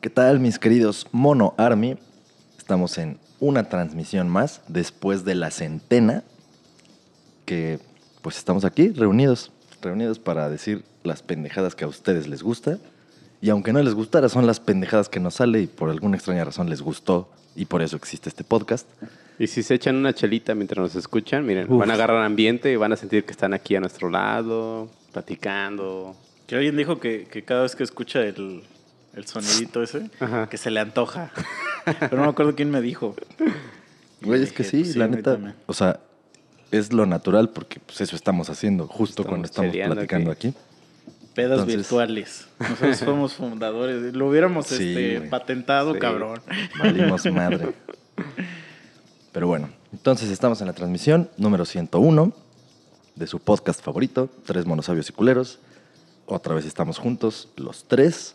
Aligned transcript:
¿Qué 0.00 0.08
tal, 0.08 0.40
mis 0.40 0.58
queridos 0.58 1.06
Mono 1.12 1.52
Army? 1.58 1.98
Estamos 2.56 2.96
en 2.96 3.18
una 3.38 3.68
transmisión 3.68 4.30
más 4.30 4.62
después 4.66 5.26
de 5.26 5.34
la 5.34 5.50
centena 5.50 6.24
que 7.44 7.78
pues 8.22 8.38
estamos 8.38 8.64
aquí 8.64 8.88
reunidos, 8.88 9.52
reunidos 9.82 10.18
para 10.18 10.48
decir 10.48 10.84
las 11.04 11.22
pendejadas 11.22 11.74
que 11.74 11.84
a 11.84 11.86
ustedes 11.86 12.28
les 12.28 12.42
gusta 12.42 12.78
y 13.42 13.50
aunque 13.50 13.74
no 13.74 13.82
les 13.82 13.92
gustara 13.92 14.30
son 14.30 14.46
las 14.46 14.58
pendejadas 14.58 15.10
que 15.10 15.20
nos 15.20 15.34
sale 15.34 15.60
y 15.60 15.66
por 15.66 15.90
alguna 15.90 16.16
extraña 16.16 16.46
razón 16.46 16.70
les 16.70 16.80
gustó 16.80 17.28
y 17.54 17.66
por 17.66 17.82
eso 17.82 17.96
existe 17.96 18.30
este 18.30 18.42
podcast. 18.42 18.88
Y 19.38 19.48
si 19.48 19.62
se 19.62 19.74
echan 19.74 19.96
una 19.96 20.14
chelita 20.14 20.54
mientras 20.54 20.78
nos 20.78 20.94
escuchan, 20.94 21.44
miren, 21.44 21.70
Uf. 21.70 21.78
van 21.78 21.90
a 21.90 21.94
agarrar 21.94 22.24
ambiente 22.24 22.72
y 22.72 22.76
van 22.76 22.94
a 22.94 22.96
sentir 22.96 23.24
que 23.24 23.32
están 23.32 23.52
aquí 23.52 23.76
a 23.76 23.80
nuestro 23.80 24.08
lado, 24.08 24.88
platicando. 25.12 26.16
Que 26.46 26.54
alguien 26.56 26.78
dijo 26.78 26.98
que, 26.98 27.28
que 27.30 27.44
cada 27.44 27.62
vez 27.62 27.76
que 27.76 27.84
escucha 27.84 28.22
el, 28.22 28.62
el 29.14 29.26
sonidito 29.26 29.82
ese, 29.82 30.10
Ajá. 30.20 30.48
que 30.48 30.56
se 30.56 30.70
le 30.70 30.80
antoja. 30.80 31.30
Pero 31.84 32.16
no 32.18 32.22
me 32.24 32.28
acuerdo 32.28 32.54
quién 32.54 32.70
me 32.70 32.80
dijo. 32.80 33.14
Güey, 34.22 34.42
es 34.42 34.52
que 34.52 34.64
sí, 34.64 34.80
pues 34.80 34.92
sí, 34.92 34.98
la 34.98 35.08
neta, 35.08 35.32
también. 35.32 35.54
o 35.66 35.72
sea, 35.72 35.98
es 36.70 36.92
lo 36.92 37.06
natural 37.06 37.48
porque 37.50 37.80
pues 37.80 38.00
eso 38.00 38.14
estamos 38.14 38.50
haciendo 38.50 38.86
justo 38.86 39.22
Estamos 39.22 39.28
cuando 39.28 39.46
estamos 39.46 39.94
platicando 39.94 40.30
aquí. 40.30 40.54
Pedas 41.34 41.60
Entonces- 41.60 41.76
virtuales. 41.76 42.46
Nosotros 42.58 42.98
fuimos 43.04 43.32
fundadores. 43.34 44.14
Lo 44.14 44.28
hubiéramos 44.28 44.66
Sí, 44.66 44.74
este, 44.96 45.28
patentado, 45.28 45.94
Sí. 45.94 45.98
cabrón. 45.98 46.40
Valimos 46.78 47.24
madre. 47.32 47.72
Pero 49.32 49.46
bueno, 49.46 49.70
entonces 49.92 50.28
estamos 50.30 50.60
en 50.60 50.66
la 50.66 50.72
transmisión 50.72 51.30
número 51.36 51.64
101 51.64 52.32
de 53.14 53.26
su 53.26 53.38
podcast 53.38 53.82
favorito, 53.82 54.28
Tres 54.44 54.66
Monosabios 54.66 55.08
y 55.08 55.12
Culeros. 55.12 55.60
Otra 56.26 56.54
vez 56.54 56.64
estamos 56.66 56.98
juntos, 56.98 57.48
los 57.56 57.84
tres. 57.86 58.34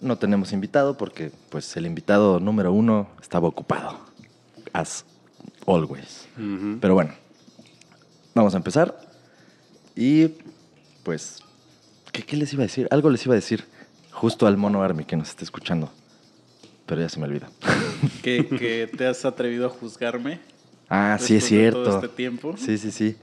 No 0.00 0.16
tenemos 0.18 0.52
invitado 0.52 0.96
porque 0.96 1.30
pues 1.50 1.76
el 1.76 1.86
invitado 1.86 2.38
número 2.40 2.72
uno 2.72 3.08
estaba 3.20 3.48
ocupado. 3.48 3.98
As 4.72 5.04
always. 5.66 6.26
Pero 6.80 6.94
bueno, 6.94 7.12
vamos 8.34 8.54
a 8.54 8.58
empezar. 8.58 8.98
Y 9.94 10.28
pues, 11.02 11.42
¿qué, 12.12 12.22
qué 12.22 12.36
les 12.36 12.52
iba 12.52 12.62
a 12.62 12.66
decir? 12.66 12.86
Algo 12.90 13.08
les 13.10 13.24
iba 13.24 13.34
a 13.34 13.36
decir 13.36 13.64
justo 14.12 14.46
al 14.46 14.56
mono 14.56 14.82
Army 14.82 15.04
que 15.04 15.16
nos 15.16 15.30
está 15.30 15.44
escuchando. 15.44 15.90
Pero 16.86 17.00
ya 17.00 17.08
se 17.08 17.18
me 17.18 17.26
olvida. 17.26 17.48
Que, 18.22 18.46
que 18.46 18.90
te 18.94 19.06
has 19.06 19.24
atrevido 19.24 19.66
a 19.66 19.68
juzgarme. 19.70 20.40
Ah, 20.88 21.16
sí, 21.18 21.36
es 21.36 21.50
de 21.50 21.70
todo 21.70 21.84
cierto. 21.84 21.94
este 21.96 22.08
tiempo. 22.08 22.54
Sí, 22.56 22.76
sí, 22.76 22.90
sí. 22.90 23.16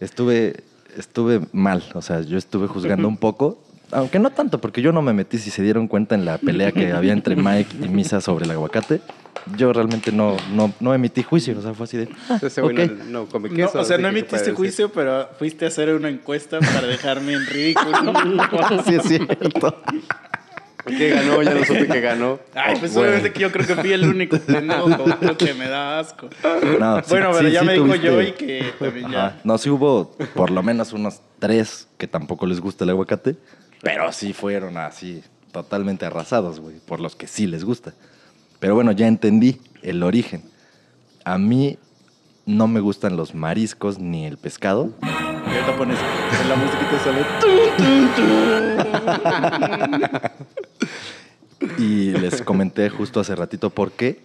Estuve, 0.00 0.64
estuve 0.96 1.40
mal. 1.52 1.84
O 1.94 2.02
sea, 2.02 2.22
yo 2.22 2.36
estuve 2.36 2.66
juzgando 2.66 3.06
un 3.14 3.16
poco. 3.16 3.62
Aunque 3.92 4.18
no 4.18 4.30
tanto, 4.30 4.60
porque 4.60 4.82
yo 4.82 4.92
no 4.92 5.00
me 5.02 5.12
metí. 5.12 5.38
Si 5.38 5.50
se 5.50 5.62
dieron 5.62 5.86
cuenta 5.88 6.14
en 6.14 6.24
la 6.24 6.38
pelea 6.38 6.72
que 6.72 6.92
había 6.92 7.12
entre 7.12 7.36
Mike 7.36 7.76
y 7.84 7.88
Misa 7.88 8.20
sobre 8.20 8.44
el 8.44 8.50
aguacate, 8.50 9.00
yo 9.56 9.72
realmente 9.72 10.10
no, 10.10 10.36
no, 10.52 10.72
no 10.80 10.92
emití 10.92 11.22
juicio. 11.22 11.56
O 11.58 11.62
sea, 11.62 11.72
fue 11.72 11.84
así 11.84 11.96
de. 11.96 12.08
ah, 12.28 12.38
Ese 12.42 12.60
güey 12.62 12.76
ok. 12.84 12.90
no, 12.92 13.04
no 13.04 13.26
come 13.26 13.48
No, 13.48 13.54
queso. 13.54 13.78
o 13.80 13.84
sea, 13.84 13.96
no 13.98 14.08
emitiste 14.08 14.52
juicio, 14.52 14.90
pero 14.90 15.28
fuiste 15.38 15.64
a 15.66 15.68
hacer 15.68 15.94
una 15.94 16.08
encuesta 16.08 16.58
para 16.58 16.82
dejarme 16.86 17.34
en 17.34 17.46
ridículo. 17.46 18.12
sí, 18.86 18.94
es 18.96 19.02
cierto. 19.04 19.82
¿Qué 20.86 21.10
ganó? 21.10 21.42
Ya 21.42 21.52
no 21.54 21.64
supe 21.64 21.88
que 21.88 22.00
ganó. 22.00 22.38
Ay, 22.54 22.76
pues 22.78 22.92
Bueno. 22.94 23.08
obviamente 23.10 23.32
que 23.32 23.40
yo 23.40 23.50
creo 23.50 23.66
que 23.66 23.74
fui 23.74 23.92
el 23.92 24.04
único 24.06 24.38
pendejo 24.38 25.36
que 25.36 25.52
me 25.54 25.68
da 25.68 25.98
asco. 25.98 26.28
No, 26.78 26.98
sí- 27.00 27.04
bueno, 27.08 27.30
pero 27.32 27.48
sí- 27.48 27.50
ya 27.52 27.60
sí 27.60 27.66
me 27.66 27.72
dijo 27.72 27.86
tuviste- 27.86 28.08
Joey 28.08 28.32
que 28.34 28.72
también 28.78 29.06
Ajá. 29.06 29.14
ya. 29.14 29.40
No, 29.42 29.58
sí 29.58 29.68
hubo 29.68 30.12
por 30.34 30.50
lo 30.52 30.62
menos 30.62 30.92
unos 30.92 31.20
tres 31.40 31.88
que 31.98 32.06
tampoco 32.06 32.46
les 32.46 32.60
gusta 32.60 32.84
el 32.84 32.90
aguacate, 32.90 33.34
pero 33.82 34.12
sí 34.12 34.32
fueron 34.32 34.76
así, 34.76 35.22
totalmente 35.52 36.06
arrasados, 36.06 36.60
güey, 36.60 36.76
por 36.80 37.00
los 37.00 37.16
que 37.16 37.26
sí 37.26 37.46
les 37.46 37.64
gusta. 37.64 37.94
Pero 38.58 38.74
bueno, 38.74 38.92
ya 38.92 39.06
entendí 39.06 39.60
el 39.82 40.02
origen. 40.02 40.42
A 41.24 41.38
mí 41.38 41.78
no 42.46 42.68
me 42.68 42.80
gustan 42.80 43.16
los 43.16 43.34
mariscos 43.34 43.98
ni 43.98 44.26
el 44.26 44.38
pescado. 44.38 44.90
Y 45.02 45.06
ahorita 45.54 45.76
pones 45.76 45.98
en 46.42 46.48
la 46.48 46.56
música 46.56 46.90
te 46.90 46.98
sale. 46.98 47.24
Y 51.78 52.10
les 52.12 52.42
comenté 52.42 52.88
justo 52.90 53.20
hace 53.20 53.34
ratito 53.34 53.70
por 53.70 53.92
qué. 53.92 54.20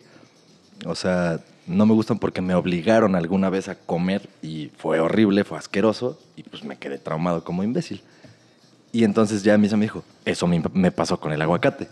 O 0.85 0.95
sea, 0.95 1.39
no 1.67 1.85
me 1.85 1.93
gustan 1.93 2.19
porque 2.19 2.41
me 2.41 2.55
obligaron 2.55 3.15
alguna 3.15 3.49
vez 3.49 3.67
a 3.67 3.75
comer 3.75 4.29
y 4.41 4.71
fue 4.77 4.99
horrible, 4.99 5.43
fue 5.43 5.57
asqueroso 5.57 6.19
y 6.35 6.43
pues 6.43 6.63
me 6.63 6.77
quedé 6.77 6.97
traumado 6.97 7.43
como 7.43 7.63
imbécil. 7.63 8.01
Y 8.91 9.03
entonces 9.03 9.43
ya 9.43 9.57
Misa 9.57 9.77
me 9.77 9.85
dijo, 9.85 10.03
eso 10.25 10.47
me, 10.47 10.61
me 10.73 10.91
pasó 10.91 11.19
con 11.19 11.31
el 11.31 11.41
aguacate. 11.41 11.87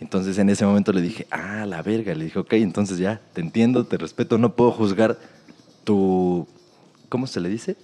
Entonces 0.00 0.36
en 0.38 0.50
ese 0.50 0.66
momento 0.66 0.92
le 0.92 1.00
dije, 1.00 1.26
ah, 1.30 1.64
la 1.66 1.80
verga. 1.82 2.14
Le 2.14 2.24
dije, 2.24 2.38
ok, 2.38 2.52
entonces 2.54 2.98
ya, 2.98 3.20
te 3.32 3.40
entiendo, 3.40 3.84
te 3.86 3.96
respeto, 3.96 4.36
no 4.38 4.54
puedo 4.54 4.72
juzgar 4.72 5.18
tu... 5.84 6.46
¿Cómo 7.08 7.26
se 7.26 7.40
le 7.40 7.48
dice? 7.48 7.76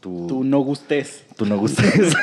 Tu, 0.00 0.26
Tú 0.26 0.44
no 0.44 0.60
gustes. 0.60 1.24
tú 1.36 1.46
no 1.46 1.58
gustes. 1.58 2.14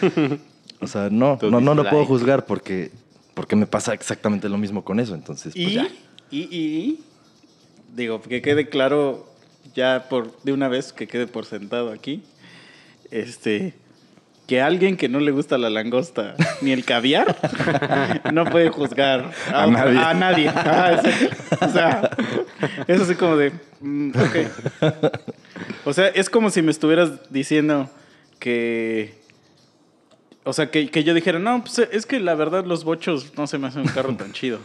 o 0.80 0.86
sea, 0.86 1.08
no, 1.10 1.38
Tu 1.38 1.50
no, 1.50 1.60
no 1.60 1.74
lo 1.74 1.88
puedo 1.88 2.04
juzgar 2.04 2.44
porque, 2.46 2.90
porque 3.34 3.56
me 3.56 3.66
pasa 3.66 3.94
exactamente 3.94 4.48
lo 4.48 4.58
mismo 4.58 4.84
con 4.84 5.00
eso. 5.00 5.14
Entonces, 5.14 5.54
pues 5.54 5.66
Y, 5.68 5.74
ya. 5.74 5.88
y, 6.30 6.40
y, 6.54 7.04
digo, 7.96 8.20
que 8.20 8.42
quede 8.42 8.68
claro 8.68 9.26
ya 9.74 10.06
por 10.10 10.36
de 10.42 10.52
una 10.52 10.68
vez, 10.68 10.92
que 10.92 11.06
quede 11.08 11.26
por 11.26 11.46
sentado 11.46 11.90
aquí, 11.92 12.22
este, 13.10 13.74
que 14.48 14.62
alguien 14.62 14.96
que 14.96 15.10
no 15.10 15.20
le 15.20 15.30
gusta 15.30 15.58
la 15.58 15.68
langosta 15.68 16.34
ni 16.62 16.72
el 16.72 16.86
caviar 16.86 17.36
no 18.32 18.46
puede 18.46 18.70
juzgar 18.70 19.30
a, 19.52 19.64
A 19.64 19.66
nadie. 19.66 19.98
a 19.98 20.14
nadie. 20.14 20.48
Ah. 20.48 21.02
O 21.60 21.68
sea, 21.68 22.10
es 22.86 23.00
así 23.02 23.14
como 23.14 23.36
de, 23.36 23.52
mm. 23.80 24.12
O 25.84 25.92
sea, 25.92 26.08
es 26.08 26.30
como 26.30 26.48
si 26.50 26.62
me 26.62 26.70
estuvieras 26.70 27.30
diciendo 27.30 27.90
que... 28.38 29.18
O 30.44 30.54
sea, 30.54 30.70
que, 30.70 30.90
que 30.90 31.04
yo 31.04 31.12
dijera, 31.12 31.38
no, 31.38 31.62
pues 31.62 31.78
es 31.92 32.06
que 32.06 32.18
la 32.18 32.34
verdad 32.34 32.64
los 32.64 32.84
bochos 32.84 33.36
no 33.36 33.46
se 33.46 33.58
me 33.58 33.66
hacen 33.66 33.82
un 33.82 33.88
carro 33.88 34.16
tan 34.16 34.32
chido. 34.32 34.60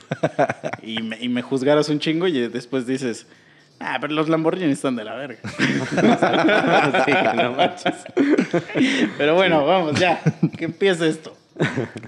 Y 0.81 1.01
me, 1.01 1.19
y 1.19 1.27
me 1.27 1.41
juzgaras 1.41 1.89
un 1.89 1.99
chingo 1.99 2.27
y 2.27 2.47
después 2.47 2.87
dices, 2.87 3.27
ah, 3.83 3.97
pero 4.01 4.13
los 4.13 4.29
Lamborghini 4.29 4.71
están 4.71 4.95
de 4.95 5.03
la 5.03 5.15
verga. 5.15 5.39
Sí, 7.05 7.11
no 7.35 7.51
manches. 7.53 7.95
Pero 9.17 9.35
bueno, 9.35 9.65
vamos, 9.65 9.99
ya, 9.99 10.21
que 10.57 10.65
empiece 10.65 11.07
esto. 11.09 11.35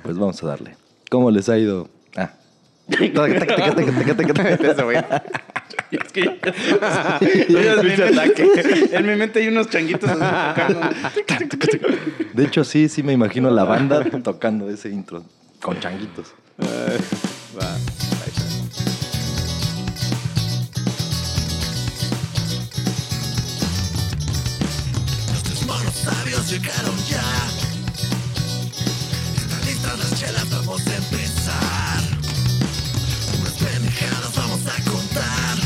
Pues 0.03 0.17
vamos 0.17 0.41
a 0.43 0.47
darle. 0.47 0.75
¿Cómo 1.09 1.29
les 1.31 1.49
ha 1.49 1.57
ido? 1.57 1.89
Ah. 2.17 2.31
Güey. 2.87 3.13
Es 5.91 6.11
que 6.11 6.21
yo- 6.23 6.31
yo- 7.49 7.81
en, 7.81 7.85
mi 7.87 7.95
mente, 7.95 8.95
en 8.95 9.05
mi 9.07 9.15
mente 9.15 9.39
hay 9.39 9.47
unos 9.47 9.69
changuitos 9.69 10.09
tocando. 10.11 10.81
De 12.33 12.43
hecho, 12.43 12.63
sí, 12.63 12.89
sí 12.89 13.01
me 13.03 13.13
imagino 13.13 13.49
la 13.51 13.63
banda 13.63 14.03
tocando 14.23 14.69
ese 14.69 14.89
intro 14.89 15.23
con 15.61 15.79
changuitos. 15.79 16.33
Va. 16.59 17.77
Llegaron 26.47 26.95
ya. 27.05 27.23
Están 29.35 29.65
listas 29.65 29.97
las 29.97 30.19
chelas, 30.19 30.49
vamos 30.51 30.85
a 30.85 30.95
empezar. 30.95 32.01
Unas 33.39 33.53
pendejadas 33.53 34.35
vamos 34.35 34.61
a 34.67 34.91
contar. 34.91 35.57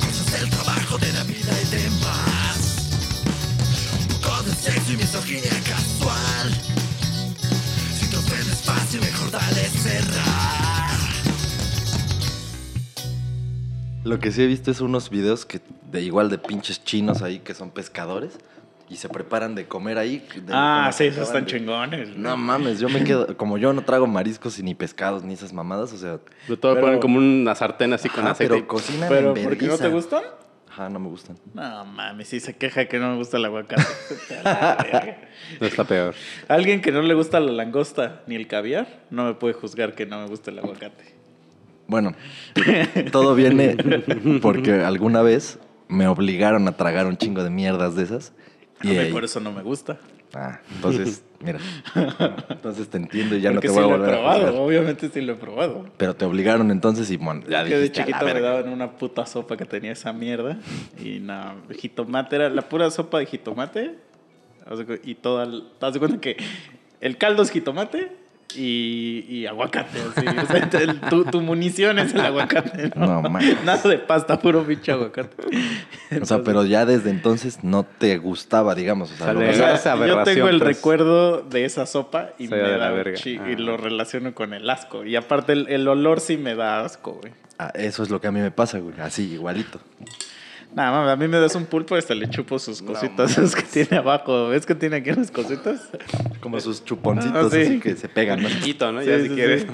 Cosas 0.00 0.32
del 0.32 0.50
trabajo, 0.50 0.98
de 0.98 1.12
la 1.12 1.24
vida 1.24 1.52
y 1.60 1.66
demás. 1.74 2.88
Un 4.10 4.20
poco 4.20 4.42
de 4.44 4.54
sexo 4.54 4.92
y 4.92 4.96
misoginia 4.96 5.60
casual. 5.64 6.54
Si 7.98 8.06
te 8.06 8.16
ofendes 8.16 8.60
fácil, 8.62 9.00
mejor 9.00 9.30
dale 9.32 9.68
cerrar. 9.70 11.00
Lo 14.04 14.20
que 14.20 14.30
sí 14.30 14.42
he 14.42 14.46
visto 14.46 14.70
es 14.70 14.80
unos 14.80 15.10
videos 15.10 15.44
que 15.44 15.60
de 15.90 16.02
igual 16.02 16.30
de 16.30 16.38
pinches 16.38 16.84
chinos 16.84 17.22
ahí 17.22 17.40
que 17.40 17.54
son 17.54 17.70
pescadores 17.70 18.38
y 18.90 18.96
se 18.96 19.08
preparan 19.08 19.54
de 19.54 19.66
comer 19.66 19.96
ahí. 19.98 20.18
de- 20.34 20.52
Ah, 20.52 20.90
sí, 20.92 21.04
esos 21.04 21.28
están 21.28 21.44
de- 21.46 21.50
chingones. 21.52 22.16
No 22.16 22.36
mames, 22.36 22.80
yo 22.80 22.88
me 22.88 23.02
quedo, 23.04 23.36
como 23.36 23.56
yo 23.56 23.72
no 23.72 23.82
trago 23.82 24.06
mariscos 24.06 24.58
y 24.58 24.62
ni 24.64 24.74
pescados 24.74 25.22
ni 25.22 25.32
esas 25.34 25.52
mamadas, 25.52 25.92
o 25.92 25.96
sea, 25.96 26.18
Lo 26.48 26.58
todo 26.58 26.74
Pero- 26.74 26.86
ponen 26.86 27.00
como 27.00 27.18
una 27.18 27.54
sartén 27.54 27.92
así 27.92 28.08
con 28.08 28.20
ajá, 28.24 28.32
aceite. 28.32 28.54
pero 28.54 28.66
cocinan 28.66 29.08
Pero 29.08 29.36
en 29.36 29.44
¿por 29.44 29.56
qué 29.56 29.66
no 29.68 29.78
te 29.78 29.88
gustan? 29.88 30.22
Ajá, 30.72 30.88
no 30.88 30.98
me 31.00 31.08
gustan. 31.08 31.36
No 31.54 31.84
mames, 31.84 32.28
sí 32.28 32.38
se 32.40 32.56
queja 32.56 32.86
que 32.86 32.98
no 32.98 33.10
me 33.10 33.16
gusta 33.16 33.36
el 33.38 33.44
aguacate. 33.44 33.82
No 35.60 35.66
está 35.66 35.84
peor. 35.84 36.14
Alguien 36.48 36.80
que 36.80 36.92
no 36.92 37.02
le 37.02 37.14
gusta 37.14 37.40
la 37.40 37.50
langosta 37.52 38.22
ni 38.26 38.36
el 38.36 38.46
caviar 38.46 38.86
no 39.10 39.24
me 39.24 39.34
puede 39.34 39.54
juzgar 39.54 39.94
que 39.94 40.06
no 40.06 40.20
me 40.20 40.26
gusta 40.28 40.50
el 40.50 40.58
aguacate. 40.60 41.14
Bueno, 41.88 42.14
todo 43.10 43.34
viene 43.34 43.76
porque 44.40 44.74
alguna 44.84 45.22
vez 45.22 45.58
me 45.88 46.06
obligaron 46.06 46.68
a 46.68 46.72
tragar 46.76 47.06
un 47.06 47.16
chingo 47.16 47.42
de 47.42 47.50
mierdas 47.50 47.96
de 47.96 48.04
esas. 48.04 48.32
A 48.80 48.84
mí 48.84 49.12
por 49.12 49.24
eso 49.24 49.40
no 49.40 49.52
me 49.52 49.62
gusta. 49.62 49.98
Ah, 50.34 50.60
entonces, 50.76 51.22
mira. 51.40 51.58
Entonces 52.48 52.88
te 52.88 52.96
entiendo 52.98 53.36
y 53.36 53.40
ya 53.40 53.52
Porque 53.52 53.68
no 53.68 53.74
te 53.74 53.80
voy 53.80 53.84
a 53.84 53.88
lo 53.88 53.94
he 53.94 53.98
volver 53.98 54.14
a 54.14 54.18
probado, 54.18 54.40
juzgar. 54.46 54.62
obviamente 54.62 55.08
sí 55.12 55.20
lo 55.20 55.32
he 55.32 55.36
probado. 55.36 55.86
Pero 55.96 56.14
te 56.14 56.24
obligaron 56.24 56.70
entonces 56.70 57.10
y 57.10 57.16
bueno, 57.16 57.42
ya 57.48 57.64
que 57.64 57.70
de 57.74 57.80
dijiste, 57.82 58.00
"A 58.02 58.04
la 58.04 58.06
chiquito 58.06 58.24
me 58.26 58.32
verga". 58.34 58.50
daban 58.52 58.72
una 58.72 58.92
puta 58.92 59.26
sopa 59.26 59.56
que 59.56 59.64
tenía 59.64 59.92
esa 59.92 60.12
mierda. 60.12 60.56
Y 61.02 61.18
nada, 61.20 61.56
jitomate 61.78 62.36
era 62.36 62.48
la 62.48 62.62
pura 62.68 62.90
sopa 62.90 63.18
de 63.18 63.26
jitomate. 63.26 63.94
De 64.70 65.00
Y 65.04 65.14
toda. 65.16 65.46
¿Te 65.46 65.62
das 65.80 65.98
cuenta 65.98 66.20
que 66.20 66.36
el 67.00 67.18
caldo 67.18 67.42
es 67.42 67.50
jitomate 67.50 68.12
y, 68.56 69.24
y 69.28 69.46
aguacate? 69.46 69.98
Así. 70.16 70.26
O 70.26 70.46
sea, 70.46 70.80
el- 70.80 71.00
tu, 71.00 71.24
tu 71.24 71.40
munición 71.40 71.98
es 71.98 72.14
el 72.14 72.20
aguacate. 72.20 72.90
No, 72.96 73.22
mames. 73.22 73.62
Nada 73.64 73.88
de 73.88 73.98
pasta, 73.98 74.38
puro 74.40 74.62
pinche 74.64 74.92
aguacate. 74.92 75.36
O 76.20 76.24
sea, 76.24 76.42
pero 76.42 76.64
ya 76.64 76.84
desde 76.86 77.10
entonces 77.10 77.62
no 77.62 77.84
te 77.84 78.18
gustaba, 78.18 78.74
digamos. 78.74 79.12
O 79.12 79.16
sea, 79.16 79.26
Sale 79.26 79.44
lo- 79.46 79.50
O 79.50 79.54
sea, 79.54 79.74
Esa 79.74 80.06
yo 80.06 80.22
tengo 80.24 80.48
el 80.48 80.58
pues. 80.58 80.76
recuerdo 80.76 81.42
de 81.42 81.64
esa 81.64 81.86
sopa 81.86 82.30
y 82.38 82.48
me 82.48 82.56
de 82.56 82.62
la 82.78 82.78
da 82.78 82.90
verga. 82.90 83.14
chi- 83.16 83.38
Ah. 83.40 83.50
y 83.50 83.56
lo 83.56 83.76
relaciono 83.76 84.34
con 84.34 84.52
el 84.54 84.68
asco. 84.68 85.04
Y 85.04 85.16
aparte 85.16 85.52
el, 85.52 85.68
el 85.68 85.86
olor 85.88 86.20
sí 86.20 86.36
me 86.36 86.54
da 86.54 86.84
asco, 86.84 87.12
güey. 87.20 87.32
Ah, 87.58 87.70
eso 87.74 88.02
es 88.02 88.10
lo 88.10 88.20
que 88.20 88.26
a 88.26 88.32
mí 88.32 88.40
me 88.40 88.50
pasa, 88.50 88.78
güey. 88.78 88.94
Así, 89.00 89.32
igualito. 89.32 89.80
Nada, 90.74 90.92
mames, 90.92 91.12
a 91.12 91.16
mí 91.16 91.26
me 91.26 91.38
das 91.40 91.54
un 91.56 91.66
pulpo 91.66 91.96
y 91.96 91.98
hasta 91.98 92.14
le 92.14 92.30
chupo 92.30 92.58
sus 92.58 92.80
cositas 92.80 93.32
esas 93.32 93.56
que 93.56 93.62
tiene 93.62 93.96
abajo. 93.98 94.48
¿Ves 94.48 94.64
que 94.66 94.74
tiene 94.76 94.96
aquí 94.96 95.10
unas 95.10 95.30
cositas? 95.30 95.88
Como 96.40 96.60
sus 96.60 96.84
chuponcitos 96.84 97.46
Ah, 97.46 97.50
sí. 97.50 97.62
así 97.62 97.80
que 97.80 97.96
se 97.96 98.08
pegan, 98.08 98.40
¿no? 98.40 98.48
Chiquito, 98.48 98.92
¿no? 98.92 99.00
Sí, 99.00 99.08
ya 99.08 99.16
sí, 99.18 99.28
si 99.28 99.34
quieres. 99.34 99.66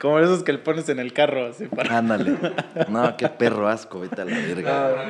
Como 0.00 0.18
esos 0.18 0.42
que 0.42 0.52
le 0.52 0.58
pones 0.58 0.88
en 0.88 1.00
el 1.00 1.12
carro, 1.12 1.46
así 1.46 1.66
para... 1.66 1.98
Ándale. 1.98 2.36
No, 2.88 3.14
qué 3.16 3.28
perro 3.28 3.68
asco, 3.68 4.00
vete 4.00 4.22
a 4.22 4.24
la 4.24 4.38
verga. 4.38 5.06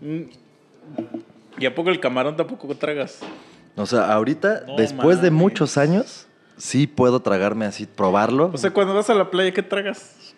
Mm. 0.00 0.22
¿Y 1.58 1.66
a 1.66 1.74
poco 1.74 1.90
el 1.90 2.00
camarón 2.00 2.36
tampoco 2.36 2.74
tragas? 2.76 3.20
O 3.76 3.86
sea, 3.86 4.12
ahorita, 4.12 4.64
No 4.66 4.76
después 4.76 5.20
de 5.22 5.30
muchos 5.30 5.76
años, 5.78 6.26
sí 6.56 6.86
puedo 6.86 7.20
tragarme 7.20 7.66
así, 7.66 7.86
probarlo. 7.86 8.50
O 8.52 8.58
sea, 8.58 8.70
cuando 8.70 8.94
vas 8.94 9.08
a 9.10 9.14
la 9.14 9.30
playa, 9.30 9.52
¿qué 9.52 9.62
tragas? 9.62 10.31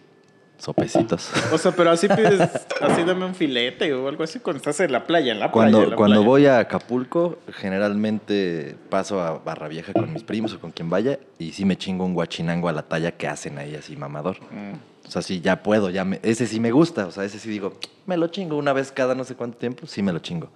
Sopecitos. 0.64 1.30
O 1.52 1.58
sea, 1.58 1.72
pero 1.72 1.90
así 1.90 2.08
pides, 2.08 2.40
así 2.80 3.02
dame 3.04 3.26
un 3.26 3.34
filete 3.34 3.92
o 3.92 4.08
algo 4.08 4.24
así 4.24 4.38
cuando 4.40 4.58
estás 4.58 4.80
en 4.80 4.92
la 4.92 5.06
playa, 5.06 5.32
en 5.32 5.40
la 5.40 5.50
Cuando, 5.50 5.78
playa. 5.78 5.84
en 5.84 5.90
la 5.90 5.96
cuando 5.96 6.16
playa. 6.16 6.26
voy 6.28 6.46
a 6.46 6.58
Acapulco, 6.60 7.38
generalmente 7.94 8.76
paso 8.88 9.20
a 9.20 9.38
Barra 9.38 9.68
Vieja 9.68 9.92
con 9.92 10.12
mis 10.12 10.22
primos 10.22 10.52
o 10.54 10.60
con 10.60 10.70
quien 10.70 10.88
vaya 10.90 11.18
y 11.38 11.52
sí 11.52 11.64
me 11.64 11.76
chingo 11.76 12.04
un 12.04 12.14
guachinango 12.14 12.68
a 12.68 12.72
la 12.72 12.82
talla 12.82 13.12
que 13.12 13.28
hacen 13.28 13.58
ahí 13.58 13.74
así 13.74 13.96
mamador. 13.96 14.38
Mm. 14.50 15.06
O 15.06 15.10
sea, 15.10 15.20
sí, 15.20 15.40
ya 15.42 15.62
puedo, 15.62 15.90
ya 15.90 16.04
me, 16.04 16.18
ese 16.22 16.46
sí 16.46 16.60
me 16.60 16.70
gusta, 16.72 17.06
o 17.06 17.10
sea, 17.10 17.24
ese 17.24 17.38
sí 17.38 17.50
digo, 17.50 17.74
me 18.06 18.16
lo 18.16 18.28
chingo 18.28 18.56
una 18.56 18.72
vez 18.72 18.90
cada 18.90 19.14
no 19.14 19.24
sé 19.24 19.34
cuánto 19.34 19.58
tiempo, 19.58 19.86
sí 19.86 20.02
me 20.02 20.12
lo 20.12 20.18
chingo. 20.20 20.48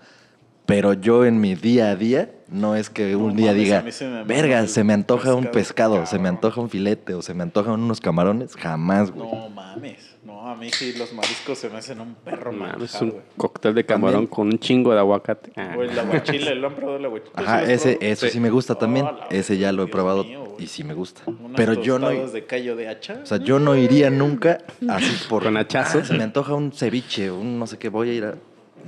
Pero 0.68 0.92
yo 0.92 1.24
en 1.24 1.40
mi 1.40 1.54
día 1.54 1.88
a 1.92 1.96
día, 1.96 2.30
no 2.48 2.76
es 2.76 2.90
que 2.90 3.16
un 3.16 3.34
día 3.36 3.52
mames, 3.52 3.64
diga, 3.64 3.90
se 3.90 4.06
me 4.06 4.22
verga, 4.24 4.60
el 4.60 4.68
se 4.68 4.84
me 4.84 4.92
antoja 4.92 5.34
un 5.34 5.46
pescado, 5.46 5.94
se 6.04 6.16
me 6.18 6.24
cabrón". 6.24 6.26
antoja 6.26 6.60
un 6.60 6.68
filete 6.68 7.14
o 7.14 7.22
se 7.22 7.32
me 7.32 7.42
antojan 7.42 7.80
unos 7.80 8.02
camarones, 8.02 8.54
jamás, 8.54 9.10
güey. 9.10 9.30
No 9.32 9.48
mames. 9.48 10.16
No, 10.26 10.46
a 10.46 10.54
mí 10.56 10.68
sí 10.70 10.92
los 10.98 11.14
mariscos 11.14 11.56
se 11.56 11.70
me 11.70 11.78
hacen 11.78 12.00
un 12.02 12.14
perro 12.16 12.52
Mames, 12.52 12.60
manjar, 12.76 12.82
es 12.82 13.00
un 13.00 13.10
güey. 13.12 13.22
cóctel 13.38 13.74
de 13.74 13.86
camarón 13.86 14.12
También. 14.26 14.30
con 14.30 14.46
un 14.48 14.58
chingo 14.58 14.92
de 14.92 14.98
aguacate. 14.98 15.52
Ah. 15.56 15.74
O 15.78 15.82
el 15.82 15.98
aguachile, 15.98 16.54
¿lo 16.56 16.66
han 16.66 16.74
probado 16.74 16.98
el 16.98 17.04
aguachile? 17.06 17.32
¿Tú 17.34 17.40
sí 17.40 17.46
Ajá, 17.48 17.62
ese, 17.62 17.98
eso 18.02 18.26
sí 18.28 18.38
me 18.38 18.50
gusta 18.50 18.74
también. 18.74 19.06
Oh, 19.06 19.12
la 19.12 19.26
ese 19.30 19.56
ya 19.56 19.72
lo 19.72 19.84
he 19.84 19.86
Dios 19.86 19.94
probado 19.94 20.24
mío, 20.24 20.54
y 20.58 20.66
sí 20.66 20.84
me 20.84 20.92
gusta. 20.92 21.22
Unas 21.24 21.52
Pero 21.56 21.72
yo 21.80 21.98
no, 21.98 22.10
de 22.10 22.44
callo 22.44 22.76
de 22.76 22.88
hacha. 22.88 23.20
o 23.22 23.26
sea, 23.26 23.38
yo 23.38 23.58
no 23.58 23.74
iría 23.74 24.10
nunca 24.10 24.58
así 24.90 25.16
por 25.30 25.44
Con 25.44 25.56
hachazo. 25.56 26.00
"Ah, 26.02 26.04
se 26.04 26.12
me 26.14 26.24
antoja 26.24 26.52
un 26.54 26.72
ceviche, 26.72 27.30
un 27.30 27.58
no 27.58 27.66
sé 27.66 27.78
qué, 27.78 27.88
voy 27.88 28.10
a 28.10 28.12
ir 28.12 28.24
a 28.26 28.34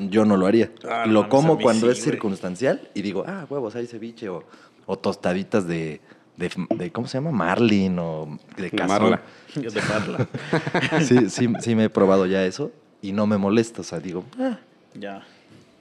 yo 0.08 0.24
no 0.24 0.36
lo 0.36 0.46
haría. 0.46 0.70
Ah, 0.88 1.04
lo 1.06 1.20
mames, 1.22 1.30
como 1.30 1.58
cuando 1.58 1.86
sí, 1.86 1.92
es 1.92 1.98
güey. 1.98 2.10
circunstancial 2.12 2.88
y 2.94 3.02
digo, 3.02 3.24
ah, 3.26 3.46
huevos, 3.48 3.74
hay 3.76 3.86
ceviche 3.86 4.28
o, 4.28 4.44
o 4.86 4.98
tostaditas 4.98 5.66
de, 5.66 6.00
de, 6.36 6.50
de- 6.76 6.90
¿cómo 6.92 7.06
se 7.06 7.18
llama? 7.18 7.30
Marlin 7.32 7.98
o 7.98 8.38
de 8.56 8.70
marla. 8.86 9.22
Yo 9.54 9.70
de 9.70 9.80
parla. 9.82 10.26
Sí, 11.00 11.28
sí, 11.30 11.48
sí 11.60 11.74
me 11.74 11.84
he 11.84 11.90
probado 11.90 12.26
ya 12.26 12.44
eso 12.44 12.72
y 13.02 13.12
no 13.12 13.26
me 13.26 13.36
molesta, 13.36 13.80
o 13.82 13.84
sea, 13.84 14.00
digo, 14.00 14.24
ah, 14.38 14.58
ya. 14.94 15.22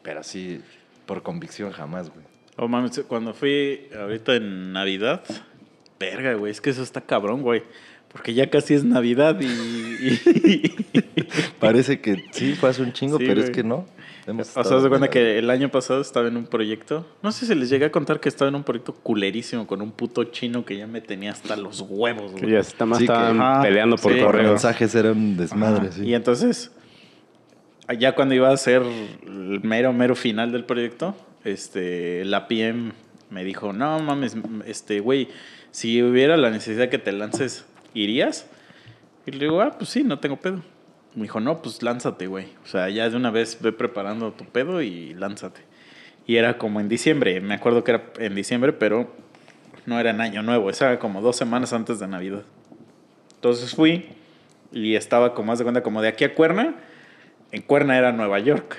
pero 0.03 0.23
sí, 0.23 0.61
por 1.05 1.21
convicción 1.23 1.71
jamás, 1.71 2.09
güey. 2.09 2.25
Oh, 2.57 2.67
mames, 2.67 3.01
cuando 3.07 3.33
fui 3.33 3.87
ahorita 3.97 4.35
en 4.35 4.73
Navidad, 4.73 5.23
verga, 5.99 6.33
güey, 6.33 6.51
es 6.51 6.59
que 6.61 6.69
eso 6.71 6.83
está 6.83 7.01
cabrón, 7.01 7.41
güey. 7.41 7.63
Porque 8.11 8.33
ya 8.33 8.49
casi 8.49 8.73
es 8.73 8.83
Navidad 8.83 9.39
y... 9.39 9.45
y- 9.45 10.75
Parece 11.59 11.99
que 12.01 12.25
sí, 12.31 12.53
fue 12.53 12.69
hace 12.69 12.81
un 12.81 12.93
chingo, 12.93 13.17
Sí, 13.17 13.25
pero 13.27 13.41
es 13.41 13.49
que 13.51 13.63
no. 13.63 13.85
Hemos 14.25 14.55
o 14.55 14.63
sea, 14.63 14.77
de 14.77 14.89
cuenta 14.89 15.09
que 15.09 15.39
el 15.39 15.49
año 15.49 15.69
pasado 15.69 16.01
estaba 16.01 16.27
en 16.27 16.37
un 16.37 16.45
proyecto. 16.45 17.05
No 17.23 17.31
sé 17.31 17.45
si 17.47 17.55
les 17.55 17.69
llegué 17.69 17.85
a 17.85 17.91
contar 17.91 18.19
que 18.19 18.29
estaba 18.29 18.49
en 18.49 18.55
un 18.55 18.63
proyecto 18.63 18.93
culerísimo 18.93 19.65
con 19.65 19.81
un 19.81 19.91
puto 19.91 20.23
chino 20.25 20.65
que 20.65 20.77
ya 20.77 20.85
me 20.87 21.01
tenía 21.01 21.31
hasta 21.31 21.55
los 21.55 21.81
huevos, 21.87 22.33
Que 22.33 22.41
güey. 22.41 22.51
ya 22.53 22.59
está 22.59 22.85
más 22.85 22.99
Sí, 22.99 23.05
estaban 23.05 23.61
peleando 23.63 23.95
por 23.97 24.13
sí. 24.13 24.19
Correo. 24.19 24.49
mensajes 24.49 24.93
era 24.95 25.11
un 25.11 25.35
desmadre, 25.37 25.87
Ajá. 25.87 25.91
sí. 25.97 26.03
Y 26.05 26.13
entonces, 26.13 26.71
ya 27.97 28.13
cuando 28.13 28.35
iba 28.35 28.51
a 28.51 28.57
ser 28.57 28.83
el 29.25 29.61
mero, 29.63 29.93
mero 29.93 30.15
final 30.15 30.51
del 30.51 30.63
proyecto, 30.63 31.15
este, 31.43 32.23
la 32.25 32.47
PM 32.47 32.91
me 33.31 33.43
dijo, 33.43 33.73
no 33.73 33.99
mames, 33.99 34.35
este, 34.65 34.99
güey, 34.99 35.29
si 35.71 36.01
hubiera 36.03 36.37
la 36.37 36.49
necesidad 36.51 36.89
que 36.89 36.99
te 36.99 37.11
lances, 37.13 37.65
¿irías? 37.93 38.47
Y 39.25 39.31
le 39.31 39.45
digo, 39.45 39.61
ah, 39.61 39.75
pues 39.77 39.89
sí, 39.89 40.03
no 40.03 40.19
tengo 40.19 40.37
pedo. 40.37 40.61
Me 41.15 41.23
dijo, 41.23 41.39
no, 41.39 41.61
pues 41.61 41.81
lánzate, 41.81 42.27
güey. 42.27 42.47
O 42.63 42.67
sea, 42.67 42.89
ya 42.89 43.09
de 43.09 43.15
una 43.15 43.31
vez 43.31 43.57
ve 43.61 43.71
preparando 43.71 44.31
tu 44.31 44.45
pedo 44.45 44.81
y 44.81 45.13
lánzate. 45.15 45.61
Y 46.25 46.37
era 46.37 46.57
como 46.57 46.79
en 46.79 46.89
diciembre, 46.89 47.41
me 47.41 47.55
acuerdo 47.55 47.83
que 47.83 47.91
era 47.91 48.03
en 48.19 48.35
diciembre, 48.35 48.73
pero 48.73 49.11
no 49.85 49.99
era 49.99 50.11
en 50.11 50.21
Año 50.21 50.43
Nuevo, 50.43 50.69
esa 50.69 50.91
era 50.91 50.99
como 50.99 51.21
dos 51.21 51.35
semanas 51.35 51.73
antes 51.73 51.99
de 51.99 52.07
Navidad. 52.07 52.43
Entonces 53.35 53.73
fui 53.73 54.09
y 54.71 54.95
estaba 54.95 55.33
como, 55.33 55.51
haz 55.51 55.59
de 55.59 55.65
cuenta, 55.65 55.81
como 55.81 56.01
de 56.01 56.09
aquí 56.09 56.23
a 56.23 56.35
Cuerna. 56.35 56.75
En 57.51 57.63
Cuerna 57.63 57.97
era 57.97 58.11
Nueva 58.11 58.37
York. 58.39 58.77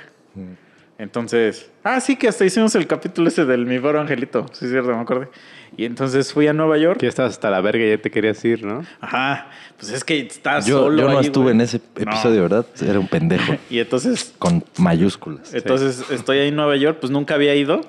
Entonces, 0.98 1.70
ah, 1.82 2.00
sí, 2.00 2.16
que 2.16 2.28
hasta 2.28 2.44
hicimos 2.44 2.74
el 2.74 2.86
capítulo 2.86 3.28
ese 3.28 3.44
del 3.44 3.66
Mi 3.66 3.78
Boro 3.78 4.00
Angelito. 4.00 4.46
Sí, 4.52 4.66
es 4.66 4.70
cierto, 4.70 4.94
me 4.94 5.00
acordé. 5.00 5.28
Y 5.76 5.84
entonces 5.84 6.32
fui 6.32 6.46
a 6.46 6.52
Nueva 6.52 6.76
York. 6.78 6.98
Que 7.00 7.06
ya 7.06 7.10
estabas 7.10 7.32
hasta 7.32 7.48
la 7.50 7.60
verga 7.60 7.84
y 7.84 7.90
ya 7.90 7.98
te 7.98 8.10
querías 8.10 8.44
ir, 8.44 8.64
¿no? 8.64 8.84
Ajá, 9.00 9.48
pues 9.78 9.92
es 9.92 10.04
que 10.04 10.28
Yo, 10.28 10.62
solo. 10.84 11.00
yo 11.02 11.08
no 11.10 11.18
ahí, 11.18 11.26
estuve 11.26 11.44
güey. 11.44 11.54
en 11.54 11.60
ese 11.62 11.78
No. 11.96 12.02
episodio, 12.02 12.42
¿verdad? 12.42 12.66
Era 12.82 12.98
un 12.98 13.08
pendejo. 13.08 13.54
Y 13.70 13.78
entonces, 13.78 14.34
con 14.38 14.64
mayúsculas. 14.78 15.54
entonces 15.54 16.04
estoy 16.10 16.38
ahí 16.38 16.48
en 16.48 16.56
Nueva 16.56 16.76
York, 16.76 16.98
pues 17.00 17.10
nunca 17.10 17.34
había 17.34 17.54
ido. 17.54 17.80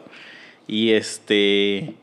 Y 0.67 0.91
este. 0.91 1.95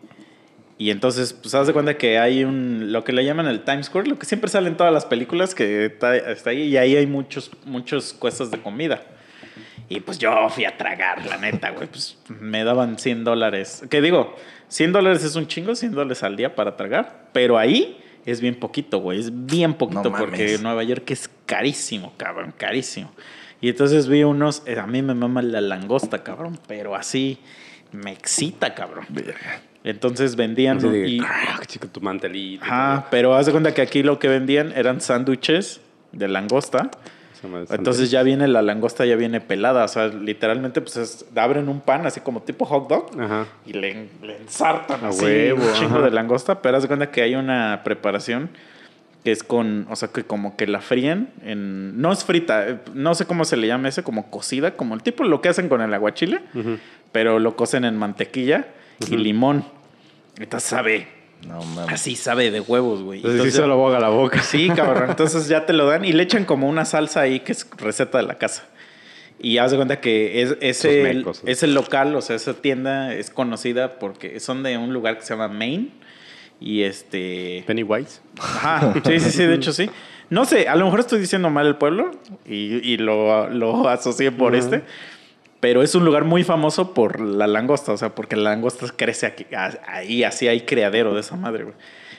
Y 0.80 0.90
entonces, 0.90 1.32
pues 1.32 1.54
haz 1.54 1.66
de 1.66 1.72
cuenta 1.72 1.96
que 1.96 2.18
hay 2.18 2.44
un. 2.44 2.92
Lo 2.92 3.02
que 3.04 3.12
le 3.12 3.24
llaman 3.24 3.46
el 3.46 3.60
Times 3.62 3.86
Square, 3.86 4.08
lo 4.08 4.18
que 4.18 4.26
siempre 4.26 4.48
sale 4.50 4.68
en 4.68 4.76
todas 4.76 4.92
las 4.92 5.06
películas, 5.06 5.54
que 5.54 5.86
está, 5.86 6.16
está 6.16 6.50
ahí. 6.50 6.62
Y 6.64 6.76
ahí 6.76 6.96
hay 6.96 7.06
muchos, 7.06 7.50
muchos 7.64 8.12
cuestas 8.12 8.50
de 8.50 8.58
comida. 8.60 9.02
Y 9.88 10.00
pues 10.00 10.18
yo 10.18 10.48
fui 10.50 10.64
a 10.66 10.76
tragar, 10.76 11.24
la 11.26 11.38
neta, 11.38 11.70
güey. 11.70 11.86
Pues 11.88 12.18
me 12.28 12.62
daban 12.64 12.98
100 12.98 13.24
dólares. 13.24 13.82
Que 13.88 14.02
digo, 14.02 14.36
100 14.68 14.92
dólares 14.92 15.24
es 15.24 15.34
un 15.34 15.46
chingo, 15.46 15.74
100 15.74 15.92
dólares 15.92 16.22
al 16.22 16.36
día 16.36 16.54
para 16.54 16.76
tragar. 16.76 17.28
Pero 17.32 17.56
ahí 17.58 17.98
es 18.26 18.40
bien 18.42 18.54
poquito, 18.56 18.98
güey. 18.98 19.20
Es 19.20 19.46
bien 19.46 19.74
poquito 19.74 20.04
No 20.04 20.12
porque 20.12 20.44
mames. 20.44 20.62
Nueva 20.62 20.84
York 20.84 21.10
es 21.10 21.30
carísimo, 21.46 22.12
cabrón, 22.18 22.52
carísimo. 22.56 23.10
Y 23.60 23.70
entonces 23.70 24.08
vi 24.08 24.22
unos, 24.24 24.62
eh, 24.66 24.78
a 24.78 24.86
mí 24.86 25.00
me 25.02 25.14
mama 25.14 25.42
la 25.42 25.60
langosta, 25.60 26.22
cabrón, 26.22 26.58
pero 26.68 26.94
así 26.94 27.38
me 27.90 28.12
excita, 28.12 28.74
cabrón. 28.74 29.06
Entonces 29.84 30.36
vendían 30.36 30.78
de, 30.78 31.08
y, 31.08 31.18
"Crack", 31.18 31.66
chico, 31.66 31.88
tu 31.88 32.00
mantelito. 32.00 32.64
ajá, 32.64 33.06
pero 33.10 33.34
haz 33.34 33.46
de 33.46 33.52
cuenta 33.52 33.72
que 33.72 33.80
aquí 33.80 34.02
lo 34.02 34.18
que 34.18 34.28
vendían 34.28 34.72
eran 34.76 35.00
sándwiches 35.00 35.80
de 36.12 36.28
langosta. 36.28 36.90
Entonces 37.70 38.10
ya 38.10 38.22
viene 38.22 38.48
la 38.48 38.62
langosta, 38.62 39.04
ya 39.06 39.16
viene 39.16 39.40
pelada. 39.40 39.84
O 39.84 39.88
sea, 39.88 40.08
literalmente, 40.08 40.80
pues 40.80 40.96
es- 40.96 41.24
abren 41.36 41.68
un 41.68 41.80
pan 41.80 42.06
así 42.06 42.20
como 42.20 42.42
tipo 42.42 42.64
hot 42.64 42.88
dog 42.88 43.10
Ajá. 43.20 43.46
y 43.66 43.72
le, 43.74 44.08
le 44.22 44.36
ensartan 44.38 45.04
A 45.04 45.08
así 45.08 45.24
huevo, 45.24 45.62
un 45.64 45.72
chingo 45.74 45.96
ajá. 45.96 46.04
de 46.06 46.10
langosta. 46.10 46.60
Pero 46.62 46.76
haz 46.76 46.82
de 46.82 46.88
cuenta 46.88 47.10
que 47.10 47.22
hay 47.22 47.34
una 47.34 47.82
preparación 47.84 48.50
que 49.24 49.32
es 49.32 49.42
con, 49.42 49.86
o 49.90 49.96
sea, 49.96 50.08
que 50.08 50.22
como 50.24 50.56
que 50.56 50.66
la 50.66 50.80
fríen 50.80 51.30
en. 51.44 52.00
No 52.00 52.12
es 52.12 52.24
frita, 52.24 52.68
eh, 52.68 52.78
no 52.94 53.14
sé 53.14 53.26
cómo 53.26 53.44
se 53.44 53.56
le 53.56 53.66
llama 53.66 53.88
ese, 53.88 54.02
como 54.02 54.30
cocida, 54.30 54.72
como 54.76 54.94
el 54.94 55.02
tipo 55.02 55.24
lo 55.24 55.40
que 55.40 55.48
hacen 55.48 55.68
con 55.68 55.80
el 55.80 55.92
aguachile, 55.92 56.40
pero 57.12 57.38
lo 57.38 57.56
cocen 57.56 57.84
en 57.84 57.96
mantequilla 57.96 58.66
y 59.08 59.16
limón. 59.16 59.64
Entonces 60.38 60.68
sabe, 60.68 61.08
No 61.46 61.62
mames. 61.62 61.94
así 61.94 62.16
sabe 62.16 62.50
de 62.50 62.60
huevos, 62.60 63.02
güey. 63.02 63.18
Entonces, 63.18 63.40
Entonces 63.40 63.54
sí 63.54 63.60
se 63.60 63.66
lo 63.66 63.76
boga 63.76 64.00
la 64.00 64.08
boca. 64.08 64.42
Sí, 64.42 64.68
cabrón. 64.74 65.10
Entonces 65.10 65.48
ya 65.48 65.66
te 65.66 65.72
lo 65.72 65.86
dan 65.86 66.04
y 66.04 66.12
le 66.12 66.22
echan 66.22 66.44
como 66.44 66.68
una 66.68 66.84
salsa 66.84 67.20
ahí 67.20 67.40
que 67.40 67.52
es 67.52 67.66
receta 67.76 68.18
de 68.18 68.24
la 68.24 68.34
casa. 68.38 68.64
Y 69.40 69.58
haz 69.58 69.70
de 69.70 69.76
cuenta 69.76 70.00
que 70.00 70.42
es, 70.42 70.56
ese, 70.60 71.02
mecos. 71.02 71.42
ese 71.46 71.68
local, 71.68 72.16
o 72.16 72.22
sea, 72.22 72.34
esa 72.34 72.54
tienda 72.54 73.14
es 73.14 73.30
conocida 73.30 74.00
porque 74.00 74.40
son 74.40 74.64
de 74.64 74.76
un 74.76 74.92
lugar 74.92 75.18
que 75.18 75.24
se 75.24 75.34
llama 75.34 75.48
Maine. 75.48 75.90
Y 76.60 76.82
este. 76.82 77.62
Pennywise. 77.66 78.20
Ajá, 78.40 78.92
sí, 79.06 79.20
sí, 79.20 79.30
sí, 79.30 79.44
de 79.44 79.54
hecho 79.54 79.72
sí. 79.72 79.88
No 80.30 80.44
sé, 80.44 80.68
a 80.68 80.74
lo 80.74 80.84
mejor 80.84 81.00
estoy 81.00 81.20
diciendo 81.20 81.50
mal 81.50 81.66
el 81.66 81.76
pueblo 81.76 82.10
y, 82.44 82.86
y 82.86 82.96
lo, 82.96 83.48
lo 83.48 83.88
asocié 83.88 84.32
por 84.32 84.56
este. 84.56 84.82
Pero 85.60 85.82
es 85.82 85.94
un 85.94 86.04
lugar 86.04 86.24
muy 86.24 86.44
famoso 86.44 86.94
por 86.94 87.20
la 87.20 87.46
langosta, 87.46 87.92
o 87.92 87.96
sea, 87.96 88.14
porque 88.14 88.36
la 88.36 88.50
langosta 88.50 88.86
crece 88.94 89.26
aquí, 89.26 89.46
ahí, 89.86 90.22
así 90.22 90.46
hay 90.46 90.60
criadero 90.60 91.14
de 91.14 91.20
esa 91.20 91.36
madre, 91.36 91.64
güey. 91.64 91.74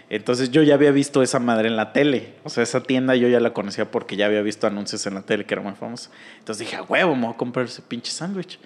Entonces 0.10 0.50
yo 0.51 0.63
ya 0.63 0.74
había 0.74 0.91
visto 0.91 1.22
esa 1.22 1.39
madre 1.39 1.67
en 1.67 1.75
la 1.75 1.93
tele. 1.93 2.34
O 2.43 2.50
sea, 2.50 2.63
esa 2.63 2.81
tienda 2.81 3.15
yo 3.15 3.27
ya 3.27 3.39
la 3.39 3.53
conocía 3.53 3.91
porque 3.91 4.15
ya 4.15 4.25
había 4.25 4.41
visto 4.41 4.65
anuncios 4.65 5.05
en 5.05 5.13
la 5.13 5.22
tele 5.22 5.46
que 5.46 5.53
era 5.53 5.62
muy 5.62 5.74
famosa. 5.74 6.10
Entonces 6.39 6.65
dije, 6.65 6.77
a 6.77 6.81
huevo, 6.84 7.15
me 7.15 7.27
voy 7.27 7.34
a 7.34 7.38
comprar 7.38 7.67
ese 7.67 7.81
pinche 7.84 8.12
sándwich. 8.12 8.60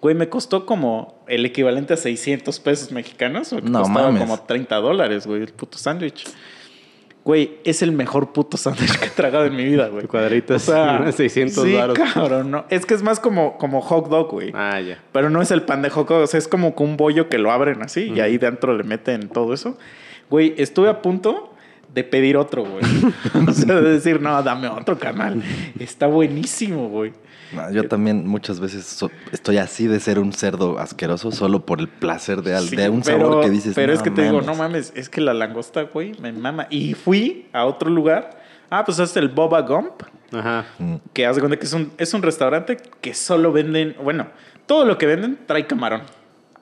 Güey, 0.00 0.16
me 0.16 0.28
costó 0.28 0.66
como 0.66 1.22
el 1.28 1.46
equivalente 1.46 1.94
a 1.94 1.96
600 1.96 2.58
pesos 2.58 2.90
mexicanos. 2.90 3.50
porque 3.50 3.68
No 3.70 3.82
costaba 3.82 4.06
mames. 4.10 4.22
como 4.22 4.40
30 4.40 4.74
dólares, 4.76 5.26
güey, 5.28 5.42
el 5.42 5.52
puto 5.52 5.78
sándwich. 5.78 6.24
Güey, 7.24 7.58
es 7.62 7.82
el 7.82 7.92
mejor 7.92 8.32
puto 8.32 8.56
sándwich 8.56 8.98
que 8.98 9.06
he 9.06 9.10
tragado 9.10 9.44
en 9.44 9.54
mi 9.54 9.64
vida, 9.64 9.86
güey. 9.88 10.06
Cuadritos, 10.06 10.62
600 10.62 11.64
sí, 11.64 11.76
cabrón, 12.12 12.50
no. 12.50 12.64
Es 12.68 12.84
que 12.84 12.94
es 12.94 13.02
más 13.02 13.20
como, 13.20 13.56
como 13.58 13.80
hot 13.80 14.08
dog, 14.08 14.30
güey. 14.30 14.50
Ah, 14.54 14.80
ya. 14.80 14.98
Pero 15.12 15.30
no 15.30 15.40
es 15.40 15.52
el 15.52 15.62
pan 15.62 15.82
de 15.82 15.90
hot 15.90 16.08
dog, 16.08 16.22
o 16.22 16.26
sea, 16.26 16.38
es 16.38 16.48
como 16.48 16.74
con 16.74 16.90
un 16.90 16.96
bollo 16.96 17.28
que 17.28 17.38
lo 17.38 17.52
abren 17.52 17.82
así 17.82 18.12
y 18.14 18.20
ahí 18.20 18.38
dentro 18.38 18.76
le 18.76 18.82
meten 18.82 19.28
todo 19.28 19.54
eso. 19.54 19.78
Güey, 20.30 20.54
estuve 20.56 20.88
a 20.88 21.00
punto 21.00 21.51
de 21.94 22.04
pedir 22.04 22.36
otro, 22.36 22.64
güey. 22.64 22.82
o 23.48 23.52
sea, 23.52 23.74
de 23.76 23.92
decir, 23.92 24.20
no, 24.20 24.42
dame 24.42 24.68
otro 24.68 24.98
canal. 24.98 25.42
Está 25.78 26.06
buenísimo, 26.06 26.88
güey. 26.88 27.12
No, 27.52 27.70
yo 27.70 27.86
también 27.86 28.26
muchas 28.26 28.60
veces 28.60 28.86
so- 28.86 29.10
estoy 29.30 29.58
así 29.58 29.86
de 29.86 30.00
ser 30.00 30.18
un 30.18 30.32
cerdo 30.32 30.78
asqueroso 30.78 31.30
solo 31.32 31.66
por 31.66 31.80
el 31.80 31.88
placer 31.88 32.40
de, 32.42 32.54
al- 32.54 32.68
Sí, 32.68 32.76
de 32.76 32.88
un 32.88 33.02
pero- 33.02 33.18
sabor 33.18 33.44
que 33.44 33.50
dices. 33.50 33.74
Pero 33.74 33.92
es 33.92 33.98
"No 33.98 34.04
que 34.04 34.10
te 34.10 34.22
digo, 34.22 34.34
mames". 34.40 34.46
no 34.46 34.54
mames, 34.54 34.92
es 34.96 35.08
que 35.10 35.20
la 35.20 35.34
langosta, 35.34 35.82
güey, 35.82 36.14
me 36.20 36.32
mama. 36.32 36.66
Y 36.70 36.94
fui 36.94 37.46
a 37.52 37.66
otro 37.66 37.90
lugar. 37.90 38.40
Ah, 38.70 38.84
pues 38.86 38.98
es 39.00 39.14
el 39.18 39.28
Boba 39.28 39.60
Gump. 39.60 40.02
Ajá. 40.32 40.64
Mm. 40.78 40.94
Que 41.12 41.26
haz 41.26 41.36
de 41.36 41.42
cuenta 41.42 41.58
que 41.58 41.66
es 41.66 41.72
un, 41.74 41.92
es 41.98 42.14
un 42.14 42.22
restaurante 42.22 42.78
que 43.02 43.12
solo 43.12 43.52
venden, 43.52 43.96
bueno, 44.02 44.28
todo 44.64 44.86
lo 44.86 44.96
que 44.96 45.04
venden 45.04 45.38
trae 45.46 45.66
camarón. 45.66 46.00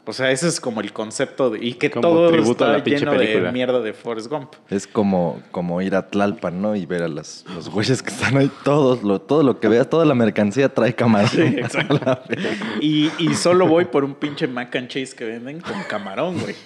O 0.06 0.12
sea, 0.12 0.30
ese 0.32 0.48
es 0.48 0.60
como 0.60 0.80
el 0.80 0.92
concepto 0.92 1.50
de, 1.50 1.64
y 1.64 1.74
que 1.74 1.90
Como 1.90 2.02
todo 2.08 2.30
tributo 2.30 2.64
a 2.64 2.68
está 2.68 2.78
la 2.78 2.82
pinche 2.84 3.00
lleno 3.00 3.12
de 3.12 3.52
mierda 3.52 3.80
de 3.80 3.92
Forrest 3.92 4.28
Gump. 4.28 4.54
Es 4.68 4.86
como, 4.86 5.40
como 5.52 5.80
ir 5.82 5.94
a 5.94 6.08
Tlalpan, 6.08 6.60
¿no? 6.60 6.74
Y 6.74 6.84
ver 6.86 7.02
a 7.02 7.08
las, 7.08 7.44
los 7.54 7.68
güeyes 7.68 8.02
que 8.02 8.10
están 8.10 8.36
ahí. 8.36 8.50
Todos, 8.64 9.02
lo, 9.04 9.20
todo 9.20 9.42
lo 9.44 9.60
que 9.60 9.68
veas, 9.68 9.88
toda 9.88 10.04
la 10.06 10.14
mercancía 10.14 10.72
trae 10.72 10.94
camarón. 10.94 11.28
Sí, 11.30 11.42
exacto. 11.42 12.00
Y, 12.80 13.10
y 13.18 13.34
solo 13.34 13.68
voy 13.68 13.84
por 13.84 14.02
un 14.04 14.14
pinche 14.14 14.48
mac 14.48 14.74
and 14.74 14.88
cheese 14.88 15.14
que 15.14 15.24
venden 15.26 15.60
con 15.60 15.80
camarón, 15.88 16.38
güey. 16.40 16.56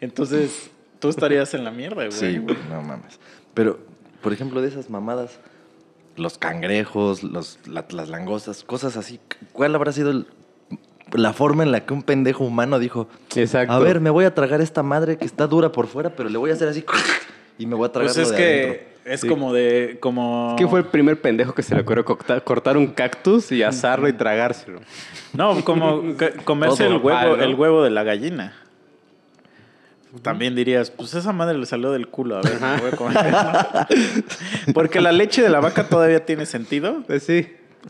Entonces, 0.00 0.70
tú 1.00 1.08
estarías 1.08 1.52
en 1.54 1.64
la 1.64 1.70
mierda, 1.70 1.96
güey. 2.06 2.12
Sí, 2.12 2.38
güey, 2.38 2.56
no 2.68 2.82
mames. 2.82 3.18
Pero, 3.54 3.78
por 4.22 4.32
ejemplo, 4.32 4.60
de 4.60 4.68
esas 4.68 4.90
mamadas, 4.90 5.38
los 6.16 6.38
cangrejos, 6.38 7.22
los, 7.22 7.58
la- 7.66 7.86
las 7.90 8.08
langostas, 8.08 8.62
cosas 8.62 8.96
así, 8.96 9.20
¿cuál 9.52 9.74
habrá 9.74 9.92
sido 9.92 10.10
el- 10.10 10.26
la 11.12 11.32
forma 11.32 11.62
en 11.62 11.72
la 11.72 11.84
que 11.86 11.92
un 11.94 12.02
pendejo 12.02 12.44
humano 12.44 12.78
dijo, 12.78 13.08
Exacto. 13.34 13.72
a 13.72 13.78
ver, 13.78 14.00
me 14.00 14.10
voy 14.10 14.24
a 14.24 14.34
tragar 14.34 14.60
esta 14.60 14.82
madre 14.82 15.16
que 15.16 15.24
está 15.24 15.46
dura 15.46 15.70
por 15.72 15.86
fuera, 15.86 16.10
pero 16.10 16.28
le 16.28 16.38
voy 16.38 16.50
a 16.50 16.54
hacer 16.54 16.68
así 16.68 16.84
y 17.58 17.66
me 17.66 17.74
voy 17.74 17.88
a 17.88 17.92
tragar 17.92 18.12
Pues 18.12 18.18
es 18.18 18.30
de 18.30 18.36
que 18.36 18.62
adentro"? 18.64 18.86
es 19.06 19.20
Sí. 19.20 19.28
como 19.28 19.52
de. 19.52 19.98
Como... 20.00 20.54
¿Quién 20.56 20.68
fue 20.68 20.80
el 20.80 20.86
primer 20.86 21.20
pendejo 21.20 21.54
que 21.54 21.62
se 21.62 21.74
le 21.76 21.82
ocurrió 21.82 22.04
cortar, 22.04 22.76
un 22.76 22.88
cactus 22.88 23.52
y 23.52 23.62
asarlo 23.62 24.08
y 24.08 24.12
tragárselo? 24.12 24.80
No, 25.32 25.64
como 25.64 26.02
comerse 26.44 26.86
el 26.86 26.94
huevo, 26.94 27.08
mal, 27.10 27.38
¿no? 27.38 27.44
el 27.44 27.54
huevo 27.54 27.82
de 27.84 27.90
la 27.90 28.02
gallina. 28.02 28.54
También 30.22 30.54
dirías, 30.54 30.90
pues 30.90 31.12
esa 31.14 31.32
madre 31.32 31.58
le 31.58 31.66
salió 31.66 31.92
del 31.92 32.08
culo, 32.08 32.38
a 32.38 32.40
ver, 32.42 32.58
me 32.60 32.80
voy 32.80 32.90
a 32.90 32.96
comer. 32.96 33.34
Porque 34.74 35.00
la 35.00 35.12
leche 35.12 35.42
de 35.42 35.50
la 35.50 35.60
vaca 35.60 35.88
todavía 35.88 36.24
tiene 36.24 36.46
sentido 36.46 37.02
Pues 37.06 37.22
sí. 37.22 37.46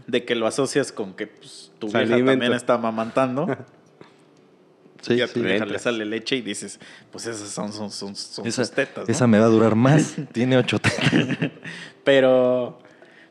De 0.07 0.25
que 0.25 0.35
lo 0.35 0.47
asocias 0.47 0.93
con 0.93 1.15
que 1.15 1.27
pues, 1.27 1.73
tu 1.79 1.89
vieja 1.89 2.25
también 2.25 2.53
está 2.53 2.75
amamantando. 2.75 3.47
Sí, 5.03 5.15
y 5.15 5.21
a 5.21 5.29
tu 5.29 5.35
sí. 5.35 5.43
vieja 5.43 5.65
le 5.65 5.79
sale 5.79 6.05
leche 6.05 6.35
y 6.35 6.41
dices, 6.41 6.81
pues 7.13 7.27
esas 7.27 7.49
son, 7.51 7.73
son, 7.73 7.93
son, 7.93 8.17
son 8.17 8.45
Esa, 8.45 8.65
sus 8.65 8.75
tetas. 8.75 9.07
¿no? 9.07 9.13
esa 9.13 9.29
me 9.29 9.39
va 9.39 9.45
a 9.45 9.49
durar 9.49 9.77
más. 9.77 10.17
Tiene 10.33 10.57
ocho 10.57 10.81
tetas. 10.81 11.13
Pero, 12.05 12.81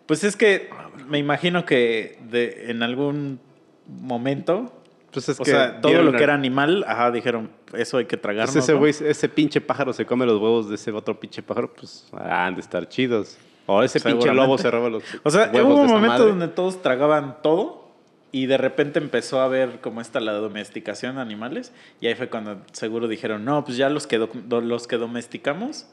pues 0.06 0.24
es 0.24 0.38
que 0.38 0.70
me 1.10 1.18
imagino 1.18 1.66
que 1.66 2.18
de, 2.30 2.72
en 2.72 2.82
algún 2.82 3.42
momento, 3.88 4.72
Pues 5.12 5.28
es 5.28 5.38
o 5.38 5.44
que 5.44 5.52
sea, 5.52 5.82
todo 5.82 6.02
lo 6.02 6.14
que 6.14 6.24
era 6.24 6.34
animal, 6.34 6.86
ajá, 6.88 7.12
dijeron, 7.12 7.52
eso 7.74 7.98
hay 7.98 8.06
que 8.06 8.16
tragarnos. 8.16 8.54
Pues 8.54 8.64
ese 8.64 8.74
¿no? 8.74 8.80
güey, 8.80 8.92
ese 8.92 9.28
pinche 9.28 9.60
pájaro 9.60 9.92
se 9.92 10.06
come 10.06 10.26
los 10.26 10.40
huevos 10.42 10.70
de 10.70 10.76
ese 10.76 10.92
otro 10.92 11.20
pinche 11.20 11.44
pájaro, 11.44 11.74
pues 11.74 12.08
han 12.14 12.56
de 12.56 12.62
estar 12.62 12.88
chidos. 12.88 13.38
O 13.68 13.82
ese 13.84 14.00
pinche 14.00 14.32
lobo 14.34 14.58
se 14.58 14.70
roba 14.70 14.90
los 14.90 15.04
O 15.24 15.30
sea, 15.32 15.50
hubo 15.54 15.76
un 15.76 15.88
momento 15.88 16.08
madre. 16.08 16.26
donde 16.28 16.48
todos 16.50 16.82
tragaban 16.82 17.38
todo 17.42 17.86
y 18.32 18.46
de 18.48 18.58
repente 18.58 19.00
empezó 19.00 19.40
a 19.42 19.48
ver 19.48 19.80
como 19.82 20.02
esta 20.02 20.20
la 20.20 20.34
domesticación 20.34 21.16
de 21.16 21.22
animales 21.22 21.72
y 22.02 22.08
ahí 22.08 22.16
fue 22.16 22.30
cuando 22.30 22.58
seguro 22.74 23.08
dijeron, 23.08 23.46
no, 23.46 23.64
pues 23.66 23.78
ya 23.78 23.90
los 23.90 24.08
que, 24.08 24.18
do- 24.18 24.30
do- 24.34 24.62
los 24.62 24.88
que 24.88 24.98
domesticamos, 24.98 25.88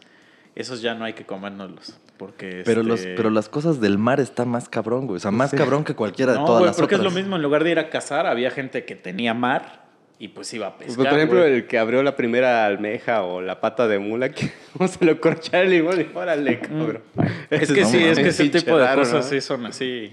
esos 0.55 0.83
ya 0.83 0.95
no 0.95 1.05
hay 1.05 1.13
que 1.15 1.25
comérnoslos. 1.25 1.99
Porque 2.19 2.63
Pero, 2.65 2.83
los, 2.83 3.01
este, 3.01 3.15
pero 3.15 3.31
las 3.31 3.49
cosas 3.49 3.81
del 3.81 3.97
mar 3.99 4.21
está 4.21 4.45
más 4.45 4.69
cabrón, 4.69 5.07
güey. 5.07 5.17
O 5.17 5.21
sea, 5.21 5.31
más 5.31 5.51
cabrón 5.53 5.83
que 5.85 5.95
cualquiera 5.95 6.33
de 6.33 6.39
No, 6.41 6.45
todas 6.45 6.61
güey, 6.61 6.69
las 6.71 6.77
porque 6.77 6.97
otras. 6.97 7.07
es 7.09 7.15
lo 7.15 7.19
mismo, 7.21 7.37
en 7.37 7.43
lugar 7.43 7.65
de 7.65 7.71
ir 7.71 7.79
a 7.79 7.89
cazar, 7.91 8.27
había 8.27 8.51
gente 8.51 8.85
que 8.85 8.95
tenía 8.97 9.35
mar 9.35 9.82
y 10.23 10.29
pues 10.29 10.55
iba 10.55 10.69
a 10.69 10.77
Pues, 10.77 10.91
pescar. 10.91 11.09
por 11.09 11.19
ejemplo, 11.19 11.45
el 11.45 11.67
que 11.67 11.79
abrió 11.79 12.01
la 12.05 12.15
primera 12.15 12.65
almeja 12.65 13.23
o 13.25 13.41
la 13.43 13.61
pata 13.61 13.89
de 13.89 13.99
mula, 13.99 14.29
que 14.35 14.53
no 14.79 14.87
se 14.87 15.05
lo 15.05 15.21
corcha 15.21 15.61
el 15.63 15.71
limón 15.71 16.01
y 16.01 16.17
órale, 16.17 16.61
cabrón. 16.61 17.03
Es 17.51 17.63
Ese 17.63 17.75
que 17.75 17.81
no 17.81 17.89
sí, 17.89 18.05
es 18.05 18.19
que 18.21 18.29
ese 18.29 18.49
tipo 18.49 18.79
de 18.79 18.85
raro, 18.85 19.01
cosas 19.01 19.25
¿no? 19.25 19.31
sí 19.31 19.41
son 19.41 19.67
así. 19.67 20.13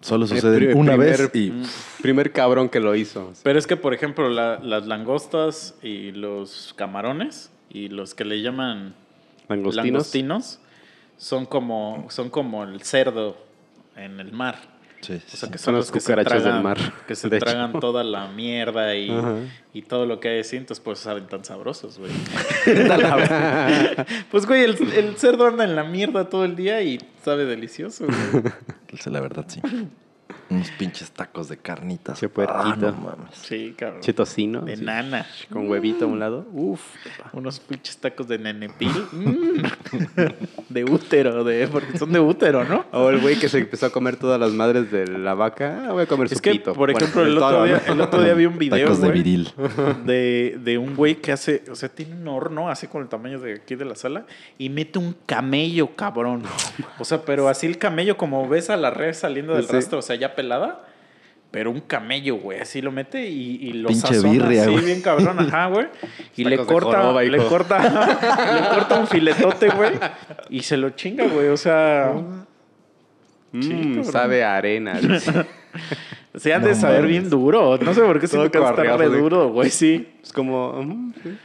Solo 0.00 0.26
sucede 0.26 0.74
una 0.74 0.92
primer- 0.96 1.18
vez 1.18 1.30
y... 1.34 1.52
Primer 2.02 2.30
cabrón 2.30 2.68
que 2.68 2.78
lo 2.78 2.94
hizo. 2.94 3.32
Pero 3.42 3.58
es 3.58 3.66
que, 3.66 3.76
por 3.76 3.94
ejemplo, 3.94 4.28
la- 4.28 4.58
las 4.62 4.86
langostas 4.86 5.74
y 5.82 6.12
los 6.12 6.72
camarones 6.76 7.50
y 7.70 7.88
los 7.88 8.14
que 8.14 8.24
le 8.26 8.42
llaman 8.42 8.94
Langostinos. 9.48 9.76
langostinos 9.86 10.60
son 11.16 11.46
como, 11.46 12.06
son 12.10 12.28
como 12.30 12.62
el 12.64 12.82
cerdo 12.82 13.36
en 13.96 14.20
el 14.20 14.30
mar. 14.30 14.58
Sí, 15.00 15.18
sí, 15.18 15.24
O 15.32 15.36
sea, 15.36 15.50
que 15.50 15.58
Son 15.58 15.64
son 15.66 15.74
las 15.74 15.86
los 15.86 15.92
que 15.92 16.00
cucarachas 16.00 16.44
del 16.44 16.60
mar, 16.62 16.76
que 17.06 17.14
se 17.14 17.28
de 17.28 17.36
hecho. 17.36 17.46
tragan 17.46 17.78
toda 17.78 18.02
la 18.04 18.26
mierda 18.28 18.96
y, 18.96 19.10
y 19.72 19.82
todo 19.82 20.06
lo 20.06 20.18
que 20.20 20.28
hay 20.28 20.40
así, 20.40 20.56
entonces 20.56 20.82
pues 20.84 20.98
saben 20.98 21.26
tan 21.28 21.44
sabrosos, 21.44 21.98
güey. 21.98 22.10
pues, 24.30 24.46
güey, 24.46 24.64
el, 24.64 24.76
el 24.94 25.16
cerdo 25.16 25.46
anda 25.46 25.64
en 25.64 25.76
la 25.76 25.84
mierda 25.84 26.28
todo 26.28 26.44
el 26.44 26.56
día 26.56 26.82
y 26.82 26.98
sabe 27.24 27.44
delicioso, 27.44 28.06
güey. 28.06 28.42
La 29.06 29.20
verdad, 29.20 29.44
sí. 29.48 29.60
Unos 30.50 30.70
pinches 30.72 31.10
tacos 31.10 31.48
de 31.48 31.58
carnitas. 31.58 32.18
Che 32.18 32.26
Ah, 32.26 32.28
puerquito. 32.30 32.90
no 32.90 32.96
mames. 32.98 33.34
Sí, 33.34 33.74
cabrón. 33.76 34.00
Che 34.00 34.12
tocino. 34.14 34.62
De 34.62 34.76
nana. 34.78 35.26
Con 35.52 35.68
huevito 35.68 36.06
a 36.06 36.08
un 36.08 36.18
lado. 36.18 36.46
Uf. 36.52 36.80
Unos 37.32 37.60
pinches 37.60 37.98
tacos 37.98 38.28
de 38.28 38.38
nenepil. 38.38 38.90
Mm. 39.12 39.62
de 40.70 40.84
útero, 40.84 41.44
de, 41.44 41.68
porque 41.68 41.98
son 41.98 42.12
de 42.12 42.20
útero, 42.20 42.64
¿no? 42.64 42.84
O 42.92 43.10
el 43.10 43.18
güey 43.20 43.38
que 43.38 43.48
se 43.48 43.58
empezó 43.58 43.86
a 43.86 43.90
comer 43.90 44.16
todas 44.16 44.40
las 44.40 44.52
madres 44.52 44.90
de 44.90 45.06
la 45.06 45.34
vaca. 45.34 45.84
Ah, 45.88 45.92
voy 45.92 46.02
a 46.02 46.06
comer 46.06 46.28
su 46.28 46.34
Es 46.34 46.40
que, 46.40 46.52
pito. 46.52 46.72
por 46.72 46.90
ejemplo, 46.90 47.22
el 47.22 47.36
otro, 47.36 47.64
día, 47.64 47.82
el 47.86 48.00
otro 48.00 48.22
día 48.22 48.34
vi 48.34 48.46
un 48.46 48.58
video, 48.58 48.84
Tacos 48.88 49.00
de 49.02 49.10
viril. 49.10 49.52
de, 50.04 50.58
de 50.62 50.78
un 50.78 50.94
güey 50.96 51.16
que 51.16 51.32
hace, 51.32 51.62
o 51.70 51.74
sea, 51.74 51.88
tiene 51.88 52.14
un 52.14 52.26
horno 52.28 52.68
así 52.70 52.86
con 52.86 53.02
el 53.02 53.08
tamaño 53.08 53.38
de 53.38 53.54
aquí 53.56 53.74
de 53.74 53.84
la 53.84 53.94
sala 53.94 54.24
y 54.58 54.68
mete 54.70 54.98
un 54.98 55.14
camello, 55.26 55.94
cabrón. 55.94 56.42
O 56.98 57.04
sea, 57.04 57.22
pero 57.22 57.48
así 57.48 57.66
el 57.66 57.78
camello 57.78 58.16
como 58.16 58.48
ves 58.48 58.70
a 58.70 58.76
la 58.76 58.90
res 58.90 59.18
saliendo 59.18 59.54
del 59.54 59.66
Sí. 59.66 59.72
rastro, 59.72 59.98
o 59.98 60.02
sea, 60.02 60.16
ya 60.16 60.34
pelada. 60.38 60.84
Pero 61.50 61.70
un 61.70 61.80
camello, 61.80 62.36
güey, 62.36 62.60
así 62.60 62.82
lo 62.82 62.92
mete 62.92 63.26
y, 63.26 63.56
y 63.68 63.72
lo 63.72 63.88
Pinche 63.88 64.06
sazona 64.08 64.32
birria, 64.32 64.62
así 64.62 64.70
güey. 64.70 64.84
bien 64.84 65.00
cabrón, 65.00 65.38
ajá, 65.40 65.68
güey. 65.68 65.86
Y 66.36 66.44
le 66.44 66.58
de 66.58 66.64
corta, 66.66 67.00
joroba, 67.00 67.22
le 67.30 67.38
corta, 67.38 67.78
le 68.60 68.68
corta 68.76 68.98
un 69.00 69.06
filetote, 69.06 69.70
güey, 69.70 69.92
y 70.50 70.60
se 70.60 70.76
lo 70.76 70.90
chinga, 70.90 71.26
güey. 71.26 71.48
O 71.48 71.56
sea, 71.56 72.12
Mm, 73.52 74.02
sabe 74.04 74.44
a 74.44 74.56
arena. 74.56 75.00
dice. 75.00 75.32
se 76.34 76.52
han 76.52 76.60
No 76.60 76.68
de 76.68 76.74
saber 76.74 77.06
bien 77.06 77.30
duro. 77.30 77.78
No 77.78 77.94
sé 77.94 78.02
por 78.02 78.20
qué 78.20 78.28
cabarreado, 78.50 78.98
re 78.98 79.06
así. 79.06 79.16
duro, 79.16 79.48
güey, 79.48 79.70
sí. 79.70 80.06
Es 80.22 80.34
como. 80.34 80.70
ujú, 80.78 81.12
sí. 81.22 81.38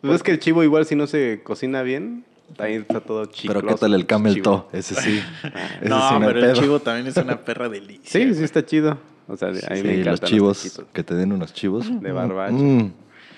Pues 0.00 0.16
es 0.16 0.22
que 0.24 0.32
el 0.32 0.40
chivo, 0.40 0.64
igual, 0.64 0.84
si 0.84 0.96
no 0.96 1.06
se 1.06 1.42
cocina 1.44 1.82
bien, 1.82 2.24
ahí 2.58 2.74
está 2.74 3.00
todo 3.00 3.24
chido. 3.26 3.54
Pero 3.54 3.66
¿qué 3.66 3.74
tal 3.74 3.94
el 3.94 4.06
camel 4.06 4.42
toe? 4.42 4.64
Ese 4.72 4.94
sí. 4.94 5.22
Ese 5.80 5.88
no, 5.88 6.08
sí 6.08 6.14
me 6.18 6.26
pero 6.26 6.40
el 6.40 6.52
chivo 6.54 6.80
también 6.80 7.06
es 7.06 7.16
una 7.16 7.44
perra 7.44 7.68
delicia. 7.68 8.02
Sí, 8.10 8.34
sí 8.34 8.44
está 8.44 8.64
chido. 8.64 8.98
O 9.26 9.36
sea, 9.36 9.48
a 9.48 9.52
mí 9.52 9.58
me 9.60 9.76
Sí, 9.76 9.88
encantan 9.88 10.10
los 10.12 10.20
chivos, 10.22 10.82
que 10.92 11.02
te 11.02 11.14
den 11.14 11.32
unos 11.32 11.52
chivos. 11.54 11.86
De 12.02 12.12
barbacho. 12.12 12.54
Mm. 12.54 12.92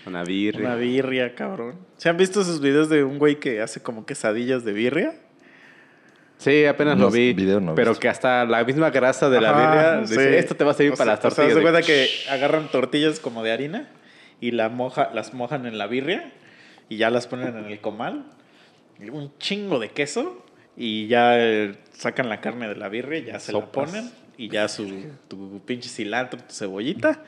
Una 0.07 0.23
birria. 0.25 0.67
Una 0.67 0.75
birria, 0.77 1.35
cabrón. 1.35 1.75
¿Se 1.97 2.09
han 2.09 2.17
visto 2.17 2.41
esos 2.41 2.61
videos 2.61 2.89
de 2.89 3.05
un 3.05 3.19
güey 3.19 3.41
que 3.41 3.61
hace 3.61 3.81
como 3.83 4.05
quesadillas 4.07 4.65
de 4.65 4.73
birria? 4.73 5.15
Sí, 6.39 6.67
apenas 6.67 6.97
No, 6.99 7.05
lo 7.05 7.11
vi. 7.11 7.33
video 7.33 7.61
no 7.61 7.75
pero 7.75 7.93
visto. 7.93 8.01
que 8.03 8.09
hasta 8.09 8.45
la 8.45 8.63
misma 8.65 8.91
grasa 8.91 9.31
de 9.31 9.41
la 9.41 9.51
Ajá, 9.51 9.61
birria 9.97 10.01
dice, 10.03 10.31
sí. 10.33 10.37
esto 10.37 10.55
te 10.55 10.65
va 10.65 10.73
a 10.73 10.75
servir 10.75 10.93
O 10.93 10.97
para 10.97 11.17
sea, 11.17 11.25
las 11.25 11.33
O 11.33 11.35
sea, 11.35 11.45
tortillas. 11.45 11.55
de 11.55 11.61
de- 11.61 11.63
cuenta 11.63 11.83
que 11.87 12.09
agarran 12.31 12.69
tortillas 12.71 13.21
como 13.21 13.43
de 13.43 13.53
harina 13.53 13.89
y 14.41 14.51
la 14.51 14.69
moja, 14.69 15.11
las 15.15 15.33
mojan 15.35 15.65
en 15.67 15.79
la 15.79 15.87
birria 15.87 16.33
y 16.91 16.99
ya 16.99 17.09
las 17.11 17.27
ponen 17.27 17.57
en 17.57 17.65
el 17.65 17.81
comal. 17.81 18.27
Un 19.01 19.33
chingo 19.39 19.79
de 19.79 19.91
queso 19.91 20.43
y 20.77 21.07
ya 21.07 21.39
eh, 21.39 21.75
sacan 21.93 22.29
la 22.29 22.41
carne 22.41 22.69
de 22.69 22.77
la 22.77 22.89
birria 22.89 23.19
ya 23.21 23.41
se 23.41 23.53
la 23.53 23.61
Sopas. 23.61 23.91
ponen 23.91 24.11
y 24.39 24.49
ya 24.49 24.69
su 24.69 24.87
tu 25.29 25.61
pinche 25.65 25.89
cilantro, 25.89 26.41
tu 26.41 26.53
cebollita. 26.55 27.23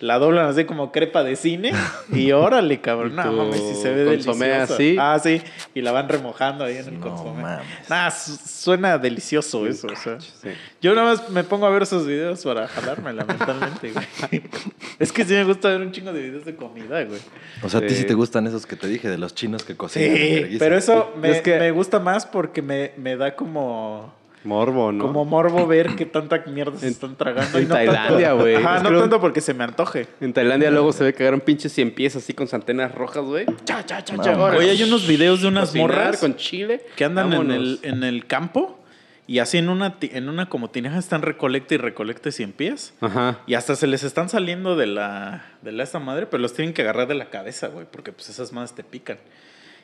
La 0.00 0.18
doblan 0.18 0.46
así 0.46 0.64
como 0.64 0.92
crepa 0.92 1.22
de 1.22 1.36
cine 1.36 1.72
y 2.12 2.32
órale, 2.32 2.80
cabrón. 2.80 3.16
No 3.16 3.32
mames, 3.32 3.60
si 3.60 3.74
se 3.74 3.90
ve 3.92 4.04
consomé 4.16 4.46
delicioso. 4.48 4.74
así. 4.74 4.96
Ah, 4.98 5.18
sí, 5.22 5.42
y 5.74 5.82
la 5.82 5.92
van 5.92 6.08
remojando 6.08 6.64
ahí 6.64 6.78
en 6.78 6.86
el 6.88 6.94
No 6.94 7.08
consomé. 7.08 7.42
mames. 7.42 7.66
Nah, 7.90 8.10
su- 8.10 8.36
suena 8.36 8.96
delicioso 8.96 9.66
eso, 9.66 9.88
o 9.88 9.96
sea. 9.96 10.18
Sí. 10.20 10.48
Yo 10.80 10.94
nada 10.94 11.10
más 11.10 11.28
me 11.28 11.44
pongo 11.44 11.66
a 11.66 11.70
ver 11.70 11.82
esos 11.82 12.06
videos 12.06 12.42
para 12.44 12.66
jalármela 12.68 13.24
mentalmente, 13.24 13.92
güey. 13.92 14.06
Es 14.98 15.12
que 15.12 15.24
sí 15.24 15.32
me 15.34 15.44
gusta 15.44 15.68
ver 15.68 15.80
un 15.80 15.92
chingo 15.92 16.12
de 16.12 16.20
videos 16.22 16.44
de 16.44 16.54
comida, 16.56 17.02
güey. 17.04 17.20
O 17.62 17.68
sea, 17.68 17.80
a 17.80 17.82
ti 17.82 17.90
sí 17.90 17.96
Sí. 18.02 18.04
te 18.04 18.14
gustan 18.14 18.46
esos 18.46 18.66
que 18.66 18.76
te 18.76 18.86
dije 18.86 19.08
de 19.08 19.18
los 19.18 19.34
chinos 19.34 19.64
que 19.64 19.76
cocinan. 19.76 20.16
Sí, 20.16 20.56
pero 20.58 20.76
eso 20.78 21.12
me, 21.20 21.30
Es 21.30 21.40
que- 21.42 21.58
me 21.58 21.70
gusta 21.70 21.98
más 22.00 22.24
porque 22.26 22.62
me, 22.62 22.92
me 22.96 23.16
da 23.16 23.34
como, 23.36 24.14
Morbo, 24.42 24.90
¿no? 24.90 25.04
como 25.06 25.24
morbo 25.26 25.66
ver 25.66 25.96
qué 25.96 26.06
tanta 26.06 26.42
mierda 26.46 26.78
se 26.78 26.88
están 26.88 27.14
tragando. 27.16 27.58
en 27.58 27.64
y 27.64 27.66
no 27.66 27.74
tanto- 27.74 27.92
Tailandia, 27.92 28.32
güey. 28.32 28.54
Ajá, 28.56 28.76
Es 28.78 28.82
no 28.82 28.98
tanto 28.98 29.20
porque 29.20 29.40
se 29.42 29.52
me 29.52 29.64
antoje. 29.64 30.06
En 30.20 30.32
Tailandia 30.32 30.70
luego 30.70 30.92
se 30.92 31.04
ve 31.04 31.12
que 31.14 31.22
agarran 31.24 31.40
pinches 31.40 31.72
cien 31.72 31.94
pies 31.94 32.16
así 32.16 32.32
con 32.32 32.48
antenas 32.50 32.94
rojas, 32.94 33.22
güey. 33.24 33.44
Cha, 33.64 33.84
cha, 33.84 34.02
cha, 34.02 34.16
cha. 34.18 34.42
Oye, 34.42 34.70
hay 34.70 34.82
unos 34.82 35.06
videos 35.06 35.42
de 35.42 35.48
unas 35.48 35.68
Cocinar 35.70 35.88
morras 35.90 36.20
con 36.20 36.36
chile. 36.36 36.80
que 36.96 37.04
andan 37.04 37.32
en 37.34 37.50
el, 37.50 37.80
en 37.82 38.02
el 38.02 38.26
campo 38.26 38.78
y 39.26 39.38
así 39.40 39.58
en 39.58 39.68
una, 39.68 39.96
en 40.00 40.28
una 40.28 40.48
como 40.48 40.70
tinaja 40.70 40.98
están 40.98 41.22
recolecte 41.22 41.74
y 41.74 41.78
recolecte 41.78 42.32
cien 42.32 42.52
pies. 42.52 42.94
Ajá. 43.02 43.40
Y 43.46 43.54
hasta 43.54 43.76
se 43.76 43.86
les 43.86 44.02
están 44.04 44.28
saliendo 44.30 44.74
de 44.74 44.86
la, 44.86 45.44
de 45.62 45.70
la 45.72 45.82
esta 45.84 45.98
madre, 45.98 46.26
pero 46.26 46.40
los 46.40 46.54
tienen 46.54 46.72
que 46.74 46.82
agarrar 46.82 47.06
de 47.08 47.14
la 47.14 47.26
cabeza, 47.30 47.68
güey, 47.68 47.86
porque 47.90 48.10
pues 48.10 48.28
esas 48.30 48.52
madres 48.52 48.72
te 48.72 48.82
pican. 48.84 49.18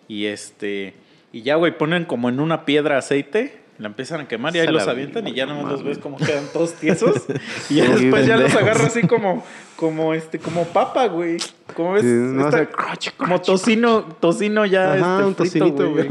Y 0.09 0.27
este, 0.27 0.95
y 1.33 1.43
ya, 1.43 1.57
güey, 1.57 1.77
ponen 1.77 2.07
como 2.07 2.29
en 2.29 2.41
una 2.41 2.65
piedra 2.65 2.97
aceite, 2.99 3.61
la 3.79 3.89
empiezan 3.89 4.21
a 4.23 4.29
quemar 4.29 4.55
y 4.57 4.61
ahí 4.61 4.67
los 4.69 4.87
avientan 4.89 5.27
y 5.29 5.35
ya 5.35 5.47
nada 5.47 5.63
más 5.63 5.73
los 5.73 5.83
ves 5.83 5.99
como 5.99 6.17
quedan 6.17 6.45
todos 6.53 6.73
tiesos. 6.75 7.25
y 7.71 7.77
ya 7.77 7.89
después 7.89 8.27
ya 8.27 8.37
los 8.37 8.55
agarra 8.55 8.87
así 8.87 9.03
como, 9.03 9.45
como 9.77 10.15
este, 10.15 10.39
como 10.39 10.65
papa, 10.65 11.07
güey. 11.09 11.37
Como 11.75 11.93
ves, 11.93 12.03
Sí, 12.03 12.09
no, 12.09 12.45
Esta- 12.45 12.49
o 12.49 12.51
sea, 12.53 12.71
crunch, 12.71 13.17
como 13.17 13.41
tocino, 13.41 14.03
tocino 14.21 14.65
ya 14.65 14.95
Ajá, 14.95 15.15
este, 15.19 15.25
un 15.25 15.35
frito, 15.35 15.67
tocinito, 15.75 15.91
güey. 15.93 16.11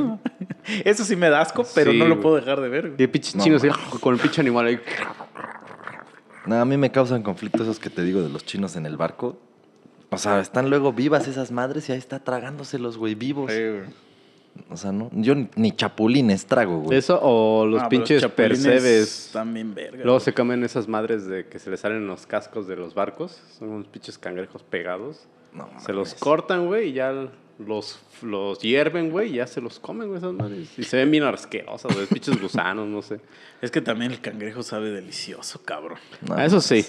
Eso 0.85 1.03
sí 1.03 1.15
me 1.15 1.29
da 1.29 1.41
asco, 1.41 1.65
pero 1.73 1.91
Sí, 1.91 1.97
no 1.97 2.07
lo 2.07 2.19
puedo 2.21 2.35
dejar 2.35 2.59
de 2.61 2.69
ver, 2.69 2.85
Y 2.85 2.89
güey. 2.89 3.01
el 3.03 3.09
pinche 3.09 3.37
No, 3.37 3.43
chino 3.43 3.55
así, 3.57 3.67
con 3.99 4.13
el 4.15 4.19
pinche 4.19 4.41
animal 4.41 4.67
ahí. 4.67 4.79
No, 6.45 6.61
a 6.61 6.65
mí 6.65 6.77
me 6.77 6.91
causan 6.91 7.23
conflicto 7.23 7.63
esos 7.63 7.79
que 7.79 7.89
te 7.89 8.03
digo 8.03 8.21
de 8.21 8.29
los 8.29 8.45
chinos 8.45 8.75
en 8.75 8.85
el 8.85 8.97
barco. 8.97 9.39
O 10.11 10.17
sea, 10.17 10.39
están 10.39 10.69
luego 10.69 10.93
vivas 10.93 11.27
esas 11.27 11.51
madres 11.51 11.89
y 11.89 11.91
ahí 11.91 11.97
está 11.97 12.19
tragándoselos, 12.19 12.97
güey, 12.97 13.15
vivos. 13.15 13.51
Sí, 13.51 13.57
güey. 13.59 14.04
O 14.69 14.77
sea, 14.77 14.91
no, 14.91 15.09
yo 15.13 15.35
ni- 15.55 15.71
chapulines 15.71 16.45
trago, 16.45 16.79
güey. 16.81 16.97
Eso 16.97 17.19
o 17.21 17.65
los 17.65 17.81
Ah, 17.83 17.89
pinches 17.89 18.25
percebes. 18.27 19.29
También 19.33 19.73
verga. 19.75 19.97
Luego 19.97 20.13
güey. 20.13 20.21
se 20.25 20.33
comen 20.33 20.63
esas 20.63 20.87
madres 20.87 21.27
de 21.27 21.47
que 21.47 21.59
se 21.59 21.69
les 21.69 21.79
salen 21.81 22.07
los 22.07 22.25
cascos 22.25 22.67
de 22.67 22.75
los 22.75 22.93
barcos. 22.93 23.41
Son 23.59 23.69
unos 23.69 23.87
pinches 23.87 24.17
cangrejos 24.17 24.63
pegados. 24.63 25.27
No 25.53 25.69
Se 25.79 25.93
los 25.93 26.13
cortan, 26.15 26.67
güey, 26.67 26.89
y 26.89 26.93
ya 26.93 27.29
los, 27.59 27.99
los 28.21 28.59
hierven, 28.59 29.09
güey, 29.11 29.31
y 29.31 29.35
ya 29.35 29.47
se 29.47 29.61
los 29.61 29.79
comen, 29.79 30.07
güey, 30.09 30.17
esas 30.17 30.33
madres. 30.33 30.77
Y 30.77 30.83
se 30.83 30.97
ven 30.97 31.11
bien 31.11 31.23
asquerosas, 31.23 31.93
güey, 31.93 32.07
pinches 32.07 32.41
gusanos, 32.41 32.87
no 32.87 33.01
sé. 33.01 33.19
Es 33.61 33.71
que 33.71 33.79
también 33.81 34.11
el 34.11 34.19
cangrejo 34.19 34.63
sabe 34.63 34.89
delicioso, 34.91 35.61
cabrón. 35.63 35.99
No, 36.27 36.37
eso 36.39 36.59
sí. 36.59 36.85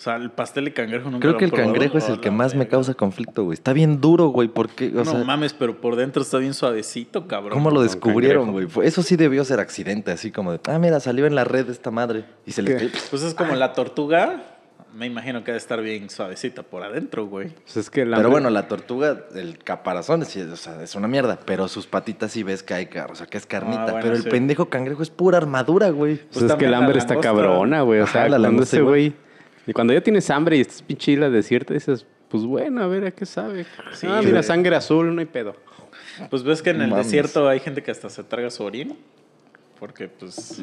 O 0.00 0.02
sea, 0.02 0.16
el 0.16 0.30
pastel 0.30 0.64
de 0.64 0.72
cangrejo 0.72 1.10
nunca 1.10 1.20
Creo 1.20 1.36
que 1.36 1.44
el 1.44 1.50
probado. 1.50 1.72
cangrejo 1.74 1.98
es 1.98 2.08
Oh, 2.08 2.14
el 2.14 2.20
que 2.20 2.30
más 2.30 2.54
me 2.54 2.66
causa 2.66 2.94
conflicto, 2.94 3.44
güey. 3.44 3.52
Está 3.52 3.74
bien 3.74 4.00
duro, 4.00 4.28
güey, 4.28 4.48
porque, 4.48 4.88
o 4.88 4.92
no 4.92 5.04
sea, 5.04 5.24
mames, 5.24 5.52
pero 5.52 5.78
por 5.78 5.94
dentro 5.94 6.22
está 6.22 6.38
bien 6.38 6.54
suavecito, 6.54 7.28
cabrón. 7.28 7.52
¿cómo 7.52 7.70
lo 7.70 7.82
descubrieron, 7.82 8.50
güey? 8.50 8.66
Eso 8.82 9.02
sí 9.02 9.16
debió 9.16 9.44
ser 9.44 9.60
accidente, 9.60 10.10
así 10.10 10.30
como 10.30 10.52
de, 10.52 10.60
ah, 10.68 10.78
mira, 10.78 11.00
salió 11.00 11.26
en 11.26 11.34
la 11.34 11.44
red 11.44 11.68
esta 11.68 11.90
madre. 11.90 12.24
Y 12.46 12.52
se 12.52 12.62
le... 12.62 12.78
¿Qué? 12.78 12.90
Pues 13.10 13.22
es 13.22 13.34
como 13.34 13.54
la 13.54 13.74
tortuga. 13.74 14.42
Me 14.94 15.04
imagino 15.04 15.44
que 15.44 15.50
ha 15.50 15.54
de 15.54 15.58
estar 15.58 15.82
bien 15.82 16.08
suavecita 16.08 16.62
por 16.62 16.82
adentro, 16.82 17.26
güey. 17.26 17.50
Pues 17.50 17.76
es 17.76 17.90
que 17.90 18.06
Pero 18.06 18.30
bueno, 18.30 18.48
la 18.48 18.68
tortuga, 18.68 19.26
el 19.34 19.58
caparazón, 19.58 20.24
sí, 20.24 20.40
o 20.40 20.56
sea, 20.56 20.82
es 20.82 20.94
una 20.94 21.08
mierda. 21.08 21.38
Pero 21.44 21.68
sus 21.68 21.86
patitas 21.86 22.32
sí 22.32 22.42
ves 22.42 22.62
que 22.62 22.72
hay, 22.72 22.88
o 23.06 23.14
sea, 23.14 23.26
que 23.26 23.36
es 23.36 23.44
carnita. 23.44 23.82
Ah, 23.82 23.92
bueno, 23.92 24.00
pero 24.00 24.16
el 24.16 24.24
pendejo 24.24 24.70
cangrejo 24.70 25.02
es 25.02 25.10
pura 25.10 25.36
armadura, 25.36 25.90
güey. 25.90 26.16
Pues 26.16 26.28
Pues 26.32 26.44
es 26.52 26.56
que 26.56 26.64
el 26.64 26.70
la 26.70 26.78
hambre 26.78 26.98
está 26.98 27.20
cabrona, 27.20 27.82
güey. 27.82 28.00
O 28.00 28.04
Ajá, 28.04 28.12
sea, 28.12 28.28
la 28.30 28.38
cuando 28.38 28.62
ese 28.62 28.80
güey. 28.80 29.14
Y 29.66 29.72
cuando 29.72 29.92
ya 29.92 30.00
tienes 30.00 30.28
hambre 30.30 30.56
y 30.56 30.60
estás 30.60 30.82
pinche 30.82 31.12
isla 31.12 31.30
desierta, 31.30 31.74
dices, 31.74 32.06
pues 32.28 32.44
bueno, 32.44 32.82
a 32.82 32.86
ver 32.86 33.04
a 33.06 33.10
qué 33.10 33.26
sabe. 33.26 33.64
Sí, 33.92 34.06
ah, 34.08 34.18
mira, 34.20 34.30
güey. 34.32 34.42
sangre 34.42 34.76
azul, 34.76 35.14
no 35.14 35.20
hay 35.20 35.26
pedo. 35.26 35.54
Pues 36.30 36.42
ves 36.42 36.62
que 36.62 36.70
en 36.70 36.80
el 36.82 36.88
Mames. 36.88 37.06
desierto 37.06 37.48
hay 37.48 37.60
gente 37.60 37.82
que 37.82 37.90
hasta 37.90 38.08
se 38.10 38.22
traga 38.24 38.50
su 38.50 38.62
orina. 38.62 38.94
Porque, 39.78 40.08
pues. 40.08 40.60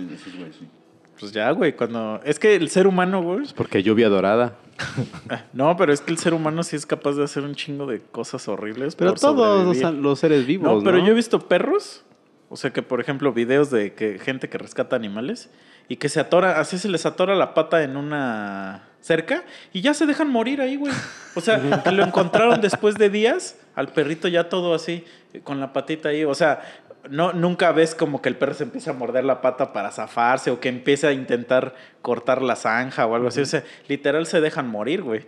Pues 1.20 1.32
ya, 1.32 1.50
güey. 1.52 1.74
Cuando. 1.76 2.22
Es 2.24 2.38
que 2.40 2.56
el 2.56 2.70
ser 2.70 2.86
humano, 2.88 3.22
güey. 3.24 3.46
Porque 3.56 3.82
lluvia 3.84 4.10
dorada. 4.10 4.56
No, 5.54 5.76
pero 5.76 5.92
es 5.92 6.02
que 6.02 6.12
el 6.12 6.20
ser 6.20 6.36
humano 6.36 6.62
sí 6.62 6.76
es 6.76 6.86
capaz 6.86 7.14
de 7.14 7.24
hacer 7.24 7.42
un 7.44 7.56
chingo 7.56 7.88
de 7.88 8.00
cosas 8.00 8.48
horribles. 8.48 8.96
Pero 8.96 9.12
por 9.12 9.20
todos 9.20 9.66
los, 9.66 9.78
sobrevivir. 9.78 10.04
los 10.04 10.20
seres 10.20 10.46
vivos, 10.46 10.68
No, 10.68 10.78
¿no? 10.78 10.84
pero 10.84 11.00
yo 11.00 11.08
he 11.08 11.16
visto 11.16 11.40
perros. 11.48 12.04
O 12.50 12.56
sea 12.56 12.72
que, 12.72 12.84
por 12.84 13.02
ejemplo, 13.02 13.34
videos 13.34 13.72
de 13.72 13.94
que 13.94 14.20
gente 14.20 14.50
que 14.50 14.58
rescata 14.60 14.96
animales 14.96 15.50
y 15.90 15.98
que 15.98 16.10
se 16.10 16.20
atora, 16.20 16.60
así 16.60 16.78
se 16.78 16.90
les 16.90 17.06
atora 17.06 17.36
la 17.36 17.54
pata 17.54 17.84
en 17.84 17.96
una 17.96 18.88
cerca 19.02 19.44
y 19.72 19.82
ya 19.82 19.94
se 19.94 20.06
dejan 20.06 20.30
morir 20.30 20.62
ahí, 20.62 20.76
güey. 20.76 20.94
O 21.36 21.42
sea, 21.42 21.82
que 21.84 21.92
lo 21.92 22.04
encontraron 22.04 22.60
después 22.62 22.96
de 22.96 23.10
días, 23.10 23.58
al 23.76 23.88
perrito 23.90 24.28
ya 24.28 24.50
todo 24.50 24.74
así, 24.74 25.06
eh, 25.34 25.42
con 25.42 25.60
la 25.60 25.74
patita 25.74 26.10
ahí. 26.10 26.26
O 26.26 26.36
sea, 26.36 26.62
no, 27.10 27.32
nunca 27.32 27.72
ves 27.72 27.96
como 27.96 28.22
que 28.22 28.30
el 28.30 28.36
perro 28.36 28.54
se 28.54 28.64
empieza 28.64 28.92
a 28.92 28.94
morder 28.94 29.24
la 29.24 29.42
pata 29.42 29.72
para 29.72 29.92
zafarse 29.92 30.52
o 30.52 30.60
que 30.60 30.70
empiece 30.70 31.08
a 31.08 31.14
intentar 31.14 31.74
cortar 32.02 32.42
la 32.42 32.56
zanja 32.56 33.06
o 33.06 33.16
algo 33.16 33.30
así. 33.30 33.42
O 33.42 33.46
sea, 33.46 33.64
literal 33.88 34.26
se 34.26 34.42
dejan 34.42 34.68
morir, 34.68 35.04
güey. 35.04 35.26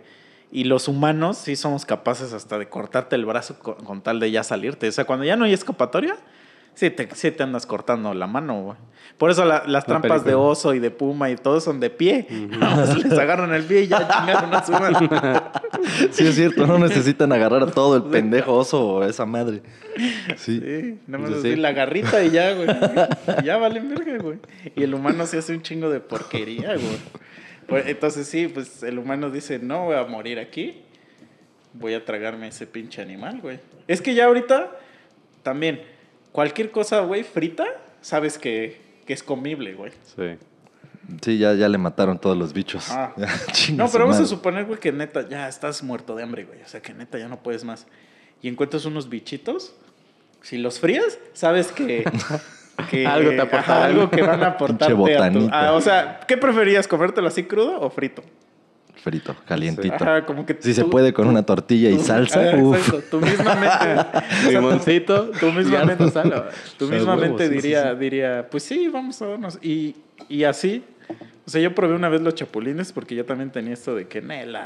Y 0.52 0.64
los 0.64 0.88
humanos 0.88 1.38
sí 1.38 1.54
somos 1.56 1.86
capaces 1.86 2.32
hasta 2.32 2.58
de 2.58 2.68
cortarte 2.68 3.14
el 3.14 3.24
brazo 3.24 3.58
con, 3.60 3.76
con 3.76 4.02
tal 4.02 4.20
de 4.20 4.30
ya 4.30 4.42
salirte. 4.42 4.88
O 4.88 4.92
sea, 4.92 5.04
cuando 5.04 5.24
ya 5.24 5.36
no 5.36 5.44
hay 5.44 5.52
escapatoria, 5.52 6.16
sí 6.74 6.90
te, 6.90 7.08
sí 7.14 7.30
te 7.30 7.42
andas 7.42 7.66
cortando 7.66 8.12
la 8.14 8.26
mano, 8.26 8.62
güey. 8.62 8.76
Por 9.18 9.30
eso 9.30 9.44
la- 9.44 9.64
las 9.66 9.84
trampas 9.84 10.24
de 10.24 10.34
oso 10.34 10.72
y 10.72 10.78
de 10.78 10.90
puma 10.90 11.30
y 11.30 11.36
todo 11.36 11.60
son 11.60 11.78
de 11.78 11.90
pie. 11.90 12.26
Nada 12.30 12.76
más 12.76 13.04
les 13.04 13.18
agarran 13.18 13.52
el 13.52 13.64
pie 13.64 13.82
y 13.82 13.88
ya 13.88 14.08
chingaron 14.08 14.54
a 14.54 14.64
su 14.64 14.72
mano. 14.72 14.98
Sí, 16.10 16.26
es 16.26 16.34
cierto, 16.34 16.66
no 16.66 16.78
necesitan 16.78 17.32
agarrar 17.32 17.62
a 17.62 17.66
todo 17.70 17.96
el 17.96 18.02
pendejo 18.04 18.54
oso 18.54 18.86
o 18.86 19.04
esa 19.04 19.24
madre. 19.24 19.62
Sí. 20.36 20.60
Sí, 20.60 20.98
nada 21.06 21.24
más 21.24 21.38
así 21.38 21.52
sí. 21.52 21.56
la 21.56 21.72
garrita 21.72 22.22
y 22.22 22.30
ya, 22.30 22.52
güey. 22.54 22.68
Y 23.40 23.44
ya 23.44 23.56
valen 23.56 23.88
verga, 23.88 24.18
güey. 24.18 24.38
Y 24.76 24.82
el 24.82 24.92
humano 24.94 25.24
se 25.26 25.38
hace 25.38 25.54
un 25.54 25.62
chingo 25.62 25.88
de 25.88 26.00
porquería, 26.00 26.74
güey. 26.74 26.98
Pues, 27.66 27.86
Entonces 27.86 28.26
sí, 28.26 28.48
pues 28.48 28.82
el 28.82 28.98
humano 28.98 29.30
dice, 29.30 29.58
no 29.58 29.86
voy 29.86 29.96
a 29.96 30.04
morir 30.04 30.38
aquí. 30.38 30.82
Voy 31.72 31.94
a 31.94 32.04
tragarme 32.04 32.48
ese 32.48 32.66
pinche 32.66 33.00
animal, 33.00 33.40
güey. 33.40 33.58
Es 33.88 34.02
que 34.02 34.14
ya 34.14 34.26
ahorita, 34.26 34.70
también, 35.42 35.80
cualquier 36.32 36.70
cosa, 36.70 37.00
güey, 37.00 37.22
frita, 37.24 37.64
sabes 38.00 38.38
que, 38.38 38.80
que 39.06 39.12
es 39.12 39.22
comible, 39.22 39.74
güey. 39.74 39.92
Sí. 40.16 40.36
Sí, 41.22 41.38
ya, 41.38 41.54
ya 41.54 41.68
le 41.68 41.76
mataron 41.78 42.18
todos 42.20 42.36
los 42.36 42.52
bichos. 42.52 42.90
Ah. 42.90 43.12
Ya, 43.16 43.74
No, 43.74 43.88
pero 43.90 44.04
vamos 44.06 44.20
a 44.20 44.26
suponer, 44.26 44.64
güey, 44.66 44.78
que 44.78 44.92
neta 44.92 45.28
ya 45.28 45.48
estás 45.48 45.82
muerto 45.82 46.14
de 46.14 46.22
hambre, 46.22 46.44
güey. 46.44 46.62
O 46.62 46.68
sea, 46.68 46.80
que 46.80 46.94
neta 46.94 47.18
ya 47.18 47.28
no 47.28 47.42
puedes 47.42 47.64
más. 47.64 47.86
Y 48.42 48.48
encuentras 48.48 48.84
unos 48.84 49.08
bichitos. 49.08 49.74
Si 50.42 50.56
los 50.56 50.78
frías, 50.80 51.18
sabes 51.32 51.72
que. 51.72 52.04
que- 52.90 53.06
Algo 53.06 53.30
te 53.30 53.40
aportaron. 53.40 53.64
ajá, 53.76 53.84
algo 53.86 54.10
que 54.10 54.22
van 54.22 54.42
a 54.42 54.46
aportarte 54.48 54.94
Pinche 54.94 55.14
a 55.16 55.16
tu. 55.16 55.38
botanita. 55.40 55.68
ah, 55.68 55.72
o 55.74 55.80
sea, 55.80 56.20
¿qué 56.26 56.36
preferías? 56.38 56.86
¿Comértelo 56.88 57.26
así 57.28 57.42
crudo 57.44 57.80
o 57.80 57.90
frito? 57.90 58.22
Frito, 59.02 59.34
calientito. 59.46 59.94
Ajá, 59.94 60.26
como 60.26 60.44
que. 60.44 60.56
Si 60.60 60.74
se 60.74 60.82
tú- 60.82 60.90
puede 60.90 61.12
con 61.12 61.26
una 61.28 61.42
tortilla 61.44 61.90
y 61.90 61.96
tú- 61.96 62.02
salsa, 62.04 62.50
ah, 62.52 62.56
uf. 62.56 62.76
exacto, 62.76 63.18
Tú 63.18 63.20
mismamente. 63.20 63.86
Limoncito. 64.50 65.30
Tú 65.40 65.52
mismamente, 65.52 66.10
sal. 66.10 66.50
tú 66.78 66.86
mismamente 66.88 67.28
huevos, 67.28 67.40
sí, 67.40 67.46
sí, 67.48 67.54
diría, 67.54 67.92
sí. 67.92 67.98
diría, 67.98 68.48
pues 68.50 68.62
sí, 68.62 68.88
vamos 68.88 69.20
a 69.22 69.26
darnos. 69.26 69.58
Y, 69.62 69.96
y 70.28 70.44
así, 70.44 70.84
o 71.46 71.50
sea, 71.50 71.60
yo 71.60 71.74
probé 71.74 71.94
una 71.94 72.08
vez 72.08 72.20
los 72.20 72.34
chapulines 72.34 72.92
porque 72.92 73.14
yo 73.14 73.24
también 73.24 73.50
tenía 73.50 73.72
esto 73.72 73.94
de 73.94 74.06
que, 74.06 74.20
nela, 74.20 74.64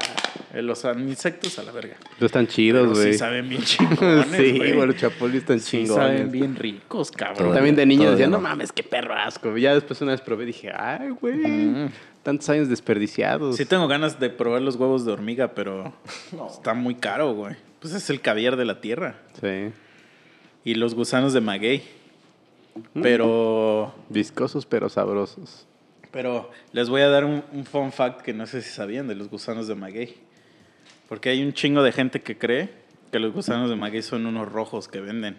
eh, 0.53 0.61
los 0.63 0.85
insectos 0.99 1.59
a 1.59 1.63
la 1.63 1.71
verga. 1.73 1.95
Pero 2.17 2.27
están 2.27 2.47
chidos, 2.49 2.99
güey. 2.99 3.13
sí 3.13 3.19
saben 3.19 3.49
bien 3.49 3.63
chingones, 3.63 4.27
sí, 4.37 4.59
güey. 4.59 4.75
los 4.75 4.97
chapulis 4.97 5.37
están 5.43 5.61
Sí 5.61 5.79
chingones. 5.85 5.95
saben 5.95 6.31
bien 6.33 6.57
ricos, 6.57 7.11
cabrón. 7.13 7.39
Todo. 7.47 7.55
También 7.55 7.77
de 7.77 7.87
niño 7.87 8.05
Todavía 8.05 8.27
no 8.27 8.39
no. 8.39 8.41
mames, 8.43 8.73
qué 8.73 8.83
perro 8.83 9.15
asco. 9.15 9.57
Ya 9.57 9.75
después 9.75 10.01
una 10.03 10.11
vez 10.13 10.21
probé 10.21 10.43
y 10.43 10.47
dije, 10.49 10.73
ay, 10.77 11.11
güey, 11.11 11.35
Mm. 11.37 11.89
Tantos 12.25 12.49
años 12.49 12.69
desperdiciados. 12.69 13.57
Sí 13.57 13.65
tengo 13.65 13.87
ganas 13.87 14.19
de 14.19 14.31
probar 14.31 14.63
los 14.63 14.75
huevos 14.75 15.05
de 15.05 15.13
hormiga, 15.13 15.55
pero 15.55 15.93
está 16.51 16.75
muy 16.75 16.97
caro, 16.97 17.33
güey. 17.35 17.55
Pues 17.79 17.95
es 17.95 18.11
el 18.11 18.21
caviar 18.21 18.57
de 18.57 18.65
la 18.65 18.81
tierra. 18.81 19.21
Sí. 19.41 19.71
Y 20.65 20.75
los 20.75 20.95
gusanos 20.97 21.33
de 21.33 21.41
maguey. 21.41 21.85
Mm. 22.95 23.03
Pero... 23.03 23.95
Viscosos 24.09 24.67
pero 24.67 24.89
sabrosos. 24.89 25.67
Pero 26.11 26.51
les 26.73 26.89
voy 26.89 27.03
a 27.03 27.09
dar 27.09 27.25
un, 27.25 27.45
un 27.53 27.65
fun 27.65 27.93
fact 27.93 28.23
que 28.23 28.33
no 28.33 28.47
sé 28.47 28.63
si 28.63 28.71
sabían 28.71 29.07
de 29.07 29.15
los 29.15 29.29
gusanos 29.29 29.69
de 29.69 29.75
maguey. 29.77 30.17
Porque 31.09 31.29
hay 31.29 31.45
un 31.45 31.53
chingo 31.53 31.83
de 31.83 31.93
gente 31.93 32.21
que 32.23 32.39
cree 32.39 32.71
que 33.13 33.21
los 33.21 33.33
gusanos 33.33 33.71
de 33.71 33.77
maguey 33.77 34.03
son 34.03 34.27
unos 34.27 34.51
rojos 34.51 34.89
que 34.89 35.01
venden. 35.01 35.37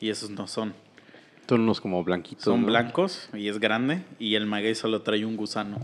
Y 0.00 0.10
esos 0.10 0.30
no 0.30 0.48
son. 0.48 0.74
Son 1.48 1.60
unos 1.60 1.80
como 1.80 2.02
blanquitos. 2.04 2.44
Son 2.44 2.60
¿no? 2.62 2.66
blancos 2.68 3.28
y 3.34 3.48
es 3.48 3.58
grande. 3.60 4.02
Y 4.18 4.34
el 4.36 4.46
maguey 4.46 4.74
solo 4.74 5.02
trae 5.02 5.24
un 5.26 5.36
gusano. 5.36 5.78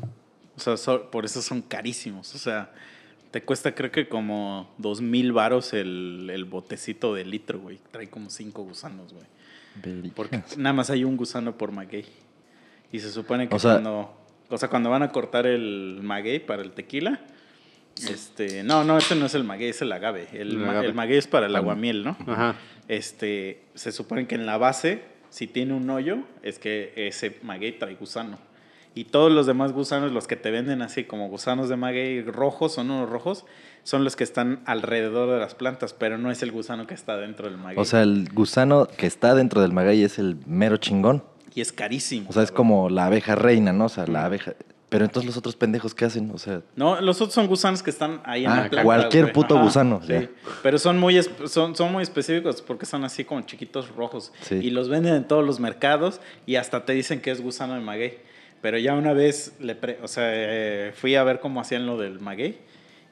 O 0.57 0.61
sea, 0.61 0.77
so- 0.77 1.11
por 1.11 1.25
eso 1.25 1.43
son 1.43 1.61
carísimos. 1.63 2.35
O 2.35 2.39
sea, 2.39 2.73
te 3.31 3.43
cuesta 3.43 3.75
creo 3.75 3.91
que 3.91 4.09
como 4.09 4.71
dos 4.79 5.01
mil 5.01 5.33
varos 5.33 5.73
el, 5.75 6.31
el 6.33 6.45
botecito 6.47 7.15
de 7.15 7.25
litro, 7.27 7.61
güey. 7.61 7.79
Trae 7.91 8.09
como 8.09 8.31
cinco 8.31 8.63
gusanos, 8.63 9.13
güey. 9.13 10.11
Porque 10.15 10.43
nada 10.57 10.73
más 10.73 10.91
hay 10.91 11.05
un 11.05 11.17
gusano 11.17 11.57
por 11.59 11.71
maguey. 11.73 12.07
Y 12.91 13.01
se 13.01 13.11
supone 13.13 13.49
que 13.49 13.55
O 13.55 13.59
sea- 13.59 13.73
cuando, 13.75 14.17
o 14.49 14.57
sea, 14.59 14.69
cuando 14.71 14.91
van 14.91 15.03
a 15.03 15.11
cortar 15.13 15.47
el 15.47 16.01
maguey 16.03 16.39
para 16.39 16.63
el 16.63 16.73
tequila, 16.73 17.21
este, 18.09 18.63
no, 18.63 18.85
no, 18.85 18.97
este 18.97 19.15
no 19.17 19.27
es 19.27 19.35
el 19.35 19.45
maguey, 19.45 19.69
es 19.71 19.83
el 19.83 19.93
agave. 19.93 20.29
El, 20.33 20.53
El 20.53 20.59
ma- 20.59 20.71
agave. 20.71 20.87
el 20.87 20.95
maguey 20.95 21.19
es 21.19 21.27
para 21.27 21.47
el 21.47 21.57
aguamiel, 21.57 22.05
¿no? 22.05 22.17
Ajá. 22.27 22.55
Este, 22.87 23.63
se 23.75 23.93
supone 23.93 24.27
que 24.27 24.35
en 24.37 24.47
la 24.47 24.57
base, 24.57 25.03
si 25.31 25.47
tiene 25.47 25.75
un 25.75 25.89
hoyo, 25.91 26.19
es 26.43 26.59
que 26.59 26.93
ese 26.97 27.39
maguey 27.43 27.79
trae 27.79 27.95
gusano. 27.95 28.39
Y 28.95 29.05
todos 29.05 29.31
los 29.31 29.47
demás 29.47 29.73
gusanos, 29.73 30.11
los 30.13 30.27
que 30.27 30.35
te 30.35 30.51
venden 30.51 30.83
así 30.83 31.05
como 31.05 31.29
gusanos 31.29 31.69
de 31.69 31.77
maguey 31.77 32.23
rojos, 32.23 32.73
son 32.75 32.91
unos 32.91 33.09
rojos, 33.09 33.45
son 33.85 34.03
los 34.03 34.17
que 34.17 34.25
están 34.25 34.61
alrededor 34.65 35.31
de 35.31 35.39
las 35.39 35.55
plantas, 35.55 35.93
pero 35.93 36.19
no 36.19 36.31
es 36.31 36.43
el 36.43 36.51
gusano 36.51 36.87
que 36.87 36.95
está 36.95 37.17
dentro 37.17 37.49
del 37.49 37.59
maguey. 37.59 37.79
O 37.79 37.85
sea, 37.85 38.03
el 38.03 38.29
gusano 38.33 38.89
que 38.89 39.07
está 39.07 39.35
dentro 39.35 39.61
del 39.61 39.73
maguey 39.73 40.03
es 40.03 40.19
el 40.19 40.37
mero 40.47 40.79
chingón. 40.79 41.23
y 41.55 41.61
es 41.61 41.73
carísimo. 41.73 42.29
O 42.29 42.33
sea, 42.33 42.43
es 42.43 42.51
como 42.53 42.89
la 42.89 43.07
abeja 43.07 43.35
reina, 43.35 43.73
¿no? 43.73 43.87
O 43.87 43.89
sea, 43.89 44.07
la 44.07 44.25
abeja. 44.25 44.55
Pero 44.89 45.05
entonces 45.05 45.27
los 45.27 45.37
otros 45.37 45.55
pendejos, 45.55 45.95
¿qué 45.95 46.07
hacen? 46.07 46.31
O 46.33 46.39
sea, 46.39 46.63
No, 46.75 46.99
los 47.01 47.21
otros 47.21 47.35
son 47.35 47.47
gusanos 47.47 47.83
que 47.83 47.91
están 47.91 48.23
ahí 48.25 48.45
en 48.47 48.51
Ah, 48.51 48.55
la 48.63 48.69
planta. 48.71 48.83
cualquier 48.85 49.25
güey. 49.25 49.35
puto 49.35 49.61
gusano, 49.61 50.01
Sí. 50.03 50.09
ya. 50.15 50.29
Pero 50.63 50.79
son 50.79 50.99
muy, 50.99 51.21
son, 51.47 51.77
son 51.77 51.93
muy 51.93 52.03
específicos 52.03 52.63
porque 52.63 52.87
son 52.87 53.05
así 53.05 53.23
como 53.25 53.43
chiquitos 53.43 53.95
rojos. 53.95 54.33
Sí. 54.41 54.55
Y 54.55 54.71
los 54.71 54.89
venden 54.89 55.15
en 55.15 55.25
todos 55.29 55.45
los 55.45 55.61
mercados 55.61 56.21
y 56.47 56.57
hasta 56.57 56.87
te 56.87 56.95
dicen 56.95 57.21
que 57.21 57.31
es 57.31 57.43
gusano 57.43 57.75
de 57.75 57.81
maguey. 57.81 58.19
Pero 58.63 58.79
ya 58.79 58.95
una 58.95 59.13
vez, 59.13 59.53
le 59.61 59.75
pre- 59.75 59.99
o 60.03 60.09
sea, 60.09 60.25
eh, 60.33 60.93
fui 60.95 61.15
a 61.17 61.23
ver 61.23 61.41
cómo 61.41 61.61
hacían 61.61 61.87
lo 61.87 61.99
del 61.99 62.19
maguey. 62.21 62.59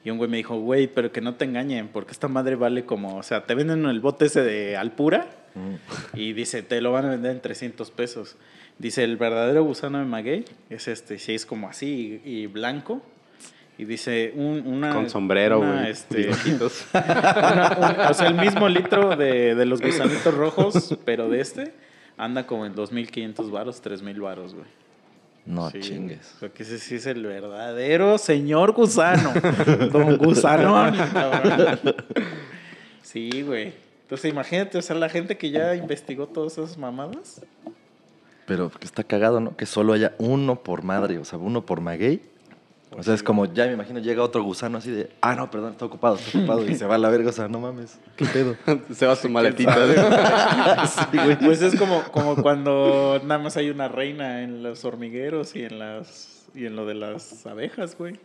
Y 0.03 0.09
un 0.09 0.17
güey 0.17 0.29
me 0.29 0.37
dijo, 0.37 0.57
güey, 0.59 0.87
pero 0.87 1.11
que 1.11 1.21
no 1.21 1.35
te 1.35 1.45
engañen, 1.45 1.89
porque 1.89 2.11
esta 2.11 2.27
madre 2.27 2.55
vale 2.55 2.85
como, 2.85 3.17
o 3.17 3.23
sea, 3.23 3.45
te 3.45 3.53
venden 3.55 3.85
el 3.85 3.99
bote 3.99 4.25
ese 4.25 4.41
de 4.41 4.77
Alpura 4.77 5.27
y 6.13 6.33
dice, 6.33 6.61
te 6.63 6.81
lo 6.81 6.91
van 6.91 7.05
a 7.05 7.09
vender 7.09 7.31
en 7.31 7.41
300 7.41 7.91
pesos. 7.91 8.35
Dice, 8.79 9.03
el 9.03 9.17
verdadero 9.17 9.63
gusano 9.63 9.97
de 9.99 10.05
maguey 10.05 10.45
es 10.69 10.87
este, 10.87 11.17
sí, 11.17 11.33
es 11.33 11.45
como 11.45 11.67
así 11.67 12.21
y, 12.23 12.41
y 12.41 12.47
blanco. 12.47 13.01
Y 13.79 13.85
dice, 13.85 14.33
un, 14.35 14.65
una... 14.65 14.93
Con 14.93 15.09
sombrero, 15.09 15.59
güey. 15.59 15.89
este, 15.89 16.29
o 16.61 16.69
sea, 18.13 18.27
el 18.27 18.35
mismo 18.35 18.67
litro 18.67 19.15
de, 19.15 19.53
de 19.53 19.65
los 19.65 19.81
gusanitos 19.81 20.33
rojos, 20.33 20.97
pero 21.05 21.29
de 21.29 21.41
este, 21.41 21.73
anda 22.17 22.47
como 22.47 22.65
en 22.65 22.75
2.500 22.75 23.51
varos, 23.51 23.83
3.000 23.83 24.19
varos, 24.19 24.55
güey. 24.55 24.65
no 25.45 25.69
Sí, 25.69 25.79
chingues. 25.79 26.35
Porque 26.39 26.63
ese 26.63 26.79
sí 26.79 26.95
es 26.95 27.05
el 27.05 27.23
verdadero 27.23 28.17
señor 28.17 28.71
gusano. 28.73 29.33
Don 29.91 30.17
Gusanón. 30.17 30.95
Sí, 33.03 33.41
güey. 33.43 33.73
Entonces 34.01 34.31
imagínate, 34.31 34.77
o 34.77 34.81
sea, 34.81 34.95
la 34.95 35.09
gente 35.09 35.37
que 35.37 35.51
ya 35.51 35.75
investigó 35.75 36.27
todas 36.27 36.53
esas 36.53 36.77
mamadas. 36.77 37.41
Pero 38.47 38.71
que 38.71 38.85
está 38.85 39.03
cagado, 39.03 39.39
¿no? 39.39 39.55
Que 39.55 39.67
solo 39.67 39.93
haya 39.93 40.15
uno 40.17 40.63
por 40.63 40.81
madre, 40.81 41.19
o 41.19 41.25
sea, 41.25 41.37
uno 41.37 41.65
por 41.65 41.81
maguey. 41.81 42.21
O 42.91 43.03
sea, 43.03 43.13
es 43.13 43.21
como, 43.21 43.45
ya 43.45 43.67
me 43.67 43.73
imagino, 43.73 43.99
llega 43.99 44.23
otro 44.23 44.41
gusano 44.41 44.77
así 44.77 44.89
de, 44.89 45.11
ah, 45.21 45.35
no, 45.35 45.51
perdón, 45.51 45.73
está 45.73 45.85
ocupado, 45.85 46.15
está 46.15 46.39
ocupado. 46.39 46.65
Y 46.65 46.73
se 46.73 46.85
va 46.85 46.95
a 46.95 46.97
la 46.97 47.09
verga, 47.09 47.29
o 47.29 47.33
sea, 47.33 47.49
no 47.49 47.59
mames, 47.59 47.99
qué 48.15 48.25
pedo. 48.25 48.55
Se 48.95 49.05
va 49.05 49.15
su 49.15 49.29
maletita. 49.29 49.75
Sí, 51.11 51.17
güey. 51.17 51.37
Pues 51.37 51.61
es 51.61 51.77
como, 51.77 52.01
como 52.11 52.41
cuando 52.41 53.21
nada 53.23 53.39
más 53.39 53.57
hay 53.57 53.69
una 53.69 53.89
reina 53.89 54.41
en 54.41 54.63
los 54.63 54.85
hormigueros 54.85 55.55
y 55.55 55.63
en 55.63 55.79
las 55.79 56.47
y 56.55 56.65
en 56.65 56.75
lo 56.75 56.85
de 56.85 56.95
las 56.95 57.45
abejas, 57.45 57.97
güey. 57.97 58.19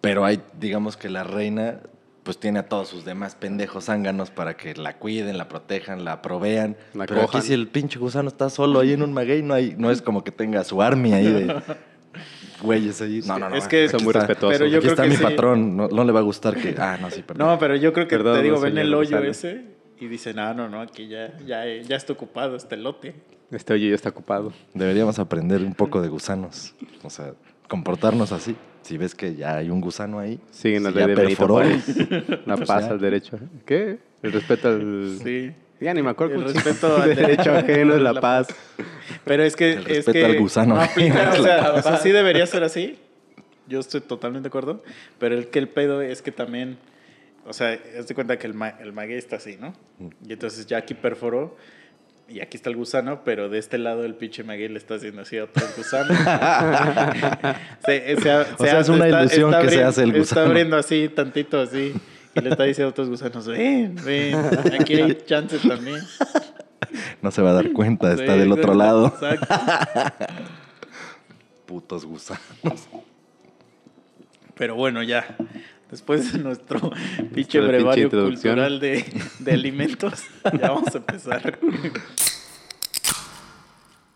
Pero 0.00 0.24
hay, 0.24 0.40
digamos 0.60 0.96
que 0.98 1.08
la 1.08 1.24
reina, 1.24 1.80
pues 2.24 2.38
tiene 2.38 2.58
a 2.58 2.68
todos 2.68 2.88
sus 2.88 3.04
demás 3.04 3.36
pendejos 3.36 3.84
zánganos 3.84 4.30
para 4.30 4.56
que 4.56 4.74
la 4.74 4.96
cuiden, 4.98 5.38
la 5.38 5.46
protejan, 5.48 6.04
la 6.04 6.20
provean. 6.22 6.76
La 6.94 7.06
Pero 7.06 7.20
cojan. 7.22 7.38
aquí 7.38 7.48
si 7.48 7.54
el 7.54 7.68
pinche 7.68 7.98
gusano 7.98 8.28
está 8.28 8.50
solo 8.50 8.80
ahí 8.80 8.92
en 8.94 9.02
un 9.02 9.12
maguey, 9.12 9.42
no, 9.42 9.54
hay, 9.54 9.74
no 9.78 9.90
es 9.90 10.02
como 10.02 10.24
que 10.24 10.32
tenga 10.32 10.64
su 10.64 10.82
army 10.82 11.12
ahí 11.12 11.26
de 11.30 11.54
güeyes 12.62 13.00
ahí. 13.02 13.20
No, 13.26 13.38
no, 13.38 13.50
no. 13.50 13.56
Es 13.56 13.68
que- 13.68 13.84
aquí 13.84 13.90
Son 13.92 14.02
muy 14.04 14.10
está- 14.12 14.20
respetuosos. 14.26 14.58
Pero 14.58 14.70
yo 14.70 14.78
aquí 14.78 14.84
creo 14.86 14.92
está 14.92 15.02
que 15.04 15.08
mi 15.10 15.16
sí. 15.16 15.22
patrón, 15.22 15.76
no, 15.76 15.88
no 15.88 16.04
le 16.04 16.12
va 16.12 16.20
a 16.20 16.22
gustar 16.22 16.56
que... 16.56 16.74
Ah, 16.78 16.98
no, 17.00 17.10
sí, 17.10 17.22
perdón. 17.22 17.46
No, 17.48 17.58
pero 17.58 17.76
yo 17.76 17.92
creo 17.92 18.08
que 18.08 18.16
Perdón, 18.16 18.36
te 18.38 18.42
digo, 18.42 18.56
no, 18.56 18.62
ven 18.62 18.78
el 18.78 18.94
hoyo 18.94 19.16
gusano. 19.18 19.30
ese 19.30 19.64
y 20.00 20.06
dicen, 20.08 20.38
ah, 20.38 20.54
no, 20.54 20.68
no, 20.68 20.80
aquí 20.80 21.06
ya, 21.08 21.36
ya, 21.46 21.64
ya 21.66 21.96
está 21.96 22.12
ocupado 22.14 22.56
este 22.56 22.76
lote. 22.76 23.14
Este 23.50 23.74
hoyo 23.74 23.88
ya 23.88 23.94
está 23.94 24.08
ocupado. 24.08 24.52
Deberíamos 24.72 25.18
aprender 25.18 25.62
un 25.62 25.74
poco 25.74 26.00
de 26.00 26.08
gusanos. 26.08 26.74
O 27.02 27.10
sea, 27.10 27.34
comportarnos 27.74 28.30
así. 28.30 28.54
Si 28.82 28.96
ves 28.98 29.14
que 29.14 29.34
ya 29.34 29.56
hay 29.56 29.70
un 29.70 29.80
gusano 29.80 30.18
ahí, 30.20 30.38
Siguen 30.50 30.84
la 30.84 30.90
si 30.90 30.96
ley 30.98 31.08
ya 31.08 31.14
perforó. 31.14 31.60
La 32.46 32.56
Pues 32.56 32.68
paz 32.68 32.84
ya. 32.86 32.90
al 32.92 33.00
derecho. 33.00 33.38
¿Qué? 33.66 33.98
El 34.22 34.32
respeto 34.32 34.68
al... 34.68 35.18
Sí. 35.24 35.52
Ya 35.80 35.92
ni 35.92 36.02
me 36.02 36.10
acuerdo. 36.10 36.34
El 36.36 36.44
respeto 36.54 36.96
al 37.02 37.14
derecho 37.16 37.52
ajeno 37.52 37.94
es 37.94 38.00
la 38.02 38.20
paz. 38.20 38.46
Pero 39.24 39.42
es 39.42 39.56
que. 39.56 39.72
El 39.72 39.78
es 39.80 39.86
respeto 40.06 40.12
que 40.12 40.24
al 40.24 40.38
gusano. 40.38 40.74
No 40.76 40.80
aplica, 40.82 41.32
o 41.38 41.42
sea, 41.42 41.72
o 41.74 41.82
sea, 41.82 41.96
sí 41.96 42.10
debería 42.10 42.46
ser 42.46 42.62
así. 42.62 42.96
Yo 43.66 43.80
estoy 43.80 44.00
totalmente 44.02 44.44
de 44.44 44.48
acuerdo. 44.48 44.82
Pero 45.18 45.34
el 45.34 45.48
que 45.48 45.58
el 45.58 45.68
pedo 45.68 46.00
es 46.00 46.22
que 46.22 46.30
también. 46.30 46.78
O 47.46 47.52
sea, 47.52 47.76
haz 47.98 48.06
de 48.06 48.14
cuenta 48.14 48.38
que 48.38 48.46
el, 48.46 48.54
ma- 48.54 48.76
el 48.80 48.92
maguey 48.92 49.18
está 49.18 49.36
así, 49.36 49.56
¿no? 49.60 49.74
Y 50.26 50.32
entonces 50.34 50.64
ya 50.66 50.78
aquí 50.78 50.94
perforó. 50.94 51.56
Y 52.26 52.40
aquí 52.40 52.56
está 52.56 52.70
el 52.70 52.76
gusano, 52.76 53.22
pero 53.22 53.48
de 53.50 53.58
este 53.58 53.76
lado 53.76 54.04
el 54.04 54.14
pinche 54.14 54.44
maguey 54.44 54.68
le 54.68 54.78
está 54.78 54.94
haciendo 54.94 55.22
así 55.22 55.36
a 55.36 55.44
otro 55.44 55.62
gusano. 55.76 56.08
Se- 57.84 58.16
se- 58.16 58.20
se- 58.22 58.30
O 58.30 58.56
sea, 58.64 58.80
es 58.80 58.88
una 58.88 59.08
ilusión 59.08 59.54
que 59.60 59.68
se 59.70 59.84
hace 59.84 60.02
el 60.04 60.08
Está 60.10 60.18
gusano. 60.20 60.46
abriendo 60.46 60.76
así, 60.76 61.08
tantito 61.08 61.60
así. 61.60 61.94
Y 62.34 62.40
le 62.40 62.50
está 62.50 62.64
diciendo 62.64 62.88
a 62.88 62.90
otros 62.90 63.08
gusanos, 63.10 63.46
ven, 63.46 63.94
ven, 64.04 64.34
aquí 64.80 64.94
hay 64.94 65.14
chance 65.26 65.58
también. 65.58 66.00
no 67.22 67.30
se 67.30 67.42
va 67.42 67.50
a 67.50 67.54
dar 67.54 67.72
cuenta, 67.72 68.12
está 68.12 68.32
Sí, 68.32 68.38
del 68.40 68.50
otro 68.52 68.74
lado. 68.74 69.06
Exacto. 69.08 69.54
Putos 71.66 72.04
gusanos. 72.04 72.40
Pero 74.56 74.74
bueno, 74.76 75.02
ya. 75.02 75.36
Después 75.90 76.32
de 76.32 76.38
nuestro 76.38 76.80
pinche 77.16 77.34
pinche 77.34 77.60
brevario 77.60 78.04
introducción. 78.04 78.54
cultural 78.54 78.80
de, 78.80 79.04
de 79.38 79.52
alimentos, 79.52 80.24
ya 80.60 80.70
vamos 80.70 80.94
a 80.94 80.98
empezar. 80.98 81.58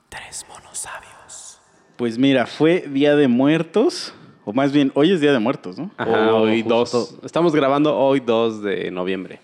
Tres 0.08 0.44
monos 0.48 0.78
sabios. 0.78 1.60
Pues 1.96 2.18
mira, 2.18 2.46
fue 2.46 2.86
Día 2.88 3.16
de 3.16 3.28
Muertos, 3.28 4.14
o 4.44 4.52
más 4.52 4.72
bien, 4.72 4.90
hoy 4.94 5.12
es 5.12 5.20
Día 5.20 5.32
de 5.32 5.38
Muertos, 5.38 5.78
¿no? 5.78 5.90
Ajá, 5.96 6.34
hoy 6.34 6.62
justo. 6.62 6.98
2. 6.98 7.18
Estamos 7.24 7.54
grabando 7.54 7.96
hoy 7.96 8.20
2 8.20 8.62
de 8.62 8.90
noviembre. 8.90 9.40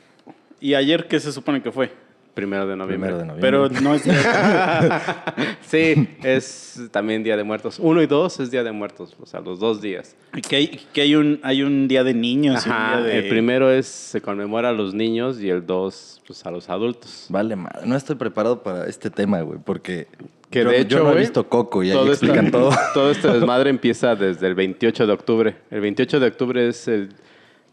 Y 0.60 0.74
ayer, 0.74 1.06
¿qué 1.08 1.20
se 1.20 1.30
supone 1.30 1.62
que 1.62 1.70
fue? 1.70 1.92
Primero 2.34 2.66
de 2.66 2.74
noviembre. 2.76 3.10
Primero 3.10 3.18
de 3.18 3.24
noviembre. 3.26 3.50
Pero 3.72 3.80
no 3.82 3.94
es 3.94 4.02
Sí, 5.66 6.08
es 6.22 6.80
también 6.90 7.22
Día 7.22 7.36
de 7.36 7.44
Muertos. 7.44 7.78
Uno 7.78 8.02
y 8.02 8.06
dos 8.06 8.40
es 8.40 8.50
Día 8.50 8.62
de 8.64 8.72
Muertos, 8.72 9.16
o 9.20 9.26
sea, 9.26 9.40
los 9.40 9.60
dos 9.60 9.80
días. 9.80 10.16
que 10.48 10.56
hay, 10.56 10.80
que 10.92 11.00
hay 11.02 11.14
un 11.14 11.40
hay 11.42 11.62
un 11.62 11.88
día 11.88 12.04
de 12.04 12.14
niños. 12.14 12.64
y 12.66 12.68
un 12.68 12.74
Ajá, 12.74 12.96
día 12.98 13.06
de- 13.06 13.18
el 13.20 13.28
primero 13.28 13.70
es 13.70 13.86
se 13.86 14.20
conmemora 14.20 14.70
a 14.70 14.72
los 14.72 14.94
niños 14.94 15.40
y 15.40 15.48
el 15.50 15.64
dos 15.66 16.20
pues, 16.26 16.44
a 16.46 16.50
los 16.50 16.68
adultos. 16.68 17.26
Vale, 17.28 17.56
madre. 17.56 17.86
No 17.86 17.96
estoy 17.96 18.16
preparado 18.16 18.62
para 18.62 18.86
este 18.86 19.10
tema, 19.10 19.40
güey, 19.42 19.58
porque 19.64 20.06
Que 20.50 20.62
yo, 20.64 20.70
de 20.70 20.80
hecho, 20.80 20.98
yo 20.98 21.04
no 21.04 21.12
he 21.12 21.18
visto 21.18 21.48
Coco 21.48 21.82
y 21.82 21.90
ahí 21.90 21.96
todo 21.96 22.10
explican 22.10 22.46
este- 22.46 22.50
todo. 22.58 22.70
Todo 22.94 23.10
este 23.10 23.28
desmadre 23.28 23.70
empieza 23.70 24.14
desde 24.16 24.46
el 24.46 24.54
28 24.54 25.06
de 25.06 25.12
octubre. 25.12 25.56
El 25.70 25.80
28 25.80 26.20
de 26.20 26.26
octubre 26.26 26.68
es 26.68 26.88
el, 26.88 27.10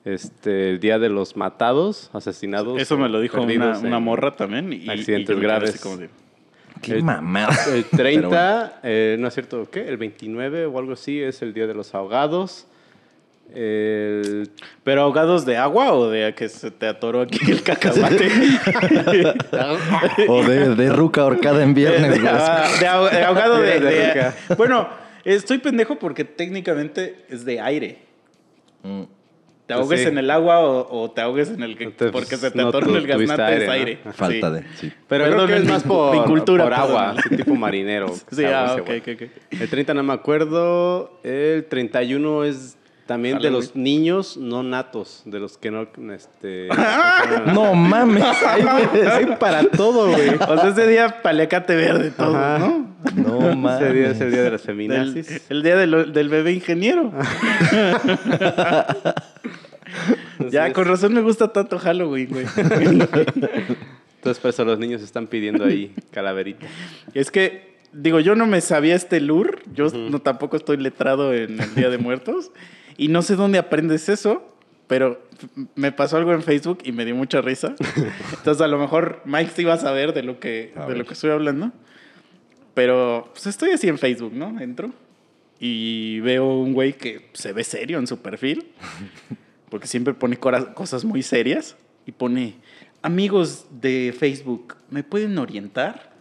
este, 0.06 0.70
el 0.72 0.80
día 0.80 0.98
de 1.00 1.10
los 1.10 1.36
matados, 1.38 2.10
asesinados. 2.14 2.82
Eso 2.82 2.98
me 2.98 3.08
lo 3.10 3.20
dijo 3.22 3.42
una, 3.42 3.78
una 3.80 4.00
morra 4.00 4.32
también. 4.36 4.72
Y, 4.74 4.90
accidentes 4.90 5.38
y 5.38 5.40
graves. 5.40 5.80
como 5.82 5.98
de, 5.98 6.10
Qué 6.82 6.94
El- 6.94 7.04
mamada. 7.04 7.56
El 7.74 7.84
Pero 7.92 8.04
30, 8.04 8.80
eh, 8.84 9.16
no 9.20 9.28
es 9.28 9.34
cierto, 9.36 9.70
¿qué? 9.70 9.88
El 9.88 9.98
29 9.98 10.66
o 10.66 10.80
algo 10.80 10.94
así 10.94 11.22
es 11.22 11.42
el 11.44 11.54
Día 11.54 11.68
de 11.68 11.74
los 11.76 11.94
Ahogados. 11.94 12.66
El 13.54 14.50
¿Pero 14.86 15.02
ahogados 15.02 15.46
de 15.46 15.58
agua 15.58 15.92
o 15.94 16.10
de 16.10 16.34
que 16.34 16.48
se 16.48 16.72
te 16.72 16.88
atoró 16.88 17.20
aquí 17.22 17.38
el 17.52 17.62
cacahuate? 17.64 18.30
O 20.30 20.44
de, 20.44 20.76
de 20.76 20.90
ruca 20.90 21.22
ahorcada 21.22 21.62
en 21.62 21.74
viernes, 21.74 22.22
de, 22.22 22.28
ah, 22.30 22.68
de 22.80 23.18
de 23.18 23.24
ahogado 23.24 23.60
de, 23.60 23.68
De- 23.68 23.80
de 23.82 23.86
de- 23.96 24.14
rica. 24.14 24.36
Bueno, 24.58 24.88
estoy 25.26 25.58
pendejo 25.58 26.00
porque 26.00 26.24
técnicamente 26.24 27.26
es 27.30 27.44
de 27.46 27.60
aire. 27.60 28.00
Mm. 28.84 29.04
Te 29.65 29.74
ahogues 29.76 30.02
sí. 30.02 30.08
en 30.08 30.17
el 30.17 30.30
agua 30.30 30.60
o, 30.60 31.02
o 31.04 31.12
te 31.12 31.21
ahogues 31.21 31.50
en 31.50 31.63
el 31.63 31.78
que 31.78 31.86
Entonces, 31.86 32.12
porque 32.12 32.36
se 32.36 32.52
te 32.52 32.58
no 32.58 32.69
en 32.78 32.95
el 32.95 33.08
gaznate 33.08 33.41
aire, 33.43 33.62
es 33.62 33.67
¿no? 33.67 33.74
aire. 33.74 34.00
Falta 34.12 34.50
Sí. 34.50 34.54
de. 34.56 34.63
Sí. 34.76 34.93
Pero 35.08 35.24
Perdón, 35.26 35.45
creo 35.45 35.58
que 35.58 35.63
es 35.63 35.69
más 35.69 35.84
por, 35.86 36.17
mi 36.17 36.24
cultura, 36.24 36.63
por 36.65 36.74
agua, 36.74 37.12
así 37.12 37.36
tipo 37.36 37.56
marinero. 37.56 38.08
Sí, 38.32 38.43
agua 38.43 38.60
ah, 38.62 38.71
ese 38.74 38.82
ok, 38.82 38.88
güey. 38.88 39.00
ok, 39.00 39.08
ok. 39.15 39.62
El 39.62 39.69
30 39.69 39.93
no 39.93 40.04
me 40.04 40.13
acuerdo. 40.13 41.19
El 41.24 41.65
31 41.65 42.43
es 42.43 42.78
También 43.12 43.39
de 43.39 43.50
los 43.50 43.76
niños 43.76 44.38
no 44.38 44.63
natos, 44.63 45.21
de 45.26 45.39
los 45.39 45.58
que 45.58 45.69
no, 45.69 45.86
este... 46.13 46.69
No 47.54 47.74
mames. 47.76 48.24
hay, 48.47 48.63
hay 49.06 49.26
para 49.38 49.63
todo, 49.65 50.12
güey. 50.12 50.30
O 50.36 50.58
sea, 50.58 50.69
ese 50.69 50.88
día 50.88 51.21
paliacate 51.21 51.76
verde 51.76 52.12
todo, 52.12 52.38
Ajá. 52.38 52.58
¿no? 52.60 52.95
No 53.15 53.54
mames. 53.56 53.82
Ese 53.82 53.93
día 53.93 54.12
es 54.12 54.21
el 54.21 54.32
día 54.32 54.43
de 54.43 54.52
las 54.52 54.62
Del- 54.65 54.76
feminazis. 54.78 55.41
el 55.50 55.62
día 55.62 55.76
del, 55.76 56.13
del 56.13 56.30
bebé 56.30 56.54
ingeniero. 56.54 57.12
ya, 60.50 60.71
con 60.74 60.86
razón 60.86 61.13
me 61.13 61.21
gusta 61.21 61.52
tanto 61.52 61.78
Halloween, 61.80 62.30
güey. 62.30 62.45
Entonces, 64.15 64.39
por 64.41 64.50
eso 64.52 64.63
los 64.63 64.80
niños 64.80 65.02
están 65.02 65.28
pidiendo 65.28 65.65
ahí 65.65 65.93
calaverita. 66.12 66.65
es 67.13 67.30
que, 67.30 67.76
digo, 67.91 68.21
yo 68.21 68.36
no 68.36 68.47
me 68.47 68.62
sabía 68.62 68.95
este 68.95 69.19
lure. 69.19 69.60
Yo 69.74 69.88
no 69.89 70.19
tampoco 70.19 70.56
estoy 70.56 70.78
letrado 70.78 71.34
en 71.34 71.60
el 71.60 71.76
Día 71.76 71.89
de 71.89 71.97
Muertos. 71.97 72.52
Y 72.97 73.08
no 73.08 73.21
sé 73.21 73.36
dónde 73.36 73.58
aprendes 73.58 74.10
eso. 74.10 74.47
Pero 74.88 75.25
me 75.75 75.93
pasó 75.93 76.17
algo 76.17 76.34
en 76.34 76.43
Facebook 76.43 76.80
y 76.84 76.91
me 76.91 77.06
dio 77.06 77.15
mucha 77.15 77.39
risa. 77.41 77.75
Entonces, 78.38 78.62
a 78.62 78.67
lo 78.67 78.77
mejor 78.77 79.21
Mike 79.23 79.51
sí 79.56 79.63
va 79.63 79.75
a 79.75 79.77
saber 79.77 80.13
de 80.13 80.21
lo 80.21 80.39
que, 80.39 80.73
A 80.75 80.82
de 80.82 80.88
ver. 80.88 80.97
lo 80.97 81.06
que 81.06 81.13
estoy 81.13 81.32
hablando. 81.32 81.71
Pero, 82.73 83.30
pues 83.32 83.47
estoy 83.47 83.71
así 83.71 83.88
en 83.88 83.97
Facebook, 83.97 84.34
¿no? 84.34 84.60
Entro 84.60 84.91
y 85.63 86.19
veo 86.21 86.58
un 86.58 86.73
güey 86.73 86.93
que 86.93 87.30
se 87.34 87.54
ve 87.54 87.63
serio 87.63 87.99
en 87.99 88.08
su 88.08 88.17
perfil. 88.17 88.71
Porque 89.69 89.88
siempre 89.88 90.13
pone 90.15 90.38
cosas 90.38 91.06
muy 91.06 91.21
serias. 91.21 91.77
Y 92.06 92.12
pone, 92.12 92.56
amigos 93.04 93.67
de 93.69 94.13
Facebook, 94.17 94.75
¿me 94.89 95.04
pueden 95.04 95.38
orientar? 95.38 96.12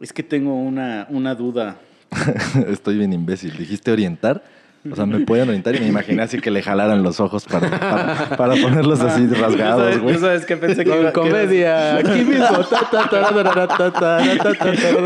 Es 0.00 0.12
que 0.12 0.24
tengo 0.24 0.54
una, 0.54 1.06
una 1.08 1.36
duda. 1.36 1.80
Estoy 2.68 2.98
bien 2.98 3.12
imbécil. 3.12 3.56
¿Dijiste 3.56 3.92
orientar? 3.92 4.44
O 4.90 4.94
sea, 4.94 5.06
me 5.06 5.20
pueden 5.20 5.48
orientar 5.48 5.74
y 5.74 5.80
me 5.80 5.88
imaginé 5.88 6.22
así 6.22 6.40
que 6.40 6.50
le 6.50 6.62
jalaran 6.62 7.02
los 7.02 7.18
ojos 7.20 7.44
para, 7.44 8.28
para, 8.36 8.54
ponerlos 8.56 9.00
así 9.00 9.26
rasgados, 9.40 9.98
güey. 9.98 10.14
¿Tú 10.14 10.20
sabes 10.20 10.46
qué 10.46 10.56
pensé 10.56 10.84
que 10.84 10.90
Con 10.90 11.12
comedia. 11.12 11.96
Aquí 11.96 12.24
mismo. 12.24 12.64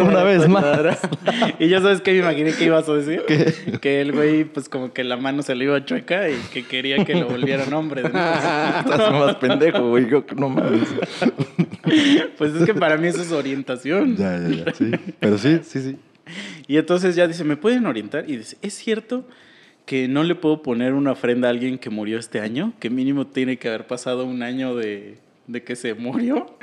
Una 0.02 0.22
vez 0.24 0.48
más. 0.48 0.98
Y 1.58 1.68
ya 1.68 1.80
sabes 1.80 2.00
qué 2.00 2.12
me 2.12 2.18
imaginé 2.18 2.52
que 2.52 2.64
ibas 2.64 2.88
a 2.88 2.94
decir. 2.94 3.22
Que 3.80 4.00
el 4.00 4.12
güey, 4.12 4.44
pues 4.44 4.68
como 4.68 4.92
que 4.92 5.04
la 5.04 5.16
mano 5.16 5.42
se 5.42 5.54
le 5.54 5.64
iba 5.64 5.76
a 5.76 5.84
chueca 5.84 6.28
y 6.28 6.36
que 6.52 6.64
quería 6.64 7.04
que 7.04 7.14
lo 7.14 7.28
volvieran 7.28 7.72
hombre. 7.72 8.02
Estás 8.04 9.12
más 9.12 9.36
pendejo, 9.36 9.88
güey. 9.88 10.08
Yo 10.08 10.24
no 10.36 10.50
mames. 10.50 10.88
Pues 12.36 12.54
es 12.54 12.66
que 12.66 12.74
para 12.74 12.96
mí 12.96 13.08
eso 13.08 13.22
es 13.22 13.32
orientación. 13.32 14.16
Ya, 14.16 14.38
ya, 14.38 14.64
ya. 14.64 14.74
Sí. 14.74 14.90
Pero 15.18 15.38
sí, 15.38 15.60
sí, 15.64 15.80
sí. 15.80 15.96
Y 16.66 16.76
entonces 16.76 17.16
ya 17.16 17.26
dice, 17.26 17.44
¿me 17.44 17.56
pueden 17.56 17.86
orientar? 17.86 18.24
Y 18.28 18.36
dice, 18.36 18.56
¿es 18.62 18.74
cierto? 18.74 19.26
Que 19.86 20.08
no 20.08 20.22
le 20.22 20.34
puedo 20.34 20.62
poner 20.62 20.94
una 20.94 21.12
ofrenda 21.12 21.48
a 21.48 21.50
alguien 21.50 21.78
que 21.78 21.90
murió 21.90 22.18
este 22.18 22.40
año? 22.40 22.72
Que 22.80 22.90
mínimo 22.90 23.26
tiene 23.26 23.56
que 23.56 23.68
haber 23.68 23.86
pasado 23.86 24.24
un 24.24 24.42
año 24.42 24.74
de, 24.74 25.18
de 25.46 25.62
que 25.62 25.76
se 25.76 25.94
murió. 25.94 26.56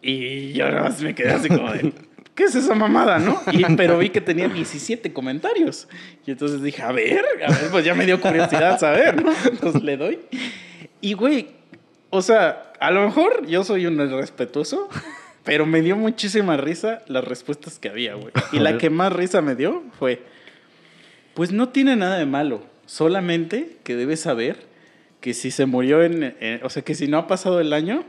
Y 0.00 0.52
yo 0.52 0.68
nada 0.68 0.82
más 0.82 1.00
me 1.00 1.14
quedé 1.14 1.30
así 1.30 1.48
como 1.48 1.72
de, 1.72 1.92
¿qué 2.34 2.44
es 2.44 2.54
esa 2.54 2.74
mamada, 2.74 3.18
no? 3.18 3.40
Y, 3.52 3.64
pero 3.76 3.98
vi 3.98 4.10
que 4.10 4.20
tenía 4.20 4.48
17 4.48 5.12
comentarios. 5.12 5.88
Y 6.26 6.32
entonces 6.32 6.62
dije, 6.62 6.82
a 6.82 6.92
ver, 6.92 7.24
a 7.46 7.50
ver, 7.50 7.70
pues 7.70 7.84
ya 7.84 7.94
me 7.94 8.04
dio 8.04 8.20
curiosidad 8.20 8.78
saber, 8.78 9.22
¿no? 9.22 9.32
Entonces 9.50 9.82
le 9.82 9.96
doy. 9.96 10.18
Y 11.00 11.14
güey, 11.14 11.48
o 12.10 12.22
sea, 12.22 12.72
a 12.80 12.90
lo 12.90 13.04
mejor 13.04 13.46
yo 13.46 13.64
soy 13.64 13.86
un 13.86 13.96
respetuoso, 13.96 14.88
pero 15.44 15.66
me 15.66 15.82
dio 15.82 15.96
muchísima 15.96 16.56
risa 16.56 17.02
las 17.06 17.24
respuestas 17.24 17.78
que 17.78 17.88
había, 17.88 18.14
güey. 18.14 18.32
Y 18.52 18.58
la 18.58 18.78
que 18.78 18.90
más 18.90 19.12
risa 19.12 19.40
me 19.40 19.54
dio 19.54 19.82
fue, 19.98 20.22
pues 21.34 21.52
no 21.52 21.68
tiene 21.70 21.96
nada 21.96 22.18
de 22.18 22.26
malo, 22.26 22.62
solamente 22.86 23.76
que 23.84 23.96
debes 23.96 24.20
saber 24.20 24.56
que 25.20 25.34
si 25.34 25.50
se 25.50 25.66
murió 25.66 26.02
en, 26.02 26.34
en- 26.40 26.60
o 26.64 26.70
sea, 26.70 26.82
que 26.82 26.94
si 26.94 27.06
no 27.08 27.16
ha 27.18 27.26
pasado 27.26 27.60
el 27.60 27.72
año, 27.72 28.04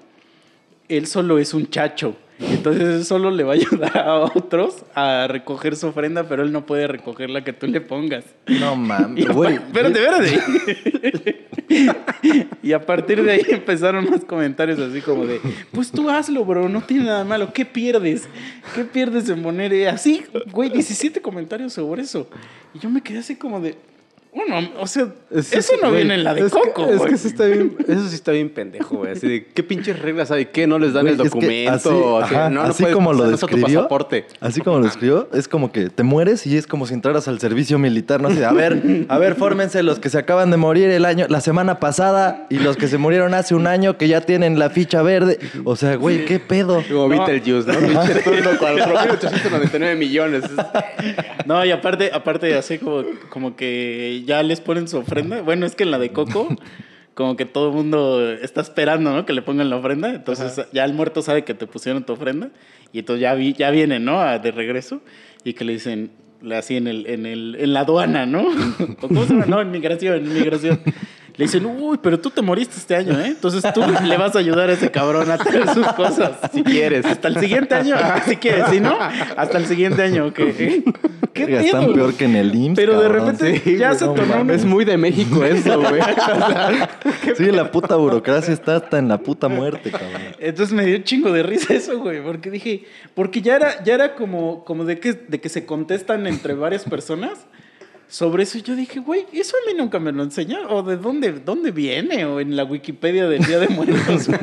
él 0.89 1.07
solo 1.07 1.37
es 1.39 1.53
un 1.53 1.69
chacho. 1.69 2.15
Entonces 2.39 2.83
él 2.83 3.05
solo 3.05 3.31
le 3.31 3.43
va 3.43 3.53
a 3.53 3.55
ayudar 3.55 3.97
a 3.97 4.15
otros 4.19 4.83
a 4.95 5.27
recoger 5.27 5.75
su 5.75 5.87
ofrenda, 5.87 6.27
pero 6.27 6.43
él 6.43 6.51
no 6.51 6.65
puede 6.65 6.87
recoger 6.87 7.29
la 7.29 7.43
que 7.43 7.53
tú 7.53 7.67
le 7.67 7.81
pongas. 7.81 8.25
No 8.47 8.75
mames. 8.75 9.27
Güey. 9.27 9.55
espérate, 9.55 10.03
espérate. 10.03 11.47
y 12.63 12.73
a 12.73 12.85
partir 12.85 13.23
de 13.23 13.31
ahí 13.31 13.41
empezaron 13.49 14.09
más 14.09 14.25
comentarios 14.25 14.79
así 14.79 15.01
como 15.01 15.25
de, 15.25 15.39
pues 15.71 15.91
tú 15.91 16.09
hazlo, 16.09 16.43
bro, 16.45 16.69
no 16.69 16.81
tiene 16.81 17.05
nada 17.05 17.23
malo, 17.23 17.53
¿qué 17.53 17.65
pierdes? 17.65 18.27
¿Qué 18.75 18.83
pierdes 18.83 19.29
en 19.29 19.41
poner 19.41 19.73
eh? 19.73 19.89
así? 19.89 20.23
Güey, 20.51 20.69
17 20.69 21.21
comentarios 21.21 21.73
sobre 21.73 22.01
eso. 22.01 22.27
Y 22.73 22.79
yo 22.79 22.89
me 22.89 23.01
quedé 23.01 23.19
así 23.19 23.35
como 23.35 23.59
de, 23.59 23.75
bueno, 24.35 24.69
o 24.79 24.87
sea, 24.87 25.07
Es- 25.31 25.53
eso 25.53 25.73
no 25.81 25.89
güey, 25.89 26.01
viene 26.01 26.15
en 26.15 26.23
la 26.23 26.33
de 26.33 26.41
es 26.41 26.53
que- 26.53 26.59
Coco, 26.59 26.89
es 26.91 27.01
que 27.01 27.15
eso, 27.15 27.27
está 27.27 27.45
bien, 27.45 27.75
eso 27.87 28.07
sí 28.07 28.15
está 28.15 28.31
bien 28.31 28.49
pendejo, 28.49 28.97
güey. 28.97 29.11
Así 29.11 29.27
de, 29.27 29.45
¿qué 29.45 29.63
pinches 29.63 29.99
reglas 29.99 30.31
hay? 30.31 30.45
¿Qué? 30.47 30.65
¿No 30.67 30.79
les 30.79 30.93
dan 30.93 31.03
Güey, 31.03 31.13
el 31.15 31.21
es 31.21 31.31
que 31.31 31.39
documento? 31.39 31.71
así- 31.73 31.89
O 31.89 32.19
sea, 32.27 32.37
ajá, 32.45 32.49
no, 32.49 32.63
no 32.63 32.69
así 32.69 32.83
como 32.85 33.13
lo 33.13 33.23
a 33.23 33.25
tu 33.25 33.31
describió, 33.31 33.79
pasaporte. 33.79 34.25
así 34.41 34.61
como 34.61 34.79
lo 34.79 34.85
describió, 34.85 35.29
es 35.33 35.47
como 35.47 35.71
que 35.71 35.89
te 35.89 36.03
mueres 36.03 36.45
y 36.47 36.57
es 36.57 36.67
como 36.67 36.85
si 36.87 36.93
entraras 36.93 37.27
al 37.27 37.39
servicio 37.39 37.77
militar, 37.79 38.21
no 38.21 38.29
sé, 38.31 38.43
a 38.45 38.51
ver, 38.53 39.05
a 39.09 39.17
ver, 39.17 39.35
fórmense 39.35 39.81
los 39.83 39.99
que 39.99 40.09
se 40.09 40.17
acaban 40.17 40.51
de 40.51 40.57
morir 40.57 40.89
el 40.89 41.05
año, 41.05 41.25
la 41.29 41.41
semana 41.41 41.79
pasada 41.79 42.47
y 42.49 42.57
los 42.59 42.77
que 42.77 42.87
se 42.87 42.97
murieron 42.97 43.33
hace 43.33 43.55
un 43.55 43.67
año 43.67 43.97
que 43.97 44.07
ya 44.07 44.21
tienen 44.21 44.57
la 44.59 44.69
ficha 44.69 45.01
verde. 45.01 45.39
O 45.63 45.75
sea, 45.75 45.95
güey, 45.95 46.25
qué 46.25 46.39
pedo. 46.39 46.83
Como 46.91 47.07
No. 47.07 47.25
Beetlejuice, 47.25 47.71
¿no? 47.71 47.79
Pinche 48.01 48.21
turno 48.23 48.51
4.899 48.59 49.95
millones. 49.95 50.43
No, 51.45 51.63
y 51.65 51.71
aparte, 51.71 52.09
aparte 52.13 52.55
así 52.55 52.77
como, 52.77 53.03
como 53.29 53.55
que 54.23 54.27
ya 54.27 54.43
les 54.43 54.61
ponen 54.61 54.87
su 54.87 54.97
ofrenda. 54.97 55.41
Bueno, 55.41 55.65
es 55.65 55.75
que 55.75 55.83
en 55.83 55.91
la 55.91 55.99
de 55.99 56.09
Coco, 56.11 56.47
como 57.13 57.35
que 57.35 57.45
todo 57.45 57.69
el 57.69 57.75
mundo 57.75 58.31
está 58.31 58.61
esperando, 58.61 59.13
¿no? 59.13 59.25
Que 59.25 59.33
le 59.33 59.41
pongan 59.41 59.69
la 59.69 59.77
ofrenda. 59.77 60.09
Entonces 60.13 60.65
ya 60.73 60.85
el 60.85 60.93
muerto 60.93 61.21
sabe 61.21 61.43
que 61.43 61.53
te 61.53 61.67
pusieron 61.67 62.03
tu 62.05 62.13
ofrenda. 62.13 62.49
Y 62.91 62.99
entonces 62.99 63.21
ya, 63.21 63.33
vi, 63.35 63.53
ya 63.53 63.71
viene, 63.71 63.99
¿no? 63.99 64.19
A- 64.21 64.39
de 64.39 64.51
regreso. 64.51 65.01
Y 65.43 65.53
que 65.53 65.65
le 65.65 65.73
dicen, 65.73 66.11
así 66.55 66.77
en, 66.77 66.87
el, 66.87 67.07
en, 67.07 67.25
el, 67.25 67.55
en 67.59 67.73
la 67.73 67.81
aduana, 67.81 68.25
¿no? 68.25 68.43
¿O 69.01 69.07
¿Cómo 69.07 69.25
se 69.25 69.33
llama? 69.33 69.45
No, 69.47 69.61
en 69.61 69.71
migración, 69.71 70.15
en 70.25 70.33
migración. 70.33 70.79
Le 71.35 71.45
dicen, 71.45 71.65
uy, 71.65 71.97
pero 72.01 72.19
tú 72.19 72.29
te 72.29 72.43
moriste 72.43 72.77
este 72.77 72.95
año, 72.95 73.19
¿eh? 73.19 73.27
Entonces 73.27 73.63
tú 73.73 73.81
le 74.03 74.17
vas 74.17 74.35
a 74.35 74.39
ayudar 74.39 74.69
a 74.69 74.73
ese 74.73 74.91
cabrón 74.91 75.31
a 75.31 75.37
traer 75.37 75.67
sus 75.73 75.87
cosas. 75.93 76.31
Si 76.53 76.63
quieres. 76.63 77.05
Hasta 77.05 77.27
el 77.27 77.39
siguiente 77.39 77.73
año. 77.73 77.95
Si 78.27 78.35
quieres. 78.37 78.65
Si 78.69 78.79
no, 78.79 78.95
hasta 79.35 79.57
el 79.57 79.65
siguiente 79.65 80.03
año. 80.03 80.27
¿ok? 80.27 80.39
¿Qué 81.33 81.57
están 81.59 81.91
peor 81.93 82.13
que 82.13 82.25
en 82.25 82.35
el 82.35 82.53
IMSS. 82.53 82.75
Pero 82.75 83.01
de 83.01 83.07
cabrón. 83.07 83.25
repente 83.37 83.77
ya 83.77 83.95
se 83.95 84.05
no 84.05 84.13
tornó 84.13 84.41
un-. 84.41 84.51
Es 84.51 84.63
muy 84.63 84.85
de 84.85 84.97
México 84.97 85.43
eso, 85.43 85.81
güey. 85.81 86.01
Sí, 87.35 87.45
la 87.45 87.71
puta 87.71 87.95
burocracia 87.95 88.53
está 88.53 88.75
hasta 88.75 88.99
en 88.99 89.07
la 89.07 89.17
puta 89.17 89.47
muerte, 89.47 89.89
cabrón. 89.89 90.21
Entonces 90.39 90.73
me 90.73 90.85
dio 90.85 90.97
un 90.97 91.03
chingo 91.03 91.31
de 91.31 91.41
risa 91.41 91.73
eso, 91.73 91.99
güey, 91.99 92.21
porque 92.21 92.51
dije, 92.51 92.83
porque 93.15 93.41
ya 93.41 93.55
era, 93.55 93.83
ya 93.83 93.95
era 93.95 94.13
como, 94.13 94.63
como 94.63 94.85
de, 94.85 94.99
que, 94.99 95.13
de 95.13 95.41
que 95.41 95.49
se 95.49 95.65
contestan 95.65 96.27
entre 96.27 96.53
varias 96.53 96.83
personas 96.83 97.39
sobre 98.13 98.43
eso. 98.43 98.59
Yo 98.59 98.75
dije, 98.75 98.99
güey, 98.99 99.25
eso 99.33 99.57
a 99.57 99.71
mí 99.71 99.75
nunca 99.75 99.99
me 99.99 100.11
lo 100.11 100.21
enseñaron. 100.21 100.67
¿O 100.69 100.83
de 100.83 100.97
dónde, 100.97 101.31
dónde 101.31 101.71
viene? 101.71 102.25
¿O 102.25 102.39
en 102.39 102.55
la 102.55 102.63
Wikipedia 102.63 103.27
del 103.27 103.43
Día 103.43 103.59
de 103.59 103.67
Muertos? 103.69 104.29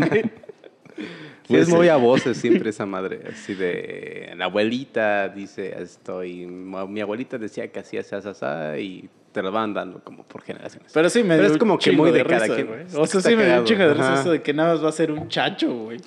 Sí, 1.47 1.57
es 1.57 1.69
muy 1.69 1.89
a 1.89 1.97
voces 1.97 2.37
siempre 2.37 2.71
esa 2.71 2.87
madre. 2.87 3.23
Así 3.33 3.55
de. 3.55 4.33
La 4.37 4.45
abuelita 4.45 5.29
dice, 5.29 5.75
estoy. 5.83 6.47
Mi 6.47 7.01
abuelita 7.01 7.39
decía 7.39 7.67
que 7.73 7.81
hacía 7.81 8.03
así, 8.03 8.81
y 8.81 9.09
te 9.33 9.43
lo 9.43 9.51
van 9.51 9.75
dando 9.75 9.99
como 10.05 10.23
por 10.23 10.43
generaciones. 10.43 10.93
Pero 10.95 11.11
sí 11.11 11.25
me 11.25 11.35
Pero 11.37 11.49
es 11.49 11.59
como 11.59 11.73
un 11.75 11.81
que 11.81 11.91
muy 11.91 12.13
de 12.13 12.25
cada 12.25 12.47
risa, 12.47 12.55
quien. 12.55 12.69
O 12.95 13.05
sea, 13.05 13.21
sí 13.21 13.35
me 13.35 13.47
dio 13.47 13.59
un 13.59 13.65
chingo 13.65 13.83
de 13.83 13.95
risa 13.95 14.13
Ajá. 14.13 14.21
eso 14.21 14.31
de 14.31 14.43
que 14.43 14.55
nada 14.55 14.75
más 14.75 14.85
va 14.85 14.91
a 14.91 14.93
ser 14.93 15.11
un 15.11 15.27
chacho, 15.29 15.75
güey. 15.75 15.99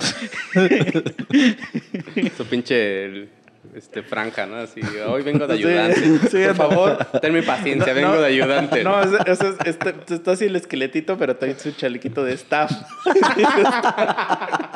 Su 2.37 2.45
pinche. 2.45 3.03
el- 3.05 3.29
Este, 3.73 4.03
franja, 4.03 4.45
¿no? 4.45 4.57
Así, 4.57 4.81
hoy 5.07 5.23
vengo 5.23 5.47
de 5.47 5.53
ayudante. 5.53 5.99
sí, 6.01 6.17
por 6.29 6.47
no. 6.47 6.55
favor, 6.55 7.05
tenme 7.21 7.41
paciencia, 7.43 7.93
vengo 7.93 8.09
No, 8.15 8.21
de 8.21 8.27
ayudante. 8.27 8.83
No, 8.83 9.01
es- 9.01 9.13
es- 9.25 9.41
es- 9.41 9.55
está, 9.65 9.93
está 10.13 10.31
así 10.33 10.45
el 10.45 10.55
esqueletito, 10.55 11.17
pero 11.17 11.35
también 11.37 11.59
su 11.59 11.71
chalequito 11.71 12.23
de 12.23 12.33
staff. 12.33 12.71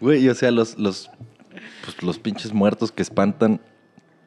Güey, 0.00 0.24
y 0.24 0.28
o 0.28 0.34
sea, 0.34 0.50
los, 0.50 0.78
los, 0.78 1.10
pues, 1.84 2.02
los 2.02 2.18
pinches 2.18 2.52
muertos 2.52 2.92
que 2.92 3.00
espantan, 3.02 3.60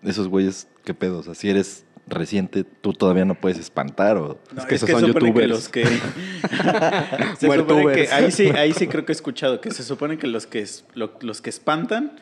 esos 0.03 0.27
güeyes, 0.27 0.67
qué 0.83 0.93
pedo. 0.93 1.19
O 1.19 1.23
sea, 1.23 1.35
si 1.35 1.49
eres 1.49 1.85
reciente, 2.07 2.63
tú 2.63 2.93
todavía 2.93 3.25
no 3.25 3.35
puedes 3.35 3.59
espantar 3.59 4.17
o... 4.17 4.39
No, 4.53 4.65
que 4.65 4.75
esos 4.75 4.89
son 4.89 5.01
supone 5.01 5.13
que 5.21 5.27
youtubers. 5.27 5.49
los 5.49 5.69
que 5.69 5.85
se 7.37 7.47
que 7.93 8.09
ahí 8.13 8.31
sí, 8.31 8.47
ahí 8.49 8.71
sí 8.73 8.87
creo 8.87 9.05
que 9.05 9.11
he 9.11 9.15
escuchado 9.15 9.59
que 9.59 9.71
se 9.71 9.83
supone 9.83 10.17
que 10.17 10.25
los 10.27 10.47
que 10.47 10.61
es- 10.61 10.85
lo- 10.93 11.13
los 11.19 11.41
que 11.41 11.49
espantan 11.49 12.13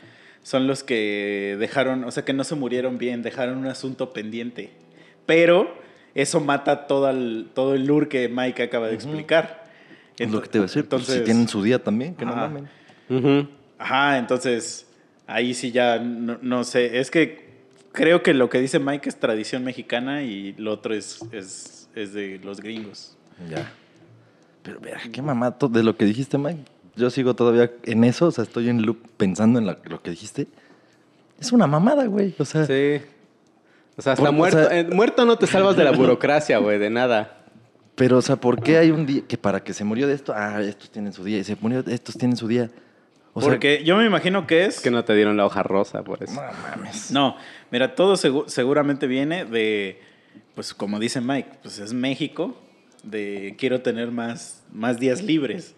son 0.45 0.67
los 0.67 0.83
que 0.83 1.57
dejaron, 1.59 2.03
o 2.03 2.11
sea, 2.11 2.23
que 2.23 2.31
no 2.31 2.43
se 2.43 2.53
murieron 2.53 2.99
bien, 2.99 3.23
dejaron 3.23 3.57
un 3.57 3.65
asunto 3.65 4.13
pendiente. 4.13 4.69
Pero 5.25 5.75
eso 6.13 6.39
mata 6.39 6.85
todo 6.85 7.09
el, 7.09 7.47
todo 7.55 7.73
el 7.73 7.87
lure 7.87 8.07
que 8.07 8.29
Mike 8.29 8.61
acaba 8.61 8.87
de 8.87 8.93
explicar. 8.93 9.63
Es 10.19 10.29
lo 10.29 10.43
que 10.43 10.49
te 10.49 10.59
voy 10.59 10.65
a 10.65 10.67
decir. 10.67 10.85
pues, 10.87 11.01
Entonces, 11.01 11.15
si 11.15 11.23
tienen 11.23 11.47
su 11.47 11.63
día 11.63 11.83
también, 11.83 12.13
que 12.13 12.25
no 12.25 12.33
Ajá. 12.33 12.47
mamen. 12.47 13.49
Ajá, 13.79 14.19
entonces 14.19 14.85
ahí 15.25 15.55
sí 15.55 15.71
ya 15.71 15.97
no, 15.97 16.37
no 16.43 16.63
sé. 16.63 16.99
Es 16.99 17.09
que 17.09 17.49
creo 17.91 18.21
que 18.21 18.35
lo 18.35 18.47
que 18.51 18.59
dice 18.59 18.77
Mike 18.77 19.09
es 19.09 19.15
tradición 19.15 19.63
mexicana 19.63 20.21
y 20.21 20.53
lo 20.59 20.73
otro 20.73 20.93
es, 20.93 21.21
es, 21.31 21.89
es 21.95 22.13
de 22.13 22.39
los 22.43 22.61
gringos. 22.61 23.17
Ya. 23.49 23.73
Pero 24.61 24.79
vea, 24.79 24.99
qué 25.11 25.23
mamá, 25.23 25.57
de 25.71 25.81
lo 25.81 25.97
que 25.97 26.05
dijiste, 26.05 26.37
Mike. 26.37 26.74
Yo 26.95 27.09
sigo 27.09 27.35
todavía 27.35 27.71
en 27.83 28.03
eso, 28.03 28.27
o 28.27 28.31
sea, 28.31 28.43
estoy 28.43 28.69
en 28.69 28.81
loop 28.83 28.97
pensando 29.17 29.59
en 29.59 29.65
la- 29.67 29.77
lo 29.85 30.01
que 30.01 30.11
dijiste. 30.11 30.47
Es 31.39 31.51
una 31.51 31.67
mamada, 31.67 32.05
güey. 32.05 32.33
O 32.39 32.45
sea, 32.45 32.65
Sí. 32.65 33.01
O 33.97 34.01
sea, 34.01 34.13
hasta 34.13 34.23
Por- 34.23 34.29
o 34.29 34.33
muerto, 34.33 34.67
sea- 34.67 34.79
eh, 34.79 34.83
muerto 34.85 35.25
no 35.25 35.37
te 35.37 35.47
salvas 35.47 35.77
de 35.77 35.83
la 35.85 35.91
burocracia, 35.91 36.57
güey, 36.57 36.77
de 36.79 36.89
nada. 36.89 37.31
pero, 37.95 38.17
o 38.17 38.21
sea, 38.21 38.35
¿por 38.35 38.61
qué 38.61 38.77
hay 38.77 38.91
un 38.91 39.05
día 39.05 39.21
que 39.25 39.37
para 39.37 39.63
que 39.63 39.73
se 39.73 39.85
murió 39.85 40.05
de 40.05 40.13
esto, 40.15 40.33
ah, 40.35 40.61
estos 40.61 40.89
tienen 40.91 41.13
su 41.13 41.23
día, 41.23 41.37
y 41.37 41.45
se 41.45 41.55
murió, 41.61 41.81
estos 41.87 42.17
tienen 42.17 42.35
su 42.35 42.45
día? 42.47 42.69
O 43.33 43.39
sea, 43.39 43.49
Porque 43.49 43.83
yo 43.85 43.95
me 43.95 44.05
imagino 44.05 44.45
que 44.47 44.65
es... 44.65 44.81
Que 44.81 44.91
no 44.91 45.05
te 45.05 45.13
dieron 45.15 45.37
la 45.37 45.45
hoja 45.45 45.63
rosa 45.63 46.03
por 46.03 46.21
eso. 46.21 46.33
no 46.35 46.41
mames. 46.75 47.09
No, 47.11 47.37
mira, 47.71 47.95
todo 47.95 48.15
segu- 48.15 48.47
seguramente 48.49 49.07
viene 49.07 49.45
de, 49.45 50.01
pues 50.55 50.73
como 50.73 50.99
dice 50.99 51.21
Mike, 51.21 51.49
pues 51.61 51.79
es 51.79 51.93
México, 51.93 52.57
de 53.03 53.55
quiero 53.57 53.81
tener 53.81 54.11
más, 54.11 54.61
más 54.73 54.99
días 54.99 55.21
libres 55.21 55.73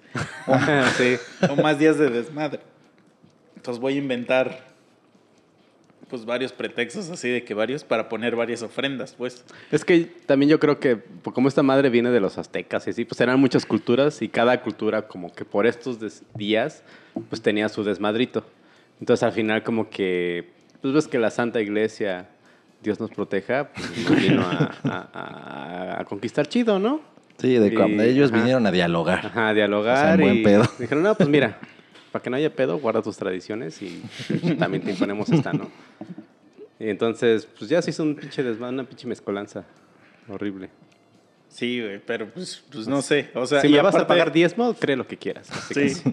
sí. 0.97 1.17
o 1.49 1.55
más 1.55 1.77
días 1.79 1.97
de 1.97 2.09
desmadre. 2.09 2.59
Entonces 3.55 3.81
voy 3.81 3.95
a 3.95 3.97
inventar 3.97 4.65
pues 6.09 6.23
varios 6.23 6.53
pretextos 6.53 7.09
así 7.09 7.27
de 7.29 7.43
que 7.43 7.53
varios 7.53 7.83
para 7.83 8.07
poner 8.07 8.33
varias 8.35 8.61
ofrendas, 8.61 9.13
pues. 9.17 9.43
Es 9.71 9.83
que 9.83 10.05
también 10.25 10.49
yo 10.49 10.57
creo 10.59 10.79
que 10.79 10.95
pues, 10.95 11.33
como 11.33 11.49
esta 11.49 11.63
madre 11.63 11.89
viene 11.89 12.11
de 12.11 12.21
los 12.21 12.37
aztecas 12.37 12.87
y 12.87 12.91
así, 12.91 13.03
pues 13.03 13.19
eran 13.19 13.39
muchas 13.41 13.65
culturas 13.65 14.21
y 14.21 14.29
cada 14.29 14.61
cultura 14.61 15.07
como 15.09 15.33
que 15.33 15.43
por 15.43 15.67
estos 15.67 15.97
días 16.35 16.81
pues 17.29 17.41
tenía 17.41 17.67
su 17.67 17.83
desmadrito. 17.83 18.45
Entonces 19.01 19.23
al 19.23 19.33
final 19.33 19.63
como 19.63 19.89
que 19.89 20.49
pues 20.81 20.93
ves 20.93 21.07
que 21.09 21.19
la 21.19 21.29
Santa 21.29 21.59
Iglesia, 21.59 22.29
Dios 22.81 23.01
nos 23.01 23.09
proteja, 23.09 23.69
pues 24.07 24.21
vino 24.21 24.43
a, 24.43 24.71
a- 24.85 25.09
a- 25.13 26.01
a 26.01 26.05
conquistar 26.05 26.47
chido, 26.47 26.79
¿no? 26.79 27.01
Sí, 27.37 27.55
de 27.57 27.67
Y- 27.67 27.73
cuando 27.75 28.03
ellos 28.03 28.31
ajá. 28.31 28.39
vinieron 28.39 28.65
a 28.67 28.71
dialogar. 28.71 29.25
Ajá, 29.27 29.53
dialogar 29.53 29.95
O 29.97 30.01
sea, 30.01 30.13
en 30.15 30.19
buen 30.21 30.35
y 30.37 30.43
pedo. 30.43 30.63
dijeron, 30.79 31.03
no, 31.03 31.15
pues 31.15 31.29
mira, 31.29 31.59
para 32.11 32.23
que 32.23 32.29
no 32.29 32.35
haya 32.37 32.53
pedo, 32.53 32.77
guarda 32.79 33.01
tus 33.01 33.17
tradiciones 33.17 33.81
y 33.81 34.01
también 34.59 34.83
te 34.83 34.91
imponemos 34.91 35.29
esta, 35.29 35.53
¿no? 35.53 35.69
Y 36.79 36.89
entonces, 36.89 37.47
pues 37.57 37.69
ya 37.69 37.81
se 37.81 37.89
hizo 37.91 38.03
un 38.03 38.15
pinche 38.15 38.43
desmadre, 38.43 38.73
una 38.75 38.83
pinche 38.83 39.07
mezcolanza 39.07 39.65
horrible. 40.27 40.69
Sí, 41.49 41.81
güey, 41.81 41.99
pero 42.05 42.27
pues, 42.29 42.63
pues 42.71 42.87
no 42.87 43.01
sé. 43.01 43.29
O 43.33 43.45
sea, 43.47 43.61
si 43.61 43.67
y 43.67 43.71
me 43.71 43.77
vas 43.81 43.95
a 43.95 43.99
aparte- 43.99 44.07
pagar 44.07 44.31
diezmo, 44.31 44.73
cree 44.75 44.95
lo 44.95 45.07
que 45.07 45.17
quieras. 45.17 45.49
así 45.49 45.73
que 45.73 45.89
Sí. 45.89 46.03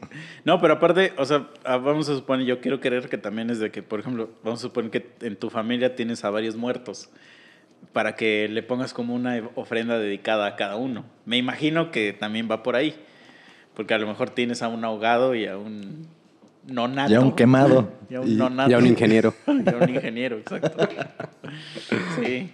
No, 0.44 0.60
pero 0.60 0.74
aparte, 0.74 1.12
o 1.18 1.24
sea, 1.26 1.48
ah, 1.64 1.76
vamos 1.76 2.08
a 2.08 2.14
suponer, 2.14 2.46
yo 2.46 2.60
quiero 2.60 2.80
creer 2.80 3.08
que 3.08 3.18
también 3.18 3.50
es 3.50 3.58
de 3.58 3.70
que, 3.70 3.82
por 3.82 3.98
ejemplo, 4.00 4.30
vamos 4.42 4.60
a 4.60 4.62
suponer 4.62 4.90
que 4.90 5.06
en 5.20 5.36
tu 5.36 5.50
familia 5.50 5.96
tienes 5.96 6.24
a 6.24 6.30
varios 6.30 6.56
muertos 6.56 7.10
para 7.92 8.16
que 8.16 8.48
le 8.48 8.62
pongas 8.62 8.92
como 8.94 9.14
una 9.14 9.40
ofrenda 9.54 9.98
dedicada 9.98 10.46
a 10.46 10.56
cada 10.56 10.76
uno. 10.76 11.04
Me 11.26 11.36
imagino 11.36 11.90
que 11.90 12.12
también 12.12 12.48
va 12.50 12.62
por 12.62 12.76
ahí, 12.76 12.94
porque 13.74 13.94
a 13.94 13.98
lo 13.98 14.06
mejor 14.06 14.30
tienes 14.30 14.62
a 14.62 14.68
un 14.68 14.84
ahogado 14.84 15.34
y 15.34 15.46
a 15.46 15.56
un 15.56 16.06
nonato. 16.66 17.10
Ya 17.12 17.20
un 17.20 17.32
quemado. 17.32 17.90
Y 18.10 18.14
a 18.14 18.20
un 18.20 18.28
Y- 18.32 18.34
nonato. 18.36 18.70
Y 18.70 18.74
a 18.74 18.78
un 18.78 18.86
ingeniero. 18.86 19.34
Y 19.46 19.68
a 19.68 19.76
un 19.76 19.88
ingeniero, 19.90 20.38
exacto. 20.38 20.88
Sí. 22.16 22.50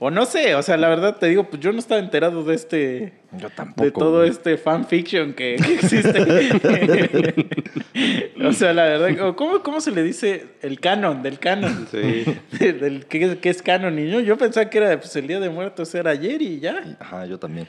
O 0.00 0.12
no 0.12 0.26
sé, 0.26 0.54
o 0.54 0.62
sea, 0.62 0.76
la 0.76 0.88
verdad 0.88 1.16
te 1.16 1.26
digo, 1.26 1.50
pues 1.50 1.60
yo 1.60 1.72
no 1.72 1.80
estaba 1.80 2.00
enterado 2.00 2.44
de 2.44 2.54
este 2.54 3.14
Yo 3.36 3.50
tampoco. 3.50 3.82
de 3.84 3.90
todo 3.90 4.18
güey. 4.18 4.30
este 4.30 4.56
fanfiction 4.56 5.32
que, 5.34 5.56
que 5.56 5.74
existe. 5.74 6.20
o 8.44 8.52
sea, 8.52 8.72
la 8.72 8.84
verdad, 8.84 9.34
¿cómo, 9.34 9.60
¿cómo 9.62 9.80
se 9.80 9.90
le 9.90 10.02
dice 10.04 10.46
el 10.62 10.78
canon? 10.80 11.22
Del 11.22 11.38
canon. 11.40 11.88
Sí. 11.90 12.24
Del, 12.60 12.80
del- 12.80 13.06
¿qué, 13.06 13.38
qué 13.38 13.48
es 13.50 13.60
canon? 13.62 13.98
Y 13.98 14.08
yo, 14.10 14.20
yo 14.20 14.36
pensaba 14.38 14.70
que 14.70 14.78
era 14.78 14.98
pues, 15.00 15.14
el 15.16 15.26
Día 15.26 15.40
de 15.40 15.50
Muertos 15.50 15.92
era 15.94 16.10
ayer 16.12 16.40
y 16.42 16.60
ya. 16.60 16.96
Ajá, 17.00 17.26
yo 17.26 17.38
también. 17.38 17.66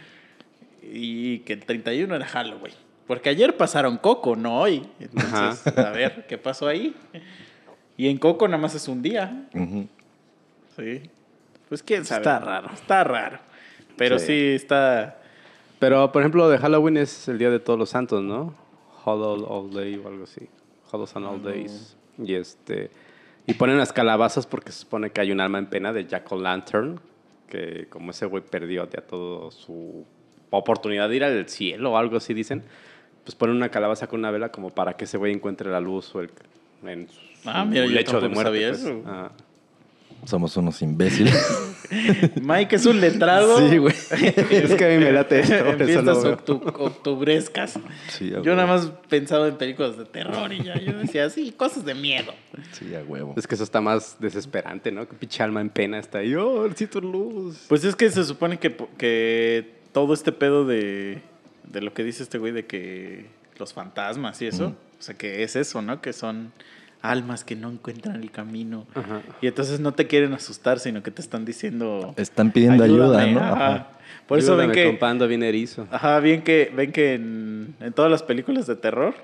Y 0.83 1.39
que 1.39 1.53
el 1.53 1.65
31 1.65 2.15
era 2.15 2.25
Halloween. 2.27 2.73
Porque 3.07 3.29
ayer 3.29 3.57
pasaron 3.57 3.97
Coco, 3.97 4.35
no 4.35 4.61
hoy. 4.61 4.83
Entonces, 4.99 5.65
a 5.75 5.89
ver, 5.89 6.25
¿qué 6.27 6.37
pasó 6.37 6.67
ahí? 6.67 6.93
Y 7.97 8.07
en 8.07 8.17
Coco 8.19 8.47
nada 8.47 8.61
más 8.61 8.75
es 8.75 8.87
un 8.87 9.01
día. 9.01 9.47
Sí. 10.77 11.01
Pues 11.69 11.83
quién 11.83 12.03
sabe. 12.05 12.21
Está 12.21 12.39
raro. 12.39 12.69
Está 12.73 13.03
raro. 13.03 13.39
Pero 13.97 14.19
Sí. 14.19 14.25
sí, 14.27 14.33
está... 14.55 15.17
Pero, 15.79 16.11
por 16.11 16.21
ejemplo, 16.21 16.49
de 16.49 16.57
Halloween 16.57 16.97
es 16.97 17.27
el 17.29 17.37
Día 17.37 17.49
de 17.49 17.59
Todos 17.59 17.79
los 17.79 17.89
Santos, 17.91 18.21
¿no? 18.23 18.53
Hollow 19.05 19.45
All 19.47 19.71
Day 19.73 19.95
o 20.03 20.07
algo 20.07 20.25
así. 20.25 20.49
Hollows 20.91 21.15
and 21.15 21.25
All 21.25 21.41
Days. 21.41 21.95
Y 22.17 22.33
este... 22.35 22.89
Y 23.45 23.53
ponen 23.53 23.77
las 23.77 23.93
calabazas 23.93 24.45
porque 24.45 24.71
se 24.71 24.79
supone 24.79 25.09
que 25.11 25.21
hay 25.21 25.31
un 25.31 25.39
alma 25.39 25.57
en 25.57 25.67
pena 25.67 25.91
de 25.93 26.05
Jack 26.05 26.31
O'Lantern, 26.31 26.99
que 27.47 27.87
como 27.89 28.11
ese 28.11 28.25
güey 28.25 28.43
perdió 28.43 28.87
ya 28.89 29.01
todo 29.01 29.49
su 29.51 30.05
oportunidad 30.51 31.09
de 31.09 31.15
ir 31.15 31.23
al 31.23 31.47
cielo 31.49 31.93
o 31.93 31.97
algo 31.97 32.17
así 32.17 32.33
dicen, 32.35 32.63
pues 33.23 33.33
ponen 33.35 33.55
una 33.55 33.69
calabaza 33.69 34.07
con 34.07 34.19
una 34.19 34.29
vela 34.31 34.51
como 34.51 34.69
para 34.69 34.93
que 34.93 35.05
ese 35.05 35.17
güey 35.17 35.33
encuentre 35.33 35.69
la 35.71 35.79
luz 35.79 36.13
o 36.13 36.19
el, 36.21 36.29
en 36.83 37.07
su 37.09 37.19
Ah, 37.45 37.65
mira, 37.65 37.85
yo 37.85 37.91
lecho 37.91 38.19
de 38.19 38.27
tampoco 38.29 38.35
muerte. 38.43 38.51
sabía 38.51 38.69
pues. 38.69 38.83
eso. 38.83 39.03
Ah. 39.07 39.31
Somos 40.25 40.55
unos 40.57 40.81
imbéciles. 40.81 41.35
Mike 42.41 42.75
es 42.75 42.85
un 42.85 42.99
letrado. 43.01 43.67
Sí, 43.69 43.77
güey. 43.77 43.95
Es 44.51 44.75
que 44.75 44.85
a 44.85 44.89
mí 44.89 45.03
me 45.03 45.11
late 45.11 45.39
esto, 45.39 45.55
en 45.55 45.77
fiestas 45.79 46.17
octu- 46.23 46.61
octubrescas. 46.77 47.79
Sí, 48.09 48.33
a 48.33 48.41
Yo 48.41 48.55
nada 48.55 48.67
más 48.67 48.91
pensaba 49.09 49.47
en 49.47 49.57
películas 49.57 49.97
de 49.97 50.05
terror 50.05 50.51
y 50.53 50.63
ya 50.63 50.77
yo 50.79 50.93
decía, 50.97 51.29
sí, 51.29 51.51
cosas 51.51 51.85
de 51.85 51.95
miedo. 51.95 52.33
Sí, 52.73 52.93
a 52.95 53.01
huevo. 53.03 53.33
Es 53.37 53.47
que 53.47 53.55
eso 53.55 53.63
está 53.63 53.81
más 53.81 54.17
desesperante, 54.19 54.91
¿no? 54.91 55.07
Que 55.07 55.15
pinche 55.15 55.41
alma 55.41 55.61
en 55.61 55.69
pena 55.69 55.97
está 55.99 56.19
ahí. 56.19 56.35
Oh, 56.35 56.63
necesito 56.67 57.01
luz. 57.01 57.65
Pues 57.67 57.83
es 57.83 57.95
que 57.95 58.09
se 58.11 58.23
supone 58.23 58.59
que, 58.59 58.75
que 58.97 59.73
todo 59.91 60.13
este 60.13 60.31
pedo 60.31 60.65
de, 60.65 61.21
de 61.71 61.81
lo 61.81 61.93
que 61.93 62.03
dice 62.03 62.21
este 62.23 62.37
güey 62.37 62.51
de 62.53 62.65
que 62.65 63.25
los 63.57 63.73
fantasmas 63.73 64.41
y 64.41 64.47
eso, 64.47 64.67
o 64.99 65.01
sea, 65.01 65.15
que 65.15 65.43
es 65.43 65.55
eso, 65.55 65.81
¿no? 65.81 66.01
Que 66.01 66.13
son 66.13 66.51
almas 67.01 67.43
que 67.43 67.55
no 67.55 67.69
encuentran 67.69 68.21
el 68.21 68.31
camino. 68.31 68.85
Ajá. 68.95 69.21
Y 69.41 69.47
entonces 69.47 69.79
no 69.79 69.93
te 69.93 70.07
quieren 70.07 70.33
asustar, 70.33 70.79
sino 70.79 71.03
que 71.03 71.11
te 71.11 71.21
están 71.21 71.45
diciendo... 71.45 72.13
Están 72.17 72.51
pidiendo 72.51 72.83
ayuda, 72.83 73.25
¿no? 73.27 73.39
ajá. 73.39 73.87
Por 74.27 74.39
eso 74.39 74.55
ven 74.55 74.71
que... 74.71 74.85
compa, 74.85 75.09
ando 75.09 75.27
bien 75.27 75.43
erizo. 75.43 75.87
Ajá, 75.91 76.19
bien 76.19 76.43
que, 76.43 76.71
ven 76.75 76.91
que 76.91 77.15
en, 77.15 77.75
en 77.79 77.93
todas 77.93 78.11
las 78.11 78.21
películas 78.21 78.67
de 78.67 78.75
terror, 78.75 79.15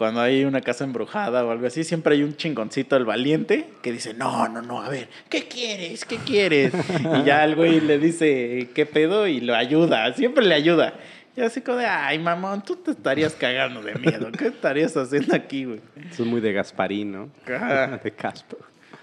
cuando 0.00 0.22
hay 0.22 0.44
una 0.44 0.62
casa 0.62 0.84
embrujada 0.84 1.44
o 1.44 1.50
algo 1.50 1.66
así, 1.66 1.84
siempre 1.84 2.14
hay 2.14 2.22
un 2.22 2.34
chingoncito 2.34 2.96
al 2.96 3.04
valiente 3.04 3.66
que 3.82 3.92
dice, 3.92 4.14
no, 4.14 4.48
no, 4.48 4.62
no, 4.62 4.80
a 4.80 4.88
ver, 4.88 5.10
¿qué 5.28 5.46
quieres? 5.46 6.06
¿Qué 6.06 6.16
quieres? 6.16 6.72
y 7.20 7.24
ya 7.24 7.44
el 7.44 7.54
güey 7.54 7.80
le 7.80 7.98
dice, 7.98 8.70
¿qué 8.74 8.86
pedo? 8.86 9.26
Y 9.26 9.40
lo 9.40 9.54
ayuda, 9.54 10.10
siempre 10.14 10.46
le 10.46 10.54
ayuda. 10.54 10.94
Y 11.36 11.40
así 11.42 11.60
como 11.60 11.78
de, 11.78 11.86
ay, 11.86 12.18
mamón, 12.18 12.62
tú 12.62 12.76
te 12.76 12.90
estarías 12.90 13.34
cagando 13.34 13.82
de 13.82 13.94
miedo. 13.94 14.30
¿Qué 14.32 14.48
estarías 14.48 14.96
haciendo 14.96 15.34
aquí, 15.34 15.64
güey? 15.64 15.80
Eso 16.10 16.24
es 16.24 16.28
muy 16.28 16.40
de 16.40 16.52
Gasparín, 16.52 17.12
¿no? 17.12 17.30
Ajá. 17.46 17.98
de 18.04 18.10
Casper. 18.10 18.58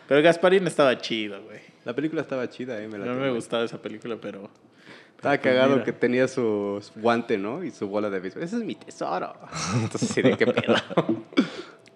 Pero 0.08 0.22
Gasparín 0.22 0.68
estaba 0.68 0.98
chido, 0.98 1.42
güey. 1.44 1.60
La 1.86 1.94
película 1.94 2.22
estaba 2.22 2.50
chida, 2.50 2.82
¿eh? 2.82 2.88
Me 2.88 2.98
la 2.98 3.06
No 3.06 3.16
me 3.16 3.32
gustaba 3.32 3.64
esa 3.64 3.82
película, 3.82 4.18
pero... 4.22 4.50
Estaba 5.16 5.38
cagado 5.40 5.72
mira. 5.72 5.84
que 5.84 5.94
tenía 5.94 6.28
su 6.28 6.80
guante, 6.96 7.40
¿no? 7.40 7.64
Y 7.64 7.72
su 7.72 7.88
bola 7.88 8.10
de 8.10 8.20
béisbol. 8.20 8.44
Ese 8.44 8.58
es 8.58 8.64
mi 8.64 8.76
tesoro. 8.76 9.34
Entonces, 9.82 10.10
sí, 10.10 10.22
¿de 10.22 10.38
qué 10.38 10.46
pedo? 10.46 10.76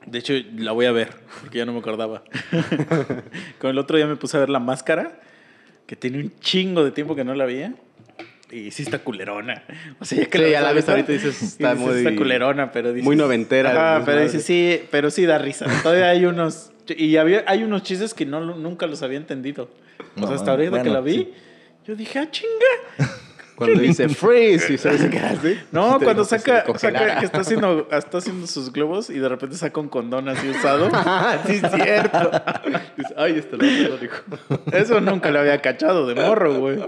De 0.07 0.17
hecho, 0.17 0.33
la 0.55 0.71
voy 0.71 0.87
a 0.87 0.91
ver, 0.91 1.09
porque 1.39 1.59
ya 1.59 1.65
no 1.65 1.73
me 1.73 1.79
acordaba. 1.79 2.23
Con 3.59 3.69
el 3.69 3.77
otro 3.77 3.97
día 3.97 4.07
me 4.07 4.15
puse 4.15 4.37
a 4.37 4.39
ver 4.39 4.49
la 4.49 4.59
máscara, 4.59 5.19
que 5.85 5.95
tiene 5.95 6.19
un 6.19 6.33
chingo 6.39 6.83
de 6.83 6.91
tiempo 6.91 7.15
que 7.15 7.23
no 7.23 7.35
la 7.35 7.45
veía. 7.45 7.75
Y 8.51 8.71
sí 8.71 8.83
está 8.83 8.99
culerona. 8.99 9.63
O 9.99 10.05
sea, 10.05 10.19
ya 10.19 10.25
que 10.27 10.37
Sí, 10.37 10.51
ya 10.51 10.61
la 10.61 10.73
ves 10.73 10.89
ahorita 10.89 11.11
dices, 11.11 11.41
está 11.41 11.73
muy- 11.75 11.99
Está 11.99 12.15
culerona, 12.15 12.71
pero 12.71 12.91
dices... 12.91 13.05
muy 13.05 13.15
noventera, 13.15 13.97
el 13.97 14.03
pero 14.03 14.21
dices, 14.21 14.43
sí, 14.43 14.81
pero 14.91 15.09
sí 15.09 15.25
da 15.25 15.37
risa. 15.37 15.67
Todavía 15.83 16.09
hay 16.09 16.25
unos... 16.25 16.71
Y 16.87 17.15
había, 17.17 17.43
hay 17.47 17.63
unos 17.63 17.83
chistes 17.83 18.13
que 18.13 18.25
no, 18.25 18.41
nunca 18.41 18.87
los 18.87 19.01
había 19.03 19.17
entendido. 19.17 19.69
O 20.17 20.27
sea, 20.27 20.35
hasta 20.35 20.51
ahorita 20.51 20.71
que 20.71 20.89
bueno, 20.89 20.93
la 20.93 20.99
vi, 21.01 21.13
sí. 21.13 21.33
yo 21.87 21.95
dije, 21.95 22.19
ah, 22.19 22.29
chinga. 22.29 23.09
Cuando 23.61 23.79
dice 23.87 24.09
freeze 24.09 24.73
y 24.73 24.77
se 24.79 25.09
queda 25.09 25.29
así. 25.31 25.55
No, 25.71 25.99
Te 25.99 26.05
cuando 26.05 26.25
saca, 26.25 26.63
que 26.63 27.25
está 27.25 27.41
haciendo, 27.41 27.87
está 27.91 28.17
haciendo 28.17 28.47
sus 28.47 28.71
globos 28.73 29.09
y 29.11 29.19
de 29.19 29.29
repente 29.29 29.55
saca 29.55 29.79
un 29.79 29.87
condón 29.87 30.27
así 30.29 30.49
usado. 30.49 30.89
sí, 31.45 31.59
es 31.63 31.71
cierto. 31.71 32.31
Dice, 32.97 33.13
Ay, 33.17 33.37
este 33.37 33.57
lo 33.57 33.97
dijo. 33.97 34.15
Eso 34.71 34.99
nunca 34.99 35.29
lo 35.29 35.39
había 35.41 35.61
cachado 35.61 36.07
de 36.07 36.15
morro, 36.15 36.59
güey. 36.59 36.79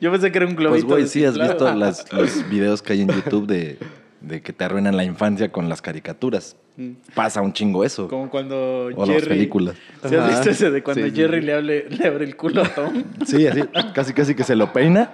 Yo 0.00 0.10
pensé 0.12 0.30
que 0.30 0.38
era 0.38 0.46
un 0.46 0.54
globito. 0.54 0.86
Pues, 0.86 0.98
güey, 0.98 1.08
sí, 1.08 1.24
has 1.24 1.38
visto 1.38 1.74
las- 1.74 2.12
los 2.12 2.48
videos 2.50 2.82
que 2.82 2.92
hay 2.92 3.00
en 3.02 3.08
YouTube 3.08 3.46
de, 3.46 3.78
de 4.20 4.40
que 4.42 4.52
te 4.52 4.64
arruinan 4.64 4.96
la 4.96 5.04
infancia 5.04 5.50
con 5.52 5.68
las 5.68 5.80
caricaturas. 5.82 6.56
Pasa 7.12 7.42
un 7.42 7.52
chingo 7.52 7.84
eso. 7.84 8.06
Como 8.06 8.30
cuando 8.30 8.86
O 8.94 9.04
Jerry... 9.04 9.18
las 9.18 9.28
películas. 9.28 9.74
¿Sí 10.08 10.14
has 10.14 10.20
Ajá. 10.22 10.28
visto 10.28 10.50
ese 10.50 10.70
de 10.70 10.80
cuando 10.80 11.02
Sí, 11.04 11.10
sí, 11.10 11.16
Jerry 11.16 11.40
sí. 11.40 11.46
Le, 11.46 11.52
hable, 11.54 11.86
le 11.90 12.06
abre 12.06 12.24
el 12.24 12.36
culo 12.36 12.62
a 12.62 12.68
Tom? 12.68 13.02
Sí, 13.26 13.48
así, 13.48 13.62
casi 13.92 14.12
casi 14.12 14.34
que 14.36 14.44
se 14.44 14.54
lo 14.54 14.72
peina. 14.72 15.12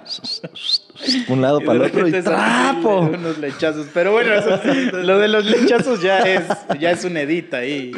Un 1.27 1.41
lado 1.41 1.61
Y 1.61 1.65
para 1.65 1.79
el 1.79 1.85
otro 1.85 2.07
y 2.07 2.11
¡trapo! 2.21 2.99
Unos 2.99 3.39
lechazos. 3.39 3.87
Pero 3.95 4.11
bueno, 4.11 4.33
eso- 4.35 4.59
lo 5.01 5.17
de 5.17 5.27
los 5.27 5.43
lechazos 5.45 6.03
ya 6.03 6.19
es, 6.19 6.43
ya 6.79 6.91
es 6.91 7.03
un 7.03 7.17
edit 7.17 7.51
ahí. 7.55 7.91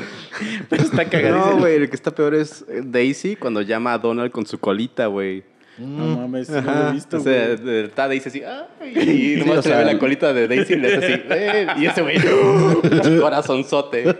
Pero 0.70 0.84
está 0.84 1.03
cagadísimo. 1.10 1.51
No, 1.55 1.58
güey, 1.60 1.76
el 1.76 1.89
que 1.89 1.95
está 1.97 2.12
peor 2.16 2.36
es 2.36 2.66
Daisy 2.86 3.36
cuando 3.36 3.62
llama 3.62 3.91
a 3.93 3.97
Donald 3.97 4.32
con 4.32 4.45
su 4.45 4.60
colita, 4.60 5.08
güey. 5.08 5.43
No 5.78 6.18
mames, 6.18 6.50
no 6.50 6.62
lo 6.62 6.90
he 6.90 6.92
visto, 6.94 7.18
o 7.18 7.20
sea, 7.20 7.54
está 7.54 8.08
Daisy 8.08 8.30
así, 8.30 8.42
¡ay! 8.44 9.36
Y 9.38 9.40
nomás 9.40 9.64
se 9.64 9.70
le 9.70 9.76
ve 9.78 9.86
la 9.86 10.00
colita 10.00 10.34
de 10.34 10.48
Daisy 10.48 10.74
y 10.74 10.78
le 10.78 10.96
hace 10.96 11.14
así, 11.14 11.22
¡eh! 11.30 11.68
Y 11.78 11.86
ese 11.86 12.02
güey, 12.02 12.18
corazonzote. 13.22 14.16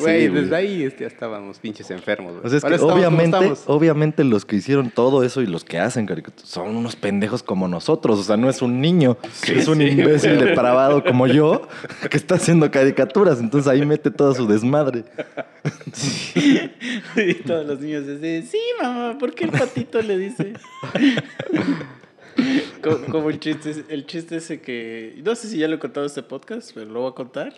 Güey, 0.00 0.22
Sí, 0.22 0.28
güey. 0.28 0.42
desde 0.42 0.56
ahí 0.56 0.82
este, 0.82 1.00
ya 1.02 1.06
estábamos 1.08 1.58
pinches 1.58 1.90
enfermos, 1.90 2.32
güey. 2.32 2.46
O 2.46 2.48
sea, 2.48 2.58
es 2.58 2.64
Ahora 2.64 2.76
que 2.76 2.82
estamos 2.82 3.60
como 3.64 3.76
obviamente, 3.76 4.24
los 4.24 4.44
que 4.44 4.56
hicieron 4.56 4.90
todo 4.90 5.22
eso 5.24 5.42
y 5.42 5.46
los 5.46 5.64
que 5.64 5.78
hacen 5.78 6.06
caricaturas 6.06 6.48
son 6.48 6.76
unos 6.76 6.96
pendejos 6.96 7.42
como 7.42 7.68
nosotros. 7.68 8.18
O 8.18 8.22
sea, 8.22 8.36
no 8.36 8.48
es 8.50 8.62
un 8.62 8.80
niño, 8.80 9.16
es 9.46 9.68
un 9.68 9.78
sí, 9.78 9.84
imbécil 9.84 10.38
depravado 10.38 11.04
como 11.04 11.26
yo 11.26 11.68
que 12.10 12.16
está 12.16 12.36
haciendo 12.36 12.70
caricaturas. 12.70 13.40
Entonces 13.40 13.70
ahí 13.70 13.84
mete 13.84 14.10
todo 14.10 14.34
su 14.34 14.46
desmadre. 14.46 15.04
Y 17.16 17.34
todos 17.42 17.66
los 17.66 17.80
niños 17.80 18.06
dicen, 18.06 18.46
sí, 18.46 18.58
mamá, 18.80 19.18
¿por 19.18 19.34
qué 19.34 19.44
el 19.44 19.50
patito 19.50 20.00
le 20.00 20.16
dice? 20.16 20.54
como, 22.82 23.06
como 23.06 23.30
el 23.30 23.38
chiste, 23.40 23.84
el 23.88 24.06
chiste 24.06 24.36
ese 24.36 24.60
que... 24.60 25.20
No 25.24 25.34
sé 25.34 25.48
si 25.48 25.58
ya 25.58 25.68
lo 25.68 25.76
he 25.76 25.78
contado 25.78 26.06
en 26.06 26.08
este 26.08 26.22
podcast, 26.22 26.70
pero 26.74 26.86
lo 26.90 27.00
voy 27.00 27.10
a 27.10 27.14
contar. 27.14 27.52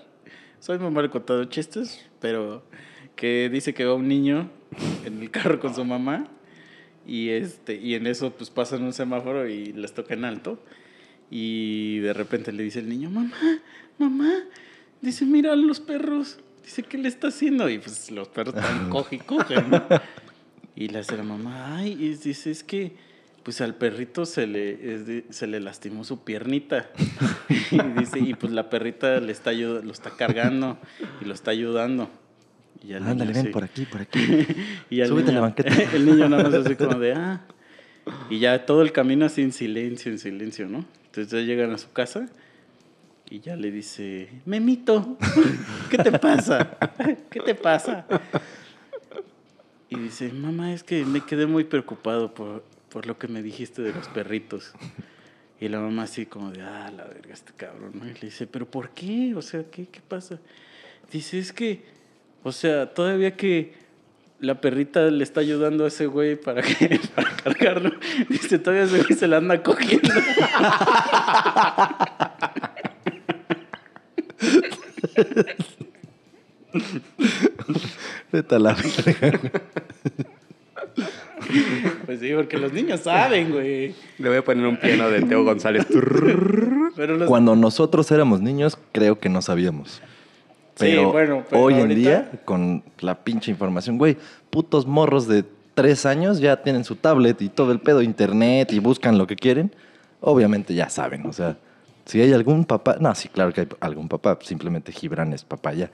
Soy 0.59 0.78
muy 0.78 0.90
mal 0.90 1.11
contado 1.11 1.45
chistes, 1.47 2.05
pero 2.23 2.62
que 3.16 3.51
dice 3.53 3.75
que 3.75 3.85
va 3.85 3.95
un 3.95 4.09
niño 4.09 4.49
en 5.05 5.20
el 5.20 5.31
carro 5.31 5.61
con 5.61 5.75
su 5.75 5.85
mamá 5.85 6.29
y, 7.07 7.31
este, 7.31 7.75
y 7.75 7.95
en 7.95 8.07
eso 8.07 8.31
pues 8.31 8.49
pasan 8.49 8.83
un 8.85 8.93
semáforo 8.93 9.49
y 9.49 9.73
les 9.73 9.93
toca 9.93 10.14
en 10.14 10.25
alto. 10.25 10.59
Y 11.31 11.99
de 11.99 12.12
repente 12.12 12.53
le 12.53 12.62
dice 12.62 12.79
el 12.79 12.89
niño, 12.89 13.11
mamá, 13.11 13.61
mamá, 13.99 14.33
dice, 15.01 15.25
mira 15.25 15.53
a 15.53 15.57
los 15.57 15.81
perros. 15.81 16.39
Dice, 16.62 16.83
¿qué 16.83 16.97
le 16.97 17.09
está 17.09 17.29
haciendo? 17.29 17.68
Y 17.68 17.79
pues 17.79 18.11
los 18.11 18.29
perros 18.29 18.55
están 18.55 18.89
coge 18.91 19.16
y 19.16 19.18
coge, 19.18 19.57
¿no? 19.62 19.83
Y 20.77 20.89
le 20.89 21.01
hace 21.01 21.16
la 21.16 21.23
mamá, 21.23 21.77
ay, 21.77 21.93
y 21.93 22.14
dice, 22.14 22.51
es 22.51 22.62
que 22.62 22.93
pues 23.43 23.61
al 23.61 23.74
perrito 23.74 24.24
se 24.26 24.47
le, 24.47 24.95
es 24.95 25.07
de- 25.07 25.24
se 25.30 25.47
le 25.47 25.61
lastimó 25.61 26.05
su 26.05 26.22
piernita. 26.24 26.90
y 27.70 27.78
dice, 27.99 28.18
y 28.20 28.34
pues 28.34 28.53
la 28.53 28.68
perrita 28.70 29.18
le 29.20 29.32
está 29.32 29.51
ayud- 29.53 29.82
lo 29.82 29.93
está 29.93 30.11
cargando 30.11 30.78
y 31.20 31.24
lo 31.24 31.34
está 31.34 31.51
ayudando. 31.51 32.09
Y 32.84 32.95
Ándale, 32.95 33.14
niño 33.26 33.26
ven 33.34 33.36
así- 33.45 33.49
por 33.53 33.64
aquí, 33.64 33.84
por 33.86 34.01
aquí. 34.01 34.20
y 34.90 35.05
Súbete 35.05 35.30
a 35.30 35.34
la 35.34 35.40
niño- 35.40 35.40
banqueta. 35.43 35.74
El 35.95 36.07
niño 36.07 36.28
nada 36.28 36.45
más 36.45 36.55
así 36.55 36.76
como 36.76 36.99
de, 36.99 37.12
ah. 37.14 37.40
Y 38.30 38.38
ya 38.40 38.66
todo 38.66 38.82
el 38.82 38.90
camino 38.93 39.24
así 39.26 39.43
en 39.43 39.53
silencio, 39.53 40.11
en 40.11 40.18
silencio, 40.18 40.66
¿no? 40.68 40.84
Entonces 41.07 41.30
ya 41.32 41.40
llegan 41.40 41.70
a 41.72 41.78
su 41.78 41.93
casa 41.93 42.28
y 43.30 43.38
ya 43.40 43.55
le 43.55 43.70
dice, 43.70 44.28
Memito, 44.45 45.16
¿qué 45.90 45.99
te 45.99 46.11
pasa? 46.11 46.76
¿Qué 47.30 47.38
te 47.40 47.55
pasa? 47.55 48.07
Y 49.88 49.97
dice, 49.99 50.32
mamá, 50.32 50.72
es 50.72 50.82
que 50.82 51.05
me 51.05 51.20
quedé 51.20 51.47
muy 51.47 51.64
preocupado 51.64 52.34
por, 52.34 52.64
por 52.93 53.07
lo 53.07 53.18
que 53.18 53.26
me 53.26 53.43
dijiste 53.43 53.80
de 53.82 53.93
los 53.93 54.09
perritos. 54.09 54.72
Y 55.61 55.68
la 55.68 55.80
mamá 55.80 56.03
así 56.03 56.26
como 56.26 56.51
de, 56.51 56.61
ah, 56.61 56.93
la 56.95 57.05
verga, 57.05 57.32
este 57.32 57.53
cabrón, 57.55 57.93
¿no? 57.95 58.05
Y 58.07 58.14
le 58.14 58.20
dice, 58.20 58.47
¿pero 58.47 58.70
por 58.70 58.90
qué? 58.90 59.34
O 59.34 59.43
sea, 59.43 59.64
¿qué, 59.70 59.86
qué 59.86 60.01
pasa? 60.01 60.38
Dice, 61.11 61.38
es 61.38 61.53
que, 61.53 61.84
o 62.43 62.53
sea, 62.53 62.93
todavía 62.93 63.36
que 63.36 63.74
la 64.40 64.61
perrita 64.61 65.03
le 65.03 65.22
está 65.22 65.40
ayudando 65.40 65.84
a 65.84 65.88
ese 65.88 66.07
güey 66.07 66.36
para, 66.36 66.62
que, 66.62 67.01
para 67.14 67.34
cargarlo, 67.36 67.93
dice, 68.28 68.59
todavía 68.59 68.84
ese 68.84 69.03
güey 69.03 69.18
se 69.18 69.28
la 69.28 69.38
anda 69.38 69.62
cogiendo. 69.62 70.11
Vete 78.32 78.55
a 78.55 78.59
la 78.59 78.74
verga. 78.74 79.40
Pues 82.07 82.20
sí, 82.20 82.32
porque 82.34 82.59
los 82.59 82.72
niños 82.72 83.01
saben, 83.01 83.51
güey. 83.51 83.95
Le 84.18 84.28
voy 84.28 84.38
a 84.38 84.45
poner 84.45 84.66
un 84.66 84.76
piano 84.76 85.09
de 85.09 85.22
Teo 85.22 85.45
González. 85.45 85.86
Pero 86.97 87.16
los... 87.16 87.28
Cuando 87.28 87.57
nosotros 87.57 88.11
éramos 88.11 88.40
niños, 88.40 88.78
creo 88.93 89.18
que 89.18 89.28
no 89.28 89.40
sabíamos. 89.43 90.03
Sí, 90.74 90.86
Pero, 90.86 91.12
bueno, 91.12 91.45
pero 91.49 91.62
hoy 91.62 91.74
en 91.74 91.95
día, 91.95 92.30
con 92.47 92.82
la 93.01 93.22
pinche 93.24 93.51
información, 93.51 93.99
güey, 93.99 94.16
putos 94.49 94.86
morros 94.86 95.28
de 95.28 95.45
tres 95.74 96.07
años 96.07 96.40
ya 96.40 96.62
tienen 96.62 96.84
su 96.84 96.97
tablet 96.97 97.40
y 97.43 97.51
todo 97.51 97.72
el 97.72 97.80
pedo, 97.80 98.01
internet 98.01 98.72
y 98.72 98.78
buscan 98.78 99.18
lo 99.18 99.26
que 99.26 99.36
quieren. 99.36 99.74
Obviamente 100.20 100.74
ya 100.74 100.88
saben, 100.88 101.26
o 101.26 101.32
sea, 101.32 101.59
si 102.07 102.20
hay 102.20 102.32
algún 102.32 102.64
papá, 102.64 102.97
no, 103.01 103.14
sí, 103.14 103.28
claro 103.28 103.53
que 103.53 103.62
hay 103.62 103.68
algún 103.80 104.09
papá, 104.09 104.38
simplemente 104.43 104.93
Gibran 104.93 105.32
es 105.32 105.45
papaya. 105.45 105.90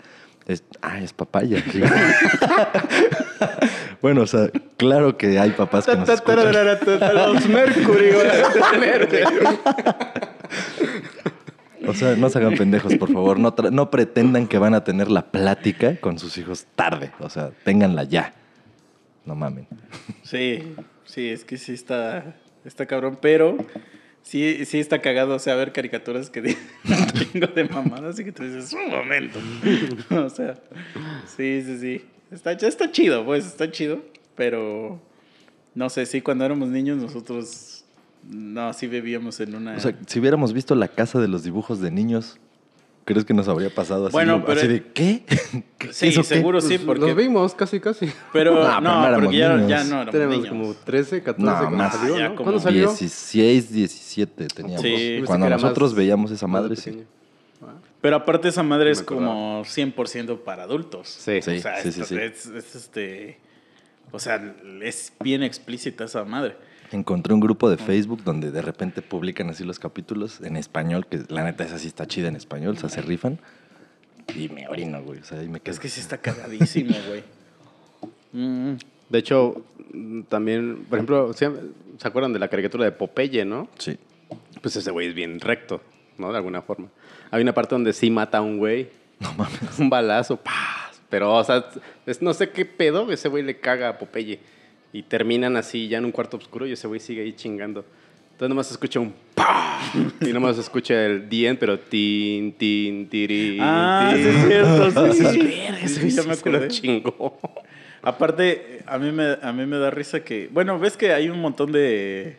Es, 0.47 0.65
ah, 0.81 0.99
es 0.99 1.13
papaya. 1.13 1.63
bueno, 4.03 4.23
o 4.23 4.27
sea, 4.27 4.51
claro 4.77 5.17
que 5.17 5.39
hay 5.39 5.51
papás 5.51 5.87
que 5.87 5.97
nos 5.97 6.09
escuchan. 6.09 6.53
Los 7.15 7.49
Mercury, 7.49 8.11
O 11.87 11.95
sea, 11.95 12.17
no 12.17 12.29
se 12.29 12.39
hagan 12.39 12.55
pendejos, 12.55 12.95
por 12.97 13.11
favor. 13.11 13.39
No, 13.39 13.55
no 13.71 13.91
pretendan 13.91 14.47
que 14.47 14.59
van 14.59 14.75
a 14.75 14.85
tener 14.85 15.11
la 15.11 15.31
plática 15.31 15.97
con 15.97 16.19
sus 16.19 16.37
hijos 16.37 16.67
tarde. 16.75 17.13
O 17.19 17.31
sea, 17.31 17.51
ténganla 17.65 18.05
ya. 18.05 18.35
No 19.25 19.35
mamen. 19.35 19.67
Sí, 20.23 20.75
sí, 21.05 21.31
es 21.31 21.45
que 21.45 21.57
sí 21.57 21.73
está, 21.73 22.37
está 22.65 22.85
cabrón, 22.85 23.19
pero 23.21 23.57
sí, 24.23 24.65
sí 24.67 24.79
está 24.79 25.01
cagado, 25.01 25.35
o 25.35 25.39
sea, 25.39 25.55
ver 25.55 25.73
caricaturas 25.73 26.29
que 26.29 26.43
dicen 26.43 26.63
un 27.35 27.55
de 27.55 27.65
mamadas 27.65 28.19
y 28.19 28.25
que 28.25 28.33
tú 28.33 28.43
dices, 28.43 28.73
un 28.75 28.91
momento. 28.91 29.39
o 30.11 30.29
sea, 30.29 30.55
sí, 31.37 31.63
sí, 31.63 31.79
sí. 31.79 32.05
Está, 32.31 32.53
ya 32.55 32.69
está 32.69 32.91
chido, 32.91 33.25
pues, 33.25 33.47
está 33.47 33.71
chido, 33.71 34.01
pero 34.35 35.01
no 35.75 35.89
sé, 35.91 36.05
sí, 36.07 36.21
cuando 36.21 36.45
éramos 36.45 36.69
niños 36.69 36.99
nosotros, 36.99 37.85
no, 38.29 38.73
sí 38.75 38.87
vivíamos 38.87 39.41
en 39.41 39.55
una... 39.55 39.77
O 39.77 39.81
sea, 39.81 39.95
si 40.07 40.21
hubiéramos 40.21 40.53
visto 40.53 40.75
la 40.75 40.89
casa 40.89 41.21
de 41.21 41.29
los 41.29 41.43
dibujos 41.43 41.81
de 41.81 41.91
niños, 41.91 42.39
¿crees 43.07 43.25
que 43.25 43.33
nos 43.33 43.49
habría 43.49 43.71
pasado 43.75 44.07
así? 44.09 44.13
Bueno, 44.13 44.45
pero- 44.45 44.59
así 44.61 44.69
de, 44.69 44.83
¿qué? 44.93 45.23
¿Qué- 45.79 45.93
sí, 45.95 46.09
eso 46.09 46.21
qué? 46.21 46.27
seguro 46.29 46.61
sí, 46.61 46.77
porque... 46.79 47.07
Los 47.07 47.17
vimos 47.17 47.55
casi, 47.55 47.81
casi. 47.81 48.11
Pero 48.33 48.55
No, 48.63 48.81
no, 48.83 49.03
pero 49.07 49.21
porque 49.23 49.37
ya, 49.39 49.55
niños. 49.57 49.69
ya 49.71 49.85
no 49.85 49.95
éramos 50.03 50.13
Tenemos 50.13 50.37
niños. 50.37 50.49
como 50.51 50.75
13, 50.75 51.23
14 51.23 51.43
No, 51.51 51.59
cuando 51.59 51.77
más. 51.79 51.95
salió, 51.97 52.15
como 52.35 52.43
¿Cuándo 52.43 52.61
salió? 52.61 52.89
16, 52.89 53.73
17 53.73 54.49
teníamos. 54.49 54.83
Sí. 54.83 55.23
Cuando 55.25 55.49
nosotros 55.49 55.95
veíamos 55.95 56.31
esa 56.31 56.47
madre, 56.47 56.77
sí. 56.77 57.05
Pero 58.09 58.17
aparte 58.17 58.49
esa 58.49 58.63
madre 58.63 58.91
es 58.91 59.03
como 59.03 59.63
100% 59.67 60.39
para 60.39 60.63
adultos. 60.63 61.09
Sí. 61.09 61.43
Sí. 61.43 61.59
o 61.59 61.61
sea, 61.61 61.83
sí, 61.83 61.93
sí, 61.93 62.01
es, 62.01 62.09
sí. 62.09 62.17
Es, 62.17 62.47
es, 62.47 62.75
este... 62.75 63.39
O 64.13 64.19
sea, 64.19 64.55
es 64.81 65.13
bien 65.21 65.43
explícita 65.43 66.05
esa 66.05 66.25
madre. 66.25 66.57
Encontré 66.91 67.35
un 67.35 67.41
grupo 67.41 67.69
de 67.69 67.77
Facebook 67.77 68.25
donde 68.25 68.51
de 68.51 68.63
repente 68.63 69.03
publican 69.03 69.51
así 69.51 69.63
los 69.63 69.79
capítulos 69.79 70.41
en 70.41 70.57
español, 70.57 71.05
que 71.07 71.21
la 71.29 71.45
neta 71.45 71.65
esa 71.65 71.79
sí 71.79 71.87
está 71.87 72.07
chida 72.07 72.29
en 72.29 72.37
español, 72.37 72.77
o 72.79 72.81
sea, 72.81 72.89
se 72.89 73.03
rifan. 73.03 73.39
Y 74.35 74.49
me 74.49 74.67
orino, 74.69 75.03
güey. 75.03 75.21
O 75.21 75.25
sea, 75.25 75.43
y 75.43 75.49
me 75.51 75.61
quedo. 75.61 75.75
Es 75.75 75.79
que 75.79 75.91
sí 75.91 76.01
está 76.01 76.17
cagadísimo, 76.17 76.97
güey. 77.09 77.23
Mm, 78.33 78.79
De 79.11 79.19
hecho, 79.19 79.67
también, 80.31 80.87
por 80.89 80.97
ejemplo, 80.99 81.35
¿se 81.35 81.51
se 81.99 82.09
acuerdan 82.09 82.33
de 82.33 82.39
la 82.39 82.49
caricatura 82.49 82.87
de 82.87 82.93
Popeye, 82.93 83.45
no? 83.45 83.69
Sí. 83.77 83.99
Pues 84.63 84.77
ese 84.77 84.93
güey 84.93 85.09
es 85.09 85.15
bien 85.15 85.41
recto, 85.41 85.83
¿no? 86.17 86.33
De 86.33 86.39
alguna 86.39 86.63
forma. 86.63 86.89
Hay 87.31 87.43
una 87.43 87.53
parte 87.55 87.75
donde 87.75 87.93
sí 87.93 88.11
mata 88.11 88.39
a 88.39 88.43
un 88.43 88.59
güey. 88.59 88.89
No 89.21 89.33
mames. 89.35 89.61
Un 89.79 89.91
balazo. 89.91 90.39
Pero, 91.11 91.35
o 91.35 91.45
sea, 91.45 91.65
es- 92.07 92.21
no 92.23 92.33
sé 92.35 92.51
qué 92.51 92.65
pedo, 92.65 93.11
ese 93.11 93.29
güey 93.29 93.43
le 93.43 93.59
caga 93.59 93.89
a 93.89 93.99
Popeye. 93.99 94.39
Y 94.93 95.03
terminan 95.03 95.57
así 95.57 95.89
ya 95.89 95.99
en 95.99 96.05
un 96.07 96.13
cuarto 96.13 96.37
oscuro 96.37 96.67
y 96.67 96.73
ese 96.73 96.87
güey 96.87 97.01
sigue 97.01 97.23
ahí 97.23 97.33
chingando. 97.33 97.85
Entonces 98.33 98.49
nomás 98.51 98.67
se 98.69 98.75
escucha 98.75 99.01
un 99.01 99.13
¡pah! 99.35 99.81
Y 100.21 100.33
nomás 100.33 100.55
se 100.57 100.63
escucha 100.63 101.05
el 101.05 101.29
dien, 101.29 101.57
pero 101.57 101.79
tin, 101.79 102.53
tin, 102.53 103.09
tirín. 103.09 103.59
Ah, 103.61 104.13
tin. 104.15 104.23
sí 104.23 104.29
es 104.31 104.47
cierto, 104.47 105.13
sí. 105.13 105.25
Sí, 105.27 105.39
"Verga, 105.41 105.79
ese 105.83 105.89
sí, 105.89 106.01
güey 106.01 106.11
ya 106.13 106.23
sí 106.23 106.29
me 106.29 106.35
acordé. 106.35 106.69
chingó. 106.69 107.39
Aparte, 108.03 108.83
a 108.87 108.97
mí, 108.99 109.11
me, 109.11 109.37
a 109.43 109.53
mí 109.53 109.67
me 109.67 109.77
da 109.79 109.91
risa 109.91 110.21
que... 110.23 110.49
Bueno, 110.53 110.79
ves 110.79 110.97
que 110.97 111.13
hay 111.13 111.29
un 111.29 111.41
montón 111.41 111.73
de, 111.73 112.37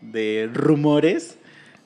de 0.00 0.48
rumores 0.52 1.38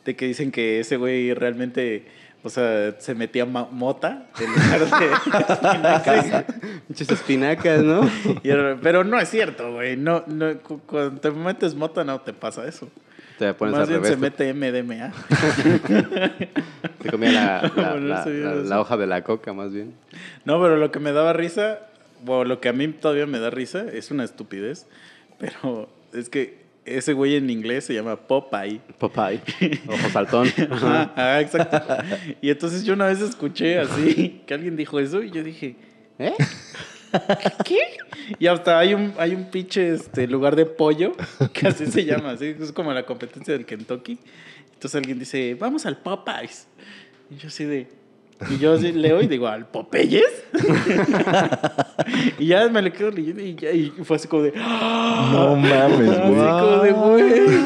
de 0.04 0.14
que 0.16 0.26
dicen 0.26 0.52
que 0.52 0.80
ese 0.80 0.96
güey 0.96 1.34
realmente... 1.34 2.04
O 2.42 2.48
sea, 2.48 2.94
se 2.98 3.14
metía 3.14 3.44
mota 3.44 4.26
en 4.40 4.50
lugar 4.50 4.80
de 4.80 5.06
espinacas. 5.54 6.44
Muchas 6.88 7.10
espinacas, 7.10 7.82
¿no? 7.82 8.10
Era- 8.42 8.78
pero 8.82 9.04
no 9.04 9.18
es 9.20 9.28
cierto, 9.28 9.74
güey. 9.74 9.96
No, 9.96 10.24
no, 10.26 10.56
cu- 10.60 10.80
cuando 10.86 11.20
te 11.20 11.30
metes 11.30 11.74
mota 11.74 12.02
no 12.04 12.20
te 12.22 12.32
pasa 12.32 12.66
eso. 12.66 12.88
Te 13.38 13.52
pones 13.54 13.72
Más 13.72 13.82
al 13.82 13.88
bien 13.88 14.02
revés. 14.02 14.10
se 14.10 14.16
mete 14.16 14.52
MDMA. 14.54 15.12
Te 17.02 17.10
comía 17.10 17.30
la, 17.32 17.72
Bueno, 17.74 18.54
la 18.64 18.80
hoja 18.80 18.96
de 18.96 19.06
la 19.06 19.22
coca, 19.22 19.52
más 19.52 19.72
bien. 19.72 19.94
No, 20.44 20.60
pero 20.62 20.76
lo 20.76 20.90
que 20.90 20.98
me 20.98 21.12
daba 21.12 21.32
risa, 21.32 21.80
o 22.26 22.44
lo 22.44 22.60
que 22.60 22.68
a 22.68 22.72
mí 22.72 22.88
todavía 22.88 23.26
me 23.26 23.38
da 23.38 23.50
risa, 23.50 23.84
es 23.92 24.10
una 24.10 24.24
estupidez. 24.24 24.86
Pero 25.38 25.88
es 26.12 26.28
que 26.28 26.59
ese 26.96 27.12
güey 27.12 27.36
en 27.36 27.50
inglés 27.50 27.84
se 27.84 27.94
llama 27.94 28.16
Popeye. 28.16 28.80
Popeye. 28.98 29.40
Ojo 29.88 30.10
saltón. 30.10 30.48
Ajá, 30.70 31.40
exacto. 31.40 31.80
Y 32.40 32.50
entonces 32.50 32.84
yo 32.84 32.94
una 32.94 33.06
vez 33.06 33.20
escuché 33.20 33.78
así 33.78 34.42
que 34.46 34.54
alguien 34.54 34.76
dijo 34.76 34.98
eso 34.98 35.22
y 35.22 35.30
yo 35.30 35.42
dije, 35.42 35.76
¿Eh? 36.20 36.34
¿Qué? 37.64 37.78
Y 38.38 38.46
hasta 38.46 38.78
hay 38.78 38.92
un, 38.92 39.14
hay 39.16 39.34
un 39.34 39.50
pinche 39.50 39.94
este, 39.94 40.26
lugar 40.26 40.54
de 40.54 40.66
pollo, 40.66 41.12
que 41.54 41.66
así 41.66 41.86
se 41.86 42.04
llama, 42.04 42.32
así, 42.32 42.54
es 42.60 42.72
como 42.72 42.92
la 42.92 43.06
competencia 43.06 43.54
del 43.54 43.64
Kentucky. 43.64 44.18
Entonces 44.74 44.94
alguien 44.96 45.18
dice, 45.18 45.56
vamos 45.58 45.86
al 45.86 45.96
Popeyes. 45.96 46.68
Y 47.30 47.36
yo 47.36 47.48
así 47.48 47.64
de... 47.64 47.88
Y 48.48 48.56
yo 48.58 48.72
así 48.74 48.92
leo 48.92 49.20
y 49.20 49.26
digo, 49.26 49.46
¿al 49.48 49.66
Popeyes? 49.66 50.24
y 52.38 52.46
ya 52.46 52.68
me 52.68 52.80
lo 52.80 52.92
quedo 52.92 53.10
leyendo 53.10 53.42
y, 53.42 53.54
ya, 53.54 53.70
y 53.70 53.90
fue 54.04 54.16
así 54.16 54.28
como 54.28 54.44
de... 54.44 54.52
No 54.52 55.56
mames, 55.56 56.08
Así 56.10 56.32
güey. 56.32 56.48
como 56.50 56.82
de, 56.82 56.92
güey. 56.92 57.60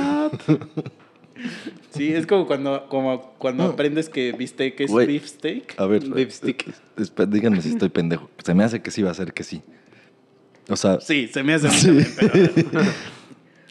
Sí, 1.90 2.12
es 2.12 2.26
como 2.26 2.46
cuando, 2.46 2.86
como 2.88 3.34
cuando 3.38 3.64
aprendes 3.64 4.08
que 4.08 4.32
bistec 4.32 4.80
es 4.80 4.90
Güey. 4.90 5.06
beefsteak. 5.06 5.74
A 5.78 5.86
ver, 5.86 6.02
Lipstick. 6.02 6.66
esp- 6.96 7.26
díganme 7.28 7.60
si 7.62 7.68
estoy 7.68 7.88
pendejo. 7.88 8.28
Se 8.42 8.52
me 8.54 8.64
hace 8.64 8.82
que 8.82 8.90
sí 8.90 9.02
va 9.02 9.12
a 9.12 9.14
ser 9.14 9.32
que 9.32 9.44
sí. 9.44 9.62
O 10.68 10.74
sea, 10.76 11.00
Sí, 11.00 11.28
se 11.32 11.42
me 11.44 11.54
hace 11.54 11.68
también, 11.68 12.06
pero- 12.18 12.82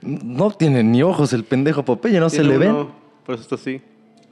no 0.24 0.51
tiene 0.51 0.84
ni 0.84 1.04
ojos 1.04 1.34
el 1.34 1.43
pendejo 1.43 1.84
Popeye, 1.84 2.20
no 2.22 2.30
se 2.30 2.43
le 2.43 2.58
ven. 2.58 2.88
Por 3.26 3.36
eso 3.36 3.41
está 3.43 3.56
así. 3.56 3.82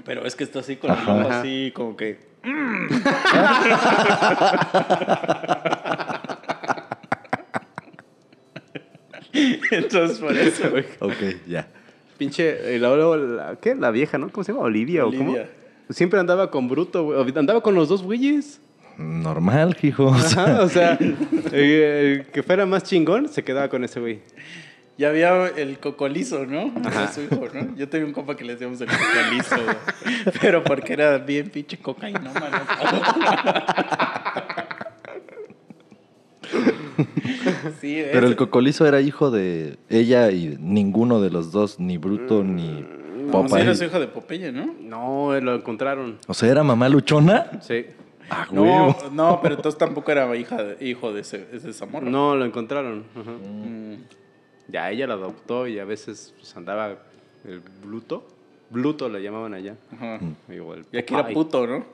Pero 0.06 0.26
es 0.26 0.36
que 0.36 0.44
está 0.46 0.60
así 0.60 0.78
con 0.78 0.90
la 0.90 1.40
así 1.40 1.72
como 1.76 1.98
que... 1.98 2.31
Entonces 9.72 10.20
por 10.20 10.36
eso, 10.36 10.70
güey. 10.70 10.86
Ok, 11.00 11.14
ya. 11.48 11.68
Pinche, 12.18 12.76
y 12.76 12.80
luego, 12.80 13.18
la, 13.18 13.56
¿qué? 13.62 13.76
La 13.76 13.92
vieja, 13.92 14.18
¿no? 14.18 14.30
¿Cómo 14.30 14.44
se 14.44 14.52
llama? 14.52 14.66
Olivia, 14.66 15.06
¿o 15.06 15.12
cómo? 15.12 15.32
Olivia. 15.32 15.50
Siempre 15.90 16.20
andaba 16.20 16.52
con 16.52 16.68
Bruto, 16.68 17.04
güey. 17.04 17.34
Andaba 17.36 17.62
con 17.62 17.76
los 17.76 17.90
dos 17.90 18.04
güeyes. 18.04 18.60
Normal, 18.98 19.78
hijo. 19.82 20.08
O 20.08 20.20
sea, 20.20 20.44
Ajá, 20.44 20.64
o 20.64 20.70
sea, 20.70 20.98
el, 21.00 21.16
el 21.54 22.26
que 22.28 22.44
fuera 22.44 22.66
más 22.66 22.84
chingón 22.84 23.30
se 23.30 23.44
quedaba 23.44 23.70
con 23.70 23.84
ese 23.84 24.00
güey. 24.00 24.20
Ya 25.02 25.10
había 25.10 25.48
el 25.48 25.80
cocolizo, 25.80 26.46
¿no? 26.46 26.72
Era 26.88 27.12
su 27.12 27.22
hijo, 27.22 27.48
¿no? 27.54 27.76
Yo 27.76 27.90
tenía 27.90 28.06
un 28.06 28.14
compa 28.14 28.36
que 28.38 28.46
le 28.46 28.54
decíamos 28.54 28.80
el 28.82 28.88
cocolizo, 28.88 29.56
güey. 29.56 29.76
Pero 30.40 30.64
porque 30.64 30.94
era 30.94 31.18
bien 31.18 31.50
pinche 31.50 31.78
cocaína, 31.80 32.32
Sí, 37.80 38.04
Pero 38.12 38.20
el 38.28 38.34
ese- 38.34 38.36
cocolizo 38.36 38.86
era 38.86 39.02
hijo 39.02 39.32
de 39.32 39.78
ella 39.90 40.30
y 40.32 40.58
ninguno 40.60 41.22
de 41.22 41.30
los 41.32 41.52
dos, 41.52 41.80
ni 41.80 41.98
Bruto 41.98 42.44
ni 42.44 42.82
No, 42.82 42.88
sí 43.26 43.32
Popeye. 43.32 43.64
era 43.64 43.76
su 43.76 43.84
hijo 43.86 44.00
de 44.00 44.08
Popeye, 44.08 44.52
¿no? 44.52 44.74
No, 44.82 45.40
lo 45.40 45.56
encontraron. 45.56 46.18
O 46.28 46.34
sea, 46.34 46.50
¿era 46.50 46.64
mamá 46.64 46.90
luchona? 46.90 47.50
Sí. 47.62 47.86
Ah, 48.30 48.48
No, 48.52 48.96
no, 49.12 49.40
pero 49.42 49.56
entonces 49.56 49.78
tampoco 49.78 50.12
era 50.12 50.34
hija 50.36 50.62
de- 50.64 50.86
hijo 50.88 51.12
de 51.12 51.22
ese, 51.22 51.40
de 51.40 51.70
esa 51.70 51.86
morra. 51.86 52.10
No, 52.10 52.36
lo 52.36 52.46
encontraron. 52.46 53.04
Ajá. 53.20 53.32
Mm. 53.32 53.96
Ya 54.68 54.90
ella 54.92 55.08
lo 55.08 55.14
adoptó 55.14 55.68
y 55.68 55.80
a 55.80 55.86
veces 55.86 56.34
pues, 56.38 56.56
andaba 56.56 56.98
el 57.46 57.62
Bluto. 57.84 58.26
Bluto 58.70 59.10
le 59.10 59.22
llamaban 59.22 59.54
allá. 59.54 59.76
Ajá. 59.92 60.20
Digo, 60.48 60.74
el 60.74 60.86
Y 60.92 60.98
aquí 60.98 61.14
era 61.14 61.28
puto, 61.28 61.68
¿no? 61.68 61.86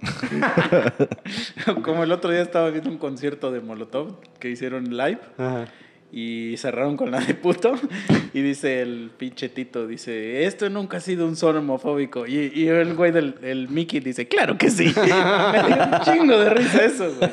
Como 1.83 2.03
el 2.03 2.11
otro 2.11 2.29
día 2.29 2.41
estaba 2.41 2.69
viendo 2.69 2.89
un 2.89 2.99
concierto 2.99 3.51
de 3.51 3.61
Molotov 3.61 4.19
que 4.39 4.49
hicieron 4.49 4.95
live 4.95 5.19
Ajá. 5.37 5.67
Y 6.11 6.55
cerraron 6.57 6.95
con 6.97 7.11
la 7.11 7.19
de 7.19 7.33
puto. 7.33 7.73
Y 8.33 8.41
dice 8.41 8.81
el 8.83 9.09
pinche 9.17 9.49
Tito, 9.49 9.87
dice, 9.87 10.43
esto 10.45 10.69
nunca 10.69 10.97
ha 10.97 10.99
sido 10.99 11.25
un 11.25 11.35
son 11.35 11.55
homofóbico. 11.57 12.27
Y, 12.27 12.51
y 12.53 12.67
el 12.67 12.93
güey 12.93 13.11
del 13.11 13.33
el 13.41 13.67
Mickey 13.67 13.99
dice, 13.99 14.27
claro 14.27 14.59
que 14.59 14.69
sí. 14.69 14.93
Me 14.95 15.63
dio 15.63 15.83
un 15.91 15.99
chingo 16.03 16.37
de 16.37 16.49
risa 16.51 16.85
eso, 16.85 17.15
güey. 17.17 17.31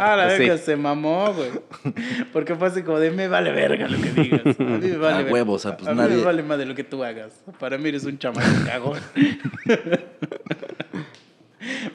Ah, 0.00 0.16
la 0.16 0.30
Sí. 0.30 0.38
verga, 0.38 0.56
se 0.56 0.76
mamó, 0.76 1.34
güey. 1.34 1.50
Porque 2.32 2.54
fue 2.54 2.68
así 2.68 2.82
como 2.82 2.98
de, 3.00 3.10
me 3.10 3.28
vale 3.28 3.50
verga 3.52 3.86
lo 3.86 4.00
que 4.00 4.10
digas. 4.22 4.58
A 4.58 4.62
mí 4.62 4.88
me 4.88 4.96
vale 4.96 5.14
A 5.14 5.18
verga. 5.18 5.32
huevo, 5.32 5.52
o 5.54 5.58
sea, 5.58 5.76
pues 5.76 5.88
a 5.88 5.92
mí 5.94 6.00
me 6.14 6.22
vale 6.24 6.42
más 6.42 6.56
de 6.58 6.64
lo 6.64 6.74
que 6.74 6.84
tú 6.84 7.04
hagas. 7.04 7.32
Para 7.58 7.76
mí 7.76 7.90
eres 7.90 8.04
un 8.04 8.16
chamaco 8.18 8.48
cagón. 8.64 9.00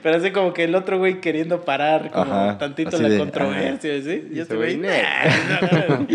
Pero 0.04 0.18
así 0.18 0.32
como 0.32 0.54
que 0.54 0.64
el 0.66 0.76
otro 0.76 0.98
güey 0.98 1.22
queriendo 1.22 1.62
parar 1.66 2.12
como 2.12 2.24
Ajá, 2.34 2.58
tantito 2.58 2.98
la 3.00 3.10
de, 3.10 3.18
controversia, 3.18 4.02
¿sí? 4.02 4.30
Y 4.34 4.40
este 4.40 4.56
güey, 4.56 4.78
güey, 4.78 4.90
"Nah". 4.92 6.06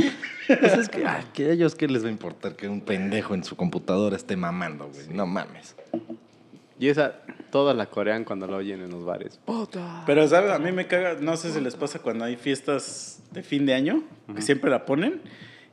Pues 0.46 0.74
es 0.78 0.88
que, 0.88 1.04
ay, 1.04 1.24
que 1.32 1.46
a 1.46 1.52
ellos 1.52 1.74
qué 1.74 1.88
les 1.88 2.04
va 2.04 2.08
a 2.08 2.12
importar 2.12 2.54
que 2.54 2.68
un 2.68 2.80
pendejo 2.80 3.34
en 3.34 3.42
su 3.42 3.56
computadora 3.56 4.14
esté 4.16 4.36
mamando, 4.36 4.88
güey. 4.94 5.08
No 5.10 5.26
mames. 5.26 5.74
Y 6.78 6.88
esa, 6.88 7.14
todas 7.50 7.76
la 7.76 7.86
corean 7.86 8.24
cuando 8.24 8.46
la 8.46 8.56
oyen 8.58 8.80
en 8.82 8.90
los 8.90 9.04
bares. 9.04 9.40
Pero, 10.06 10.28
¿sabes? 10.28 10.50
A 10.52 10.58
mí 10.58 10.70
me 10.72 10.86
caga, 10.86 11.16
no 11.20 11.36
sé 11.36 11.52
si 11.52 11.60
les 11.60 11.74
pasa 11.74 11.98
cuando 11.98 12.24
hay 12.24 12.36
fiestas 12.36 13.20
de 13.32 13.42
fin 13.42 13.66
de 13.66 13.74
año, 13.74 14.02
que 14.34 14.42
siempre 14.42 14.70
la 14.70 14.84
ponen 14.84 15.20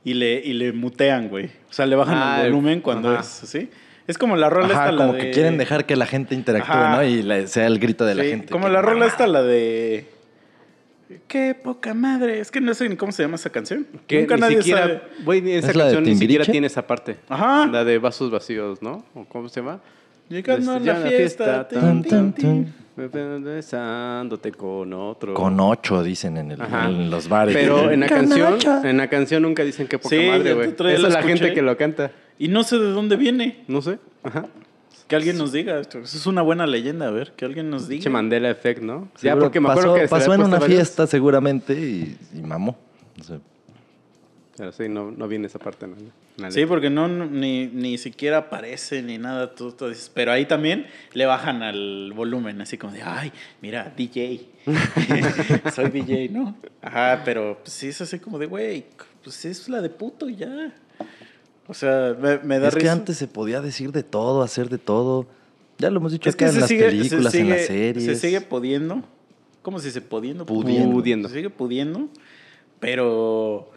y 0.02 0.14
le, 0.14 0.40
y 0.44 0.54
le 0.54 0.72
mutean, 0.72 1.28
güey. 1.28 1.46
O 1.70 1.72
sea, 1.72 1.86
le 1.86 1.94
bajan 1.94 2.16
Ah, 2.18 2.40
el 2.42 2.50
volumen 2.50 2.80
cuando 2.80 3.10
ajá. 3.10 3.20
es 3.20 3.42
así. 3.44 3.70
Es 4.06 4.18
como 4.18 4.36
la 4.36 4.50
rola 4.50 4.66
Ajá, 4.66 4.84
esta, 4.84 4.92
la 4.92 5.06
como 5.06 5.12
de- 5.14 5.20
que 5.20 5.30
quieren 5.30 5.56
dejar 5.58 5.86
que 5.86 5.96
la 5.96 6.06
gente 6.06 6.34
interactúe, 6.34 6.72
Ajá. 6.72 6.96
¿no? 6.96 7.04
Y 7.04 7.22
le- 7.22 7.46
sea 7.46 7.66
el 7.66 7.78
grito 7.78 8.04
de 8.04 8.14
la 8.14 8.24
gente. 8.24 8.52
Como 8.52 8.68
la 8.68 8.82
rola 8.82 9.06
esta, 9.06 9.26
la 9.26 9.42
de... 9.42 10.06
Qué 11.28 11.54
poca 11.54 11.94
madre. 11.94 12.40
Es 12.40 12.50
que 12.50 12.60
no 12.60 12.74
sé 12.74 12.88
ni 12.88 12.96
cómo 12.96 13.12
se 13.12 13.22
llama 13.22 13.36
esa 13.36 13.50
canción. 13.50 13.86
Que 14.06 14.20
Nunca 14.20 14.34
ni 14.36 14.40
nadie 14.40 14.56
siquiera, 14.58 14.80
sabe. 14.82 15.02
güey, 15.24 15.52
esa 15.52 15.70
¿Es 15.70 15.76
la 15.76 15.84
de 15.86 15.94
canción 15.94 16.12
ni 16.14 16.18
siquiera 16.18 16.44
tiene 16.44 16.66
esa 16.66 16.86
parte. 16.86 17.16
Ajá. 17.28 17.66
La 17.66 17.84
de 17.84 17.98
vasos 17.98 18.30
vacíos, 18.30 18.82
¿no? 18.82 19.04
¿O 19.14 19.24
cómo 19.26 19.48
se 19.48 19.60
llama? 19.60 19.80
Llegando 20.28 20.72
a 20.72 20.76
Este, 20.76 20.86
la 20.86 20.96
en 20.96 21.02
la 21.04 21.08
fiesta. 21.10 21.68
Besándote 23.40 24.52
con 24.52 24.92
otro. 24.92 25.34
Con 25.34 25.58
ocho, 25.60 26.02
dicen 26.02 26.36
en, 26.36 26.52
el- 26.52 26.60
Ajá. 26.62 26.86
en 26.88 27.10
los 27.10 27.28
bares. 27.28 27.54
Pero 27.54 27.90
en 27.90 28.00
la 28.00 28.06
canción, 28.08 28.54
ocho. 28.54 28.82
en 28.84 28.96
la 28.96 29.08
canción 29.08 29.42
nunca 29.42 29.62
dicen 29.64 29.86
qué 29.86 29.98
poca 29.98 30.16
Sí, 30.16 30.26
madre, 30.26 30.54
güey. 30.54 30.68
Esa 30.70 30.90
es 30.92 31.00
la 31.02 31.08
escuché. 31.20 31.26
gente 31.38 31.54
que 31.54 31.62
lo 31.62 31.76
canta. 31.76 32.10
Y 32.38 32.48
no 32.48 32.64
sé 32.64 32.78
de 32.78 32.90
dónde 32.90 33.16
viene. 33.16 33.64
No 33.68 33.80
sé. 33.82 33.98
Ajá. 34.22 34.46
Que 35.08 35.16
alguien 35.16 35.36
nos 35.38 35.52
diga. 35.52 35.78
Eso 35.80 35.98
es 36.02 36.26
una 36.26 36.42
buena 36.42 36.66
leyenda, 36.66 37.08
a 37.08 37.10
ver. 37.10 37.32
Que 37.36 37.44
alguien 37.44 37.68
nos 37.70 37.88
diga. 37.88 37.98
Pinche 37.98 38.10
Mandela 38.10 38.50
Effect, 38.50 38.82
¿no? 38.82 39.08
ya 39.16 39.20
Seguro 39.30 39.44
porque 39.46 39.60
me 39.60 39.68
pasó, 39.68 39.80
acuerdo 39.80 39.94
que 39.96 40.08
pasó 40.08 40.34
en 40.34 40.42
una 40.42 40.58
varios- 40.58 40.76
fiesta 40.78 41.06
seguramente 41.06 41.74
y, 41.74 42.16
y 42.34 42.40
mamó. 42.40 42.76
O 43.20 43.22
sea, 43.22 43.38
Pero 44.56 44.72
sí, 44.72 44.88
no, 44.88 45.10
no 45.10 45.28
viene 45.28 45.46
esa 45.46 45.58
parte. 45.58 45.86
¿no? 45.86 46.50
Sí, 46.50 46.64
porque 46.66 46.88
no, 46.90 47.06
no- 47.06 47.26
ni, 47.26 47.66
ni 47.66 47.98
siquiera 47.98 48.38
aparece 48.38 49.02
ni 49.02 49.18
nada. 49.18 49.54
Tú, 49.54 49.72
tú 49.72 49.88
dices, 49.88 50.10
pero 50.12 50.32
ahí 50.32 50.46
también 50.46 50.86
le 51.12 51.26
bajan 51.26 51.62
al 51.62 52.12
volumen, 52.14 52.60
así 52.62 52.78
como 52.78 52.92
de, 52.94 53.02
ay, 53.02 53.30
mira, 53.60 53.92
DJ. 53.96 54.48
Soy 55.74 55.90
DJ, 55.90 56.30
¿no? 56.30 56.56
Ajá, 56.82 57.22
pero 57.24 57.58
pues, 57.62 57.72
sí 57.74 57.88
es 57.88 58.00
así 58.00 58.18
como 58.18 58.38
de, 58.38 58.46
güey, 58.46 58.86
pues 59.22 59.44
es 59.44 59.68
la 59.68 59.80
de 59.82 59.90
puto 59.90 60.28
y 60.28 60.36
ya. 60.36 60.72
O 61.66 61.74
sea, 61.74 62.16
me, 62.20 62.38
me 62.38 62.58
da 62.58 62.68
es 62.68 62.74
que 62.76 62.88
antes 62.88 63.16
se 63.16 63.26
podía 63.26 63.60
decir 63.60 63.90
de 63.92 64.02
todo, 64.02 64.42
hacer 64.42 64.68
de 64.68 64.78
todo. 64.78 65.26
Ya 65.78 65.90
lo 65.90 65.98
hemos 65.98 66.12
dicho 66.12 66.28
es 66.28 66.36
que 66.36 66.44
acá 66.44 66.54
en 66.54 66.60
las 66.60 66.68
sigue, 66.68 66.84
películas, 66.84 67.32
se 67.32 67.40
en 67.40 67.50
las 67.50 67.66
series. 67.66 68.04
Se 68.04 68.14
sigue 68.16 68.40
pudiendo. 68.40 69.02
¿Cómo 69.62 69.78
se 69.78 69.86
dice? 69.88 70.00
Pudiendo. 70.02 70.44
Pudiendo. 70.46 70.92
Pudiendo. 70.92 71.28
Se 71.28 71.36
sigue 71.36 71.50
pudiendo. 71.50 72.08
Pero 72.80 73.70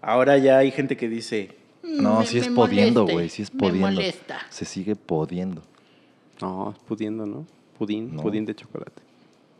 ahora 0.00 0.38
ya 0.38 0.58
hay 0.58 0.70
gente 0.70 0.96
que 0.96 1.08
dice, 1.08 1.50
No, 1.82 2.20
Me- 2.20 2.26
sí 2.26 2.38
es 2.38 2.48
me 2.48 2.56
podiendo, 2.56 3.02
moleste, 3.02 3.12
güey, 3.14 3.28
sí 3.28 3.42
es 3.42 3.52
me 3.54 3.60
podiendo. 3.60 3.86
molesta. 3.92 4.38
Se 4.50 4.64
sigue 4.64 4.96
podiendo. 4.96 5.62
No, 6.40 6.72
es 6.76 6.78
pudiendo, 6.84 7.26
¿no? 7.26 7.46
Pudín, 7.78 8.16
No. 8.16 8.22
pudín 8.22 8.44
de 8.46 8.54
chocolate. 8.54 9.02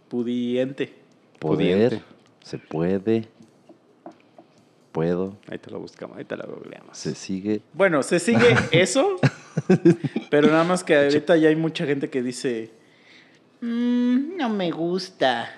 pudiente. 0.09 0.93
Poder, 1.39 1.89
Pudiente. 1.91 2.03
se 2.43 2.59
puede, 2.59 3.29
puedo, 4.97 5.37
Ahí 5.49 5.59
te 5.59 5.71
lo 5.71 5.79
buscamos, 5.79 6.17
ahí 6.17 6.25
te 6.25 6.37
lo 6.37 6.45
googleamos. 6.47 6.97
se 6.97 7.15
sigue. 7.15 7.61
Bueno, 7.75 8.03
se 8.03 8.19
sigue 8.19 8.57
eso, 8.73 9.17
pero 10.31 10.49
nada 10.49 10.65
más 10.65 10.83
que 10.83 10.97
ahorita 10.97 11.37
ya 11.37 11.51
hay 11.51 11.57
mucha 11.57 11.85
gente 11.85 12.09
que 12.09 12.23
dice, 12.23 12.71
Mm, 13.61 14.37
no 14.37 14.49
me 14.49 14.71
gusta. 14.71 15.49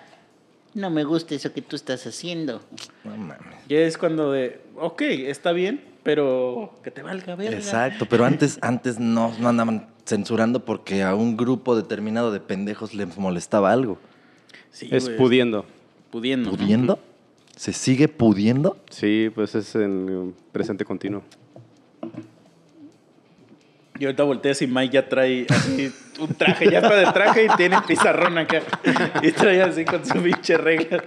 No 0.74 0.90
me 0.90 1.04
gusta 1.04 1.34
eso 1.34 1.52
que 1.52 1.62
tú 1.62 1.76
estás 1.76 2.06
haciendo. 2.06 2.62
No 3.04 3.16
mames. 3.16 3.38
ya 3.68 3.78
es 3.78 3.98
cuando 3.98 4.32
de, 4.32 4.60
ok, 4.76 5.02
está 5.02 5.52
bien, 5.52 5.82
pero 6.02 6.74
que 6.82 6.90
te 6.90 7.02
valga 7.02 7.34
verga. 7.34 7.56
Exacto, 7.56 8.06
pero 8.06 8.24
antes, 8.24 8.58
antes 8.62 8.98
no, 9.00 9.34
no 9.40 9.48
andaban 9.48 9.88
censurando 10.04 10.64
porque 10.64 11.02
a 11.02 11.14
un 11.14 11.36
grupo 11.36 11.76
determinado 11.76 12.32
de 12.32 12.40
pendejos 12.40 12.94
les 12.94 13.16
molestaba 13.18 13.72
algo. 13.72 13.98
Sí, 14.70 14.88
es 14.90 15.08
pudiendo. 15.10 15.64
pudiendo. 16.10 16.50
¿no? 16.50 16.56
¿Pudiendo? 16.56 16.98
¿Se 17.58 17.72
sigue 17.72 18.06
pudiendo? 18.06 18.76
Sí, 18.88 19.32
pues 19.34 19.56
es 19.56 19.74
en 19.74 20.32
presente 20.52 20.84
continuo. 20.84 21.24
Y 23.98 24.04
ahorita 24.04 24.22
volteas 24.22 24.62
y 24.62 24.68
Mike 24.68 24.94
ya 24.94 25.08
trae 25.08 25.44
así 25.48 25.92
un 26.20 26.32
traje, 26.34 26.70
ya 26.70 26.78
está 26.78 26.94
de 26.94 27.06
traje 27.06 27.46
y 27.46 27.56
tiene 27.56 27.78
pizarrón 27.84 28.38
acá. 28.38 28.62
Y 29.22 29.32
trae 29.32 29.60
así 29.60 29.84
con 29.84 30.06
su 30.06 30.22
pinche 30.22 30.56
regla. 30.56 31.02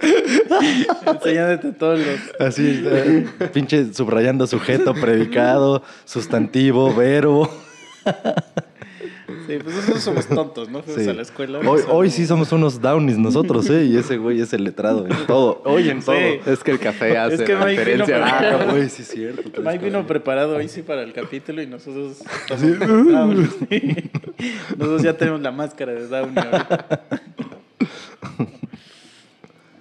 Enseñándote 1.06 1.72
todos 1.72 1.98
los. 1.98 2.20
Así, 2.38 2.82
eh, 2.84 3.26
pinche 3.54 3.94
subrayando 3.94 4.46
sujeto, 4.46 4.92
predicado, 4.92 5.82
sustantivo, 6.04 6.94
verbo. 6.94 7.50
Sí, 9.52 9.58
pues 9.62 9.74
nosotros 9.76 10.02
somos 10.02 10.26
tontos, 10.28 10.68
¿no? 10.70 10.82
Fuimos 10.82 11.02
Sí. 11.04 11.10
a 11.10 11.12
la 11.12 11.22
escuela. 11.22 11.58
Hoy, 11.90 12.10
sí 12.10 12.26
somos 12.26 12.50
unos 12.52 12.80
downies 12.80 13.18
nosotros, 13.18 13.68
¿eh? 13.68 13.84
Y 13.84 13.96
ese 13.98 14.16
güey 14.16 14.40
es 14.40 14.52
el 14.54 14.64
letrado 14.64 15.06
en 15.06 15.26
todo. 15.26 15.60
Hoy 15.66 15.90
en 15.90 16.00
todo. 16.02 16.14
Es 16.16 16.64
que 16.64 16.70
el 16.70 16.78
café 16.78 17.18
hace 17.18 17.34
Es 17.34 17.42
que 17.42 17.52
la 17.54 17.66
diferencia. 17.66 18.18
para- 18.20 18.62
Ah, 18.62 18.64
güey, 18.72 18.88
sí 18.88 19.02
es 19.02 19.08
cierto. 19.08 19.42
Mike 19.60 19.78
vino 19.78 19.92
cabrón. 19.98 20.06
preparado 20.06 20.56
hoy 20.56 20.68
sí 20.68 20.80
para 20.82 21.02
el 21.02 21.12
capítulo 21.12 21.60
y 21.60 21.66
nosotros 21.66 22.18
estamos. 22.50 23.36
Nosotros 24.78 25.02
ya 25.02 25.16
tenemos 25.16 25.40
la 25.42 25.52
máscara 25.52 25.92
de 25.92 26.06
Downey 26.08 26.34
ahorita. 26.38 27.00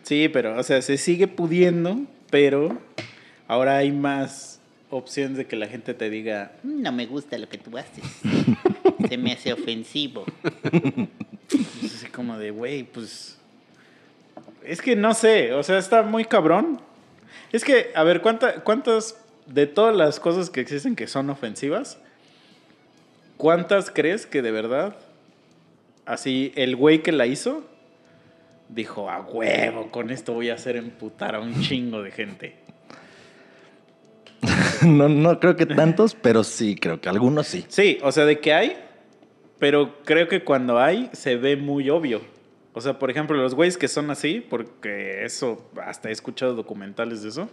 Sí, 0.04 0.28
pero, 0.30 0.58
o 0.60 0.64
sea, 0.64 0.82
se 0.82 0.98
sigue 0.98 1.28
pudiendo, 1.28 2.02
pero 2.30 2.78
ahora 3.48 3.78
hay 3.78 3.92
más 3.92 4.60
opciones 4.90 5.38
de 5.38 5.46
que 5.46 5.56
la 5.56 5.68
gente 5.68 5.94
te 5.94 6.10
diga, 6.10 6.52
No 6.64 6.92
me 6.92 7.06
gusta 7.06 7.38
lo 7.38 7.48
que 7.48 7.58
tú 7.58 7.78
haces. 7.78 8.04
Se 9.10 9.18
me 9.18 9.34
hace 9.34 9.54
ofensivo. 9.54 10.26
Es 11.84 11.96
así 11.96 12.08
como 12.08 12.38
de, 12.38 12.52
güey, 12.52 12.84
pues. 12.84 13.38
Es 14.64 14.82
que 14.82 14.96
no 14.96 15.14
sé, 15.14 15.54
o 15.54 15.64
sea, 15.64 15.78
está 15.78 16.04
muy 16.04 16.26
cabrón. 16.26 16.80
Es 17.52 17.64
que, 17.64 17.92
a 17.96 18.04
ver, 18.04 18.22
¿cuánta- 18.22 18.64
¿cuántas 18.64 19.18
de 19.48 19.68
todas 19.68 19.96
las 19.96 20.20
cosas 20.20 20.50
que 20.50 20.62
existen 20.62 20.96
que 20.96 21.08
son 21.08 21.30
ofensivas, 21.30 21.98
cuántas 23.38 23.90
crees 23.90 24.26
que 24.26 24.42
de 24.42 24.52
verdad, 24.52 24.96
así, 26.06 26.54
el 26.56 26.76
güey 26.76 27.02
que 27.04 27.12
la 27.12 27.26
hizo, 27.26 27.66
dijo, 28.70 29.10
a 29.10 29.20
huevo, 29.22 29.90
con 29.92 30.12
esto 30.12 30.34
voy 30.34 30.50
a 30.50 30.54
hacer 30.54 30.78
emputar 30.78 31.36
a 31.36 31.40
un 31.42 31.60
chingo 31.62 32.02
de 32.04 32.12
gente? 32.12 32.56
No, 34.86 35.08
no 35.10 35.40
creo 35.40 35.56
que 35.56 35.68
tantos, 35.68 36.16
pero 36.16 36.44
sí, 36.44 36.76
creo 36.76 37.00
que 37.00 37.08
algunos 37.10 37.46
sí. 37.48 37.66
Sí, 37.68 38.00
o 38.02 38.12
sea, 38.12 38.26
de 38.26 38.40
que 38.40 38.52
hay, 38.54 38.78
pero 39.62 40.04
creo 40.06 40.28
que 40.28 40.44
cuando 40.44 40.80
hay 40.80 41.12
se 41.14 41.36
ve 41.36 41.56
muy 41.56 41.92
obvio. 41.92 42.22
O 42.74 42.82
sea, 42.82 42.98
por 42.98 43.12
ejemplo, 43.12 43.38
los 43.38 43.54
güeyes 43.54 43.78
que 43.78 43.88
son 43.88 44.10
así, 44.10 44.44
porque 44.50 45.24
eso, 45.24 45.70
hasta 45.86 46.10
he 46.10 46.12
escuchado 46.12 46.56
documentales 46.56 47.22
de 47.22 47.30
eso, 47.30 47.48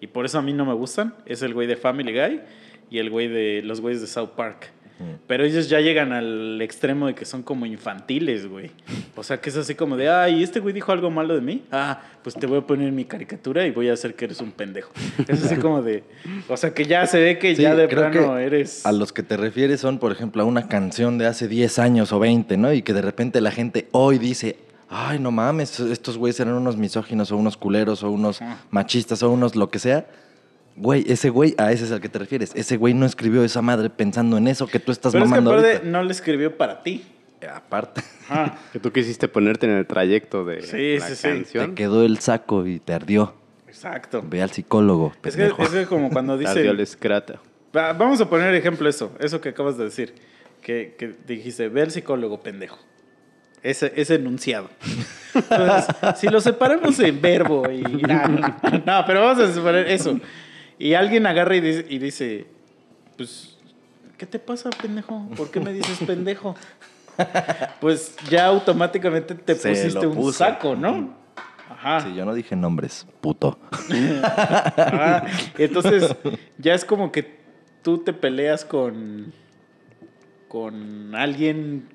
y 0.00 0.08
por 0.08 0.24
eso 0.24 0.40
a 0.40 0.42
mí 0.42 0.52
no 0.52 0.66
me 0.66 0.74
gustan, 0.74 1.14
es 1.24 1.40
el 1.40 1.54
güey 1.54 1.68
de 1.68 1.76
Family 1.76 2.12
Guy 2.12 2.40
y 2.90 2.98
el 2.98 3.10
güey 3.10 3.28
de 3.28 3.62
los 3.62 3.80
güeyes 3.80 4.00
de 4.00 4.08
South 4.08 4.30
Park. 4.34 4.72
Pero 5.26 5.44
ellos 5.44 5.68
ya 5.68 5.80
llegan 5.80 6.12
al 6.12 6.60
extremo 6.62 7.06
de 7.08 7.14
que 7.14 7.24
son 7.24 7.42
como 7.42 7.66
infantiles, 7.66 8.46
güey. 8.46 8.70
O 9.16 9.22
sea, 9.22 9.40
que 9.40 9.50
es 9.50 9.56
así 9.56 9.74
como 9.74 9.96
de, 9.96 10.08
ay, 10.08 10.42
este 10.42 10.60
güey 10.60 10.72
dijo 10.72 10.92
algo 10.92 11.10
malo 11.10 11.34
de 11.34 11.40
mí. 11.40 11.64
Ah, 11.72 12.00
pues 12.22 12.34
te 12.34 12.46
voy 12.46 12.58
a 12.58 12.60
poner 12.62 12.92
mi 12.92 13.04
caricatura 13.04 13.66
y 13.66 13.70
voy 13.70 13.88
a 13.88 13.94
hacer 13.94 14.14
que 14.14 14.26
eres 14.26 14.40
un 14.40 14.52
pendejo. 14.52 14.92
Es 15.26 15.44
así 15.44 15.56
como 15.56 15.82
de, 15.82 16.04
o 16.48 16.56
sea, 16.56 16.72
que 16.72 16.84
ya 16.84 17.06
se 17.06 17.20
ve 17.20 17.38
que 17.38 17.56
Sí, 17.56 17.62
ya 17.62 17.74
de 17.74 17.88
plano 17.88 18.38
eres... 18.38 18.86
A 18.86 18.92
los 18.92 19.12
que 19.12 19.22
te 19.22 19.36
refieres 19.36 19.80
son, 19.80 19.98
por 19.98 20.12
ejemplo, 20.12 20.42
a 20.42 20.44
una 20.44 20.68
canción 20.68 21.18
de 21.18 21.26
hace 21.26 21.48
10 21.48 21.78
años 21.78 22.12
o 22.12 22.18
20, 22.18 22.56
¿no? 22.56 22.72
Y 22.72 22.82
que 22.82 22.92
de 22.92 23.02
repente 23.02 23.40
la 23.40 23.50
gente 23.50 23.88
hoy 23.92 24.18
dice, 24.18 24.56
ay, 24.88 25.18
no 25.18 25.30
mames, 25.30 25.80
estos 25.80 26.18
güeyes 26.18 26.38
eran 26.40 26.54
unos 26.54 26.76
misóginos 26.76 27.32
o 27.32 27.36
unos 27.36 27.56
culeros 27.56 28.02
o 28.02 28.10
unos 28.10 28.40
machistas 28.70 29.22
o 29.22 29.30
unos 29.30 29.56
lo 29.56 29.70
que 29.70 29.78
sea. 29.78 30.06
Güey, 30.76 31.04
ese 31.10 31.28
güey, 31.30 31.54
a 31.58 31.70
ese 31.72 31.84
es 31.84 31.92
al 31.92 32.00
que 32.00 32.08
te 32.08 32.18
refieres. 32.18 32.52
Ese 32.54 32.76
güey 32.76 32.94
no 32.94 33.04
escribió 33.06 33.44
esa 33.44 33.60
madre 33.62 33.90
pensando 33.90 34.38
en 34.38 34.48
eso 34.48 34.66
que 34.66 34.78
tú 34.78 34.90
estás 34.92 35.12
Pero 35.12 35.24
es 35.24 35.30
que 35.30 35.36
mamando 35.36 35.50
aparte 35.52 35.72
ahorita. 35.76 35.90
no 35.90 36.02
le 36.02 36.12
escribió 36.12 36.56
para 36.56 36.82
ti. 36.82 37.04
Aparte, 37.52 38.02
Ajá. 38.28 38.56
Que 38.72 38.78
tú 38.78 38.92
quisiste 38.92 39.26
ponerte 39.28 39.66
en 39.66 39.72
el 39.72 39.86
trayecto 39.86 40.44
de 40.44 40.62
Sí, 40.62 40.98
la 40.98 41.08
sí, 41.08 41.16
sí. 41.16 41.22
te 41.22 41.28
canción. 41.28 41.74
quedó 41.74 42.04
el 42.04 42.18
saco 42.20 42.66
y 42.66 42.78
te 42.78 42.94
ardió. 42.94 43.34
Exacto. 43.66 44.22
Ve 44.24 44.42
al 44.42 44.50
psicólogo. 44.50 45.12
Es 45.24 45.34
que, 45.36 45.46
es 45.46 45.68
que 45.70 45.86
como 45.86 46.08
cuando 46.10 46.38
Te 46.38 46.46
ardió 46.46 46.70
el 46.70 46.76
dice... 46.78 46.92
escrata. 46.92 47.40
Va- 47.76 47.92
Vamos 47.94 48.20
a 48.20 48.28
poner 48.30 48.54
ejemplo 48.54 48.88
eso, 48.88 49.12
eso 49.18 49.40
que 49.40 49.48
acabas 49.50 49.76
de 49.76 49.84
decir. 49.84 50.14
Que, 50.62 50.94
que 50.98 51.14
dijiste, 51.26 51.68
ve 51.68 51.82
al 51.82 51.90
psicólogo, 51.90 52.40
pendejo. 52.42 52.78
Ese, 53.62 53.92
ese 53.96 54.14
enunciado. 54.16 54.70
Entonces, 55.34 55.86
si 56.16 56.28
lo 56.28 56.40
separamos 56.40 56.98
en 57.00 57.20
verbo 57.20 57.64
y... 57.70 57.80
No, 57.82 59.04
pero 59.06 59.20
vamos 59.22 59.38
a 59.42 59.52
separar 59.52 59.86
eso. 59.88 60.18
Y 60.78 60.94
alguien 60.94 61.26
agarra 61.26 61.56
y 61.56 61.60
dice, 61.60 61.86
y 61.88 61.98
dice, 61.98 62.46
pues, 63.16 63.56
¿qué 64.18 64.26
te 64.26 64.38
pasa, 64.38 64.70
pendejo? 64.70 65.28
¿Por 65.36 65.50
qué 65.50 65.60
me 65.60 65.72
dices 65.72 65.98
pendejo? 66.06 66.54
Pues 67.80 68.16
ya 68.30 68.46
automáticamente 68.46 69.34
te 69.34 69.54
Se 69.54 69.68
pusiste 69.68 70.06
un 70.06 70.32
saco, 70.32 70.74
¿no? 70.74 71.14
Ajá. 71.68 72.00
Sí, 72.00 72.14
yo 72.14 72.24
no 72.24 72.34
dije 72.34 72.56
nombres, 72.56 73.06
puto. 73.20 73.58
Ah, 74.76 75.26
entonces, 75.58 76.14
ya 76.58 76.74
es 76.74 76.84
como 76.84 77.12
que 77.12 77.38
tú 77.82 77.98
te 77.98 78.12
peleas 78.12 78.64
con. 78.64 79.32
con 80.48 81.14
alguien. 81.14 81.88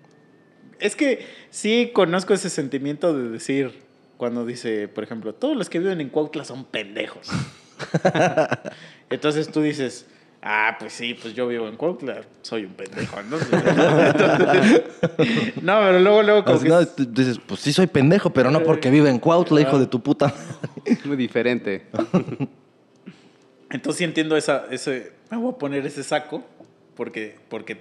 Es 0.80 0.96
que 0.96 1.26
sí 1.50 1.92
conozco 1.94 2.34
ese 2.34 2.50
sentimiento 2.50 3.14
de 3.14 3.30
decir. 3.30 3.88
Cuando 4.18 4.48
dice, 4.48 4.88
por 4.88 5.04
ejemplo, 5.04 5.36
todos 5.36 5.56
los 5.56 5.70
que 5.70 5.78
viven 5.78 6.02
en 6.02 6.10
Cuautla 6.10 6.44
son 6.44 6.66
pendejos. 6.66 7.30
Entonces 9.10 9.50
tú 9.50 9.62
dices, 9.62 10.06
ah, 10.42 10.76
pues 10.80 10.94
sí, 10.94 11.14
pues 11.14 11.34
yo 11.34 11.48
vivo 11.48 11.68
en 11.68 11.76
Cuautla, 11.76 12.22
soy 12.42 12.66
un 12.66 12.74
pendejo, 12.74 13.22
¿no? 13.24 13.38
No, 15.62 15.80
pero 15.80 16.00
luego, 16.00 16.24
luego 16.24 16.46
como 16.46 16.60
que 16.60 16.70
no, 16.70 16.82
dices, 16.82 17.40
pues 17.46 17.60
sí 17.62 17.74
soy 17.74 17.88
pendejo, 17.88 18.32
pero 18.32 18.52
no 18.52 18.64
porque 18.64 18.90
vive 18.90 19.10
en 19.10 19.20
Cuautla, 19.20 19.62
hijo 19.62 19.80
de 19.80 19.88
tu 19.88 20.02
puta. 20.02 20.34
Muy 21.06 21.18
diferente. 21.18 21.88
Entonces 23.70 23.98
sí 23.98 24.04
entiendo 24.06 24.38
esa, 24.38 24.66
ese, 24.72 25.12
me 25.30 25.38
voy 25.38 25.54
a 25.54 25.58
poner 25.58 25.86
ese 25.86 26.04
saco, 26.04 26.44
porque, 26.96 27.36
porque 27.50 27.78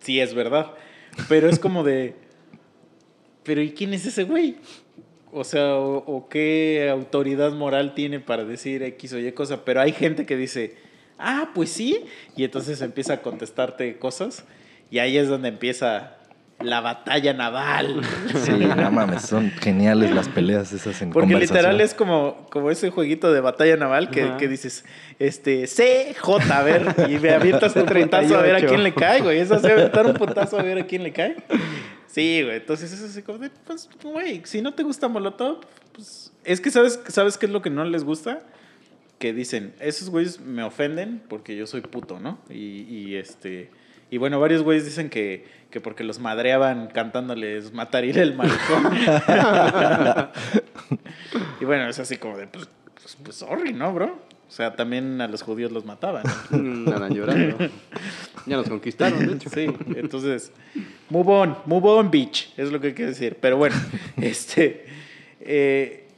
sí 0.00 0.20
es 0.20 0.34
verdad. 0.34 0.72
Pero 1.28 1.48
es 1.48 1.58
como 1.58 1.82
de, 1.82 2.14
pero 3.42 3.60
¿y 3.62 3.72
quién 3.72 3.94
es 3.94 4.06
ese 4.06 4.24
güey? 4.24 4.56
O 5.32 5.44
sea, 5.44 5.76
o, 5.76 5.98
o 5.98 6.28
qué 6.28 6.88
autoridad 6.90 7.52
moral 7.52 7.94
tiene 7.94 8.20
para 8.20 8.44
decir 8.44 8.82
X 8.82 9.12
o 9.12 9.18
Y 9.18 9.32
cosa. 9.32 9.64
Pero 9.64 9.80
hay 9.80 9.92
gente 9.92 10.26
que 10.26 10.36
dice, 10.36 10.76
ah, 11.18 11.50
pues 11.54 11.70
sí. 11.70 12.04
Y 12.36 12.44
entonces 12.44 12.80
empieza 12.80 13.14
a 13.14 13.22
contestarte 13.22 13.98
cosas. 13.98 14.44
Y 14.90 14.98
ahí 15.00 15.18
es 15.18 15.28
donde 15.28 15.48
empieza 15.48 16.18
la 16.60 16.80
batalla 16.80 17.32
naval. 17.32 18.00
Sí, 18.34 18.52
no 18.52 18.90
mames, 18.90 19.22
son 19.22 19.50
geniales 19.50 20.10
las 20.14 20.28
peleas 20.28 20.72
esas 20.72 21.00
en 21.02 21.10
Porque 21.10 21.34
literal 21.34 21.80
es 21.80 21.94
como, 21.94 22.46
como 22.50 22.70
ese 22.70 22.90
jueguito 22.90 23.32
de 23.32 23.40
batalla 23.40 23.76
naval 23.76 24.10
que, 24.10 24.36
que 24.38 24.48
dices, 24.48 24.84
este, 25.18 25.66
C, 25.66 26.14
J, 26.18 26.58
a 26.58 26.62
ver, 26.62 26.94
y 27.08 27.18
me 27.18 27.30
avientas 27.30 27.74
un 27.76 27.84
putazo 27.84 28.38
a 28.38 28.42
ver 28.42 28.56
a 28.56 28.58
38. 28.58 28.68
quién 28.68 28.82
le 28.82 28.94
cae, 28.94 29.20
güey. 29.20 29.38
Es 29.38 29.50
así, 29.50 29.66
aventar 29.66 30.06
un 30.06 30.14
putazo 30.14 30.58
a 30.58 30.62
ver 30.62 30.78
a 30.78 30.86
quién 30.86 31.02
le 31.02 31.12
cae. 31.12 31.36
Sí, 32.08 32.42
güey. 32.42 32.56
Entonces 32.56 32.92
es 32.92 33.02
así 33.02 33.22
como 33.22 33.38
de, 33.38 33.50
pues, 33.50 33.88
güey, 34.02 34.42
si 34.44 34.62
no 34.62 34.74
te 34.74 34.82
gusta 34.82 35.08
Molotov, 35.08 35.60
pues. 35.92 36.32
Es 36.44 36.60
que 36.60 36.70
sabes, 36.70 37.00
¿sabes 37.08 37.38
qué 37.38 37.46
es 37.46 37.52
lo 37.52 37.62
que 37.62 37.70
no 37.70 37.84
les 37.84 38.02
gusta? 38.02 38.40
Que 39.18 39.32
dicen, 39.32 39.74
esos 39.80 40.10
güeyes 40.10 40.40
me 40.40 40.62
ofenden 40.62 41.22
porque 41.28 41.56
yo 41.56 41.66
soy 41.66 41.82
puto, 41.82 42.18
¿no? 42.18 42.38
Y, 42.48 42.82
y 42.88 43.16
este. 43.16 43.70
Y 44.10 44.16
bueno, 44.16 44.40
varios 44.40 44.62
güeyes 44.62 44.86
dicen 44.86 45.10
que, 45.10 45.44
que 45.70 45.80
porque 45.80 46.02
los 46.02 46.18
madreaban 46.18 46.88
cantándoles 46.88 47.74
matarile 47.74 48.22
el 48.22 48.34
maricón. 48.34 48.86
y 51.60 51.64
bueno, 51.66 51.88
es 51.88 51.98
así 51.98 52.16
como 52.16 52.38
de, 52.38 52.46
pues, 52.46 52.68
pues, 52.94 53.18
pues, 53.22 53.36
sorry, 53.36 53.74
¿no, 53.74 53.92
bro? 53.92 54.18
O 54.48 54.50
sea, 54.50 54.74
también 54.74 55.20
a 55.20 55.28
los 55.28 55.42
judíos 55.42 55.70
los 55.70 55.84
mataban. 55.84 56.24
Mm, 56.50 56.88
Andan 56.88 57.14
llorando. 57.14 57.58
Ya 58.46 58.56
nos 58.56 58.68
conquistaron, 58.68 59.26
de 59.26 59.34
hecho. 59.34 59.50
Sí, 59.50 59.66
entonces, 59.96 60.50
move 61.10 61.30
on, 61.30 61.58
move 61.66 61.88
on, 61.90 62.10
bitch, 62.10 62.52
es 62.56 62.72
lo 62.72 62.80
que 62.80 62.94
quiero 62.94 63.10
decir. 63.10 63.36
Pero 63.40 63.58
bueno, 63.58 63.76
este, 64.16 64.86
eh, 65.40 66.08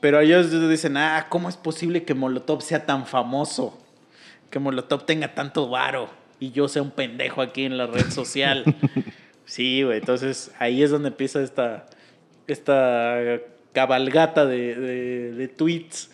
pero 0.00 0.20
ellos 0.20 0.50
dicen, 0.68 0.96
ah, 0.98 1.26
¿cómo 1.30 1.48
es 1.48 1.56
posible 1.56 2.04
que 2.04 2.14
Molotov 2.14 2.60
sea 2.62 2.84
tan 2.84 3.06
famoso? 3.06 3.78
Que 4.50 4.58
Molotov 4.58 5.06
tenga 5.06 5.34
tanto 5.34 5.68
varo 5.68 6.10
y 6.38 6.50
yo 6.50 6.68
sea 6.68 6.82
un 6.82 6.90
pendejo 6.90 7.40
aquí 7.40 7.64
en 7.64 7.78
la 7.78 7.86
red 7.86 8.10
social. 8.10 8.64
sí, 9.44 9.82
güey, 9.82 9.98
entonces 9.98 10.52
ahí 10.58 10.82
es 10.82 10.90
donde 10.90 11.08
empieza 11.08 11.42
esta, 11.42 11.86
esta 12.46 13.18
cabalgata 13.72 14.46
de, 14.46 14.74
de- 14.74 15.32
de 15.32 15.48
tweets. 15.48 16.10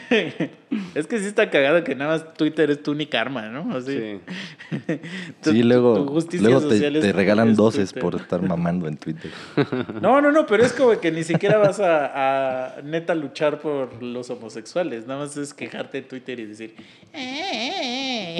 es 0.94 1.06
que 1.06 1.18
sí 1.18 1.26
está 1.26 1.50
cagado 1.50 1.84
que 1.84 1.94
nada 1.94 2.12
más 2.12 2.34
Twitter 2.34 2.70
es 2.70 2.82
tu 2.82 2.92
única 2.92 3.20
arma, 3.20 3.48
¿no? 3.48 3.76
Así. 3.76 3.98
Sí. 3.98 4.20
Tu- 5.42 5.52
Sí, 5.52 5.62
luego, 5.62 5.94
tu 5.94 6.06
justicia 6.12 6.48
luego 6.48 6.66
te, 6.66 6.74
social 6.74 6.96
es 6.96 7.02
te 7.02 7.10
tu- 7.12 7.16
regalan 7.16 7.50
es 7.50 7.56
doces 7.56 7.92
Twitter. 7.92 8.02
por 8.02 8.20
estar 8.20 8.42
mamando 8.42 8.88
en 8.88 8.96
Twitter. 8.96 9.30
No, 10.02 10.20
no, 10.20 10.32
no, 10.32 10.46
pero 10.46 10.64
es 10.64 10.72
como 10.72 10.98
que 11.00 11.10
ni 11.12 11.22
siquiera 11.22 11.58
vas 11.58 11.78
a, 11.80 12.76
a 12.78 12.82
neta 12.82 13.14
luchar 13.14 13.60
por 13.60 14.02
los 14.02 14.28
homosexuales. 14.30 15.06
Nada 15.06 15.20
más 15.20 15.36
es 15.36 15.54
quejarte 15.54 15.98
en 15.98 16.08
Twitter 16.08 16.40
y 16.40 16.46
decir, 16.46 16.74
"Eh", 17.12 18.38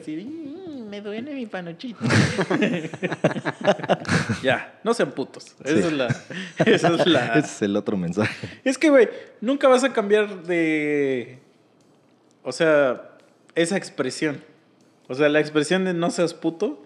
así, 0.00 0.16
"Mm, 0.16 0.59
me 0.90 1.00
duele 1.00 1.32
mi 1.34 1.46
panochito. 1.46 2.04
ya, 4.42 4.78
no 4.84 4.94
sean 4.94 5.12
putos. 5.12 5.54
Esa 5.64 5.74
Sí. 5.74 5.78
es 5.86 5.92
la. 5.92 6.06
Esa 6.66 6.88
es 6.94 7.06
la. 7.06 7.26
Ese 7.36 7.46
es 7.46 7.62
el 7.62 7.76
otro 7.76 7.96
mensaje. 7.96 8.48
Es 8.64 8.78
que, 8.78 8.90
güey, 8.90 9.08
nunca 9.40 9.68
vas 9.68 9.84
a 9.84 9.92
cambiar 9.92 10.42
de. 10.44 11.38
O 12.42 12.52
sea, 12.52 13.16
esa 13.54 13.76
expresión. 13.76 14.42
O 15.08 15.14
sea, 15.14 15.28
la 15.28 15.40
expresión 15.40 15.84
de 15.84 15.94
no 15.94 16.10
seas 16.10 16.34
puto 16.34 16.84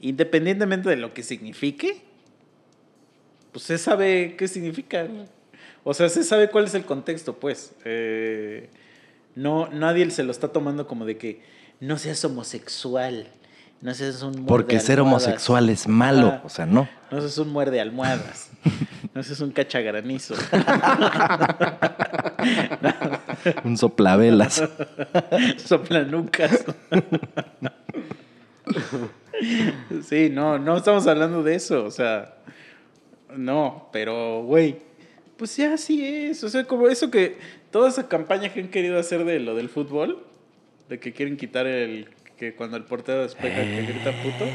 independientemente 0.00 0.88
de 0.88 0.96
lo 0.96 1.12
que 1.12 1.24
signifique, 1.24 2.02
pues 3.52 3.64
se 3.64 3.78
sabe 3.78 4.36
qué 4.36 4.46
significa. 4.46 5.08
O 5.82 5.92
sea, 5.94 6.08
se 6.08 6.22
sabe 6.22 6.50
cuál 6.50 6.66
es 6.66 6.74
el 6.74 6.84
contexto, 6.84 7.40
pues. 7.40 7.72
Eh, 7.84 8.68
no, 9.34 9.68
nadie 9.68 10.08
se 10.10 10.22
lo 10.24 10.30
está 10.30 10.48
tomando 10.48 10.86
como 10.86 11.04
de 11.04 11.16
que 11.16 11.42
no 11.80 11.98
seas 11.98 12.24
homosexual, 12.24 13.28
no 13.80 13.94
seas 13.94 14.22
un 14.22 14.32
muerde 14.32 14.46
Porque 14.46 14.80
ser 14.80 14.98
almohadas. 14.98 15.26
homosexual 15.26 15.70
es 15.70 15.86
malo. 15.86 16.40
O 16.44 16.48
sea, 16.48 16.66
no. 16.66 16.88
No 17.10 17.20
seas 17.20 17.38
un 17.38 17.50
muerde 17.50 17.80
almohadas. 17.80 18.50
No 19.14 19.22
seas 19.24 19.40
un 19.40 19.50
cachagranizo. 19.50 20.34
Un 23.64 23.76
soplavelas. 23.76 24.62
Soplanucas. 25.64 26.64
sí, 30.04 30.30
no, 30.30 30.58
no 30.58 30.76
estamos 30.76 31.06
hablando 31.08 31.42
de 31.42 31.56
eso. 31.56 31.84
O 31.84 31.90
sea, 31.90 32.36
no, 33.36 33.88
pero, 33.92 34.42
güey, 34.42 34.76
pues 35.36 35.56
ya 35.56 35.74
así 35.74 36.06
es. 36.06 36.44
O 36.44 36.48
sea, 36.48 36.64
como 36.64 36.88
eso 36.88 37.10
que, 37.10 37.38
toda 37.72 37.88
esa 37.88 38.06
campaña 38.08 38.52
que 38.52 38.60
han 38.60 38.68
querido 38.68 39.00
hacer 39.00 39.24
de 39.24 39.40
lo 39.40 39.56
del 39.56 39.68
fútbol, 39.68 40.24
de 40.88 40.98
que 40.98 41.12
quieren 41.12 41.36
quitar 41.36 41.66
el, 41.66 42.08
que 42.38 42.54
cuando 42.54 42.76
el 42.76 42.84
portero 42.84 43.22
despeja 43.22 43.62
que 43.62 43.82
grita 43.82 44.12
puto. 44.22 44.46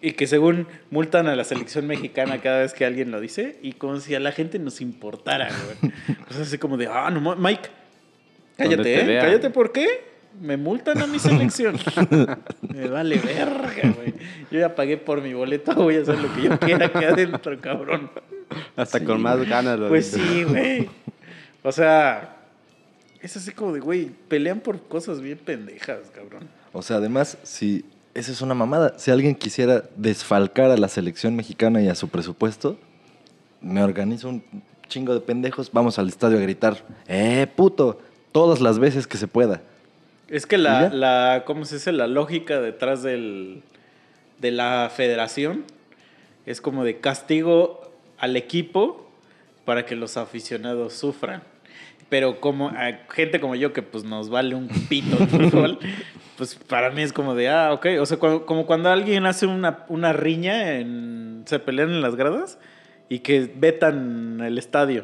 Y 0.00 0.12
que 0.12 0.26
según 0.26 0.66
multan 0.90 1.28
a 1.28 1.36
la 1.36 1.44
selección 1.44 1.86
mexicana 1.86 2.38
cada 2.40 2.60
vez 2.60 2.74
que 2.74 2.84
alguien 2.84 3.10
lo 3.10 3.20
dice, 3.20 3.58
y 3.62 3.72
como 3.72 4.00
si 4.00 4.14
a 4.14 4.20
la 4.20 4.32
gente 4.32 4.58
nos 4.58 4.80
importara, 4.80 5.48
güey. 5.48 5.92
O 6.28 6.32
sea, 6.32 6.42
así 6.42 6.58
como 6.58 6.76
de, 6.76 6.88
ah, 6.88 7.10
no, 7.10 7.36
Mike, 7.36 7.68
cállate, 8.56 8.82
te 8.82 9.00
¿eh? 9.00 9.04
vean. 9.06 9.24
Cállate, 9.24 9.50
¿por 9.50 9.72
qué? 9.72 10.14
Me 10.40 10.56
multan 10.56 10.98
a 11.00 11.06
mi 11.06 11.18
selección. 11.18 11.76
Me 12.62 12.88
vale 12.88 13.18
verga, 13.18 13.94
güey. 13.94 14.14
Yo 14.50 14.58
ya 14.58 14.74
pagué 14.74 14.96
por 14.96 15.22
mi 15.22 15.32
boleto, 15.32 15.74
voy 15.74 15.96
a 15.96 16.02
hacer 16.02 16.18
lo 16.18 16.34
que 16.34 16.42
yo 16.42 16.58
quiera 16.58 16.86
acá 16.86 17.10
adentro, 17.10 17.58
cabrón. 17.60 18.10
Hasta 18.76 19.04
con 19.04 19.22
más 19.22 19.46
ganas. 19.48 19.78
lo 19.78 19.88
Pues 19.88 20.08
sí, 20.08 20.42
güey. 20.42 20.88
O 21.62 21.70
sea, 21.70 22.33
es 23.24 23.36
así 23.38 23.52
como 23.52 23.72
de, 23.72 23.80
güey, 23.80 24.10
pelean 24.28 24.60
por 24.60 24.80
cosas 24.82 25.20
bien 25.22 25.38
pendejas, 25.38 26.10
cabrón. 26.14 26.46
O 26.72 26.82
sea, 26.82 26.98
además, 26.98 27.38
si 27.42 27.84
esa 28.12 28.30
es 28.30 28.42
una 28.42 28.54
mamada. 28.54 28.98
Si 28.98 29.10
alguien 29.10 29.34
quisiera 29.34 29.84
desfalcar 29.96 30.70
a 30.70 30.76
la 30.76 30.88
selección 30.88 31.34
mexicana 31.34 31.82
y 31.82 31.88
a 31.88 31.94
su 31.94 32.08
presupuesto, 32.08 32.78
me 33.60 33.82
organizo 33.82 34.28
un 34.28 34.44
chingo 34.88 35.14
de 35.14 35.20
pendejos, 35.20 35.70
vamos 35.72 35.98
al 35.98 36.08
estadio 36.08 36.36
a 36.36 36.40
gritar, 36.40 36.84
¡eh, 37.08 37.46
puto! 37.56 38.00
Todas 38.30 38.60
las 38.60 38.78
veces 38.78 39.06
que 39.06 39.16
se 39.16 39.26
pueda. 39.26 39.62
Es 40.28 40.46
que 40.46 40.56
¿Y 40.56 40.58
la, 40.58 40.90
la 40.90 41.44
¿cómo 41.46 41.64
se 41.64 41.76
dice? 41.76 41.92
La 41.92 42.06
lógica 42.06 42.60
detrás 42.60 43.02
del, 43.02 43.62
de 44.38 44.50
la 44.50 44.90
federación 44.94 45.64
es 46.44 46.60
como 46.60 46.84
de 46.84 46.98
castigo 46.98 47.90
al 48.18 48.36
equipo 48.36 49.08
para 49.64 49.86
que 49.86 49.96
los 49.96 50.16
aficionados 50.16 50.92
sufran. 50.92 51.42
Pero 52.14 52.38
como 52.38 52.68
a 52.68 52.92
gente 53.12 53.40
como 53.40 53.56
yo 53.56 53.72
que 53.72 53.82
pues 53.82 54.04
nos 54.04 54.30
vale 54.30 54.54
un 54.54 54.68
pito 54.68 55.16
el 55.20 55.26
fútbol, 55.26 55.80
pues 56.38 56.54
para 56.54 56.90
mí 56.90 57.02
es 57.02 57.12
como 57.12 57.34
de, 57.34 57.48
ah, 57.48 57.72
ok. 57.72 57.86
O 58.00 58.06
sea, 58.06 58.18
cuando- 58.18 58.46
como 58.46 58.66
cuando 58.66 58.88
alguien 58.88 59.26
hace 59.26 59.46
una, 59.46 59.84
una 59.88 60.12
riña, 60.12 60.74
en, 60.78 61.42
se 61.44 61.58
pelean 61.58 61.88
en 61.88 62.00
las 62.02 62.14
gradas 62.14 62.56
y 63.08 63.18
que 63.18 63.50
vetan 63.56 64.40
el 64.44 64.58
estadio. 64.58 65.02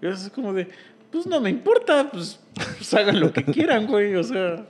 Y 0.00 0.06
eso 0.06 0.24
es 0.24 0.30
como 0.30 0.52
de, 0.52 0.68
pues 1.10 1.26
no 1.26 1.40
me 1.40 1.50
importa, 1.50 2.08
pues, 2.12 2.38
pues 2.54 2.94
hagan 2.94 3.18
lo 3.18 3.32
que 3.32 3.42
quieran, 3.44 3.88
güey. 3.88 4.14
O 4.14 4.22
sea, 4.22 4.64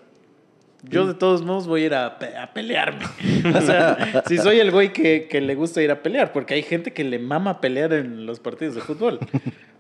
yo 0.85 1.07
de 1.07 1.13
todos 1.13 1.43
modos 1.43 1.67
voy 1.67 1.83
a 1.83 1.87
ir 1.87 1.95
a, 1.95 2.19
pe- 2.19 2.39
a 2.39 2.55
pelearme. 2.55 3.05
O 3.55 3.61
sea, 3.61 4.23
si 4.27 4.39
soy 4.39 4.61
el 4.61 4.71
güey 4.71 4.95
que, 4.95 5.29
que 5.31 5.43
le 5.43 5.55
gusta 5.57 5.83
ir 5.83 5.91
a 5.91 6.01
pelear, 6.03 6.33
porque 6.33 6.55
hay 6.55 6.63
gente 6.63 6.95
que 6.95 7.05
le 7.05 7.19
mama 7.19 7.61
pelear 7.61 7.93
en 7.93 8.25
los 8.25 8.41
partidos 8.41 8.77
de 8.77 8.81
fútbol. 8.81 9.19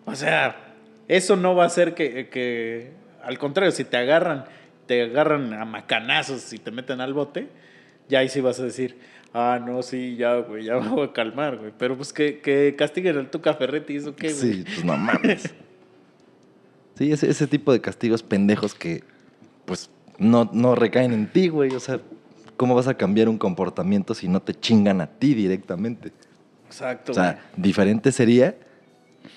O 0.04 0.14
sea, 0.14 0.66
eso 1.10 1.34
no 1.34 1.56
va 1.56 1.64
a 1.64 1.66
hacer 1.66 1.94
que, 1.94 2.28
que 2.28 2.92
al 3.24 3.36
contrario, 3.36 3.72
si 3.72 3.82
te 3.82 3.96
agarran, 3.96 4.44
te 4.86 5.02
agarran 5.02 5.52
a 5.52 5.64
macanazos 5.64 6.52
y 6.52 6.58
te 6.58 6.70
meten 6.70 7.00
al 7.00 7.14
bote, 7.14 7.48
ya 8.08 8.20
ahí 8.20 8.28
sí 8.28 8.40
vas 8.40 8.60
a 8.60 8.62
decir, 8.62 8.96
ah, 9.34 9.60
no, 9.64 9.82
sí, 9.82 10.14
ya, 10.14 10.36
güey, 10.36 10.66
ya 10.66 10.74
me 10.80 10.88
voy 10.88 11.08
a 11.08 11.12
calmar, 11.12 11.56
güey. 11.56 11.72
Pero 11.76 11.96
pues 11.96 12.12
que, 12.12 12.38
que 12.38 12.76
castiguen 12.78 13.18
al 13.18 13.28
Tuca 13.28 13.54
Ferretti, 13.54 13.96
¿eso 13.96 14.14
qué, 14.14 14.32
güey? 14.32 14.52
Sí, 14.52 14.64
pues 14.64 14.84
no 14.84 14.96
mames. 14.96 15.52
Sí, 16.94 17.10
ese, 17.10 17.28
ese 17.28 17.48
tipo 17.48 17.72
de 17.72 17.80
castigos 17.80 18.22
pendejos 18.22 18.74
que, 18.74 19.02
pues, 19.64 19.90
no, 20.16 20.48
no 20.52 20.76
recaen 20.76 21.12
en 21.12 21.26
ti, 21.26 21.48
güey. 21.48 21.74
O 21.74 21.80
sea, 21.80 21.98
¿cómo 22.56 22.76
vas 22.76 22.86
a 22.86 22.94
cambiar 22.94 23.28
un 23.28 23.38
comportamiento 23.38 24.14
si 24.14 24.28
no 24.28 24.40
te 24.40 24.54
chingan 24.54 25.00
a 25.00 25.08
ti 25.08 25.34
directamente? 25.34 26.12
Exacto. 26.66 27.10
O 27.10 27.14
sea, 27.16 27.50
diferente 27.56 28.12
sería 28.12 28.54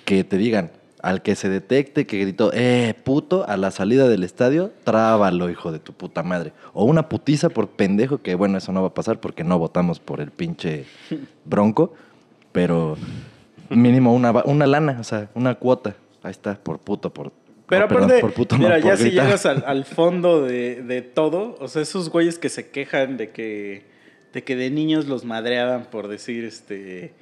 que 0.05 0.23
te 0.23 0.37
digan, 0.37 0.71
al 1.03 1.21
que 1.21 1.35
se 1.35 1.49
detecte 1.49 2.07
que 2.07 2.17
gritó, 2.17 2.49
eh, 2.53 2.95
puto, 3.03 3.45
a 3.47 3.57
la 3.57 3.71
salida 3.71 4.07
del 4.07 4.23
estadio, 4.23 4.71
trábalo, 4.85 5.49
hijo 5.49 5.73
de 5.73 5.79
tu 5.79 5.91
puta 5.91 6.23
madre. 6.23 6.53
O 6.71 6.85
una 6.85 7.09
putiza 7.09 7.49
por 7.49 7.67
pendejo, 7.67 8.19
que 8.19 8.35
bueno, 8.35 8.57
eso 8.57 8.71
no 8.71 8.81
va 8.81 8.87
a 8.87 8.93
pasar 8.93 9.19
porque 9.19 9.43
no 9.43 9.59
votamos 9.59 9.99
por 9.99 10.21
el 10.21 10.31
pinche 10.31 10.85
bronco, 11.45 11.93
pero 12.53 12.97
mínimo 13.69 14.13
una, 14.13 14.31
una 14.45 14.65
lana, 14.65 14.97
o 15.01 15.03
sea, 15.03 15.29
una 15.35 15.55
cuota. 15.55 15.93
Ahí 16.23 16.31
está, 16.31 16.55
por 16.55 16.79
puto, 16.79 17.13
por... 17.13 17.33
Pero 17.67 17.87
perdón, 17.89 18.05
aparte, 18.05 18.21
por 18.21 18.33
puto 18.33 18.57
no, 18.57 18.63
mira, 18.63 18.79
ya 18.79 18.95
si 18.95 19.11
llegas 19.11 19.45
al, 19.45 19.65
al 19.67 19.83
fondo 19.83 20.41
de, 20.41 20.83
de 20.83 21.01
todo, 21.01 21.57
o 21.59 21.67
sea, 21.67 21.81
esos 21.81 22.09
güeyes 22.09 22.39
que 22.39 22.47
se 22.47 22.69
quejan 22.69 23.17
de 23.17 23.31
que 23.31 23.91
de 24.33 24.43
que 24.43 24.55
de 24.55 24.69
niños 24.71 25.07
los 25.07 25.25
madreaban 25.25 25.85
por 25.85 26.07
decir 26.07 26.43
este 26.43 27.13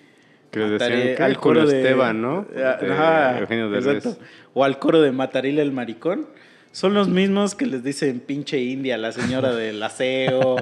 Que 0.52 0.60
le 0.60 0.68
mataré 0.68 0.98
decían 0.98 1.24
al 1.24 1.38
coro 1.38 1.66
de- 1.66 1.78
Esteban, 1.82 2.22
¿no? 2.22 2.46
Ah, 2.56 2.78
De 2.82 2.92
Ajá, 2.92 3.40
Eugenio 3.40 3.70
Derbez. 3.70 4.06
exacto. 4.06 4.22
O 4.54 4.64
al 4.64 4.80
coro 4.80 5.02
de 5.02 5.12
Matarile 5.12 5.62
el 5.62 5.72
maricón. 5.72 6.28
Son 6.74 6.94
los 6.94 7.10
mismos 7.10 7.54
que 7.54 7.66
les 7.66 7.84
dicen 7.84 8.22
pinche 8.22 8.58
india, 8.62 8.98
la 8.98 9.12
señora 9.12 9.54
del 9.54 9.84
aseo, 9.84 10.56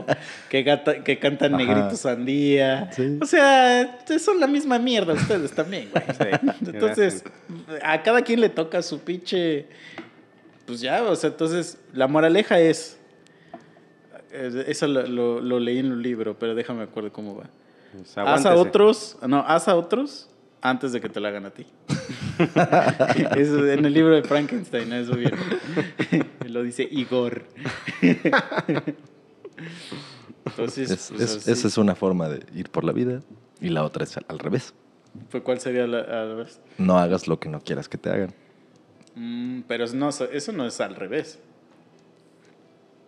que, 0.50 0.64
gata- 0.64 1.04
que 1.04 1.20
cantan 1.20 1.54
Ajá. 1.54 1.64
negrito 1.64 1.96
sandía. 1.98 2.90
Sí. 2.94 3.20
O 3.22 3.26
sea, 3.26 4.00
son 4.18 4.40
la 4.40 4.48
misma 4.48 4.80
mierda 4.80 5.14
ustedes 5.14 5.52
también, 5.52 5.90
güey. 5.92 6.04
Entonces, 6.66 7.24
a 7.84 8.02
cada 8.02 8.24
quien 8.24 8.42
le 8.42 8.50
toca 8.50 8.82
su 8.82 9.02
pinche. 9.02 9.68
Pues 10.66 10.82
ya, 10.82 11.04
o 11.04 11.16
sea, 11.16 11.30
entonces, 11.30 11.78
la 11.94 12.08
moraleja 12.08 12.60
es. 12.60 12.98
Eso 14.32 14.88
lo, 14.88 15.06
lo- 15.08 15.42
lo 15.42 15.60
leí 15.60 15.80
en 15.80 15.92
un 15.92 16.02
libro, 16.04 16.38
pero 16.38 16.54
déjame 16.56 16.84
acuerdo 16.84 17.12
cómo 17.12 17.36
va. 17.36 17.50
Pues, 17.92 18.18
Haz 18.18 18.46
a 18.46 18.56
otros, 18.56 19.18
no, 19.28 19.40
haz 19.48 19.68
a 19.68 19.76
otros 19.76 20.30
antes 20.62 20.92
de 20.92 21.02
que 21.02 21.10
te 21.10 21.20
la 21.20 21.30
hagan 21.30 21.46
a 21.46 21.52
ti. 21.52 21.66
Eso 23.38 23.68
en 23.68 23.86
el 23.86 23.94
libro 23.94 24.14
de 24.16 24.24
Frankenstein, 24.24 24.92
eso 24.94 25.16
bien. 25.16 25.34
lo 26.48 26.64
dice 26.64 26.88
Igor. 26.90 27.44
Entonces, 30.46 30.90
Es- 30.92 31.10
pues, 31.16 31.22
es- 31.36 31.48
esa 31.48 31.68
es 31.68 31.78
una 31.78 31.96
forma 31.96 32.30
de 32.30 32.46
ir 32.58 32.70
por 32.70 32.84
la 32.84 32.92
vida 32.92 33.22
y 33.62 33.70
la 33.70 33.84
otra 33.84 34.04
es 34.04 34.16
al- 34.18 34.26
al 34.28 34.40
revés. 34.40 34.74
Pues, 35.32 35.44
¿Cuál 35.44 35.60
sería 35.60 35.88
la, 35.88 36.00
al 36.00 36.30
revés? 36.38 36.60
No 36.78 36.98
hagas 36.98 37.28
lo 37.28 37.40
que 37.40 37.50
no 37.50 37.62
quieras 37.62 37.90
que 37.90 37.98
te 37.98 38.10
hagan. 38.10 38.34
Mm, 39.16 39.62
pero 39.68 39.86
no, 39.94 40.10
eso 40.10 40.52
no 40.52 40.66
es 40.66 40.80
al 40.82 40.96
revés. 40.96 41.40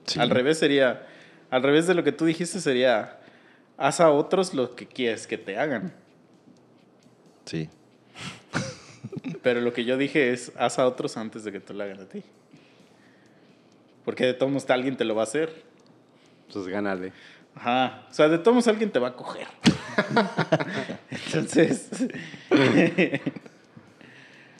Sí. 0.07 0.19
Al 0.19 0.29
revés 0.29 0.57
sería, 0.57 1.07
al 1.49 1.63
revés 1.63 1.87
de 1.87 1.93
lo 1.93 2.03
que 2.03 2.11
tú 2.11 2.25
dijiste 2.25 2.59
sería, 2.59 3.20
haz 3.81 3.99
a 3.99 4.11
otros 4.11 4.53
lo 4.53 4.75
que 4.75 4.85
quieres 4.85 5.25
que 5.25 5.37
te 5.37 5.57
hagan. 5.57 5.93
Sí. 7.45 7.67
Pero 9.41 9.59
lo 9.61 9.73
que 9.73 9.83
yo 9.83 9.97
dije 9.97 10.31
es, 10.31 10.51
haz 10.55 10.77
a 10.77 10.85
otros 10.85 11.17
antes 11.17 11.43
de 11.43 11.51
que 11.51 11.59
te 11.59 11.73
lo 11.73 11.83
hagan 11.83 11.99
a 11.99 12.05
ti. 12.05 12.23
Porque 14.05 14.25
de 14.25 14.33
todos 14.33 14.51
modos 14.51 14.69
alguien 14.69 14.95
te 14.95 15.03
lo 15.03 15.15
va 15.15 15.21
a 15.21 15.23
hacer. 15.23 15.63
Pues 16.53 16.67
gánale. 16.67 17.11
Ajá. 17.55 18.05
O 18.09 18.13
sea, 18.13 18.29
de 18.29 18.37
todos 18.37 18.53
modos 18.53 18.67
alguien 18.67 18.91
te 18.91 18.99
va 18.99 19.09
a 19.09 19.13
coger. 19.13 19.47
Entonces, 21.09 21.89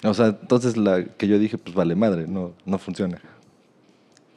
O 0.03 0.13
sea, 0.15 0.28
entonces 0.28 0.78
la 0.78 1.05
que 1.05 1.28
yo 1.28 1.38
dije, 1.38 1.59
pues 1.59 1.76
vale 1.76 1.95
madre, 1.95 2.26
no, 2.28 2.53
no 2.65 2.80
funciona. 2.80 3.22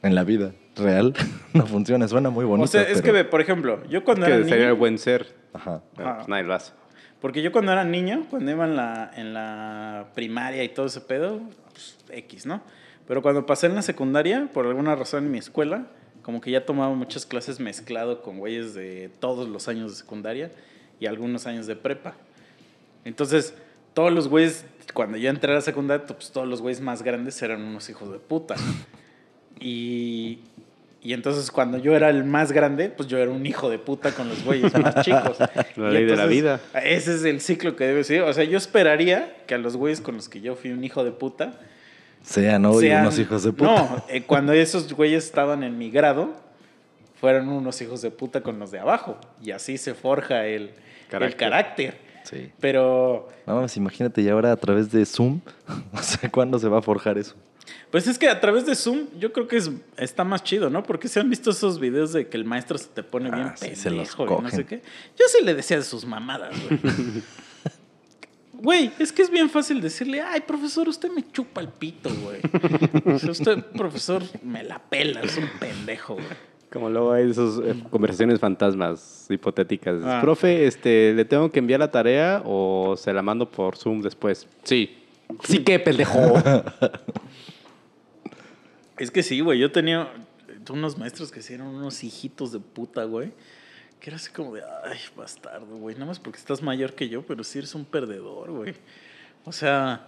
En 0.03 0.13
la 0.13 0.23
vida 0.23 0.53
real 0.75 1.13
no 1.53 1.65
funciona, 1.65 2.07
suena 2.07 2.29
muy 2.29 2.45
bonito. 2.45 2.65
o 2.65 2.67
sea, 2.67 2.81
es 2.83 2.87
pero- 3.01 3.03
que, 3.03 3.11
ve, 3.11 3.23
por 3.25 3.41
ejemplo, 3.41 3.83
yo 3.89 4.03
cuando 4.03 4.25
Que 4.25 4.33
era 4.33 4.43
sería 4.43 4.55
el 4.55 4.61
niño, 4.69 4.75
buen 4.77 4.97
ser. 4.97 5.35
Ajá. 5.53 5.81
Pues 5.95 6.27
nadie 6.27 6.43
lo 6.43 6.53
hace. 6.53 6.73
porque 7.21 7.41
yo 7.41 7.51
cuando 7.51 7.71
era 7.71 7.83
niño, 7.83 8.25
cuando 8.29 8.51
iba 8.51 8.65
en 8.65 8.75
la, 8.75 9.11
en 9.15 9.33
la 9.33 10.07
primaria 10.15 10.63
y 10.63 10.69
todo 10.69 10.85
ese 10.87 11.01
pedo, 11.01 11.39
pues, 11.71 11.97
X, 12.09 12.45
¿no? 12.45 12.61
Pero 13.07 13.21
cuando 13.21 13.45
pasé 13.45 13.67
en 13.67 13.75
la 13.75 13.81
secundaria, 13.81 14.49
por 14.53 14.65
alguna 14.65 14.95
razón 14.95 15.25
en 15.25 15.31
mi 15.31 15.37
escuela, 15.37 15.85
como 16.23 16.41
que 16.41 16.49
ya 16.51 16.65
tomaba 16.65 16.93
muchas 16.95 17.25
clases 17.25 17.59
mezclado 17.59 18.21
con 18.23 18.39
güeyes 18.39 18.73
de 18.73 19.11
todos 19.19 19.47
los 19.47 19.67
años 19.67 19.91
de 19.91 19.97
secundaria 19.97 20.51
y 20.99 21.05
algunos 21.05 21.45
años 21.45 21.67
de 21.67 21.75
prepa. 21.75 22.15
Entonces, 23.03 23.53
todos 23.93 24.11
los 24.11 24.27
güeyes, 24.27 24.65
cuando 24.95 25.17
yo 25.17 25.29
entré 25.29 25.51
a 25.51 25.55
la 25.55 25.61
secundaria, 25.61 26.05
pues 26.07 26.31
todos 26.31 26.47
los 26.47 26.61
güeyes 26.63 26.81
más 26.81 27.03
grandes 27.03 27.39
eran 27.43 27.61
unos 27.61 27.87
hijos 27.91 28.11
de 28.11 28.17
puta. 28.17 28.55
Y, 29.59 30.39
Y 31.05 31.13
entonces 31.13 31.51
cuando 31.51 31.77
yo 31.77 31.95
era 31.95 32.09
el 32.09 32.23
más 32.23 32.51
grande, 32.51 32.89
pues 32.89 33.07
yo 33.07 33.19
era 33.19 33.29
un 33.29 33.45
hijo 33.45 33.69
de 33.69 33.77
puta 33.77 34.11
con 34.13 34.27
los 34.27 34.43
güeyes 34.43 34.73
más 34.79 35.05
chicos. 35.05 35.37
La 35.75 35.89
Y 35.91 35.93
ley 35.93 36.05
de 36.05 36.15
la 36.15 36.25
vida. 36.25 36.59
Ese 36.83 37.13
es 37.13 37.23
el 37.25 37.41
ciclo 37.41 37.75
que 37.75 37.85
debe 37.85 38.03
ser. 38.03 38.23
O 38.23 38.33
sea, 38.33 38.43
yo 38.43 38.57
esperaría 38.57 39.35
que 39.45 39.53
a 39.53 39.59
los 39.59 39.77
güeyes 39.77 40.01
con 40.01 40.15
los 40.15 40.27
que 40.29 40.41
yo 40.41 40.55
fui 40.55 40.71
un 40.71 40.83
hijo 40.83 41.03
de 41.03 41.11
puta... 41.11 41.59
Sean 42.23 42.65
hoy 42.65 42.85
sean- 42.87 43.01
unos 43.03 43.19
hijos 43.19 43.43
de 43.43 43.51
puta. 43.53 43.71
No, 43.71 44.05
eh, 44.09 44.23
cuando 44.23 44.51
esos 44.53 44.91
güeyes 44.93 45.25
estaban 45.25 45.61
en 45.61 45.77
mi 45.77 45.91
grado, 45.91 46.33
fueron 47.21 47.49
unos 47.49 47.79
hijos 47.83 48.01
de 48.01 48.09
puta 48.09 48.41
con 48.41 48.57
los 48.57 48.71
de 48.71 48.79
abajo. 48.79 49.17
Y 49.43 49.51
así 49.51 49.77
se 49.77 49.93
forja 49.93 50.47
el 50.47 50.63
el 50.63 50.71
Carácter. 51.11 51.37
carácter. 51.37 51.97
Sí. 52.23 52.51
Pero... 52.59 53.29
No 53.45 53.53
mames, 53.57 53.77
imagínate, 53.77 54.23
y 54.23 54.29
ahora 54.29 54.51
a 54.51 54.55
través 54.57 54.91
de 54.91 55.05
Zoom, 55.05 55.39
o 55.93 56.01
sea, 56.01 56.31
¿cuándo 56.31 56.57
se 56.57 56.67
va 56.67 56.79
a 56.79 56.81
forjar 56.81 57.19
eso? 57.19 57.35
Pues 57.91 58.07
es 58.07 58.17
que 58.17 58.27
a 58.29 58.39
través 58.39 58.65
de 58.65 58.75
Zoom 58.75 59.07
yo 59.19 59.31
creo 59.33 59.47
que 59.47 59.57
es, 59.57 59.71
está 59.97 60.23
más 60.23 60.43
chido, 60.43 60.69
¿no? 60.69 60.83
Porque 60.83 61.07
se 61.07 61.19
han 61.19 61.29
visto 61.29 61.51
esos 61.51 61.79
videos 61.79 62.13
de 62.13 62.27
que 62.27 62.37
el 62.37 62.45
maestro 62.45 62.77
se 62.77 62.87
te 62.87 63.03
pone 63.03 63.31
bien 63.31 63.47
Ah, 63.47 63.55
sí, 63.55 63.65
pendejo 63.67 63.81
se 63.81 63.89
los 63.91 64.07
y 64.07 64.17
no 64.19 64.25
cogen. 64.27 64.51
sé 64.51 64.65
qué. 64.65 64.81
Yo 65.17 65.25
sí 65.27 65.43
le 65.43 65.53
decía 65.53 65.77
de 65.77 65.83
sus 65.83 66.05
mamadas, 66.05 66.55
güey. 66.67 66.79
Güey, 68.57 68.89
es 68.99 69.11
que 69.11 69.21
es 69.21 69.29
bien 69.29 69.49
fácil 69.49 69.81
decirle, 69.81 70.21
ay, 70.21 70.41
profesor, 70.41 70.87
usted 70.87 71.11
me 71.11 71.29
chupa 71.31 71.61
el 71.61 71.67
pito, 71.67 72.09
güey. 72.09 72.39
O 73.13 73.19
sea, 73.19 73.31
usted, 73.31 73.63
profesor, 73.77 74.23
me 74.43 74.63
la 74.63 74.79
pela, 74.79 75.21
es 75.21 75.37
un 75.37 75.49
pendejo, 75.59 76.13
güey. 76.15 76.25
Como 76.71 76.89
luego 76.89 77.11
hay 77.11 77.29
esas 77.29 77.59
eh, 77.59 77.75
conversaciones 77.89 78.39
fantasmas 78.39 79.27
hipotéticas. 79.29 79.97
Ah. 80.03 80.19
Profe, 80.21 80.65
este, 80.65 81.13
¿le 81.13 81.25
tengo 81.25 81.51
que 81.51 81.59
enviar 81.59 81.79
la 81.79 81.91
tarea 81.91 82.41
o 82.45 82.95
se 82.97 83.13
la 83.13 83.21
mando 83.21 83.51
por 83.51 83.77
Zoom 83.77 84.01
después? 84.01 84.47
Sí. 84.63 84.97
Sí 85.43 85.59
que, 85.59 85.79
pendejo. 85.79 86.19
Es 88.97 89.11
que 89.11 89.23
sí, 89.23 89.41
güey, 89.41 89.59
yo 89.59 89.71
tenía 89.71 90.11
unos 90.69 90.97
maestros 90.97 91.31
que 91.31 91.41
eran 91.53 91.67
unos 91.67 92.03
hijitos 92.03 92.51
de 92.51 92.59
puta, 92.59 93.03
güey. 93.03 93.31
Que 93.99 94.09
era 94.09 94.17
así 94.17 94.31
como 94.31 94.53
de, 94.53 94.61
ay, 94.83 94.99
bastardo, 95.15 95.77
güey. 95.77 95.95
Nada 95.95 96.07
más 96.07 96.19
porque 96.19 96.39
estás 96.39 96.61
mayor 96.61 96.93
que 96.93 97.09
yo, 97.09 97.25
pero 97.25 97.43
sí 97.43 97.57
eres 97.57 97.75
un 97.75 97.85
perdedor, 97.85 98.51
güey. 98.51 98.75
O 99.45 99.51
sea, 99.51 100.07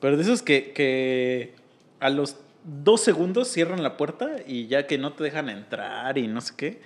pero 0.00 0.16
de 0.16 0.22
esos 0.22 0.42
que, 0.42 0.72
que 0.72 1.54
a 2.00 2.10
los 2.10 2.36
dos 2.64 3.00
segundos 3.00 3.48
cierran 3.48 3.82
la 3.82 3.96
puerta 3.96 4.36
y 4.46 4.66
ya 4.66 4.86
que 4.86 4.98
no 4.98 5.12
te 5.12 5.24
dejan 5.24 5.48
entrar 5.48 6.16
y 6.18 6.28
no 6.28 6.40
sé 6.40 6.54
qué. 6.56 6.80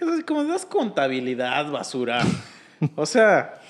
Es 0.00 0.08
así 0.08 0.22
como, 0.22 0.44
das 0.44 0.66
contabilidad, 0.66 1.70
basura. 1.70 2.22
O 2.96 3.06
sea, 3.06 3.60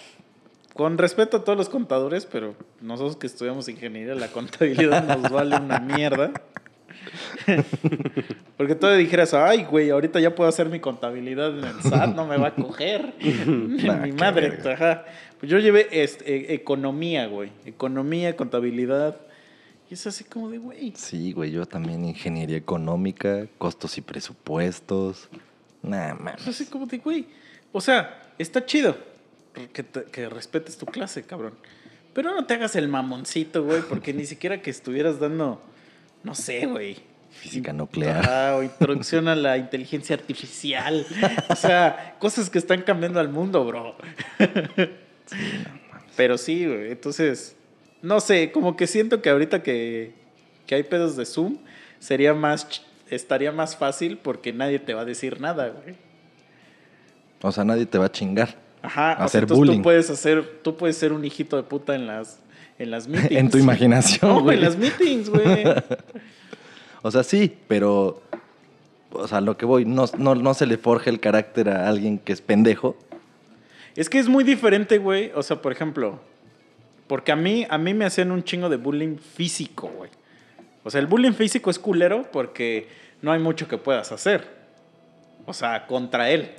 con 0.74 0.96
respeto 0.96 1.38
a 1.38 1.44
todos 1.44 1.58
los 1.58 1.68
contadores, 1.68 2.24
pero 2.24 2.54
nosotros 2.80 3.16
que 3.16 3.26
estudiamos 3.26 3.68
ingeniería, 3.68 4.14
la 4.14 4.28
contabilidad 4.28 5.06
nos 5.06 5.30
vale 5.30 5.56
una 5.56 5.78
mierda. 5.80 6.32
Porque 8.56 8.74
tú 8.74 8.86
le 8.86 8.96
dijeras, 8.96 9.34
ay, 9.34 9.64
güey, 9.64 9.90
ahorita 9.90 10.20
ya 10.20 10.34
puedo 10.34 10.48
hacer 10.48 10.68
mi 10.68 10.80
contabilidad 10.80 11.56
en 11.58 11.64
el 11.64 11.82
SAT, 11.82 12.14
no 12.14 12.26
me 12.26 12.36
va 12.36 12.48
a 12.48 12.54
coger. 12.54 13.14
Nah, 13.46 13.94
mi 14.02 14.10
qué 14.12 14.16
madre, 14.16 14.58
ajá. 14.72 15.04
Pues 15.40 15.50
yo 15.50 15.58
llevé 15.58 15.88
este, 15.90 16.52
e- 16.52 16.54
economía, 16.54 17.26
güey. 17.26 17.50
Economía, 17.66 18.36
contabilidad. 18.36 19.16
Y 19.90 19.94
es 19.94 20.06
así 20.06 20.24
como 20.24 20.48
de, 20.50 20.58
güey. 20.58 20.92
Sí, 20.96 21.32
güey, 21.32 21.50
yo 21.50 21.66
también 21.66 22.04
ingeniería 22.04 22.56
económica, 22.56 23.46
costos 23.58 23.98
y 23.98 24.00
presupuestos. 24.02 25.28
Nah, 25.82 26.12
Es 26.14 26.20
mames. 26.20 26.48
así 26.48 26.66
como 26.66 26.86
de, 26.86 26.98
güey. 26.98 27.26
O 27.72 27.80
sea, 27.80 28.22
está 28.38 28.64
chido 28.64 28.96
que, 29.72 29.82
te- 29.82 30.04
que 30.04 30.28
respetes 30.28 30.76
tu 30.78 30.86
clase, 30.86 31.24
cabrón. 31.24 31.54
Pero 32.14 32.34
no 32.34 32.44
te 32.44 32.54
hagas 32.54 32.76
el 32.76 32.88
mamoncito, 32.88 33.64
güey, 33.64 33.80
porque 33.88 34.12
ni 34.12 34.26
siquiera 34.26 34.60
que 34.60 34.70
estuvieras 34.70 35.18
dando, 35.18 35.62
no 36.22 36.34
sé, 36.34 36.66
güey. 36.66 36.96
Física 37.30 37.72
nuclear. 37.72 38.18
Ajá, 38.18 38.56
o 38.56 38.62
introducción 38.62 39.26
a 39.26 39.34
la 39.34 39.56
inteligencia 39.56 40.14
artificial. 40.14 41.06
O 41.48 41.56
sea, 41.56 42.16
cosas 42.18 42.50
que 42.50 42.58
están 42.58 42.82
cambiando 42.82 43.20
al 43.20 43.28
mundo, 43.30 43.64
bro. 43.64 43.96
Pero 46.16 46.36
sí, 46.38 46.66
güey. 46.66 46.92
Entonces, 46.92 47.56
no 48.02 48.20
sé, 48.20 48.52
como 48.52 48.76
que 48.76 48.86
siento 48.86 49.22
que 49.22 49.30
ahorita 49.30 49.62
que, 49.62 50.12
que 50.66 50.74
hay 50.74 50.82
pedos 50.82 51.16
de 51.16 51.24
Zoom, 51.24 51.58
sería 51.98 52.34
más, 52.34 52.82
estaría 53.08 53.50
más 53.50 53.76
fácil 53.76 54.18
porque 54.18 54.52
nadie 54.52 54.78
te 54.78 54.92
va 54.94 55.02
a 55.02 55.04
decir 55.06 55.40
nada, 55.40 55.68
güey. 55.68 55.96
O 57.40 57.50
sea, 57.50 57.64
nadie 57.64 57.86
te 57.86 57.98
va 57.98 58.06
a 58.06 58.12
chingar. 58.12 58.56
Ajá, 58.82 59.12
o 59.12 59.16
sea, 59.16 59.24
Hacer 59.24 59.42
entonces 59.44 59.58
bullying. 59.58 59.76
tú 59.78 59.82
puedes 59.82 60.10
hacer, 60.10 60.60
tú 60.62 60.76
puedes 60.76 60.96
ser 60.96 61.12
un 61.12 61.24
hijito 61.24 61.56
de 61.56 61.62
puta 61.62 61.94
en 61.94 62.06
las, 62.06 62.40
en 62.78 62.90
las 62.90 63.08
meetings. 63.08 63.32
En 63.40 63.50
tu 63.50 63.58
imaginación, 63.58 64.44
No, 64.44 64.52
en 64.52 64.60
las 64.60 64.76
meetings, 64.76 65.28
güey. 65.28 65.64
O 67.04 67.10
sea, 67.10 67.24
sí, 67.24 67.56
pero. 67.66 68.22
O 69.10 69.26
sea, 69.26 69.40
lo 69.40 69.56
que 69.56 69.66
voy, 69.66 69.84
no, 69.84 70.04
no, 70.18 70.36
no 70.36 70.54
se 70.54 70.66
le 70.66 70.78
forja 70.78 71.10
el 71.10 71.20
carácter 71.20 71.68
a 71.68 71.88
alguien 71.88 72.18
que 72.18 72.32
es 72.32 72.40
pendejo. 72.40 72.96
Es 73.96 74.08
que 74.08 74.18
es 74.18 74.28
muy 74.28 74.44
diferente, 74.44 74.98
güey. 74.98 75.32
O 75.34 75.42
sea, 75.42 75.60
por 75.60 75.72
ejemplo, 75.72 76.20
porque 77.08 77.32
a 77.32 77.36
mí, 77.36 77.66
a 77.68 77.76
mí 77.76 77.92
me 77.92 78.04
hacían 78.04 78.30
un 78.30 78.42
chingo 78.44 78.68
de 78.68 78.76
bullying 78.76 79.16
físico, 79.16 79.90
güey. 79.96 80.10
O 80.84 80.90
sea, 80.90 81.00
el 81.00 81.06
bullying 81.06 81.32
físico 81.32 81.70
es 81.70 81.78
culero 81.78 82.26
porque 82.32 82.88
no 83.20 83.32
hay 83.32 83.40
mucho 83.40 83.68
que 83.68 83.78
puedas 83.78 84.12
hacer. 84.12 84.48
O 85.44 85.52
sea, 85.52 85.86
contra 85.86 86.30
él. 86.30 86.52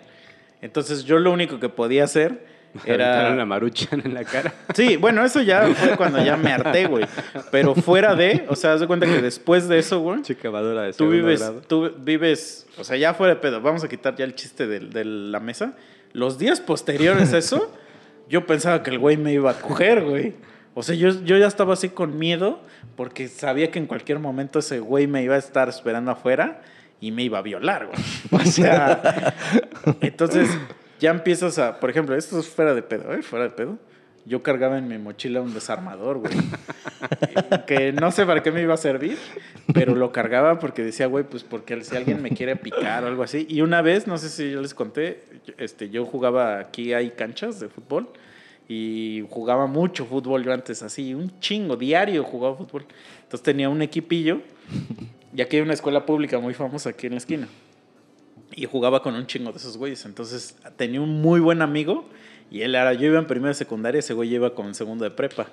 Entonces 0.62 1.06
yo 1.06 1.20
lo 1.20 1.32
único 1.32 1.60
que 1.60 1.70
podía 1.70 2.04
hacer 2.04 2.46
Era 2.86 3.36
la 3.36 3.46
maruchan 3.46 4.02
en 4.04 4.14
la 4.14 4.24
cara. 4.24 4.54
Sí, 4.74 4.98
bueno, 4.98 5.24
eso 5.24 5.42
ya 5.42 5.68
fue 5.68 5.96
cuando 5.96 6.24
ya 6.24 6.36
me 6.38 6.52
harté, 6.52 6.88
güey. 6.88 7.06
Pero 7.52 7.76
fuera 7.76 8.16
de, 8.16 8.46
o 8.50 8.56
sea, 8.56 8.74
haz 8.74 8.80
de 8.80 8.88
cuenta 8.88 9.06
que 9.06 9.22
después 9.22 9.68
de 9.68 9.80
eso, 9.80 10.00
güey, 10.00 10.22
Chicavadora 10.22 10.84
de 10.84 10.94
tú 10.94 11.10
vives, 11.10 11.40
grado. 11.40 11.62
tú 11.62 11.92
vives, 12.00 12.66
o 12.78 12.84
sea, 12.84 12.98
ya 12.98 13.14
fuera 13.14 13.36
de 13.36 13.40
pedo, 13.40 13.62
vamos 13.62 13.84
a 13.84 13.90
quitar 13.90 14.16
ya 14.16 14.26
el 14.26 14.36
chiste 14.36 14.68
de, 14.68 14.80
de 14.80 15.06
la 15.06 15.40
mesa. 15.40 15.74
Los 16.14 16.38
días 16.38 16.62
posteriores 16.62 17.34
a 17.34 17.38
eso, 17.38 17.72
yo 18.30 18.46
pensaba 18.48 18.84
que 18.84 18.90
el 18.90 19.00
güey 19.00 19.18
me 19.18 19.34
iba 19.34 19.52
a 19.52 19.60
coger, 19.60 20.04
güey. 20.04 20.34
O 20.76 20.82
sea, 20.82 20.96
yo, 20.96 21.10
yo 21.24 21.38
ya 21.38 21.48
estaba 21.48 21.74
así 21.74 21.90
con 21.90 22.18
miedo 22.18 22.60
porque 22.96 23.28
sabía 23.28 23.70
que 23.70 23.80
en 23.80 23.86
cualquier 23.86 24.20
momento 24.20 24.60
ese 24.60 24.80
güey 24.80 25.08
me 25.08 25.22
iba 25.24 25.36
a 25.36 25.40
estar 25.40 25.70
esperando 25.70 26.12
afuera 26.12 26.62
y 27.00 27.12
me 27.12 27.24
iba 27.24 27.38
a 27.38 27.42
violar, 27.42 27.88
güey. 27.88 28.00
O 28.32 28.46
sea, 28.46 29.36
entonces 30.02 30.50
ya 31.04 31.12
empiezas 31.12 31.60
a, 31.60 31.82
por 31.82 31.90
ejemplo, 31.90 32.16
esto 32.16 32.40
es 32.40 32.48
fuera 32.48 32.74
de 32.74 32.82
pedo, 32.82 33.14
¿eh? 33.14 33.22
Fuera 33.22 33.44
de 33.44 33.52
pedo. 33.52 33.78
Yo 34.26 34.42
cargaba 34.42 34.78
en 34.78 34.88
mi 34.88 34.98
mochila 34.98 35.42
un 35.42 35.54
desarmador, 35.54 36.20
güey. 36.20 36.34
que 37.68 37.92
no 37.92 38.10
sé 38.14 38.26
para 38.26 38.42
qué 38.42 38.54
me 38.54 38.62
iba 38.62 38.74
a 38.74 38.78
servir, 38.78 39.18
pero 39.74 39.96
lo 39.96 40.14
cargaba 40.14 40.60
porque 40.60 40.82
decía, 40.82 41.08
güey, 41.08 41.26
pues 41.26 41.44
porque 41.44 41.84
si 41.84 41.94
alguien 41.98 42.22
me 42.22 42.30
quiere 42.30 42.56
picar 42.56 43.04
o 43.04 43.08
algo 43.08 43.22
así. 43.22 43.46
Y 43.50 43.60
una 43.60 43.82
vez, 43.82 44.08
no 44.08 44.18
sé 44.18 44.30
si 44.30 44.50
yo 44.50 44.62
les 44.62 44.74
conté, 44.74 45.26
este, 45.58 45.90
yo 45.90 46.06
jugaba, 46.06 46.60
aquí 46.60 46.94
hay 46.94 47.10
canchas 47.10 47.60
de 47.60 47.68
fútbol 47.68 48.08
y 48.70 49.26
jugaba 49.30 49.68
mucho 49.68 50.06
fútbol 50.06 50.46
yo 50.46 50.54
antes, 50.54 50.84
así, 50.84 51.14
un 51.14 51.38
chingo, 51.42 51.76
diario 51.76 52.24
jugaba 52.24 52.56
fútbol. 52.56 52.86
Entonces 53.24 53.44
tenía 53.44 53.68
un 53.68 53.82
equipillo 53.82 54.40
y 55.36 55.42
aquí 55.42 55.58
hay 55.58 55.64
una 55.64 55.74
escuela 55.74 56.06
pública 56.06 56.40
muy 56.40 56.54
famosa 56.54 56.92
aquí 56.92 57.08
en 57.08 57.12
la 57.12 57.18
esquina. 57.18 57.50
Y 58.56 58.66
jugaba 58.66 59.02
con 59.02 59.16
un 59.16 59.26
chingo 59.26 59.52
de 59.52 59.58
esos 59.58 59.78
güeyes. 59.78 60.06
Entonces 60.06 60.56
tenía 60.76 61.02
un 61.02 61.22
muy 61.22 61.40
buen 61.40 61.62
amigo. 61.62 62.10
Y 62.52 62.62
él 62.62 62.76
era, 62.76 62.94
yo 62.94 63.08
iba 63.08 63.20
en 63.20 63.26
primera 63.26 63.50
de 63.50 63.56
secundaria, 63.56 64.00
ese 64.00 64.14
güey 64.14 64.34
iba 64.34 64.54
como 64.54 64.70
en 64.70 64.76
segundo 64.76 65.04
de 65.04 65.12
prepa. 65.12 65.48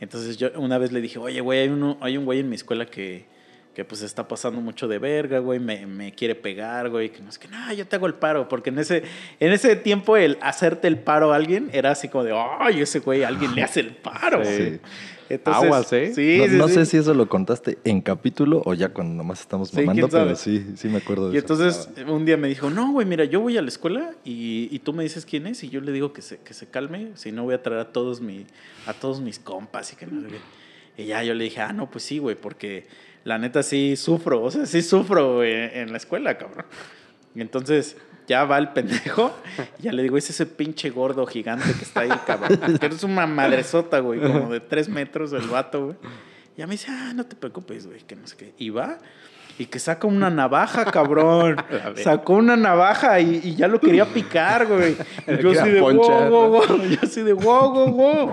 Entonces 0.00 0.36
yo 0.36 0.50
una 0.56 0.78
vez 0.78 0.90
le 0.90 1.00
dije, 1.00 1.18
oye, 1.18 1.40
güey, 1.40 1.60
hay, 1.60 1.68
uno, 1.68 1.96
hay 2.00 2.16
un 2.16 2.24
güey 2.24 2.40
en 2.40 2.48
mi 2.48 2.56
escuela 2.56 2.86
que, 2.86 3.24
que 3.74 3.84
pues 3.84 4.02
está 4.02 4.26
pasando 4.26 4.60
mucho 4.60 4.88
de 4.88 4.98
verga, 4.98 5.38
güey, 5.38 5.58
me, 5.60 5.86
me 5.86 6.12
quiere 6.12 6.34
pegar, 6.34 6.90
güey, 6.90 7.10
que 7.10 7.22
no 7.22 7.28
es 7.28 7.38
que, 7.38 7.48
no, 7.48 7.72
yo 7.72 7.86
te 7.86 7.96
hago 7.96 8.06
el 8.06 8.14
paro. 8.14 8.48
Porque 8.48 8.70
en 8.70 8.78
ese, 8.80 9.04
en 9.38 9.52
ese 9.52 9.76
tiempo 9.76 10.16
el 10.16 10.38
hacerte 10.40 10.88
el 10.88 10.98
paro 10.98 11.32
a 11.32 11.36
alguien 11.36 11.70
era 11.72 11.92
así 11.92 12.08
como 12.08 12.24
de, 12.24 12.32
ay, 12.32 12.80
ese 12.80 12.98
güey, 12.98 13.22
alguien 13.22 13.54
le 13.54 13.62
hace 13.62 13.80
el 13.80 13.94
paro. 13.94 14.44
Sí. 14.44 14.80
Entonces, 15.28 15.64
Aguas, 15.64 15.92
¿eh? 15.92 16.12
Sí, 16.14 16.36
no 16.38 16.44
sí, 16.46 16.56
no 16.56 16.68
sí. 16.68 16.74
sé 16.74 16.86
si 16.86 16.96
eso 16.98 17.14
lo 17.14 17.28
contaste 17.28 17.78
en 17.84 18.00
capítulo 18.02 18.62
o 18.64 18.74
ya 18.74 18.90
cuando 18.90 19.14
nomás 19.14 19.40
estamos 19.40 19.72
mamando, 19.72 20.08
pero 20.08 20.36
sí, 20.36 20.64
sí 20.76 20.88
me 20.88 20.98
acuerdo 20.98 21.28
de 21.30 21.34
Y 21.34 21.38
eso. 21.38 21.52
entonces 21.54 21.88
un 22.06 22.24
día 22.24 22.36
me 22.36 22.48
dijo, 22.48 22.68
no, 22.70 22.92
güey, 22.92 23.06
mira, 23.06 23.24
yo 23.24 23.40
voy 23.40 23.56
a 23.56 23.62
la 23.62 23.68
escuela 23.68 24.12
y, 24.24 24.68
y 24.70 24.78
tú 24.80 24.92
me 24.92 25.02
dices 25.02 25.24
quién 25.24 25.46
es 25.46 25.64
y 25.64 25.70
yo 25.70 25.80
le 25.80 25.92
digo 25.92 26.12
que 26.12 26.20
se, 26.22 26.38
que 26.38 26.52
se 26.54 26.66
calme, 26.66 27.12
si 27.14 27.32
no 27.32 27.44
voy 27.44 27.54
a 27.54 27.62
traer 27.62 27.80
a 27.80 27.92
todos, 27.92 28.20
mi, 28.20 28.46
a 28.86 28.92
todos 28.92 29.20
mis 29.20 29.38
compas 29.38 29.92
y 29.92 29.96
que 29.96 30.06
no. 30.06 30.22
Y 30.96 31.06
ya 31.06 31.22
yo 31.24 31.34
le 31.34 31.44
dije, 31.44 31.60
ah, 31.60 31.72
no, 31.72 31.90
pues 31.90 32.04
sí, 32.04 32.18
güey, 32.18 32.36
porque 32.36 32.86
la 33.24 33.38
neta 33.38 33.62
sí 33.62 33.96
sufro, 33.96 34.42
o 34.42 34.50
sea, 34.50 34.66
sí 34.66 34.82
sufro 34.82 35.42
en, 35.42 35.70
en 35.78 35.90
la 35.92 35.96
escuela, 35.96 36.36
cabrón. 36.36 36.66
Y 37.34 37.40
entonces 37.40 37.96
ya 38.26 38.44
va 38.44 38.58
el 38.58 38.70
pendejo 38.70 39.34
y 39.78 39.82
ya 39.82 39.92
le 39.92 40.02
digo, 40.02 40.16
es 40.16 40.30
ese 40.30 40.46
pinche 40.46 40.90
gordo 40.90 41.26
gigante 41.26 41.72
que 41.72 41.84
está 41.84 42.00
ahí, 42.00 42.12
cabrón. 42.26 42.78
Que 42.78 42.86
eres 42.86 43.02
una 43.04 43.26
madresota, 43.26 44.00
güey, 44.00 44.20
como 44.20 44.52
de 44.52 44.60
tres 44.60 44.88
metros 44.88 45.32
el 45.32 45.48
vato, 45.48 45.86
güey. 45.86 45.96
Y 46.56 46.60
ya 46.60 46.66
me 46.66 46.72
dice, 46.72 46.86
ah, 46.90 47.12
no 47.14 47.24
te 47.26 47.36
preocupes, 47.36 47.86
güey, 47.86 48.00
que 48.00 48.16
no 48.16 48.26
sé 48.26 48.36
qué. 48.36 48.54
Y 48.58 48.70
va 48.70 48.98
y 49.58 49.66
que 49.66 49.78
saca 49.78 50.06
una 50.06 50.30
navaja, 50.30 50.84
cabrón. 50.86 51.56
Sacó 51.96 52.34
una 52.34 52.56
navaja 52.56 53.20
y, 53.20 53.40
y 53.42 53.54
ya 53.54 53.68
lo 53.68 53.80
quería 53.80 54.06
picar, 54.06 54.66
güey. 54.66 54.96
Y 55.26 55.42
Yo 55.42 55.50
así 55.52 55.70
de, 55.70 55.80
wow, 55.80 56.28
wow, 56.28 56.48
wow. 56.48 56.82
Yo 56.82 56.98
así 57.02 57.22
de, 57.22 57.32
wow, 57.32 57.72
wow, 57.72 57.88
wow. 57.88 58.30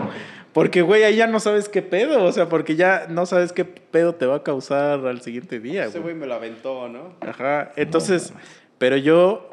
Porque, 0.53 0.81
güey, 0.81 1.03
ahí 1.03 1.15
ya 1.15 1.27
no 1.27 1.39
sabes 1.39 1.69
qué 1.69 1.81
pedo. 1.81 2.23
O 2.23 2.31
sea, 2.31 2.49
porque 2.49 2.75
ya 2.75 3.05
no 3.07 3.25
sabes 3.25 3.53
qué 3.53 3.65
pedo 3.65 4.15
te 4.15 4.25
va 4.25 4.37
a 4.37 4.43
causar 4.43 5.05
al 5.05 5.21
siguiente 5.21 5.59
día, 5.59 5.85
Ese 5.85 5.99
güey 5.99 6.15
me 6.15 6.25
lo 6.25 6.33
aventó, 6.33 6.89
¿no? 6.89 7.13
Ajá. 7.21 7.71
Entonces, 7.75 8.33
pero 8.77 8.97
yo, 8.97 9.49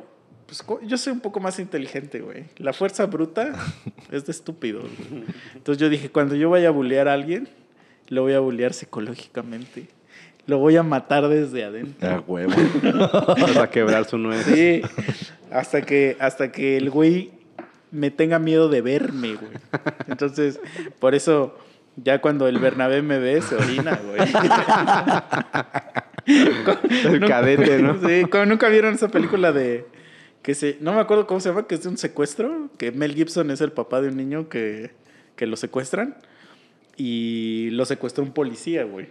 pues 0.49 0.65
yo 0.89 0.97
soy 0.97 1.13
un 1.13 1.21
poco 1.21 1.41
más 1.41 1.59
inteligente, 1.59 2.21
güey. 2.21 2.45
La 2.57 2.73
fuerza 2.73 3.05
bruta 3.05 3.53
es 4.11 4.25
de 4.25 4.33
estúpido. 4.33 4.81
güey. 4.81 5.25
Entonces 5.55 5.79
yo 5.79 5.91
dije, 5.91 6.09
cuando 6.09 6.35
yo 6.35 6.49
vaya 6.49 6.69
a 6.69 6.71
bullear 6.71 7.07
a 7.07 7.13
alguien, 7.13 7.51
lo 8.09 8.23
voy 8.23 8.33
a 8.33 8.41
bullear 8.41 8.73
psicológicamente. 8.73 9.89
Lo 10.47 10.57
voy 10.57 10.79
a 10.79 10.83
matar 10.83 11.29
desde 11.29 11.65
adentro. 11.65 12.09
A 12.09 12.21
huevo. 12.21 12.55
Vas 12.83 13.57
a 13.59 13.69
quebrar 13.69 14.07
su 14.07 14.17
nuez. 14.17 14.47
Sí. 14.47 14.81
Hasta 15.51 15.83
que, 15.83 16.17
hasta 16.19 16.51
que 16.51 16.79
el 16.79 16.89
güey 16.89 17.31
me 17.91 18.11
tenga 18.11 18.39
miedo 18.39 18.71
de 18.71 18.81
verme, 18.81 19.35
güey. 19.35 19.53
Entonces, 20.07 20.61
por 20.99 21.15
eso, 21.15 21.59
ya 21.97 22.23
cuando 22.23 22.49
el 22.49 22.59
Bernabé 22.59 23.03
me 23.03 23.19
ve, 23.19 23.43
se 23.43 23.55
orina, 23.55 24.01
güey. 24.03 24.21
El 27.05 27.21
cadete, 27.27 27.83
¿no? 27.83 27.99
Sí, 28.07 28.27
como 28.31 28.45
nunca 28.45 28.69
vieron 28.69 28.95
esa 28.95 29.09
película 29.09 29.51
de 29.51 29.87
que 30.49 30.55
se, 30.55 30.79
no 30.81 30.95
me 30.95 31.01
acuerdo 31.01 31.27
cómo 31.27 31.41
se 31.41 31.51
llama, 31.51 31.67
que 31.67 31.75
es 31.75 31.83
de 31.83 31.91
un 31.91 31.99
secuestro, 31.99 32.71
que 32.79 32.91
Mel 32.91 33.15
Gibson 33.15 33.51
es 33.51 33.61
el 33.61 33.71
papá 33.71 34.01
de 34.01 34.09
un 34.09 34.17
niño 34.17 34.49
que, 34.49 34.93
que 35.37 35.47
lo 35.47 35.57
secuestran 35.59 36.17
y 36.97 37.69
lo 37.73 37.85
secuestra 37.85 38.25
un 38.25 38.33
policía, 38.33 38.85
güey. 38.85 39.09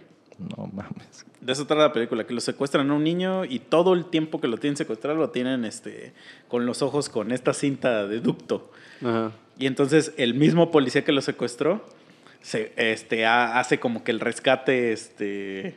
No 0.56 0.66
mames. 0.66 1.24
De 1.40 1.52
eso 1.52 1.64
trata 1.64 1.82
la 1.84 1.92
película, 1.92 2.26
que 2.26 2.34
lo 2.34 2.40
secuestran 2.40 2.90
a 2.90 2.94
un 2.94 3.04
niño 3.04 3.44
y 3.44 3.60
todo 3.60 3.94
el 3.94 4.06
tiempo 4.06 4.40
que 4.40 4.48
lo 4.48 4.58
tienen 4.58 4.76
secuestrado 4.76 5.16
lo 5.16 5.30
tienen 5.30 5.64
este, 5.64 6.12
con 6.48 6.66
los 6.66 6.82
ojos 6.82 7.08
con 7.08 7.30
esta 7.30 7.54
cinta 7.54 8.08
de 8.08 8.18
ducto. 8.18 8.72
Ajá. 9.00 9.30
Y 9.60 9.66
entonces 9.66 10.12
el 10.16 10.34
mismo 10.34 10.72
policía 10.72 11.04
que 11.04 11.12
lo 11.12 11.20
secuestró 11.22 11.84
se, 12.42 12.72
este, 12.76 13.26
ha- 13.26 13.60
hace 13.60 13.78
como 13.78 14.02
que 14.02 14.10
el 14.10 14.18
rescate, 14.18 14.90
este, 14.92 15.76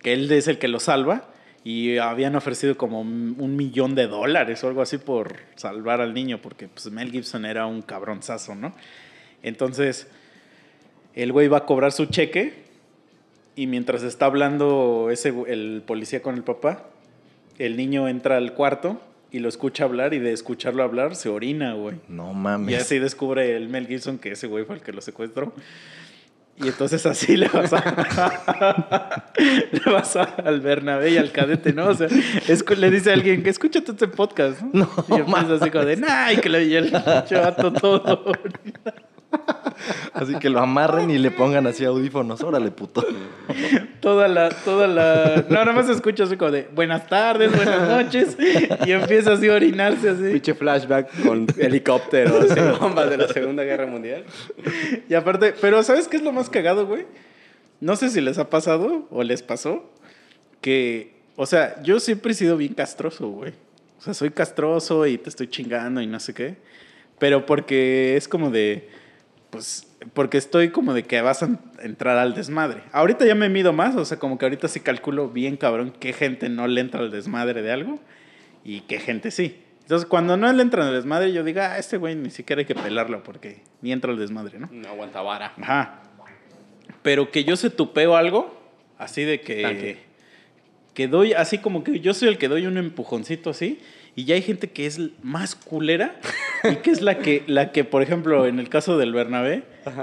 que 0.00 0.12
él 0.12 0.30
es 0.30 0.46
el 0.46 0.58
que 0.58 0.68
lo 0.68 0.78
salva. 0.78 1.28
Y 1.68 1.98
habían 1.98 2.36
ofrecido 2.36 2.76
como 2.76 3.00
un 3.00 3.56
millón 3.56 3.96
de 3.96 4.06
dólares 4.06 4.62
o 4.62 4.68
algo 4.68 4.82
así 4.82 4.98
por 4.98 5.34
salvar 5.56 6.00
al 6.00 6.14
niño, 6.14 6.38
porque 6.40 6.68
pues, 6.68 6.88
Mel 6.92 7.10
Gibson 7.10 7.44
era 7.44 7.66
un 7.66 7.82
cabronzazo, 7.82 8.54
¿no? 8.54 8.72
Entonces, 9.42 10.06
el 11.16 11.32
güey 11.32 11.48
va 11.48 11.58
a 11.58 11.66
cobrar 11.66 11.90
su 11.90 12.06
cheque 12.06 12.54
y 13.56 13.66
mientras 13.66 14.04
está 14.04 14.26
hablando 14.26 15.08
ese, 15.10 15.34
el 15.48 15.82
policía 15.84 16.22
con 16.22 16.36
el 16.36 16.44
papá, 16.44 16.84
el 17.58 17.76
niño 17.76 18.06
entra 18.06 18.36
al 18.36 18.54
cuarto 18.54 19.00
y 19.32 19.40
lo 19.40 19.48
escucha 19.48 19.82
hablar 19.82 20.14
y 20.14 20.20
de 20.20 20.32
escucharlo 20.32 20.84
hablar 20.84 21.16
se 21.16 21.30
orina, 21.30 21.74
güey. 21.74 21.96
No 22.06 22.30
Y 22.30 22.34
mames. 22.36 22.80
así 22.80 23.00
descubre 23.00 23.56
el 23.56 23.68
Mel 23.68 23.88
Gibson 23.88 24.18
que 24.18 24.30
ese 24.30 24.46
güey 24.46 24.64
fue 24.64 24.76
el 24.76 24.82
que 24.82 24.92
lo 24.92 25.00
secuestró. 25.00 25.52
Y 26.58 26.68
entonces 26.68 27.04
así 27.04 27.36
le 27.36 27.48
vas 27.48 27.72
a, 27.74 29.24
le 29.38 29.92
vas 29.92 30.16
a- 30.16 30.22
al 30.44 30.60
Bernabé 30.60 31.10
y 31.10 31.16
al 31.18 31.30
cadete, 31.30 31.72
¿no? 31.74 31.88
O 31.88 31.94
sea, 31.94 32.08
es 32.48 32.62
le 32.76 32.90
dice 32.90 33.10
a 33.10 33.12
alguien 33.14 33.42
que 33.42 33.50
escúchate 33.50 33.92
este 33.92 34.08
podcast, 34.08 34.62
¿no? 34.62 34.88
y 35.08 35.20
empieza 35.20 35.50
así 35.50 35.70
como 35.70 35.84
de, 35.84 35.96
nah, 35.96 36.32
y 36.32 36.38
que 36.38 36.48
le 36.48 36.64
y 36.64 36.74
el 36.76 36.90
chato 36.92 37.72
todo. 37.72 38.32
Así 40.14 40.34
que 40.38 40.48
lo 40.48 40.60
amarren 40.60 41.10
y 41.10 41.18
le 41.18 41.30
pongan 41.30 41.66
así 41.66 41.84
audífonos. 41.84 42.42
Órale, 42.42 42.70
puto. 42.70 43.04
Toda 44.00 44.28
la, 44.28 44.48
toda 44.48 44.86
la. 44.86 45.44
No, 45.48 45.56
nada 45.56 45.72
más 45.72 45.88
escucha 45.88 46.24
así 46.24 46.36
como 46.36 46.50
de 46.50 46.68
buenas 46.74 47.06
tardes, 47.06 47.54
buenas 47.54 47.88
noches. 47.88 48.36
Y 48.86 48.92
empieza 48.92 49.32
así 49.32 49.48
a 49.48 49.54
orinarse 49.54 50.08
así. 50.10 50.32
Pinche 50.32 50.54
flashback 50.54 51.24
con 51.24 51.46
helicópteros 51.58 52.46
y 52.56 52.78
bombas 52.80 53.10
de 53.10 53.16
la 53.18 53.28
Segunda 53.28 53.64
Guerra 53.64 53.86
Mundial. 53.86 54.24
Y 55.08 55.14
aparte, 55.14 55.54
pero 55.60 55.82
¿sabes 55.82 56.08
qué 56.08 56.16
es 56.16 56.22
lo 56.22 56.32
más 56.32 56.48
cagado, 56.48 56.86
güey? 56.86 57.04
No 57.80 57.96
sé 57.96 58.10
si 58.10 58.20
les 58.20 58.38
ha 58.38 58.48
pasado 58.48 59.06
o 59.10 59.22
les 59.22 59.42
pasó 59.42 59.90
que, 60.60 61.14
o 61.36 61.46
sea, 61.46 61.82
yo 61.82 62.00
siempre 62.00 62.32
he 62.32 62.34
sido 62.34 62.56
bien 62.56 62.74
castroso, 62.74 63.28
güey. 63.28 63.52
O 63.98 64.02
sea, 64.02 64.14
soy 64.14 64.30
castroso 64.30 65.06
y 65.06 65.18
te 65.18 65.28
estoy 65.28 65.48
chingando 65.48 66.00
y 66.00 66.06
no 66.06 66.20
sé 66.20 66.32
qué. 66.32 66.56
Pero 67.18 67.46
porque 67.46 68.16
es 68.16 68.28
como 68.28 68.50
de, 68.50 68.88
pues, 69.56 69.88
porque 70.12 70.36
estoy 70.36 70.68
como 70.68 70.92
de 70.92 71.04
que 71.04 71.22
vas 71.22 71.42
a 71.42 71.48
entrar 71.82 72.18
al 72.18 72.34
desmadre. 72.34 72.82
Ahorita 72.92 73.24
ya 73.24 73.34
me 73.34 73.48
mido 73.48 73.72
más, 73.72 73.96
o 73.96 74.04
sea, 74.04 74.18
como 74.18 74.36
que 74.36 74.44
ahorita 74.44 74.68
sí 74.68 74.80
calculo 74.80 75.30
bien 75.30 75.56
cabrón 75.56 75.94
qué 75.98 76.12
gente 76.12 76.50
no 76.50 76.66
le 76.66 76.82
entra 76.82 77.00
al 77.00 77.10
desmadre 77.10 77.62
de 77.62 77.72
algo 77.72 77.98
y 78.64 78.82
qué 78.82 78.98
gente 79.00 79.30
sí. 79.30 79.62
Entonces, 79.80 80.06
cuando 80.06 80.36
no 80.36 80.52
le 80.52 80.62
entra 80.62 80.86
al 80.86 80.92
desmadre, 80.92 81.32
yo 81.32 81.42
digo, 81.42 81.60
ah, 81.62 81.78
este 81.78 81.96
güey 81.96 82.14
ni 82.14 82.30
siquiera 82.30 82.60
hay 82.60 82.66
que 82.66 82.74
pelarlo 82.74 83.22
porque 83.22 83.62
ni 83.80 83.92
entra 83.92 84.12
al 84.12 84.18
desmadre, 84.18 84.58
¿no? 84.58 84.68
No 84.70 84.88
aguanta 84.90 85.22
vara. 85.22 85.54
Ajá. 85.58 86.02
Pero 87.02 87.30
que 87.30 87.44
yo 87.44 87.56
se 87.56 87.70
tupeo 87.70 88.14
algo, 88.14 88.60
así 88.98 89.24
de 89.24 89.40
que. 89.40 89.62
Tanque. 89.62 89.98
Que 90.92 91.08
doy, 91.08 91.32
así 91.32 91.58
como 91.58 91.82
que 91.82 92.00
yo 92.00 92.12
soy 92.12 92.28
el 92.28 92.36
que 92.36 92.48
doy 92.48 92.66
un 92.66 92.76
empujoncito 92.76 93.50
así, 93.50 93.80
y 94.16 94.24
ya 94.24 94.34
hay 94.34 94.40
gente 94.42 94.70
que 94.70 94.86
es 94.86 94.98
más 95.22 95.54
culera, 95.54 96.16
y 96.64 96.76
que 96.76 96.90
es 96.90 97.02
la 97.02 97.18
que, 97.18 97.44
la 97.46 97.70
que, 97.70 97.84
por 97.84 98.02
ejemplo, 98.02 98.46
en 98.46 98.58
el 98.58 98.70
caso 98.70 98.96
del 98.96 99.12
Bernabé, 99.12 99.62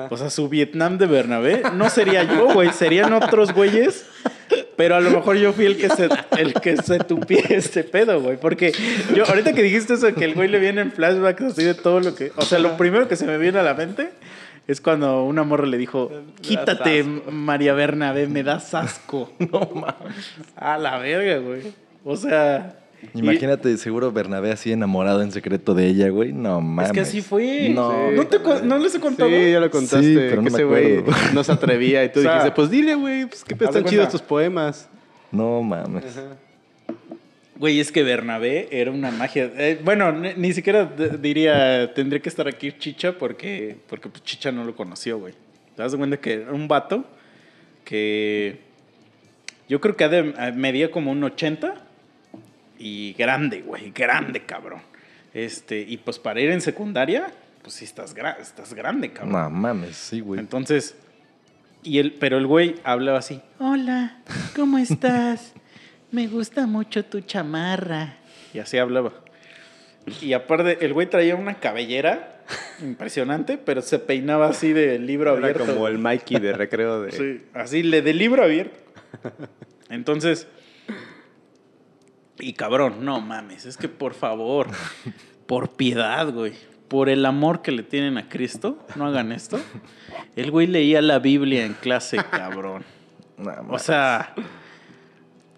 o 0.10 0.16
sea, 0.16 0.30
su 0.30 0.48
Vietnam 0.50 1.00
de 1.00 1.08
Bernabé, 1.08 1.64
no 1.74 1.90
sería 1.90 2.24
yo, 2.24 2.54
güey, 2.54 2.72
serían 2.72 3.12
otros 3.12 3.54
güeyes. 3.54 4.06
Pero 4.76 4.96
a 4.96 5.02
lo 5.02 5.12
mejor 5.12 5.38
yo 5.38 5.54
fui 5.54 5.66
el 5.66 5.78
que 5.78 5.90
se, 5.90 6.10
el 6.38 6.54
que 6.56 6.78
se 6.78 7.00
tupie 7.00 7.44
este 7.50 7.84
pedo, 7.84 8.22
güey. 8.22 8.38
Porque 8.38 8.72
yo, 9.16 9.26
ahorita 9.26 9.54
que 9.54 9.62
dijiste 9.62 9.94
eso, 9.94 10.14
que 10.14 10.26
el 10.26 10.34
güey 10.34 10.48
le 10.48 10.60
viene 10.60 10.82
en 10.82 10.92
flashbacks 10.92 11.44
así 11.44 11.64
de 11.64 11.74
todo 11.74 12.00
lo 12.00 12.16
que. 12.16 12.32
O 12.36 12.42
sea, 12.44 12.60
lo 12.60 12.78
primero 12.78 13.08
que 13.08 13.16
se 13.16 13.26
me 13.26 13.38
viene 13.38 13.60
a 13.60 13.64
la 13.64 13.74
mente 13.74 14.10
es 14.68 14.82
cuando 14.82 15.26
una 15.26 15.44
morra 15.44 15.68
le 15.68 15.78
dijo: 15.78 16.12
Quítate. 16.42 17.04
María 17.04 17.74
Bernabé, 17.74 18.28
me 18.28 18.44
das 18.44 18.74
asco. 18.74 19.32
No 19.40 19.70
mames. 19.74 20.34
A 20.56 20.78
la 20.78 20.98
verga, 20.98 21.38
güey. 21.38 21.62
O 22.04 22.16
sea. 22.16 22.83
Y- 23.14 23.20
Imagínate, 23.20 23.78
seguro 23.78 24.12
Bernabé 24.12 24.52
así 24.52 24.72
enamorado 24.72 25.22
en 25.22 25.32
secreto 25.32 25.74
de 25.74 25.88
ella, 25.88 26.10
güey. 26.10 26.34
No 26.34 26.62
mames. 26.62 26.88
Es 26.90 26.94
que 26.94 27.00
así 27.02 27.22
fue. 27.22 27.70
No. 27.70 28.12
¿No, 28.12 28.28
te 28.28 28.40
¿No 28.64 28.78
les 28.80 28.96
he 28.96 29.00
contado? 29.00 29.30
Sí, 29.30 29.52
ya 29.52 29.60
lo 29.60 29.70
contaste. 29.72 30.02
Sí, 30.06 30.16
pero 30.16 30.38
no 30.38 30.44
que 30.44 30.48
ese 30.56 30.64
güey 30.64 30.98
acuerdo. 31.00 31.18
no 31.34 31.44
se 31.44 31.52
atrevía 31.52 32.04
y 32.04 32.10
tú 32.12 32.20
O 32.22 32.24
sea, 32.24 32.34
dijiste, 32.34 32.52
pues 32.56 32.70
dile, 32.70 32.96
güey, 32.96 33.26
pues 33.26 33.44
que 33.44 33.54
están 33.54 33.84
chidos 33.86 34.10
tus 34.10 34.22
poemas. 34.22 34.90
No 35.32 35.62
mames. 35.64 36.04
Güey, 37.58 37.80
es 37.80 37.92
que 37.92 38.04
Bernabé 38.04 38.68
era 38.72 38.92
una 38.92 39.12
magia. 39.12 39.50
Eh, 39.56 39.80
bueno, 39.84 40.12
ni, 40.12 40.34
ni 40.36 40.54
siquiera 40.54 40.86
diría, 41.20 41.94
tendría 41.94 42.22
que 42.22 42.28
estar 42.30 42.48
aquí 42.48 42.74
Chicha 42.78 43.14
porque, 43.18 43.78
porque 43.88 44.10
pues, 44.10 44.24
Chicha 44.24 44.52
no 44.52 44.66
lo 44.66 44.76
conoció, 44.76 45.20
güey. 45.20 45.34
¿Te 45.76 45.82
das 45.84 45.96
cuenta 45.96 46.18
que 46.18 46.34
era 46.34 46.52
un 46.52 46.68
vato 46.68 47.06
que 47.86 48.60
yo 49.70 49.80
creo 49.80 49.96
que 49.96 50.04
ha 50.04 50.10
de- 50.10 50.52
medía 50.56 50.92
como 50.92 51.12
un 51.12 51.24
80 51.24 51.76
y 52.80 53.14
grande, 53.14 53.62
güey, 53.62 53.92
grande, 53.92 54.44
cabrón. 54.46 54.82
Este, 55.34 55.80
y 55.82 55.98
pues 55.98 56.20
para 56.20 56.42
ir 56.42 56.52
en 56.52 56.62
secundaria, 56.62 57.32
pues 57.62 57.76
sí 57.76 57.86
estás, 57.86 58.16
gra- 58.16 58.38
estás 58.40 58.74
grande, 58.74 59.12
cabrón. 59.12 59.32
No 59.34 59.50
mames, 59.50 59.96
sí, 59.96 60.20
güey. 60.20 60.40
Entonces, 60.40 60.96
y 61.84 62.00
el, 62.00 62.14
pero 62.14 62.38
el 62.38 62.46
güey 62.48 62.76
hablaba 62.84 63.20
así. 63.20 63.42
Hola, 63.60 64.18
¿cómo 64.56 64.78
estás? 64.78 65.54
Me 66.12 66.28
gusta 66.28 66.68
mucho 66.68 67.04
tu 67.06 67.22
chamarra. 67.22 68.18
Y 68.54 68.60
así 68.60 68.78
hablaba. 68.78 69.12
Y 70.22 70.34
aparte, 70.34 70.86
el 70.86 70.94
güey 70.94 71.10
traía 71.10 71.36
una 71.36 71.56
cabellera 71.56 72.44
impresionante, 72.82 73.58
pero 73.58 73.82
se 73.82 73.98
peinaba 74.00 74.48
así 74.50 74.74
de 74.74 75.00
libro 75.00 75.36
Era 75.38 75.48
abierto. 75.48 75.66
como 75.74 75.88
el 75.88 75.98
Mikey 75.98 76.40
de 76.40 76.54
recreo 76.54 77.02
de... 77.02 77.12
Sí, 77.12 77.46
así, 77.54 77.82
le 77.84 78.02
de 78.02 78.14
libro 78.14 78.44
abierto. 78.44 78.78
Entonces, 79.90 80.48
y 82.40 82.54
cabrón, 82.54 83.06
no 83.06 83.22
mames, 83.22 83.66
es 83.66 83.78
que 83.78 83.90
por 83.90 84.14
favor, 84.14 84.68
por 85.46 85.76
piedad, 85.76 86.32
güey, 86.34 86.54
por 86.88 87.10
el 87.10 87.26
amor 87.26 87.62
que 87.62 87.72
le 87.72 87.84
tienen 87.84 88.18
a 88.18 88.30
Cristo, 88.30 88.78
no 88.96 89.06
hagan 89.08 89.32
esto. 89.32 89.60
El 90.36 90.52
güey 90.52 90.68
leía 90.68 91.02
la 91.02 91.20
Biblia 91.20 91.66
en 91.66 91.74
clase, 91.74 92.18
cabrón. 92.32 92.84
O 93.70 93.80
sea, 93.80 94.34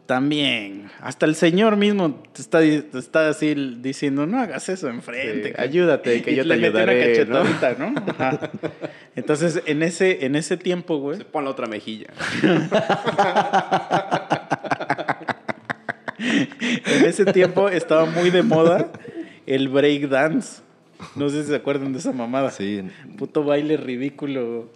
también, 0.05 0.89
hasta 1.01 1.25
el 1.25 1.35
Señor 1.35 1.75
mismo 1.77 2.23
te 2.31 2.41
está, 2.41 2.59
te 2.59 2.99
está 2.99 3.29
así 3.29 3.53
diciendo, 3.81 4.25
no 4.27 4.39
hagas 4.39 4.69
eso 4.69 4.87
enfrente. 4.87 5.49
Sí, 5.49 5.53
que- 5.55 5.61
ayúdate, 5.61 6.21
que 6.21 6.31
y 6.31 6.35
yo 6.35 6.43
te 6.43 6.49
le 6.55 6.69
una 6.69 6.79
ayudaré, 6.81 7.25
¿no? 7.25 7.43
cachetadita, 7.43 7.85
¿no? 7.85 8.11
Ajá. 8.11 8.51
Entonces, 9.15 9.61
en 9.65 9.81
ese, 9.83 10.25
en 10.25 10.35
ese 10.35 10.57
tiempo, 10.57 10.97
güey, 10.97 11.23
Pon 11.23 11.43
la 11.43 11.49
otra 11.51 11.67
mejilla. 11.67 12.07
en 16.29 17.05
ese 17.05 17.25
tiempo 17.25 17.69
estaba 17.69 18.05
muy 18.05 18.29
de 18.29 18.43
moda 18.43 18.91
el 19.45 19.69
break 19.69 20.09
dance. 20.09 20.61
No 21.15 21.29
sé 21.29 21.43
si 21.43 21.49
se 21.49 21.55
acuerdan 21.55 21.93
de 21.93 21.99
esa 21.99 22.11
mamada. 22.11 22.51
Sí. 22.51 22.81
Puto 23.17 23.43
baile 23.43 23.77
ridículo 23.77 24.69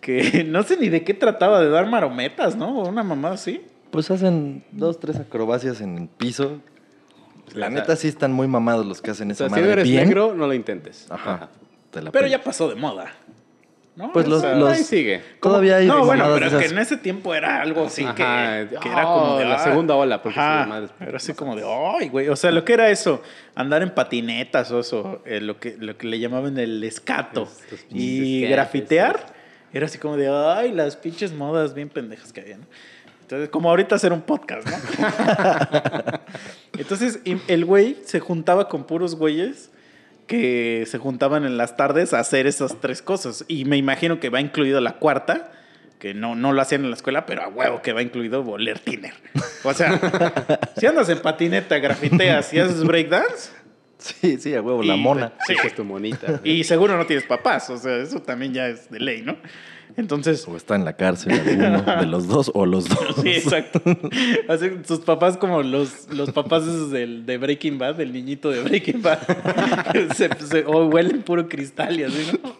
que 0.00 0.44
no 0.48 0.62
sé 0.62 0.76
ni 0.76 0.88
de 0.88 1.02
qué 1.04 1.14
trataba, 1.14 1.60
de 1.60 1.68
dar 1.68 1.86
marometas, 1.88 2.56
¿no? 2.56 2.80
O 2.80 2.88
una 2.88 3.02
mamada 3.02 3.34
así. 3.34 3.60
Pues 3.90 4.10
hacen 4.10 4.64
dos, 4.72 4.98
tres 4.98 5.16
acrobacias 5.16 5.80
en 5.80 5.98
el 5.98 6.08
piso. 6.08 6.60
La 7.52 7.66
O 7.66 7.70
sea, 7.70 7.80
neta 7.80 7.96
sí 7.96 8.08
están 8.08 8.32
muy 8.32 8.48
mamados 8.48 8.86
los 8.86 9.02
que 9.02 9.10
hacen 9.10 9.28
O 9.28 9.32
esa 9.32 9.48
sea, 9.48 9.54
si 9.54 9.60
madre 9.60 9.72
eres 9.72 9.84
bien. 9.88 10.04
negro, 10.08 10.34
no 10.34 10.46
lo 10.46 10.54
intentes. 10.54 11.06
Ajá. 11.10 11.48
Pero 12.12 12.26
ya 12.26 12.42
pasó 12.42 12.68
de 12.68 12.74
moda. 12.74 13.12
¿No? 13.96 14.12
Pues 14.12 14.26
los, 14.26 14.42
los- 14.42 14.68
ahí 14.68 14.82
sigue. 14.82 15.22
Todavía 15.40 15.76
hay 15.76 15.86
no, 15.86 16.04
bueno, 16.04 16.26
pero 16.34 16.50
de 16.50 16.58
que 16.58 16.66
en 16.66 16.78
ese 16.78 16.96
tiempo 16.96 17.34
era 17.34 17.60
algo 17.60 17.86
así 17.86 18.04
que, 18.04 18.68
que 18.80 18.88
era 18.88 19.08
oh, 19.08 19.20
como 19.20 19.38
de, 19.38 19.44
la 19.44 19.54
ah, 19.56 19.58
segunda 19.64 19.94
ola, 19.94 20.22
porque 20.22 20.38
madres. 20.38 20.90
era 21.00 21.16
así 21.16 21.32
como 21.34 21.54
de, 21.54 21.64
ay, 21.64 22.08
güey, 22.08 22.28
o 22.28 22.36
sea, 22.36 22.50
lo 22.50 22.64
que 22.64 22.72
era 22.72 22.90
eso, 22.90 23.22
andar 23.54 23.82
en 23.82 23.90
patinetas 23.90 24.70
o 24.72 24.80
eso, 24.80 25.22
eh, 25.24 25.40
lo 25.40 25.58
que 25.60 25.76
lo 25.78 25.96
que 25.96 26.06
le 26.06 26.18
llamaban 26.18 26.58
el 26.58 26.82
escato 26.82 27.48
y 27.90 28.42
escates, 28.42 28.50
grafitear, 28.50 29.26
era 29.72 29.86
así 29.86 29.98
como 29.98 30.16
de, 30.16 30.28
ay, 30.28 30.72
las 30.72 30.96
pinches 30.96 31.32
modas 31.32 31.74
bien 31.74 31.88
pendejas 31.88 32.32
que 32.32 32.40
había, 32.40 32.58
¿no? 32.58 32.66
Entonces, 33.22 33.48
como 33.48 33.70
ahorita 33.70 33.94
hacer 33.94 34.12
un 34.12 34.20
podcast, 34.20 34.68
¿no? 34.68 34.76
Entonces, 36.78 37.20
el 37.24 37.64
güey 37.64 37.96
se 38.04 38.20
juntaba 38.20 38.68
con 38.68 38.84
puros 38.84 39.14
güeyes 39.14 39.70
que 40.26 40.84
se 40.86 40.98
juntaban 40.98 41.44
en 41.44 41.56
las 41.56 41.76
tardes 41.76 42.14
a 42.14 42.20
hacer 42.20 42.46
esas 42.46 42.80
tres 42.80 43.02
cosas. 43.02 43.44
Y 43.48 43.64
me 43.64 43.76
imagino 43.76 44.20
que 44.20 44.30
va 44.30 44.40
incluido 44.40 44.80
la 44.80 44.98
cuarta, 44.98 45.52
que 45.98 46.14
no, 46.14 46.34
no 46.34 46.52
lo 46.52 46.60
hacían 46.60 46.84
en 46.84 46.90
la 46.90 46.96
escuela, 46.96 47.26
pero 47.26 47.42
a 47.42 47.48
huevo 47.48 47.82
que 47.82 47.92
va 47.92 48.02
incluido 48.02 48.42
voler 48.42 48.78
tiner. 48.78 49.14
O 49.62 49.72
sea, 49.74 50.60
si 50.76 50.86
andas 50.86 51.08
en 51.08 51.20
patineta, 51.20 51.78
grafiteas 51.78 52.52
y 52.52 52.58
haces 52.58 52.84
breakdance, 52.84 53.50
Sí, 54.04 54.36
sí, 54.38 54.54
a 54.54 54.60
huevo, 54.60 54.82
la 54.82 54.96
mona. 54.96 55.32
Sí. 55.46 55.54
Esa 55.54 55.68
es 55.68 55.74
tu 55.74 55.84
monita. 55.84 56.40
y 56.44 56.62
seguro 56.64 56.96
no 56.98 57.06
tienes 57.06 57.24
papás, 57.24 57.70
o 57.70 57.78
sea, 57.78 57.96
eso 57.96 58.20
también 58.20 58.52
ya 58.52 58.68
es 58.68 58.90
de 58.90 59.00
ley, 59.00 59.22
¿no? 59.22 59.36
Entonces, 59.96 60.46
O 60.48 60.56
está 60.56 60.74
en 60.74 60.84
la 60.84 60.94
cárcel 60.96 61.32
alguno 61.32 61.82
de 62.00 62.06
los 62.06 62.26
dos 62.26 62.50
o 62.52 62.66
los 62.66 62.88
dos. 62.88 63.16
Sí, 63.22 63.30
exacto. 63.30 63.80
Así, 64.48 64.70
sus 64.86 65.00
papás 65.00 65.36
como 65.36 65.62
los, 65.62 66.08
los 66.12 66.32
papás 66.32 66.64
esos 66.64 66.90
del, 66.90 67.24
de 67.26 67.38
Breaking 67.38 67.78
Bad, 67.78 67.94
del 67.94 68.12
niñito 68.12 68.50
de 68.50 68.62
Breaking 68.62 69.00
Bad. 69.02 69.20
se, 70.16 70.28
se- 70.46 70.64
o 70.66 70.86
huelen 70.86 71.22
puro 71.22 71.48
cristal 71.48 71.98
y 71.98 72.02
así, 72.04 72.26
¿no? 72.42 72.54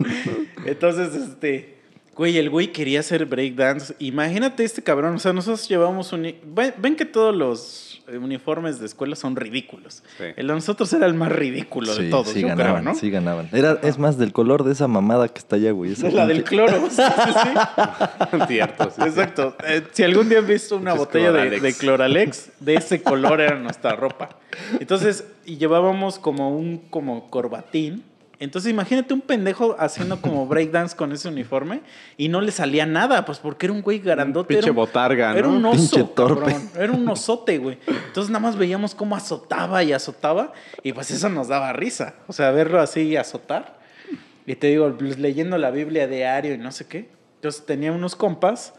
Entonces, 0.64 1.14
este... 1.14 1.74
Güey, 2.14 2.38
el 2.38 2.48
güey 2.48 2.72
quería 2.72 3.00
hacer 3.00 3.26
breakdance. 3.26 3.94
Imagínate 3.98 4.64
este 4.64 4.82
cabrón. 4.82 5.16
O 5.16 5.18
sea, 5.18 5.32
nosotros 5.32 5.68
llevamos 5.68 6.12
un... 6.12 6.34
Ven, 6.44 6.74
ven 6.78 6.96
que 6.96 7.04
todos 7.04 7.34
los 7.34 7.94
eh, 8.06 8.18
uniformes 8.18 8.78
de 8.78 8.86
escuela 8.86 9.16
son 9.16 9.34
ridículos. 9.34 10.02
Sí. 10.18 10.24
El 10.36 10.46
de 10.48 10.52
nosotros 10.52 10.92
era 10.92 11.06
el 11.06 11.14
más 11.14 11.32
ridículo 11.32 11.94
de 11.94 12.10
todos, 12.10 12.28
sí 12.28 12.42
yo 12.42 12.48
ganaban, 12.48 12.82
creo, 12.82 12.92
¿no? 12.92 12.94
sí 12.94 13.10
ganaban. 13.10 13.48
Era, 13.50 13.78
es 13.82 13.98
más, 13.98 14.18
del 14.18 14.32
color 14.32 14.62
de 14.62 14.72
esa 14.72 14.86
mamada 14.86 15.26
que 15.28 15.38
está 15.38 15.56
allá, 15.56 15.72
güey. 15.72 15.92
esa 15.92 16.10
La 16.10 16.26
del 16.26 16.44
cloro. 16.44 16.90
Sí, 16.90 16.96
sí, 16.96 17.32
sí. 17.32 18.38
Cierto, 18.46 18.84
sí, 18.90 18.96
sí. 18.96 19.08
Exacto. 19.08 19.56
Eh, 19.66 19.82
si 19.92 20.02
algún 20.02 20.28
día 20.28 20.40
han 20.40 20.46
visto 20.46 20.76
una 20.76 20.92
botella 20.92 21.32
de, 21.32 21.48
Cloralex. 21.48 21.62
de 21.62 21.74
Cloralex, 21.74 22.50
de 22.60 22.74
ese 22.74 23.02
color 23.02 23.40
era 23.40 23.58
nuestra 23.58 23.96
ropa. 23.96 24.36
Entonces, 24.78 25.24
y 25.46 25.56
llevábamos 25.56 26.18
como 26.18 26.54
un 26.54 26.78
como 26.90 27.30
corbatín. 27.30 28.04
Entonces, 28.40 28.70
imagínate 28.70 29.14
un 29.14 29.20
pendejo 29.20 29.76
haciendo 29.78 30.20
como 30.20 30.46
breakdance 30.48 30.96
con 30.96 31.12
ese 31.12 31.28
uniforme 31.28 31.80
y 32.16 32.28
no 32.28 32.40
le 32.40 32.50
salía 32.50 32.84
nada, 32.84 33.24
pues 33.24 33.38
porque 33.38 33.66
era 33.66 33.72
un 33.72 33.80
güey 33.82 34.00
grandote. 34.00 34.48
pinche 34.48 34.64
era 34.66 34.72
un- 34.72 34.76
botarga, 34.76 35.32
¿no? 35.32 35.38
Era 35.38 35.48
un 35.48 35.64
oso, 35.64 35.76
Pinche 35.96 36.04
torpe. 36.14 36.40
cabrón. 36.52 36.70
Era 36.76 36.92
un 36.92 37.08
osote, 37.08 37.58
güey. 37.58 37.78
Entonces, 37.86 38.30
nada 38.30 38.40
más 38.42 38.56
veíamos 38.56 38.94
cómo 38.94 39.14
azotaba 39.16 39.82
y 39.84 39.92
azotaba 39.92 40.52
y 40.82 40.92
pues 40.92 41.10
eso 41.10 41.28
nos 41.28 41.48
daba 41.48 41.72
risa. 41.72 42.14
O 42.26 42.32
sea, 42.32 42.50
verlo 42.50 42.80
así 42.80 43.16
azotar. 43.16 43.78
Y 44.46 44.56
te 44.56 44.66
digo, 44.66 44.94
pues, 44.98 45.18
leyendo 45.18 45.56
la 45.56 45.70
Biblia 45.70 46.06
diario 46.06 46.54
y 46.54 46.58
no 46.58 46.70
sé 46.72 46.86
qué. 46.86 47.08
Entonces 47.36 47.64
tenía 47.66 47.92
unos 47.92 48.16
compas 48.16 48.74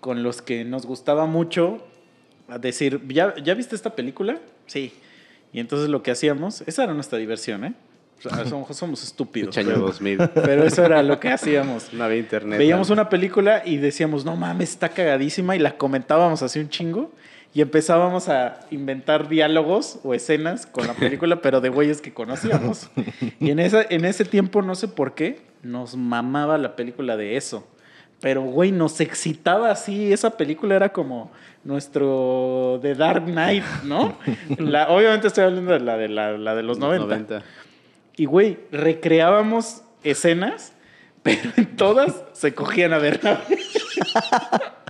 con 0.00 0.22
los 0.22 0.40
que 0.42 0.64
nos 0.64 0.84
gustaba 0.86 1.26
mucho 1.26 1.84
decir, 2.60 3.00
¿ya, 3.08 3.34
¿ya 3.42 3.54
viste 3.54 3.74
esta 3.76 3.94
película? 3.96 4.38
Sí. 4.66 4.92
Y 5.52 5.60
entonces 5.60 5.88
lo 5.88 6.02
que 6.02 6.10
hacíamos, 6.10 6.62
esa 6.66 6.84
era 6.84 6.94
nuestra 6.94 7.18
diversión, 7.18 7.64
¿eh? 7.64 7.74
O 8.24 8.28
sea, 8.34 8.44
somos, 8.46 8.76
somos 8.76 9.02
estúpidos. 9.02 9.56
Año 9.56 9.68
Pero, 9.68 9.80
2000. 9.80 10.18
pero 10.34 10.64
eso 10.64 10.84
era 10.84 11.02
lo 11.02 11.18
que 11.18 11.30
hacíamos. 11.30 11.92
No 11.92 12.04
había 12.04 12.18
internet. 12.18 12.58
Veíamos 12.58 12.88
¿no? 12.88 12.94
una 12.94 13.08
película 13.08 13.62
y 13.64 13.78
decíamos, 13.78 14.24
no 14.24 14.36
mames, 14.36 14.70
está 14.70 14.90
cagadísima, 14.90 15.56
y 15.56 15.58
la 15.58 15.76
comentábamos 15.76 16.42
así 16.42 16.58
un 16.60 16.68
chingo. 16.68 17.10
Y 17.52 17.62
empezábamos 17.62 18.28
a 18.28 18.60
inventar 18.70 19.28
diálogos 19.28 19.98
o 20.04 20.14
escenas 20.14 20.66
con 20.66 20.86
la 20.86 20.94
película, 20.94 21.42
pero 21.42 21.60
de 21.60 21.68
güeyes 21.68 22.00
que 22.00 22.12
conocíamos. 22.14 22.88
Y 23.40 23.50
en, 23.50 23.58
esa, 23.58 23.82
en 23.88 24.04
ese 24.04 24.24
tiempo, 24.24 24.62
no 24.62 24.76
sé 24.76 24.86
por 24.86 25.14
qué, 25.14 25.40
nos 25.62 25.96
mamaba 25.96 26.58
la 26.58 26.76
película 26.76 27.16
de 27.16 27.36
eso. 27.36 27.66
Pero, 28.20 28.42
güey, 28.42 28.70
nos 28.70 29.00
excitaba 29.00 29.70
así. 29.70 30.12
Esa 30.12 30.36
película 30.36 30.76
era 30.76 30.90
como 30.90 31.32
nuestro 31.64 32.78
The 32.82 32.94
Dark 32.94 33.24
Knight, 33.24 33.64
¿no? 33.84 34.16
La, 34.58 34.88
obviamente 34.90 35.26
estoy 35.26 35.44
hablando 35.44 35.72
de 35.72 35.80
la 35.80 35.96
de, 35.96 36.08
la, 36.08 36.38
la 36.38 36.54
de 36.54 36.62
los 36.62 36.78
90. 36.78 37.42
Y, 38.20 38.26
güey, 38.26 38.58
recreábamos 38.70 39.80
escenas, 40.02 40.74
pero 41.22 41.52
en 41.56 41.74
todas 41.74 42.22
se 42.34 42.54
cogían 42.54 42.92
a 42.92 42.98
Bernabé. 42.98 43.40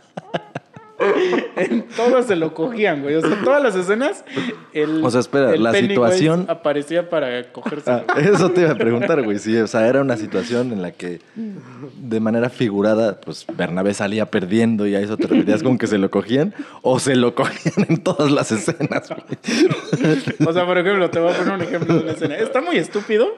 en 1.56 1.82
todas 1.88 2.26
se 2.26 2.36
lo 2.36 2.54
cogían, 2.54 3.02
güey. 3.02 3.14
O 3.14 3.20
sea, 3.20 3.38
todas 3.42 3.62
las 3.62 3.74
escenas, 3.74 4.24
el, 4.72 5.02
O 5.04 5.10
sea, 5.10 5.20
espera, 5.20 5.52
el 5.54 5.62
la 5.62 5.72
situación- 5.72 6.46
aparecía 6.48 7.08
para 7.08 7.52
cogerse. 7.52 7.90
Ah, 7.90 8.04
eso 8.18 8.50
te 8.50 8.62
iba 8.62 8.72
a 8.72 8.74
preguntar, 8.74 9.22
güey. 9.22 9.38
Sí, 9.38 9.56
o 9.56 9.66
sea, 9.66 9.86
era 9.88 10.00
una 10.00 10.16
situación 10.16 10.72
en 10.72 10.82
la 10.82 10.92
que 10.92 11.20
de 11.34 12.20
manera 12.20 12.50
figurada, 12.50 13.20
pues 13.20 13.46
Bernabé 13.56 13.94
salía 13.94 14.26
perdiendo 14.26 14.86
y 14.86 14.94
a 14.94 15.00
eso 15.00 15.16
te 15.16 15.26
referías 15.26 15.62
con 15.62 15.78
que 15.78 15.86
se 15.86 15.98
lo 15.98 16.10
cogían 16.10 16.54
o 16.82 16.98
se 16.98 17.16
lo 17.16 17.34
cogían 17.34 17.86
en 17.88 18.02
todas 18.02 18.30
las 18.30 18.52
escenas, 18.52 19.08
güey. 19.08 20.46
O 20.46 20.52
sea, 20.52 20.66
por 20.66 20.78
ejemplo, 20.78 21.10
te 21.10 21.18
voy 21.18 21.32
a 21.32 21.36
poner 21.36 21.54
un 21.54 21.62
ejemplo 21.62 21.94
de 21.94 22.00
una 22.02 22.12
escena. 22.12 22.36
Está 22.36 22.60
muy 22.60 22.76
estúpido, 22.76 23.34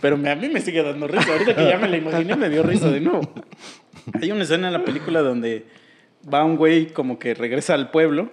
pero 0.00 0.16
a 0.16 0.34
mí 0.34 0.48
me 0.48 0.60
sigue 0.60 0.82
dando 0.82 1.06
risa. 1.06 1.32
Ahorita 1.32 1.54
que 1.54 1.68
ya 1.68 1.78
me 1.78 1.88
la 1.88 1.96
imaginé, 1.96 2.36
me 2.36 2.48
dio 2.48 2.62
risa 2.62 2.88
de 2.88 3.00
nuevo. 3.00 3.20
Hay 4.20 4.30
una 4.32 4.42
escena 4.42 4.66
en 4.68 4.72
la 4.74 4.84
película 4.84 5.20
donde 5.22 5.66
va 6.32 6.44
un 6.44 6.56
güey 6.56 6.86
como 6.86 7.18
que 7.18 7.34
regresa 7.34 7.74
al 7.74 7.90
pueblo 7.90 8.30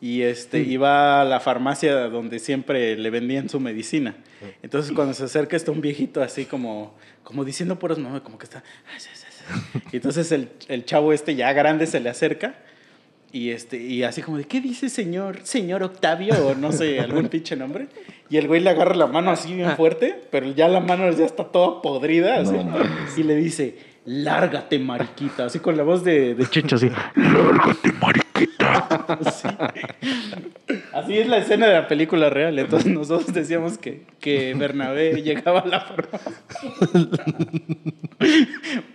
y, 0.00 0.22
este, 0.22 0.60
y 0.60 0.76
va 0.76 1.22
a 1.22 1.24
la 1.24 1.40
farmacia 1.40 2.08
donde 2.08 2.38
siempre 2.38 2.96
le 2.96 3.10
vendían 3.10 3.48
su 3.48 3.60
medicina. 3.60 4.16
Entonces, 4.62 4.92
cuando 4.92 5.14
se 5.14 5.24
acerca, 5.24 5.56
está 5.56 5.72
un 5.72 5.80
viejito 5.80 6.22
así 6.22 6.44
como, 6.44 6.94
como 7.24 7.44
diciendo 7.44 7.78
puras 7.78 7.98
mamás, 7.98 8.20
como 8.20 8.38
que 8.38 8.44
está... 8.44 8.62
Y 9.92 9.96
entonces 9.96 10.30
el, 10.30 10.50
el 10.68 10.84
chavo 10.84 11.12
este 11.12 11.34
ya 11.34 11.52
grande 11.52 11.86
se 11.86 12.00
le 12.00 12.10
acerca 12.10 12.54
y, 13.30 13.50
este, 13.50 13.76
y 13.76 14.04
así 14.04 14.22
como 14.22 14.38
de, 14.38 14.44
¿qué 14.44 14.60
dice 14.60 14.88
señor? 14.88 15.40
Señor 15.42 15.82
Octavio 15.82 16.34
o 16.46 16.54
no 16.54 16.72
sé, 16.72 17.00
algún 17.00 17.28
pinche 17.30 17.56
nombre. 17.56 17.88
Y 18.30 18.38
el 18.38 18.46
güey 18.46 18.60
le 18.60 18.70
agarra 18.70 18.94
la 18.94 19.06
mano 19.06 19.30
así 19.30 19.54
bien 19.54 19.76
fuerte, 19.76 20.18
pero 20.30 20.50
ya 20.52 20.68
la 20.68 20.80
mano 20.80 21.10
ya 21.12 21.26
está 21.26 21.44
toda 21.44 21.82
podrida. 21.82 22.40
así, 22.40 22.52
No 22.52 22.64
mames. 22.64 23.18
y 23.18 23.22
le 23.22 23.36
dice, 23.36 23.76
lárgate, 24.08 24.78
mariquita. 24.78 25.44
Así 25.44 25.58
con 25.58 25.76
la 25.76 25.82
voz 25.82 26.02
de, 26.02 26.34
de 26.34 26.46
Checho, 26.48 26.76
así. 26.76 26.90
Sí. 29.30 29.48
Así 30.92 31.18
es 31.18 31.28
la 31.28 31.38
escena 31.38 31.66
de 31.66 31.72
la 31.74 31.88
película 31.88 32.28
real. 32.30 32.58
Entonces 32.58 32.92
nosotros 32.92 33.32
decíamos 33.32 33.78
que, 33.78 34.02
que 34.20 34.54
Bernabé 34.54 35.22
llegaba 35.22 35.60
a 35.60 35.66
la 35.66 35.80
farmacia. 35.80 36.32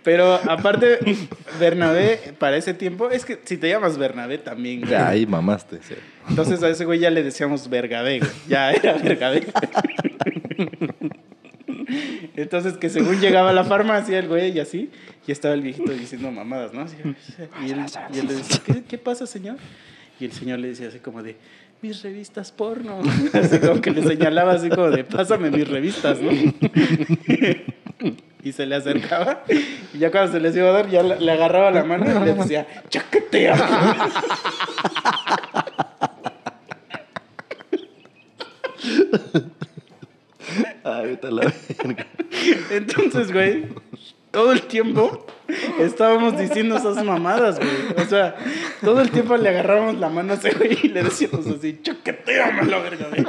Pero 0.04 0.34
aparte, 0.34 0.98
Bernabé, 1.58 2.34
para 2.38 2.56
ese 2.56 2.74
tiempo, 2.74 3.10
es 3.10 3.24
que 3.24 3.40
si 3.44 3.56
te 3.56 3.68
llamas 3.68 3.98
Bernabé 3.98 4.38
también. 4.38 4.80
güey. 4.80 4.92
Ya, 4.92 5.08
ahí 5.08 5.26
mamaste. 5.26 5.80
Entonces 6.28 6.62
a 6.62 6.68
ese 6.68 6.84
güey 6.84 7.00
ya 7.00 7.10
le 7.10 7.22
decíamos 7.22 7.68
Vergabé. 7.68 8.20
Ya 8.48 8.70
era 8.72 8.94
Vergabé. 8.94 9.46
Entonces 12.36 12.76
que 12.76 12.88
según 12.90 13.20
llegaba 13.20 13.50
a 13.50 13.52
la 13.52 13.64
farmacia 13.64 14.18
el 14.18 14.28
güey 14.28 14.52
y 14.52 14.60
así, 14.60 14.90
y 15.26 15.32
estaba 15.32 15.54
el 15.54 15.62
viejito 15.62 15.92
diciendo 15.92 16.30
mamadas, 16.30 16.72
¿no? 16.72 16.84
Y, 17.64 17.70
él, 17.70 18.26
le 18.26 18.34
decía, 18.34 18.62
¿qué, 18.88 18.98
pasa, 18.98 19.26
señor? 19.26 19.56
Y 20.20 20.24
el 20.24 20.32
señor 20.32 20.58
le 20.58 20.68
decía 20.68 20.88
así 20.88 20.98
como 20.98 21.22
de, 21.22 21.36
mis 21.82 22.02
revistas 22.02 22.52
porno. 22.52 23.00
Así 23.32 23.58
como 23.58 23.80
que 23.80 23.90
le 23.90 24.02
señalaba 24.02 24.52
así 24.52 24.70
como 24.70 24.90
de, 24.90 25.04
pásame 25.04 25.50
mis 25.50 25.68
revistas, 25.68 26.18
¿no? 26.20 26.30
Y 28.42 28.52
se 28.52 28.66
le 28.66 28.74
acercaba 28.74 29.42
y 29.94 29.98
ya 29.98 30.10
cuando 30.10 30.32
se 30.32 30.40
les 30.40 30.54
iba 30.54 30.68
a 30.68 30.72
dar, 30.72 30.90
ya 30.90 31.02
le, 31.02 31.18
le 31.18 31.32
agarraba 31.32 31.70
la 31.70 31.82
mano 31.84 32.04
y 32.04 32.24
le 32.26 32.34
decía, 32.34 32.66
chaquetea. 32.90 33.56
Ay, 40.84 41.18
a 41.22 41.30
la 41.30 41.42
verga. 41.42 42.06
Entonces, 42.70 43.32
güey, 43.32 43.66
todo 44.30 44.52
el 44.52 44.62
tiempo 44.62 45.26
estábamos 45.80 46.38
diciendo 46.38 46.76
esas 46.76 47.02
mamadas, 47.04 47.58
güey. 47.58 48.04
O 48.04 48.08
sea, 48.08 48.34
todo 48.82 49.00
el 49.00 49.10
tiempo 49.10 49.36
le 49.36 49.48
agarrábamos 49.48 49.98
la 49.98 50.08
mano 50.08 50.32
a 50.32 50.36
ese 50.36 50.50
güey 50.52 50.78
y 50.82 50.88
le 50.88 51.02
decíamos 51.04 51.46
así, 51.46 51.80
chaqueteame 51.82 52.64
la 52.64 52.78
verga, 52.78 53.06
güey. 53.10 53.24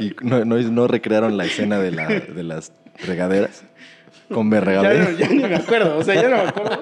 Y 0.00 0.14
no, 0.22 0.44
no, 0.44 0.56
no 0.56 0.86
recrearon 0.86 1.36
la 1.36 1.44
escena 1.44 1.78
de, 1.78 1.90
la, 1.90 2.06
de 2.08 2.42
las 2.42 2.72
regaderas 3.04 3.64
con 4.32 4.50
Ya, 4.50 4.60
Berregabé. 4.60 4.98
no, 4.98 5.10
ya 5.18 5.28
ni 5.28 5.42
me 5.42 5.56
acuerdo, 5.56 5.98
o 5.98 6.02
sea, 6.02 6.14
ya 6.14 6.28
no 6.28 6.36
me 6.36 6.48
acuerdo. 6.48 6.80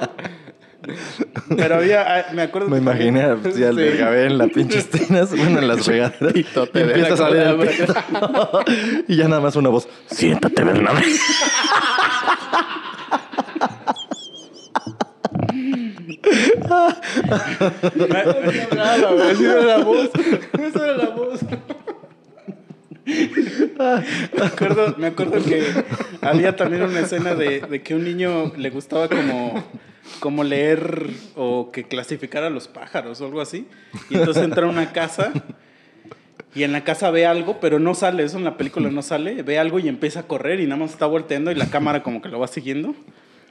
Pero 1.57 1.77
había, 1.77 2.03
ah, 2.03 2.27
me 2.33 2.43
acuerdo. 2.43 2.69
Me 2.69 2.79
imaginé 2.79 3.23
al 3.25 3.43
Sí. 3.53 3.61
Bergabé 3.61 4.27
en 4.27 4.39
las 4.39 4.51
pinches 4.51 4.89
tinas, 4.91 5.31
bueno, 5.31 5.59
en 5.59 5.69
las 5.69 5.87
regaderas. 5.87 6.31
Y 6.35 6.43
Pitote 6.43 6.79
de 6.79 6.85
empieza 6.85 7.09
a 7.09 7.11
la 7.11 7.17
salir 7.17 7.43
el 7.43 7.57
cola, 7.57 7.71
pito. 7.71 9.05
Y 9.09 9.17
ya 9.17 9.29
nada 9.29 9.41
más 9.41 9.57
una 9.57 9.69
voz. 9.69 9.89
Siéntate, 10.07 10.65
Bernabé. 10.65 11.03
Esa 17.95 19.43
era 19.43 19.63
la 19.63 19.79
voz. 19.85 20.11
Esa 20.59 20.85
era 20.85 20.97
la 20.97 21.09
voz. 21.11 21.41
Me 23.07 24.45
acuerdo, 24.47 24.95
me 24.97 25.07
acuerdo 25.09 25.45
que 25.45 25.63
había 26.23 26.57
también 26.57 26.83
una 26.83 27.01
escena 27.01 27.35
de, 27.35 27.61
de 27.61 27.83
que 27.83 27.95
un 27.95 28.05
niño 28.05 28.53
le 28.57 28.71
gustaba 28.71 29.09
como, 29.09 29.63
como 30.21 30.45
leer 30.45 31.11
o 31.37 31.71
que 31.73 31.85
clasificara 31.85 32.49
a 32.49 32.51
los 32.51 32.69
pájaros 32.69 33.21
o 33.21 33.27
algo 33.27 33.41
así. 33.41 33.67
Y 34.11 34.17
entonces 34.17 34.43
entra 34.43 34.67
a 34.67 34.71
una 34.71 34.93
casa 34.93 35.33
y 36.55 36.63
en 36.63 36.73
la 36.73 36.85
casa 36.85 37.11
ve 37.11 37.27
algo, 37.27 37.59
pero 37.61 37.79
no 37.79 37.95
sale, 37.95 38.23
eso 38.23 38.39
en 38.39 38.45
la 38.45 38.57
película 38.57 38.91
no 38.91 39.03
sale. 39.03 39.43
Ve 39.43 39.59
algo 39.59 39.81
y 39.81 39.89
empieza 39.89 40.21
a 40.21 40.23
correr 40.25 40.61
y 40.61 40.65
nada 40.65 40.77
más 40.77 40.93
está 40.93 41.07
volteando 41.07 41.51
y 41.51 41.55
la 41.57 41.67
cámara 41.67 42.03
como 42.03 42.23
que 42.23 42.29
lo 42.29 42.39
va 42.39 42.47
siguiendo. 42.47 42.95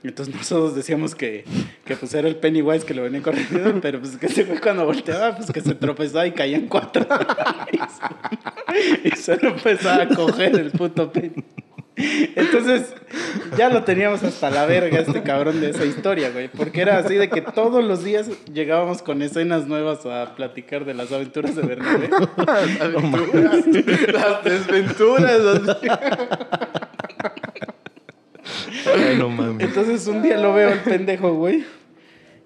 Entonces 0.03 0.35
nosotros 0.35 0.75
decíamos 0.75 1.15
que, 1.15 1.45
que 1.85 1.95
pues 1.95 2.13
era 2.13 2.27
el 2.27 2.35
Pennywise 2.35 2.85
que 2.85 2.93
lo 2.93 3.03
venía 3.03 3.21
corriendo, 3.21 3.79
pero 3.81 3.99
pues 3.99 4.17
que 4.17 4.27
se 4.27 4.45
fue 4.45 4.59
cuando 4.59 4.85
volteaba, 4.85 5.35
pues 5.35 5.51
que 5.51 5.61
se 5.61 5.75
tropezaba 5.75 6.27
y 6.27 6.31
caían 6.31 6.67
cuatro. 6.67 7.05
y 9.03 9.11
solo 9.11 9.49
empezaba 9.49 10.03
a 10.03 10.07
coger 10.09 10.55
el 10.55 10.71
puto 10.71 11.11
Penny. 11.11 11.43
Entonces, 11.95 12.93
ya 13.57 13.69
lo 13.69 13.83
teníamos 13.83 14.23
hasta 14.23 14.49
la 14.49 14.65
verga 14.65 14.99
este 14.99 15.21
cabrón 15.21 15.61
de 15.61 15.69
esa 15.69 15.85
historia, 15.85 16.31
güey. 16.31 16.47
Porque 16.47 16.81
era 16.81 16.97
así 16.97 17.15
de 17.15 17.29
que 17.29 17.41
todos 17.41 17.83
los 17.83 18.03
días 18.03 18.29
llegábamos 18.51 19.01
con 19.03 19.21
escenas 19.21 19.67
nuevas 19.67 20.05
a 20.05 20.33
platicar 20.35 20.85
de 20.85 20.95
las 20.95 21.11
aventuras 21.11 21.55
de 21.55 21.61
Bernabé. 21.61 22.09
Las 24.11 24.43
desventuras. 24.43 25.39
Ay, 28.95 29.15
no 29.17 29.29
mames. 29.29 29.67
Entonces 29.67 30.07
un 30.07 30.21
día 30.21 30.37
lo 30.37 30.53
veo 30.53 30.71
al 30.71 30.81
pendejo, 30.83 31.33
güey, 31.33 31.63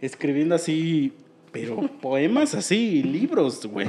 escribiendo 0.01 0.55
así, 0.55 1.13
pero 1.51 1.77
poemas 2.01 2.53
así, 2.53 3.01
libros, 3.01 3.65
güey. 3.65 3.87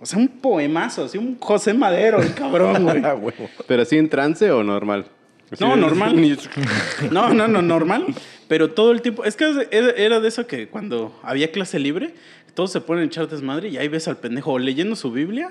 O 0.00 0.06
sea, 0.06 0.18
un 0.18 0.28
poemazo, 0.28 1.04
así 1.04 1.18
un 1.18 1.38
José 1.38 1.74
Madero, 1.74 2.20
el 2.22 2.32
cabrón, 2.34 2.84
güey. 3.20 3.34
¿Pero 3.66 3.82
así 3.82 3.96
en 3.96 4.08
trance 4.08 4.50
o 4.50 4.62
normal? 4.62 5.06
Así 5.50 5.64
No, 5.64 5.74
de- 5.74 5.80
normal. 5.80 6.14
No, 7.10 7.32
no, 7.34 7.48
no, 7.48 7.62
normal. 7.62 8.06
Pero 8.46 8.70
todo 8.70 8.92
el 8.92 9.02
tiempo. 9.02 9.24
Es 9.24 9.34
que 9.36 9.66
era 9.70 10.20
de 10.20 10.28
eso 10.28 10.46
que 10.46 10.68
cuando 10.68 11.18
había 11.22 11.50
clase 11.50 11.78
libre, 11.78 12.14
todos 12.54 12.72
se 12.72 12.80
ponen 12.80 13.04
a 13.04 13.06
echar 13.06 13.28
desmadre 13.28 13.68
y 13.68 13.76
ahí 13.76 13.88
ves 13.88 14.08
al 14.08 14.16
pendejo 14.18 14.52
o 14.52 14.58
leyendo 14.58 14.94
su 14.96 15.10
Biblia 15.10 15.50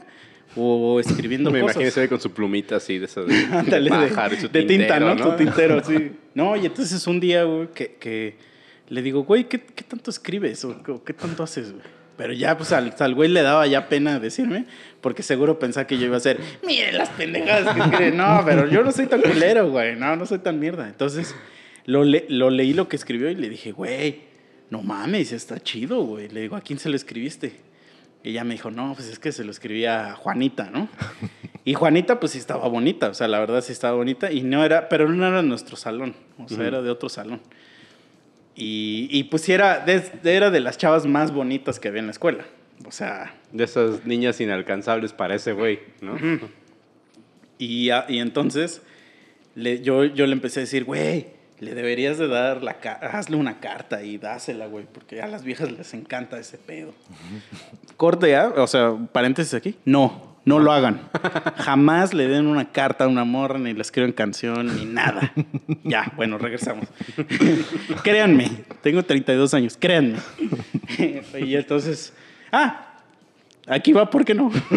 o 0.55 0.99
escribiendo 0.99 1.51
Me 1.51 1.61
cosas. 1.61 1.77
imagino 1.81 2.09
con 2.09 2.19
su 2.21 2.31
plumita 2.31 2.77
así 2.77 2.97
de 2.99 3.05
esas 3.05 3.27
de, 3.27 3.35
Ándale, 3.51 3.89
de, 3.89 4.07
pájaro 4.07 4.35
y 4.35 4.37
su 4.39 4.47
de 4.47 4.63
tinta, 4.63 4.95
tintero, 4.95 5.15
¿no? 5.15 5.29
Tu 5.31 5.37
tintero, 5.43 5.83
sí. 5.83 6.11
No, 6.33 6.55
y 6.55 6.65
entonces 6.65 7.05
un 7.07 7.19
día, 7.19 7.43
güey, 7.43 7.67
que, 7.73 7.95
que 7.99 8.35
le 8.89 9.01
digo, 9.01 9.23
güey, 9.23 9.43
¿qué, 9.49 9.59
qué 9.59 9.83
tanto 9.83 10.09
escribes 10.09 10.63
o 10.65 10.81
qué 11.03 11.13
tanto 11.13 11.43
haces, 11.43 11.71
güey? 11.73 11.83
Pero 12.17 12.33
ya, 12.33 12.57
pues 12.57 12.71
al, 12.71 12.93
al 12.97 13.13
güey 13.15 13.29
le 13.29 13.43
daba 13.43 13.67
ya 13.67 13.89
pena 13.89 14.19
decirme, 14.19 14.65
porque 15.01 15.21
seguro 15.21 15.59
pensaba 15.59 15.85
que 15.85 15.97
yo 15.99 16.05
iba 16.07 16.17
a 16.17 16.19
ser, 16.19 16.39
miren 16.65 16.97
las 16.97 17.09
pendejadas 17.09 17.75
que 17.75 17.81
escriben. 17.81 18.17
No, 18.17 18.41
pero 18.43 18.67
yo 18.67 18.83
no 18.83 18.91
soy 18.91 19.05
tan 19.05 19.21
culero, 19.21 19.69
güey. 19.69 19.95
No, 19.95 20.15
no 20.15 20.25
soy 20.25 20.39
tan 20.39 20.59
mierda. 20.59 20.87
Entonces, 20.87 21.35
lo, 21.85 22.03
le- 22.03 22.25
lo 22.29 22.49
leí 22.49 22.73
lo 22.73 22.87
que 22.89 22.95
escribió 22.95 23.29
y 23.29 23.35
le 23.35 23.49
dije, 23.49 23.71
güey, 23.71 24.21
no 24.71 24.81
mames, 24.81 25.31
está 25.31 25.59
chido, 25.59 26.01
güey. 26.03 26.27
Le 26.29 26.41
digo, 26.41 26.55
¿a 26.55 26.61
quién 26.61 26.79
se 26.79 26.89
lo 26.89 26.95
escribiste? 26.95 27.53
Y 28.23 28.31
ella 28.31 28.43
me 28.43 28.55
dijo, 28.55 28.71
no, 28.71 28.93
pues 28.95 29.07
es 29.07 29.19
que 29.19 29.31
se 29.31 29.43
lo 29.43 29.51
escribía 29.51 30.11
a 30.11 30.15
Juanita, 30.15 30.69
¿no? 30.71 30.89
Y 31.63 31.75
Juanita, 31.75 32.19
pues 32.19 32.31
sí 32.31 32.39
estaba 32.39 32.67
bonita, 32.67 33.09
o 33.09 33.13
sea, 33.13 33.27
la 33.27 33.39
verdad 33.39 33.61
sí 33.61 33.71
estaba 33.73 33.95
bonita, 33.95 34.31
y 34.31 34.41
no 34.41 34.65
era, 34.65 34.89
pero 34.89 35.07
no 35.07 35.27
era 35.27 35.41
nuestro 35.43 35.75
salón, 35.77 36.15
o 36.39 36.47
sea, 36.49 36.65
era 36.65 36.81
de 36.81 36.89
otro 36.89 37.09
salón. 37.09 37.41
Y, 38.59 39.07
y 39.11 39.25
pues 39.25 39.47
era 39.49 39.79
de, 39.79 40.03
era 40.23 40.49
de 40.49 40.59
las 40.59 40.79
chavas 40.79 41.05
más 41.05 41.31
bonitas 41.31 41.79
que 41.79 41.89
había 41.89 41.99
en 41.99 42.07
la 42.07 42.11
escuela, 42.11 42.43
o 42.85 42.91
sea, 42.91 43.35
De 43.51 43.63
esas 43.63 44.03
niñas 44.05 44.41
inalcanzables 44.41 45.13
para 45.13 45.35
ese 45.35 45.53
güey, 45.53 45.79
¿no? 46.01 46.17
y, 47.59 47.89
y 47.91 48.19
entonces 48.19 48.81
le, 49.53 49.81
yo, 49.81 50.05
yo 50.05 50.25
le 50.25 50.33
empecé 50.33 50.59
a 50.59 50.61
decir, 50.61 50.85
güey, 50.85 51.27
le 51.59 51.75
deberías 51.75 52.17
de 52.17 52.27
dar 52.27 52.63
la 52.63 52.71
hazle 52.71 53.37
una 53.37 53.59
carta 53.59 54.03
y 54.03 54.17
dásela, 54.17 54.65
güey, 54.67 54.85
porque 54.91 55.21
a 55.21 55.27
las 55.27 55.43
viejas 55.43 55.71
les 55.71 55.93
encanta 55.93 56.39
ese 56.39 56.57
pedo. 56.57 56.93
Corte, 57.95 58.35
¿ah? 58.35 58.53
o 58.57 58.67
sea, 58.67 58.95
paréntesis 59.11 59.53
aquí. 59.53 59.75
No, 59.85 60.26
no 60.47 60.59
lo 60.59 60.71
hagan. 60.71 61.01
Jamás 61.57 62.13
le 62.13 62.29
den 62.29 62.47
una 62.47 62.71
carta 62.71 63.03
a 63.03 63.07
una 63.09 63.25
morra, 63.25 63.59
ni 63.59 63.73
le 63.73 63.81
escriben 63.81 64.13
canción, 64.13 64.77
ni 64.77 64.85
nada. 64.85 65.33
Ya, 65.83 66.13
bueno, 66.15 66.37
regresamos. 66.37 66.87
créanme, 68.03 68.49
tengo 68.81 69.03
32 69.03 69.53
años, 69.53 69.75
créanme. 69.77 70.19
y 71.37 71.53
entonces, 71.53 72.13
ah, 72.49 72.95
aquí 73.67 73.91
va, 73.91 74.09
¿por 74.09 74.23
qué 74.23 74.33
no? 74.33 74.49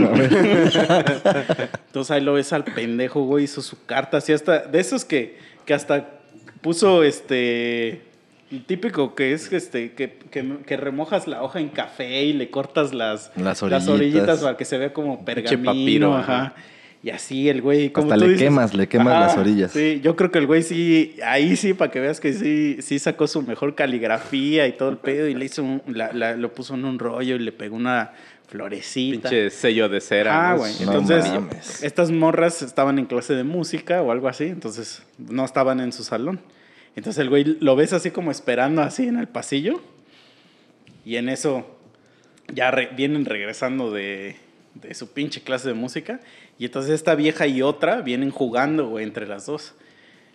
Entonces 1.87 2.11
ahí 2.11 2.21
lo 2.21 2.33
ves 2.33 2.53
al 2.53 2.65
pendejo, 2.65 3.23
güey, 3.23 3.45
hizo 3.45 3.63
su 3.63 3.87
carta, 3.87 4.17
así 4.17 4.33
hasta, 4.33 4.63
de 4.63 4.81
esos 4.81 5.05
que, 5.05 5.39
que 5.65 5.73
hasta 5.73 6.19
puso 6.63 7.05
este, 7.05 8.10
típico 8.59 9.15
que 9.15 9.33
es 9.33 9.53
este, 9.53 9.93
que, 9.93 10.13
que, 10.31 10.57
que 10.67 10.77
remojas 10.77 11.29
la 11.29 11.43
hoja 11.43 11.61
en 11.61 11.69
café 11.69 12.25
y 12.25 12.33
le 12.33 12.51
cortas 12.51 12.93
las, 12.93 13.31
Las 13.37 13.63
orillitas. 13.63 13.89
orillitas 13.89 14.41
para 14.41 14.57
que 14.57 14.65
se 14.65 14.77
vea 14.77 14.93
como 14.93 15.25
pergamino, 15.25 15.65
papiro, 15.65 16.15
ajá. 16.17 16.43
ajá. 16.43 16.55
Y 17.03 17.09
así 17.09 17.49
el 17.49 17.63
güey, 17.63 17.91
como 17.93 18.09
Hasta 18.13 18.17
tú 18.17 18.21
le 18.29 18.33
dices- 18.35 18.43
quemas, 18.49 18.75
le 18.75 18.87
quemas 18.87 19.19
las 19.21 19.37
orillas. 19.39 19.73
Sí, 19.73 20.01
yo 20.05 20.17
creo 20.17 20.31
que 20.31 20.39
el 20.39 20.47
güey 20.47 20.63
sí, 20.63 21.17
ahí 21.25 21.57
sí, 21.57 21.73
para 21.73 21.91
que 21.91 21.99
veas 21.99 22.21
que 22.21 22.35
sí, 22.35 22.77
sí 22.83 22.99
sacó 22.99 23.27
su 23.27 23.41
mejor 23.41 23.75
caligrafía 23.75 24.67
y 24.67 24.73
todo 24.73 24.91
el 24.91 24.99
pedo 24.99 25.27
y 25.27 25.35
le 25.35 25.47
hizo, 25.47 25.63
un- 25.63 25.83
la- 25.87 26.13
la- 26.13 26.37
lo 26.37 26.53
puso 26.53 26.75
en 26.75 26.85
un 26.85 26.99
rollo 26.99 27.37
y 27.37 27.39
le 27.39 27.53
pegó 27.53 27.77
una 27.77 28.13
florecita. 28.49 29.31
Pinche 29.31 29.49
sello 29.51 29.89
de 29.89 30.01
cera. 30.03 30.51
Ah, 30.51 30.57
güey. 30.57 30.73
No 30.85 30.93
Entonces, 30.93 31.27
mames. 31.31 31.83
estas 31.83 32.11
morras 32.11 32.61
estaban 32.63 32.99
en 32.99 33.07
clase 33.07 33.33
de 33.35 33.45
música 33.45 34.03
o 34.03 34.13
algo 34.13 34.29
así, 34.29 34.45
entonces 34.45 35.03
no 35.19 35.45
estaban 35.45 35.81
en 35.81 35.93
su 35.93 36.05
salón. 36.05 36.41
Entonces 37.01 37.23
el 37.23 37.31
güey 37.31 37.57
lo 37.61 37.77
ves 37.77 37.95
así 37.95 38.11
como 38.11 38.31
esperando 38.31 38.83
así 38.83 39.09
en 39.09 39.17
el 39.17 39.27
pasillo 39.27 39.81
y 41.03 41.17
en 41.17 41.31
eso 41.31 41.79
ya 42.53 42.71
vienen 42.95 43.25
regresando 43.25 43.91
de, 43.91 44.37
su 44.93 45.11
pinche 45.11 45.41
clase 45.41 45.69
de 45.69 45.73
música 45.73 46.21
y 46.59 46.67
entonces 46.67 46.93
esta 46.93 47.15
vieja 47.15 47.47
y 47.47 47.63
otra 47.63 48.03
vienen 48.03 48.31
jugando, 48.31 48.87
güey, 48.87 49.07
entre 49.07 49.27
las 49.27 49.47
dos. 49.47 49.73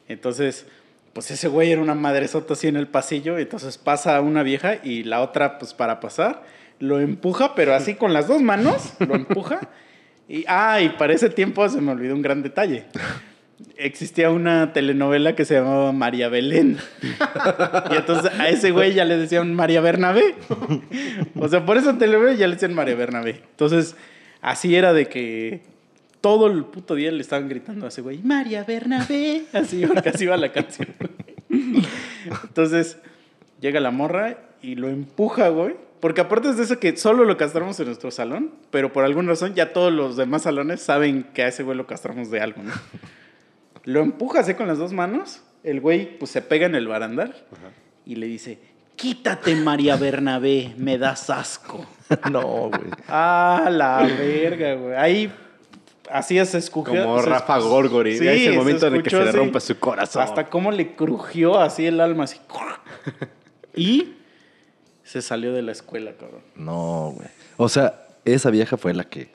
Entonces, 0.08 0.66
pues 1.14 1.30
ese 1.30 1.50
güey 1.50 1.72
era 1.72 1.84
una 1.84 1.94
madresota 1.94 2.54
así 2.54 2.68
en 2.68 2.78
el 2.78 2.88
pasillo, 2.88 3.38
entonces 3.38 3.78
pasa 3.78 4.20
una 4.22 4.42
vieja 4.42 4.78
y 4.84 5.04
la 5.04 5.22
otra, 5.22 5.60
pues 5.60 5.76
para 5.76 6.00
pasar, 6.00 6.46
lo 6.80 7.00
empuja, 7.00 7.54
pero 7.54 7.76
así 7.76 7.94
con 7.94 8.12
las 8.12 8.28
dos 8.28 8.42
manos, 8.42 8.94
lo 9.08 9.14
empuja. 9.14 9.70
Y, 10.28 10.46
ah, 10.48 10.82
y 10.82 10.90
para 10.90 11.14
ese 11.14 11.30
tiempo 11.30 11.70
se 11.70 11.80
me 11.80 11.92
olvidó 11.92 12.16
un 12.16 12.24
gran 12.24 12.42
detalle. 12.42 12.86
Existía 13.77 14.32
una 14.32 14.73
telenovela 14.73 15.36
que 15.36 15.45
se 15.45 15.56
llamaba 15.56 15.91
María 15.91 16.30
Belén. 16.30 16.77
Y 17.91 17.95
entonces 17.95 18.32
a 18.40 18.49
ese 18.49 18.72
güey 18.72 18.94
ya 18.94 19.06
le 19.06 19.18
decían 19.18 19.53
María 19.53 19.82
Bernabé. 19.82 20.36
O 21.36 21.48
sea, 21.48 21.65
por 21.65 21.77
esa 21.77 21.98
telenovela 21.98 22.34
ya 22.34 22.48
le 22.48 22.56
decían 22.56 22.73
María 22.73 22.95
Bernabé. 22.95 23.41
Entonces, 23.52 23.95
así 24.41 24.76
era 24.76 24.94
de 24.94 25.07
que 25.07 25.61
todo 26.22 26.48
el 26.48 26.65
puto 26.65 26.95
día 26.95 27.11
le 27.11 27.22
estaban 27.22 27.48
gritando 27.48 27.86
a 27.86 27.90
ese 27.90 28.02
güey, 28.02 28.19
María 28.23 28.64
Bernabé. 28.64 29.44
Así, 29.53 29.86
porque 29.86 30.10
así 30.10 30.23
iba 30.23 30.36
la 30.38 30.52
canción. 30.52 30.88
Entonces, 32.44 32.98
llega 33.61 33.80
la 33.80 33.91
morra 33.91 34.38
y 34.61 34.76
lo 34.76 34.90
empuja, 34.90 35.49
güey. 35.49 35.76
Porque 35.99 36.22
aparte 36.22 36.49
es 36.49 36.57
de 36.57 36.64
eso 36.64 36.80
que 36.80 36.95
solo 36.98 37.26
lo 37.26 37.38
castramos 37.38 37.80
en 37.80 37.88
nuestro 37.88 38.11
salón, 38.11 38.52
pero 38.69 38.91
por 38.91 39.06
alguna 39.06 39.30
razón 39.30 39.56
ya 39.56 39.73
todos 39.73 39.91
los 39.91 40.18
demás 40.18 40.44
salones 40.44 40.82
saben 40.82 41.23
que 41.34 41.44
a 41.44 41.48
ese 41.48 41.64
güey 41.64 41.77
lo 41.77 41.88
castramos 41.88 42.30
de 42.30 42.41
algo, 42.41 42.61
¿no? 42.64 42.73
Lo 43.86 44.02
empuja 44.02 44.41
así 44.41 44.53
con 44.56 44.68
las 44.68 44.78
dos 44.78 44.94
manos, 44.94 45.41
el 45.64 45.80
güey 45.80 46.18
pues 46.20 46.32
se 46.32 46.41
pega 46.41 46.66
en 46.66 46.76
el 46.76 46.88
barandal 46.88 47.36
y 48.06 48.16
le 48.16 48.28
dice, 48.28 48.60
quítate 48.95 49.56
María 49.56 49.95
Bernabé, 49.95 50.74
me 50.78 50.98
das 50.98 51.30
asco. 51.30 51.86
No, 52.32 52.70
güey. 52.70 52.91
Ah, 53.07 53.68
la 53.72 54.03
verga, 54.03 54.76
güey. 54.76 54.95
Ahí 54.95 55.32
así 56.12 56.44
se 56.45 56.60
escuchó. 56.60 56.91
Como 56.91 57.20
Rafa 57.22 57.57
Gorgori. 57.57 58.18
Sí, 58.18 58.28
es 58.28 58.48
el 58.48 58.53
se 58.53 58.57
momento 58.60 58.88
en 58.88 58.95
el 58.95 59.03
que 59.03 59.10
se 59.10 59.18
le 59.24 59.30
así. 59.30 59.38
rompe 59.38 59.60
su 59.60 59.80
corazón. 59.80 60.22
Hasta 60.22 60.48
cómo 60.48 60.72
le 60.72 60.95
crujió 60.95 61.60
así 61.60 61.88
el 61.88 61.99
alma, 61.99 62.26
así. 62.26 62.40
Y 63.76 64.14
se 65.03 65.22
salió 65.22 65.52
de 65.52 65.62
la 65.62 65.72
escuela, 65.72 66.14
cabrón. 66.14 66.41
No, 66.56 67.14
güey. 67.16 67.28
O 67.57 67.68
sea, 67.70 68.06
esa 68.24 68.49
vieja 68.52 68.78
fue 68.78 68.94
la 68.94 69.03
que 69.03 69.30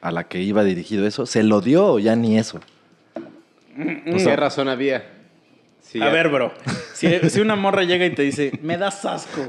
a 0.00 0.10
la 0.10 0.24
que 0.28 0.42
iba 0.42 0.62
dirigido 0.64 1.06
eso. 1.06 1.26
¿Se 1.26 1.42
lo 1.42 1.60
dio 1.60 1.86
o 1.94 1.98
ya 1.98 2.14
ni 2.14 2.38
eso? 2.38 2.60
Pues, 4.10 4.24
¿Qué 4.24 4.36
razón 4.36 4.68
había? 4.68 5.04
Sí, 5.80 6.00
A 6.02 6.06
ya- 6.06 6.12
ver, 6.12 6.28
bro. 6.28 6.52
Si, 6.96 7.06
si 7.28 7.40
una 7.40 7.56
morra 7.56 7.82
llega 7.84 8.06
y 8.06 8.10
te 8.14 8.22
dice, 8.22 8.52
me 8.62 8.78
das 8.78 9.04
asco, 9.04 9.46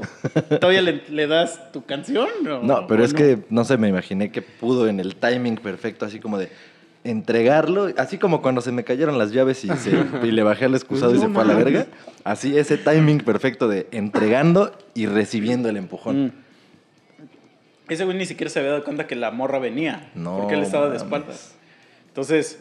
¿todavía 0.60 0.82
le, 0.82 1.02
le 1.08 1.26
das 1.26 1.72
tu 1.72 1.84
canción? 1.86 2.28
o- 2.46 2.62
No, 2.62 2.86
pero 2.86 3.02
o 3.02 3.06
es 3.06 3.14
que, 3.14 3.38
no 3.48 3.64
sé, 3.64 3.78
me 3.78 3.88
imaginé 3.88 4.30
que 4.30 4.42
pudo 4.42 4.86
en 4.86 5.00
el 5.00 5.16
timing 5.16 5.56
perfecto, 5.56 6.04
así 6.04 6.20
como 6.20 6.36
de, 6.36 6.50
entregarlo, 7.04 7.88
así 7.96 8.18
como 8.18 8.42
cuando 8.42 8.60
se 8.60 8.70
me 8.70 8.84
cayeron 8.84 9.16
las 9.16 9.32
llaves 9.32 9.64
y, 9.64 9.68
se- 9.68 9.92
y 10.22 10.30
le 10.30 10.42
bajé 10.42 10.66
al 10.66 10.74
excusado 10.74 11.14
y 11.14 11.18
se 11.18 11.28
fue 11.28 11.40
a 11.42 11.46
la 11.46 11.54
verga. 11.54 11.86
Así 12.22 12.58
ese 12.58 12.76
timing 12.76 13.20
perfecto 13.20 13.66
de 13.66 13.86
entregando 13.92 14.76
y 14.94 15.06
recibiendo 15.06 15.70
el 15.70 15.78
empujón. 15.78 16.26
Mm. 16.26 16.32
Ese 17.88 18.04
güey 18.04 18.18
ni 18.18 18.26
siquiera 18.26 18.50
se 18.50 18.58
había 18.58 18.72
dado 18.72 18.84
cuenta 18.84 19.06
que 19.06 19.16
la 19.16 19.30
morra 19.30 19.58
venía. 19.58 20.10
No 20.14 20.36
Porque 20.40 20.54
él 20.54 20.62
estaba 20.62 20.90
de 20.90 20.98
espaldas. 20.98 21.54
Entonces, 22.08 22.60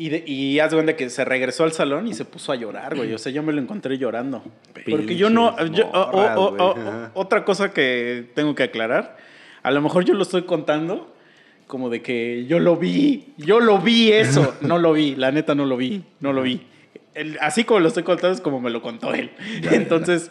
y, 0.00 0.08
de- 0.08 0.24
y 0.26 0.58
haz 0.60 0.72
cuenta 0.72 0.96
que 0.96 1.10
se 1.10 1.24
regresó 1.24 1.64
al 1.64 1.72
salón 1.72 2.08
y 2.08 2.14
se 2.14 2.24
puso 2.24 2.52
a 2.52 2.56
llorar, 2.56 2.96
güey. 2.96 3.12
O 3.12 3.18
sea, 3.18 3.30
yo 3.32 3.42
me 3.42 3.52
lo 3.52 3.60
encontré 3.60 3.98
llorando. 3.98 4.42
Porque 4.88 5.16
yo 5.16 5.28
no. 5.30 5.56
Yo- 5.66 5.86
morras, 5.88 6.36
o- 6.38 6.50
güey. 6.50 6.60
o- 6.62 6.70
Ajá. 6.72 7.10
otra 7.14 7.44
cosa 7.44 7.72
que 7.72 8.24
tengo 8.34 8.54
que 8.54 8.62
aclarar. 8.64 9.16
A 9.62 9.70
lo 9.70 9.80
mejor 9.82 10.04
yo 10.04 10.14
lo 10.14 10.22
estoy 10.22 10.42
contando 10.44 11.14
como 11.66 11.90
de 11.90 12.02
que 12.02 12.46
yo 12.46 12.58
lo 12.58 12.76
vi. 12.76 13.34
Yo 13.36 13.60
lo 13.60 13.78
vi 13.78 14.10
eso. 14.12 14.54
No 14.62 14.78
lo 14.78 14.92
vi. 14.92 15.14
La 15.16 15.30
neta 15.32 15.54
no 15.54 15.66
lo 15.66 15.76
vi. 15.76 16.02
No 16.20 16.32
lo 16.32 16.42
vi. 16.42 16.62
El- 17.14 17.36
así 17.40 17.64
como 17.64 17.80
lo 17.80 17.88
estoy 17.88 18.02
contando 18.02 18.34
es 18.34 18.40
como 18.40 18.60
me 18.60 18.70
lo 18.70 18.80
contó 18.82 19.12
él. 19.14 19.30
Entonces, 19.70 20.30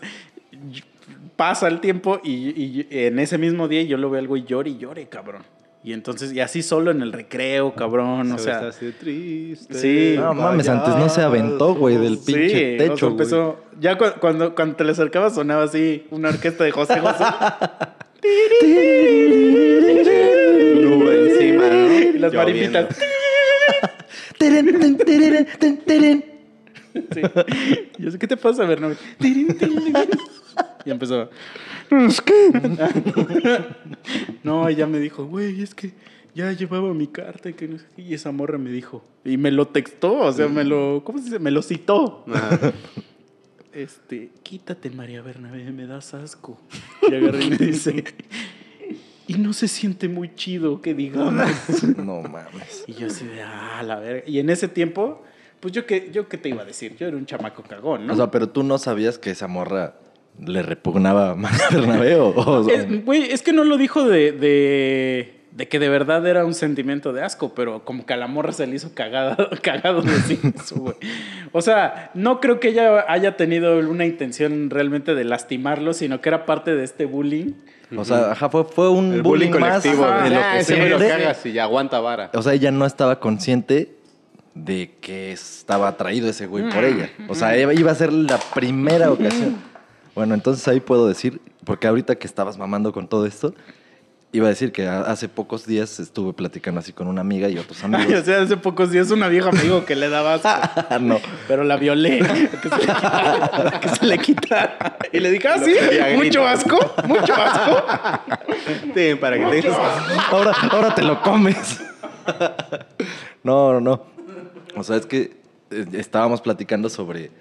y- 0.52 0.82
pasa 1.36 1.68
el 1.70 1.80
tiempo 1.80 2.20
y, 2.24 2.32
y 2.60 2.88
en 2.90 3.18
ese 3.20 3.38
mismo 3.38 3.68
día 3.70 3.82
yo 3.84 3.96
lo 3.98 4.10
veo 4.10 4.20
algo 4.20 4.36
y 4.36 4.44
llore 4.44 4.72
y 4.72 4.78
llore, 4.78 5.08
cabrón. 5.08 5.44
Y 5.82 5.94
entonces, 5.94 6.34
y 6.34 6.42
así 6.42 6.62
solo 6.62 6.92
en 6.92 7.02
el 7.02 7.14
recreo, 7.14 7.74
cabrón. 7.74 8.30
O 8.34 8.38
Se 8.38 8.44
sea, 8.46 8.60
ve 8.62 8.68
así 8.68 8.86
de 8.88 8.92
triste. 8.92 9.74
Sí. 9.74 10.16
No 10.18 10.34
mames, 10.34 10.68
antes 10.68 10.94
no 10.96 11.08
se 11.08 11.22
aventó, 11.22 11.74
güey, 11.74 11.96
del 11.98 12.18
sí, 12.18 12.34
pinche 12.34 12.76
o 12.76 12.80
sea, 12.80 12.90
techo, 12.90 13.06
güey. 13.08 13.12
empezó. 13.12 13.60
Ya 13.80 13.98
cu- 13.98 14.20
cuando, 14.20 14.54
cuando 14.56 14.76
te 14.76 14.84
le 14.84 14.92
acercabas 14.92 15.36
sonaba 15.36 15.64
así 15.64 16.06
una 16.12 16.30
orquesta 16.30 16.66
de 16.66 16.72
José 16.72 17.00
José. 17.00 17.24
Nube 20.82 21.30
encima, 21.32 21.70
¿no? 21.70 22.00
y 22.00 22.20
las 22.20 22.32
teren. 25.86 26.26
Sí. 27.14 27.22
Y 27.98 28.04
yo 28.04 28.12
sé, 28.12 28.20
¿qué 28.20 28.28
te 28.28 28.36
pasa, 28.38 28.66
Bernabé? 28.66 28.96
Y 30.86 30.92
empezó. 30.92 31.30
No, 34.44 34.68
ella 34.68 34.88
me 34.88 35.00
dijo, 35.00 35.26
güey, 35.26 35.62
es 35.62 35.76
que 35.76 35.94
ya 36.34 36.52
llevaba 36.52 36.94
mi 36.94 37.08
carta 37.08 37.50
y 37.50 37.54
que 37.54 37.68
no 37.68 37.78
sé 37.78 37.86
qué", 37.96 38.02
Y 38.02 38.14
esa 38.14 38.32
morra 38.32 38.58
me 38.58 38.72
dijo. 38.72 39.04
Y 39.26 39.38
me 39.38 39.52
lo 39.52 39.68
textó, 39.68 40.14
o 40.14 40.32
sea, 40.32 40.48
me 40.48 40.64
lo. 40.64 41.04
¿Cómo 41.04 41.20
se 41.20 41.26
dice? 41.26 41.40
Me 41.40 41.52
lo 41.52 41.62
citó. 41.62 42.24
Ajá. 42.34 42.74
Este, 43.74 44.32
quítate, 44.42 44.90
María 44.90 45.22
Bernabé, 45.22 45.72
me 45.72 45.86
das 45.86 46.14
asco. 46.14 46.60
Y 47.10 47.14
agarré 47.14 47.46
y 47.46 47.50
me 47.52 47.58
dice. 47.58 48.04
Y 49.28 49.36
no 49.36 49.54
se 49.54 49.68
siente 49.68 50.10
muy 50.10 50.34
chido 50.34 50.82
que 50.82 50.96
digamos. 50.96 51.48
No 51.98 52.24
mames. 52.24 52.84
Y 52.88 52.94
yo 52.94 53.08
así 53.08 53.26
de, 53.26 53.44
ah, 53.44 53.84
la 53.86 54.00
verga. 54.00 54.24
Y 54.28 54.40
en 54.40 54.50
ese 54.50 54.68
tiempo, 54.68 55.24
pues 55.60 55.72
yo 55.72 55.86
qué, 55.86 56.10
yo 56.12 56.28
qué 56.28 56.38
te 56.38 56.50
iba 56.50 56.64
a 56.64 56.66
decir, 56.66 56.96
yo 56.98 57.08
era 57.08 57.16
un 57.16 57.28
chamaco 57.28 57.62
cagón, 57.62 58.08
¿no? 58.08 58.14
O 58.14 58.16
sea, 58.16 58.32
pero 58.32 58.50
tú 58.50 58.64
no 58.64 58.80
sabías 58.80 59.20
que 59.20 59.30
esa 59.30 59.48
morra 59.48 59.94
le 60.46 60.62
repugnaba 60.64 61.32
a 61.32 61.36
María 61.36 61.66
Bernabé 61.72 62.16
o, 62.16 62.30
o- 62.30 62.70
Es, 62.70 63.06
güey, 63.06 63.32
es 63.32 63.42
que 63.42 63.54
no 63.54 63.64
lo 63.64 63.78
dijo 63.78 64.04
de, 64.08 64.32
de, 64.32 65.34
de 65.52 65.68
que 65.68 65.80
de 65.80 65.90
verdad 65.90 66.26
era 66.28 66.46
un 66.46 66.54
sentimiento 66.54 67.12
de 67.14 67.22
asco, 67.24 67.54
pero 67.54 67.84
como 67.84 68.06
que 68.06 68.14
a 68.14 68.18
la 68.18 68.28
morra 68.28 68.52
se 68.54 68.66
le 68.68 68.76
hizo 68.76 68.94
cagada, 68.94 69.36
cagado 69.62 70.02
decir 70.04 70.40
eso, 70.56 70.76
güey. 70.76 70.96
O 71.52 71.62
sea, 71.62 72.12
no 72.14 72.40
creo 72.40 72.60
que 72.60 72.70
ella 72.70 73.06
haya 73.08 73.36
tenido 73.38 73.78
una 73.80 74.06
intención 74.06 74.70
realmente 74.70 75.16
de 75.16 75.24
lastimarlo, 75.26 75.94
sino 75.94 76.22
que 76.22 76.30
era 76.30 76.46
parte 76.46 76.76
de 76.76 76.84
este 76.84 77.06
bullying. 77.06 77.54
o 77.98 78.06
sea, 78.06 78.32
ajá, 78.32 78.50
fue, 78.50 78.64
fue 78.66 78.90
un 78.90 79.14
El 79.14 79.22
bullying, 79.24 79.50
bullying 79.52 79.60
más 79.62 79.82
colectivo. 79.82 80.06
Ajá. 80.06 80.24
de 80.24 80.30
lo 80.30 80.40
Ah, 80.40 80.58
que 80.66 80.76
güey 80.76 80.90
lo 80.90 81.00
cagas 81.00 81.46
y 81.46 81.60
aguanta 81.60 82.00
vara. 82.00 82.30
O 82.34 82.42
sea, 82.42 82.54
ella 82.54 82.72
no 82.72 82.86
estaba 82.86 83.20
consciente 83.20 83.96
de 84.56 84.92
que 85.02 85.32
estaba 85.32 85.88
atraído 85.90 86.30
ese 86.30 86.46
güey 86.46 86.70
por 86.70 86.84
ella. 86.84 87.10
O 87.28 87.36
sea, 87.36 87.58
iba 87.58 87.74
iba 87.74 87.92
a 87.92 87.96
ser 87.96 88.12
la 88.14 88.38
primera 88.54 89.12
ocasión. 89.12 89.58
Bueno, 90.16 90.34
entonces 90.34 90.68
ahí 90.68 90.80
puedo 90.80 91.08
decir, 91.08 91.42
porque 91.66 91.88
ahorita 91.88 92.16
que 92.16 92.28
estabas 92.28 92.58
mamando 92.58 92.92
con 92.92 93.08
todo 93.08 93.26
esto, 93.26 93.54
iba 94.32 94.46
a 94.46 94.50
decir 94.50 94.72
que 94.72 94.88
hace 94.88 95.28
pocos 95.28 95.66
días 95.66 96.00
estuve 96.00 96.34
platicando 96.34 96.80
así 96.80 96.94
con 96.94 97.08
una 97.08 97.22
amiga 97.22 97.50
y 97.50 97.58
otros 97.58 97.80
Ay, 97.84 97.92
o 97.92 97.96
amigos. 97.96 98.26
sea, 98.26 98.42
hace 98.42 98.58
pocos 98.58 98.92
días 98.92 99.10
una 99.12 99.28
vieja 99.28 99.52
me 99.52 99.62
dijo 99.64 99.86
que 99.86 99.96
le 99.96 100.10
daba 100.10 100.36
asco, 100.36 101.00
no. 101.02 101.20
pero 101.48 101.64
la 101.64 101.78
violé, 101.78 102.20
que 102.62 102.70
se 102.70 102.78
le 102.78 102.86
quitara. 102.88 103.80
que 103.80 103.90
se 103.90 104.06
le 104.06 104.18
quitara. 104.20 104.98
Y 105.12 105.20
le 105.20 105.32
dije, 105.32 105.48
ah, 105.48 105.58
sí, 105.60 105.74
mucho 106.16 106.46
asco, 106.46 106.78
mucho 107.08 107.34
asco. 107.34 107.84
Sí, 108.94 109.16
para 109.20 109.38
que 109.38 109.62
tengas. 109.62 109.78
Ahora, 110.32 110.54
ahora 110.72 110.94
te 110.96 111.02
lo 111.02 111.22
comes. 111.22 111.82
No, 113.44 113.74
no, 113.74 113.82
no. 113.82 114.06
O 114.76 114.84
sea, 114.84 114.98
es 114.98 115.06
que 115.06 115.38
eh, 115.72 115.86
estábamos 115.94 116.42
platicando 116.42 116.90
sobre 116.90 117.32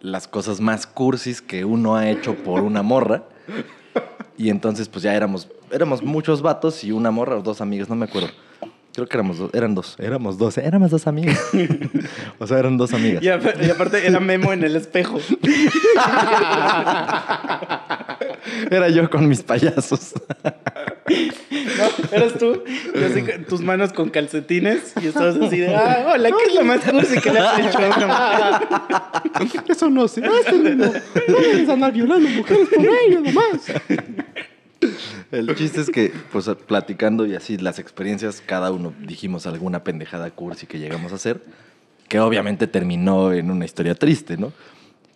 las 0.00 0.28
cosas 0.28 0.60
más 0.60 0.86
cursis 0.86 1.42
que 1.42 1.64
uno 1.64 1.96
ha 1.96 2.08
hecho 2.08 2.34
por 2.36 2.62
una 2.62 2.82
morra. 2.82 3.24
Y 4.36 4.48
entonces, 4.48 4.88
pues 4.88 5.02
ya 5.02 5.14
éramos, 5.14 5.48
éramos 5.70 6.02
muchos 6.02 6.42
vatos 6.42 6.82
y 6.84 6.92
una 6.92 7.10
morra 7.10 7.36
o 7.36 7.42
dos 7.42 7.60
amigas, 7.60 7.88
no 7.88 7.96
me 7.96 8.06
acuerdo. 8.06 8.30
Creo 9.00 9.08
que 9.08 9.16
éramos 9.16 9.38
dos, 9.38 9.50
eran 9.54 9.74
dos, 9.74 9.96
éramos 9.98 10.36
dos, 10.36 10.58
éramos 10.58 10.90
dos 10.90 11.06
amigas. 11.06 11.40
o 12.38 12.46
sea, 12.46 12.58
eran 12.58 12.76
dos 12.76 12.92
amigas. 12.92 13.22
Y, 13.22 13.30
aparte 13.30 14.06
era 14.06 14.20
Memo 14.20 14.52
en 14.52 14.62
el 14.62 14.76
espejo. 14.76 15.18
Era 18.70 18.88
yo 18.90 19.08
con 19.08 19.26
mis 19.26 19.42
payasos. 19.42 20.12
¿No? 21.08 22.16
Eras 22.16 22.34
tú, 22.38 22.62
así 22.94 23.22
tus 23.48 23.62
manos 23.62 23.92
con 23.94 24.10
calcetines 24.10 24.92
y 25.00 25.06
estabas 25.06 25.36
así 25.36 25.58
de, 25.58 25.74
ah, 25.74 26.12
hola, 26.14 26.28
¿qué 26.30 26.44
es 26.48 26.54
lo 26.54 26.64
más 26.64 26.80
cursi 26.84 27.20
que 27.20 27.30
le 27.32 27.38
has 27.38 27.58
hecho 27.58 27.78
a 27.78 27.86
una 27.96 28.06
mujer? 29.40 29.62
Eso 29.66 29.88
no 29.88 30.08
se 30.08 30.22
hace, 30.24 30.58
no. 30.74 30.92
Puedes 31.26 31.68
andar 31.68 31.92
violando 31.92 32.28
mujeres 32.28 32.68
por 32.68 32.84
ello, 32.84 33.20
nomás. 33.20 33.60
El 35.32 35.54
chiste 35.54 35.80
es 35.80 35.90
que, 35.90 36.12
pues 36.32 36.50
platicando 36.66 37.24
y 37.26 37.34
así 37.34 37.56
las 37.56 37.78
experiencias, 37.78 38.42
cada 38.44 38.70
uno 38.72 38.92
dijimos 39.06 39.46
alguna 39.46 39.84
pendejada 39.84 40.30
cursi 40.30 40.66
que 40.66 40.78
llegamos 40.78 41.12
a 41.12 41.16
hacer, 41.16 41.40
que 42.08 42.18
obviamente 42.20 42.66
terminó 42.66 43.32
en 43.32 43.50
una 43.50 43.64
historia 43.64 43.94
triste, 43.94 44.36
¿no? 44.36 44.52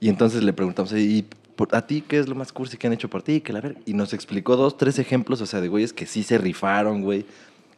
Y 0.00 0.08
entonces 0.08 0.42
le 0.44 0.52
preguntamos, 0.52 0.92
¿y 0.92 1.24
por- 1.56 1.74
a 1.74 1.86
ti 1.86 2.02
qué 2.06 2.18
es 2.18 2.28
lo 2.28 2.34
más 2.36 2.52
cursi 2.52 2.76
que 2.76 2.86
han 2.86 2.92
hecho 2.92 3.08
por 3.10 3.22
ti? 3.22 3.40
Que 3.40 3.52
la 3.52 3.60
ver 3.60 3.76
Y 3.86 3.94
nos 3.94 4.12
explicó 4.12 4.56
dos, 4.56 4.76
tres 4.76 4.98
ejemplos, 4.98 5.40
o 5.40 5.46
sea, 5.46 5.60
de 5.60 5.68
güeyes 5.68 5.92
que 5.92 6.06
sí 6.06 6.22
se 6.22 6.38
rifaron, 6.38 7.02
güey. 7.02 7.26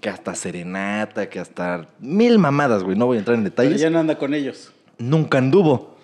Que 0.00 0.10
hasta 0.10 0.34
serenata, 0.34 1.30
que 1.30 1.40
hasta 1.40 1.88
mil 2.00 2.38
mamadas, 2.38 2.82
güey. 2.82 2.98
No 2.98 3.06
voy 3.06 3.16
a 3.16 3.20
entrar 3.20 3.36
en 3.38 3.44
Pero 3.44 3.50
detalles. 3.62 3.80
ya 3.80 3.88
no 3.88 3.98
anda 3.98 4.18
con 4.18 4.34
ellos. 4.34 4.72
Nunca 4.98 5.38
anduvo. 5.38 5.95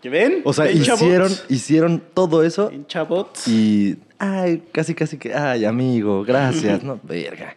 ¿Qué 0.00 0.08
ven? 0.08 0.40
O 0.44 0.52
sea, 0.52 0.70
hicieron, 0.70 1.30
hicieron 1.48 2.02
todo 2.14 2.42
eso 2.42 2.70
¿Ven, 2.70 2.86
chavots? 2.86 3.46
y, 3.46 3.98
ay, 4.18 4.62
casi, 4.72 4.94
casi 4.94 5.18
que, 5.18 5.34
ay, 5.34 5.64
amigo, 5.66 6.24
gracias, 6.24 6.82
no, 6.82 6.98
verga. 7.04 7.56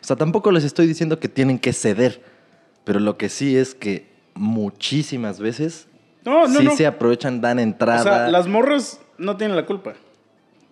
O 0.00 0.04
sea, 0.06 0.16
tampoco 0.16 0.50
les 0.52 0.64
estoy 0.64 0.86
diciendo 0.86 1.18
que 1.18 1.28
tienen 1.28 1.58
que 1.58 1.72
ceder, 1.72 2.20
pero 2.84 3.00
lo 3.00 3.16
que 3.16 3.28
sí 3.30 3.56
es 3.56 3.74
que 3.74 4.06
muchísimas 4.34 5.40
veces 5.40 5.86
No, 6.24 6.46
no, 6.46 6.58
sí 6.60 6.64
no. 6.66 6.76
se 6.76 6.86
aprovechan, 6.86 7.40
dan 7.40 7.58
O 7.58 7.62
entrada. 7.62 8.02
sea, 8.02 8.28
las 8.28 8.46
morras 8.46 9.00
no 9.16 9.36
tienen 9.36 9.56
la 9.56 9.64
culpa. 9.64 9.94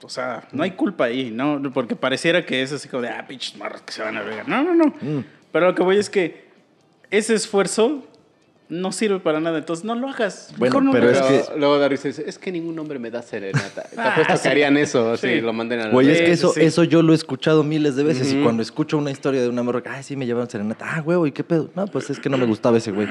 O 0.02 0.08
sea, 0.08 0.48
no 0.52 0.62
hay 0.64 0.72
culpa 0.72 1.04
ahí, 1.04 1.30
¿no? 1.30 1.62
Porque 1.72 1.94
pareciera 1.96 2.44
que 2.44 2.60
es 2.60 2.72
así 2.72 2.88
como 2.88 3.02
de, 3.04 3.08
ah, 3.10 3.24
pinches 3.26 3.56
morras 3.56 3.82
que 3.82 3.92
se 3.92 4.02
van 4.02 4.16
a 4.16 4.22
ver. 4.22 4.48
No, 4.48 4.62
no, 4.62 4.74
no. 4.74 4.86
Mm. 5.00 5.24
Pero 5.52 5.66
lo 5.68 5.74
que 5.74 5.82
voy 5.82 5.96
es 5.96 6.10
que 6.10 6.44
ese 7.10 7.34
esfuerzo 7.34 8.04
no 8.72 8.90
sirve 8.90 9.20
para 9.20 9.38
nada. 9.38 9.58
Entonces, 9.58 9.84
no 9.84 9.94
lo 9.94 10.08
hagas. 10.08 10.48
Bueno, 10.56 10.80
Mejor 10.80 10.82
no 10.84 10.92
pero 10.92 11.04
lo 11.06 11.10
es 11.12 11.18
hagas. 11.18 11.48
que- 11.50 11.58
Luego, 11.58 11.78
Darius 11.78 12.02
dice, 12.04 12.24
es 12.26 12.38
que 12.38 12.50
ningún 12.50 12.78
hombre 12.78 12.98
me 12.98 13.10
da 13.10 13.20
serenata. 13.20 13.82
Te 13.90 14.00
Ah, 14.00 14.12
apuesto 14.12 14.36
sí. 14.38 14.42
que 14.44 14.48
harían 14.48 14.76
eso, 14.78 15.14
Sí. 15.18 15.26
si 15.28 15.40
lo 15.42 15.52
manden 15.52 15.80
a 15.80 15.86
la 15.86 15.90
Güey, 15.92 16.10
es 16.10 16.18
que 16.22 16.32
eso, 16.32 16.52
sí, 16.54 16.60
eso 16.62 16.82
yo 16.84 17.02
lo 17.02 17.12
he 17.12 17.14
escuchado 17.16 17.62
miles 17.64 17.96
de 17.96 18.02
veces 18.04 18.32
y 18.32 18.42
cuando 18.42 18.62
escucho 18.62 18.96
una 18.96 19.10
historia 19.10 19.42
de 19.42 19.48
una 19.50 19.62
morra, 19.62 19.82
ay, 19.90 20.02
sí, 20.02 20.16
me 20.16 20.24
llevaron 20.26 20.48
serenata, 20.48 20.86
ah, 20.88 21.00
güey, 21.00 21.28
¿y 21.28 21.32
qué 21.32 21.44
pedo? 21.44 21.70
No, 21.76 21.86
pues 21.86 22.08
es 22.08 22.18
que 22.18 22.30
no 22.30 22.38
me 22.38 22.46
gustaba 22.46 22.78
ese 22.78 22.92
güey. 22.92 23.08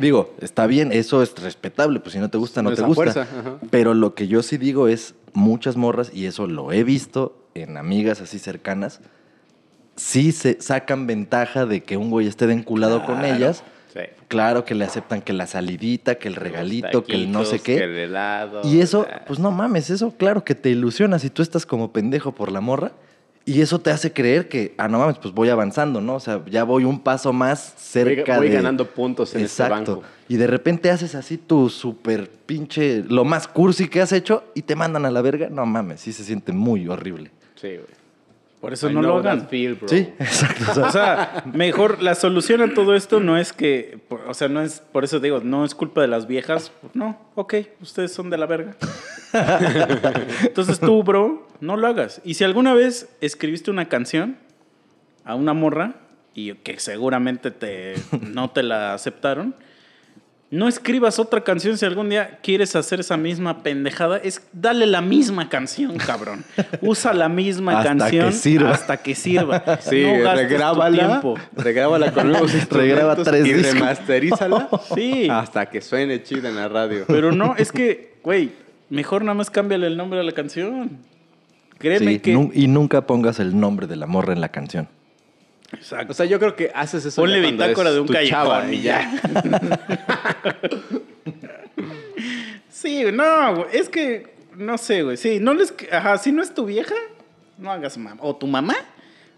Digo, 0.00 0.34
está 0.40 0.66
bien, 0.68 0.92
eso 0.92 1.22
es 1.22 1.34
respetable, 1.42 1.98
pues 1.98 2.12
si 2.12 2.18
no 2.20 2.30
te 2.30 2.38
gusta, 2.38 2.62
no, 2.62 2.70
No 2.70 2.74
es 2.74 2.80
te 2.80 2.86
gusta. 2.86 3.02
fuerza. 3.02 3.26
Pero 3.70 3.94
lo 3.94 4.14
que 4.14 4.28
yo 4.28 4.42
sí 4.44 4.58
digo 4.58 4.86
es, 4.86 5.14
muchas 5.32 5.76
morras, 5.76 6.12
y 6.14 6.26
eso 6.26 6.46
lo 6.46 6.72
he 6.72 6.84
visto 6.84 7.36
en 7.54 7.76
amigas 7.76 8.20
así 8.20 8.38
cercanas, 8.38 9.00
sí 9.96 10.32
se 10.32 10.60
sacan 10.60 11.06
ventaja 11.06 11.66
de 11.66 11.82
que 11.82 11.96
un 11.96 12.10
güey 12.10 12.26
esté 12.26 12.46
de 12.46 12.54
enculado 12.54 13.04
con 13.04 13.24
ellas. 13.24 13.64
Sí. 13.92 14.00
Claro 14.28 14.64
que 14.64 14.74
le 14.74 14.84
aceptan 14.84 15.20
que 15.20 15.32
la 15.32 15.46
salidita, 15.46 16.14
que 16.14 16.28
el 16.28 16.36
regalito, 16.36 17.04
que 17.04 17.14
el 17.14 17.32
no 17.32 17.44
sé 17.44 17.58
qué. 17.58 17.76
Que 17.76 17.84
el 17.84 17.98
helado. 17.98 18.62
Y 18.64 18.80
eso, 18.80 19.06
pues 19.26 19.38
no 19.38 19.50
mames, 19.50 19.90
eso 19.90 20.14
claro 20.16 20.44
que 20.44 20.54
te 20.54 20.70
ilusiona 20.70 21.18
si 21.18 21.30
tú 21.30 21.42
estás 21.42 21.66
como 21.66 21.92
pendejo 21.92 22.32
por 22.32 22.52
la 22.52 22.60
morra. 22.60 22.92
Y 23.46 23.62
eso 23.62 23.80
te 23.80 23.90
hace 23.90 24.12
creer 24.12 24.48
que, 24.48 24.74
ah, 24.76 24.86
no 24.86 24.98
mames, 24.98 25.18
pues 25.18 25.34
voy 25.34 25.48
avanzando, 25.48 26.00
¿no? 26.00 26.16
O 26.16 26.20
sea, 26.20 26.44
ya 26.46 26.62
voy 26.62 26.84
un 26.84 27.00
paso 27.00 27.32
más 27.32 27.74
cerca 27.78 28.36
voy 28.36 28.48
de... 28.48 28.54
ganando 28.54 28.86
puntos 28.86 29.34
en 29.34 29.40
este 29.40 29.62
Exacto. 29.62 29.96
banco. 29.96 30.08
Y 30.28 30.36
de 30.36 30.46
repente 30.46 30.90
haces 30.90 31.14
así 31.14 31.38
tu 31.38 31.68
super 31.68 32.30
pinche, 32.30 33.02
lo 33.08 33.24
más 33.24 33.48
cursi 33.48 33.88
que 33.88 34.02
has 34.02 34.12
hecho 34.12 34.44
y 34.54 34.62
te 34.62 34.76
mandan 34.76 35.06
a 35.06 35.10
la 35.10 35.22
verga. 35.22 35.48
No 35.48 35.66
mames, 35.66 36.02
sí 36.02 36.12
se 36.12 36.22
siente 36.22 36.52
muy 36.52 36.86
horrible. 36.86 37.30
Sí, 37.56 37.68
güey. 37.68 37.99
Por 38.60 38.74
eso 38.74 38.90
I 38.90 38.94
no 38.94 39.00
lo 39.00 39.16
hagan. 39.16 39.40
that 39.40 39.48
feel, 39.48 39.74
bro. 39.74 39.88
Sí, 39.88 40.08
exacto. 40.18 40.84
o 40.84 40.90
sea, 40.90 41.44
mejor 41.54 42.02
la 42.02 42.14
solución 42.14 42.60
a 42.60 42.74
todo 42.74 42.94
esto 42.94 43.18
no 43.18 43.38
es 43.38 43.54
que, 43.54 43.98
por- 44.08 44.20
o 44.28 44.34
sea, 44.34 44.48
no 44.48 44.60
es, 44.60 44.80
por 44.92 45.02
eso 45.04 45.18
digo, 45.18 45.40
no 45.42 45.64
es 45.64 45.74
culpa 45.74 46.02
de 46.02 46.08
las 46.08 46.26
viejas. 46.26 46.70
No, 46.92 47.18
ok, 47.36 47.54
ustedes 47.80 48.12
son 48.12 48.28
de 48.28 48.36
la 48.36 48.44
verga. 48.46 48.76
Entonces 50.42 50.78
tú, 50.80 51.02
bro, 51.02 51.46
no 51.60 51.76
lo 51.76 51.86
hagas. 51.86 52.20
Y 52.24 52.34
si 52.34 52.44
alguna 52.44 52.74
vez 52.74 53.08
escribiste 53.20 53.70
una 53.70 53.88
canción 53.88 54.36
a 55.24 55.34
una 55.34 55.52
morra 55.54 55.94
y 56.34 56.54
que 56.54 56.78
seguramente 56.78 57.50
te, 57.50 57.94
no 58.20 58.50
te 58.50 58.62
la 58.62 58.94
aceptaron, 58.94 59.54
no 60.50 60.66
escribas 60.66 61.20
otra 61.20 61.42
canción 61.42 61.78
si 61.78 61.86
algún 61.86 62.08
día 62.08 62.40
quieres 62.42 62.74
hacer 62.74 62.98
esa 63.00 63.16
misma 63.16 63.62
pendejada. 63.62 64.16
Es 64.18 64.42
dale 64.52 64.84
la 64.86 65.00
misma 65.00 65.48
canción, 65.48 65.96
cabrón. 65.96 66.44
Usa 66.80 67.14
la 67.14 67.28
misma 67.28 67.78
Hasta 67.78 67.96
canción 67.96 68.26
que 68.30 68.32
sirva. 68.32 68.70
hasta 68.72 68.96
que 68.96 69.14
sirva. 69.14 69.62
Sí, 69.80 70.02
no 70.04 70.34
regrábala, 70.34 71.22
regrábala 71.56 72.12
con 72.12 72.30
nuevos 72.32 72.52
Regraba 72.70 73.14
tres 73.16 73.46
y 73.46 73.52
discos. 73.52 73.74
remasterízala 73.74 74.68
Sí. 74.94 75.28
hasta 75.30 75.66
que 75.66 75.80
suene 75.80 76.22
chida 76.24 76.48
en 76.48 76.56
la 76.56 76.68
radio. 76.68 77.04
Pero 77.06 77.30
no, 77.30 77.54
es 77.56 77.70
que, 77.70 78.14
güey, 78.24 78.50
mejor 78.88 79.22
nada 79.22 79.34
más 79.34 79.50
cámbiale 79.50 79.86
el 79.86 79.96
nombre 79.96 80.18
a 80.18 80.24
la 80.24 80.32
canción. 80.32 80.98
Créeme 81.78 82.14
sí, 82.14 82.18
que. 82.18 82.50
y 82.54 82.66
nunca 82.66 83.06
pongas 83.06 83.38
el 83.38 83.58
nombre 83.58 83.86
de 83.86 83.94
la 83.96 84.06
morra 84.06 84.32
en 84.32 84.40
la 84.40 84.48
canción. 84.48 84.88
Exacto. 85.72 86.12
O 86.12 86.14
sea, 86.14 86.26
yo 86.26 86.38
creo 86.38 86.56
que 86.56 86.70
haces 86.74 87.04
eso 87.04 87.22
Ponle 87.22 87.40
bitácora 87.40 87.92
de 87.92 88.00
un 88.00 88.08
callejón 88.08 88.74
y 88.74 88.82
ya. 88.82 89.20
Sí, 92.80 93.04
no, 93.12 93.56
güey, 93.56 93.76
es 93.76 93.90
que, 93.90 94.32
no 94.56 94.78
sé, 94.78 95.02
güey. 95.02 95.18
Sí, 95.18 95.38
no 95.38 95.52
les. 95.52 95.74
Ajá, 95.92 96.16
si 96.16 96.32
no 96.32 96.42
es 96.42 96.54
tu 96.54 96.64
vieja, 96.64 96.94
no 97.58 97.70
hagas 97.70 97.98
mamá. 97.98 98.16
O 98.22 98.34
tu 98.34 98.46
mamá, 98.46 98.74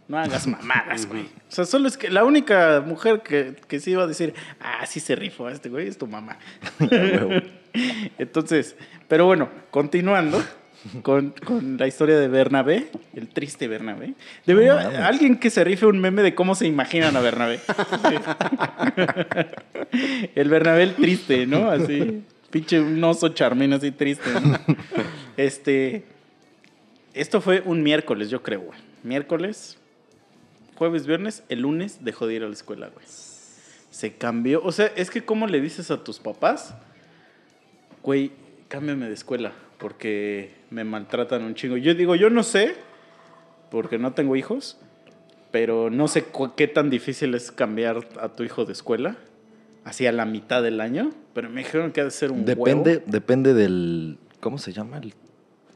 no 0.07 0.17
hagas 0.17 0.47
mamadas, 0.47 1.07
güey. 1.07 1.23
O 1.23 1.51
sea, 1.51 1.65
solo 1.65 1.89
es 1.89 1.97
que 1.97 2.09
la 2.09 2.23
única 2.23 2.81
mujer 2.87 3.21
que, 3.23 3.57
que 3.67 3.81
sí 3.81 3.91
iba 3.91 4.05
a 4.05 4.07
decir, 4.07 4.33
ah, 4.61 4.87
sí 4.87 5.01
se 5.01 5.17
rifó 5.17 5.49
este 5.49 5.71
güey, 5.71 5.89
es 5.89 5.99
tu 5.99 6.07
mamá. 6.07 6.39
Entonces, 8.19 8.77
pero 9.09 9.27
bueno, 9.27 9.49
continuando 9.73 10.41
con, 11.03 11.31
con 11.45 11.77
la 11.79 11.87
historia 11.87 12.19
de 12.19 12.29
Bernabé, 12.29 12.89
el 13.15 13.29
triste 13.29 13.69
Bernabé. 13.69 14.15
Debería 14.47 14.91
No 14.91 15.05
alguien 15.05 15.39
que 15.39 15.51
se 15.51 15.63
rife 15.65 15.87
un 15.87 16.01
meme 16.01 16.23
de 16.23 16.35
cómo 16.35 16.55
se 16.55 16.67
imaginan 16.67 17.17
a 17.17 17.21
Bernabé. 17.21 17.61
el 20.35 20.49
Bernabé 20.49 20.83
el 20.83 20.95
triste, 20.95 21.47
¿no? 21.47 21.71
Así, 21.71 22.25
pinche 22.51 22.81
un 22.81 23.03
oso 23.05 23.29
charmín 23.29 23.73
así 23.73 23.93
triste. 23.93 24.29
¿no? 24.33 24.59
Este, 25.37 26.05
esto 27.15 27.41
fue 27.41 27.63
un 27.65 27.83
miércoles, 27.83 28.29
yo 28.29 28.43
creo, 28.43 28.63
güey. 28.63 28.79
Miércoles, 29.03 29.79
jueves, 30.77 31.07
viernes, 31.07 31.45
el 31.49 31.61
lunes 31.61 32.05
dejó 32.05 32.27
de 32.27 32.35
ir 32.35 32.43
a 32.43 32.47
la 32.47 32.55
escuela, 32.55 32.89
güey. 32.89 33.07
Se 33.91 34.15
cambió. 34.15 34.63
O 34.65 34.73
sea, 34.73 34.87
es 34.97 35.11
que 35.11 35.25
¿cómo 35.25 35.47
le 35.47 35.61
dices 35.61 35.91
a 35.91 36.03
tus 36.03 36.19
papás? 36.19 36.75
Güey, 38.03 38.33
cámbiame 38.69 39.07
de 39.07 39.15
escuela 39.15 39.53
porque 39.83 40.55
me 40.71 40.85
maltratan 40.85 41.43
un 41.43 41.55
chingo. 41.57 41.77
Yo 41.77 41.95
digo, 41.95 42.15
yo 42.15 42.31
no 42.31 42.45
sé, 42.45 42.77
porque 43.71 43.99
no 43.99 44.13
tengo 44.13 44.37
hijos, 44.37 44.79
pero 45.51 45.91
no 45.91 46.07
sé 46.09 46.25
qué 46.57 46.69
tan 46.69 46.89
difícil 46.89 47.35
es 47.35 47.51
cambiar 47.51 48.07
a 48.21 48.29
tu 48.29 48.45
hijo 48.45 48.65
de 48.65 48.73
escuela, 48.73 49.17
así 49.85 50.07
a 50.07 50.13
la 50.13 50.25
mitad 50.25 50.63
del 50.63 50.81
año, 50.81 51.11
pero 51.35 51.51
me 51.51 51.63
dijeron 51.63 51.91
que 51.91 52.01
ha 52.01 52.05
de 52.05 52.13
ser 52.13 52.31
un 52.31 52.45
Depende, 52.45 52.91
huevo. 52.99 53.05
depende 53.09 53.53
del. 53.55 54.19
¿Cómo 54.41 54.57
se 54.59 54.73
llama? 54.73 54.99
El- 54.99 55.15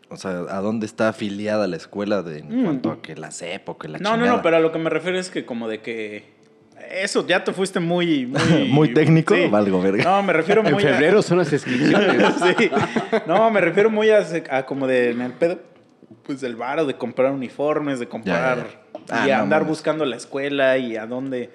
o 0.08 0.16
sea, 0.16 0.30
a 0.50 0.60
dónde 0.60 0.86
está 0.86 1.08
afiliada 1.08 1.66
la 1.66 1.74
escuela 1.76 2.22
de, 2.22 2.38
en 2.38 2.60
Mm. 2.60 2.64
cuanto 2.64 2.92
a 2.92 3.02
que 3.02 3.16
la 3.16 3.32
CEP 3.32 3.68
o 3.68 3.76
que 3.76 3.88
la 3.88 3.98
No, 3.98 4.16
no, 4.16 4.24
no, 4.24 4.40
pero 4.40 4.56
a 4.56 4.60
lo 4.60 4.70
que 4.70 4.78
me 4.78 4.88
refiero 4.88 5.18
es 5.18 5.30
que 5.30 5.44
como 5.44 5.66
de 5.68 5.80
que... 5.80 6.35
Eso, 6.90 7.26
ya 7.26 7.42
te 7.42 7.52
fuiste 7.52 7.80
muy... 7.80 8.26
Muy, 8.26 8.68
Muy 8.70 8.94
técnico, 8.94 9.34
Sí. 9.34 9.46
valgo 9.48 9.80
verga. 9.80 10.04
No, 10.04 10.22
me 10.22 10.32
refiero 10.32 10.62
muy 10.62 10.72
En 10.82 10.88
a- 10.88 10.92
febrero 10.92 11.22
son 11.22 11.38
las 11.38 11.52
inscripciones. 11.52 12.34
sí. 12.58 12.70
No, 13.26 13.50
me 13.50 13.60
refiero 13.60 13.90
muy 13.90 14.10
a, 14.10 14.24
a 14.50 14.64
como 14.66 14.86
de 14.86 15.10
en 15.10 15.20
el 15.22 15.32
pedo, 15.32 15.58
pues 16.22 16.40
del 16.40 16.56
varo, 16.56 16.84
de 16.86 16.94
comprar 16.94 17.32
uniformes, 17.32 17.98
de 17.98 18.08
comprar 18.08 18.66
Ya, 19.08 19.14
ya. 19.16 19.26
y 19.26 19.30
Ah, 19.30 19.36
no 19.38 19.42
andar 19.44 19.64
buscando 19.64 20.04
la 20.04 20.16
escuela 20.16 20.76
y 20.78 20.96
a 20.96 21.06
dónde. 21.06 21.50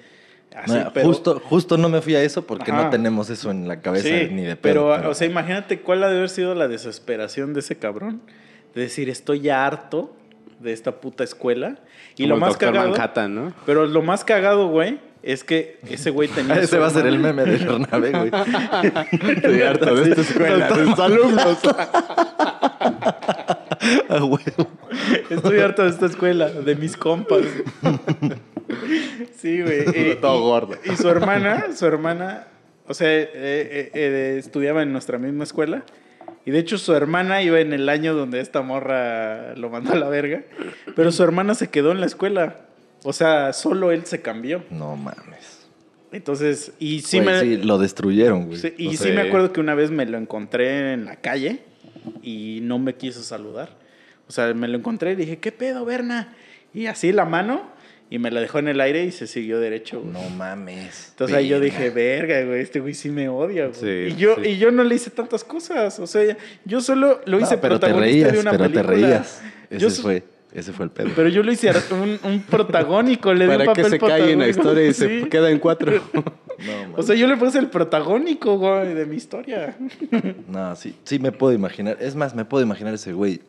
Así, 0.56 0.74
No, 0.74 0.92
pero- 0.94 1.08
justo, 1.08 1.40
justo 1.46 1.78
no 1.78 1.88
me 1.88 2.02
fui 2.02 2.16
a 2.16 2.22
eso 2.24 2.46
porque 2.46 2.72
Ajá. 2.72 2.84
no 2.86 2.90
tenemos 2.90 3.30
eso 3.30 3.52
en 3.52 3.68
la 3.68 3.80
cabeza 3.82 4.08
sí, 4.10 4.28
ni 4.32 4.42
de 4.44 4.56
pero, 4.58 4.94
pedo. 4.98 5.10
o 5.12 5.14
sea, 5.14 5.28
imagínate 5.28 5.80
cuál 5.80 6.04
ha 6.04 6.10
de 6.10 6.18
haber 6.18 6.30
sido 6.30 6.56
la 6.56 6.68
desesperación 6.68 7.54
de 7.54 7.62
ese 7.62 7.78
cabrón. 7.78 8.22
De 8.76 8.82
decir, 8.82 9.10
estoy 9.10 9.42
ya 9.42 9.66
harto 9.66 10.16
de 10.60 10.72
esta 10.74 11.00
puta 11.00 11.24
escuela. 11.24 11.80
Y 12.18 12.24
Como 12.24 12.36
lo 12.36 12.42
más 12.42 12.58
cagado. 12.58 12.90
Manhattan, 12.90 13.34
¿no? 13.36 13.54
Pero 13.66 13.86
lo 13.86 14.02
más 14.02 14.24
cagado, 14.26 14.68
güey, 14.68 15.00
es 15.24 15.44
que 15.44 15.78
ese 15.90 16.10
güey 16.10 16.28
tenía. 16.36 16.56
ese 16.56 16.78
va 16.78 16.88
a 16.88 16.90
ser 16.90 17.06
el 17.08 17.20
meme 17.20 17.44
de 17.46 17.58
Bernabé, 17.66 18.12
güey. 18.12 18.32
Estoy 19.36 19.62
harto 19.62 19.96
de 19.96 20.10
esta 20.10 20.22
escuela, 20.22 20.68
de 20.70 21.04
alumnos. 21.04 21.60
Ah. 21.66 23.58
Estoy 25.30 25.60
harto 25.60 25.84
de 25.84 25.90
esta 25.90 26.06
escuela, 26.06 26.50
de 26.50 26.76
mis 26.76 26.98
compas. 26.98 27.42
Sí, 29.38 29.62
güey. 29.62 29.84
eh, 29.94 30.18
Todo 30.22 30.38
y- 30.38 30.42
gordo. 30.42 30.76
Y 30.86 30.96
su 30.96 31.10
hermana, 31.10 31.66
su 31.76 31.86
hermana, 31.86 32.48
o 32.88 32.94
sea, 32.94 33.08
eh, 33.10 33.30
eh, 33.94 34.36
estudiaba 34.38 34.82
en 34.84 34.92
nuestra 34.92 35.18
misma 35.18 35.44
escuela. 35.44 35.84
Y 36.46 36.52
de 36.52 36.60
hecho 36.60 36.78
su 36.80 36.94
hermana 36.96 37.44
iba 37.44 37.60
en 37.60 37.72
el 37.72 37.88
año 37.88 38.16
donde 38.16 38.40
esta 38.40 38.62
morra 38.64 39.56
lo 39.56 39.70
mandó 39.70 39.94
a 39.94 39.96
la 39.96 40.10
verga. 40.10 40.44
Pero 40.96 41.12
su 41.12 41.24
hermana 41.24 41.54
se 41.56 41.70
quedó 41.70 41.92
en 41.92 42.00
la 42.00 42.08
escuela. 42.08 42.56
O 43.04 43.14
sea, 43.14 43.54
solo 43.54 43.92
él 43.92 44.06
se 44.06 44.22
cambió. 44.22 44.64
No 44.70 44.96
mames. 44.96 45.60
Entonces, 46.12 46.74
y 46.78 47.02
sí 47.02 47.20
Güey, 47.20 47.34
me... 47.34 47.40
sí, 47.40 47.58
lo 47.58 47.78
destruyeron, 47.78 48.48
güey. 48.48 48.60
Sí, 48.60 48.74
y 48.78 48.98
sí 48.98 49.12
me 49.12 49.22
acuerdo 49.22 49.54
que 49.54 49.60
una 49.62 49.76
vez 49.76 49.92
me 49.92 50.06
lo 50.06 50.18
encontré 50.18 50.94
en 50.94 51.06
la 51.06 51.16
calle 51.16 51.60
y 52.22 52.60
no 52.64 52.80
me 52.80 52.96
quiso 52.96 53.24
saludar. 53.24 53.70
O 54.28 54.32
sea, 54.32 54.54
me 54.54 54.68
lo 54.68 54.78
encontré 54.78 55.14
y 55.14 55.16
dije, 55.16 55.38
¿qué 55.40 55.52
pedo, 55.52 55.86
Berna? 55.86 56.34
Y 56.74 56.88
así 56.88 57.12
la 57.12 57.26
mano 57.26 57.70
y 58.10 58.20
me 58.20 58.30
la 58.30 58.42
dejó 58.42 58.60
en 58.60 58.68
el 58.68 58.82
aire 58.82 59.06
y 59.06 59.12
se 59.12 59.26
siguió 59.26 59.60
derecho. 59.62 60.02
güey. 60.02 60.12
No 60.12 60.30
mames. 60.32 61.10
Entonces 61.12 61.36
ahí 61.38 61.48
yo 61.48 61.62
dije, 61.62 61.90
verga, 61.92 62.44
güey, 62.44 62.62
este 62.62 62.82
güey 62.82 62.94
sí 62.94 63.10
me 63.10 63.30
odia, 63.30 63.68
güey. 63.68 63.80
Sí, 64.10 64.14
y, 64.14 64.18
yo, 64.18 64.36
sí. 64.36 64.50
y 64.50 64.58
yo 64.58 64.70
no 64.72 64.84
le 64.84 64.96
hice 64.96 65.12
tantas 65.12 65.46
cosas. 65.46 65.98
O 66.00 66.08
sea, 66.08 66.38
yo 66.66 66.82
solo 66.82 67.22
lo 67.26 67.40
No, 67.40 67.46
hice 67.46 67.58
pero 67.58 67.80
te 67.80 67.88
protagonista 67.88 68.28
reías, 68.28 68.34
de 68.34 68.40
una 68.40 68.52
pero 68.52 68.64
película. 68.66 68.82
te 68.84 68.88
reías. 68.94 69.42
Ese 69.70 69.80
Yo 69.80 69.90
fue, 69.90 70.24
ese 70.54 70.74
fue 70.74 70.86
el 70.86 70.92
pedo. 70.92 71.10
Pero 71.16 71.30
yo 71.30 71.44
lo 71.44 71.52
hice 71.52 71.72
un, 71.92 72.20
un 72.24 72.42
protagónico, 72.42 73.34
le 73.34 73.46
di 73.46 73.52
un 73.52 73.58
Para 73.58 73.74
que 73.74 73.84
se 73.86 74.00
calle 74.00 74.32
en 74.34 74.40
la 74.40 74.48
historia 74.48 74.86
y 74.86 74.94
se 74.94 75.22
Sí. 75.22 75.30
queda 75.30 75.50
en 75.50 75.60
cuatro. 75.60 75.92
No. 76.62 76.94
O 76.98 77.02
sea, 77.02 77.16
yo 77.16 77.26
le 77.26 77.38
puse 77.38 77.58
el 77.58 77.70
protagónico, 77.70 78.56
güey, 78.60 78.94
de 78.94 79.08
mi 79.08 79.16
historia. 79.16 79.76
No, 80.48 80.76
sí, 80.76 80.96
sí 81.06 81.18
me 81.18 81.32
puedo 81.32 81.54
imaginar. 81.54 81.98
Es 82.00 82.16
más, 82.16 82.36
me 82.36 82.46
puedo 82.46 82.64
imaginar 82.64 82.94
ese 82.94 83.14
güey 83.14 83.42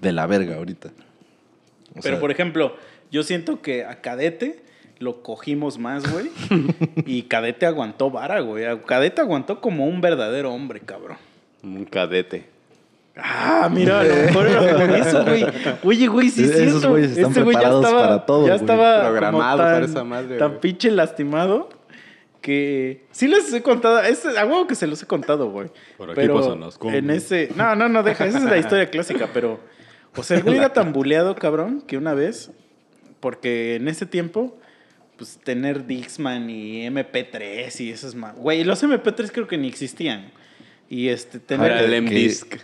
de 0.00 0.12
la 0.12 0.28
verga 0.28 0.56
ahorita. 0.58 0.88
O 0.88 1.94
Pero, 1.94 2.02
sea, 2.02 2.20
por 2.20 2.30
ejemplo, 2.30 2.76
yo 3.10 3.24
siento 3.24 3.60
que 3.62 3.84
a 3.84 4.00
Cadete 4.00 4.62
lo 5.00 5.22
cogimos 5.24 5.78
más, 5.80 6.08
güey. 6.08 6.30
y 7.04 7.22
Cadete 7.22 7.66
aguantó 7.66 8.12
vara, 8.12 8.38
güey. 8.42 8.64
Cadete 8.86 9.20
aguantó 9.22 9.60
como 9.60 9.86
un 9.88 10.00
verdadero 10.00 10.52
hombre, 10.54 10.78
cabrón. 10.78 11.16
Un 11.64 11.84
cadete. 11.84 12.44
Ah, 13.16 13.68
mira, 13.70 14.00
a 14.00 14.04
lo 14.04 14.14
mejor 14.14 14.46
era 14.48 14.86
por 14.86 14.96
eso, 14.96 15.24
güey. 15.24 15.44
Oye, 15.82 16.06
güey, 16.06 16.30
sí 16.30 16.44
es 16.44 16.50
Esos 16.50 16.70
cierto. 16.80 16.90
güeyes 16.90 17.10
están 17.10 17.26
Este 17.30 17.42
güey 17.42 17.56
ya 17.56 17.68
estaba, 17.70 18.00
para 18.02 18.26
todo, 18.26 18.46
ya 18.46 18.54
estaba 18.54 19.00
Programado 19.02 19.56
tan, 19.58 19.72
para 19.72 19.84
esa 19.84 20.04
madre, 20.04 20.38
tan 20.38 20.60
pinche 20.60 20.90
lastimado 20.90 21.68
que 22.40 23.04
sí 23.12 23.28
les 23.28 23.52
he 23.52 23.62
contado, 23.62 24.00
es 24.00 24.24
a 24.26 24.44
huevo 24.46 24.66
que 24.66 24.74
se 24.74 24.86
los 24.86 25.02
he 25.02 25.06
contado, 25.06 25.50
güey. 25.50 25.68
Por 25.98 26.10
aquí 26.10 26.16
pero 26.20 26.40
pasan 26.40 26.60
las 26.60 26.78
en 26.82 27.10
ese, 27.10 27.50
no, 27.54 27.74
no, 27.76 27.88
no, 27.88 28.02
deja, 28.02 28.26
esa 28.26 28.38
es 28.38 28.44
la 28.44 28.56
historia 28.56 28.88
clásica, 28.90 29.28
pero 29.32 29.60
o 30.16 30.22
sea, 30.22 30.38
el 30.38 30.42
güey 30.42 30.56
era 30.56 30.72
tan 30.72 30.92
buleado, 30.92 31.34
cabrón, 31.36 31.82
que 31.86 31.96
una 31.98 32.14
vez 32.14 32.50
porque 33.20 33.76
en 33.76 33.88
ese 33.88 34.06
tiempo 34.06 34.58
pues 35.16 35.38
tener 35.44 35.86
Dixman 35.86 36.48
y 36.50 36.86
MP3 36.88 37.78
y 37.80 37.90
esas 37.90 38.14
más, 38.14 38.34
güey, 38.36 38.64
los 38.64 38.82
MP3 38.82 39.30
creo 39.30 39.46
que 39.46 39.58
ni 39.58 39.68
existían. 39.68 40.32
Y 40.88 41.08
este 41.08 41.38
tener 41.38 41.70
Ahora 41.72 41.84
el 41.84 41.90
que- 41.90 41.96
M-Disc. 41.98 42.56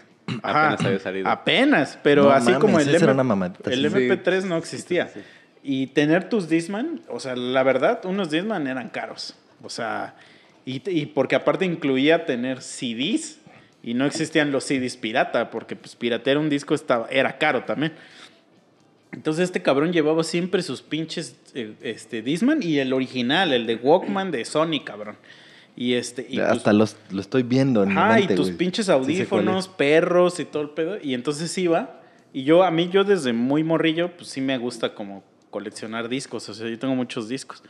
Ajá, 0.43 0.73
Apenas 0.73 0.87
había 0.87 0.99
salido. 0.99 1.29
Apenas, 1.29 1.99
pero 2.03 2.25
No 2.25 2.31
así 2.31 2.47
mames, 2.47 2.59
como 2.61 2.81
el, 2.81 2.95
era 2.95 3.13
una 3.13 3.47
el 3.47 3.91
sí. 3.91 3.97
MP3 3.97 4.45
no 4.45 4.57
existía. 4.57 5.11
Y 5.63 5.89
tener 5.89 6.29
tus 6.29 6.49
Disman, 6.49 7.03
o 7.09 7.21
sea, 7.21 7.37
la 7.37 7.63
verdad, 7.63 8.01
unos 8.05 8.31
Disman 8.31 8.67
eran 8.67 8.89
caros. 8.89 9.35
O 9.63 9.71
sea, 9.71 10.15
y, 10.65 10.83
y 10.89 11.07
porque 11.07 11.35
aparte 11.35 11.65
incluía 11.65 12.27
tener 12.27 12.63
CDs 12.63 13.39
y 13.83 13.95
no 13.95 14.07
existían 14.07 14.53
los 14.53 14.65
CDs 14.65 14.97
pirata, 14.97 15.51
porque 15.51 15.77
pues 15.77 15.97
piratear 15.97 16.39
un 16.39 16.49
disco 16.49 16.75
estaba, 16.75 17.09
era 17.11 17.39
caro 17.39 17.65
también. 17.65 17.93
Entonces 19.13 19.45
este 19.45 19.63
cabrón 19.63 19.93
llevaba 19.93 20.23
siempre 20.23 20.63
sus 20.63 20.83
pinches 20.83 21.37
eh, 21.55 21.73
este, 21.83 22.23
Disman 22.23 22.63
y 22.63 22.79
el 22.79 22.93
original, 22.93 23.53
el 23.53 23.67
de 23.67 23.77
Walkman 23.77 24.31
de 24.31 24.45
Sony, 24.45 24.81
cabrón. 24.85 25.17
Y 25.81 25.95
este... 25.95 26.27
Y 26.29 26.41
hasta 26.41 26.73
los, 26.73 26.97
lo 27.11 27.21
estoy 27.21 27.45
viendo 27.45 27.85
en 27.85 27.97
Ajá, 27.97 28.19
y 28.19 28.27
tus 28.27 28.51
pinches 28.51 28.87
Sí 28.87 28.93
audífonos, 28.93 29.69
perros 29.69 30.41
y 30.41 30.45
todo 30.45 30.65
el 30.65 30.71
pedo. 30.71 30.99
Y 31.01 31.15
entonces 31.15 31.57
iba 31.57 32.01
Y 32.33 32.43
yo, 32.43 32.65
a 32.65 32.73
mí, 32.73 32.89
yo 32.93 33.05
desde 33.05 33.33
muy 33.33 33.63
morrillo, 33.63 34.11
pues 34.17 34.29
sí 34.29 34.41
me 34.41 34.59
gusta 34.59 34.93
como 34.97 35.23
coleccionar 35.51 36.09
discos. 36.09 36.49
O 36.49 36.55
sea, 36.55 36.69
yo 36.69 36.77
tengo 36.81 36.97
muchos 36.97 37.29
discos. 37.29 37.63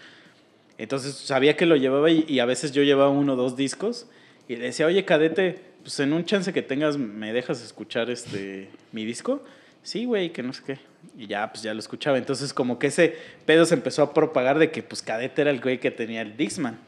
Entonces 0.78 1.16
sabía 1.16 1.55
que 1.55 1.66
lo 1.66 1.76
llevaba 1.76 2.10
y, 2.10 2.24
y 2.26 2.39
a 2.39 2.47
veces 2.47 2.72
yo 2.72 2.82
llevaba 2.82 3.10
uno 3.10 3.35
o 3.35 3.36
dos 3.36 3.56
discos 3.56 4.06
y 4.48 4.56
le 4.56 4.64
decía, 4.64 4.86
oye, 4.86 5.05
cadete, 5.05 5.60
pues 5.82 6.01
en 6.01 6.14
un 6.14 6.24
chance 6.24 6.51
que 6.55 6.62
tengas, 6.62 6.97
¿me 6.97 7.35
dejas 7.35 7.62
escuchar 7.62 8.09
este 8.09 8.70
mi 8.90 9.05
disco? 9.05 9.44
Sí, 9.82 10.06
güey, 10.06 10.32
que 10.32 10.43
no 10.43 10.55
sé 10.55 10.62
qué. 10.66 10.78
Y 11.18 11.26
ya, 11.26 11.52
pues 11.52 11.62
ya 11.62 11.74
lo 11.74 11.80
escuchaba. 11.80 12.16
Entonces 12.16 12.55
como 12.55 12.78
que 12.78 12.86
ese 12.86 13.18
pedo 13.44 13.66
se 13.66 13.74
empezó 13.74 14.02
a 14.02 14.14
propagar 14.14 14.59
de 14.59 14.70
que 14.70 14.82
pues 14.82 15.02
cadete 15.02 15.43
era 15.43 15.51
el 15.51 15.60
güey 15.60 15.78
que 15.78 15.90
tenía 15.90 16.22
el 16.22 16.39
Dixman. 16.39 16.78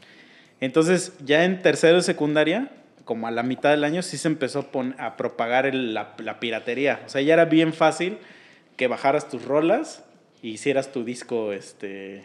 Entonces 0.60 1.12
ya 1.24 1.44
en 1.44 1.62
tercero 1.62 1.96
de 1.96 2.02
secundaria, 2.02 2.70
como 3.04 3.26
a 3.26 3.30
la 3.30 3.42
mitad 3.42 3.70
del 3.70 3.84
año, 3.84 4.02
sí 4.02 4.18
se 4.18 4.28
empezó 4.28 4.70
a, 4.98 5.16
propagar 5.16 5.74
la, 5.74 6.16
piratería. 6.40 7.02
O 7.06 7.08
sea, 7.08 7.22
ya 7.22 7.34
era 7.34 7.46
bien 7.46 7.72
fácil 7.72 8.18
que 8.76 8.86
bajaras 8.86 9.28
tus 9.28 9.44
rolas 9.44 10.04
y 10.42 10.50
hicieras 10.50 10.92
tu 10.92 11.04
disco, 11.04 11.52
este... 11.52 12.24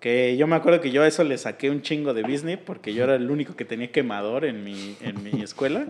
Que 0.00 0.36
yo 0.36 0.46
me 0.46 0.54
acuerdo 0.54 0.82
que 0.82 0.90
yo 0.90 1.02
a 1.02 1.06
eso 1.06 1.24
le 1.24 1.38
saqué 1.38 1.70
un 1.70 1.80
chingo 1.80 2.12
de 2.12 2.22
Disney 2.22 2.58
porque 2.58 2.92
yo 2.92 3.04
era 3.04 3.14
el 3.14 3.30
único 3.30 3.56
que 3.56 3.64
tenía 3.64 3.90
quemador 3.90 4.44
en 4.44 4.62
mi, 4.62 4.96
en 5.00 5.22
mi 5.22 5.42
escuela. 5.42 5.86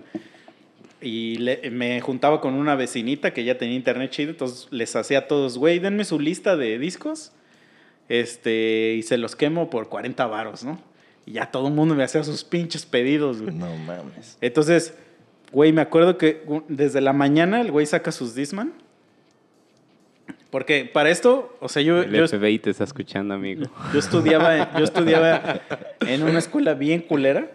Y 1.01 1.39
me 1.73 2.01
juntaba 2.01 2.40
con 2.40 2.55
una 2.55 2.77
vecinita 2.77 3.32
que 3.32 3.43
ya 3.43 3.59
tenía 3.59 3.74
internet 3.74 4.11
chido, 4.11 4.31
entonces 4.31 4.69
les 4.70 4.94
hacía 4.94 5.19
a 5.19 5.27
todos, 5.27 5.59
güey, 5.59 5.81
denme 5.81 6.05
su 6.05 6.20
lista 6.20 6.56
de 6.56 6.78
discos 6.78 7.32
este, 8.09 8.94
y 8.97 9.02
se 9.02 9.19
los 9.19 9.36
quemo 9.36 9.69
por 9.69 9.89
40 9.89 10.27
varos, 10.27 10.65
¿no? 10.65 10.81
Y 11.26 11.32
ya 11.32 11.51
todo 11.51 11.68
el 11.68 11.74
mundo 11.74 11.94
me 11.94 12.05
hacía 12.05 12.22
sus 12.24 12.44
pinches 12.44 12.84
pedidos, 12.86 13.40
güey. 13.42 13.55
No 13.55 13.74
mames. 13.76 14.36
Entonces, 14.40 14.94
güey, 15.52 15.72
me 15.72 15.80
acuerdo 15.80 16.18
que 16.18 16.42
desde 16.68 17.01
la 17.01 17.12
mañana 17.12 17.60
el 17.60 17.70
güey 17.70 17.86
saca 17.86 18.12
sus 18.12 18.34
Disman. 18.34 18.72
Porque 20.51 20.84
para 20.92 21.10
esto, 21.10 21.56
o 21.60 21.68
sea, 21.68 21.82
yo, 21.82 22.02
El 22.02 22.12
yo, 22.12 22.28
FBI 22.28 22.60
te 22.60 22.70
está 22.70 22.84
escuchando, 22.84 23.34
amigo. 23.34 23.64
yo 23.92 23.98
estudiaba, 23.98 24.78
yo 24.78 24.84
estudiaba 24.84 25.60
en 26.06 26.22
una 26.22 26.38
escuela 26.38 26.74
bien 26.74 27.01
culera 27.01 27.51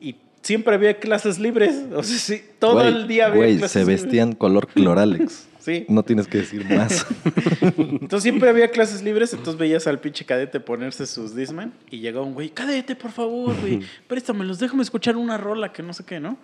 y 0.00 0.14
siempre 0.42 0.74
había 0.76 0.98
clases 1.00 1.40
libres. 1.40 1.86
O 1.92 2.02
sea, 2.04 2.16
sí, 2.18 2.44
todo 2.60 2.74
Güey, 2.74 2.86
el 2.88 3.08
día 3.08 3.26
había 3.26 3.36
Güey, 3.38 3.58
clases 3.58 3.72
se 3.72 3.78
libres. 3.80 4.02
vestían 4.04 4.32
color 4.34 4.68
cloralex. 4.68 5.48
Sí. 5.68 5.84
No 5.86 6.02
tienes 6.02 6.26
que 6.26 6.38
decir 6.38 6.64
más. 6.64 7.06
Entonces 7.76 8.22
siempre 8.22 8.48
había 8.48 8.70
clases 8.70 9.02
libres, 9.02 9.34
entonces 9.34 9.58
veías 9.58 9.86
al 9.86 10.00
pinche 10.00 10.24
cadete 10.24 10.60
ponerse 10.60 11.06
sus 11.06 11.34
Disman 11.34 11.74
y 11.90 11.98
llegaba 11.98 12.24
un 12.24 12.32
güey, 12.32 12.48
cadete, 12.48 12.96
por 12.96 13.10
favor, 13.10 13.54
güey, 13.60 13.80
préstamelos, 14.06 14.58
déjame 14.58 14.82
escuchar 14.82 15.16
una 15.16 15.36
rola 15.36 15.70
que 15.70 15.82
no 15.82 15.92
sé 15.92 16.04
qué, 16.04 16.20
¿no? 16.20 16.38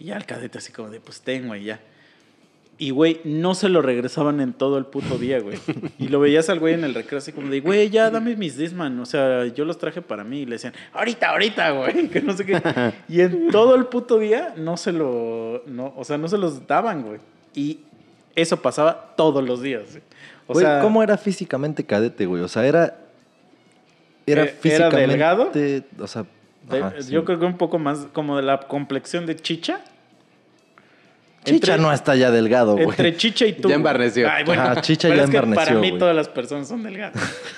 Y 0.00 0.06
ya 0.06 0.16
el 0.16 0.26
cadete 0.26 0.58
así 0.58 0.72
como 0.72 0.90
de, 0.90 0.98
pues 0.98 1.20
tengo 1.20 1.54
y 1.54 1.64
ya. 1.64 1.80
Y, 2.80 2.90
güey, 2.90 3.20
no 3.24 3.54
se 3.54 3.68
lo 3.68 3.80
regresaban 3.80 4.40
en 4.40 4.52
todo 4.52 4.78
el 4.78 4.86
puto 4.86 5.18
día, 5.18 5.40
güey. 5.40 5.58
Y 5.98 6.08
lo 6.08 6.20
veías 6.20 6.48
al 6.48 6.60
güey 6.60 6.74
en 6.74 6.84
el 6.84 6.94
recreo 6.94 7.18
así 7.18 7.32
como 7.32 7.48
de, 7.48 7.60
güey, 7.60 7.90
ya 7.90 8.08
dame 8.10 8.36
mis 8.36 8.56
Disman. 8.56 8.98
O 9.00 9.06
sea, 9.06 9.46
yo 9.46 9.64
los 9.64 9.78
traje 9.78 10.00
para 10.00 10.22
mí. 10.22 10.42
Y 10.42 10.46
le 10.46 10.52
decían, 10.52 10.72
ahorita, 10.92 11.30
ahorita, 11.30 11.70
güey. 11.72 12.08
Que 12.12 12.20
no 12.20 12.36
sé 12.36 12.46
qué. 12.46 12.60
Y 13.08 13.20
en 13.20 13.50
todo 13.50 13.74
el 13.74 13.86
puto 13.86 14.20
día 14.20 14.54
no 14.56 14.76
se 14.76 14.92
lo, 14.92 15.64
no, 15.66 15.92
o 15.96 16.04
sea, 16.04 16.18
no 16.18 16.28
se 16.28 16.38
los 16.38 16.68
daban, 16.68 17.02
güey. 17.02 17.18
Y 17.52 17.80
eso 18.40 18.60
pasaba 18.62 19.14
todos 19.16 19.44
los 19.46 19.62
días. 19.62 19.82
güey. 19.90 20.02
O 20.46 20.52
Güey, 20.54 20.64
sea, 20.64 20.80
¿cómo 20.80 21.02
era 21.02 21.16
físicamente 21.18 21.84
cadete, 21.84 22.26
güey? 22.26 22.42
O 22.42 22.48
sea, 22.48 22.64
era. 22.66 22.96
Era 24.26 24.42
Eh, 24.42 24.44
¿era 24.44 24.60
físicamente. 24.60 25.06
delgado? 25.06 25.52
O 26.00 26.06
sea. 26.06 26.24
de- 26.70 26.78
ajá, 26.78 26.94
sí. 27.00 27.10
yo 27.12 27.24
creo 27.24 27.38
que 27.38 27.46
un 27.46 27.56
poco 27.56 27.78
más 27.78 28.06
como 28.12 28.36
de 28.36 28.42
la 28.42 28.60
complexión 28.60 29.24
de 29.26 29.36
chicha. 29.36 29.80
Chicha 31.44 31.72
entre- 31.74 31.78
no 31.82 31.92
está 31.92 32.14
ya 32.14 32.30
delgado, 32.30 32.74
güey. 32.74 32.88
Entre 32.88 33.16
chicha 33.16 33.46
y 33.46 33.54
tú. 33.54 33.68
Ya 33.70 33.76
embarneció. 33.76 34.28
Ay, 34.30 34.44
bueno, 34.44 34.62
Ajá, 34.62 34.80
Chicha 34.82 35.08
pero 35.08 35.16
ya 35.18 35.24
es 35.24 35.30
que 35.30 35.36
Para 35.36 35.46
embarneció, 35.48 35.80
mí 35.80 35.88
güey. 35.90 35.98
todas 35.98 36.14
las 36.16 36.28
personas 36.28 36.68
son 36.68 36.82
delgadas. 36.82 37.14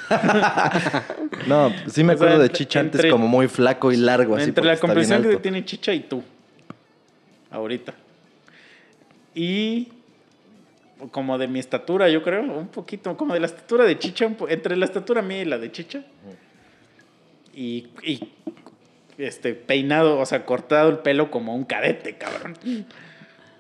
No, 1.47 1.73
sí 1.89 2.05
me 2.05 2.15
O 2.15 2.17
sea, 2.19 2.27
acuerdo 2.27 2.39
de 2.41 2.47
entre- 2.47 2.59
Chicha 2.59 2.81
antes 2.81 3.07
como 3.07 3.27
muy 3.27 3.49
flaco 3.49 3.91
y 3.91 3.97
largo, 3.97 4.37
así. 4.37 4.45
Entre 4.45 4.65
la 4.65 4.77
complexión 4.77 5.23
que 5.23 5.37
tiene 5.39 5.65
chicha 5.65 5.93
y 5.93 6.01
tú. 6.01 6.23
Ahorita. 7.51 7.95
Y 9.35 9.89
como 11.11 11.39
de 11.39 11.49
mi 11.49 11.59
estatura, 11.59 12.09
yo 12.09 12.23
creo, 12.23 12.43
un 12.43 12.69
poquito, 12.69 13.17
como 13.17 13.35
de 13.35 13.41
la 13.41 13.47
estatura 13.47 13.85
de 13.85 13.99
chicha, 13.99 14.27
un 14.27 14.35
po- 14.35 14.49
entre 14.49 14.77
la 14.77 14.85
estatura 14.85 15.23
mía 15.23 15.43
y 15.43 15.45
la 15.45 15.59
de 15.59 15.71
chicha. 15.73 16.05
Y, 17.55 17.89
y, 18.03 18.21
este, 19.19 19.55
peinado, 19.55 20.19
o 20.19 20.27
sea, 20.27 20.45
cortado 20.47 20.89
el 20.91 20.99
pelo 20.99 21.31
como 21.31 21.55
un 21.55 21.65
cadete, 21.65 22.17
cabrón. 22.17 22.55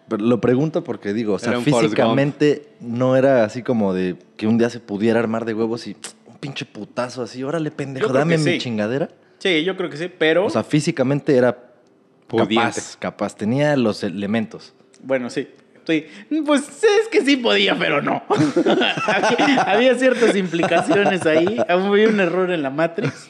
Pero 0.09 0.25
lo 0.25 0.41
pregunto 0.41 0.83
porque 0.85 1.13
digo, 1.13 1.35
o 1.35 1.39
sea, 1.39 1.61
físicamente 1.61 2.69
no 2.81 3.17
era 3.17 3.45
así 3.45 3.63
como 3.63 3.93
de 3.95 4.17
que 4.37 4.47
un 4.47 4.59
día 4.59 4.71
se 4.71 4.81
pudiera 4.81 5.19
armar 5.21 5.45
de 5.45 5.55
huevos 5.55 5.87
y 5.87 5.97
un 6.27 6.37
pinche 6.39 6.65
putazo 6.65 7.23
así, 7.23 7.43
órale, 7.43 7.71
pendejo, 7.71 8.13
dame 8.13 8.39
mi 8.39 8.59
chingadera. 8.59 9.09
Sí, 9.39 9.65
yo 9.65 9.77
creo 9.77 9.89
que 9.89 9.97
sí, 9.97 10.09
pero... 10.17 10.47
O 10.47 10.51
sea, 10.51 10.63
físicamente 10.65 11.37
era 11.37 11.57
Pudiente. 12.27 12.55
capaz, 12.57 12.97
capaz, 12.99 13.37
tenía 13.37 13.77
los 13.77 14.03
elementos. 14.05 14.75
Bueno, 15.03 15.31
sí. 15.31 15.49
Pues 16.47 16.83
es 16.83 17.09
que 17.11 17.23
sí 17.23 17.37
podía, 17.37 17.79
pero 17.79 18.01
no. 18.03 18.23
había, 19.07 19.63
había 19.63 19.95
ciertas 19.95 20.35
implicaciones 20.37 21.25
ahí. 21.27 21.59
Había 21.69 22.09
un 22.09 22.21
error 22.21 22.51
en 22.51 22.63
la 22.63 22.71
Matrix. 22.71 23.29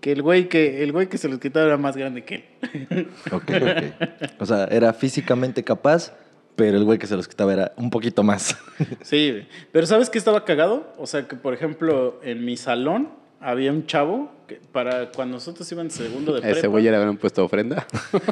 Que 0.00 0.12
el 0.12 0.22
güey 0.22 0.48
que, 0.48 0.82
el 0.82 0.92
güey 0.92 1.08
que 1.08 1.18
se 1.18 1.28
los 1.28 1.38
quitaba 1.38 1.66
era 1.66 1.76
más 1.76 1.94
grande 1.96 2.24
que 2.24 2.44
él. 2.90 3.08
Ok, 3.30 3.50
ok. 3.50 4.30
O 4.38 4.46
sea, 4.46 4.64
era 4.64 4.92
físicamente 4.94 5.62
capaz, 5.62 6.12
pero 6.56 6.78
el 6.78 6.84
güey 6.84 6.98
que 6.98 7.06
se 7.06 7.16
los 7.16 7.28
quitaba 7.28 7.52
era 7.52 7.72
un 7.76 7.90
poquito 7.90 8.22
más. 8.22 8.56
Sí, 9.02 9.46
pero 9.72 9.86
¿sabes 9.86 10.10
qué 10.10 10.18
estaba 10.18 10.44
cagado? 10.44 10.92
O 10.98 11.06
sea, 11.06 11.26
que 11.28 11.36
por 11.36 11.54
ejemplo, 11.54 12.20
en 12.22 12.44
mi 12.44 12.56
salón 12.56 13.08
había 13.40 13.72
un 13.72 13.86
chavo 13.86 14.30
que 14.46 14.60
para 14.72 15.10
cuando 15.10 15.36
nosotros 15.36 15.70
íbamos 15.72 15.92
segundo 15.92 16.34
de 16.34 16.40
prepa. 16.40 16.58
Ese 16.58 16.66
güey 16.66 16.84
ya 16.84 16.90
le 16.90 16.98
habían 16.98 17.16
puesto 17.16 17.44
ofrenda. 17.44 17.86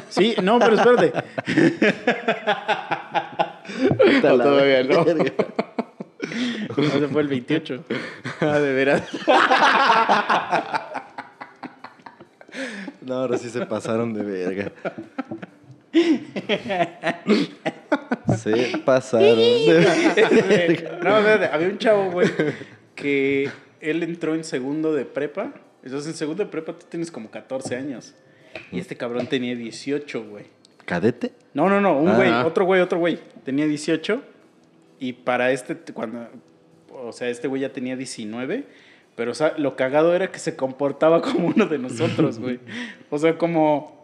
Sí, 0.09 0.35
no, 0.41 0.59
pero 0.59 0.75
espérate. 0.75 1.13
No, 4.23 4.37
todavía 4.37 4.83
no. 4.83 5.05
Ese 6.77 7.07
fue 7.07 7.21
el 7.21 7.27
28. 7.27 7.83
Ah, 8.41 8.59
de 8.59 8.73
veras. 8.73 9.03
No, 13.01 13.15
ahora 13.15 13.37
sí 13.37 13.49
se 13.49 13.65
pasaron 13.65 14.13
de 14.13 14.23
verga. 14.23 14.71
Se 18.37 18.77
pasaron 18.85 19.37
de 19.37 19.73
verga. 20.47 20.99
No, 21.03 21.17
espérate, 21.17 21.45
había 21.53 21.67
un 21.69 21.77
chavo, 21.77 22.11
güey, 22.11 22.29
que 22.95 23.49
él 23.81 24.03
entró 24.03 24.35
en 24.35 24.43
segundo 24.43 24.93
de 24.93 25.05
prepa. 25.05 25.53
Entonces, 25.83 26.11
en 26.11 26.17
segundo 26.17 26.43
de 26.43 26.49
prepa 26.49 26.73
tú 26.73 26.85
tienes 26.89 27.11
como 27.11 27.31
14 27.31 27.75
años. 27.75 28.13
Y 28.71 28.79
este 28.79 28.95
cabrón 28.95 29.27
tenía 29.27 29.55
18, 29.55 30.23
güey. 30.25 30.45
¿Cadete? 30.89 31.33
No, 31.53 31.69
no, 31.69 31.79
no, 31.79 31.97
un 31.99 32.07
Ah. 32.09 32.15
güey, 32.15 32.31
otro 32.31 32.65
güey, 32.65 32.81
otro 32.81 32.97
güey. 32.99 33.19
Tenía 33.43 33.65
18. 33.67 34.21
Y 34.99 35.13
para 35.13 35.51
este, 35.51 35.75
cuando. 35.93 36.27
O 36.91 37.11
sea, 37.11 37.29
este 37.29 37.47
güey 37.47 37.61
ya 37.61 37.71
tenía 37.71 37.95
19. 37.95 38.65
Pero, 39.15 39.31
o 39.31 39.35
sea, 39.35 39.53
lo 39.57 39.75
cagado 39.75 40.15
era 40.15 40.31
que 40.31 40.39
se 40.39 40.55
comportaba 40.55 41.21
como 41.21 41.47
uno 41.47 41.67
de 41.67 41.77
nosotros, 41.77 42.39
güey. 42.39 42.59
O 43.09 43.17
sea, 43.19 43.37
como. 43.37 43.97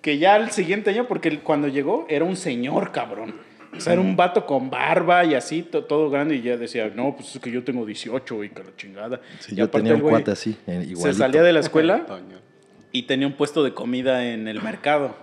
Que 0.00 0.18
ya 0.18 0.36
el 0.36 0.50
siguiente 0.50 0.90
año, 0.90 1.06
porque 1.06 1.40
cuando 1.40 1.68
llegó 1.68 2.06
era 2.08 2.24
un 2.24 2.36
señor, 2.36 2.92
cabrón. 2.92 3.34
O 3.76 3.80
sea, 3.80 3.94
era 3.94 4.02
un 4.02 4.16
vato 4.16 4.44
con 4.46 4.68
barba 4.68 5.24
y 5.24 5.34
así, 5.34 5.62
to- 5.62 5.84
todo 5.84 6.10
grande. 6.10 6.36
Y 6.36 6.42
ya 6.42 6.56
decía, 6.56 6.90
no, 6.94 7.14
pues 7.16 7.34
es 7.36 7.40
que 7.40 7.50
yo 7.50 7.64
tengo 7.64 7.86
18 7.86 8.44
y 8.44 8.50
que 8.50 8.62
la 8.62 8.76
chingada. 8.76 9.20
Sí, 9.40 9.52
Y 9.54 9.56
yo 9.56 9.64
aparte 9.64 9.88
tenía 9.88 10.02
un 10.04 10.08
cuate 10.10 10.30
así, 10.30 10.56
eh, 10.66 10.84
igualito. 10.88 11.00
Se 11.00 11.14
salía 11.14 11.42
de 11.42 11.52
la 11.52 11.60
escuela 11.60 12.04
y 12.92 13.04
tenía 13.04 13.26
un 13.26 13.32
puesto 13.34 13.62
de 13.64 13.72
comida 13.74 14.26
en 14.30 14.46
el 14.48 14.60
mercado. 14.62 15.16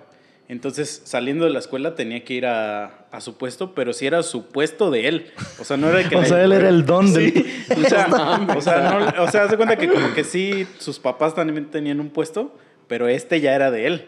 Entonces, 0.50 1.04
saliendo 1.06 1.46
de 1.46 1.52
la 1.52 1.60
escuela 1.60 1.94
tenía 1.96 2.24
que 2.26 2.34
ir 2.34 2.48
a, 2.48 3.06
a 3.12 3.22
su 3.22 3.38
puesto, 3.38 3.76
pero 3.76 3.94
sí 3.94 4.08
era 4.08 4.24
su 4.24 4.48
puesto 4.48 4.90
de 4.90 5.08
él. 5.08 5.32
O 5.60 5.64
sea, 5.64 5.78
no 5.78 5.88
era 5.90 6.10
que 6.10 6.16
O 6.18 6.26
sea, 6.26 6.44
él 6.44 6.52
era 6.52 6.68
el 6.70 6.86
don. 6.86 7.08
Sí, 7.08 7.46
o 7.78 7.88
sea, 7.88 8.08
o 8.58 8.62
sea, 8.62 8.82
no- 9.16 9.24
o 9.24 9.32
sea, 9.32 9.44
haz 9.44 9.52
de 9.52 9.58
cuenta 9.58 9.78
que 9.78 9.88
como 9.88 10.12
que 10.14 10.24
sí, 10.24 10.66
sus 10.80 11.00
papás 11.00 11.36
también 11.36 11.68
tenían 11.70 12.00
un 12.00 12.10
puesto, 12.10 12.58
pero 12.88 13.08
este 13.08 13.40
ya 13.42 13.54
era 13.54 13.70
de 13.72 13.86
él. 13.86 14.06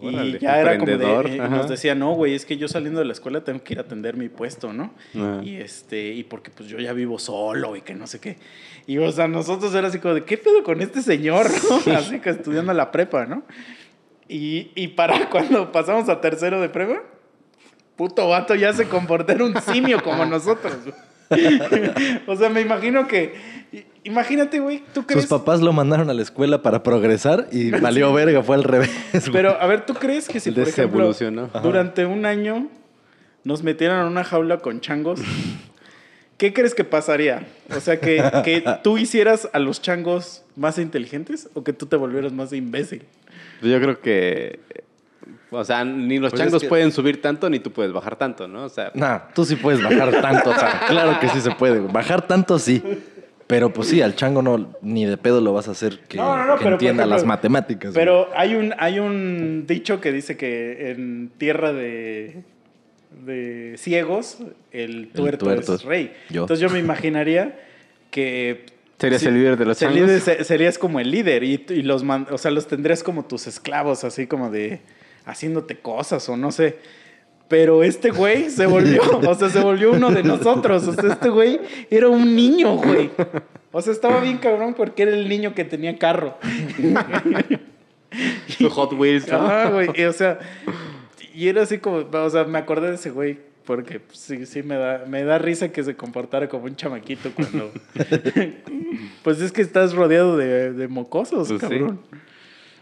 Y 0.00 0.38
ya 0.38 0.60
era 0.60 0.78
como 0.78 0.96
de, 0.96 1.34
eh, 1.34 1.48
nos 1.50 1.68
decía, 1.68 1.96
no, 1.96 2.12
güey, 2.14 2.34
es 2.34 2.46
que 2.46 2.56
yo 2.56 2.68
saliendo 2.68 3.00
de 3.00 3.06
la 3.06 3.12
escuela 3.12 3.42
tengo 3.42 3.62
que 3.64 3.74
ir 3.74 3.80
a 3.80 3.82
atender 3.82 4.16
mi 4.16 4.28
puesto, 4.28 4.72
¿no? 4.72 4.94
Ajá. 5.16 5.40
Y 5.42 5.56
este, 5.56 6.12
y 6.14 6.22
porque 6.22 6.52
pues 6.52 6.68
yo 6.68 6.78
ya 6.78 6.92
vivo 6.92 7.18
solo 7.18 7.74
y 7.74 7.82
que 7.82 7.94
no 7.94 8.06
sé 8.06 8.20
qué. 8.20 8.38
Y 8.86 8.96
o 8.98 9.10
sea, 9.10 9.26
nosotros 9.26 9.74
era 9.74 9.88
así 9.88 9.98
como 9.98 10.14
de, 10.14 10.22
¿qué 10.24 10.38
pedo 10.38 10.62
con 10.62 10.80
este 10.80 11.02
señor? 11.02 11.48
¿no? 11.86 11.92
Así 11.96 12.20
que 12.20 12.30
estudiando 12.30 12.72
la 12.72 12.92
prepa, 12.92 13.26
¿no? 13.26 13.42
Y, 14.30 14.70
y 14.76 14.88
para 14.88 15.28
cuando 15.30 15.72
pasamos 15.72 16.08
a 16.08 16.20
tercero 16.20 16.60
de 16.60 16.68
prepa, 16.68 17.02
puto 17.96 18.28
vato 18.28 18.54
ya 18.54 18.72
se 18.72 18.86
comportó 18.86 19.32
era 19.32 19.44
un 19.44 19.60
simio 19.60 20.02
como 20.02 20.24
nosotros. 20.24 20.72
o 22.26 22.36
sea, 22.36 22.48
me 22.48 22.60
imagino 22.60 23.06
que. 23.08 23.60
Imagínate, 24.02 24.60
güey, 24.60 24.82
¿tú 24.94 25.04
crees? 25.04 25.22
Sus 25.22 25.30
papás 25.30 25.60
lo 25.60 25.72
mandaron 25.72 26.08
a 26.08 26.14
la 26.14 26.22
escuela 26.22 26.62
para 26.62 26.82
progresar 26.82 27.48
y 27.52 27.70
valió 27.82 28.12
verga, 28.12 28.42
fue 28.42 28.56
al 28.56 28.64
revés. 28.64 28.90
güey. 29.12 29.32
Pero, 29.32 29.60
a 29.60 29.66
ver, 29.66 29.84
¿tú 29.84 29.94
crees 29.94 30.28
que 30.28 30.40
si, 30.40 30.52
por 30.52 30.68
ejemplo, 30.68 31.12
durante 31.62 32.06
un 32.06 32.24
año 32.24 32.68
nos 33.44 33.62
metieran 33.62 34.00
en 34.00 34.06
una 34.06 34.24
jaula 34.24 34.58
con 34.58 34.80
changos, 34.80 35.20
¿qué 36.38 36.52
crees 36.52 36.74
que 36.74 36.84
pasaría? 36.84 37.46
O 37.76 37.80
sea, 37.80 38.00
que, 38.00 38.22
que 38.44 38.64
tú 38.82 38.96
hicieras 38.96 39.48
a 39.52 39.58
los 39.58 39.82
changos 39.82 40.44
más 40.56 40.78
inteligentes 40.78 41.48
o 41.54 41.62
que 41.62 41.72
tú 41.72 41.86
te 41.86 41.96
volvieras 41.96 42.32
más 42.32 42.52
imbécil. 42.52 43.04
Pues 43.60 43.70
Yo 43.72 43.80
creo 43.80 44.00
que. 44.00 44.60
O 45.52 45.64
sea, 45.64 45.84
ni 45.84 46.18
los 46.18 46.30
Pues 46.30 46.40
es 46.42 46.46
changos 46.46 46.62
que- 46.62 46.68
pueden 46.68 46.92
subir 46.92 47.20
tanto, 47.20 47.50
ni 47.50 47.58
tú 47.58 47.72
puedes 47.72 47.92
bajar 47.92 48.16
tanto, 48.16 48.46
¿no? 48.46 48.64
O 48.64 48.68
sea, 48.68 48.92
Nah, 48.94 49.18
tú 49.34 49.44
sí 49.44 49.56
puedes 49.56 49.82
bajar 49.82 50.20
tanto, 50.20 50.50
o 50.50 50.54
sea, 50.54 50.82
claro 50.88 51.18
que 51.20 51.28
sí 51.28 51.40
se 51.40 51.50
puede. 51.50 51.80
Bajar 51.80 52.26
tanto 52.26 52.58
sí. 52.58 52.82
Pero 53.48 53.72
pues 53.72 53.88
sí, 53.88 54.00
al 54.00 54.14
chango 54.14 54.42
no, 54.42 54.72
ni 54.80 55.06
de 55.06 55.16
pedo 55.16 55.40
lo 55.40 55.52
vas 55.52 55.66
a 55.66 55.72
hacer 55.72 55.98
que, 56.08 56.18
No, 56.18 56.36
no, 56.36 56.44
no, 56.46 56.52
que 56.54 56.58
pero, 56.58 56.62
por 56.62 56.72
entienda 56.74 57.02
ejemplo, 57.02 57.16
las 57.16 57.24
matemáticas. 57.26 57.92
güey. 57.92 58.00
Pero 58.04 58.28
hay 58.36 58.54
un, 58.54 58.72
hay 58.78 59.00
un 59.00 59.64
dicho 59.66 60.00
que 60.00 60.12
dice 60.12 60.36
que 60.36 60.92
en 60.92 61.32
tierra 61.36 61.72
de, 61.72 62.44
de 63.26 63.74
ciegos, 63.76 64.38
el 64.70 65.08
tuerto, 65.08 65.46
tuerto 65.46 65.74
es 65.74 65.82
rey. 65.82 66.12
yo. 66.28 66.42
Entonces 66.42 66.60
yo 66.62 66.70
me 66.72 66.78
imaginaría 66.78 67.58
que... 68.12 68.66
¿Serías 69.00 69.22
el 69.24 69.34
líder 69.34 69.56
de 69.56 69.64
los 69.64 69.78
changos? 69.78 70.22
se- 70.22 70.44
Serías 70.44 70.78
como 70.78 71.00
el 71.00 71.10
líder 71.10 71.42
y, 71.42 71.64
y 71.70 71.82
los, 71.82 72.04
man- 72.04 72.26
o 72.30 72.38
sea, 72.38 72.50
los 72.50 72.66
tendrías 72.68 73.02
como 73.02 73.24
tus 73.24 73.46
esclavos, 73.46 74.04
así 74.04 74.26
como 74.26 74.50
de 74.50 74.80
haciéndote 75.24 75.78
cosas 75.78 76.28
o 76.28 76.36
no 76.36 76.52
sé. 76.52 76.76
Pero 77.48 77.82
este 77.82 78.10
güey 78.10 78.48
se 78.50 78.66
volvió, 78.66 79.02
o 79.28 79.34
sea, 79.34 79.48
se 79.48 79.60
volvió 79.60 79.92
uno 79.92 80.10
de 80.10 80.22
nosotros. 80.22 80.86
O 80.86 80.94
sea, 80.94 81.12
este 81.14 81.28
güey 81.30 81.60
era 81.90 82.08
un 82.08 82.36
niño, 82.36 82.76
güey. 82.76 83.10
O 83.72 83.80
sea, 83.82 83.92
estaba 83.92 84.20
bien 84.20 84.38
cabrón 84.38 84.74
porque 84.74 85.02
era 85.02 85.12
el 85.12 85.28
niño 85.28 85.54
que 85.54 85.64
tenía 85.64 85.98
carro. 85.98 86.36
Su 88.58 88.68
Hot 88.70 88.92
Wheels, 88.92 89.28
¿no? 89.28 89.36
Ajá, 89.38 89.70
güey. 89.70 89.88
y, 89.94 90.02
o 90.04 90.12
sea, 90.12 90.38
y 91.34 91.48
era 91.48 91.62
así 91.62 91.78
como, 91.78 91.98
o 92.10 92.30
sea, 92.30 92.44
me 92.44 92.58
acordé 92.58 92.88
de 92.88 92.94
ese 92.96 93.10
güey 93.10 93.38
porque 93.64 94.00
pues, 94.00 94.18
sí, 94.18 94.46
sí 94.46 94.62
me 94.62 94.76
da, 94.76 95.04
me 95.06 95.24
da 95.24 95.38
risa 95.38 95.70
que 95.70 95.82
se 95.82 95.94
comportara 95.94 96.48
como 96.48 96.64
un 96.64 96.76
chamaquito 96.76 97.30
cuando... 97.34 97.72
pues 99.22 99.40
es 99.40 99.52
que 99.52 99.62
estás 99.62 99.94
rodeado 99.94 100.36
de, 100.36 100.72
de 100.72 100.88
mocosos, 100.88 101.48
Pues 101.48 101.60
cabrón. 101.60 102.00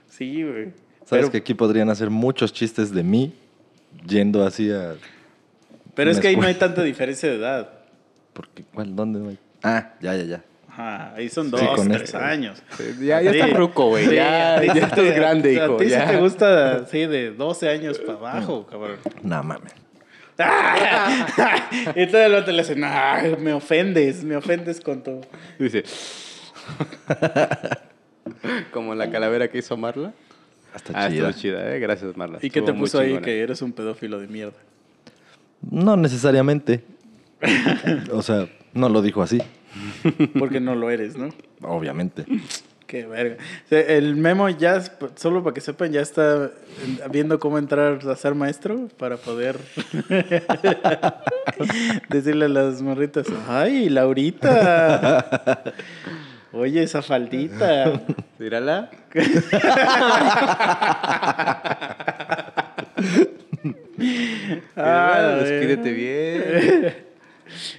Sí, 0.09 0.43
güey. 0.43 0.73
Sabes 1.05 1.25
Pero, 1.25 1.31
que 1.31 1.39
aquí 1.39 1.55
podrían 1.55 1.91
hacer 1.91 2.11
muchos 2.11 2.53
chistes 2.53 2.93
de 2.93 3.03
mí 3.03 3.33
yendo 4.07 4.45
así 4.45 4.71
a... 4.71 4.95
pero 5.95 6.11
es 6.11 6.21
que 6.21 6.29
ahí 6.29 6.37
no 6.37 6.47
hay 6.47 6.55
tanta 6.55 6.83
diferencia 6.83 7.29
de 7.29 7.37
edad. 7.37 7.71
Porque, 8.33 8.63
¿cuál? 8.75 8.95
¿Dónde? 8.95 9.19
no 9.19 9.29
hay? 9.31 9.39
Ah, 9.63 9.95
ya, 10.01 10.15
ya, 10.15 10.25
ya. 10.25 10.45
Ajá, 10.69 11.15
ahí 11.15 11.29
son 11.29 11.51
dos, 11.51 11.61
tres 11.89 12.03
este. 12.03 12.17
años. 12.19 12.63
Ya, 13.01 13.21
ya 13.21 13.33
Sí. 13.33 13.39
estás 13.39 13.57
ruco, 13.57 13.89
güey. 13.89 14.07
Sí, 14.07 14.15
ya, 14.15 14.63
ya 14.63 14.87
estás 14.87 15.15
grande, 15.15 15.55
hijo. 15.55 15.75
A 15.75 15.77
ti 15.77 15.89
ya. 15.89 16.07
sí 16.07 16.13
te 16.13 16.21
gusta, 16.21 16.87
sí, 16.87 17.07
de 17.07 17.33
12 17.33 17.69
años 17.69 17.99
para 17.99 18.19
abajo, 18.19 18.67
cabrón. 18.67 18.99
No 19.23 19.43
mames. 19.43 19.73
y 21.97 22.07
todo 22.07 22.23
el 22.23 22.35
otro 22.35 22.53
le 22.53 22.61
hace, 22.63 22.77
nah, 22.77 23.23
me 23.39 23.53
ofendes, 23.53 24.23
me 24.25 24.37
ofendes 24.37 24.81
con 24.81 25.03
tu... 25.03 25.21
Dice. 25.59 25.85
Como 28.73 28.95
la 28.95 29.11
calavera 29.11 29.49
que 29.49 29.59
hizo 29.59 29.77
Marla. 29.77 30.13
Hasta 30.75 30.93
Ah, 30.95 31.09
chida. 31.11 31.33
chida, 31.33 31.75
¿eh? 31.75 31.81
Gracias, 31.81 32.17
Marla. 32.17 32.39
¿Y 32.43 32.51
qué 32.51 32.63
te 32.63 32.73
puso 32.73 33.01
ahí 33.01 33.19
que 33.19 33.41
eres 33.43 33.63
un 33.63 33.73
pedófilo 33.73 34.21
de 34.21 34.29
mierda? 34.29 34.59
No 35.63 35.97
necesariamente. 35.97 36.85
O 38.13 38.23
sea, 38.23 38.49
no 38.75 38.89
lo 38.89 39.03
dijo 39.03 39.23
así, 39.23 39.39
Porque 40.39 40.61
no 40.61 40.75
lo 40.75 40.91
eres, 40.91 41.17
¿no? 41.17 41.29
obviamente. 41.63 42.25
Qué 42.89 43.07
verga. 43.07 43.37
El 43.71 44.17
memo 44.17 44.49
ya, 44.49 44.83
solo 45.17 45.45
para 45.45 45.53
que 45.53 45.61
sepan, 45.61 45.93
ya 45.93 46.01
está 46.01 46.51
viendo 47.11 47.39
cómo 47.39 47.59
entrar 47.59 47.99
a 48.09 48.17
ser 48.17 48.35
maestro 48.35 48.89
para 48.97 49.19
poder 49.19 49.59
decirle 52.09 52.47
a 52.47 52.49
las 52.49 52.81
morritas, 52.81 53.27
¡ay, 53.47 53.91
Laurita! 53.91 55.63
Oye, 56.53 56.83
esa 56.83 57.03
faldita. 57.03 58.01
Mírala. 58.39 58.91
Ah, 64.77 65.39
despídete 65.41 65.93
bien. 65.93 67.08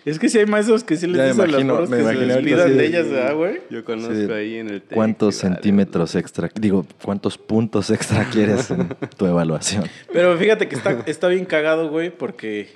Es 0.06 0.20
que 0.20 0.30
si 0.30 0.38
hay 0.40 0.46
maestros 0.46 0.84
que 0.84 0.96
sí 0.98 1.08
les 1.08 1.16
dicen 1.30 1.42
a 1.42 1.48
las 1.48 1.62
imagino- 1.62 1.82
me 1.88 1.98
que 1.98 2.04
se 2.04 2.56
de 2.70 2.74
de- 2.76 2.86
ellas, 2.86 3.10
¿verdad, 3.10 3.36
güey? 3.36 3.62
Yo 3.70 3.84
conozco 3.86 4.14
Sí, 4.14 4.32
ahí 4.32 4.56
en 4.58 4.70
el 4.70 4.82
¿Cuántos 4.84 5.42
vale. 5.42 5.56
centímetros 5.56 6.16
extra, 6.16 6.50
digo, 6.56 6.86
cuántos 7.04 7.38
puntos 7.38 7.90
extra 7.90 8.26
quieres 8.32 8.70
en 8.72 8.90
tu 9.18 9.26
evaluación? 9.26 9.86
Pero 10.12 10.38
fíjate 10.38 10.68
que 10.68 10.76
está, 10.76 11.04
está 11.06 11.28
bien 11.28 11.46
cagado, 11.46 11.90
güey, 11.90 12.10
porque 12.10 12.70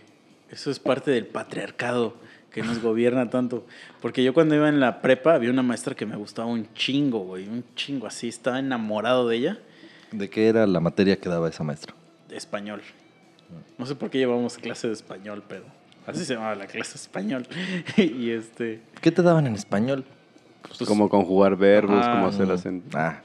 eso 0.51 0.69
es 0.71 0.79
parte 0.79 1.11
del 1.11 1.25
patriarcado 1.25 2.15
que 2.51 2.61
nos 2.61 2.79
gobierna 2.81 3.29
tanto. 3.31 3.65
Porque 4.01 4.23
yo 4.23 4.33
cuando 4.33 4.53
iba 4.55 4.69
en 4.69 4.79
la 4.79 5.01
prepa 5.01 5.33
había 5.33 5.49
una 5.49 5.63
maestra 5.63 5.95
que 5.95 6.05
me 6.05 6.15
gustaba 6.15 6.47
un 6.47 6.71
chingo, 6.75 7.19
güey, 7.19 7.47
un 7.47 7.63
chingo 7.75 8.05
así, 8.05 8.27
estaba 8.27 8.59
enamorado 8.59 9.27
de 9.27 9.37
ella, 9.37 9.57
¿De 10.11 10.29
qué 10.29 10.47
era 10.47 10.67
la 10.67 10.79
materia 10.79 11.15
que 11.15 11.27
daba 11.27 11.49
esa 11.49 11.63
maestra? 11.63 11.95
de 12.29 12.37
español. 12.37 12.81
No 13.77 13.85
sé 13.87 13.95
por 13.95 14.09
qué 14.11 14.19
llevamos 14.19 14.57
clase 14.57 14.87
de 14.87 14.93
español, 14.93 15.43
pero 15.47 15.63
así 16.07 16.25
se 16.25 16.33
llamaba 16.35 16.55
la 16.55 16.67
clase 16.67 16.97
español. 16.97 17.45
y 17.97 18.29
este... 18.31 18.81
¿Qué 19.01 19.11
te 19.11 19.21
daban 19.21 19.47
en 19.47 19.55
español? 19.55 20.05
Pues 20.77 20.87
como 20.87 21.09
conjugar 21.09 21.55
verbos, 21.57 22.03
Ah, 22.03 22.13
como 22.13 22.27
hacer 22.27 22.47
las 22.47 22.65
en- 22.65 22.83
Ah, 22.93 23.21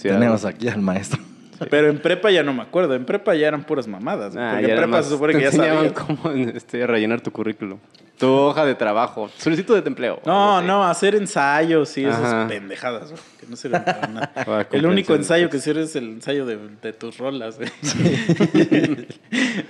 tenemos 0.00 0.44
aquí 0.44 0.68
al 0.68 0.80
maestro. 0.80 1.22
Pero 1.70 1.88
en 1.88 1.98
prepa 1.98 2.30
ya 2.30 2.42
no 2.42 2.52
me 2.52 2.62
acuerdo, 2.62 2.94
en 2.94 3.04
prepa 3.04 3.34
ya 3.34 3.48
eran 3.48 3.64
puras 3.64 3.86
mamadas. 3.86 4.34
Ah, 4.36 4.52
porque 4.54 4.72
en 4.72 4.78
prepa 4.78 5.02
se 5.02 5.10
supone 5.10 5.34
que 5.34 5.42
ya 5.42 5.52
sabías. 5.52 5.92
cómo 6.06 6.30
este, 6.30 6.86
rellenar 6.86 7.20
tu 7.20 7.30
currículum. 7.30 7.78
Tu 8.18 8.26
hoja 8.26 8.64
de 8.66 8.74
trabajo. 8.74 9.30
Solicitud 9.38 9.80
de 9.80 9.86
empleo. 9.86 10.20
No, 10.26 10.60
no, 10.60 10.84
hacer 10.84 11.14
ensayos 11.14 11.96
y 11.98 12.04
esas 12.04 12.24
Ajá. 12.24 12.48
pendejadas, 12.48 13.10
güey, 13.10 13.22
que 13.38 13.46
no 13.46 13.56
sirven 13.56 13.84
para 13.84 14.06
nada. 14.08 14.32
Para 14.44 14.66
El 14.72 14.86
único 14.86 15.14
ensayo 15.14 15.48
que 15.50 15.60
sirve 15.60 15.82
es 15.82 15.94
el 15.94 16.04
ensayo 16.04 16.44
de, 16.44 16.58
de 16.82 16.92
tus 16.92 17.18
rolas, 17.18 17.58
güey. 17.58 17.70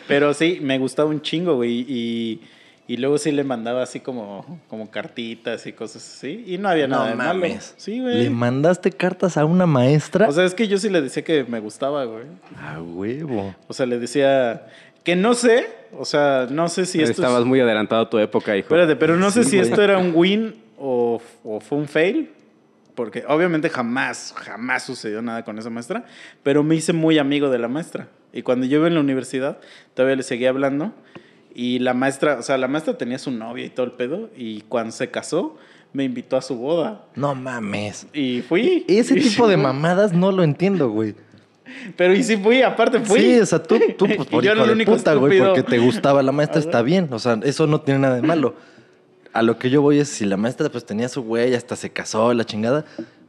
Pero 0.09 0.32
sí, 0.32 0.60
me 0.62 0.78
gustaba 0.78 1.10
un 1.10 1.20
chingo, 1.20 1.56
güey. 1.56 1.85
Y, 1.86 2.40
y 2.89 2.97
luego 2.97 3.19
sí 3.19 3.31
le 3.31 3.44
mandaba 3.44 3.82
así 3.85 4.01
como, 4.01 4.60
como 4.69 4.90
cartitas 4.90 5.66
y 5.66 5.73
cosas 5.73 6.02
así. 6.16 6.43
Y 6.47 6.59
no 6.59 6.69
había 6.69 6.89
nada 6.89 7.09
de 7.10 7.15
malo. 7.15 7.47
Sí, 7.77 7.97
¿Le 7.98 8.02
güey. 8.02 8.31
mandaste 8.31 8.90
cartas 8.90 9.36
a 9.36 9.44
una 9.44 9.66
maestra? 9.66 10.27
O 10.28 10.32
sea, 10.32 10.44
es 10.44 10.55
que 10.55 10.66
yo 10.66 10.78
sí 10.78 10.89
le 10.89 11.01
decía 11.02 11.23
que 11.23 11.44
me 11.44 11.60
gustaba, 11.60 12.05
güey. 12.06 12.24
a 12.60 12.81
huevo. 12.82 13.55
O 13.69 13.73
sea, 13.74 13.86
le 13.86 13.98
decía 13.98 14.66
que 15.05 15.15
no 15.16 15.35
sé, 15.35 15.69
o 15.97 16.05
sea, 16.05 16.48
no 16.51 16.69
sé 16.69 16.86
si 16.86 16.98
esto 17.01 17.12
es- 17.12 17.19
Estabas 17.19 17.44
muy 17.44 17.60
adelantado 17.60 18.02
a 18.02 18.10
tu 18.10 18.19
época, 18.19 18.56
hijo. 18.56 18.65
Espérate, 18.66 18.97
pero 18.97 19.16
no 19.16 19.31
sé 19.31 19.44
Sí, 19.44 19.51
si 19.51 19.56
güey. 19.59 19.69
esto 19.69 19.82
era 19.82 19.98
un 19.98 20.12
win 20.15 20.55
o, 20.78 21.20
o 21.44 21.60
fue 21.60 21.78
un 21.78 21.86
fail. 21.86 22.31
Porque 22.94 23.23
obviamente 23.28 23.69
jamás, 23.70 24.35
jamás 24.36 24.82
sucedió 24.82 25.23
nada 25.23 25.44
con 25.44 25.56
esa 25.59 25.70
maestra. 25.70 26.05
Pero 26.43 26.65
me 26.65 26.74
hice 26.74 26.93
muy 26.93 27.19
amigo 27.19 27.48
de 27.48 27.59
la 27.59 27.69
maestra. 27.69 28.09
Y 28.32 28.43
cuando 28.43 28.66
yo 28.66 28.78
iba 28.78 28.89
en 28.89 28.94
la 28.94 29.01
universidad, 29.01 29.59
todavía 29.94 30.16
le 30.16 30.23
seguía 30.24 30.48
hablando. 30.51 30.93
Y 31.55 31.79
la 31.81 31.95
maestra, 31.95 32.39
o 32.39 32.43
sea, 32.43 32.59
la 32.59 32.69
maestra 32.69 32.97
tenía 32.97 33.19
su 33.19 33.31
novia 33.31 33.65
y 33.65 33.70
todo 33.70 33.87
el 33.87 33.93
pedo. 33.93 34.31
Y 34.37 34.62
cuando 34.62 34.93
se 34.93 35.11
casó, 35.11 35.57
me 35.93 36.05
invitó 36.05 36.37
a 36.37 36.43
su 36.43 36.57
boda. 36.57 37.07
No 37.15 37.35
mames. 37.35 38.07
Y 38.12 38.43
fui. 38.43 38.85
Ese 38.89 39.19
Y 39.19 39.23
tipo 39.23 39.49
de 39.49 39.57
mamadas 39.57 40.12
no 40.12 40.33
lo 40.33 40.43
entiendo, 40.43 40.91
güey. 40.91 41.15
Pero 41.97 42.15
y 42.15 42.23
sí 42.23 42.37
fui, 42.37 42.62
aparte 42.62 43.01
fui. 43.01 43.20
Sí, 43.20 43.41
o 43.41 43.47
sea, 43.47 43.62
tú, 43.62 43.79
tú 43.97 44.07
pues, 44.16 44.29
por 44.29 44.43
yo 44.43 44.53
hijo 44.53 44.53
era 44.53 44.62
el 44.62 44.69
de 44.69 44.75
único 44.75 44.97
puta, 44.97 45.15
güey, 45.15 45.39
porque 45.39 45.62
te 45.62 45.79
gustaba 45.79 46.23
la 46.23 46.33
maestra, 46.33 46.61
está 46.61 46.83
bien. 46.83 47.09
O 47.11 47.19
sea, 47.19 47.39
eso 47.43 47.66
no 47.66 47.81
tiene 47.81 48.01
nada 48.01 48.16
de 48.16 48.23
malo. 48.23 48.55
A 49.33 49.43
lo 49.43 49.59
que 49.59 49.70
yo 49.70 49.83
voy 49.83 49.99
es, 49.99 50.09
si 50.09 50.25
la 50.25 50.37
maestra 50.37 50.69
pues 50.70 50.85
tenía 50.85 51.09
su 51.09 51.23
güey, 51.23 51.55
hasta 51.55 51.77
se 51.77 51.91
casó, 51.91 52.33
la 52.33 52.45
chingada, 52.45 52.85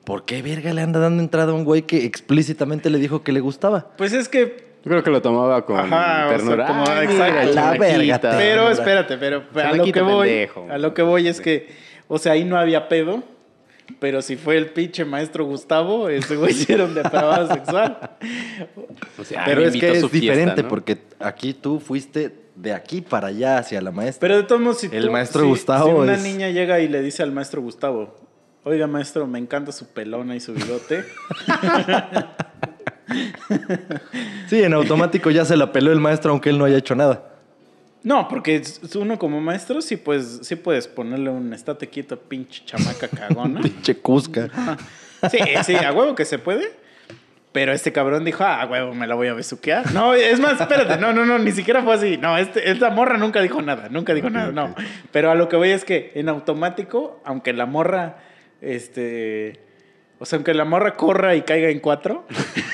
¿por 0.05 0.25
qué 0.25 0.41
verga 0.41 0.73
le 0.73 0.81
anda 0.81 0.99
dando 0.99 1.21
entrada 1.21 1.51
a 1.51 1.55
un 1.55 1.65
güey 1.65 1.83
que 1.83 2.05
explícitamente 2.05 2.89
le 2.89 2.99
dijo 2.99 3.21
que 3.21 3.31
le 3.31 3.41
gustaba? 3.41 3.91
Pues 3.97 4.13
es 4.13 4.29
que 4.29 4.68
Yo 4.83 4.89
creo 4.91 5.03
que 5.03 5.09
lo 5.09 5.21
tomaba 5.21 5.65
con 5.65 5.77
Ajá, 5.79 6.25
o 6.25 6.29
sea, 6.29 6.37
ternura. 6.37 6.67
como- 6.67 6.83
Ay, 6.87 7.05
exacto. 7.05 7.47
mira, 7.49 7.53
La 7.53 7.71
verga, 7.77 8.19
Pero 8.37 8.69
espérate, 8.71 9.17
pero 9.17 9.43
a 9.55 9.73
lo 9.73 9.83
que 9.91 10.01
voy, 10.01 10.27
pendejo. 10.29 10.67
a 10.69 10.77
lo 10.77 10.93
que 10.93 11.01
voy 11.01 11.27
es 11.27 11.41
que, 11.41 11.67
o 12.07 12.17
sea, 12.17 12.31
ahí 12.33 12.45
no 12.45 12.57
había 12.57 12.87
pedo, 12.87 13.21
pero 13.99 14.21
si 14.21 14.37
fue 14.37 14.55
el 14.57 14.67
pinche 14.67 15.03
maestro 15.03 15.43
Gustavo, 15.45 16.07
ese 16.09 16.35
güey 16.37 16.53
sí 16.53 16.71
era 16.71 16.85
un 16.85 16.93
depravado 16.95 17.47
sexual. 17.53 17.97
O 19.17 19.23
sea, 19.25 19.43
Pero 19.45 19.61
es 19.65 19.73
que 19.73 19.87
es 19.91 19.99
fiesta, 19.99 20.07
diferente, 20.17 20.63
¿no? 20.63 20.69
porque 20.69 20.97
aquí 21.19 21.53
tú 21.53 21.79
fuiste 21.79 22.33
de 22.55 22.73
aquí 22.73 23.01
para 23.01 23.27
allá 23.29 23.57
hacia 23.57 23.81
la 23.81 23.91
maestra. 23.91 24.19
Pero 24.21 24.37
de 24.37 24.43
todos 24.43 24.61
modos, 24.61 24.79
si 24.79 24.89
El 24.91 25.05
tú- 25.07 25.11
maestro 25.11 25.41
si- 25.43 25.47
Gustavo 25.49 25.87
si 25.87 25.91
una 25.93 26.13
es- 26.13 26.23
niña 26.23 26.49
llega 26.49 26.79
y 26.79 26.87
le 26.87 27.01
dice 27.01 27.21
al 27.23 27.31
maestro 27.31 27.61
Gustavo, 27.61 28.15
oiga 28.63 28.85
maestro, 28.87 29.27
me 29.27 29.39
encanta 29.39 29.71
su 29.71 29.87
pelona 29.87 30.35
y 30.35 30.39
su 30.39 30.53
bigote, 30.53 31.03
Sí, 34.47 34.63
en 34.63 34.73
automático 34.73 35.29
ya 35.31 35.45
se 35.45 35.57
la 35.57 35.71
peló 35.71 35.91
el 35.91 35.99
maestro 35.99 36.31
aunque 36.31 36.49
él 36.49 36.57
no 36.57 36.65
haya 36.65 36.77
hecho 36.77 36.95
nada. 36.95 37.23
no, 38.03 38.27
porque 38.27 38.61
uno 38.95 39.19
como 39.19 39.41
maestro 39.41 39.81
sí 39.81 39.97
puedes, 39.97 40.39
sí 40.43 40.55
puedes 40.55 40.87
ponerle 40.87 41.29
un 41.29 41.53
estate 41.53 41.87
quieto, 41.87 42.17
pinche 42.19 42.63
chamaca 42.65 43.07
cagona. 43.07 43.61
Pinche 43.63 43.95
Cusca. 43.95 44.49
Sí, 45.29 45.39
sí, 45.65 45.75
a 45.75 45.91
huevo 45.91 46.15
que 46.15 46.25
se 46.25 46.39
puede. 46.39 46.71
Pero 47.51 47.73
este 47.73 47.91
cabrón 47.91 48.23
dijo, 48.25 48.43
ah, 48.43 48.67
huevo, 48.69 48.93
me 48.93 49.07
la 49.07 49.15
voy 49.15 49.27
a 49.27 49.33
besuquear. 49.33 49.91
No, 49.91 50.13
es 50.13 50.39
más, 50.39 50.61
espérate, 50.61 50.97
no, 50.97 51.13
no, 51.13 51.25
no, 51.25 51.39
ni 51.39 51.51
siquiera 51.51 51.81
fue 51.81 51.95
así. 51.95 52.17
No, 52.17 52.37
este, 52.37 52.69
esta 52.69 52.91
morra 52.91 53.17
nunca 53.17 53.41
dijo 53.41 53.61
nada, 53.63 53.89
nunca 53.89 54.13
dijo 54.13 54.29
nada, 54.29 54.51
no. 54.51 54.75
Pero 55.11 55.31
a 55.31 55.35
lo 55.35 55.49
que 55.49 55.55
voy 55.55 55.71
es 55.71 55.83
que 55.83 56.11
en 56.13 56.29
automático, 56.29 57.19
aunque 57.25 57.53
la 57.53 57.65
morra, 57.65 58.17
este, 58.61 59.59
o 60.19 60.25
sea, 60.25 60.37
aunque 60.37 60.53
la 60.53 60.65
morra 60.65 60.95
corra 60.95 61.35
y 61.35 61.41
caiga 61.43 61.69
en 61.69 61.79
cuatro, 61.79 62.25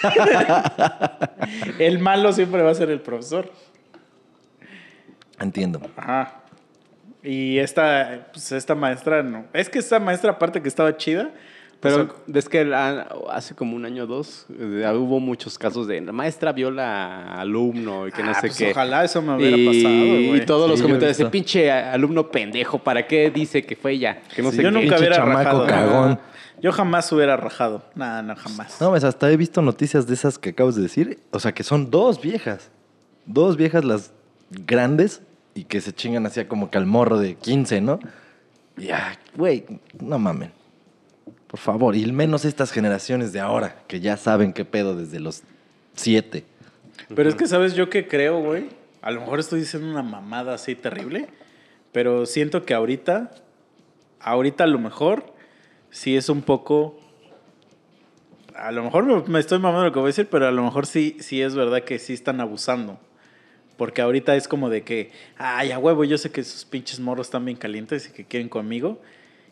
el 1.79 1.99
malo 1.99 2.31
siempre 2.33 2.61
va 2.61 2.71
a 2.71 2.75
ser 2.75 2.89
el 2.89 3.01
profesor. 3.01 3.51
Entiendo. 5.39 5.81
Ajá. 5.97 6.41
Y 7.23 7.57
esta, 7.57 8.27
pues 8.31 8.51
esta 8.51 8.75
maestra, 8.75 9.23
no. 9.23 9.45
Es 9.53 9.69
que 9.69 9.79
esta 9.79 9.99
maestra, 9.99 10.31
aparte 10.31 10.61
que 10.61 10.67
estaba 10.69 10.95
chida, 10.95 11.31
Pero 11.81 11.95
o 11.95 12.05
sea, 12.31 12.39
es 12.39 12.47
que 12.49 12.63
la- 12.63 13.07
hace 13.31 13.53
como 13.55 13.75
un 13.75 13.83
año 13.85 14.03
o 14.03 14.07
dos 14.07 14.45
eh, 14.59 14.87
hubo 14.95 15.19
muchos 15.19 15.57
casos 15.57 15.87
de 15.87 15.99
la 16.01 16.11
maestra 16.11 16.51
viola 16.53 17.25
a 17.33 17.41
alumno 17.41 18.07
y 18.07 18.11
que 18.11 18.23
no 18.23 18.31
ah, 18.31 18.35
sé 18.35 18.47
pues 18.47 18.57
qué. 18.57 18.71
ojalá 18.71 19.03
eso 19.03 19.21
me 19.21 19.35
hubiera 19.35 19.57
y, 19.57 19.65
pasado, 19.65 20.35
y 20.35 20.45
todos 20.45 20.65
Sí, 20.65 20.71
los 20.71 20.81
comentarios, 20.81 21.11
ese 21.17 21.23
visto. 21.23 21.31
pinche 21.31 21.71
alumno 21.71 22.29
pendejo, 22.31 22.77
¿para 22.79 23.05
qué 23.07 23.29
dice 23.31 23.63
que 23.65 23.75
fue 23.75 23.93
ella? 23.93 24.19
Que 24.35 24.41
no 24.41 24.51
Sí, 24.51 24.57
sé 24.57 24.63
yo 24.63 24.69
qué. 24.69 24.73
nunca 24.73 24.95
Pinche 24.95 24.99
hubiera 24.99 25.15
chamaco 25.17 25.39
rajado. 25.43 25.65
cagón. 25.67 26.19
Yo 26.61 26.71
jamás 26.71 27.11
hubiera 27.11 27.37
rajado. 27.37 27.83
Nada, 27.95 28.21
no, 28.21 28.35
jamás. 28.35 28.79
No, 28.81 28.89
pues 28.89 29.03
hasta 29.03 29.29
he 29.31 29.37
visto 29.37 29.61
noticias 29.61 30.07
de 30.07 30.13
esas 30.13 30.37
que 30.39 30.49
acabas 30.49 30.75
de 30.75 30.81
decir. 30.81 31.19
O 31.31 31.39
sea, 31.39 31.53
que 31.53 31.63
son 31.63 31.91
dos 31.91 32.21
viejas. 32.21 32.69
Dos 33.25 33.57
viejas 33.57 33.83
las 33.83 34.11
grandes 34.49 35.21
y 35.53 35.63
que 35.63 35.81
se 35.81 35.93
chingan 35.93 36.25
así 36.25 36.43
como 36.45 36.69
que 36.69 36.77
al 36.77 36.85
morro 36.85 37.17
de 37.17 37.35
15, 37.35 37.81
¿no? 37.81 37.99
Y, 38.77 38.89
ah, 38.89 39.17
güey, 39.35 39.65
no 39.99 40.19
mamen. 40.19 40.51
Por 41.47 41.59
favor, 41.59 41.95
y 41.95 42.05
menos 42.11 42.43
estas 42.43 42.71
generaciones 42.71 43.31
de 43.31 43.39
ahora, 43.39 43.83
que 43.87 44.01
ya 44.01 44.17
saben 44.17 44.51
qué 44.51 44.65
pedo 44.65 44.95
desde 44.95 45.19
los 45.19 45.43
siete. 45.95 46.43
Pero 47.15 47.29
es 47.29 47.35
que, 47.35 47.47
¿sabes 47.47 47.73
yo 47.73 47.89
qué 47.89 48.07
creo, 48.07 48.41
güey? 48.41 48.69
A 49.01 49.11
lo 49.11 49.21
mejor 49.21 49.39
estoy 49.39 49.61
diciendo 49.61 49.89
una 49.89 50.03
mamada 50.03 50.55
así 50.55 50.75
terrible, 50.75 51.29
pero 51.91 52.25
siento 52.25 52.65
que 52.65 52.73
ahorita, 52.73 53.31
ahorita 54.19 54.65
a 54.65 54.67
lo 54.67 54.79
mejor, 54.79 55.34
sí 55.95 56.17
es 56.17 56.27
un 56.27 56.41
poco... 56.41 56.99
A 58.53 58.71
lo 58.71 58.83
mejor 58.83 59.27
me, 59.29 59.39
estoy 59.39 59.59
mamando 59.59 59.85
lo 59.85 59.91
que 59.93 59.99
voy 59.99 60.07
a 60.07 60.09
decir, 60.09 60.27
pero 60.29 60.47
a 60.47 60.51
lo 60.51 60.63
mejor 60.63 60.85
sí, 60.85 61.17
sí 61.19 61.41
es 61.41 61.55
verdad 61.55 61.83
que 61.83 61.99
sí 61.99 62.13
están 62.13 62.39
abusando. 62.41 62.99
Porque 63.77 64.01
ahorita 64.01 64.35
es 64.35 64.47
como 64.47 64.69
de 64.69 64.83
que, 64.83 65.11
ay, 65.37 65.71
a 65.71 65.79
huevo, 65.79 66.03
yo 66.03 66.17
sé 66.17 66.31
que 66.31 66.41
esos 66.41 66.63
pinches 66.65 66.99
morros 66.99 67.27
están 67.27 67.43
bien 67.45 67.57
calientes 67.57 68.07
y 68.07 68.11
que 68.13 68.25
quieren 68.25 68.47
conmigo. 68.49 69.01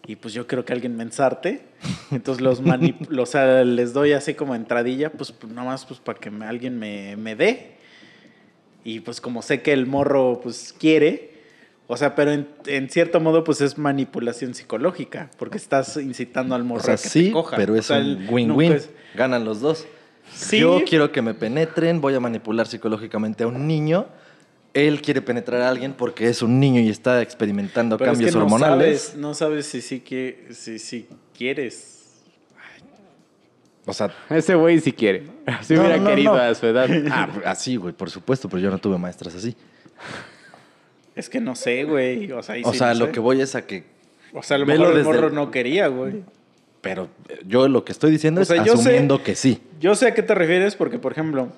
Y 0.05 0.17
pues 0.17 0.33
yo 0.33 0.47
quiero 0.47 0.63
que 0.65 0.73
alguien 0.73 0.95
me 0.97 1.03
ensarte. 1.03 1.61
Entonces 2.11 2.41
los 2.41 2.61
manip 2.61 3.09
o 3.17 3.25
sea, 3.25 3.63
les 3.63 3.93
doy 3.93 4.11
así 4.13 4.33
como 4.33 4.53
entradilla, 4.55 5.11
pues 5.11 5.31
pues, 5.31 5.51
nada 5.51 5.67
más 5.67 5.85
pues 5.85 5.99
para 5.99 6.19
que 6.19 6.29
me- 6.29 6.45
alguien 6.45 6.77
me, 6.77 7.15
me 7.17 7.35
dé. 7.35 7.77
Y 8.85 8.99
pues 9.01 9.19
como 9.21 9.41
sé 9.41 9.61
que 9.61 9.71
el 9.73 9.85
morro 9.85 10.39
pues 10.41 10.73
quiere, 10.77 11.32
o 11.87 11.97
sea, 11.97 12.15
pero 12.15 12.31
en, 12.31 12.47
en 12.65 12.89
cierto 12.89 13.19
modo 13.19 13.43
pues 13.43 13.61
es 13.61 13.77
manipulación 13.77 14.53
psicológica, 14.53 15.29
porque 15.37 15.57
estás 15.57 15.97
incitando 15.97 16.55
al 16.55 16.61
O 16.61 16.65
morro 16.65 16.83
sea, 16.83 16.93
a 16.95 16.97
que 16.97 17.09
sí, 17.09 17.25
te 17.27 17.31
coja. 17.31 17.55
pero 17.57 17.73
O 17.73 17.75
es 17.75 17.85
sea, 17.87 17.97
un 17.99 18.03
el- 18.05 18.29
win-win. 18.29 18.47
nunca 18.71 18.75
es- 18.83 18.89
Ganan 19.15 19.45
los 19.45 19.59
dos. 19.61 19.85
Sí. 20.33 20.59
Yo 20.59 20.81
quiero 20.87 21.11
que 21.11 21.21
me 21.21 21.33
penetren, 21.33 22.01
voy 22.01 22.15
a 22.15 22.19
manipular 22.19 22.65
psicológicamente 22.67 23.43
a 23.43 23.47
un 23.47 23.67
niño. 23.67 24.07
Él 24.73 25.01
quiere 25.03 25.21
penetrar 25.21 25.61
a 25.61 25.69
alguien 25.69 25.93
porque 25.93 26.27
es 26.29 26.41
un 26.41 26.59
niño 26.59 26.81
y 26.81 26.89
está 26.89 27.21
experimentando 27.21 27.97
pero 27.97 28.11
es 28.11 28.17
cambios 28.17 28.31
que 28.31 28.37
no 28.39 28.45
hormonales. 28.45 29.01
sabes, 29.01 29.17
no 29.21 29.33
sabes 29.35 29.65
si 29.67 29.81
sí 29.81 29.99
que, 29.99 30.47
si, 30.51 30.79
si 30.79 31.07
quieres. 31.37 31.91
O 33.85 33.93
sea, 33.93 34.11
Ese 34.29 34.55
güey 34.55 34.79
si 34.79 34.93
quiere. 34.93 35.27
Si 35.61 35.73
No, 35.75 35.81
hubiera 35.81 35.97
no, 35.97 36.03
no, 36.05 36.09
querido 36.09 36.33
no. 36.35 36.41
a 36.41 36.55
su 36.55 36.65
edad. 36.65 36.89
ah, 37.11 37.29
así, 37.45 37.75
güey, 37.75 37.93
por 37.93 38.09
supuesto, 38.09 38.47
pero 38.49 38.61
yo 38.63 38.71
no 38.71 38.77
tuve 38.79 38.97
maestras 38.97 39.35
así. 39.35 39.55
Es 41.15 41.29
que 41.29 41.39
no 41.41 41.55
sé, 41.55 41.83
güey. 41.83 42.31
O 42.31 42.41
sea, 42.43 42.55
ahí 42.55 42.63
o 42.65 42.71
sí 42.71 42.77
sea, 42.79 42.93
no 42.93 42.99
lo 43.01 43.05
sé. 43.07 43.11
que 43.11 43.19
voy 43.19 43.41
es 43.41 43.55
a 43.55 43.65
que. 43.67 43.83
O 44.33 44.41
sea, 44.43 44.55
a 44.55 44.57
lo 44.59 44.65
mejor 44.65 44.97
el 44.97 45.03
morro 45.03 45.27
el- 45.27 45.35
no 45.35 45.51
quería, 45.51 45.87
güey. 45.87 46.23
Pero 46.81 47.07
eh, 47.29 47.39
yo 47.45 47.67
lo 47.67 47.85
que 47.85 47.91
estoy 47.91 48.11
diciendo 48.11 48.41
O 48.41 48.45
sea, 48.45 48.57
es 48.57 48.63
sé- 48.63 48.71
asumiendo 48.71 49.23
que 49.23 49.35
sí. 49.35 49.61
Yo 49.79 49.95
sé 49.95 50.07
a 50.07 50.13
qué 50.13 50.23
te 50.23 50.33
refieres 50.35 50.75
porque, 50.75 50.97
por 50.99 51.11
ejemplo, 51.11 51.49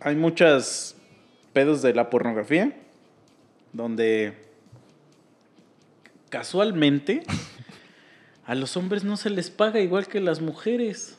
hay 0.00 0.14
muchas 0.14 0.94
pedos 1.52 1.82
de 1.82 1.94
la 1.94 2.10
pornografía 2.10 2.72
donde 3.72 4.34
casualmente 6.28 7.22
a 8.46 8.54
los 8.54 8.76
hombres 8.76 9.04
no 9.04 9.16
se 9.16 9.30
les 9.30 9.50
paga 9.50 9.80
igual 9.80 10.06
que 10.06 10.18
a 10.18 10.20
las 10.20 10.40
mujeres. 10.40 11.16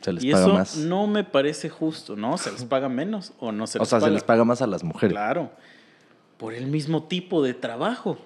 Se 0.00 0.12
les 0.12 0.24
y 0.24 0.32
paga 0.32 0.44
eso 0.46 0.54
más. 0.54 0.76
no 0.76 1.06
me 1.06 1.24
parece 1.24 1.68
justo, 1.68 2.16
¿no? 2.16 2.38
¿Se 2.38 2.52
les 2.52 2.64
paga 2.64 2.88
menos 2.88 3.32
o 3.40 3.50
no 3.52 3.66
se 3.66 3.78
o 3.78 3.82
les 3.82 3.88
sea, 3.88 3.98
paga? 3.98 4.08
se 4.08 4.14
les 4.14 4.24
paga 4.24 4.44
más 4.44 4.62
a 4.62 4.66
las 4.66 4.84
mujeres. 4.84 5.12
Claro, 5.12 5.50
por 6.38 6.54
el 6.54 6.66
mismo 6.66 7.04
tipo 7.04 7.42
de 7.42 7.54
trabajo. 7.54 8.18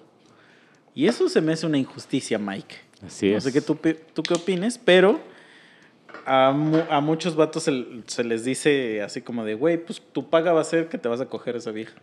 Y 0.95 1.07
eso 1.07 1.28
se 1.28 1.41
me 1.41 1.53
hace 1.53 1.66
una 1.66 1.78
injusticia, 1.78 2.39
Mike. 2.39 2.77
Así 3.07 3.31
no 3.31 3.39
es. 3.39 3.45
sé 3.45 3.53
qué 3.53 3.61
tú, 3.61 3.77
tú 4.12 4.23
qué 4.23 4.35
opines, 4.35 4.77
pero 4.78 5.20
a, 6.27 6.53
mu- 6.53 6.82
a 6.91 7.01
muchos 7.01 7.37
vatos 7.37 7.62
se, 7.62 7.85
se 8.07 8.24
les 8.24 8.45
dice 8.45 9.01
así 9.03 9.20
como 9.23 9.45
de, 9.45 9.55
güey, 9.55 9.78
pues 9.78 10.03
tu 10.12 10.28
paga 10.28 10.53
va 10.53 10.61
a 10.61 10.65
ser 10.65 10.89
que 10.89 10.99
te 10.99 11.09
vas 11.09 11.20
a 11.20 11.27
coger 11.27 11.55
a 11.55 11.59
esa 11.59 11.70
vieja. 11.70 11.95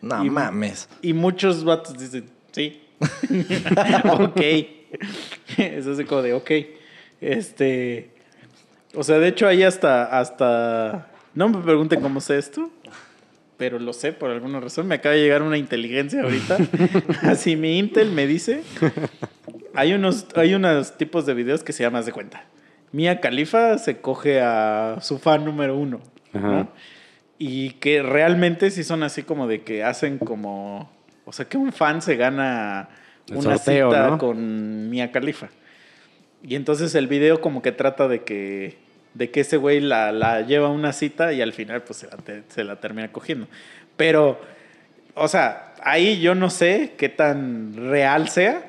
No 0.00 0.24
Y- 0.24 0.30
mames. 0.30 0.88
Y 1.00 1.12
muchos 1.14 1.64
vatos 1.64 1.98
dicen, 1.98 2.28
sí. 2.52 2.82
ok. 4.10 4.40
es 5.58 5.86
así 5.86 6.04
como 6.04 6.22
de, 6.22 6.34
ok. 6.34 6.50
Este. 7.20 8.10
O 8.94 9.02
sea, 9.02 9.18
de 9.18 9.28
hecho, 9.28 9.46
ahí 9.46 9.62
hasta. 9.62 10.04
hasta 10.18 11.08
no 11.34 11.48
me 11.48 11.58
pregunten 11.62 12.00
cómo 12.00 12.20
sé 12.20 12.36
esto. 12.38 12.70
Pero 13.62 13.78
lo 13.78 13.92
sé 13.92 14.12
por 14.12 14.28
alguna 14.28 14.58
razón. 14.58 14.88
Me 14.88 14.96
acaba 14.96 15.14
de 15.14 15.20
llegar 15.20 15.40
una 15.40 15.56
inteligencia 15.56 16.22
ahorita. 16.22 16.58
Así 17.22 17.54
mi 17.54 17.78
Intel 17.78 18.10
me 18.10 18.26
dice. 18.26 18.64
Hay 19.72 19.92
unos, 19.92 20.26
hay 20.34 20.54
unos 20.54 20.98
tipos 20.98 21.26
de 21.26 21.34
videos 21.34 21.62
que 21.62 21.72
se 21.72 21.84
llaman 21.84 22.00
"Haz 22.00 22.06
de 22.06 22.10
cuenta. 22.12 22.44
Mia 22.90 23.20
Khalifa 23.20 23.78
se 23.78 24.00
coge 24.00 24.40
a 24.40 24.96
su 25.00 25.20
fan 25.20 25.44
número 25.44 25.76
uno. 25.76 26.00
Y 27.38 27.70
que 27.74 28.02
realmente 28.02 28.72
sí 28.72 28.82
son 28.82 29.04
así 29.04 29.22
como 29.22 29.46
de 29.46 29.62
que 29.62 29.84
hacen 29.84 30.18
como. 30.18 30.90
O 31.24 31.32
sea, 31.32 31.44
que 31.48 31.56
un 31.56 31.72
fan 31.72 32.02
se 32.02 32.16
gana 32.16 32.88
El 33.28 33.36
una 33.36 33.58
sorteo, 33.58 33.90
cita 33.90 34.08
¿no? 34.08 34.18
con 34.18 34.90
Mia 34.90 35.12
Khalifa. 35.12 35.50
Y 36.42 36.56
entonces 36.56 36.96
el 36.96 37.06
video 37.06 37.40
como 37.40 37.62
que 37.62 37.70
trata 37.70 38.08
de 38.08 38.24
que. 38.24 38.76
De 39.14 39.30
que 39.30 39.40
ese 39.40 39.56
güey 39.58 39.80
la, 39.80 40.10
la 40.12 40.40
lleva 40.40 40.68
a 40.68 40.70
una 40.70 40.92
cita 40.92 41.32
y 41.32 41.42
al 41.42 41.52
final 41.52 41.82
pues 41.82 41.98
se 41.98 42.06
la, 42.06 42.16
te- 42.16 42.42
se 42.48 42.64
la 42.64 42.76
termina 42.76 43.12
cogiendo. 43.12 43.46
Pero, 43.96 44.40
o 45.14 45.28
sea, 45.28 45.74
ahí 45.82 46.20
yo 46.20 46.34
no 46.34 46.48
sé 46.50 46.94
qué 46.96 47.08
tan 47.08 47.74
real 47.76 48.28
sea, 48.30 48.62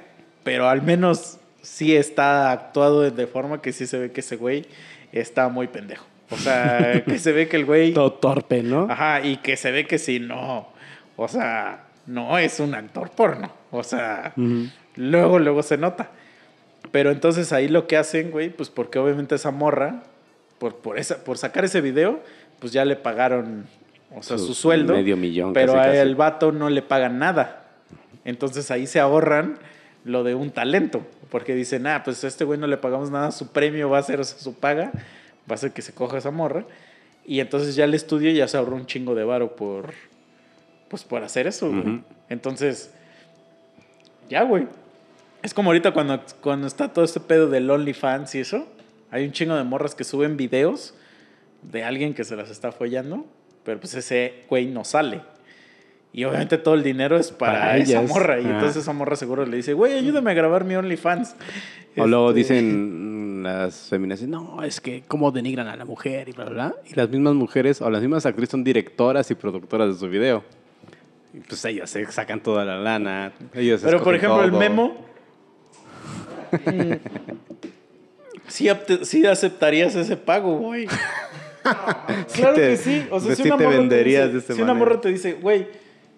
pero 0.44 0.68
al 0.68 0.82
menos 0.82 1.38
sí 1.62 1.96
está 1.96 2.52
actuado 2.52 3.10
de- 3.10 3.28
forma 3.28 3.62
que 3.62 3.72
sí 3.72 3.88
se 3.88 3.98
ve 3.98 4.12
que 4.12 4.20
ese 4.20 4.36
güey 4.36 4.66
está 5.14 5.48
muy 5.48 5.68
pendejo. 5.68 6.06
O 6.30 6.38
sea, 6.38 7.04
que 7.08 7.20
se 7.20 7.32
ve 7.32 7.48
que 7.48 7.56
el 7.58 7.66
güey... 7.66 7.94
Todo 7.94 8.12
torpe, 8.14 8.64
¿no? 8.64 8.88
Ajá, 8.90 9.22
y 9.22 9.38
que 9.38 9.56
se 9.56 9.72
ve 9.72 9.86
que 9.88 9.98
sí, 10.00 10.20
no. 10.20 10.68
O 11.16 11.28
sea, 11.30 11.84
no 12.06 12.38
es 12.38 12.60
un 12.60 12.76
actor 12.76 13.12
porno. 13.12 13.54
O 13.72 13.84
sea, 13.84 14.34
luego, 14.96 15.40
luego 15.40 15.64
se 15.64 15.78
nota. 15.78 16.10
Pero 16.92 17.12
entonces 17.12 17.54
ahí 17.54 17.70
lo 17.70 17.88
que 17.88 17.96
hacen, 17.98 18.30
güey, 18.32 18.50
pues 18.50 18.70
porque 18.70 19.00
obviamente 19.00 19.36
esa 19.36 19.52
morra, 19.52 20.04
por, 20.64 20.76
por, 20.78 20.98
esa, 20.98 21.26
por 21.26 21.38
sacar 21.38 21.66
ese 21.66 21.82
video, 21.82 22.22
pues 22.60 22.72
ya 22.72 22.86
le 22.86 22.96
pagaron, 22.96 23.66
o 24.16 24.24
sea, 24.24 24.38
su, 24.38 24.48
Su 24.48 24.54
sueldo. 24.54 24.94
medio 24.94 25.18
millón, 25.18 25.52
Pero 25.52 25.74
casi, 25.74 25.98
a 25.98 26.02
el 26.02 26.16
vato 26.16 26.54
no 26.54 26.70
le 26.70 26.82
pagan 26.82 27.20
nada. 27.20 27.66
Entonces 28.24 28.72
ahí 28.72 28.88
se 28.88 29.02
ahorran 29.02 29.60
lo 30.06 30.24
de 30.24 30.36
un 30.36 30.52
talento. 30.52 31.06
Porque 31.30 31.54
dicen, 31.54 31.86
ah, 31.86 32.04
pues 32.06 32.24
a 32.24 32.30
este 32.30 32.46
güey 32.46 32.58
no 32.58 32.68
le 32.68 32.78
pagamos 32.78 33.12
nada, 33.12 33.32
su 33.32 33.52
premio 33.52 33.90
va 33.90 33.98
a 33.98 34.04
ser 34.04 34.22
o 34.22 34.24
sea, 34.24 34.40
su 34.40 34.54
paga, 34.54 34.94
va 35.52 35.56
a 35.56 35.58
ser 35.58 35.74
que 35.74 35.82
se 35.82 35.94
coja 35.94 36.20
esa 36.20 36.32
morra. 36.32 36.64
Y 37.26 37.42
entonces 37.42 37.76
ya 37.76 37.84
el 37.84 37.94
estudio 37.94 38.32
ya 38.32 38.48
se 38.48 38.56
ahorró 38.56 38.78
un 38.78 38.86
chingo 38.86 39.16
de 39.16 39.26
varo 39.26 39.58
por, 39.58 39.94
pues 40.88 41.04
por 41.04 41.26
hacer 41.26 41.46
eso, 41.46 41.70
güey. 41.70 42.04
Entonces, 42.30 42.94
ya, 44.30 44.44
güey. 44.44 44.66
Es 45.42 45.54
como 45.54 45.72
ahorita 45.72 45.92
cuando, 45.92 46.22
cuando 46.40 46.68
está 46.68 46.94
todo 46.94 47.04
este 47.04 47.20
pedo 47.20 47.50
del 47.50 47.70
OnlyFans 47.70 48.36
y 48.36 48.40
eso. 48.40 48.66
Hay 49.14 49.26
un 49.26 49.32
chingo 49.32 49.56
de 49.56 49.64
morras 49.64 49.94
que 49.94 50.04
suben 50.04 50.38
videos 50.38 50.96
de 51.62 51.84
alguien 51.84 52.16
que 52.16 52.24
se 52.24 52.36
las 52.36 52.50
está 52.50 52.72
follando, 52.72 53.28
pero 53.64 53.80
pues 53.80 53.94
ese 53.94 54.44
güey 54.50 54.66
no 54.66 54.84
sale. 54.84 55.22
Y 56.12 56.24
obviamente 56.24 56.58
todo 56.58 56.74
el 56.74 56.82
dinero 56.82 57.16
es 57.18 57.32
para, 57.32 57.60
Para 57.60 57.78
esa 57.78 58.00
ellas. 58.00 58.10
morra. 58.10 58.40
Y 58.42 58.46
entonces 58.46 58.78
esa 58.78 58.92
morra 58.92 59.16
seguro 59.16 59.46
le 59.46 59.58
dice, 59.58 59.74
güey, 59.74 59.94
ayúdame 59.94 60.32
a 60.32 60.34
grabar 60.34 60.66
mi 60.66 60.74
OnlyFans. 60.74 61.36
O 61.96 62.08
luego 62.08 62.30
Este, 62.30 62.40
dicen 62.40 63.42
mm, 63.42 63.44
las 63.44 63.90
feministas, 63.90 64.28
no, 64.28 64.64
es 64.64 64.82
que 64.82 65.04
cómo 65.08 65.32
denigran 65.32 65.68
a 65.68 65.76
la 65.76 65.86
mujer 65.86 66.30
y 66.30 66.32
bla, 66.32 66.46
bla, 66.46 66.54
bla. 66.54 66.76
Y 66.90 66.96
las 66.96 67.08
mismas 67.08 67.36
mujeres 67.36 67.84
o 67.84 67.92
las 67.92 68.02
mismas 68.02 68.26
actrices 68.26 68.50
son 68.50 68.64
directoras 68.64 69.30
y 69.30 69.36
productoras 69.36 69.90
de 69.94 70.00
su 70.00 70.10
video. 70.10 70.44
Y 71.36 71.40
pues 71.42 71.64
ellas 71.66 71.88
se 71.88 72.04
sacan 72.12 72.42
toda 72.42 72.66
la 72.66 72.78
lana. 72.78 73.32
Pero 73.52 74.04
por 74.04 74.16
ejemplo, 74.16 74.44
el 74.44 74.54
memo. 74.54 75.06
sí, 78.54 78.70
sí 79.04 79.26
aceptarías 79.26 79.96
ese 79.96 80.16
pago, 80.18 80.58
güey. 80.58 80.88
claro 82.34 82.56
te- 82.56 82.70
que 82.70 82.78
sí. 82.78 83.08
O 83.12 83.20
sea, 83.20 83.36
si 83.36 83.44
sí 83.44 83.48
una 83.50 83.58
te 83.58 83.64
morra 83.66 83.90
te 83.90 84.04
dice, 84.04 84.28
de 84.30 84.38
esta 84.40 84.54
si 84.54 84.62
una 84.62 84.74
morra 84.74 85.02
te 85.02 85.10
dice, 85.10 85.34
güey, 85.34 85.68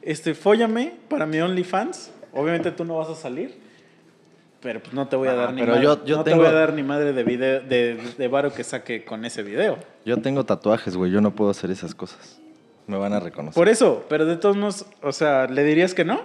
este, 0.01 0.33
fóllame 0.33 0.93
para 1.09 1.25
mi 1.25 1.39
OnlyFans, 1.39 2.11
obviamente 2.33 2.71
tú 2.71 2.85
no 2.85 2.97
vas 2.97 3.09
a 3.09 3.15
salir. 3.15 3.63
Pero 4.61 4.79
pues 4.81 4.93
no 4.95 5.07
te 5.07 5.15
voy 5.15 5.27
a 5.27 5.35
dar 5.35 5.53
ni 5.53 5.61
pero 5.61 5.73
madre, 5.73 5.83
yo- 5.83 6.05
yo 6.05 6.17
no 6.17 6.23
tengo- 6.23 6.37
te 6.41 6.43
voy 6.47 6.55
a 6.55 6.59
dar 6.59 6.73
ni 6.73 6.81
madre 6.81 7.13
de 7.13 7.23
video 7.23 7.61
de, 7.61 7.99
de 8.17 8.27
varo 8.27 8.51
que 8.51 8.63
saque 8.63 9.05
con 9.05 9.23
ese 9.23 9.43
video. 9.43 9.77
Yo 10.05 10.17
tengo 10.17 10.43
tatuajes, 10.43 10.95
güey. 10.97 11.11
Yo 11.11 11.21
no 11.21 11.35
puedo 11.35 11.51
hacer 11.51 11.69
esas 11.69 11.93
cosas. 11.93 12.39
Me 12.87 12.97
van 12.97 13.13
a 13.13 13.19
reconocer. 13.19 13.53
Por 13.53 13.69
eso, 13.69 14.03
pero 14.09 14.25
de 14.25 14.37
todos 14.37 14.57
modos, 14.57 14.85
o 15.03 15.11
sea, 15.11 15.45
¿le 15.47 15.63
dirías 15.63 15.93
que 15.93 16.03
no? 16.05 16.21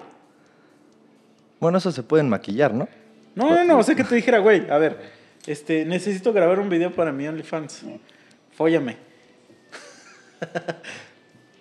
Bueno, 1.59 1.78
eso 1.78 1.93
se 1.93 2.03
pueden 2.03 2.28
maquillar, 2.31 2.73
¿no? 2.73 2.89
No, 3.35 3.55
no, 3.55 3.65
no, 3.65 3.78
o 3.78 3.82
sea 3.82 3.95
que 3.95 4.05
te 4.05 4.15
dijera, 4.15 4.39
güey, 4.39 4.69
a 4.70 4.78
ver, 4.78 4.99
este, 5.47 5.85
necesito 5.85 6.33
grabar 6.33 6.59
un 6.61 6.69
video 6.69 6.93
para 6.93 7.12
mi 7.12 7.27
OnlyFans. 7.29 7.83
Fóllame. 8.57 8.97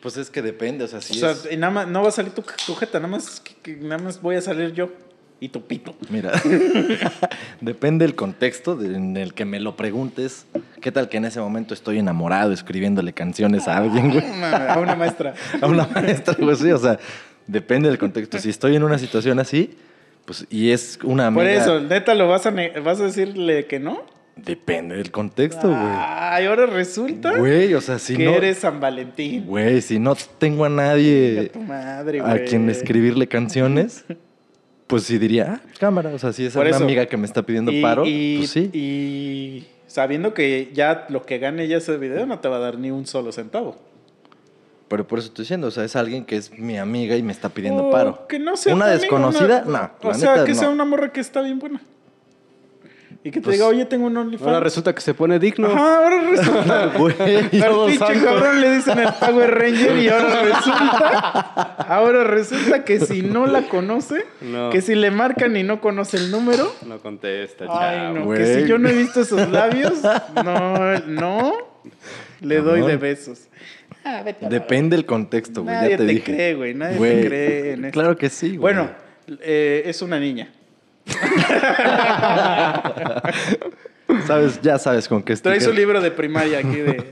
Pues 0.01 0.15
es 0.15 0.29
que 0.29 0.41
depende, 0.41 0.85
o 0.85 0.87
sea, 0.87 1.01
si 1.01 1.17
o 1.17 1.19
sea, 1.19 1.31
es... 1.31 1.49
y 1.51 1.57
nada 1.57 1.73
más, 1.73 1.87
no 1.89 2.01
va 2.01 2.07
a 2.07 2.11
salir 2.11 2.31
tu, 2.31 2.41
tu 2.65 2.73
jeta, 2.75 2.99
nada 2.99 3.09
más, 3.11 3.41
que- 3.41 3.55
que 3.55 3.75
nada 3.75 3.97
más 4.01 4.21
voy 4.21 4.37
a 4.37 4.41
salir 4.41 4.71
yo 4.71 4.89
y 5.41 5.49
tu 5.49 5.67
pito. 5.67 5.93
Mira, 6.09 6.31
depende 7.59 8.05
del 8.05 8.15
contexto 8.15 8.77
de- 8.77 8.95
en 8.95 9.17
el 9.17 9.33
que 9.33 9.43
me 9.43 9.59
lo 9.59 9.75
preguntes. 9.75 10.45
¿Qué 10.79 10.93
tal 10.93 11.09
que 11.09 11.17
en 11.17 11.25
ese 11.25 11.41
momento 11.41 11.73
estoy 11.73 11.99
enamorado 11.99 12.53
escribiéndole 12.53 13.11
canciones 13.11 13.67
a 13.67 13.75
alguien, 13.75 14.09
güey? 14.11 14.23
Una- 14.37 14.73
A 14.73 14.79
una 14.79 14.95
maestra. 14.95 15.33
A 15.61 15.67
una 15.67 15.85
maestra, 15.85 16.33
güey, 16.39 16.55
sí, 16.55 16.71
o 16.71 16.77
sea, 16.77 16.97
depende 17.45 17.89
del 17.89 17.97
contexto. 17.97 18.39
Si 18.39 18.49
estoy 18.49 18.77
en 18.77 18.83
una 18.83 18.97
situación 18.97 19.37
así, 19.39 19.77
pues, 20.29 20.45
y 20.51 20.69
es 20.69 20.99
una 21.03 21.25
amiga... 21.25 21.41
Por 21.43 21.49
eso, 21.51 21.79
neta, 21.81 22.13
¿lo 22.13 22.27
vas 22.27 22.45
a, 22.45 22.53
vas 22.83 23.01
a 23.01 23.05
decirle 23.05 23.65
que 23.65 23.79
no? 23.79 24.03
Depende 24.35 24.95
del 24.95 25.09
contexto, 25.09 25.69
güey. 25.69 25.79
Ay, 25.81 26.45
ahora 26.45 26.67
resulta 26.67 27.35
Güey, 27.35 27.73
o 27.73 27.81
sea, 27.81 27.97
si 27.97 28.15
que 28.15 28.25
no... 28.25 28.31
eres 28.35 28.59
San 28.59 28.79
Valentín. 28.79 29.47
Güey, 29.47 29.81
si 29.81 29.97
no 29.97 30.15
tengo 30.37 30.65
a 30.65 30.69
nadie 30.69 31.49
tu 31.51 31.61
madre, 31.61 32.21
a 32.21 32.43
quien 32.43 32.69
escribirle 32.69 33.27
canciones, 33.27 34.05
pues 34.85 35.01
sí 35.01 35.17
diría, 35.17 35.55
ah, 35.65 35.69
cámara. 35.79 36.11
O 36.13 36.19
sea, 36.19 36.31
si 36.31 36.45
es 36.45 36.53
Por 36.53 36.67
una 36.67 36.75
eso. 36.75 36.83
amiga 36.83 37.07
que 37.07 37.17
me 37.17 37.25
está 37.25 37.41
pidiendo 37.41 37.71
Y- 37.71 37.81
paro, 37.81 38.03
y, 38.05 38.37
pues 38.37 38.51
sí. 38.51 38.69
Y 38.71 39.65
sabiendo 39.87 40.35
que 40.35 40.69
ya 40.75 41.07
lo 41.09 41.25
que 41.25 41.39
gane 41.39 41.67
ya 41.67 41.77
ese 41.77 41.97
video 41.97 42.27
no 42.27 42.37
te 42.37 42.49
va 42.49 42.57
a 42.57 42.59
dar 42.59 42.77
ni 42.77 42.91
un 42.91 43.07
solo 43.07 43.31
centavo. 43.31 43.77
Pero 44.89 45.07
por 45.07 45.19
eso 45.19 45.27
estoy 45.27 45.43
diciendo, 45.43 45.67
o 45.67 45.71
sea, 45.71 45.83
es 45.83 45.95
alguien 45.95 46.25
que 46.25 46.35
es 46.35 46.51
mi 46.57 46.77
amiga 46.77 47.15
y 47.15 47.21
me 47.23 47.31
está 47.31 47.49
pidiendo 47.49 47.85
O 47.85 47.91
paro. 47.91 48.25
Que 48.27 48.39
no 48.39 48.57
sea 48.57 48.73
Una 48.73 48.87
desconocida, 48.87 49.63
una- 49.65 49.91
no. 50.01 50.09
O 50.09 50.13
sea, 50.15 50.31
neta, 50.33 50.45
que 50.45 50.53
no. 50.53 50.59
sea 50.59 50.69
una 50.69 50.83
morra 50.85 51.11
que 51.13 51.19
está 51.21 51.41
bien 51.41 51.59
buena. 51.59 51.79
Y 53.21 53.31
que 53.31 53.39
te 53.41 53.45
Pues- 53.45 53.57
diga, 53.57 53.67
oye, 53.67 53.85
tengo 53.85 54.07
un 54.07 54.15
OnlyFans. 54.15 54.47
Ahora 54.47 54.59
resulta 54.61 54.95
que 54.95 55.01
se 55.01 55.13
pone 55.13 55.39
digno. 55.39 55.67
Ajá, 55.67 55.97
ahora 55.97 56.21
resulta. 56.21 56.85
Güey, 56.97 57.97
cabrón 58.23 58.61
le 58.61 58.75
dicen 58.77 58.97
el 58.97 59.13
Power 59.19 59.53
Ranger 59.59 59.97
y 59.97 60.07
ahora 60.07 60.41
resulta. 60.41 61.75
Ahora 61.87 62.23
resulta 62.23 62.85
que 62.85 62.99
si 63.01 63.21
no 63.21 63.45
la 63.45 63.63
conoce, 63.63 64.25
No. 64.41 64.69
que 64.69 64.81
si 64.81 64.95
le 64.95 65.11
marcan 65.11 65.55
y 65.57 65.63
no 65.63 65.81
conoce 65.81 66.15
el 66.17 66.31
número. 66.31 66.73
No 66.87 66.99
contesta, 66.99 67.65
Ay, 67.69 67.97
chavo. 67.97 68.13
no, 68.19 68.25
güey. 68.25 68.39
que 68.39 68.61
si 68.61 68.67
yo 68.67 68.77
no 68.79 68.87
he 68.89 68.93
visto 68.93 69.21
esos 69.21 69.49
labios, 69.49 70.01
no, 70.43 70.97
no, 71.01 71.53
le 72.39 72.61
doy 72.61 72.81
de 72.83 72.95
besos. 72.97 73.41
Ah, 74.03 74.21
vete 74.23 74.45
a 74.45 74.49
la 74.49 74.59
Depende 74.59 74.95
del 74.95 75.05
contexto, 75.05 75.63
güey. 75.63 75.75
Nadie 75.75 75.89
ya 75.91 75.97
te, 75.97 76.05
te 76.05 76.11
dije. 76.13 76.33
cree, 76.33 76.53
güey, 76.55 76.73
nadie 76.73 76.93
te 76.93 76.97
Güey, 76.99 77.25
cree 77.25 77.71
en 77.73 77.85
esto. 77.85 77.99
Claro 77.99 78.17
que 78.17 78.29
sí, 78.29 78.47
güey. 78.49 78.59
Bueno, 78.59 78.89
eh, 79.41 79.83
es 79.85 80.01
una 80.01 80.19
niña. 80.19 80.49
sabes, 84.27 84.61
ya 84.61 84.77
sabes 84.79 85.07
con 85.07 85.23
qué 85.23 85.33
estoy. 85.33 85.51
Trae 85.53 85.61
su 85.61 85.73
libro 85.73 86.01
de 86.01 86.11
primaria 86.11 86.59
aquí 86.59 86.75
de 86.77 87.03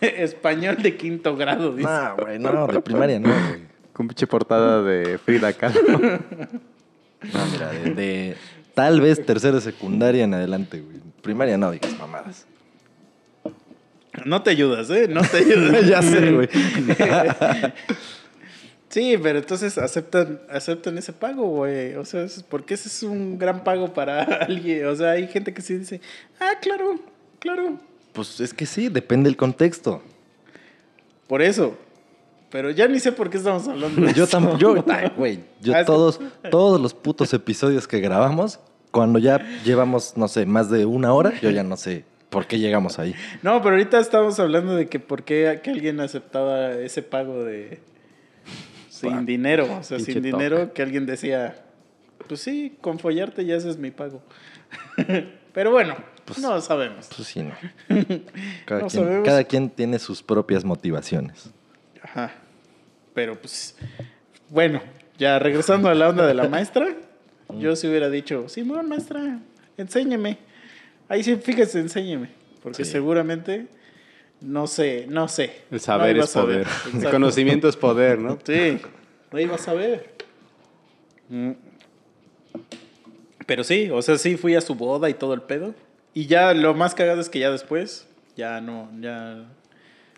español 0.00 0.76
de 0.82 0.96
quinto 0.96 1.36
grado, 1.36 1.74
dice. 1.74 1.88
No, 1.88 2.16
güey, 2.16 2.38
no, 2.38 2.66
de 2.66 2.80
primaria 2.80 3.20
no, 3.20 3.28
güey. 3.28 3.60
Con 3.92 4.08
pinche 4.08 4.26
portada 4.26 4.82
de 4.82 5.18
Frida 5.18 5.52
Kahlo. 5.52 5.80
No, 7.34 7.44
mira, 7.52 7.70
de, 7.70 7.90
de 7.94 8.34
tal 8.72 9.02
vez 9.02 9.26
tercera 9.26 9.60
secundaria 9.60 10.24
en 10.24 10.32
adelante, 10.32 10.80
güey. 10.80 10.96
Primaria 11.20 11.58
no 11.58 11.70
digas 11.70 11.94
mamadas. 11.98 12.46
No 14.24 14.42
te 14.42 14.50
ayudas, 14.50 14.90
¿eh? 14.90 15.06
No 15.08 15.22
te 15.22 15.38
ayudas. 15.38 15.86
ya 15.88 16.02
sé, 16.02 16.32
güey. 16.32 16.48
Sí, 18.88 19.16
pero 19.22 19.38
entonces 19.38 19.78
aceptan, 19.78 20.40
aceptan 20.50 20.98
ese 20.98 21.12
pago, 21.12 21.46
güey. 21.46 21.94
O 21.94 22.04
sea, 22.04 22.24
es- 22.24 22.42
porque 22.42 22.74
ese 22.74 22.88
es 22.88 23.02
un 23.04 23.38
gran 23.38 23.62
pago 23.62 23.92
para 23.94 24.22
alguien. 24.46 24.84
O 24.86 24.96
sea, 24.96 25.10
hay 25.12 25.28
gente 25.28 25.54
que 25.54 25.62
sí 25.62 25.76
dice, 25.78 26.00
ah, 26.40 26.54
claro, 26.60 26.98
claro. 27.38 27.78
Pues 28.12 28.40
es 28.40 28.52
que 28.52 28.66
sí, 28.66 28.88
depende 28.88 29.28
del 29.28 29.36
contexto. 29.36 30.02
Por 31.28 31.40
eso. 31.40 31.76
Pero 32.50 32.70
ya 32.72 32.88
ni 32.88 32.98
sé 32.98 33.12
por 33.12 33.30
qué 33.30 33.36
estamos 33.36 33.68
hablando 33.68 34.02
de 34.04 34.12
Yo 34.12 34.26
tampoco, 34.26 34.58
yo, 34.58 34.74
güey, 35.16 35.38
yo 35.60 35.72
Ah, 35.76 35.84
todos, 35.84 36.18
todos 36.50 36.80
los 36.80 36.92
putos 36.92 37.32
episodios 37.32 37.86
que 37.86 38.00
grabamos, 38.00 38.58
cuando 38.90 39.20
ya 39.20 39.38
llevamos, 39.64 40.16
no 40.16 40.26
sé, 40.26 40.46
más 40.46 40.68
de 40.68 40.84
una 40.84 41.12
hora, 41.12 41.32
yo 41.40 41.50
ya 41.50 41.62
no 41.62 41.76
sé 41.76 42.04
por 42.30 42.46
qué 42.46 42.58
llegamos 42.58 42.98
ahí. 42.98 43.14
No, 43.42 43.60
pero 43.62 43.74
ahorita 43.74 43.98
estamos 43.98 44.38
hablando 44.40 44.74
de 44.74 44.88
que 44.88 44.98
por 45.00 45.24
qué 45.24 45.60
que 45.62 45.70
alguien 45.70 46.00
aceptaba 46.00 46.72
ese 46.72 47.02
pago 47.02 47.44
de 47.44 47.80
sin 48.88 49.26
dinero, 49.26 49.78
o 49.78 49.82
sea, 49.82 49.98
sin 49.98 50.14
toca. 50.16 50.26
dinero 50.26 50.72
que 50.72 50.82
alguien 50.82 51.06
decía, 51.06 51.64
pues 52.28 52.40
sí, 52.40 52.76
con 52.80 52.98
follarte 52.98 53.44
ya 53.44 53.56
ese 53.56 53.68
es 53.70 53.76
mi 53.78 53.90
pago. 53.90 54.22
pero 55.52 55.70
bueno, 55.72 55.96
no 56.40 56.60
sabemos. 56.60 57.08
Pues 57.14 57.28
sí, 57.28 57.42
no. 57.42 57.54
Cada, 58.64 58.82
No 58.82 58.86
quien, 58.88 59.02
sabemos. 59.04 59.26
cada 59.26 59.44
quien 59.44 59.70
tiene 59.70 59.98
sus 59.98 60.22
propias 60.22 60.64
motivaciones. 60.64 61.50
Ajá. 62.02 62.32
Pero 63.14 63.40
pues 63.40 63.76
bueno, 64.48 64.80
ya 65.18 65.38
regresando 65.38 65.88
a 65.88 65.94
la 65.94 66.08
onda 66.08 66.26
de 66.26 66.34
la 66.34 66.48
maestra, 66.48 66.94
yo 67.58 67.74
sí 67.74 67.88
hubiera 67.88 68.08
dicho, 68.08 68.48
Simón, 68.48 68.88
maestra, 68.88 69.40
enséñeme. 69.76 70.38
Ahí 71.10 71.22
sí, 71.22 71.36
fíjese, 71.36 71.80
enséñeme, 71.80 72.30
porque 72.62 72.84
Sí. 72.84 72.92
seguramente 72.92 73.66
no 74.40 74.66
sé, 74.66 75.04
no 75.08 75.28
sé. 75.28 75.62
El 75.70 75.80
saber 75.80 76.16
No 76.16 76.24
es 76.24 76.30
saber. 76.30 76.64
poder. 76.64 77.04
El 77.04 77.10
conocimiento 77.10 77.68
es 77.68 77.76
poder, 77.76 78.18
¿no? 78.18 78.38
Sí, 78.44 78.78
no 79.30 79.38
iba 79.38 79.56
a 79.56 79.58
saber. 79.58 80.14
Mm. 81.28 81.50
Pero 83.46 83.64
sí, 83.64 83.90
o 83.90 84.00
sea, 84.00 84.16
sí 84.16 84.36
fui 84.36 84.54
a 84.54 84.60
su 84.60 84.74
boda 84.76 85.10
y 85.10 85.14
todo 85.14 85.34
el 85.34 85.42
pedo. 85.42 85.74
Y 86.14 86.26
ya 86.26 86.54
lo 86.54 86.72
más 86.74 86.94
cagado 86.94 87.20
es 87.20 87.28
que 87.28 87.38
ya 87.40 87.50
después, 87.50 88.06
ya 88.36 88.60
no, 88.60 88.88
ya... 89.00 89.44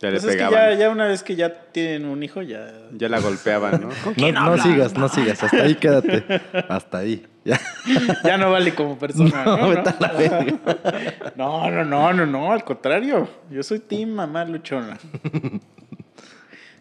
Ya 0.01 0.11
le 0.11 0.17
Pues 0.21 0.25
es 0.25 0.31
que 0.31 0.37
pegaban. 0.45 0.71
ya, 0.73 0.79
ya 0.79 0.91
una 0.91 1.07
vez 1.07 1.23
que 1.23 1.37
ya 1.37 1.53
tienen 1.73 2.05
un 2.07 2.23
hijo, 2.23 2.43
ya... 2.43 2.73
Ya 2.93 3.09
la 3.09 3.21
golpeaban, 3.21 3.81
¿no? 3.81 3.89
No, 4.33 4.57
no 4.57 4.63
sigas, 4.63 4.95
no 4.95 5.09
sigas, 5.09 5.43
hasta 5.43 5.63
ahí 5.63 5.75
quédate. 5.77 6.25
Hasta 6.69 6.99
ahí. 6.99 7.27
Ya. 7.45 7.61
ya 8.25 8.37
no 8.39 8.51
vale 8.53 8.75
como 8.75 8.97
persona. 8.99 9.45
No, 9.45 9.57
No, 9.57 9.69
vete 9.71 9.91
a 9.91 9.97
la 9.99 10.13
verga. 10.13 11.33
no, 11.37 11.71
no, 11.71 11.85
no, 11.85 12.13
no, 12.13 12.27
no, 12.27 12.53
al 12.53 12.65
contrario. 12.65 13.29
Yo 13.51 13.63
soy 13.63 13.81
team 13.81 14.11
mamá 14.11 14.45
luchona. 14.45 14.99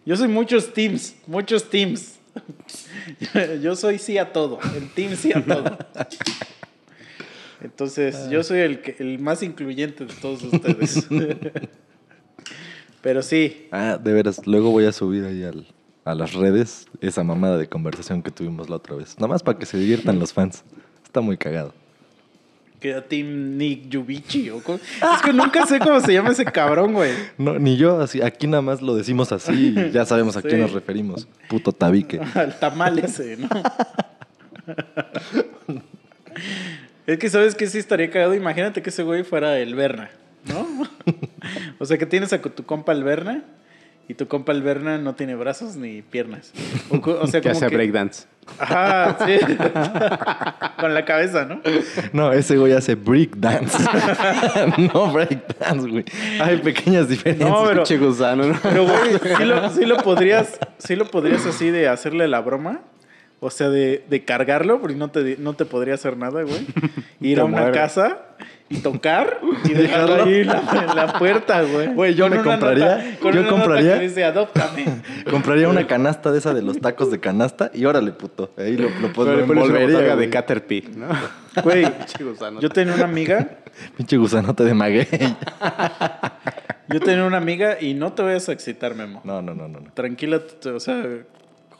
Yo 0.05 0.15
soy 0.15 0.27
muchos 0.27 0.73
teams, 0.73 1.15
muchos 1.27 1.69
teams. 1.69 2.19
Yo 3.61 3.75
soy 3.75 3.97
sí 3.99 4.17
a 4.17 4.31
todo, 4.31 4.59
el 4.75 4.89
team 4.89 5.15
sí 5.15 5.31
a 5.33 5.43
todo. 5.43 5.77
Entonces, 7.61 8.27
yo 8.29 8.41
soy 8.43 8.59
el, 8.59 8.81
que- 8.81 8.95
el 8.99 9.19
más 9.19 9.43
incluyente 9.43 10.05
de 10.05 10.13
todos 10.15 10.41
ustedes. 10.43 11.07
Pero 13.01 13.21
sí, 13.21 13.67
Ah, 13.71 13.99
de 14.01 14.13
veras, 14.13 14.41
luego 14.47 14.71
voy 14.71 14.85
a 14.85 14.91
subir 14.91 15.25
ahí 15.25 15.43
al- 15.43 15.67
a 16.05 16.15
las 16.15 16.33
redes 16.33 16.87
esa 16.99 17.23
mamada 17.23 17.57
de 17.57 17.67
conversación 17.67 18.21
que 18.23 18.31
tuvimos 18.31 18.69
la 18.69 18.77
otra 18.77 18.95
vez. 18.95 19.15
Nada 19.17 19.27
más 19.27 19.43
para 19.43 19.57
que 19.59 19.65
se 19.65 19.77
diviertan 19.77 20.19
los 20.19 20.33
fans. 20.33 20.63
Está 21.03 21.21
muy 21.21 21.37
cagado. 21.37 21.73
que 22.79 22.95
a 22.95 23.07
Team 23.07 23.57
Nick 23.57 23.89
Yubichi. 23.89 24.49
o 24.49 24.57
Es 24.57 25.21
que 25.23 25.31
nunca 25.33 25.67
sé 25.67 25.77
cómo 25.79 25.99
se 25.99 26.13
llama 26.13 26.29
ese 26.31 26.45
cabrón, 26.45 26.93
güey. 26.93 27.11
No, 27.37 27.59
ni 27.59 27.77
yo, 27.77 27.99
así, 28.01 28.21
aquí 28.23 28.47
nada 28.47 28.61
más 28.63 28.81
lo 28.81 28.95
decimos 28.95 29.31
así 29.31 29.75
y 29.77 29.91
ya 29.91 30.03
sabemos 30.05 30.35
a 30.37 30.41
Sí. 30.41 30.47
quién 30.47 30.61
nos 30.61 30.71
referimos. 30.73 31.27
Puto 31.47 31.71
tabique. 31.73 32.19
Al 32.33 32.57
tamal 32.59 32.97
ese, 32.99 33.37
¿no? 33.37 33.47
es 37.07 37.19
que 37.19 37.29
sabes 37.29 37.55
que 37.55 37.67
sí 37.67 37.77
estaría 37.77 38.09
cagado. 38.09 38.33
Imagínate 38.33 38.81
que 38.81 38.89
ese 38.89 39.03
güey 39.03 39.23
fuera 39.23 39.59
el 39.59 39.75
Berna, 39.75 40.09
¿no? 40.45 40.67
o 41.79 41.85
sea, 41.85 41.97
que 41.97 42.05
tienes 42.05 42.33
a 42.33 42.41
tu 42.41 42.63
compa 42.63 42.93
el 42.93 43.03
Berna 43.03 43.43
y 44.11 44.13
tu 44.13 44.27
compa 44.27 44.51
el 44.51 44.61
Berna 44.61 44.97
no 44.97 45.15
tiene 45.15 45.35
brazos 45.35 45.77
ni 45.77 46.01
piernas. 46.01 46.51
O, 46.89 47.27
sea, 47.27 47.39
Que 47.39 47.47
como 47.47 47.57
hace 47.59 47.67
que... 47.69 47.75
breakdance. 47.77 48.25
Ajá, 48.59 49.17
sí. 49.25 49.39
Con 50.81 50.93
la 50.93 51.05
cabeza, 51.05 51.45
¿no? 51.45 51.61
No, 52.11 52.33
ese 52.33 52.57
güey 52.57 52.73
hace 52.73 52.95
break 52.95 53.37
dance. 53.37 53.77
no 54.93 55.13
break 55.13 55.57
dance, 55.59 55.87
güey. 55.87 56.03
Hay 56.41 56.57
pequeñas 56.57 57.07
diferencias. 57.07 57.49
No, 57.49 57.63
pero- 57.65 58.05
gusano, 58.05 58.47
¿no? 58.47 58.59
Pero, 58.61 58.83
güey, 58.83 59.37
sí 59.37 59.45
lo, 59.45 59.69
sí 59.69 59.85
lo 59.85 59.97
podrías, 59.97 60.59
sí 60.77 60.97
lo 60.97 61.05
podrías 61.05 61.45
así 61.45 61.69
de 61.71 61.87
hacerle 61.87 62.27
la 62.27 62.41
broma. 62.41 62.81
O 63.39 63.49
sea, 63.49 63.69
de, 63.69 64.03
de 64.09 64.25
cargarlo, 64.25 64.81
porque 64.81 64.95
no 64.97 65.09
te, 65.09 65.37
no 65.39 65.53
te 65.53 65.63
podría 65.63 65.93
hacer 65.93 66.17
nada, 66.17 66.43
güey. 66.43 66.67
Ir 67.21 67.35
Te 67.35 67.41
a 67.41 67.45
una 67.45 67.71
casa 67.71 68.19
y 68.71 68.77
tocar 68.77 69.39
y 69.65 69.69
dejarlo 69.73 70.23
ahí 70.23 70.39
en 70.41 70.47
la, 70.47 71.15
puerta, 71.19 71.61
güey. 71.61 71.87
Güey, 71.93 72.15
yo 72.15 72.29
Con 72.29 72.37
me 72.37 72.43
compraría- 72.43 72.97
nota- 72.97 73.19
con 73.19 73.33
yo 73.33 73.47
compraría- 73.47 73.99
dice, 73.99 74.23
adóptame. 74.23 74.85
Compraría 75.29 75.67
una 75.69 75.85
canasta 75.85 76.31
de 76.31 76.39
esa 76.39 76.53
de 76.53 76.61
los 76.61 76.79
tacos 76.79 77.11
de 77.11 77.19
canasta 77.19 77.69
y 77.73 77.85
órale, 77.85 78.11
puto. 78.11 78.53
Ahí 78.57 78.77
lo, 78.77 78.89
lo, 78.89 79.21
una 79.21 79.33
envolvería, 79.43 79.99
de 79.99 80.15
güey. 80.15 80.29
Caterpie, 80.29 80.83
¿no? 80.95 81.07
Güey, 81.63 81.85
Pinche 81.85 82.23
gusano. 82.23 82.61
yo 82.61 82.69
tenía 82.69 82.93
una 82.93 83.03
amiga, 83.03 83.57
Pinche 83.97 84.15
gusanote 84.15 84.63
de 84.63 84.73
maguey. 84.73 85.05
yo 86.87 86.99
tenía 87.01 87.25
una 87.25 87.37
amiga 87.37 87.77
y 87.81 87.93
no 87.93 88.13
te 88.13 88.23
vayas 88.23 88.47
a 88.47 88.53
excitar, 88.53 88.95
Memo. 88.95 89.21
No, 89.25 89.41
no, 89.41 89.53
no, 89.53 89.67
no. 89.67 89.81
no. 89.81 89.91
Tranquila, 89.93 90.39
o 90.73 90.79
sea, 90.79 91.03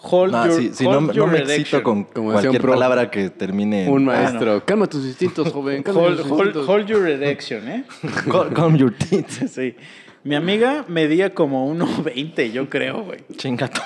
hold 0.04 0.32
No, 0.34 0.46
your, 0.48 0.56
si, 0.62 0.74
si 0.74 0.84
no, 0.86 0.90
hold 0.92 1.08
no 1.08 1.14
your 1.14 1.28
me 1.30 1.38
erection. 1.38 1.60
excito 1.62 1.84
con 1.84 2.04
Como 2.06 2.32
cualquier 2.32 2.62
pro. 2.62 2.74
palabra 2.74 3.10
que 3.12 3.30
termine 3.30 3.86
en... 3.86 3.92
Un 3.92 4.06
maestro. 4.06 4.64
Calma 4.66 4.88
tus 4.88 5.06
instintos, 5.06 5.50
joven. 5.54 5.84
Calma 5.84 6.02
Hold, 6.02 6.18
tus 6.18 6.26
hold- 6.28 6.38
instintos. 6.48 6.68
hold 6.70 6.86
your 6.88 7.08
erection, 7.08 7.68
¿eh? 7.68 7.84
Calm, 8.56 8.76
your 8.78 8.94
tits. 8.94 9.40
Sí. 9.52 9.76
Mi 10.24 10.36
amiga 10.36 10.86
medía 10.88 11.34
como 11.34 11.74
1.20, 11.74 12.52
yo 12.52 12.70
creo, 12.70 13.04
güey. 13.04 13.20
Chingato. 13.38 13.82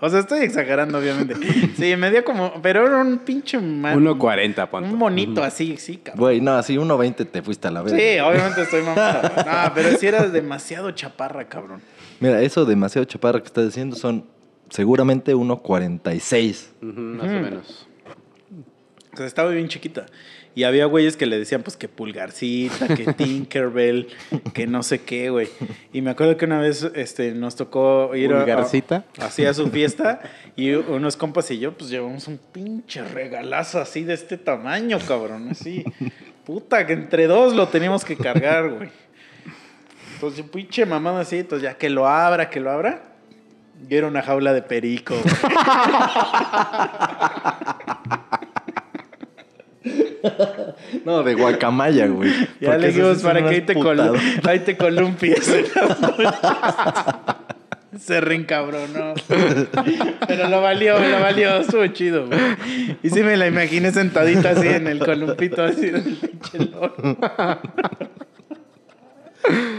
O 0.00 0.10
sea, 0.10 0.20
estoy 0.20 0.40
exagerando, 0.40 0.98
obviamente. 0.98 1.34
Sí, 1.78 1.96
medía 1.96 2.22
como... 2.24 2.60
Pero 2.60 2.86
era 2.86 2.98
un 2.98 3.18
pinche... 3.18 3.58
man- 3.58 3.98
1.40, 4.04 4.68
ponte. 4.68 4.90
Un 4.90 4.98
monito 4.98 5.42
así, 5.42 5.76
sí, 5.78 5.96
cabrón. 5.98 6.20
Güey, 6.20 6.40
no, 6.42 6.52
así 6.54 6.74
1.20 6.76 7.26
te 7.30 7.40
fuiste 7.42 7.68
a 7.68 7.70
la 7.70 7.80
verga. 7.82 7.96
Sí, 7.98 8.18
obviamente 8.18 8.62
estoy 8.62 8.82
mamando. 8.82 9.28
No, 9.36 9.72
pero 9.74 9.96
sí 9.96 10.06
eras 10.06 10.30
demasiado 10.32 10.90
chaparra, 10.90 11.44
cabrón. 11.48 11.80
Mira, 12.24 12.40
eso 12.40 12.64
demasiado 12.64 13.04
chaparra 13.04 13.40
que 13.40 13.46
estás 13.48 13.66
diciendo 13.66 13.96
son 13.96 14.24
seguramente 14.70 15.34
1.46. 15.34 16.68
Ujú, 16.80 17.00
más 17.00 17.26
o 17.26 17.32
menos. 17.40 17.86
O 19.12 19.16
sea, 19.16 19.26
estaba 19.26 19.50
bien 19.50 19.68
chiquita. 19.68 20.06
Y 20.56 20.62
había 20.64 20.86
güeyes 20.86 21.16
que 21.18 21.26
le 21.26 21.38
decían, 21.38 21.62
pues, 21.62 21.76
que 21.76 21.86
pulgarcita, 21.88 22.88
que 22.96 23.12
Tinkerbell, 23.12 24.06
que 24.54 24.66
no 24.66 24.82
sé 24.82 25.02
qué, 25.02 25.28
güey. 25.28 25.48
Y 25.92 26.00
me 26.00 26.10
acuerdo 26.10 26.38
que 26.38 26.46
una 26.46 26.60
vez 26.60 26.88
este, 26.94 27.32
nos 27.32 27.56
tocó 27.56 28.14
ir 28.16 28.32
a- 28.32 28.38
¿Pulgarcita? 28.38 29.04
a, 29.18 29.26
así 29.26 29.44
a 29.44 29.52
su 29.52 29.68
fiesta 29.68 30.20
y 30.56 30.70
unos 30.72 31.16
compas 31.18 31.50
y 31.50 31.58
yo, 31.58 31.76
pues, 31.76 31.90
llevamos 31.90 32.26
un 32.26 32.38
pinche 32.38 33.04
regalazo 33.04 33.80
así 33.80 34.02
de 34.04 34.14
este 34.14 34.38
tamaño, 34.38 34.98
cabrón. 35.06 35.48
Así, 35.50 35.84
puta, 36.46 36.86
que 36.86 36.94
entre 36.94 37.26
dos 37.26 37.54
lo 37.54 37.68
teníamos 37.68 38.02
que 38.04 38.16
cargar, 38.16 38.70
güey. 38.70 38.88
Entonces, 40.24 40.50
pinche 40.50 40.86
mamada 40.86 41.20
así, 41.20 41.40
entonces 41.40 41.68
ya 41.68 41.76
que 41.76 41.90
lo 41.90 42.08
abra, 42.08 42.48
que 42.48 42.58
lo 42.58 42.70
abra. 42.70 43.02
Y 43.90 43.94
era 43.94 44.06
una 44.06 44.22
jaula 44.22 44.54
de 44.54 44.62
perico. 44.62 45.14
No, 51.04 51.22
de 51.22 51.34
guacamaya, 51.34 52.06
güey. 52.06 52.32
Ya 52.58 52.78
le 52.78 52.86
dijimos 52.86 53.18
para 53.18 53.42
que 53.42 53.48
ahí 53.56 53.60
te, 53.60 53.74
col 53.74 54.00
ahí 54.48 54.60
te 54.60 54.78
columpies. 54.78 55.46
en 55.46 55.66
las. 56.24 56.40
Se 58.00 58.22
reencabronó. 58.22 59.12
Pero 60.26 60.48
lo 60.48 60.62
valió, 60.62 60.98
lo 60.98 61.20
valió. 61.20 61.56
Estuvo 61.58 61.86
chido, 61.88 62.26
güey. 62.26 62.40
Y 63.02 63.10
sí 63.10 63.22
me 63.22 63.36
la 63.36 63.46
imaginé 63.46 63.92
sentadita 63.92 64.50
así 64.50 64.68
en 64.68 64.86
el 64.86 65.00
columpito, 65.00 65.62
así 65.62 65.90
del 65.90 66.16
pinche 66.16 66.70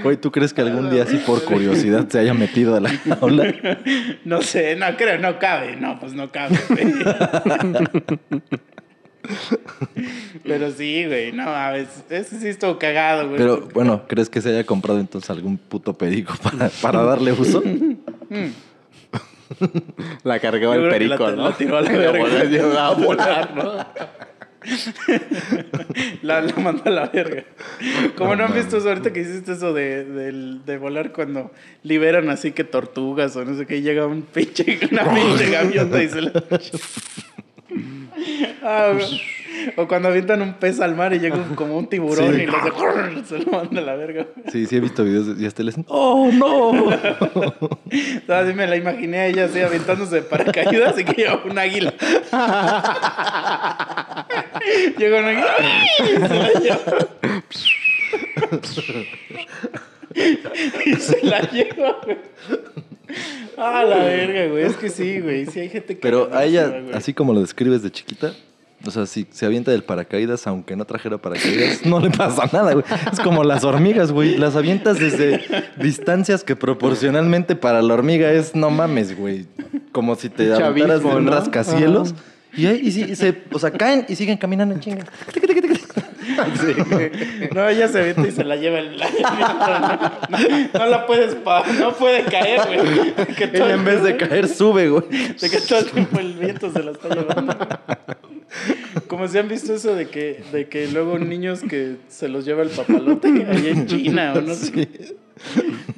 Güey, 0.04 0.18
¿tú 0.18 0.32
crees 0.32 0.54
que 0.54 0.62
algún 0.62 0.92
día 0.92 1.04
así 1.04 1.18
por 1.18 1.44
curiosidad 1.44 2.08
se 2.08 2.20
haya 2.20 2.34
metido 2.34 2.76
a 2.76 2.80
la 2.80 2.90
jaula? 2.90 3.54
No 4.26 4.42
sé, 4.42 4.76
no 4.76 4.86
creo, 4.98 5.18
no 5.20 5.40
cabe. 5.40 5.76
No, 5.76 6.00
pues 6.00 6.14
no 6.14 6.32
cabe, 6.32 6.58
güey. 6.70 6.94
Pero 10.44 10.72
sí, 10.72 11.06
güey. 11.06 11.32
No, 11.32 11.44
a 11.50 11.72
veces. 11.72 12.04
Ese 12.10 12.40
sí 12.40 12.48
estuvo 12.48 12.78
cagado, 12.78 13.28
güey. 13.28 13.38
Pero 13.40 13.68
bueno, 13.74 14.04
¿crees 14.08 14.30
que 14.30 14.42
se 14.42 14.50
haya 14.50 14.64
comprado 14.66 15.00
entonces 15.00 15.30
algún 15.32 15.58
puto 15.58 15.98
perico 15.98 16.36
para, 16.44 16.70
para 16.82 17.02
darle 17.04 17.32
uso? 17.32 17.64
La 20.24 20.40
cargaba 20.40 20.76
Yo 20.76 20.82
el 20.82 20.88
la 20.88 20.92
perico, 20.92 21.32
¿no? 21.32 21.50
la 21.50 21.56
tiró 21.56 21.78
a 21.78 21.82
la 21.82 21.92
La 21.92 21.98
verga. 22.00 22.20
volvió 22.20 22.40
a 22.40 22.44
llevar 22.46 22.78
a 22.78 22.90
volar, 22.92 23.56
¿no? 23.56 23.86
La, 26.22 26.42
la 26.42 26.54
mandó 26.56 26.84
a 26.86 26.90
la 26.90 27.08
verga. 27.08 27.44
Como 28.18 28.36
no, 28.36 28.46
han 28.46 28.54
visto 28.54 28.78
eso 28.78 28.90
ahorita 28.90 29.14
que 29.14 29.22
hiciste 29.22 29.54
eso 29.54 29.74
de, 29.74 30.04
del- 30.06 30.66
de 30.66 30.78
volar 30.78 31.12
cuando 31.12 31.52
liberan 31.84 32.30
así 32.30 32.52
que 32.52 32.64
tortugas 32.64 33.36
o 33.36 33.46
no 33.46 33.56
sé 33.58 33.66
qué, 33.66 33.82
llega 33.82 34.06
un 34.08 34.22
pinche, 34.24 34.80
una 34.92 35.14
pinche 35.14 35.50
gaviota 35.50 36.02
y 36.04 36.10
se 36.10 36.22
la... 36.22 36.32
Ah, 38.64 38.92
güey. 38.94 39.22
o 39.78 39.88
cuando 39.88 40.10
avientan 40.10 40.42
un 40.42 40.54
pez 40.56 40.80
al 40.80 40.96
mar 40.96 41.14
y 41.14 41.20
llega 41.20 41.38
como 41.56 41.78
un 41.78 41.88
tiburón 41.88 42.36
Sí. 42.36 42.42
y 42.42 42.46
los 42.46 42.64
de- 42.64 43.26
se 43.30 43.40
lo 43.40 43.52
manda 43.52 43.82
a 43.82 43.84
la 43.84 43.96
verga. 43.96 44.26
Sí, 44.52 44.66
sí 44.68 44.76
he 44.78 44.80
visto 44.80 45.04
videos 45.04 45.36
de- 45.38 45.44
y 45.44 45.48
hasta 45.48 45.64
le 45.64 45.70
dicen, 45.72 45.86
¡Oh, 45.88 46.30
no! 46.32 46.90
Así 48.34 48.54
me 48.54 48.68
la 48.68 48.76
imaginé 48.76 49.18
a 49.20 49.28
ella 49.28 49.46
así 49.46 49.60
aventándose 49.62 50.16
de 50.18 50.22
paracaídas 50.24 51.00
y 51.00 51.06
que 51.06 51.14
llega 51.14 51.40
un 51.44 51.58
águila. 51.58 51.94
llega 54.98 55.20
un 55.20 55.26
águila 55.26 55.56
y 56.00 56.04
se 56.28 56.36
la 56.36 56.50
lleva. 56.60 56.82
y 60.86 60.96
se 60.96 61.26
la 61.26 61.42
lleva, 61.52 61.98
güey. 62.04 62.18
Ah, 63.58 63.84
la 63.84 63.98
verga, 63.98 64.48
güey. 64.48 64.64
Es 64.64 64.76
que 64.76 64.90
sí, 64.90 65.20
güey. 65.20 65.46
Sí 65.46 65.60
hay 65.60 65.70
gente 65.70 65.96
que... 65.96 66.02
Pero 66.02 66.34
a 66.34 66.46
ella, 66.46 66.68
güey. 66.68 66.94
así 66.94 67.14
como 67.14 67.34
lo 67.34 67.42
describes 67.42 67.84
de 67.84 67.92
chiquita, 67.92 68.34
o 68.86 68.92
sea, 68.92 69.06
si 69.06 69.28
se 69.32 69.46
avienta 69.46 69.72
del 69.72 69.84
paracaídas, 69.84 70.46
aunque 70.48 70.76
no 70.76 70.86
trajera 70.86 71.18
paracaídas, 71.18 71.86
no 71.86 72.00
le 72.00 72.12
pasa 72.12 72.50
nada, 72.52 72.74
güey. 72.74 72.86
Es 73.12 73.20
como 73.20 73.44
las 73.44 73.64
hormigas, 73.64 74.12
güey. 74.12 74.38
Las 74.38 74.56
avientas 74.56 75.00
desde 75.00 75.44
distancias 75.78 76.44
que 76.44 76.56
proporcionalmente 76.56 77.56
para 77.56 77.82
la 77.82 77.94
hormiga 77.94 78.32
es 78.32 78.56
no 78.56 78.70
mames, 78.70 79.18
güey. 79.18 79.48
Como 79.92 80.16
si 80.16 80.30
te 80.30 80.50
Chavismo, 80.50 80.66
aventaras 80.68 81.02
de 81.02 81.08
un 81.08 81.26
¿no? 81.26 81.32
rascacielos. 81.32 82.14
Y 82.57 82.65
ahí, 82.68 82.80
y 82.84 82.91
sí, 82.91 83.06
y 83.10 83.15
se, 83.15 83.44
o 83.52 83.60
sea, 83.60 83.72
caen 83.72 84.06
y 84.07 84.15
siguen 84.15 84.38
caminando 84.38 84.73
en 84.76 84.80
chinga. 84.82 85.06
No, 87.53 87.68
ella 87.68 87.88
se 87.88 87.99
avienta 87.99 88.27
y 88.27 88.32
se 88.32 88.44
la 88.44 88.56
lleva 88.56 88.80
el... 88.80 88.98
No, 90.30 90.80
no 90.80 90.86
la 90.88 91.06
puedes... 91.06 91.36
pa- 91.36 91.65
No 91.80 91.94
puede 91.94 92.23
caer, 92.26 92.61
güey. 92.65 93.14
Que 93.36 93.48
todo 93.48 93.69
en 93.69 93.84
vez 93.86 94.03
de 94.03 94.18
caer 94.18 94.48
sube, 94.48 94.90
güey. 94.90 95.03
De 95.10 95.49
que 95.49 95.60
todo 95.61 95.80
el 95.80 95.86
tiempo 95.91 96.19
el 96.19 96.34
viento 96.34 96.72
se 96.72 96.84
la 96.84 96.91
está 96.91 97.10
llevando. 97.10 97.57
Como 99.07 99.27
si 99.27 99.38
han 99.38 99.48
visto 99.48 99.73
eso 99.73 99.94
de 99.95 100.07
que, 100.07 100.44
de 100.52 100.68
que 100.68 100.88
luego 100.88 101.19
niños 101.19 101.61
que 101.61 101.98
se 102.07 102.27
los 102.30 102.45
lleva 102.45 102.64
el 102.64 102.69
papalote 102.69 103.27
ahí 103.49 103.68
en 103.68 103.86
China 103.88 104.34
o 104.36 104.41
no 104.41 104.53
sé. 104.53 104.88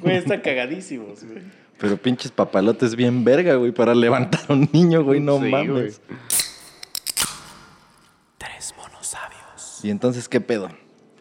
Güey, 0.00 0.16
está 0.16 0.42
cagadísimos, 0.42 1.24
güey. 1.24 1.42
Pero 1.78 1.96
pinches 1.96 2.32
papalotes 2.32 2.96
bien 2.96 3.22
verga, 3.24 3.54
güey, 3.54 3.70
para 3.70 3.94
levantar 3.94 4.40
a 4.48 4.52
un 4.52 4.68
niño, 4.72 5.04
güey, 5.04 5.20
no 5.20 5.38
Sí, 5.40 5.44
mames. 5.48 5.70
güey. 5.70 5.90
Tres 8.38 8.74
monos 8.76 9.06
sabios. 9.06 9.38
Y 9.82 9.90
entonces, 9.90 10.28
¿qué 10.28 10.40
pedo? 10.40 10.68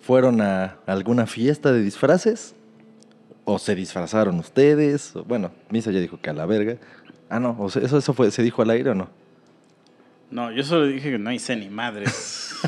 ¿Fueron 0.01 0.41
a 0.41 0.77
alguna 0.85 1.27
fiesta 1.27 1.71
de 1.71 1.81
disfraces? 1.81 2.55
¿O 3.45 3.59
se 3.59 3.75
disfrazaron 3.75 4.39
ustedes? 4.39 5.13
Bueno, 5.27 5.51
Misa 5.69 5.91
ya 5.91 5.99
dijo 5.99 6.19
que 6.19 6.29
a 6.29 6.33
la 6.33 6.45
verga. 6.45 6.77
Ah, 7.29 7.39
no, 7.39 7.55
o 7.59 7.69
sea, 7.69 7.81
¿eso, 7.81 7.97
eso 7.97 8.13
fue, 8.13 8.31
se 8.31 8.41
dijo 8.43 8.61
al 8.61 8.69
aire 8.69 8.91
o 8.91 8.95
no? 8.95 9.09
No, 10.29 10.51
yo 10.51 10.63
solo 10.63 10.87
dije 10.87 11.11
que 11.11 11.17
no 11.17 11.31
hice 11.31 11.55
ni 11.55 11.69
madres. 11.69 12.53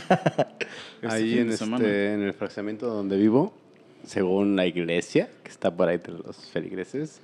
Este 1.02 1.16
Ahí 1.16 1.40
en, 1.40 1.50
este, 1.50 2.14
en 2.14 2.24
el 2.24 2.34
fraccionamiento 2.34 2.88
donde 2.88 3.16
vivo, 3.16 3.54
según 4.06 4.58
la 4.58 4.66
iglesia, 4.66 5.30
que 5.44 5.50
está 5.50 5.74
por 5.74 5.88
ahí 5.88 5.96
entre 5.96 6.14
los 6.14 6.36
feligreses, 6.52 7.22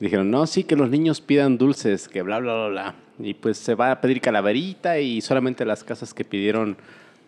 dijeron, 0.00 0.28
no, 0.28 0.44
sí, 0.48 0.64
que 0.64 0.74
los 0.74 0.90
niños 0.90 1.20
pidan 1.20 1.56
dulces, 1.56 2.08
que 2.08 2.22
bla, 2.22 2.40
bla, 2.40 2.52
bla, 2.54 2.68
bla. 2.68 2.94
Y 3.20 3.34
pues 3.34 3.58
se 3.58 3.76
va 3.76 3.92
a 3.92 4.00
pedir 4.00 4.20
calaverita 4.20 4.98
y 4.98 5.20
solamente 5.20 5.64
las 5.64 5.84
casas 5.84 6.12
que 6.12 6.24
pidieron 6.24 6.76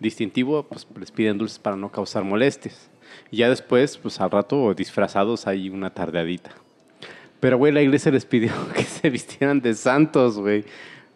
distintivo, 0.02 0.64
pues 0.64 0.86
les 0.98 1.10
piden 1.10 1.38
dulces 1.38 1.58
para 1.58 1.76
no 1.76 1.90
causar 1.90 2.24
molestias. 2.24 2.90
Y 3.30 3.38
ya 3.38 3.48
después, 3.48 3.96
pues 3.96 4.20
al 4.20 4.30
rato, 4.30 4.74
disfrazados, 4.74 5.46
hay 5.46 5.70
una 5.70 5.90
tardeadita. 5.90 6.50
Pero, 7.40 7.58
güey, 7.58 7.72
la 7.72 7.82
iglesia 7.82 8.12
les 8.12 8.24
pidió 8.26 8.52
que 8.74 8.84
se 8.84 9.08
vistieran 9.10 9.60
de 9.60 9.74
santos, 9.74 10.38
güey. 10.38 10.64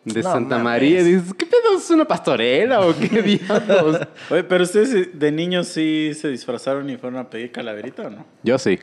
De 0.05 0.23
No 0.23 0.31
Santa 0.31 0.51
mames. 0.59 0.65
María. 0.65 1.03
Dices, 1.03 1.35
¿qué 1.35 1.47
pedo? 1.47 1.77
¿Es 1.77 1.91
una 1.91 2.05
pastorela 2.07 2.81
o 2.81 2.95
qué 2.97 3.23
diablos? 3.41 4.01
Oye, 4.31 4.45
pero 4.45 4.63
ustedes 4.63 5.19
de 5.19 5.33
niños 5.33 5.67
sí 5.67 6.13
se 6.15 6.29
disfrazaron 6.29 6.89
y 6.89 6.97
fueron 6.97 7.19
a 7.19 7.29
pedir 7.29 7.51
calaverita 7.51 8.07
o 8.07 8.11
no? 8.11 8.25
Yo 8.45 8.57
sí. 8.57 8.79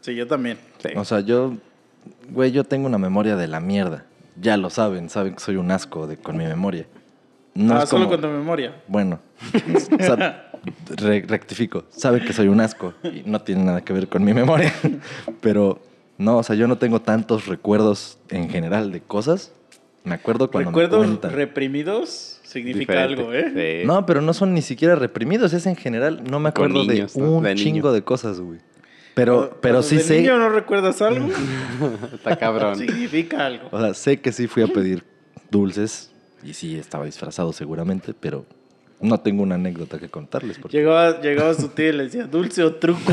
Sí, 0.00 0.14
yo 0.16 0.26
también. 0.26 0.58
Sí. 0.82 0.88
O 0.96 1.04
sea, 1.04 1.20
yo, 1.20 1.54
güey, 2.30 2.50
yo 2.50 2.64
tengo 2.64 2.86
una 2.86 2.98
memoria 2.98 3.36
de 3.36 3.46
la 3.46 3.60
mierda. 3.60 4.04
Ya 4.40 4.56
lo 4.56 4.68
saben, 4.68 5.10
saben 5.10 5.34
que 5.34 5.40
soy 5.40 5.56
un 5.56 5.70
asco 5.70 6.08
de, 6.08 6.16
con 6.16 6.36
mi 6.36 6.44
memoria. 6.44 6.86
No 7.54 7.76
ah, 7.76 7.82
es 7.84 7.88
solo 7.88 8.06
como- 8.06 8.20
con 8.20 8.30
tu 8.30 8.36
memoria. 8.36 8.82
Bueno, 8.88 9.20
o 9.98 10.02
sea, 10.02 10.50
re- 10.96 11.24
rectifico. 11.26 11.84
Sabe 11.90 12.20
que 12.20 12.32
soy 12.32 12.48
un 12.48 12.60
asco 12.60 12.94
y 13.04 13.22
no 13.26 13.40
tiene 13.42 13.64
nada 13.64 13.82
que 13.84 13.92
ver 13.92 14.08
con 14.08 14.24
mi 14.24 14.34
memoria. 14.34 14.72
Pero 15.40 15.80
no, 16.18 16.38
o 16.38 16.42
sea, 16.42 16.56
yo 16.56 16.66
no 16.66 16.78
tengo 16.78 17.00
tantos 17.00 17.46
recuerdos 17.46 18.18
en 18.30 18.48
general 18.50 18.90
de 18.92 19.00
cosas. 19.00 19.52
Me 20.04 20.14
acuerdo 20.14 20.50
cuando 20.50 20.70
me 20.70 20.76
¿Recuerdos 20.82 21.06
cuentan. 21.06 21.32
reprimidos? 21.32 22.40
Significa 22.42 22.92
diferente. 22.92 23.20
algo, 23.22 23.32
¿eh? 23.32 23.80
Sí. 23.82 23.86
No, 23.86 24.04
pero 24.06 24.20
no 24.20 24.32
son 24.34 24.52
ni 24.54 24.62
siquiera 24.62 24.94
reprimidos, 24.94 25.52
es 25.54 25.66
en 25.66 25.74
general. 25.76 26.22
No 26.30 26.38
me 26.40 26.50
acuerdo 26.50 26.84
niños, 26.84 27.14
de 27.14 27.20
¿no? 27.22 27.32
un 27.32 27.42
De 27.44 27.54
chingo 27.56 27.90
de 27.92 28.02
cosas, 28.02 28.38
güey. 28.38 28.60
Pero, 29.14 29.58
pero 29.62 29.82
sí 29.82 29.96
de 29.96 30.02
sé. 30.02 30.20
niño 30.20 30.36
no 30.38 30.50
recuerdas 30.50 31.00
algo? 31.02 31.28
Está 32.14 32.36
cabrón. 32.36 32.76
Significa 32.76 33.46
algo. 33.46 33.68
O 33.72 33.80
sea, 33.80 33.94
sé 33.94 34.20
que 34.20 34.30
sí 34.30 34.46
fui 34.46 34.62
a 34.62 34.66
pedir 34.68 35.04
dulces 35.50 36.12
y 36.44 36.54
sí 36.54 36.76
estaba 36.76 37.06
disfrazado 37.06 37.52
seguramente, 37.52 38.14
pero 38.14 38.44
no 39.00 39.18
tengo 39.20 39.42
una 39.42 39.56
anécdota 39.56 39.98
que 39.98 40.08
contarles. 40.08 40.58
Porque... 40.58 40.76
Llegaba, 40.76 41.54
su 41.54 41.68
tía 41.68 41.88
y 41.88 41.92
le 41.92 42.04
decía, 42.04 42.26
dulce 42.26 42.62
o 42.62 42.74
truco. 42.76 43.12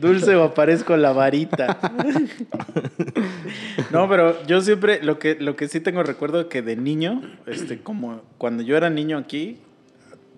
dulce 0.00 0.36
o 0.36 0.44
aparezco 0.44 0.96
la 0.96 1.12
varita. 1.12 1.78
no, 3.90 4.08
pero 4.08 4.44
yo 4.46 4.60
siempre, 4.60 5.02
lo 5.02 5.18
que, 5.18 5.36
lo 5.40 5.56
que 5.56 5.68
sí 5.68 5.80
tengo 5.80 6.02
recuerdo 6.02 6.48
que 6.48 6.62
de 6.62 6.76
niño, 6.76 7.22
este, 7.46 7.80
como 7.80 8.22
cuando 8.38 8.62
yo 8.62 8.76
era 8.76 8.90
niño 8.90 9.18
aquí, 9.18 9.58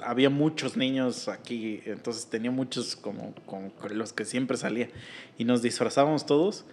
había 0.05 0.31
muchos 0.31 0.77
niños 0.77 1.29
aquí, 1.29 1.81
entonces 1.87 2.27
tenía 2.27 2.53
muchos 2.53 2.95
como, 2.97 3.35
como 3.47 3.73
los 3.91 4.13
que 4.13 4.25
siempre 4.25 4.57
salía. 4.57 4.89
Y 5.37 5.45
nos 5.45 5.63
disfrazábamos 5.63 6.27
todos. 6.27 6.65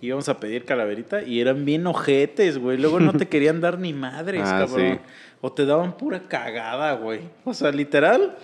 Íbamos 0.00 0.28
a 0.28 0.38
pedir 0.38 0.64
calaverita 0.64 1.22
y 1.22 1.40
eran 1.40 1.64
bien 1.64 1.86
ojetes, 1.86 2.58
güey. 2.58 2.78
Luego 2.78 3.00
no 3.00 3.12
te 3.14 3.26
querían 3.28 3.60
dar 3.60 3.78
ni 3.78 3.92
madres, 3.92 4.42
Ah, 4.44 4.66
cabrón. 4.66 4.94
sí. 4.94 5.00
O 5.40 5.52
te 5.52 5.66
daban 5.66 5.96
pura 5.96 6.20
cagada, 6.20 6.94
güey. 6.94 7.20
O 7.44 7.54
sea, 7.54 7.70
literal, 7.72 8.36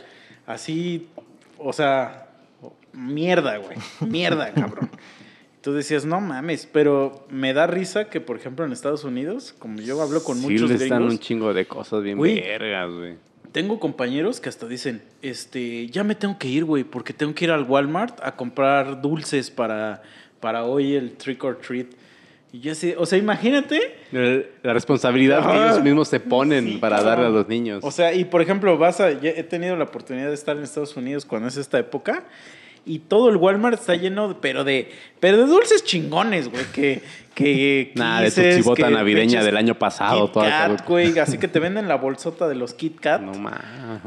así, 0.47 1.09
o 1.59 1.73
sea, 1.73 2.29
mierda, 2.93 3.57
güey. 3.59 3.77
Mierda, 4.01 4.53
cabrón. 4.55 4.91
Tú 5.61 5.73
decías, 5.73 6.05
no 6.05 6.21
mames, 6.21 6.69
pero 6.71 7.27
me 7.31 7.55
da 7.55 7.67
risa 7.67 8.11
que, 8.11 8.21
por 8.21 8.37
ejemplo, 8.37 8.65
en 8.67 8.73
Estados 8.73 9.03
Unidos, 9.05 9.55
como 9.59 9.81
yo 9.81 10.01
hablo 10.03 10.23
con 10.23 10.37
sí 10.37 10.43
muchos 10.51 10.71
les 10.71 10.81
gringos, 10.81 11.13
un 11.13 11.19
chingo 11.19 11.55
de 11.55 11.67
cosas 11.67 12.03
bien 12.03 12.19
Güey. 12.19 12.39
vergas, 12.41 12.91
güey. 12.93 13.15
tengo 13.51 13.81
compañeros 13.81 14.41
que 14.41 14.51
hasta 14.51 14.67
dicen, 14.67 15.01
este, 15.23 15.87
ya 15.89 16.05
me 16.05 16.15
tengo 16.17 16.39
que 16.39 16.49
ir, 16.49 16.65
güey, 16.67 16.85
porque 16.85 17.15
tengo 17.15 17.35
que 17.35 17.47
ir 17.47 17.51
al 17.51 17.63
Walmart 17.65 18.21
a 18.23 18.37
comprar 18.37 19.01
dulces 19.01 19.51
para, 19.51 20.03
para 20.45 20.65
hoy 20.65 20.95
el 20.95 21.13
trick 21.13 21.43
or 21.43 21.57
treat. 21.59 21.87
Y 22.53 22.61
yo 22.61 22.73
así, 22.73 22.95
o 22.99 23.07
sea, 23.07 23.19
imagínate. 23.19 23.97
El- 24.13 24.47
La 24.63 24.75
responsabilidad 24.75 25.39
que 25.43 25.49
Ajá. 25.49 25.65
ellos 25.69 25.83
mismos 25.83 26.07
se 26.07 26.21
ponen 26.21 26.67
Sí, 26.69 26.77
para 26.77 26.97
cabrón. 26.97 27.11
darle 27.15 27.27
a 27.29 27.31
los 27.31 27.49
niños. 27.49 27.83
O 27.83 27.91
sea, 27.91 28.13
y 28.13 28.27
por 28.27 28.43
ejemplo, 28.43 28.77
vas 28.77 29.01
a, 29.01 29.11
he 29.11 29.43
tenido 29.45 29.75
la 29.75 29.85
oportunidad 29.85 30.29
de 30.29 30.35
estar 30.35 30.55
en 30.55 30.63
Estados 30.63 30.95
Unidos 30.99 31.25
cuando 31.25 31.49
es 31.49 31.57
esta 31.57 31.79
época. 31.79 32.25
Y 32.87 32.99
todo 32.99 33.31
el 33.31 33.37
Walmart 33.37 33.81
está 33.81 33.95
lleno, 33.95 34.29
de- 34.29 34.35
pero 34.35 34.63
de, 34.65 34.91
pero 35.21 35.39
de 35.39 35.47
dulces 35.47 35.85
chingones, 35.85 36.51
güey. 36.51 36.65
Que, 36.75 37.03
que 37.35 37.93
Nah, 37.97 38.21
de 38.21 38.31
tutsibota 38.31 38.87
que 38.89 38.93
navideña 38.93 39.43
del 39.43 39.57
año 39.57 39.79
pasado, 39.79 40.31
Kit 40.31 40.43
Kat, 40.43 40.87
güey. 40.87 41.19
Así 41.19 41.39
que 41.39 41.49
te 41.49 41.61
venden 41.61 41.89
la 41.89 41.97
bolsota 41.97 42.47
de 42.47 42.55
los 42.55 42.75
Kit 42.75 43.01
Kat. 43.01 43.23
no 43.23 43.33
más. 43.35 43.59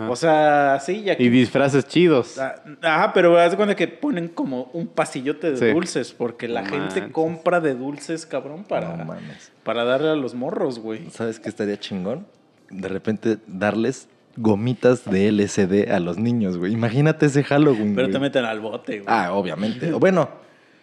O 0.10 0.16
sea, 0.16 0.80
sí, 0.80 1.02
ya 1.02 1.16
Y 1.18 1.30
disfraces 1.30 1.88
chidos. 1.88 2.38
Ah, 2.38 2.56
Ajá, 2.84 3.14
pero 3.14 3.38
haz 3.40 3.56
cuenta 3.56 3.76
que 3.76 3.88
ponen 3.88 4.28
como 4.28 4.70
un 4.74 4.86
pasillote 4.88 5.52
de 5.52 5.58
Sí. 5.58 5.74
dulces, 5.74 6.14
porque 6.14 6.48
la 6.48 6.62
No 6.62 6.70
gente 6.70 6.99
manches. 7.02 7.12
compra 7.14 7.60
de 7.60 7.74
dulces, 7.74 8.28
cabrón, 8.28 8.64
para, 8.64 8.95
No 8.95 9.16
para 9.64 9.86
darle 9.86 10.10
a 10.10 10.16
los 10.16 10.36
morros, 10.36 10.78
güey. 10.80 11.10
¿Sabes 11.10 11.40
qué 11.40 11.49
estaría 11.49 11.80
chingón? 11.80 12.28
De 12.70 12.90
repente 12.90 13.38
darles 13.48 14.08
gomitas 14.38 15.03
de 15.05 15.31
LSD 15.31 15.91
a 15.91 15.99
los 15.99 16.18
niños, 16.18 16.57
güey. 16.57 16.72
Imagínate 16.73 17.26
ese 17.26 17.43
Halloween. 17.43 17.95
Pero 17.95 18.07
güey. 18.07 18.14
te 18.14 18.19
meten 18.19 18.45
al 18.45 18.59
bote, 18.59 18.99
güey. 18.99 19.05
Ah, 19.07 19.34
obviamente. 19.34 19.91
O 19.93 19.99
Bueno, 19.99 20.30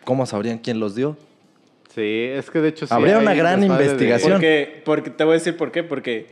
¿cómo 0.05 0.27
sabrían 0.27 0.59
quién 0.59 0.81
los 0.81 0.95
dio? 0.95 1.17
Sí, 1.95 2.27
es 2.33 2.51
que 2.51 2.61
de 2.61 2.69
hecho 2.71 2.87
sí 2.89 2.93
Habría 2.95 3.19
una 3.19 3.35
gran 3.35 3.61
de- 3.61 3.67
investigación. 3.67 4.33
Porque, 4.33 4.83
porque 4.85 5.11
te 5.11 5.23
voy 5.25 5.33
a 5.33 5.39
decir 5.39 5.57
por 5.57 5.71
qué, 5.71 5.85
porque 5.85 6.27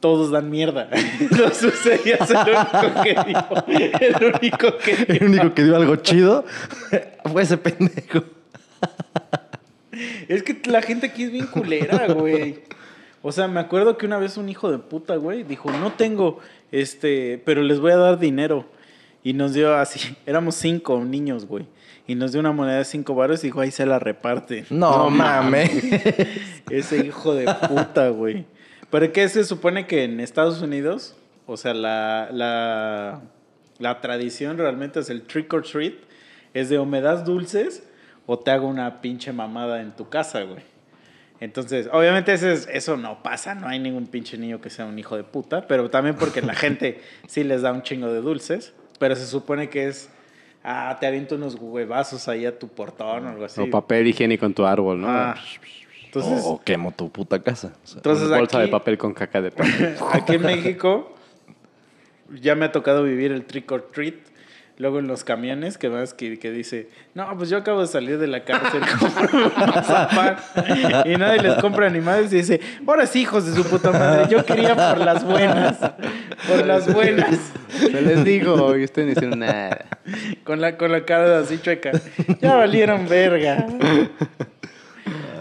todos 0.00 0.30
dan 0.30 0.50
mierda. 0.50 0.88
No 1.36 1.52
sucedías 1.52 2.30
el 2.30 2.36
único 2.36 3.02
que 3.02 3.16
dijo. 3.26 3.64
El 4.00 4.34
único 4.34 4.78
que 4.78 4.92
El 5.08 5.24
único 5.24 5.54
que 5.54 5.64
dio 5.64 5.74
algo 5.76 5.96
chido 5.96 6.44
fue 7.32 7.42
ese 7.42 7.56
pendejo. 7.58 8.22
Es 10.28 10.42
que 10.42 10.60
la 10.68 10.82
gente 10.82 11.06
aquí 11.06 11.24
es 11.24 11.30
bien 11.32 11.46
culera, 11.46 12.06
güey. 12.12 12.60
O 13.26 13.32
sea, 13.32 13.48
me 13.48 13.58
acuerdo 13.58 13.96
que 13.96 14.04
una 14.04 14.18
vez 14.18 14.36
un 14.36 14.50
hijo 14.50 14.70
de 14.70 14.76
puta, 14.76 15.16
güey, 15.16 15.44
dijo, 15.44 15.70
no 15.72 15.94
tengo, 15.94 16.40
este, 16.70 17.40
pero 17.46 17.62
les 17.62 17.80
voy 17.80 17.92
a 17.92 17.96
dar 17.96 18.18
dinero. 18.18 18.66
Y 19.22 19.32
nos 19.32 19.54
dio 19.54 19.74
así, 19.74 20.14
éramos 20.26 20.56
cinco 20.56 21.02
niños, 21.02 21.46
güey. 21.46 21.66
Y 22.06 22.16
nos 22.16 22.32
dio 22.32 22.40
una 22.40 22.52
moneda 22.52 22.76
de 22.76 22.84
cinco 22.84 23.14
baros 23.14 23.42
y 23.42 23.46
dijo, 23.46 23.62
ahí 23.62 23.70
se 23.70 23.86
la 23.86 23.98
reparten. 23.98 24.66
No, 24.70 25.04
No 25.04 25.10
mames. 25.10 25.70
Ese 26.70 26.98
hijo 26.98 27.34
de 27.34 27.46
puta, 27.66 28.10
güey. 28.10 28.44
Pero 28.90 29.10
¿qué 29.10 29.26
se 29.30 29.44
supone 29.44 29.86
que 29.86 30.04
en 30.04 30.20
Estados 30.20 30.60
Unidos, 30.60 31.16
o 31.46 31.56
sea, 31.56 31.72
la, 31.72 32.28
la, 32.30 33.22
la 33.78 34.00
tradición 34.02 34.58
realmente 34.58 35.00
es 35.00 35.08
el 35.08 35.22
trick 35.22 35.50
or 35.54 35.62
treat, 35.62 35.94
es 36.52 36.68
de 36.68 36.76
o 36.76 36.84
me 36.84 37.00
das 37.00 37.24
dulces 37.24 37.88
o 38.26 38.38
te 38.38 38.50
hago 38.50 38.68
una 38.68 39.00
pinche 39.00 39.32
mamada 39.32 39.80
en 39.80 39.92
tu 39.92 40.10
casa, 40.10 40.42
güey. 40.42 40.73
Entonces, 41.40 41.88
obviamente 41.92 42.32
ese 42.32 42.52
es- 42.52 42.68
eso 42.72 42.96
no 42.96 43.22
pasa, 43.22 43.54
no 43.54 43.66
hay 43.68 43.78
ningún 43.78 44.06
pinche 44.06 44.38
niño 44.38 44.60
que 44.60 44.70
sea 44.70 44.86
un 44.86 44.98
hijo 44.98 45.16
de 45.16 45.24
puta, 45.24 45.66
pero 45.66 45.90
también 45.90 46.16
porque 46.16 46.40
la 46.42 46.54
gente 46.54 47.00
sí 47.26 47.44
les 47.44 47.62
da 47.62 47.72
un 47.72 47.82
chingo 47.82 48.12
de 48.12 48.20
dulces, 48.20 48.72
pero 48.98 49.16
se 49.16 49.26
supone 49.26 49.68
que 49.68 49.88
es, 49.88 50.08
ah, 50.62 50.96
te 51.00 51.06
aviento 51.06 51.34
unos 51.34 51.56
huevazos 51.56 52.28
ahí 52.28 52.46
a 52.46 52.58
tu 52.58 52.68
portón 52.68 53.26
o 53.26 53.30
algo 53.30 53.44
así. 53.44 53.60
O 53.60 53.68
papel 53.70 54.06
higiénico 54.06 54.46
en 54.46 54.54
tu 54.54 54.64
árbol, 54.64 55.00
¿no? 55.00 55.08
Ah, 55.10 55.34
entonces, 56.04 56.44
o, 56.44 56.52
o 56.52 56.60
quemo 56.62 56.92
tu 56.92 57.10
puta 57.10 57.42
casa. 57.42 57.74
O 57.82 57.86
sea, 57.86 57.96
entonces 57.96 58.28
Una 58.28 58.38
bolsa 58.38 58.58
aquí- 58.58 58.66
de 58.66 58.70
papel 58.72 58.96
con 58.98 59.12
caca 59.12 59.42
de 59.42 59.50
perro. 59.50 60.06
Aquí 60.12 60.36
en 60.36 60.42
México 60.42 61.14
ya 62.40 62.54
me 62.54 62.64
ha 62.66 62.72
tocado 62.72 63.02
vivir 63.02 63.32
el 63.32 63.44
trick 63.44 63.70
or 63.72 63.82
treat. 63.92 64.14
Luego 64.76 64.98
en 64.98 65.06
los 65.06 65.22
camiones 65.22 65.78
que 65.78 65.88
vas 65.88 66.14
que, 66.14 66.38
que 66.40 66.50
dice, 66.50 66.88
no, 67.14 67.36
pues 67.38 67.48
yo 67.48 67.58
acabo 67.58 67.80
de 67.80 67.86
salir 67.86 68.18
de 68.18 68.26
la 68.26 68.42
cárcel, 68.44 68.82
compro 68.98 69.46
un 69.46 69.52
mazapán", 69.56 70.36
y 71.04 71.16
nadie 71.16 71.42
les 71.42 71.54
compra 71.60 71.88
ni 71.90 72.00
madres 72.00 72.32
y 72.32 72.38
dice, 72.38 72.60
ahora 72.84 73.06
sí, 73.06 73.20
hijos 73.20 73.46
de 73.46 73.54
su 73.54 73.68
puta 73.68 73.92
madre, 73.92 74.26
yo 74.28 74.44
quería 74.44 74.74
por 74.74 74.98
las 74.98 75.24
buenas, 75.24 75.78
por 76.48 76.66
las 76.66 76.92
buenas, 76.92 77.38
Se 77.68 78.02
les 78.02 78.24
digo, 78.24 78.76
y 78.76 78.82
ustedes 78.82 79.06
no 79.06 79.12
hicieron 79.12 79.38
nada. 79.38 79.86
con 80.42 80.60
la, 80.60 80.76
con 80.76 80.90
la 80.90 81.04
cara 81.04 81.38
así 81.38 81.58
chueca, 81.60 81.92
ya 82.40 82.56
valieron 82.56 83.08
verga. 83.08 83.66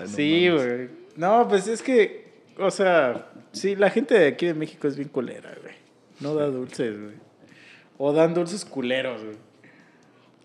sí, 0.06 0.50
güey. 0.50 0.90
No, 1.16 1.48
pues 1.48 1.68
es 1.68 1.82
que, 1.82 2.28
o 2.60 2.70
sea, 2.70 3.26
sí, 3.52 3.76
la 3.76 3.90
gente 3.90 4.14
de 4.14 4.28
aquí 4.28 4.46
de 4.46 4.54
México 4.54 4.88
es 4.88 4.96
bien 4.96 5.10
culera, 5.10 5.50
güey. 5.60 5.74
No 6.20 6.36
da 6.36 6.46
dulces, 6.48 7.00
güey. 7.00 7.23
O 7.98 8.14
dan 8.14 8.34
dulces 8.34 8.66
culeros, 8.66 9.24
güey. 9.24 9.36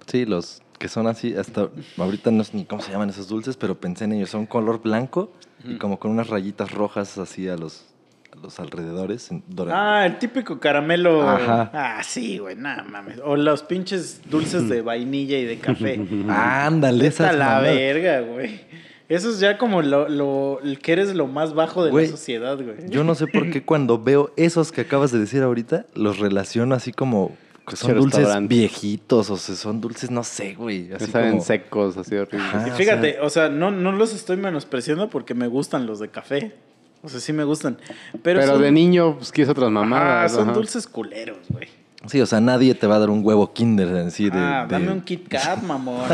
Sí, 0.06 0.24
los 0.24 0.62
que 0.78 0.88
son 0.88 1.06
así, 1.06 1.34
hasta 1.34 1.68
ahorita 1.96 2.30
no 2.30 2.44
sé 2.44 2.56
ni 2.56 2.64
cómo 2.64 2.80
se 2.80 2.92
llaman 2.92 3.10
esos 3.10 3.28
dulces, 3.28 3.56
pero 3.56 3.78
pensé 3.80 4.04
en 4.04 4.12
ellos. 4.12 4.30
Son 4.30 4.46
color 4.46 4.80
blanco 4.80 5.32
y 5.64 5.76
como 5.76 5.98
con 5.98 6.10
unas 6.10 6.28
rayitas 6.28 6.70
rojas 6.70 7.18
así 7.18 7.48
a 7.48 7.56
los, 7.56 7.84
a 8.32 8.36
los 8.36 8.60
alrededores. 8.60 9.28
Ah, 9.70 10.06
el 10.06 10.18
típico 10.18 10.60
caramelo. 10.60 11.28
Ajá. 11.28 11.70
Ah, 11.74 12.02
sí, 12.04 12.38
güey, 12.38 12.54
nada 12.56 12.84
mames. 12.84 13.20
O 13.24 13.36
los 13.36 13.62
pinches 13.64 14.22
dulces 14.30 14.68
de 14.68 14.82
vainilla 14.82 15.38
y 15.38 15.44
de 15.44 15.58
café. 15.58 16.00
Ándale, 16.28 17.06
Esta 17.06 17.24
esas 17.26 17.38
la 17.38 17.60
verga, 17.60 18.20
güey. 18.20 18.60
Eso 19.08 19.30
es 19.30 19.40
ya 19.40 19.56
como 19.56 19.80
lo, 19.80 20.08
lo, 20.08 20.60
que 20.82 20.92
eres 20.92 21.14
lo 21.14 21.26
más 21.26 21.54
bajo 21.54 21.82
de 21.82 21.90
Güey, 21.90 22.06
la 22.06 22.10
sociedad, 22.10 22.56
güey. 22.56 22.90
Yo 22.90 23.04
no 23.04 23.14
sé 23.14 23.26
por 23.26 23.50
qué 23.50 23.62
cuando 23.64 23.98
veo 24.02 24.32
esos 24.36 24.70
que 24.70 24.82
acabas 24.82 25.12
de 25.12 25.18
decir 25.18 25.42
ahorita, 25.42 25.86
los 25.94 26.18
relaciono 26.18 26.74
así 26.74 26.92
como 26.92 27.34
que 27.66 27.76
son 27.76 27.96
dulces 27.96 28.28
viejitos, 28.48 29.30
o 29.30 29.36
sea, 29.36 29.54
son 29.54 29.80
dulces, 29.80 30.10
no 30.10 30.24
sé, 30.24 30.54
güey. 30.54 30.92
Así 30.92 31.10
saben 31.10 31.32
como... 31.32 31.42
secos, 31.42 31.96
así 31.96 32.16
horribles. 32.16 32.48
Ajá. 32.48 32.68
Y 32.68 32.70
Ah, 32.70 32.74
fíjate, 32.74 33.20
o 33.20 33.30
sea, 33.30 33.48
no, 33.48 33.70
no 33.70 33.92
los 33.92 34.14
estoy 34.14 34.36
menospreciando 34.36 35.08
porque 35.10 35.34
me 35.34 35.46
gustan 35.46 35.86
los 35.86 35.98
de 36.00 36.08
café. 36.08 36.54
O 37.02 37.08
sea, 37.08 37.20
sí 37.20 37.32
me 37.32 37.44
gustan. 37.44 37.78
Pero, 38.22 38.40
Pero, 38.40 38.54
son, 38.54 38.62
de 38.62 38.72
niño, 38.72 39.16
pues 39.16 39.30
quieres 39.32 39.50
otras 39.50 39.66
Ajá, 39.66 39.70
mamadas. 39.70 40.32
son 40.32 40.44
ajá. 40.44 40.52
dulces 40.52 40.86
culeros, 40.86 41.38
güey. 41.48 41.68
Sí, 42.06 42.20
o 42.20 42.26
sea, 42.26 42.40
nadie 42.40 42.74
te 42.74 42.86
va 42.86 42.96
a 42.96 42.98
dar 43.00 43.10
un 43.10 43.24
huevo 43.24 43.52
kinder 43.52 43.88
en 43.88 44.10
sí 44.10 44.30
de... 44.30 44.38
ah, 44.38 44.66
de- 44.68 44.72
dame 44.72 44.92
un 44.92 45.00
Kit 45.02 45.28
Kat, 45.28 45.62
mamón. 45.62 46.08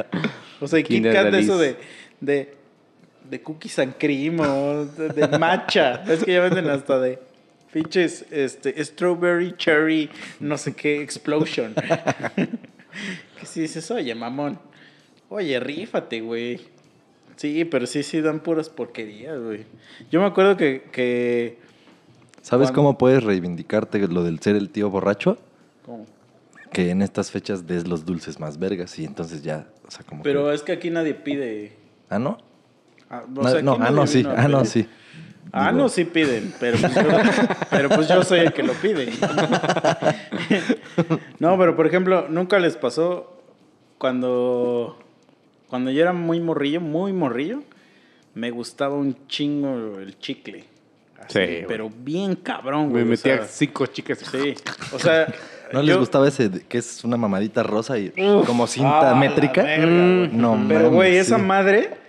o 0.60 0.68
sea, 0.68 0.82
Kit 0.82 1.02
Kat 1.04 1.30
de 1.30 1.38
eso 1.40 1.58
de, 1.58 1.76
de, 2.22 2.54
de 3.28 3.42
cookies 3.42 3.78
and 3.78 3.94
cream 3.98 4.40
o 4.40 4.84
de, 4.86 5.08
de 5.10 5.38
matcha. 5.38 6.02
es 6.08 6.24
que 6.24 6.32
ya 6.32 6.40
venden 6.40 6.70
hasta 6.70 6.98
de 6.98 7.18
pinches 7.72 8.24
este, 8.30 8.82
strawberry, 8.84 9.54
cherry, 9.56 10.08
no 10.40 10.56
sé 10.56 10.72
qué, 10.74 11.02
explosion. 11.02 11.74
que 13.40 13.46
si 13.46 13.60
dices, 13.62 13.90
oye, 13.90 14.14
mamón, 14.14 14.58
oye, 15.28 15.58
rífate, 15.60 16.20
güey. 16.20 16.60
Sí, 17.36 17.64
pero 17.64 17.86
sí, 17.86 18.02
sí, 18.02 18.20
dan 18.20 18.40
puras 18.40 18.68
porquerías, 18.68 19.40
güey. 19.40 19.64
Yo 20.10 20.20
me 20.20 20.26
acuerdo 20.26 20.56
que... 20.56 20.82
que 20.92 21.58
¿Sabes 22.42 22.68
cuando- 22.68 22.74
cómo 22.74 22.98
puedes 22.98 23.22
reivindicarte 23.24 24.06
lo 24.08 24.22
del 24.22 24.38
ser 24.40 24.54
el 24.56 24.68
tío 24.70 24.90
borracho? 24.90 25.38
¿cómo? 25.84 26.06
Que 26.72 26.90
en 26.90 27.02
estas 27.02 27.30
fechas 27.30 27.66
des 27.66 27.86
los 27.88 28.04
dulces 28.04 28.38
más 28.40 28.58
vergas 28.58 28.98
y 28.98 29.04
entonces 29.04 29.42
ya, 29.42 29.66
o 29.86 29.90
sea, 29.90 30.04
como 30.04 30.22
Pero 30.22 30.46
que- 30.48 30.54
es 30.54 30.62
que 30.62 30.72
aquí 30.72 30.90
nadie 30.90 31.14
pide... 31.14 31.72
¿Ah, 32.12 32.18
no? 32.18 32.38
Ah, 33.10 33.22
No, 33.28 33.48
sea, 33.48 33.62
no, 33.62 33.72
ah, 33.74 33.90
no, 33.90 33.90
nadie 33.90 34.06
sí. 34.06 34.26
Ah, 34.36 34.48
no, 34.48 34.64
sí. 34.64 34.86
Ah, 35.52 35.66
Digo, 35.70 35.82
no, 35.82 35.88
sí 35.90 36.04
piden, 36.04 36.54
pero 36.58 36.78
pues, 36.78 36.94
yo, 36.94 37.02
pero 37.70 37.88
pues 37.90 38.08
yo 38.08 38.22
soy 38.22 38.40
el 38.40 38.52
que 38.52 38.62
lo 38.62 38.72
pide. 38.74 39.12
No, 41.38 41.58
pero 41.58 41.76
por 41.76 41.86
ejemplo, 41.86 42.26
nunca 42.28 42.58
les 42.58 42.76
pasó 42.76 43.42
cuando, 43.98 44.98
cuando 45.68 45.90
yo 45.90 46.02
era 46.02 46.12
muy 46.12 46.40
morrillo, 46.40 46.80
muy 46.80 47.12
morrillo, 47.12 47.62
me 48.34 48.50
gustaba 48.50 48.94
un 48.96 49.26
chingo 49.26 49.98
el 49.98 50.18
chicle. 50.18 50.64
Así, 51.18 51.32
Sí, 51.32 51.38
güey. 51.38 51.66
pero 51.66 51.88
bien 51.90 52.34
cabrón, 52.36 52.90
güey. 52.90 53.04
Me 53.04 53.10
o 53.10 53.10
metía 53.12 53.38
sea, 53.38 53.46
cinco 53.46 53.86
chicas. 53.86 54.18
Sí, 54.18 54.54
o 54.92 54.98
sea... 54.98 55.32
¿No 55.72 55.80
les 55.80 55.94
yo- 55.94 56.00
gustaba 56.00 56.28
ese 56.28 56.50
que 56.68 56.78
es 56.78 57.02
una 57.04 57.16
mamadita 57.16 57.62
rosa 57.62 57.96
y 57.98 58.08
Uf, 58.18 58.46
como 58.46 58.66
cinta 58.66 59.00
ah, 59.10 59.12
la 59.12 59.14
métrica? 59.18 59.62
verga, 59.62 59.86
güey. 59.86 60.28
no 60.32 60.64
Pero, 60.68 60.90
güey, 60.90 61.16
esa 61.16 61.38
madre. 61.38 62.01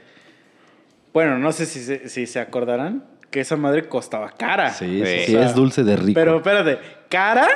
Bueno, 1.13 1.37
no 1.37 1.51
sé 1.51 1.65
si 1.65 1.79
se, 1.79 2.09
si 2.09 2.25
se 2.25 2.39
acordarán 2.39 3.03
que 3.29 3.39
esa 3.41 3.55
madre 3.55 3.87
costaba 3.87 4.29
cara. 4.31 4.71
Sí, 4.71 5.01
sí, 5.03 5.05
Sí. 5.05 5.25
sí, 5.27 5.35
O 5.35 5.39
sea, 5.39 5.47
es 5.49 5.55
dulce 5.55 5.83
de 5.83 5.95
rico. 5.95 6.13
Pero 6.19 6.37
espérate, 6.37 6.79
cara 7.09 7.47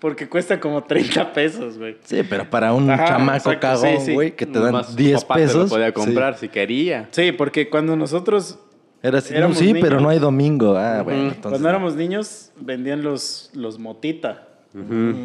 porque 0.00 0.28
cuesta 0.28 0.58
como 0.58 0.82
30 0.82 1.32
pesos, 1.32 1.78
güey. 1.78 1.96
Sí, 2.04 2.22
pero 2.28 2.48
para 2.50 2.72
un 2.72 2.90
Ajá, 2.90 3.06
chamaco 3.06 3.52
cagón, 3.60 3.88
sí, 4.00 4.06
sí. 4.06 4.14
güey, 4.14 4.34
que 4.34 4.46
te 4.46 4.58
dan 4.58 4.84
tu 4.84 4.94
10 4.96 5.22
papá 5.24 5.34
te 5.36 5.40
pesos. 5.42 5.62
lo 5.64 5.68
podía 5.68 5.86
sí. 5.88 5.92
comprar 5.92 6.36
si 6.38 6.48
quería. 6.48 7.08
Sí, 7.12 7.30
porque 7.32 7.70
cuando 7.70 7.94
nosotros, 7.96 8.58
Era 9.00 9.18
así, 9.18 9.32
no, 9.32 9.38
Éramos 9.38 9.58
sí, 9.58 9.72
pero 9.74 9.86
niños. 9.86 10.02
no 10.02 10.08
hay 10.08 10.18
domingo. 10.18 10.76
Ah, 10.76 11.02
bueno, 11.02 11.22
entonces. 11.28 11.50
cuando 11.50 11.68
éramos 11.68 11.94
niños, 11.94 12.50
vendían 12.56 13.02
los, 13.02 13.50
los 13.54 13.78
motita. 13.78 14.48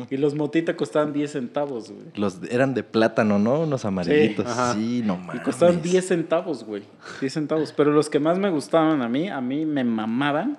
Y 0.09 0.17
los 0.17 0.35
motita 0.35 0.75
costaban 0.75 1.13
10 1.13 1.31
centavos, 1.31 1.89
güey. 1.91 2.05
Los 2.15 2.39
eran 2.51 2.73
de 2.73 2.83
plátano, 2.83 3.39
¿no? 3.39 3.61
Unos 3.61 3.85
amarillitos. 3.85 4.45
Sí, 4.73 5.01
no 5.05 5.15
Y 5.15 5.25
mames. 5.27 5.41
costaban 5.43 5.81
10 5.81 6.05
centavos, 6.07 6.63
güey. 6.65 6.83
10 7.21 7.33
centavos. 7.33 7.71
Pero 7.73 7.91
los 7.91 8.09
que 8.09 8.19
más 8.19 8.37
me 8.39 8.49
gustaban 8.49 9.01
a 9.01 9.07
mí, 9.09 9.29
a 9.29 9.39
mí 9.41 9.65
me 9.65 9.83
mamaban 9.83 10.57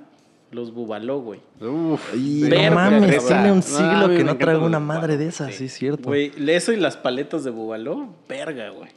los 0.51 0.73
bubaló, 0.73 1.21
güey. 1.21 1.41
Uf, 1.61 2.15
Y 2.15 2.45
no 2.49 2.75
mames, 2.75 3.27
tiene 3.27 3.53
un 3.53 3.63
siglo 3.63 4.09
que 4.09 4.25
no 4.25 4.37
traigo 4.39 4.65
una 4.65 4.81
madre 4.81 5.15
bubaló, 5.15 5.19
de 5.19 5.29
esas, 5.29 5.49
sí. 5.49 5.59
sí, 5.59 5.65
es 5.67 5.73
cierto. 5.75 6.05
Güey, 6.09 6.33
eso 6.49 6.73
y 6.73 6.77
las 6.77 6.97
paletas 6.97 7.45
de 7.45 7.51
bubaló, 7.51 8.15
verga, 8.29 8.71
güey. 8.71 8.89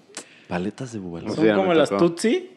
Paletas 0.47 0.93
de 0.93 0.99
bubalo. 0.99 1.29
Sí, 1.29 1.35
Son 1.47 1.55
como 1.55 1.73
las. 1.73 1.89
Tutsi, 1.89 2.51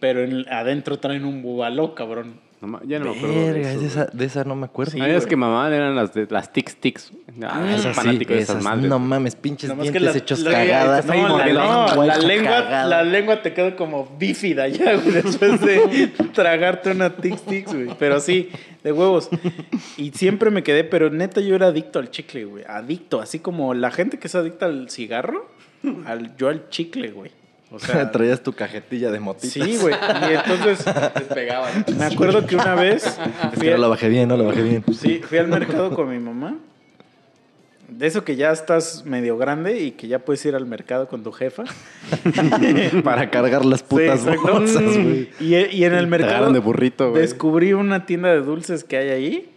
pero 0.00 0.22
en- 0.24 0.48
adentro 0.52 0.98
traen 0.98 1.24
un 1.24 1.42
bubaló, 1.42 1.94
cabrón. 1.94 2.40
No 2.60 2.80
ya 2.84 2.98
no 2.98 3.06
me 3.12 3.18
acuerdo. 3.18 3.34
de 3.34 3.52
Verga, 3.52 3.70
eso, 3.72 3.80
de 3.80 3.86
esa, 3.86 4.04
de 4.06 4.24
esa 4.24 4.44
no 4.44 4.54
me 4.56 4.66
acuerdo. 4.66 4.92
Sí. 4.92 5.00
Ah, 5.00 5.08
es 5.08 5.26
que 5.26 5.36
mamá 5.36 5.68
eran 5.74 5.94
las 5.96 6.12
de 6.12 6.26
las 6.30 6.52
Tic 6.52 6.74
Tics. 6.78 7.12
Ah, 7.42 7.64
esas 7.70 7.82
soy 7.82 7.92
sí, 7.94 8.00
fanático 8.00 8.32
de 8.34 8.38
esas, 8.40 8.56
esas, 8.56 8.64
madres. 8.64 8.88
no 8.88 8.98
mames, 8.98 9.34
pinches 9.36 9.68
Nomás 9.70 9.84
dientes 9.84 10.02
la- 10.02 10.10
hechos 10.18 10.40
la- 10.40 10.50
cagadas. 10.52 11.06
no, 11.06 11.14
la, 11.38 11.46
no, 11.46 11.46
lengua 11.46 12.04
la 12.06 12.16
lengua, 12.18 12.84
la 12.86 13.02
lengua 13.02 13.42
te 13.42 13.52
queda 13.54 13.74
como 13.76 14.14
bífida 14.18 14.68
ya, 14.68 14.94
güey, 14.96 15.10
después 15.10 15.60
de 15.60 16.08
tragarte 16.34 16.90
una 16.90 17.16
Tix 17.16 17.42
Tix, 17.42 17.72
güey. 17.72 17.88
Pero 17.98 18.20
sí, 18.20 18.50
de 18.84 18.92
huevos. 18.92 19.30
Y 19.96 20.10
siempre 20.10 20.50
me 20.50 20.62
quedé, 20.62 20.84
pero 20.84 21.10
neta 21.10 21.40
yo 21.40 21.54
era 21.54 21.68
adicto 21.68 21.98
al 21.98 22.10
chicle, 22.10 22.44
güey. 22.44 22.64
Adicto, 22.68 23.20
así 23.20 23.38
como 23.38 23.74
la 23.74 23.90
gente 23.90 24.18
que 24.18 24.26
es 24.26 24.34
adicta 24.34 24.66
al 24.66 24.90
cigarro, 24.90 25.48
al, 26.06 26.36
yo 26.36 26.48
al 26.48 26.68
chicle, 26.68 27.10
güey. 27.10 27.30
O 27.72 27.78
sea, 27.78 28.10
Traías 28.12 28.42
tu 28.42 28.52
cajetilla 28.52 29.10
de 29.10 29.20
motitas. 29.20 29.50
sí, 29.52 29.76
güey. 29.80 29.94
Y 29.94 30.34
entonces 30.34 30.84
Despegaban. 31.14 31.84
me 31.96 32.04
acuerdo 32.04 32.46
que 32.46 32.56
una 32.56 32.74
vez 32.74 33.04
Es 33.52 33.58
que 33.58 33.70
no 33.72 33.76
lo 33.78 33.90
bajé 33.90 34.08
bien, 34.08 34.28
no 34.28 34.36
lo 34.36 34.44
bajé 34.44 34.62
bien. 34.62 34.84
Sí, 34.92 35.20
fui 35.26 35.38
al 35.38 35.48
mercado 35.48 35.94
con 35.94 36.10
mi 36.10 36.18
mamá. 36.18 36.56
De 37.88 38.06
eso 38.06 38.22
que 38.24 38.36
ya 38.36 38.52
estás 38.52 39.04
medio 39.04 39.36
grande 39.36 39.80
y 39.80 39.90
que 39.90 40.06
ya 40.06 40.20
puedes 40.20 40.44
ir 40.46 40.54
al 40.54 40.64
mercado 40.64 41.08
con 41.08 41.24
tu 41.24 41.32
jefa. 41.32 41.64
Para 43.04 43.30
cargar 43.30 43.64
las 43.64 43.82
putas 43.82 44.20
Sí, 44.20 44.28
bolsas, 44.42 44.82
güey. 44.82 45.28
Y, 45.40 45.54
y 45.56 45.84
en 45.84 45.94
el 45.94 46.06
mercado 46.06 46.52
de 46.52 46.58
burrito, 46.60 47.10
güey. 47.10 47.22
descubrí 47.22 47.72
una 47.72 48.06
tienda 48.06 48.28
de 48.32 48.40
dulces 48.42 48.84
que 48.84 48.96
hay 48.96 49.08
ahí. 49.10 49.50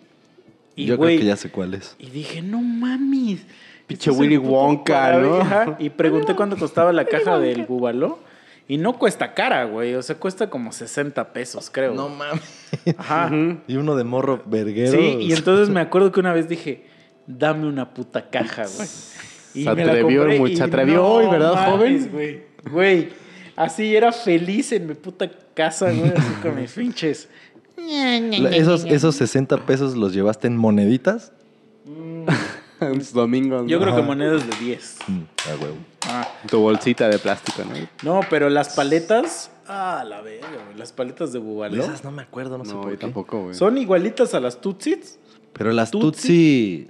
Y, 0.75 0.85
Yo 0.85 0.97
creo 0.97 1.19
que 1.19 1.25
ya 1.25 1.35
sé 1.35 1.49
cuál 1.51 1.75
es. 1.75 1.95
y 1.99 2.09
dije, 2.09 2.41
no 2.41 2.59
mames. 2.61 3.41
Pinche 3.87 4.11
Willy 4.11 4.37
Wonka, 4.37 5.19
¿no? 5.19 5.75
Y 5.79 5.89
pregunté 5.89 6.35
cuánto 6.35 6.57
costaba 6.57 6.91
la 6.93 7.05
caja 7.05 7.39
del 7.39 7.65
bubaló. 7.65 8.19
Y 8.67 8.77
no 8.77 8.97
cuesta 8.97 9.33
cara, 9.33 9.65
güey. 9.65 9.93
O 9.95 10.01
sea, 10.01 10.15
cuesta 10.15 10.49
como 10.49 10.71
60 10.71 11.33
pesos, 11.33 11.69
creo. 11.69 11.93
No 11.93 12.07
mames. 12.07 12.41
Ajá. 12.97 13.29
Y 13.67 13.75
uno 13.75 13.95
de 13.95 14.03
morro 14.05 14.41
verguero. 14.45 14.91
Sí, 14.91 15.17
y 15.19 15.33
entonces 15.33 15.69
me 15.69 15.81
acuerdo 15.81 16.11
que 16.11 16.21
una 16.21 16.31
vez 16.33 16.47
dije, 16.47 16.85
dame 17.27 17.67
una 17.67 17.93
puta 17.93 18.29
caja, 18.29 18.63
güey. 18.75 18.87
Y 19.53 19.65
Se 19.65 19.75
me 19.75 19.85
la 19.85 19.91
atrevió, 19.91 20.21
compré 20.25 20.55
se 20.55 20.63
atrevió 20.63 21.05
hoy, 21.05 21.27
¿verdad, 21.27 21.53
mames, 21.53 21.71
joven? 21.71 22.09
Güey, 22.11 22.43
güey, 22.71 23.09
así 23.55 23.95
era 23.95 24.11
feliz 24.11 24.71
en 24.71 24.87
mi 24.87 24.95
puta 24.95 25.29
casa, 25.53 25.91
güey, 25.91 26.11
así 26.15 26.33
con 26.41 26.55
mis 26.55 26.71
finches. 26.71 27.29
Esos, 27.77 28.85
esos 28.85 29.15
60 29.15 29.65
pesos 29.65 29.95
los 29.95 30.13
llevaste 30.13 30.47
en 30.47 30.57
moneditas. 30.57 31.33
En 32.93 33.03
sus 33.03 33.13
domingos. 33.13 33.63
Yo 33.67 33.77
¿no? 33.79 33.83
creo 33.85 33.95
que 33.95 34.01
monedas 34.01 34.47
de 34.49 34.55
10. 34.65 34.97
Mm, 35.07 35.19
a 35.21 35.55
huevo. 35.63 35.77
Ah, 36.07 36.27
Tu 36.49 36.59
bolsita 36.59 37.07
de 37.09 37.17
plástico, 37.19 37.61
¿no? 37.63 37.75
no, 38.03 38.19
pero 38.29 38.49
las 38.49 38.75
paletas, 38.75 39.51
ah, 39.67 40.03
la 40.07 40.21
verga, 40.21 40.47
güey, 40.65 40.77
las 40.77 40.91
paletas 40.91 41.31
de 41.33 41.39
De 41.39 41.45
bubaló 41.45 41.81
esas 41.83 42.03
no 42.03 42.11
me 42.11 42.21
acuerdo, 42.23 42.57
no, 42.57 42.65
sé 42.65 42.73
por 42.73 42.85
yo 42.85 42.89
qué. 42.91 42.97
tampoco, 42.97 43.41
güey. 43.43 43.55
son 43.55 43.77
igualitas 43.77 44.33
a 44.33 44.39
las 44.39 44.59
Tutsis, 44.59 45.17
Pero 45.53 45.71
las 45.71 45.91
Tutsi. 45.91 46.87
Tutsi. 46.87 46.89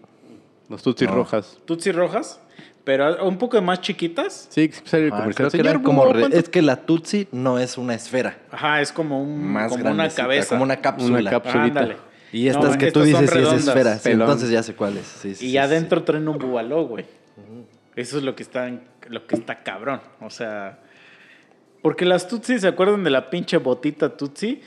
Los 0.70 0.82
tutsis 0.82 1.07
No. 1.10 1.15
rojas. 1.15 1.57
Tutsi 1.65 1.91
rojas, 1.91 2.40
pero 2.86 3.24
un 3.28 3.38
poco 3.38 3.61
más 3.61 3.82
chiquitas. 3.82 4.48
Sí, 4.49 4.72
sale 4.86 5.07
el 5.07 5.14
Ah, 5.14 5.18
comercial. 5.18 5.49
creo 5.52 5.64
que 5.64 5.70
eran 5.70 5.84
como. 5.84 6.06
Re- 6.11 6.22
¿cuánto- 6.22 6.38
Es 6.38 6.49
que 6.49 6.61
la 6.61 6.78
Tutsi 6.78 7.28
no 7.32 7.60
es 7.60 7.78
una 7.78 7.94
esfera. 7.94 8.40
Ajá, 8.52 8.82
es 8.82 8.91
como 8.91 9.22
un 9.22 9.44
Más 9.53 9.72
como 9.72 9.91
una 9.91 10.10
cabeza. 10.10 10.49
Como 10.49 10.64
una 10.64 10.78
cápsula. 10.78 11.20
Una 11.20 11.30
cápsula. 11.30 11.64
Ándale. 11.65 11.98
Y 12.34 12.47
estas 12.49 12.72
No, 12.72 12.77
que 12.77 12.91
tú 12.91 13.01
dices 13.03 13.30
sí 13.30 13.38
es 13.39 13.68
esfera. 13.68 13.97
Sí, 13.99 14.10
entonces 14.11 14.49
ya 14.49 14.61
sé 14.64 14.73
cuáles. 14.73 15.05
Sí, 15.05 15.35
sí, 15.35 15.45
Y 15.45 15.49
sí, 15.51 15.57
adentro 15.57 16.03
traen 16.03 16.27
un 16.27 16.38
bubaló, 16.39 16.85
güey. 16.88 17.05
Eso 17.95 18.18
es 18.18 18.23
lo 18.23 18.35
que 18.35 18.43
está, 18.43 18.68
en- 18.68 18.81
lo 19.07 19.26
que 19.27 19.35
está 19.35 19.64
cabrón. 19.64 20.01
O 20.19 20.30
sea, 20.31 20.80
porque 21.81 22.05
las 22.05 22.27
Tutsi 22.27 22.60
se 22.60 22.68
acuerdan 22.68 23.03
de 23.03 23.11
la 23.11 23.30
pinche 23.30 23.57
botita 23.57 24.18
Tutsi, 24.18 24.61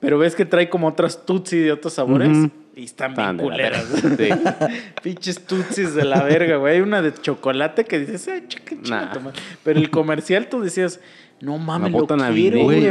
pero 0.00 0.18
ves 0.18 0.34
que 0.34 0.46
trae 0.46 0.68
como 0.70 0.88
otras 0.88 1.26
Tutsi 1.26 1.58
de 1.58 1.72
otros 1.72 1.92
sabores 1.92 2.48
y 2.74 2.84
están 2.84 3.14
bien 3.14 3.36
culeras. 3.36 4.16
verga. 4.16 4.56
Pinches 5.02 5.44
Tutsis 5.44 5.94
de 5.94 6.04
la 6.06 6.22
verga, 6.22 6.56
güey. 6.56 6.76
Hay 6.76 6.80
una 6.80 7.02
de 7.02 7.12
chocolate 7.12 7.84
que 7.84 7.98
dices, 7.98 8.26
ay, 8.28 8.44
chica, 8.48 8.74
chica, 8.82 8.88
Nah. 9.06 9.12
toma". 9.12 9.32
Pero 9.62 9.78
el 9.78 9.90
comercial 9.90 10.48
tú 10.48 10.62
decías, 10.62 11.00
no 11.42 11.58
mames, 11.58 11.92
lo 11.92 12.06
quiero, 12.06 12.60
güey, 12.62 12.80
sí, 12.80 12.86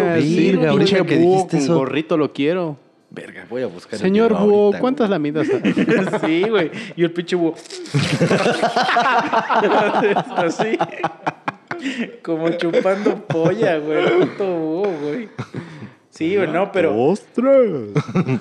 verga, 0.52 0.72
pinche 0.72 0.98
ahorita 0.98 1.06
que 1.06 1.18
dijiste 1.18 1.48
con 1.58 1.60
eso. 1.60 1.76
gorrito 1.78 2.16
lo 2.18 2.32
quiero. 2.32 2.78
Verga, 3.12 3.48
voy 3.50 3.64
a 3.64 3.68
buscar. 3.68 3.96
el 3.96 4.00
Señor 4.00 4.32
video 4.34 4.46
Búho, 4.46 4.64
ahorita, 4.66 4.80
¿cuántas 4.80 5.08
güey. 5.08 5.12
lamidas? 5.12 5.48
Sí, 6.26 6.44
güey. 6.48 6.72
Y 6.96 7.04
el 7.04 7.12
pinche 7.12 7.36
búho. 7.36 7.56
Así. 10.36 10.78
Como 12.22 12.50
chupando 12.52 13.26
polla, 13.26 13.78
güey. 13.78 14.20
Puto 14.20 14.58
búho, 14.58 14.92
güey. 15.02 15.30
Sí, 16.10 16.36
güey, 16.36 16.50
no, 16.50 16.72
pero. 16.72 16.96
¡Ostras! 16.96 17.56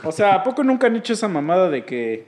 O 0.05 0.13
sea, 0.13 0.35
¿a 0.35 0.43
poco 0.43 0.63
nunca 0.65 0.89
han 0.89 0.97
hecho 0.97 1.13
esa 1.13 1.29
mamada 1.29 1.71
de 1.71 1.85
que. 1.85 2.27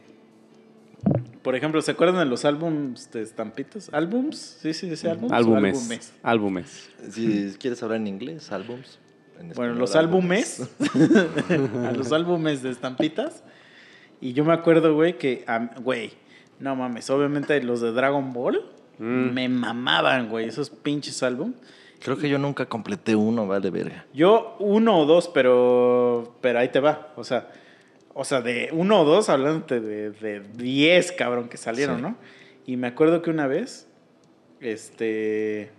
Por 1.43 1.57
ejemplo, 1.57 1.81
¿se 1.83 1.91
acuerdan 1.93 2.19
de 2.19 2.27
los 2.27 2.45
álbums 2.45 3.11
de 3.13 3.23
estampitas? 3.23 3.89
¿Álbums? 3.93 4.59
Sí, 4.61 4.75
sí, 4.75 4.89
dice 4.91 5.11
álbums. 5.11 5.33
Álbumes. 5.33 6.13
Álbumes. 6.23 6.91
Si 7.11 7.55
quieres 7.59 7.83
hablar 7.83 7.97
en 7.99 8.07
inglés, 8.07 8.53
álbums. 8.53 8.99
En 9.41 9.51
Bueno, 9.51 9.75
los 9.75 9.97
álbumes. 9.97 10.69
a 11.87 11.93
los 11.93 12.13
álbumes 12.13 12.63
de 12.63 12.71
estampitas. 12.71 13.43
Y 14.21 14.35
yo 14.35 14.45
me 14.45 14.53
acuerdo, 14.53 14.95
güey, 14.95 15.17
que, 15.19 15.45
güey, 15.83 16.13
no 16.59 16.77
mames, 16.77 17.09
obviamente 17.11 17.61
los 17.63 17.81
de 17.81 17.93
Dragon 17.93 18.33
Ball 18.33 18.63
Mm. 18.99 19.33
me 19.33 19.49
mamaban, 19.49 20.29
güey, 20.29 20.47
esos 20.47 20.69
pinches 20.69 21.23
álbum. 21.23 21.55
Creo 22.01 22.19
que 22.19 22.29
yo 22.29 22.37
nunca 22.39 22.67
completé 22.67 23.17
uno, 23.17 23.47
vale, 23.47 23.71
verga. 23.71 24.05
Yo 24.13 24.57
uno 24.59 24.99
o 24.99 25.07
dos, 25.07 25.29
pero, 25.29 26.37
pero 26.43 26.59
ahí 26.59 26.69
te 26.69 26.81
va. 26.81 27.09
O 27.17 27.25
sea, 27.25 27.49
o 28.13 28.25
sea, 28.25 28.43
de 28.43 28.69
uno 28.73 29.01
o 29.01 29.05
dos, 29.07 29.31
hablándote 29.31 29.81
de, 29.81 30.11
de 30.11 30.41
diez, 30.55 31.13
cabrón, 31.13 31.49
que 31.49 31.57
salieron, 31.57 31.97
Sí. 31.97 32.03
¿no? 32.03 32.17
Y 32.67 32.77
me 32.77 32.89
acuerdo 32.89 33.23
que 33.23 33.31
una 33.31 33.47
vez, 33.47 33.89
este... 34.61 35.71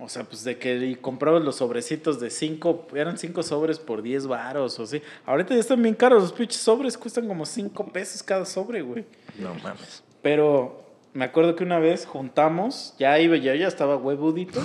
O 0.00 0.08
sea, 0.08 0.24
pues 0.24 0.44
de 0.44 0.58
que 0.58 0.96
comprabas 1.00 1.42
los 1.42 1.56
sobrecitos 1.56 2.20
de 2.20 2.30
cinco, 2.30 2.86
eran 2.94 3.18
cinco 3.18 3.42
sobres 3.42 3.80
por 3.80 4.02
10 4.02 4.28
varos 4.28 4.78
o 4.78 4.84
así. 4.84 5.02
Ahorita 5.26 5.54
ya 5.54 5.60
están 5.60 5.82
bien 5.82 5.94
caros, 5.94 6.22
los 6.22 6.32
pinches 6.32 6.60
sobres 6.60 6.96
cuestan 6.96 7.26
como 7.26 7.44
cinco 7.44 7.84
pesos 7.86 8.22
cada 8.22 8.44
sobre, 8.44 8.82
güey. 8.82 9.04
No 9.38 9.54
mames. 9.54 10.04
Pero 10.22 10.84
me 11.14 11.24
acuerdo 11.24 11.56
que 11.56 11.64
una 11.64 11.80
vez 11.80 12.06
juntamos, 12.06 12.94
ya 12.98 13.18
iba, 13.18 13.36
ya, 13.36 13.56
ya 13.56 13.66
estaba 13.66 13.96
huevudito. 13.96 14.62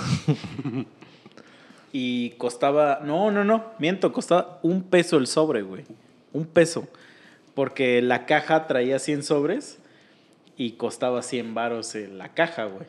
y 1.92 2.30
costaba, 2.30 3.00
no, 3.02 3.32
no, 3.32 3.44
no, 3.44 3.72
miento, 3.80 4.12
costaba 4.12 4.60
un 4.62 4.84
peso 4.84 5.16
el 5.16 5.26
sobre, 5.26 5.62
güey. 5.62 5.84
Un 6.32 6.46
peso. 6.46 6.86
Porque 7.54 8.02
la 8.02 8.26
caja 8.26 8.68
traía 8.68 9.00
100 9.00 9.24
sobres 9.24 9.78
y 10.56 10.72
costaba 10.72 11.22
100 11.22 11.54
varos 11.54 11.96
en 11.96 12.18
la 12.18 12.34
caja, 12.34 12.66
güey. 12.66 12.86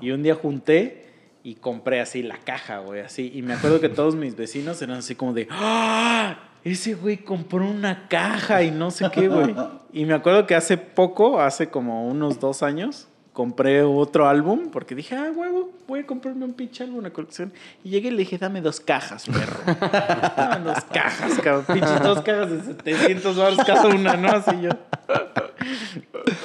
Y 0.00 0.10
un 0.12 0.22
día 0.22 0.34
junté 0.34 1.04
y 1.44 1.56
compré 1.56 2.00
así 2.00 2.22
la 2.22 2.38
caja, 2.38 2.78
güey, 2.78 3.02
así. 3.02 3.30
Y 3.34 3.42
me 3.42 3.52
acuerdo 3.52 3.78
que 3.78 3.90
todos 3.90 4.16
mis 4.16 4.34
vecinos 4.34 4.80
eran 4.80 4.96
así 4.96 5.14
como 5.14 5.34
de, 5.34 5.46
¡ah! 5.50 6.38
Ese 6.64 6.94
güey 6.94 7.18
compró 7.18 7.66
una 7.66 8.08
caja 8.08 8.62
y 8.62 8.70
no 8.70 8.90
sé 8.90 9.10
qué, 9.12 9.28
güey. 9.28 9.54
Y 9.92 10.06
me 10.06 10.14
acuerdo 10.14 10.46
que 10.46 10.54
hace 10.54 10.78
poco, 10.78 11.38
hace 11.38 11.68
como 11.68 12.08
unos 12.08 12.40
dos 12.40 12.62
años, 12.62 13.08
compré 13.34 13.82
otro 13.82 14.26
álbum 14.26 14.70
porque 14.70 14.94
dije, 14.94 15.14
ah, 15.14 15.30
huevo, 15.36 15.72
voy 15.86 16.00
a 16.00 16.06
comprarme 16.06 16.46
un 16.46 16.54
pinche 16.54 16.82
álbum, 16.84 17.00
una 17.00 17.10
colección. 17.10 17.52
Y 17.84 17.90
llegué 17.90 18.08
y 18.08 18.12
le 18.12 18.16
dije, 18.18 18.38
dame 18.38 18.62
dos 18.62 18.80
cajas, 18.80 19.26
perro. 19.26 19.60
dame 20.38 20.64
dos 20.64 20.82
cajas, 20.84 21.38
cabrón. 21.40 21.66
Pinches 21.66 22.02
dos 22.02 22.22
cajas 22.22 22.50
de 22.50 22.62
700 22.62 23.36
dólares 23.36 23.58
cada 23.66 23.88
una, 23.88 24.16
¿no? 24.16 24.28
Así 24.30 24.62
yo. 24.62 24.70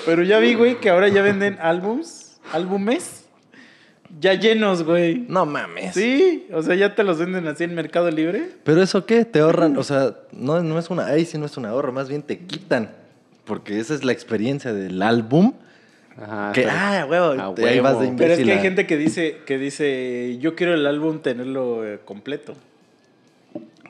Pero 0.05 0.23
ya 0.23 0.39
vi, 0.39 0.55
güey, 0.55 0.81
que 0.81 0.89
ahora 0.89 1.07
ya 1.07 1.21
venden 1.21 1.57
álbums, 1.61 2.41
álbumes, 2.51 3.28
ya 4.19 4.33
llenos, 4.33 4.83
güey. 4.83 5.25
No 5.27 5.45
mames. 5.45 5.93
Sí, 5.95 6.47
o 6.53 6.61
sea, 6.61 6.75
ya 6.75 6.95
te 6.95 7.03
los 7.03 7.19
venden 7.19 7.47
así 7.47 7.63
en 7.63 7.75
Mercado 7.75 8.09
Libre. 8.11 8.49
Pero 8.63 8.81
eso 8.81 9.05
qué, 9.05 9.25
te 9.25 9.39
ahorran, 9.39 9.77
o 9.77 9.83
sea, 9.83 10.15
no, 10.31 10.61
no 10.63 10.79
es 10.79 10.89
una, 10.89 11.05
ahí 11.07 11.25
sí 11.25 11.37
no 11.37 11.45
es 11.45 11.55
un 11.57 11.65
ahorro, 11.65 11.91
más 11.91 12.09
bien 12.09 12.21
te 12.23 12.37
quitan. 12.39 12.91
Porque 13.45 13.79
esa 13.79 13.93
es 13.95 14.03
la 14.03 14.11
experiencia 14.11 14.73
del 14.73 15.01
álbum. 15.01 15.53
Ajá, 16.21 16.51
que, 16.53 16.65
ah, 16.69 17.07
huevo, 17.09 17.41
a 17.41 17.55
te- 17.55 17.67
ahí 17.67 17.79
vas 17.79 17.93
de 17.99 18.05
huevo. 18.05 18.15
Pero 18.17 18.33
es 18.33 18.37
que 18.37 18.41
imbécil 18.43 18.51
hay 18.51 18.59
gente 18.61 18.85
que 18.85 18.97
dice, 18.97 19.37
que 19.45 19.57
dice, 19.57 20.37
yo 20.39 20.53
quiero 20.55 20.73
el 20.73 20.85
álbum 20.85 21.19
tenerlo 21.21 21.85
eh, 21.87 21.99
completo. 22.05 22.55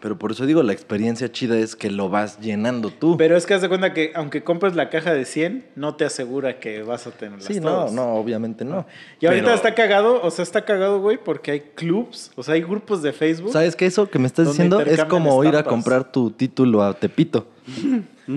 Pero 0.01 0.17
por 0.17 0.31
eso 0.31 0.45
digo, 0.45 0.63
la 0.63 0.71
experiencia 0.73 1.31
chida 1.31 1.57
es 1.57 1.75
que 1.75 1.91
lo 1.91 2.09
vas 2.09 2.39
llenando 2.39 2.89
tú. 2.89 3.17
Pero 3.17 3.35
es 3.35 3.45
que 3.45 3.53
haz 3.53 3.61
de 3.61 3.67
cuenta 3.67 3.93
que 3.93 4.11
aunque 4.15 4.43
compres 4.43 4.75
la 4.75 4.89
caja 4.89 5.13
de 5.13 5.25
100, 5.25 5.65
no 5.75 5.95
te 5.95 6.05
asegura 6.05 6.59
que 6.59 6.83
vas 6.83 7.05
a 7.05 7.11
tenerlas 7.11 7.45
sí, 7.45 7.59
no, 7.59 7.69
todas. 7.69 7.91
no, 7.91 8.13
obviamente 8.15 8.63
no. 8.63 8.85
Y 9.19 9.25
ahorita 9.25 9.43
Pero, 9.45 9.55
está 9.55 9.75
cagado, 9.75 10.21
o 10.21 10.31
sea, 10.31 10.43
está 10.43 10.63
cagado, 10.63 11.01
güey, 11.01 11.17
porque 11.17 11.51
hay 11.51 11.59
clubs, 11.75 12.31
o 12.35 12.43
sea, 12.43 12.53
hay 12.53 12.61
grupos 12.61 13.01
de 13.01 13.11
Facebook. 13.11 13.51
¿Sabes 13.51 13.75
qué? 13.75 13.85
Eso 13.85 14.09
que 14.09 14.19
me 14.19 14.27
estás 14.27 14.47
diciendo 14.47 14.79
es 14.81 15.03
como 15.05 15.43
ir 15.43 15.55
a 15.55 15.63
comprar 15.63 16.11
tu 16.11 16.31
título 16.31 16.81
a 16.83 16.93
Tepito. 16.93 17.47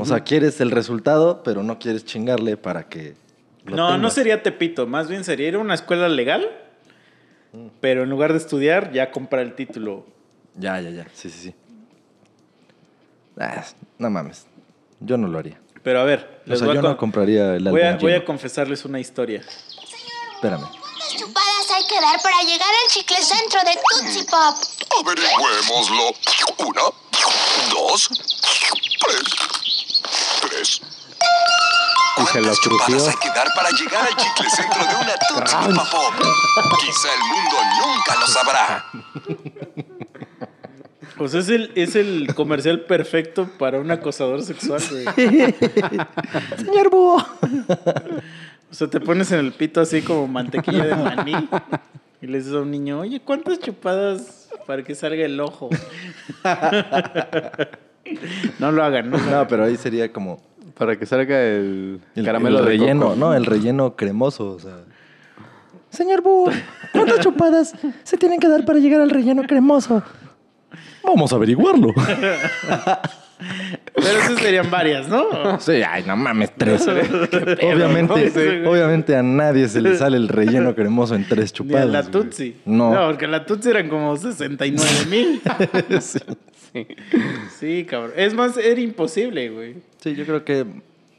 O 0.00 0.04
sea, 0.04 0.20
quieres 0.20 0.60
el 0.60 0.70
resultado, 0.70 1.42
pero 1.44 1.62
no 1.62 1.78
quieres 1.78 2.04
chingarle 2.04 2.56
para 2.56 2.88
que. 2.88 3.14
lo 3.66 3.76
No, 3.76 3.98
no 3.98 4.10
sería 4.10 4.42
Tepito, 4.42 4.86
más 4.86 5.08
bien 5.08 5.22
sería 5.24 5.48
ir 5.48 5.54
a 5.54 5.58
una 5.58 5.74
escuela 5.74 6.08
legal, 6.08 6.48
Mm. 7.52 7.66
pero 7.80 8.02
en 8.02 8.10
lugar 8.10 8.32
de 8.32 8.38
estudiar, 8.38 8.92
ya 8.92 9.10
comprar 9.10 9.42
el 9.42 9.54
título. 9.54 10.06
Ya, 10.54 10.80
ya, 10.80 10.90
ya. 10.90 11.06
Sí, 11.14 11.30
sí, 11.30 11.38
sí. 11.38 11.54
Ah, 13.38 13.64
no 13.98 14.10
mames. 14.10 14.46
Yo 15.00 15.16
no 15.16 15.26
lo 15.28 15.38
haría. 15.38 15.60
Pero 15.82 16.00
a 16.00 16.04
ver, 16.04 16.42
O 16.46 16.50
les 16.50 16.58
sea, 16.58 16.66
voy, 16.66 16.76
yo 16.76 16.80
a, 16.80 16.82
no 16.90 16.96
compraría 16.96 17.56
el 17.56 17.64
voy, 17.64 17.82
a, 17.82 17.96
voy 17.96 18.12
a 18.14 18.24
confesarles 18.24 18.84
una 18.84 19.00
historia. 19.00 19.42
Espérame. 20.34 20.68
¿Cuántas 20.68 21.16
chupadas 21.16 21.70
hay 21.74 21.84
que 21.86 22.00
dar 22.00 22.20
para 22.22 22.42
llegar 22.42 22.68
al 22.68 22.90
chicle 22.90 23.16
centro 23.16 23.60
de 23.64 23.72
Tootsie 23.74 24.24
Pop? 24.24 24.56
Averigüémoslo. 25.00 26.14
Una, 26.58 26.82
dos, 27.72 28.08
tres. 29.00 29.22
Tres. 30.48 30.80
¿Cuántas 32.14 32.60
chupadas 32.60 33.08
hay 33.08 33.16
que 33.16 33.28
dar 33.30 33.48
para 33.54 33.70
llegar 33.70 34.06
al 34.06 34.16
chicle 34.16 34.50
centro 34.50 34.84
de 34.86 34.94
una 34.94 35.14
Tootsie 35.16 35.74
Pop? 35.90 36.14
Quizá 36.80 37.08
el 37.12 37.20
mundo 37.20 37.56
nunca 37.80 38.14
lo 38.20 38.26
sabrá. 38.28 38.84
Pues 41.22 41.34
es 41.34 41.48
el, 41.50 41.70
es 41.76 41.94
el 41.94 42.34
comercial 42.34 42.80
perfecto 42.80 43.48
para 43.56 43.78
un 43.78 43.88
acosador 43.92 44.42
sexual, 44.42 44.82
güey. 44.90 45.04
Señor 46.56 46.90
Búho. 46.90 47.24
O 48.68 48.74
sea, 48.74 48.88
te 48.88 48.98
pones 48.98 49.30
en 49.30 49.38
el 49.38 49.52
pito 49.52 49.80
así 49.80 50.02
como 50.02 50.26
mantequilla 50.26 50.84
de 50.84 50.96
maní 50.96 51.48
y 52.20 52.26
le 52.26 52.38
dices 52.38 52.52
a 52.54 52.62
un 52.62 52.72
niño, 52.72 52.98
oye, 52.98 53.20
¿cuántas 53.20 53.60
chupadas 53.60 54.48
para 54.66 54.82
que 54.82 54.96
salga 54.96 55.24
el 55.24 55.38
ojo? 55.38 55.70
no 58.58 58.72
lo 58.72 58.82
hagan, 58.82 59.08
¿no? 59.08 59.18
No, 59.18 59.46
pero 59.46 59.62
ahí 59.62 59.76
sería 59.76 60.12
como. 60.12 60.42
Para 60.76 60.98
que 60.98 61.06
salga 61.06 61.40
el, 61.40 62.00
El, 62.16 62.24
caramelo 62.24 62.58
el 62.58 62.64
de 62.64 62.70
relleno, 62.72 63.06
coco. 63.10 63.16
¿no? 63.16 63.32
El 63.32 63.46
relleno 63.46 63.94
cremoso, 63.94 64.54
o 64.54 64.58
sea. 64.58 64.78
Señor 65.88 66.20
Búho, 66.20 66.50
¿cuántas 66.92 67.20
chupadas 67.20 67.74
se 68.02 68.16
tienen 68.16 68.40
que 68.40 68.48
dar 68.48 68.64
para 68.64 68.80
llegar 68.80 69.00
al 69.00 69.10
relleno 69.10 69.44
cremoso? 69.44 70.02
Vamos 71.04 71.32
a 71.32 71.36
averiguarlo. 71.36 71.92
Pero 73.94 74.18
esas 74.18 74.38
serían 74.40 74.70
varias, 74.70 75.08
¿no? 75.08 75.60
Sí, 75.60 75.82
ay, 75.82 76.04
no 76.06 76.16
mames, 76.16 76.52
tres. 76.56 76.86
obviamente, 77.62 78.24
¿no? 78.24 78.30
Sí, 78.30 78.66
obviamente 78.66 79.16
a 79.16 79.22
nadie 79.22 79.68
se 79.68 79.80
le 79.80 79.96
sale 79.96 80.16
el 80.16 80.28
relleno 80.28 80.74
cremoso 80.74 81.14
en 81.14 81.26
tres 81.26 81.52
Ni 81.52 81.56
chupadas. 81.56 81.82
a 81.82 81.86
la. 81.86 82.02
Tutsi. 82.04 82.56
No. 82.64 82.94
porque 83.06 83.26
la 83.26 83.44
Tutsi 83.44 83.70
eran 83.70 83.88
como 83.88 84.16
69 84.16 85.06
mil. 85.10 85.42
sí. 86.00 86.20
Sí, 87.58 87.84
cabrón. 87.84 88.12
Es 88.16 88.32
más, 88.32 88.56
era 88.56 88.80
imposible, 88.80 89.50
güey. 89.50 89.74
Sí, 89.98 90.14
yo 90.14 90.24
creo 90.24 90.44
que 90.44 90.64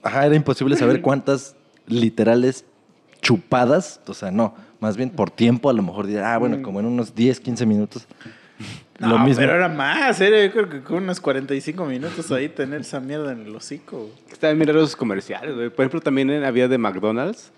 ajá, 0.01 0.25
era 0.25 0.35
imposible 0.35 0.75
saber 0.75 1.01
cuántas 1.01 1.55
literales 1.87 2.65
chupadas, 3.21 4.01
o 4.05 4.13
sea, 4.13 4.31
no, 4.31 4.53
más 4.79 4.97
bien 4.97 5.09
por 5.09 5.31
tiempo, 5.31 5.69
a 5.69 5.73
lo 5.73 5.81
mejor 5.81 6.07
diría, 6.07 6.33
ah, 6.33 6.37
bueno, 6.37 6.61
como 6.61 6.79
en 6.79 6.85
unos 6.85 7.15
10, 7.15 7.39
15 7.39 7.65
minutos. 7.65 8.07
No, 8.99 9.09
lo 9.09 9.19
mismo. 9.19 9.41
pero 9.41 9.55
era 9.55 9.67
más. 9.69 10.21
Era 10.21 10.43
yo 10.45 10.51
creo 10.51 10.69
que 10.69 10.81
con 10.81 11.03
unos 11.03 11.19
45 11.19 11.85
minutos 11.85 12.31
ahí 12.31 12.47
tener 12.49 12.81
esa 12.81 12.99
mierda 12.99 13.31
en 13.31 13.45
el 13.47 13.55
hocico. 13.55 14.09
Estaban 14.31 14.59
raros 14.59 14.75
los 14.81 14.95
comerciales, 14.95 15.55
güey. 15.55 15.69
Por 15.69 15.83
ejemplo, 15.83 15.99
también 16.01 16.29
en- 16.29 16.43
había 16.43 16.67
de 16.67 16.77
McDonald's. 16.77 17.51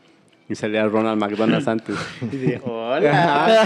Y 0.47 0.53
salía 0.53 0.85
Ronald 0.85 1.19
McDonald's 1.19 1.67
antes. 1.67 1.95
Y 2.31 2.37
de, 2.37 2.61
hola. 2.63 3.65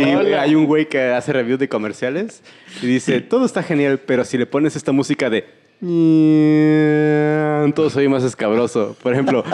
Y 0.00 0.32
hay 0.34 0.54
un 0.54 0.66
güey 0.66 0.88
que 0.88 1.00
hace 1.12 1.32
reviews 1.32 1.58
de 1.60 1.68
comerciales 1.68 2.42
y 2.82 2.86
dice, 2.86 3.20
todo 3.20 3.44
está 3.46 3.62
genial, 3.62 3.98
pero 4.04 4.24
si 4.24 4.36
le 4.36 4.46
pones 4.46 4.74
esta 4.76 4.92
música 4.92 5.30
de... 5.30 5.44
Todo 7.74 7.90
soy 7.90 8.08
más 8.08 8.24
escabroso. 8.24 8.96
Por 9.02 9.12
ejemplo, 9.12 9.44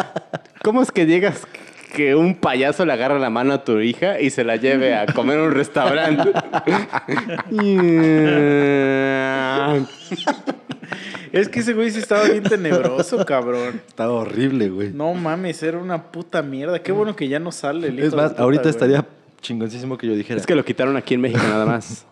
¿cómo 0.62 0.82
es 0.82 0.90
que 0.90 1.06
llegas 1.06 1.46
que 1.96 2.14
un 2.14 2.34
payaso 2.34 2.84
le 2.84 2.92
agarra 2.92 3.18
la 3.18 3.30
mano 3.30 3.54
a 3.54 3.64
tu 3.64 3.80
hija 3.80 4.20
y 4.20 4.28
se 4.28 4.44
la 4.44 4.56
lleve 4.56 4.94
a 4.94 5.06
comer 5.06 5.38
a 5.38 5.44
un 5.44 5.52
restaurante? 5.52 6.30
Es 11.32 11.48
que 11.48 11.60
ese 11.60 11.74
güey 11.74 11.90
sí 11.90 11.98
estaba 11.98 12.24
bien 12.28 12.44
tenebroso, 12.44 13.24
cabrón. 13.26 13.80
Estaba 13.88 14.12
horrible, 14.12 14.68
güey. 14.68 14.90
No 14.92 15.12
mames, 15.14 15.62
era 15.62 15.78
una 15.78 16.04
puta 16.04 16.42
mierda. 16.42 16.82
Qué 16.82 16.92
bueno 16.92 17.16
que 17.16 17.28
ya 17.28 17.38
no 17.38 17.50
sale 17.50 17.88
el 17.88 17.94
hijo 17.94 18.04
es 18.06 18.10
de 18.12 18.16
más, 18.16 18.30
puta, 18.30 18.42
ahorita 18.42 18.62
güey. 18.62 18.70
estaría 18.70 19.04
chingoncísimo 19.40 19.98
que 19.98 20.06
yo 20.06 20.14
dijera. 20.14 20.38
es 20.38 20.46
que 20.46 20.54
lo 20.54 20.64
quitaron 20.64 20.96
aquí 20.96 21.14
en 21.14 21.22
México 21.22 21.42
nada 21.48 21.66
más. 21.66 22.06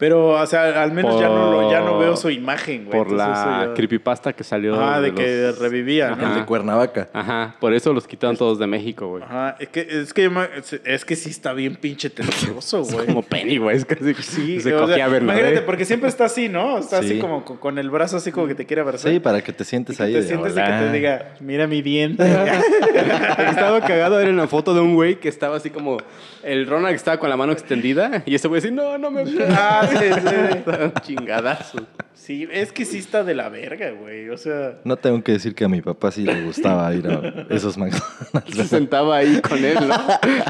Pero, 0.00 0.30
o 0.30 0.46
sea, 0.46 0.82
al 0.82 0.90
menos 0.92 1.20
ya, 1.20 1.28
no 1.28 1.52
lo, 1.52 1.70
ya 1.70 1.80
no 1.80 1.98
veo 1.98 2.16
su 2.16 2.30
imagen, 2.30 2.86
güey. 2.86 2.98
por 2.98 3.08
Entonces, 3.12 3.18
la 3.28 3.60
eso 3.62 3.68
ya- 3.68 3.74
creepypasta 3.74 4.32
que 4.32 4.42
salió. 4.42 4.74
Ah, 4.82 5.00
de 5.00 5.08
los- 5.12 5.20
que 5.20 5.52
revivía, 5.60 6.16
¿no? 6.16 6.28
el 6.28 6.34
de 6.40 6.44
Cuernavaca. 6.46 7.08
Ajá, 7.12 7.54
por 7.60 7.74
eso 7.74 7.92
los 7.92 8.06
quitaron 8.06 8.36
todos 8.36 8.58
de 8.58 8.66
México, 8.66 9.06
güey. 9.08 9.22
Ajá, 9.22 9.56
es 9.60 9.68
que, 9.68 9.80
es 9.88 10.12
que, 10.14 10.22
yo 10.24 10.30
me- 10.30 10.48
es 10.84 11.04
que 11.04 11.14
sí 11.16 11.30
está 11.30 11.52
bien 11.52 11.76
pinche 11.76 12.10
tenebroso, 12.10 12.82
güey. 12.90 13.06
Como 13.06 13.22
Pennywise, 13.22 13.84
casi. 13.86 14.14
Sí, 14.14 14.60
se 14.60 14.74
o 14.74 14.86
sea, 14.88 15.06
imagínate, 15.06 15.60
porque 15.60 15.84
siempre 15.84 16.08
está 16.08 16.24
así, 16.24 16.48
¿no? 16.48 16.78
Está 16.78 16.98
así 17.00 17.10
Sí. 17.10 17.18
como 17.18 17.44
con, 17.44 17.58
con 17.58 17.78
el 17.78 17.90
brazo 17.90 18.16
así 18.16 18.32
como 18.32 18.46
que 18.48 18.54
te 18.54 18.64
quiere 18.64 18.80
abrazar. 18.80 19.12
Sí, 19.12 19.20
para 19.20 19.42
que 19.42 19.52
te 19.52 19.64
sientes 19.64 19.96
Y 19.96 19.98
que 19.98 20.02
ahí. 20.04 20.12
te 20.14 20.20
de, 20.22 20.26
sientes 20.26 20.52
y 20.52 20.54
que 20.56 20.62
"Hola". 20.62 20.78
te 20.80 20.92
diga, 20.92 21.34
mira 21.40 21.66
mi 21.66 21.82
diente. 21.82 22.24
Estaba 23.50 23.80
cagado 23.82 24.18
era 24.20 24.30
una 24.30 24.46
foto 24.46 24.72
de 24.74 24.80
un 24.80 24.94
güey 24.94 25.16
que 25.20 25.28
estaba 25.28 25.56
así 25.56 25.68
como. 25.70 25.98
El 26.42 26.66
Ronald 26.66 26.92
que 26.92 26.96
estaba 26.96 27.18
con 27.18 27.28
la 27.28 27.36
mano 27.36 27.52
extendida 27.52 28.22
y 28.24 28.34
ese 28.34 28.48
güey 28.48 28.60
así, 28.60 28.70
no, 28.70 28.96
no 28.96 29.10
me 29.10 29.24
Ah, 29.50 29.86
Estaban 29.92 30.92
Chingadazos. 31.02 31.82
Sí, 32.14 32.46
es 32.52 32.70
que 32.70 32.84
sí 32.84 32.98
está 32.98 33.24
de 33.24 33.34
la 33.34 33.48
verga, 33.48 33.90
güey. 33.92 34.28
O 34.28 34.36
sea, 34.36 34.78
No 34.84 34.96
tengo 34.96 35.22
que 35.24 35.32
decir 35.32 35.54
que 35.54 35.64
a 35.64 35.68
mi 35.68 35.80
papá 35.80 36.10
sí 36.10 36.22
le 36.24 36.44
gustaba 36.44 36.94
ir 36.94 37.06
a 37.06 37.46
esos 37.48 37.78
McDonald's. 37.78 38.54
Se 38.54 38.64
sentaba 38.66 39.16
ahí 39.16 39.40
con 39.40 39.64
él, 39.64 39.78
¿no? 39.88 39.96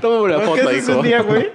Toma 0.00 0.22
una 0.22 0.44
¿no? 0.44 0.54
¿qué 0.54 0.62
foto, 0.62 0.76
hijo. 0.76 0.98
un 0.98 1.04
día, 1.04 1.22
güey? 1.22 1.48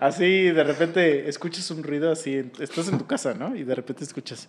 Así, 0.00 0.44
de 0.44 0.64
repente, 0.64 1.28
escuchas 1.28 1.70
un 1.70 1.82
ruido 1.82 2.10
así. 2.10 2.50
Estás 2.58 2.88
en 2.88 2.98
tu 2.98 3.06
casa, 3.06 3.34
¿no? 3.34 3.54
Y 3.54 3.64
de 3.64 3.74
repente 3.74 4.02
escuchas... 4.02 4.48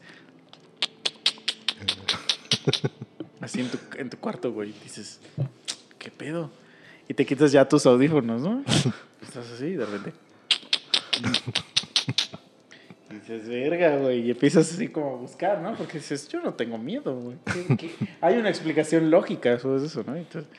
Así 3.42 3.60
en 3.60 3.70
tu, 3.70 3.78
en 3.98 4.10
tu 4.10 4.18
cuarto, 4.18 4.52
güey. 4.54 4.74
Dices, 4.84 5.20
¿qué 5.98 6.10
pedo? 6.10 6.52
Y 7.10 7.14
te 7.14 7.26
quitas 7.26 7.52
ya 7.52 7.68
tus 7.68 7.86
audífonos, 7.86 8.42
¿no? 8.42 8.64
Estás 9.22 9.52
así 9.52 9.72
de 9.72 9.86
repente... 9.86 10.14
Dices, 13.32 13.48
verga, 13.50 13.98
güey. 13.98 14.22
Y 14.28 14.32
empiezas 14.32 14.72
así 14.74 14.88
como 14.88 15.16
a 15.16 15.18
buscar, 15.18 15.62
¿no? 15.62 15.76
Porque 15.76 16.00
dices, 16.00 16.28
yo 16.28 16.42
no 16.42 16.54
tengo 16.54 16.78
miedo, 16.78 17.16
güey. 17.16 17.38
¿Qué- 17.68 17.78
qué? 17.78 17.92
Hay 18.20 18.38
una 18.38 18.50
explicación 18.50 19.10
lógica 19.10 19.58
sobre 19.60 19.86
eso, 19.86 20.04
¿no? 20.06 20.16
Y 20.18 20.20
entonces, 20.20 20.52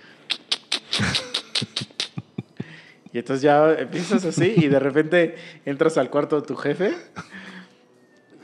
y 3.13 3.19
entonces 3.19 3.43
ya 3.43 3.73
empiezas 3.75 4.25
así 4.25 4.55
y 4.57 4.69
de 4.69 4.79
repente 4.79 5.35
entras 5.67 5.99
al 5.99 6.09
cuarto 6.11 6.41
de 6.41 6.47
tu 6.47 6.57
jefe 6.57 6.95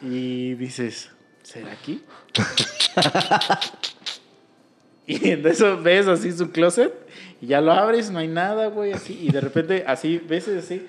y 0.02 0.54
dices, 0.54 1.10
¿será 1.42 1.72
aquí? 1.72 2.02
Y 5.10 5.30
en 5.30 5.46
eso 5.46 5.80
ves 5.80 6.06
así 6.06 6.30
su 6.32 6.50
closet 6.50 6.92
y 7.40 7.46
ya 7.46 7.62
lo 7.62 7.72
abres, 7.72 8.10
no 8.10 8.18
hay 8.18 8.28
nada, 8.28 8.66
güey, 8.66 8.92
así. 8.92 9.18
Y 9.18 9.30
de 9.32 9.40
repente 9.40 9.82
así, 9.86 10.18
ves 10.18 10.46
así 10.48 10.86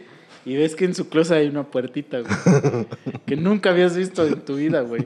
y 0.50 0.56
ves 0.58 0.76
que 0.76 0.86
en 0.86 0.96
su 0.96 1.10
closet 1.10 1.38
hay 1.38 1.48
una 1.48 1.64
puertita, 1.64 2.20
güey. 2.20 2.86
Que 3.26 3.36
nunca 3.36 3.70
habías 3.70 3.96
visto 3.96 4.26
en 4.26 4.42
tu 4.42 4.56
vida, 4.56 4.82
güey. 4.82 5.06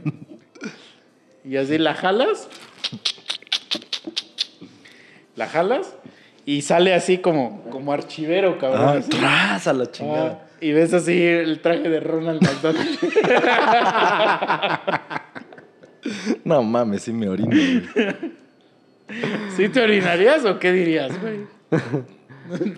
Y 1.43 1.57
así 1.57 1.77
la 1.77 1.93
jalas. 1.93 2.47
La 5.35 5.47
jalas 5.47 5.93
y 6.45 6.61
sale 6.61 6.93
así 6.93 7.17
como, 7.17 7.63
como 7.69 7.91
archivero, 7.91 8.57
cabrón. 8.57 8.81
Ah, 8.87 8.91
así. 8.99 9.09
tras 9.09 9.67
a 9.67 9.73
la 9.73 9.83
Ah, 9.83 9.91
chingada. 9.91 10.47
y 10.61 10.71
ves 10.71 10.93
así 10.93 11.21
el 11.21 11.59
traje 11.59 11.89
de 11.89 11.99
Ronald 11.99 12.41
McDonald. 12.41 12.99
No 16.43 16.63
mames, 16.63 17.03
sí 17.03 17.13
me 17.13 17.29
orino, 17.29 17.49
güey. 17.49 17.81
¿Sí 19.55 19.69
te 19.69 19.81
orinarías 19.81 20.43
o 20.43 20.59
qué 20.59 20.73
dirías, 20.73 21.13
güey? 21.21 21.41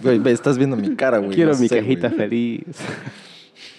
Güey, 0.02 0.22
estás 0.30 0.58
viendo 0.58 0.76
mi 0.76 0.96
cara, 0.96 1.18
güey. 1.20 1.36
Quiero 1.36 1.54
no 1.54 1.58
mi 1.60 1.68
sé, 1.68 1.80
cajita 1.80 2.08
güey. 2.10 2.20
feliz. 2.20 2.64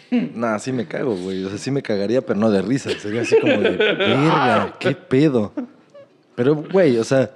Nah, 0.08 0.58
sí 0.60 0.70
me 0.70 0.86
cago, 0.86 1.16
güey. 1.16 1.42
O 1.44 1.48
sea, 1.48 1.58
sí 1.58 1.72
me 1.72 1.82
cagaría, 1.82 2.22
pero 2.22 2.38
no 2.38 2.48
de 2.48 2.62
risa. 2.62 2.90
Sería 2.96 3.22
así 3.22 3.36
como 3.40 3.54
de, 3.60 3.70
verga, 3.70 4.76
qué 4.78 4.92
pedo. 4.92 5.52
Pero, 6.36 6.54
güey, 6.54 6.96
o 6.98 7.02
sea, 7.04 7.32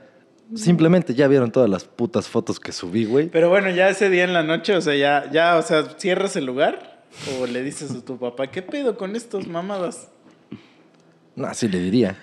simplemente 0.54 1.12
ya 1.12 1.26
vieron 1.26 1.50
todas 1.50 1.68
las 1.68 1.84
putas 1.84 2.28
fotos 2.28 2.60
que 2.60 2.70
subí, 2.70 3.06
güey. 3.06 3.28
Pero 3.28 3.48
bueno, 3.48 3.70
ya 3.70 3.88
ese 3.88 4.08
día 4.08 4.22
en 4.22 4.32
la 4.32 4.44
noche, 4.44 4.76
o 4.76 4.80
sea, 4.80 4.94
ya, 4.94 5.28
ya, 5.32 5.56
o 5.56 5.62
sea, 5.62 5.82
cierras 5.98 6.36
el 6.36 6.46
lugar 6.46 7.02
o 7.40 7.46
le 7.46 7.64
dices 7.64 7.90
a 7.90 8.04
tu 8.04 8.18
papá, 8.18 8.46
¿qué 8.52 8.62
pedo 8.62 8.96
con 8.96 9.16
estos 9.16 9.48
mamadas? 9.48 10.08
No, 11.34 11.52
sí 11.54 11.66
le 11.68 11.80
diría. 11.80 12.16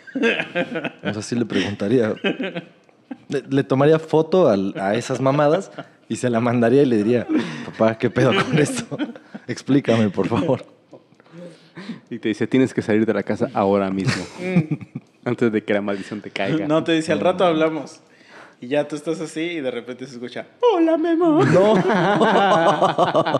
O 1.03 1.11
sea, 1.11 1.21
sí 1.21 1.35
le 1.35 1.45
preguntaría. 1.45 2.13
Le, 3.27 3.43
le 3.49 3.63
tomaría 3.65 3.99
foto 3.99 4.47
al- 4.47 4.73
a 4.79 4.95
esas 4.95 5.19
mamadas 5.19 5.71
y 6.09 6.15
se 6.15 6.29
la 6.29 6.39
mandaría 6.39 6.83
y 6.83 6.85
le 6.85 6.97
diría, 6.97 7.27
papá, 7.65 7.97
¿qué 7.97 8.09
pedo 8.09 8.33
con 8.33 8.57
esto? 8.59 8.97
Explícame, 9.47 10.09
por 10.09 10.27
favor. 10.27 10.65
Y 12.09 12.19
te 12.19 12.29
dice, 12.29 12.47
tienes 12.47 12.73
que 12.73 12.81
salir 12.81 13.05
de 13.05 13.13
la 13.13 13.23
casa 13.23 13.49
ahora 13.53 13.89
mismo. 13.89 14.23
Antes 15.25 15.51
de 15.51 15.63
que 15.63 15.73
la 15.73 15.81
maldición 15.81 16.21
te 16.21 16.29
caiga. 16.29 16.67
No, 16.67 16.83
te 16.83 16.93
dice, 16.93 17.11
al 17.11 17.19
rato 17.19 17.43
hablamos. 17.43 18.01
Y 18.59 18.69
ya 18.69 18.87
tú 18.87 18.95
estás 18.95 19.21
así 19.21 19.41
y 19.41 19.61
de 19.61 19.69
repente 19.69 20.07
se 20.07 20.13
escucha, 20.13 20.47
¡Hola, 20.59 20.97
Memo! 20.97 21.43
No. 21.45 21.73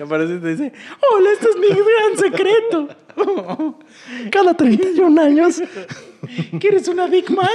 Aparece 0.00 0.34
y 0.34 0.38
te 0.38 0.48
dice, 0.48 0.72
¡Hola, 1.12 1.30
este 1.32 1.50
es 1.50 1.56
mi 1.56 1.68
gran 1.68 2.16
secreto! 2.16 2.88
Cada 4.30 4.54
31 4.54 5.20
años. 5.20 5.60
¿Quieres 6.58 6.88
una 6.88 7.06
Big 7.08 7.30
Mac? 7.30 7.50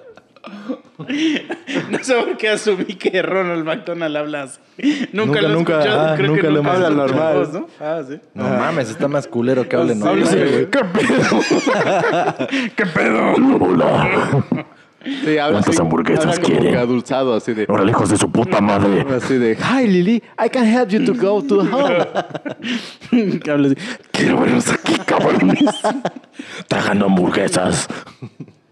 No 1.90 1.98
sé 2.02 2.14
por 2.14 2.36
qué 2.36 2.48
asumí 2.50 2.84
que 2.84 3.20
Ronald 3.22 3.64
McDonald 3.64 4.16
habla 4.16 4.42
así. 4.44 4.58
Nunca, 5.12 5.12
Nunca, 5.12 5.42
lo 5.42 5.48
he 5.48 5.52
nunca, 5.52 5.72
escuchado. 5.78 6.00
ah, 6.08 6.14
Creo 6.16 6.28
nunca 6.28 6.42
que 6.42 6.48
lo 6.50 6.56
nunca 6.56 6.70
hemos 6.74 6.84
habla 6.84 6.96
normal, 7.06 7.48
¿no? 7.52 7.68
Ah, 7.80 8.02
sí. 8.08 8.20
No 8.34 8.44
mames, 8.44 8.90
está 8.90 9.08
más 9.08 9.26
culero 9.26 9.68
que 9.68 9.76
hable 9.76 9.92
Habla 9.92 10.04
normal. 10.06 10.28
así, 10.28 10.36
güey. 10.36 10.70
¿Qué 12.76 12.86
pedo? 12.86 13.34
Sí, 15.24 15.38
habla 15.38 15.52
¿Cuántas 15.60 15.68
así- 15.74 15.80
hamburguesas 15.80 16.26
habla 16.36 16.40
quieren? 16.40 16.76
adulzado, 16.76 17.34
así 17.36 17.54
de... 17.54 17.66
Su 18.18 18.32
puta 18.32 18.60
madre. 18.60 19.06
Así 19.16 19.34
de, 19.38 19.54
hi 19.56 19.86
Lily, 19.86 20.16
I 20.44 20.48
can 20.50 20.64
help 20.66 20.88
you 20.88 21.04
to 21.04 21.14
go 21.14 21.40
to 21.46 21.60
home. 21.60 23.38
Que 23.38 23.50
habla 23.52 23.68
así. 23.68 23.76
Quiero 24.10 24.40
verlos 24.40 24.68
aquí, 24.68 24.96
cabrones. 25.06 25.60
Tragando 26.66 27.06
hamburguesas. 27.06 27.86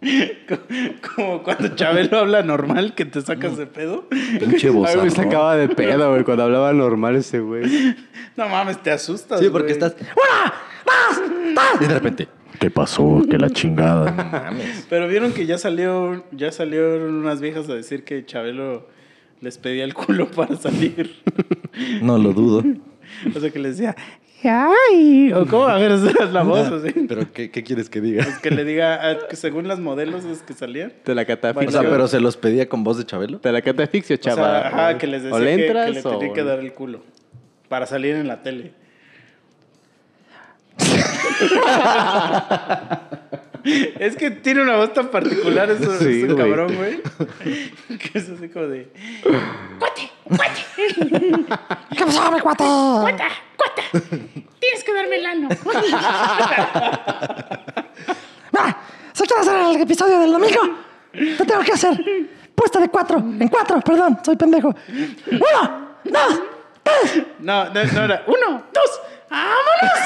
Como 1.16 1.42
cuando 1.42 1.68
Chabelo 1.68 2.18
habla 2.18 2.42
normal, 2.42 2.94
que 2.94 3.04
te 3.04 3.20
sacas 3.20 3.56
de 3.56 3.66
pedo. 3.66 4.08
Pinche 4.08 4.68
A 4.68 4.72
mí 4.72 4.78
me 4.78 4.80
bozarrón. 4.80 5.10
sacaba 5.10 5.56
de 5.56 5.68
pedo, 5.68 6.10
güey, 6.10 6.24
cuando 6.24 6.44
hablaba 6.44 6.72
normal 6.72 7.16
ese 7.16 7.40
güey. 7.40 7.64
No 8.36 8.48
mames, 8.48 8.82
te 8.82 8.90
asustas. 8.90 9.38
Sí, 9.38 9.48
porque 9.48 9.74
güey. 9.74 9.84
estás. 9.84 9.94
¡Una! 10.00 10.52
¡Dos! 10.84 11.22
¡Tres! 11.54 11.80
Y 11.80 11.84
de 11.86 11.94
repente. 11.94 12.28
¿Qué 12.58 12.68
pasó? 12.68 13.22
Que 13.30 13.38
la 13.38 13.48
chingada. 13.50 14.10
Mames. 14.10 14.86
Pero 14.90 15.06
vieron 15.06 15.32
que 15.32 15.46
ya 15.46 15.56
salió, 15.56 16.24
ya 16.32 16.50
salieron 16.50 17.14
unas 17.14 17.40
viejas 17.40 17.68
a 17.68 17.74
decir 17.74 18.02
que 18.04 18.26
Chabelo 18.26 18.88
les 19.40 19.58
pedía 19.58 19.84
el 19.84 19.94
culo 19.94 20.28
para 20.30 20.56
salir. 20.56 21.16
No 22.02 22.18
lo 22.18 22.32
dudo. 22.32 22.64
O 23.34 23.38
sea 23.38 23.50
que 23.50 23.58
les 23.60 23.76
decía, 23.76 23.94
¡ay! 24.48 25.32
O 25.32 25.46
cómo, 25.46 25.66
a 25.66 25.78
ver, 25.78 25.92
esa 25.92 26.24
es 26.24 26.32
la 26.32 26.42
voz 26.42 26.70
así. 26.70 26.92
Pero, 27.08 27.32
¿qué, 27.32 27.50
qué 27.50 27.62
quieres 27.62 27.88
que 27.88 28.00
diga? 28.00 28.26
Que 28.42 28.50
le 28.50 28.64
diga, 28.64 29.10
ah, 29.10 29.18
que 29.28 29.36
según 29.36 29.68
las 29.68 29.78
modelos 29.80 30.24
es 30.24 30.42
que 30.42 30.52
salían. 30.54 30.92
Te 31.02 31.14
la 31.14 31.22
O 31.22 31.26
catafixio. 31.26 31.70
sea, 31.70 31.82
pero 31.90 32.08
se 32.08 32.20
los 32.20 32.36
pedía 32.36 32.68
con 32.68 32.84
voz 32.84 32.98
de 32.98 33.04
Chabelo. 33.04 33.38
Te 33.38 33.52
la 33.52 33.62
catafixio, 33.62 34.16
O 34.16 34.22
sea, 34.22 34.68
ajá, 34.68 34.98
que 34.98 35.06
les 35.06 35.22
decía 35.22 35.36
o 35.36 35.40
le 35.40 35.50
que- 35.50 35.56
que, 35.56 35.66
entras 35.66 35.90
le 35.94 36.00
o... 36.00 36.18
tenía 36.18 36.34
que 36.34 36.44
dar 36.44 36.58
el 36.58 36.72
culo 36.72 37.00
para 37.68 37.86
salir 37.86 38.14
en 38.16 38.28
la 38.28 38.42
tele. 38.42 38.72
es 43.64 44.16
que 44.16 44.30
tiene 44.30 44.62
una 44.62 44.76
voz 44.76 44.92
tan 44.92 45.08
particular 45.08 45.70
eso, 45.70 45.98
Sí, 45.98 46.22
ese 46.22 46.26
güey. 46.26 46.36
cabrón, 46.36 46.74
güey. 46.76 47.00
que 47.98 48.18
es 48.18 48.28
así 48.30 48.48
como 48.48 48.66
de... 48.66 48.90
¿Qué 51.96 52.04
pasó, 52.04 52.30
mi 52.32 52.40
cuate? 52.40 52.64
¡Cuata! 52.64 53.28
¡Cuata! 53.56 53.82
Tienes 54.60 54.84
que 54.84 54.94
darme 54.94 55.16
el 55.16 55.26
ano. 55.26 55.48
Mira, 58.52 58.76
si 59.12 59.24
quieres 59.26 59.48
hacer 59.48 59.60
el 59.74 59.80
episodio 59.82 60.18
del 60.20 60.32
domingo, 60.32 60.60
te 61.12 61.44
tengo 61.44 61.62
que 61.62 61.72
hacer 61.72 61.98
puesta 62.54 62.80
de 62.80 62.88
cuatro, 62.88 63.18
en 63.18 63.48
cuatro, 63.48 63.80
perdón, 63.80 64.18
soy 64.24 64.36
pendejo. 64.36 64.74
Uno, 65.30 65.96
dos, 66.04 66.40
tres. 66.82 67.22
No, 67.40 67.64
no, 67.66 67.84
no 67.84 68.04
era... 68.04 68.22
Uno, 68.26 68.62
dos, 68.72 69.00
¡vámonos! 69.30 70.00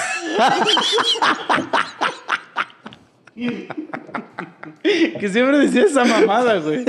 Que 5.21 5.29
siempre 5.29 5.59
decía 5.59 5.83
esa 5.83 6.05
mamada, 6.05 6.59
güey. 6.59 6.85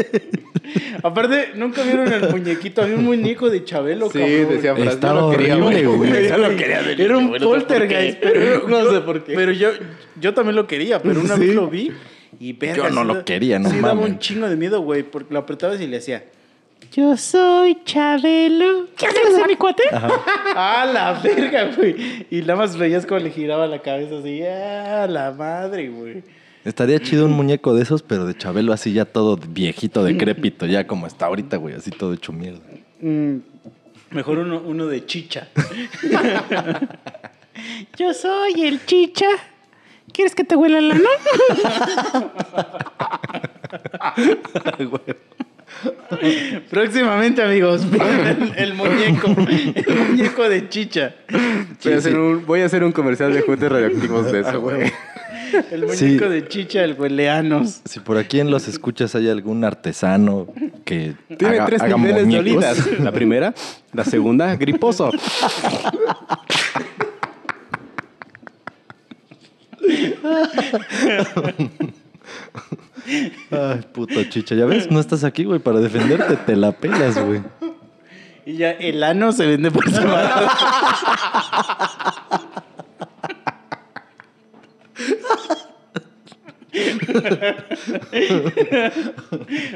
Aparte, 1.02 1.50
nunca 1.56 1.82
vieron 1.84 2.12
el 2.12 2.30
muñequito. 2.30 2.82
Había 2.84 2.96
un 2.96 3.06
muñeco 3.06 3.50
de 3.50 3.64
Chabelo, 3.64 4.10
Sí, 4.12 4.20
cabrón. 4.20 4.50
decía 4.50 4.74
lo 5.14 5.32
quería, 5.32 5.58
horrible, 5.58 5.86
güey. 5.86 6.28
Yo 6.30 6.38
lo 6.38 6.56
quería 6.56 6.84
de 6.84 7.04
Era 7.04 7.18
un 7.18 7.24
niño, 7.26 7.30
güey, 7.30 7.40
no 7.42 7.48
sé 7.48 7.60
por 7.60 7.68
poltergeist, 7.68 8.20
qué. 8.20 8.30
pero 8.30 8.68
no 8.68 8.84
yo- 8.84 8.92
sé 8.92 9.02
por 9.02 9.24
qué. 9.24 9.34
Pero 9.34 9.52
yo, 9.52 9.70
yo 10.20 10.34
también 10.34 10.56
lo 10.56 10.68
quería, 10.68 11.02
pero 11.02 11.22
una 11.22 11.36
Sí. 11.36 11.42
vez 11.42 11.56
lo 11.56 11.68
vi 11.68 11.92
y 12.40 12.54
verga, 12.54 12.76
Yo 12.76 12.90
no 12.92 13.02
sí 13.02 13.08
lo 13.08 13.26
quería, 13.26 13.58
no 13.60 13.70
sí 13.70 13.80
daba 13.80 14.00
un 14.00 14.20
chingo 14.20 14.48
de 14.48 14.56
miedo, 14.56 14.82
güey, 14.82 15.04
porque 15.04 15.34
lo 15.34 15.40
apretabas 15.40 15.82
y 15.82 15.88
le 15.88 15.98
hacía. 15.98 16.24
Yo 16.94 17.16
soy 17.18 17.78
Chabelo. 17.84 18.88
¿Quieres 18.96 19.36
ser 19.36 19.48
mi 19.48 19.56
cuate? 19.56 19.84
Ah, 19.92 20.88
la 20.94 21.20
verga, 21.22 21.70
güey. 21.76 22.26
Y 22.32 22.42
nada 22.42 22.56
más 22.56 22.78
veías 22.78 23.06
cómo 23.06 23.20
le 23.20 23.30
giraba 23.32 23.68
la 23.68 23.80
cabeza 23.82 24.18
así. 24.20 24.42
Ah, 24.44 25.06
la 25.10 25.32
madre, 25.32 25.90
güey. 25.90 26.24
Estaría 26.66 27.00
chido 27.00 27.26
un 27.26 27.32
muñeco 27.32 27.74
de 27.74 27.84
esos, 27.84 28.04
pero 28.04 28.26
de 28.26 28.36
Chabelo 28.36 28.74
así 28.74 28.92
ya 28.92 29.06
todo 29.06 29.38
viejito, 29.38 30.04
decrépito, 30.04 30.66
ya 30.66 30.86
como 30.86 31.08
está 31.08 31.28
ahorita, 31.28 31.56
güey, 31.58 31.76
así 31.76 31.90
todo 31.90 32.14
hecho 32.14 32.34
mierda. 32.34 32.60
Mm, 33.02 33.38
mejor 34.12 34.40
uno, 34.40 34.62
uno 34.66 34.88
de 34.88 35.06
chicha. 35.06 35.48
Yo 37.98 38.14
soy 38.14 38.64
el 38.64 38.86
chicha. 38.86 39.28
¿Quieres 40.12 40.36
que 40.36 40.44
te 40.44 40.56
huela 40.56 40.80
el 40.80 40.92
ano? 40.92 41.10
Próximamente, 46.70 47.42
amigos, 47.42 47.84
el, 47.84 48.54
el 48.58 48.74
muñeco, 48.74 49.28
el 49.28 49.96
muñeco 49.96 50.50
de 50.50 50.68
chicha. 50.68 51.16
Voy, 51.84 51.94
a 51.94 51.98
hacer 51.98 52.18
un, 52.18 52.46
voy 52.46 52.62
a 52.62 52.66
hacer 52.66 52.84
un 52.84 52.92
comercial 52.92 53.34
de 53.34 53.42
juguetes 53.42 53.72
radioactivos 53.72 54.32
de 54.32 54.42
eso, 54.42 54.60
güey. 54.60 54.92
El 55.72 55.82
muñeco 55.86 55.96
Sí. 55.96 56.18
de 56.18 56.48
chicha, 56.48 56.84
el 56.84 56.94
hueleanos. 56.94 57.82
Si 57.86 58.00
por 58.00 58.18
aquí 58.18 58.40
en 58.40 58.52
los 58.52 58.68
escuchas 58.68 59.16
hay 59.16 59.30
algún 59.30 59.64
artesano 59.64 60.48
que 60.86 61.16
Tiene 61.38 61.56
haga- 61.56 61.66
tres 61.66 61.82
haga 61.82 61.96
niveles 61.98 62.16
de 62.18 62.26
muñecos, 62.26 62.46
olidas. 62.80 63.00
La 63.00 63.12
primera, 63.12 63.54
la 63.94 64.04
segunda, 64.06 64.56
griposo. 64.56 65.12
Ay, 73.52 73.82
puto 73.94 74.24
chicha, 74.26 74.56
ya 74.56 74.66
ves, 74.66 74.92
no 74.92 75.00
estás 75.00 75.24
aquí, 75.24 75.44
güey, 75.44 75.60
para 75.60 75.80
defenderte, 75.80 76.36
te 76.38 76.56
la 76.56 76.72
pelas, 76.72 77.18
güey. 77.24 77.42
Y 78.46 78.58
ya 78.58 78.72
el 78.72 79.04
ano 79.04 79.32
se 79.32 79.46
vende 79.46 79.72
por 79.72 79.90
separado. 79.92 80.48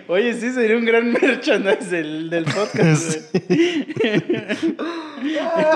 Oye, 0.07 0.33
sí, 0.33 0.51
sería 0.51 0.77
un 0.77 0.85
gran 0.85 1.11
merchandise 1.11 1.89
del, 1.89 2.29
del 2.29 2.45
podcast. 2.45 3.33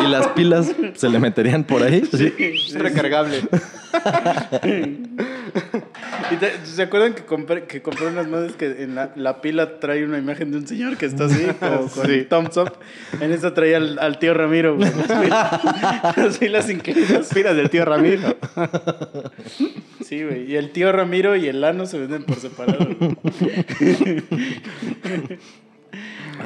y 0.01 0.07
las 0.07 0.27
pilas 0.29 0.73
se 0.93 1.09
le 1.09 1.19
meterían 1.19 1.63
por 1.63 1.83
ahí. 1.83 2.03
Sí. 2.11 2.33
Es 2.39 2.73
recargable. 2.73 3.41
¿Y 6.31 6.35
te- 6.37 6.65
¿Se 6.65 6.81
acuerdan 6.83 7.13
que 7.13 7.23
compré, 7.25 7.63
que 7.65 7.81
compré 7.81 8.07
unas 8.07 8.27
madres 8.27 8.53
que 8.53 8.83
en 8.83 8.95
la, 8.95 9.11
la 9.15 9.41
pila 9.41 9.79
trae 9.79 10.03
una 10.05 10.17
imagen 10.17 10.51
de 10.51 10.57
un 10.57 10.67
señor 10.67 10.97
que 10.97 11.05
está 11.05 11.25
así, 11.25 11.45
como 11.59 11.87
con 11.89 12.05
Sí. 12.07 12.25
thumbs 12.29 12.57
up? 12.57 12.73
En 13.21 13.31
esa 13.31 13.53
traía 13.53 13.77
al, 13.77 13.97
al 13.99 14.19
tío 14.19 14.33
Ramiro, 14.33 14.75
güey. 14.75 14.89
Las 16.17 16.37
pilas, 16.37 16.67
las 17.11 17.33
pilas 17.33 17.55
del 17.55 17.69
tío 17.69 17.85
Ramiro. 17.85 18.35
Sí, 20.03 20.23
güey. 20.23 20.51
Y 20.51 20.55
el 20.55 20.71
tío 20.71 20.91
Ramiro 20.91 21.35
y 21.35 21.47
el 21.47 21.63
ano 21.63 21.85
se 21.85 21.99
venden 21.99 22.23
por 22.23 22.37
separado. 22.37 22.87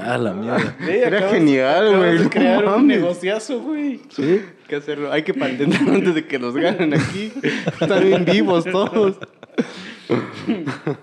Ah, 0.06 0.18
la 0.18 0.34
mierda. 0.34 0.76
Güey, 0.84 1.00
Era 1.00 1.18
acabas- 1.18 1.34
genial, 1.34 1.98
güey, 1.98 2.18
de 2.18 2.24
no 2.24 2.30
crear 2.30 2.60
un 2.66 2.72
mames. 2.72 2.98
negociazo, 3.00 3.60
güey. 3.62 4.00
Sí, 4.10 4.24
hay 4.24 4.42
que 4.68 4.76
hacerlo. 4.78 5.12
Hay 5.12 5.24
que 5.24 5.34
patentarlo 5.34 5.94
antes 5.94 6.16
de 6.16 6.26
que 6.26 6.40
nos 6.40 6.56
ganen 6.56 6.94
aquí. 6.94 7.32
Están 7.80 8.04
bien 8.06 8.24
vivos 8.26 8.64
todos. 8.66 9.18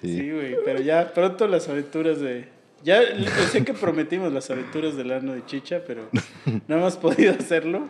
Sí. 0.00 0.18
Sí, 0.18 0.30
güey. 0.30 0.56
Pero 0.64 0.80
ya 0.82 1.12
pronto 1.14 1.46
las 1.48 1.68
aventuras 1.68 2.20
de. 2.20 2.48
Ya 2.82 3.00
le- 3.00 3.30
sé 3.50 3.64
que 3.64 3.72
prometimos 3.72 4.30
las 4.32 4.50
aventuras 4.50 4.96
del 4.96 5.10
ano 5.12 5.32
de 5.32 5.46
Chicha, 5.46 5.80
pero 5.86 6.10
no 6.68 6.76
hemos 6.76 6.96
podido 6.98 7.32
hacerlo. 7.32 7.88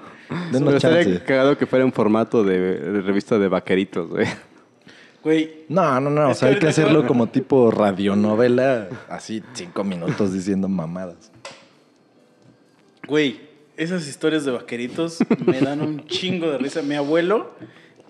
Denos 0.52 0.74
Pero 0.74 0.76
estaría 0.76 1.24
cagado 1.24 1.59
que 1.59 1.66
fuera 1.66 1.85
en 1.85 1.93
formato 1.93 2.44
de, 2.44 2.59
de 2.78 3.01
revista 3.01 3.39
de 3.39 3.48
vaqueritos, 3.48 4.09
güey. 4.09 4.26
Güey, 5.24 5.64
No, 5.68 5.98
no, 6.01 6.10
no. 6.10 6.28
O 6.31 6.35
sea, 6.35 6.51
hay 6.51 6.59
que 6.59 6.68
hacerlo 6.68 7.06
como 7.06 7.26
tipo 7.28 7.70
radionovela, 7.72 8.89
así 9.09 9.43
cinco 9.55 9.82
minutos 9.82 10.32
diciendo 10.32 10.68
mamadas. 10.68 11.32
Güey, 13.09 13.40
esas 13.76 14.06
historias 14.06 14.44
de 14.44 14.52
vaqueritos 14.52 15.18
me 15.44 15.60
dan 15.60 15.81
un 15.81 16.05
chingo 16.06 16.51
de 16.51 16.59
risa. 16.59 16.82
Mi 16.82 16.94
abuelo 16.94 17.51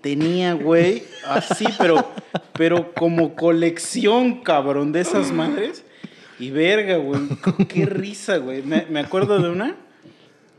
tenía, 0.05 0.53
güey, 0.53 1.01
así, 1.27 1.65
pero, 1.79 2.07
pero 2.53 2.93
como 2.93 3.33
colección, 3.33 4.43
cabrón, 4.43 4.91
de 4.91 5.01
esas 5.01 5.31
madres. 5.31 5.83
Y 6.37 6.51
verga, 6.51 6.97
güey, 6.97 7.21
qué 7.67 7.87
risa, 7.87 8.37
güey. 8.37 8.61
Me, 8.61 8.85
me 8.87 8.99
acuerdo 8.99 9.39
de 9.41 9.49
una 9.49 9.75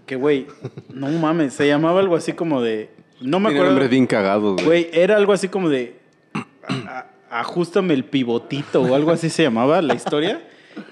que, 0.05 0.17
güey, 0.17 0.49
no 0.93 1.07
mames, 1.11 1.55
se 1.55 1.69
llamaba 1.69 2.01
algo 2.01 2.17
así 2.17 2.33
como 2.33 2.61
de... 2.61 2.91
No 3.21 3.39
me 3.39 3.51
acuerdo. 3.51 3.67
nombres 3.71 3.89
bien 3.89 4.09
cagados, 4.09 4.55
güey. 4.55 4.65
Güey, 4.67 4.89
era 4.93 5.17
algo 5.17 5.33
así 5.33 5.47
como 5.47 5.69
de. 5.69 5.95
a- 6.35 7.07
a- 7.31 7.41
ajústame 7.41 7.95
el 7.95 8.05
pivotito 8.05 8.83
o 8.83 8.97
algo 8.97 9.13
así 9.13 9.31
se 9.31 9.45
llamaba 9.45 9.81
la 9.81 9.95
historia. 9.95 10.43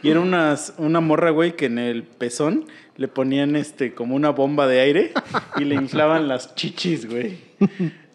Y 0.02 0.10
era 0.10 0.20
unas, 0.20 0.74
una 0.78 1.00
morra, 1.00 1.30
güey, 1.30 1.56
que 1.56 1.66
en 1.66 1.78
el 1.80 2.04
pezón 2.04 2.66
le 2.96 3.08
ponían 3.08 3.56
este 3.56 3.94
como 3.94 4.14
una 4.14 4.30
bomba 4.30 4.68
de 4.68 4.78
aire 4.80 5.12
y 5.56 5.64
le 5.64 5.74
inflaban 5.74 6.28
las 6.28 6.54
chichis, 6.54 7.08
güey. 7.10 7.38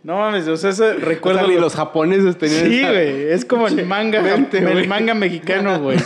No 0.02 0.18
mames, 0.18 0.48
o 0.48 0.56
sea, 0.56 0.70
eso 0.70 0.94
recuerdo. 0.94 1.40
O 1.40 1.42
sea, 1.42 1.50
ni 1.50 1.56
lo- 1.56 1.62
los 1.62 1.76
japoneses 1.76 2.38
tenían 2.38 2.66
Sí, 2.68 2.80
esa- 2.80 2.92
güey. 2.92 3.24
Es 3.32 3.44
como 3.46 3.68
el 3.68 3.86
manga, 3.86 4.22
Mente, 4.22 4.60
el 4.60 4.88
manga 4.88 5.14
mexicano, 5.14 5.80
güey. 5.82 5.98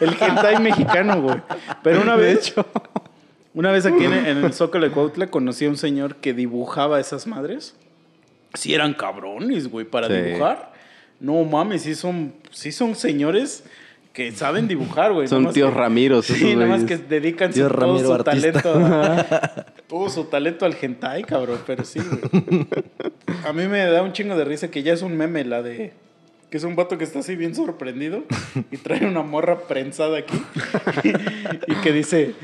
El 0.00 0.10
hentai 0.20 0.60
mexicano, 0.60 1.20
güey. 1.20 1.36
Pero 1.82 2.00
una 2.00 2.16
vez, 2.16 2.54
una 3.54 3.70
vez 3.72 3.84
aquí 3.86 4.04
en, 4.04 4.14
en 4.14 4.44
el 4.44 4.52
Zócalo 4.54 4.86
de 4.86 4.92
Cuautla 4.92 5.26
conocí 5.26 5.66
a 5.66 5.68
un 5.68 5.76
señor 5.76 6.16
que 6.16 6.32
dibujaba 6.32 6.98
esas 6.98 7.26
madres. 7.26 7.74
Sí 8.54 8.72
eran 8.74 8.94
cabrones, 8.94 9.68
güey, 9.70 9.84
para 9.84 10.06
Sí. 10.08 10.14
dibujar. 10.14 10.72
No 11.20 11.42
mames, 11.44 11.82
sí 11.82 11.94
son, 11.94 12.32
sí 12.50 12.72
son 12.72 12.94
señores 12.94 13.64
que 14.14 14.32
saben 14.32 14.66
dibujar, 14.66 15.12
güey. 15.12 15.28
Son 15.28 15.52
tíos 15.52 15.70
que- 15.70 15.76
Ramiros, 15.78 16.24
Sí, 16.24 16.54
nada 16.56 16.68
más 16.68 16.84
que 16.84 16.96
dedican 16.96 17.52
todo 17.52 17.68
Ramiro 17.68 18.06
su 18.06 18.12
artista. 18.14 18.62
talento. 18.62 18.80
a- 18.94 19.66
todo 19.88 20.08
su 20.08 20.24
talento 20.24 20.64
al 20.64 20.76
hentai, 20.80 21.24
cabrón. 21.24 21.60
Pero 21.66 21.84
sí, 21.84 22.00
güey. 22.00 22.66
A 23.44 23.52
mí 23.52 23.66
me 23.68 23.84
da 23.86 24.02
un 24.02 24.12
chingo 24.12 24.36
de 24.36 24.44
risa 24.44 24.70
que 24.70 24.82
ya 24.82 24.92
es 24.92 25.02
un 25.02 25.16
meme 25.16 25.44
la 25.44 25.62
de. 25.62 25.92
Que 26.50 26.58
es 26.58 26.64
un 26.64 26.76
vato 26.76 26.96
que 26.96 27.04
está 27.04 27.20
así 27.20 27.34
bien 27.34 27.54
sorprendido 27.54 28.22
y 28.70 28.76
trae 28.76 29.04
una 29.06 29.22
morra 29.22 29.60
prensada 29.62 30.18
aquí. 30.18 30.40
y 31.66 31.74
que 31.76 31.92
dice. 31.92 32.34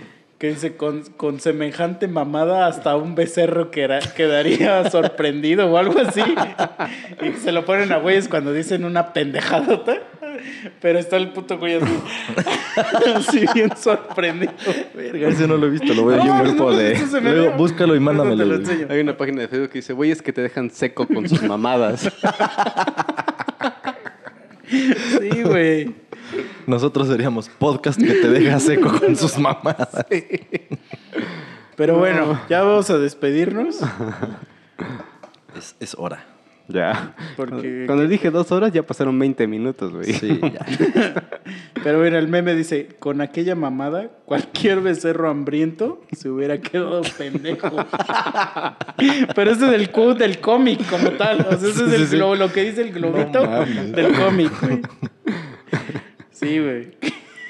Que 0.42 0.48
dice, 0.48 0.76
con, 0.76 1.02
con 1.16 1.38
semejante 1.38 2.08
mamada 2.08 2.66
hasta 2.66 2.96
un 2.96 3.14
becerro 3.14 3.70
quera- 3.70 4.00
quedaría 4.00 4.90
sorprendido 4.90 5.70
o 5.70 5.76
algo 5.78 6.00
así. 6.00 6.20
Y 7.22 7.34
se 7.38 7.52
lo 7.52 7.64
ponen 7.64 7.92
a 7.92 7.98
güeyes 7.98 8.26
cuando 8.26 8.52
dicen 8.52 8.84
una 8.84 9.12
pendejadota. 9.12 9.98
Pero 10.80 10.98
está 10.98 11.16
el 11.16 11.28
puto 11.28 11.58
güey 11.58 11.74
así. 11.76 11.94
así 13.14 13.44
bien 13.54 13.70
sorprendido. 13.76 14.52
Verga, 14.96 15.28
ese 15.28 15.46
no 15.46 15.56
lo 15.56 15.68
he 15.68 15.70
visto, 15.70 15.94
lo 15.94 16.02
voy 16.02 16.14
a 16.14 16.16
No, 16.16 16.22
un 16.24 16.28
mames, 16.30 16.54
grupo 16.54 16.70
no, 16.72 16.76
de. 16.76 16.92
eso 16.92 17.06
se 17.06 17.20
me 17.20 17.30
Luego, 17.30 17.50
ve. 17.52 17.56
búscalo 17.56 17.94
y 17.94 18.00
mándamelo. 18.00 18.60
Hay 18.88 18.98
una 18.98 19.16
página 19.16 19.42
de 19.42 19.46
Facebook 19.48 19.70
que 19.70 19.78
dice, 19.78 19.92
güeyes 19.92 20.22
que 20.22 20.32
te 20.32 20.42
dejan 20.42 20.70
seco 20.72 21.06
con 21.06 21.28
sus 21.28 21.40
mamadas. 21.44 22.10
Sí, 25.20 25.42
güey. 25.44 25.94
Nosotros 26.66 27.08
seríamos 27.08 27.48
podcast 27.48 28.00
que 28.00 28.12
te 28.14 28.28
deja 28.28 28.58
seco 28.60 28.92
con 28.98 29.16
sus 29.16 29.38
mamadas. 29.38 29.88
Pero 31.76 31.98
bueno, 31.98 32.40
ya 32.48 32.62
vamos 32.62 32.90
a 32.90 32.98
despedirnos. 32.98 33.80
Es, 35.56 35.76
es 35.80 35.94
hora. 35.98 36.24
ya. 36.68 37.14
Porque- 37.36 37.84
Cuando 37.86 38.06
dije 38.06 38.30
dos 38.30 38.52
horas, 38.52 38.72
ya 38.72 38.82
pasaron 38.84 39.18
20 39.18 39.46
minutos, 39.46 39.92
güey. 39.92 40.12
Sí, 40.12 40.40
ya. 40.42 40.64
Pero 41.82 41.98
mira, 41.98 42.18
el 42.18 42.28
meme 42.28 42.54
dice, 42.54 42.88
con 42.98 43.20
aquella 43.20 43.54
mamada, 43.56 44.08
cualquier 44.24 44.80
becerro 44.80 45.28
hambriento 45.28 46.00
se 46.12 46.28
hubiera 46.30 46.58
quedado 46.60 47.02
pendejo. 47.18 47.68
Pero 49.34 49.50
ese 49.50 49.66
es 49.66 49.72
el 49.72 49.90
quote 49.90 50.22
del 50.22 50.38
cómic 50.40 50.88
como 50.88 51.10
tal. 51.12 51.40
O 51.40 51.56
sea, 51.58 51.68
ese 51.68 51.84
es 51.86 51.92
el 51.92 52.00
sí, 52.02 52.06
sí. 52.06 52.16
globo, 52.16 52.36
lo 52.36 52.52
que 52.52 52.62
dice 52.64 52.82
el 52.82 52.92
globito 52.92 53.44
No 53.44 53.64
del 53.64 54.14
cómic, 54.14 54.52
güey. 54.62 54.80
Sí, 56.42 56.58
güey. 56.58 56.90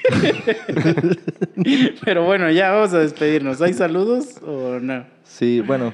Pero 2.04 2.24
bueno, 2.24 2.50
ya 2.50 2.70
vamos 2.70 2.92
a 2.92 2.98
despedirnos. 2.98 3.60
¿Hay 3.62 3.72
saludos 3.72 4.40
o 4.46 4.78
no? 4.80 5.04
Sí, 5.24 5.60
bueno. 5.60 5.92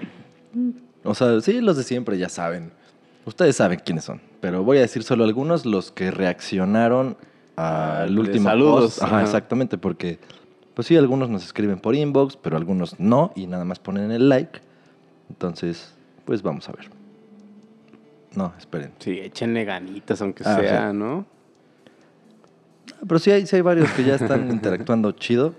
O 1.05 1.15
sea, 1.15 1.41
sí, 1.41 1.61
los 1.61 1.77
de 1.77 1.83
siempre 1.85 2.19
ya 2.19 2.29
saben. 2.29 2.73
Ustedes 3.25 3.57
saben 3.57 3.81
quiénes 3.85 4.05
son. 4.05 4.21
Pero 4.41 4.65
voy 4.65 4.79
a 4.79 4.81
decir 4.81 5.03
solo 5.03 5.25
algunos, 5.25 5.67
los 5.67 5.93
que 5.93 6.11
reaccionaron 6.11 7.17
al 7.57 8.15
de 8.15 8.21
último 8.21 8.49
saludos, 8.49 8.83
post. 8.85 9.03
Ajá, 9.03 9.17
ajá. 9.17 9.25
exactamente, 9.25 9.79
porque 9.79 10.19
pues 10.75 10.87
sí, 10.87 10.97
algunos 10.97 11.29
nos 11.29 11.45
escriben 11.45 11.79
por 11.81 11.95
inbox, 11.95 12.37
pero 12.37 12.57
algunos 12.57 12.99
no, 13.01 13.33
y 13.35 13.47
nada 13.47 13.65
más 13.65 13.79
ponen 13.81 14.11
el 14.13 14.29
like. 14.29 14.61
Entonces, 15.29 15.95
pues 16.25 16.43
vamos 16.43 16.69
a 16.69 16.73
ver. 16.73 16.89
No, 18.35 18.55
esperen. 18.59 18.93
Sí, 18.99 19.19
échenle 19.19 19.65
ganitas, 19.65 20.23
aunque 20.23 20.45
Ah, 20.47 20.57
sea, 20.61 20.91
sí. 20.93 20.97
¿no? 20.97 21.27
Pero 23.07 23.19
sí 23.19 23.31
hay, 23.31 23.47
sí 23.47 23.57
hay 23.57 23.63
varios 23.63 23.91
que 23.93 24.05
ya 24.05 24.15
están 24.15 24.51
interactuando 24.51 25.13
chido. 25.13 25.55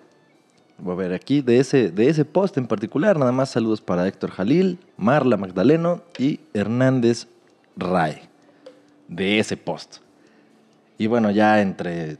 Voy 0.78 0.94
a 0.94 0.95
ver 0.95 1.14
aquí, 1.14 1.41
de 1.41 1.60
ese, 1.60 1.91
de 1.91 2.07
ese 2.07 2.24
post 2.24 2.57
en 2.57 2.66
particular, 2.68 3.20
nada 3.20 3.34
más 3.34 3.49
saludos 3.49 3.82
para 3.82 4.07
Héctor 4.07 4.32
Jalil, 4.32 4.80
Marla 4.98 5.36
Magdaleno 5.36 6.03
y 6.18 6.40
Hernández 6.53 7.28
Ray. 7.76 8.22
De 9.10 9.40
ese 9.40 9.57
post. 9.57 9.98
Y 10.98 11.07
bueno, 11.07 11.32
ya 11.32 11.61
entre 11.61 12.18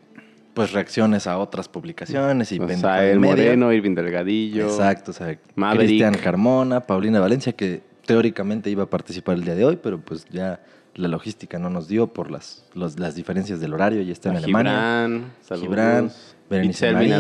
pues 0.54 0.74
reacciones 0.74 1.26
a 1.26 1.38
otras 1.38 1.70
publicaciones 1.70 2.52
y 2.52 2.60
O 2.60 2.68
pendejadas 2.68 3.00
sea, 3.00 3.10
el 3.10 3.18
y 3.18 3.22
media. 3.22 3.36
Moreno, 3.36 3.72
Irving 3.72 3.96
Delgadillo. 3.96 4.66
Exacto, 4.66 5.12
o 5.12 5.14
sea. 5.14 5.38
Cristian 5.74 6.16
Carmona, 6.16 6.82
Paulina 6.82 7.22
Valencia, 7.22 7.54
que 7.54 7.82
teóricamente 8.06 8.70
iba 8.70 8.84
a 8.84 8.90
participar 8.90 9.36
el 9.36 9.46
día 9.46 9.56
de 9.56 9.64
hoy, 9.64 9.80
pero 9.82 10.02
pues 10.02 10.26
ya 10.30 10.60
la 11.00 11.08
logística 11.08 11.58
no 11.60 11.70
nos 11.70 11.88
dio 11.88 12.08
por 12.08 12.30
las, 12.30 12.64
los- 12.74 13.00
las 13.00 13.16
diferencias 13.16 13.60
del 13.60 13.74
horario, 13.74 14.02
ya 14.02 14.12
está 14.14 14.30
en 14.30 14.36
Alemania. 14.38 14.72
Gibran, 14.74 15.34
saludos. 15.42 15.62
Gibran, 15.68 16.12
Berenice 16.50 16.86
Marín. 16.94 17.12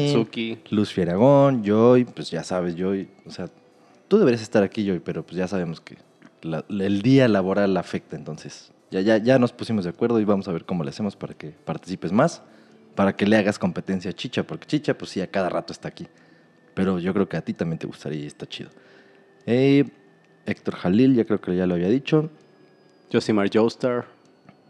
Luz 0.69 0.91
Fieragón, 0.91 1.63
Joy, 1.63 2.05
pues 2.05 2.29
ya 2.31 2.43
sabes, 2.43 2.75
Joy, 2.75 3.07
o 3.25 3.31
sea, 3.31 3.49
tú 4.07 4.17
deberías 4.17 4.41
estar 4.41 4.63
aquí, 4.63 4.85
Joy, 4.85 4.99
pero 4.99 5.23
pues 5.23 5.37
ya 5.37 5.47
sabemos 5.47 5.79
que 5.81 5.97
la- 6.41 6.65
el 6.69 7.01
día 7.01 7.27
laboral 7.27 7.75
afecta, 7.77 8.15
entonces 8.15 8.71
ya, 8.91 9.01
ya, 9.01 9.17
ya 9.17 9.39
nos 9.39 9.53
pusimos 9.53 9.83
de 9.83 9.91
acuerdo 9.91 10.19
y 10.19 10.25
vamos 10.25 10.47
a 10.47 10.51
ver 10.51 10.65
cómo 10.65 10.83
le 10.83 10.89
hacemos 10.89 11.15
para 11.15 11.33
que 11.33 11.49
participes 11.51 12.11
más, 12.11 12.41
para 12.95 13.15
que 13.15 13.25
le 13.27 13.37
hagas 13.37 13.59
competencia 13.59 14.11
a 14.11 14.13
Chicha, 14.13 14.43
porque 14.43 14.65
Chicha, 14.67 14.97
pues 14.97 15.11
sí, 15.11 15.21
a 15.21 15.27
cada 15.27 15.47
rato 15.49 15.71
está 15.73 15.87
aquí, 15.87 16.07
pero 16.73 16.99
yo 16.99 17.13
creo 17.13 17.29
que 17.29 17.37
a 17.37 17.41
ti 17.41 17.53
también 17.53 17.77
te 17.79 17.87
gustaría 17.87 18.23
y 18.23 18.25
está 18.27 18.45
chido. 18.47 18.69
Eh, 19.45 19.85
Héctor 20.45 20.75
Jalil, 20.75 21.15
ya 21.15 21.23
creo 21.25 21.39
que 21.39 21.55
ya 21.55 21.65
lo 21.67 21.75
había 21.75 21.87
dicho, 21.89 22.29
Josimar 23.11 23.49
Joestar. 23.53 24.05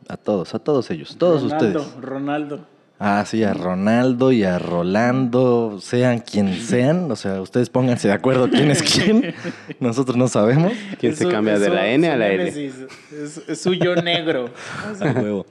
a 0.08 0.18
todos, 0.18 0.54
a 0.56 0.60
todos 0.60 0.90
ellos, 0.92 1.16
todos 1.18 1.44
Ronaldo, 1.44 1.80
ustedes. 1.82 2.02
Ronaldo. 2.04 2.66
Ah, 3.02 3.24
sí, 3.26 3.44
a 3.44 3.54
Ronaldo 3.54 4.34
y 4.34 4.44
a 4.44 4.60
Rolando, 4.60 5.78
sean 5.82 6.20
quien 6.20 6.54
sean, 6.56 7.10
o 7.10 7.16
sea, 7.16 7.40
ustedes 7.42 7.70
pónganse 7.70 8.10
de 8.10 8.14
acuerdo 8.14 8.50
quién 8.50 8.72
es 8.72 8.84
quién. 8.84 9.34
Nosotros 9.80 10.18
no 10.18 10.28
sabemos. 10.28 10.74
¿Quién 11.00 11.16
se 11.16 11.24
su- 11.24 11.30
cambia 11.30 11.58
de 11.60 11.68
su- 11.68 11.74
la 11.74 11.88
N 11.88 12.10
a 12.10 12.18
la 12.18 12.28
L? 12.28 12.48
Es, 12.50 13.42
es 13.48 13.62
su 13.62 13.74
yo 13.74 13.96
negro. 13.96 14.50
A 15.00 15.12
huevo. 15.12 15.46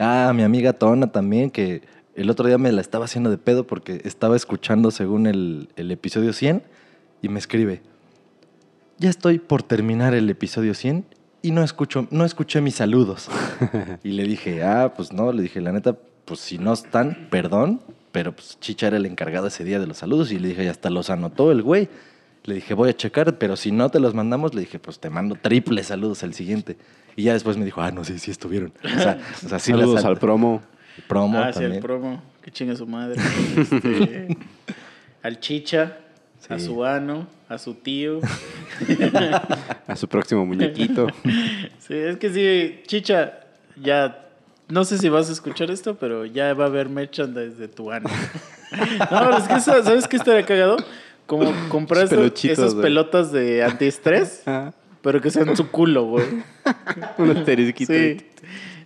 Ah, 0.00 0.32
mi 0.34 0.42
amiga 0.42 0.72
Tona 0.72 1.12
también, 1.12 1.50
que 1.52 1.82
el 2.16 2.28
otro 2.28 2.48
día 2.48 2.58
me 2.58 2.72
la 2.72 2.80
estaba 2.80 3.04
haciendo 3.04 3.30
de 3.30 3.38
pedo 3.38 3.66
porque 3.68 4.00
estaba 4.04 4.34
escuchando 4.34 4.90
según 4.90 5.28
el, 5.28 5.68
el 5.76 5.92
episodio 5.92 6.32
100 6.32 6.64
y 7.22 7.28
me 7.28 7.38
escribe, 7.38 7.82
ya 8.98 9.10
estoy 9.10 9.38
por 9.38 9.62
terminar 9.62 10.14
el 10.14 10.28
episodio 10.28 10.74
100 10.74 11.04
y 11.42 11.50
no, 11.52 11.62
escucho, 11.62 12.06
no 12.10 12.24
escuché 12.24 12.60
mis 12.60 12.76
saludos. 12.76 13.28
y 14.04 14.10
le 14.12 14.24
dije, 14.24 14.62
ah, 14.62 14.92
pues 14.96 15.12
no, 15.12 15.32
le 15.32 15.42
dije, 15.42 15.60
la 15.60 15.72
neta, 15.72 15.96
pues 16.24 16.40
si 16.40 16.58
no 16.58 16.72
están, 16.72 17.28
perdón, 17.30 17.80
pero 18.12 18.32
pues 18.34 18.58
Chicha 18.60 18.88
era 18.88 18.96
el 18.96 19.06
encargado 19.06 19.46
ese 19.46 19.64
día 19.64 19.78
de 19.78 19.86
los 19.86 19.98
saludos 19.98 20.32
y 20.32 20.38
le 20.38 20.48
dije, 20.48 20.64
ya 20.64 20.70
hasta 20.70 20.90
los 20.90 21.10
anotó 21.10 21.52
el 21.52 21.62
güey. 21.62 21.88
Le 22.44 22.54
dije, 22.54 22.72
voy 22.74 22.88
a 22.88 22.96
checar, 22.96 23.36
pero 23.38 23.54
si 23.56 23.70
no 23.70 23.90
te 23.90 24.00
los 24.00 24.14
mandamos, 24.14 24.54
le 24.54 24.60
dije, 24.62 24.78
pues 24.78 24.98
te 24.98 25.10
mando 25.10 25.34
triple 25.36 25.82
saludos 25.82 26.22
al 26.22 26.32
siguiente. 26.34 26.76
Y 27.16 27.24
ya 27.24 27.34
después 27.34 27.56
me 27.56 27.64
dijo, 27.64 27.82
ah, 27.82 27.90
no, 27.90 28.02
sí, 28.04 28.18
sí 28.18 28.30
estuvieron. 28.30 28.72
O 28.82 28.88
sea, 28.98 29.18
o 29.44 29.48
sea 29.48 29.58
sí 29.58 29.72
Saludos 29.72 30.04
al- 30.04 30.12
al 30.12 30.18
promo. 30.18 30.62
promo 31.06 31.38
ah, 31.38 31.52
sí, 31.52 31.62
el 31.64 31.80
promo. 31.80 32.22
Que 32.42 32.50
chinga 32.50 32.74
su 32.76 32.86
madre. 32.86 33.20
Este, 33.56 34.36
al 35.22 35.38
chicha, 35.40 35.98
a 36.50 36.58
su 36.58 36.84
ano, 36.84 37.26
a 37.48 37.58
su 37.58 37.74
tío. 37.74 38.20
A 39.86 39.96
su 39.96 40.08
próximo 40.08 40.44
muñequito. 40.46 41.06
Sí, 41.78 41.94
es 41.94 42.16
que 42.18 42.30
sí, 42.30 42.80
chicha, 42.86 43.40
ya. 43.82 44.26
No 44.68 44.84
sé 44.84 44.98
si 44.98 45.08
vas 45.08 45.28
a 45.28 45.32
escuchar 45.32 45.70
esto, 45.72 45.96
pero 45.96 46.24
ya 46.24 46.54
va 46.54 46.64
a 46.64 46.66
haber 46.68 46.88
merchandise 46.88 47.56
de 47.58 47.66
tu 47.68 47.90
ano. 47.90 48.08
No, 48.72 49.06
pero 49.18 49.36
es 49.38 49.48
que 49.48 49.58
¿sabes 49.60 50.06
qué 50.06 50.16
estaría 50.16 50.46
cagado? 50.46 50.76
Como 51.26 51.52
comprar 51.68 52.04
Esos 52.04 52.44
esas 52.44 52.74
pelotas 52.76 53.32
de 53.32 53.64
antiestrés, 53.64 54.44
Ah, 54.46 54.72
pero 55.02 55.20
que 55.20 55.30
sean 55.32 55.56
su 55.56 55.68
culo, 55.72 56.04
güey. 56.04 56.24
un 57.18 57.30
asterisquito. 57.36 57.92
Sí. 57.92 58.18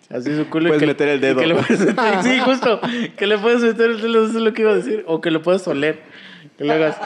Así 0.09 0.35
su 0.35 0.47
culo. 0.49 0.69
Puedes 0.69 0.81
que- 0.81 0.87
meter 0.87 1.09
el 1.11 1.21
dedo. 1.21 1.41
que 1.41 1.47
le 1.49 1.55
puedes 1.57 1.81
meter- 1.81 2.23
sí, 2.23 2.39
justo. 2.41 2.81
Que 3.19 3.27
le 3.27 3.37
puedes 3.37 3.61
meter 3.61 3.91
el 3.91 4.01
dedo, 4.01 4.25
eso 4.27 4.39
es 4.39 4.43
lo 4.43 4.55
que 4.55 4.63
iba 4.63 4.71
a 4.71 4.77
decir. 4.77 5.05
O 5.07 5.21
que 5.21 5.31
lo 5.31 5.43
puedes 5.43 5.69
oler. 5.69 6.01
Que 6.59 6.71
hagas. 6.71 6.97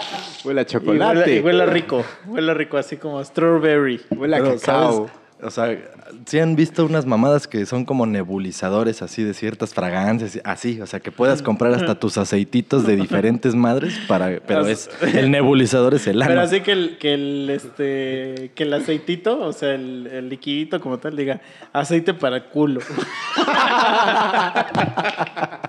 Huele 0.44 0.60
a 0.60 0.62
Y 0.62 0.66
chocolate. 0.66 1.36
y 1.36 1.40
huela 1.40 1.66
rico. 1.66 2.04
Huela 2.26 2.54
rico, 2.54 2.76
así 2.76 2.96
como 2.96 3.22
strawberry. 3.24 4.00
Huele 4.16 4.36
a 4.36 4.40
Pero, 4.40 4.56
cacao. 4.58 4.92
¿sabes? 4.92 5.12
O 5.40 5.52
sea, 5.52 5.78
si 6.26 6.40
han 6.40 6.56
visto 6.56 6.84
unas 6.84 7.06
mamadas 7.06 7.46
que 7.46 7.64
son 7.64 7.84
como 7.84 8.06
nebulizadores 8.06 9.02
así 9.02 9.22
de 9.22 9.34
ciertas 9.34 9.72
fragancias, 9.72 10.40
así, 10.42 10.80
o 10.80 10.86
sea, 10.88 10.98
que 10.98 11.12
puedas 11.12 11.42
comprar 11.42 11.72
hasta 11.74 11.94
tus 11.94 12.18
aceititos 12.18 12.84
de 12.84 12.96
diferentes 12.96 13.54
madres 13.54 13.96
para, 14.08 14.40
pero 14.44 14.66
es 14.66 14.90
el 15.14 15.30
nebulizador 15.30 15.94
es 15.94 16.08
el 16.08 16.20
ano. 16.22 16.28
Pero 16.30 16.40
así 16.40 16.60
que 16.62 16.72
el, 16.72 16.98
que 16.98 17.14
el 17.14 17.50
este 17.50 18.50
que 18.56 18.64
el 18.64 18.74
aceitito, 18.74 19.38
o 19.38 19.52
sea, 19.52 19.74
el, 19.74 20.08
el 20.08 20.28
liquidito 20.28 20.80
como 20.80 20.98
tal, 20.98 21.14
diga 21.16 21.40
aceite 21.72 22.14
para 22.14 22.50
culo. 22.50 22.80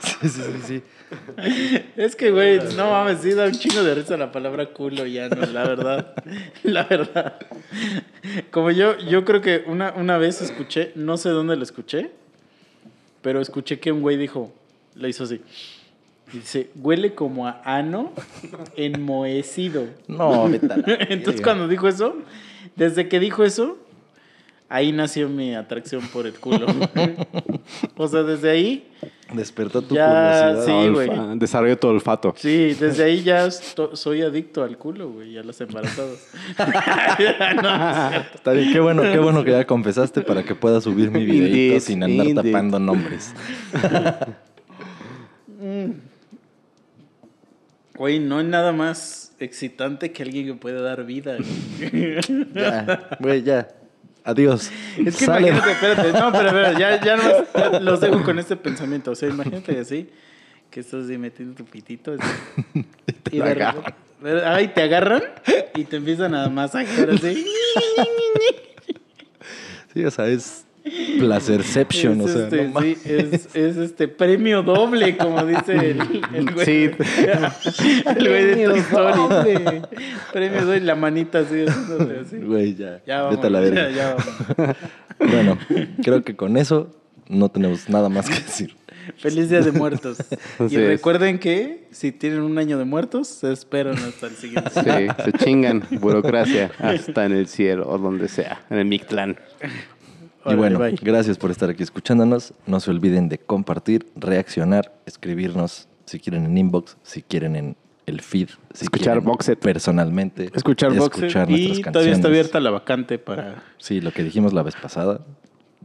Sí, 0.00 0.28
sí, 0.28 0.28
sí, 0.28 0.60
sí. 0.66 0.82
Es 1.96 2.16
que, 2.16 2.30
güey, 2.30 2.58
no 2.76 2.90
mames, 2.90 3.20
sí 3.20 3.32
da 3.32 3.46
un 3.46 3.52
chingo 3.52 3.82
de 3.82 3.94
risa 3.94 4.16
la 4.16 4.32
palabra 4.32 4.66
culo 4.66 5.06
ya, 5.06 5.28
no, 5.28 5.46
la 5.46 5.64
verdad. 5.64 6.14
La 6.62 6.84
verdad. 6.84 7.38
Como 8.50 8.70
yo, 8.70 8.98
yo 8.98 9.24
creo 9.24 9.40
que 9.40 9.64
una, 9.66 9.92
una 9.92 10.18
vez 10.18 10.42
escuché, 10.42 10.92
no 10.94 11.16
sé 11.16 11.28
dónde 11.30 11.56
lo 11.56 11.62
escuché, 11.62 12.10
pero 13.22 13.40
escuché 13.40 13.78
que 13.78 13.92
un 13.92 14.00
güey 14.00 14.16
dijo, 14.16 14.52
lo 14.94 15.08
hizo 15.08 15.24
así. 15.24 15.40
Dice, 16.32 16.70
huele 16.74 17.14
como 17.14 17.46
a 17.46 17.60
ano 17.64 18.12
enmohecido. 18.76 19.86
No, 20.08 20.48
vete 20.48 20.72
a 20.72 20.76
la 20.76 20.84
Entonces 21.08 21.40
cuando 21.40 21.68
dijo 21.68 21.86
eso, 21.86 22.16
desde 22.74 23.08
que 23.08 23.20
dijo 23.20 23.44
eso, 23.44 23.78
ahí 24.68 24.92
nació 24.92 25.28
mi 25.28 25.54
atracción 25.54 26.02
por 26.12 26.26
el 26.26 26.34
culo. 26.34 26.66
o 27.96 28.08
sea, 28.08 28.22
desde 28.22 28.50
ahí, 28.50 28.88
Despertó 29.34 29.82
tu 29.82 29.96
Ya, 29.96 30.54
curiosidad. 30.54 31.32
sí, 31.32 31.38
Desarrolló 31.40 31.76
tu 31.78 31.88
olfato. 31.88 32.32
sí, 32.36 32.74
desde 32.78 33.02
ahí 33.04 33.22
ya 33.24 33.50
soy 33.50 34.22
adicto 34.22 34.62
al 34.62 34.78
culo, 34.78 35.10
güey, 35.10 35.30
y 35.32 35.38
a 35.38 35.42
los 35.42 35.60
embarazados. 35.60 36.20
No, 37.62 38.10
Está 38.34 38.52
bien, 38.52 38.72
qué 38.72 38.78
bueno, 38.80 39.02
qué 39.02 39.18
bueno 39.18 39.42
que 39.42 39.50
ya 39.50 39.66
confesaste 39.66 40.20
para 40.22 40.44
que 40.44 40.54
pueda 40.54 40.80
subir 40.80 41.10
mi 41.10 41.24
videito 41.24 41.56
Indeed, 41.56 41.80
sin 41.80 42.02
andar 42.04 42.26
indeed. 42.28 42.52
tapando 42.52 42.78
nombres. 42.78 43.34
Güey, 47.96 48.18
no 48.18 48.38
hay 48.38 48.44
nada 48.46 48.72
más 48.72 49.34
excitante 49.40 50.12
que 50.12 50.22
alguien 50.22 50.46
que 50.46 50.54
pueda 50.54 50.82
dar 50.82 51.04
vida. 51.06 51.36
güey. 51.38 52.18
Ya, 52.54 53.08
güey, 53.20 53.42
ya. 53.42 53.68
Adiós. 54.26 54.72
Es 54.98 55.16
que 55.16 55.24
Sale. 55.24 55.50
imagínate, 55.50 55.72
espérate, 55.72 56.12
no, 56.12 56.32
pero, 56.32 56.50
pero 56.50 56.78
ya, 56.78 57.00
ya, 57.00 57.16
nomás, 57.16 57.34
ya 57.54 57.80
los 57.80 58.00
dejo 58.00 58.24
con 58.24 58.40
este 58.40 58.56
pensamiento. 58.56 59.12
O 59.12 59.14
sea, 59.14 59.28
imagínate 59.28 59.78
así, 59.78 60.10
que 60.68 60.80
estás 60.80 61.04
metiendo 61.04 61.54
tu 61.54 61.64
pitito. 61.64 62.12
así, 62.12 62.84
y 63.30 63.38
de 63.38 63.44
agarran. 63.44 63.94
Ay, 64.44 64.68
te 64.68 64.82
agarran 64.82 65.22
y 65.76 65.84
te 65.84 65.96
empiezan 65.98 66.34
a 66.34 66.48
masajear 66.48 67.10
así. 67.10 67.46
Sí, 69.94 70.04
o 70.04 70.10
sea, 70.10 70.26
es 70.26 70.65
placerception, 71.18 72.20
es, 72.20 72.26
o 72.26 72.32
sea, 72.32 72.44
este, 72.44 72.64
no 72.64 72.72
mames. 72.72 72.98
sí, 72.98 73.10
es, 73.12 73.48
es 73.54 73.76
este 73.76 74.08
premio 74.08 74.62
doble, 74.62 75.16
como 75.16 75.44
dice 75.44 75.72
el, 75.72 76.00
el 76.34 76.54
güey. 76.54 76.66
Sí. 76.66 76.90
el 78.06 78.28
güey 78.28 78.44
de 78.44 78.64
Toy 78.64 78.78
Story. 78.78 79.82
Premio 80.32 80.64
doble, 80.64 80.80
la 80.80 80.94
manita 80.94 81.40
así, 81.40 81.64
haciéndote 81.66 82.20
así. 82.20 82.36
Güey, 82.38 82.74
ya. 82.74 83.02
Ya 83.06 83.22
vamos. 83.22 83.36
Vete 83.36 83.46
a 83.46 83.50
la 83.50 83.60
verga. 83.60 83.90
ya, 83.90 83.96
ya 83.96 84.14
vamos. 84.14 84.76
Bueno, 85.18 85.58
creo 86.02 86.22
que 86.22 86.36
con 86.36 86.56
eso 86.56 86.90
no 87.28 87.48
tenemos 87.48 87.88
nada 87.88 88.08
más 88.08 88.28
que 88.28 88.34
decir. 88.34 88.76
Feliz 89.18 89.50
Día 89.50 89.60
de 89.60 89.72
Muertos. 89.72 90.18
Así 90.58 90.74
y 90.74 90.78
es. 90.78 90.88
recuerden 90.88 91.38
que 91.38 91.86
si 91.90 92.12
tienen 92.12 92.40
un 92.40 92.58
año 92.58 92.78
de 92.78 92.84
muertos, 92.84 93.28
se 93.28 93.52
esperan 93.52 93.96
hasta 93.96 94.26
el 94.26 94.34
siguiente. 94.34 94.70
Sí, 94.70 95.22
se 95.24 95.32
chingan 95.44 95.84
burocracia 96.00 96.70
hasta 96.78 97.24
en 97.24 97.32
el 97.32 97.46
cielo 97.46 97.88
o 97.88 97.98
donde 97.98 98.28
sea, 98.28 98.64
en 98.70 98.78
el 98.78 98.84
Mictlán. 98.86 99.38
Y 100.48 100.54
bueno, 100.54 100.78
bye. 100.78 100.96
gracias 101.00 101.38
por 101.38 101.50
estar 101.50 101.70
aquí 101.70 101.82
escuchándonos. 101.82 102.54
No 102.66 102.80
se 102.80 102.90
olviden 102.90 103.28
de 103.28 103.38
compartir, 103.38 104.06
reaccionar, 104.16 104.94
escribirnos 105.06 105.88
si 106.04 106.20
quieren 106.20 106.44
en 106.46 106.56
inbox, 106.56 106.96
si 107.02 107.22
quieren 107.22 107.56
en 107.56 107.76
el 108.06 108.20
feed, 108.20 108.50
si 108.72 108.84
Escuchar 108.84 109.20
Boxet. 109.20 109.58
personalmente. 109.58 110.50
Escuchar 110.54 110.92
escuchar 110.92 111.50
y 111.50 111.54
nuestras 111.66 111.82
todavía 111.82 111.82
canciones. 111.82 112.18
está 112.18 112.28
abierta 112.28 112.60
la 112.60 112.70
vacante 112.70 113.18
para... 113.18 113.64
Sí, 113.78 114.00
lo 114.00 114.12
que 114.12 114.22
dijimos 114.22 114.52
la 114.52 114.62
vez 114.62 114.76
pasada. 114.76 115.20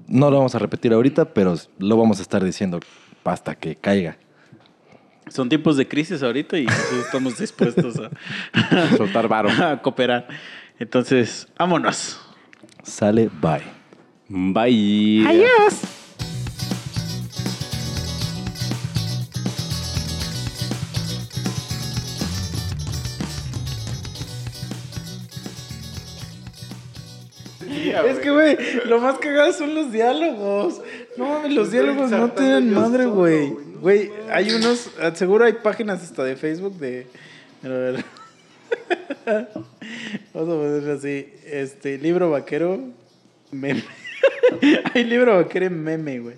No 0.08 0.30
lo 0.30 0.38
vamos 0.38 0.54
a 0.54 0.60
repetir 0.60 0.94
ahorita, 0.94 1.34
pero 1.34 1.56
lo 1.80 1.98
vamos 1.98 2.20
a 2.20 2.22
estar 2.22 2.44
diciendo 2.44 2.80
hasta 3.24 3.56
que 3.56 3.76
caiga. 3.76 4.18
Son 5.30 5.50
tiempos 5.50 5.78
de 5.78 5.88
crisis 5.88 6.22
ahorita 6.22 6.58
y 6.60 6.68
estamos 7.04 7.38
dispuestos 7.40 7.96
a, 8.00 8.90
Soltar 8.98 9.28
varo. 9.28 9.50
a 9.50 9.82
cooperar. 9.82 10.28
Entonces, 10.78 11.48
vámonos. 11.58 12.20
Sale, 12.84 13.30
bye. 13.42 13.81
Bye. 14.34 15.28
Adiós. 15.28 15.82
Es 28.08 28.20
que, 28.20 28.32
güey, 28.32 28.58
lo 28.86 29.02
más 29.02 29.18
cagado 29.18 29.52
son 29.52 29.76
los 29.76 29.92
diálogos. 29.92 30.82
No 31.18 31.28
mames, 31.28 31.54
los 31.54 31.72
diálogos 31.72 32.10
no 32.10 32.32
tienen 32.32 32.74
madre, 32.74 33.06
güey. 33.06 33.50
Güey, 33.82 34.12
hay 34.32 34.52
unos, 34.52 34.92
ah, 35.02 35.12
seguro 35.14 35.44
hay 35.44 35.54
páginas 35.54 36.02
hasta 36.04 36.24
de 36.24 36.38
Facebook 36.38 36.78
de... 36.78 37.06
A 37.64 37.68
ver. 37.68 38.06
Vamos 40.34 40.50
a 40.50 40.58
ponerlo 40.58 40.94
así. 40.94 41.34
Este, 41.46 41.98
libro 41.98 42.32
vaquero, 42.32 42.80
meme. 43.52 43.84
hay 44.94 45.04
libro 45.04 45.38
vaquero 45.38 45.66
en 45.66 45.84
meme, 45.84 46.20
güey. 46.20 46.36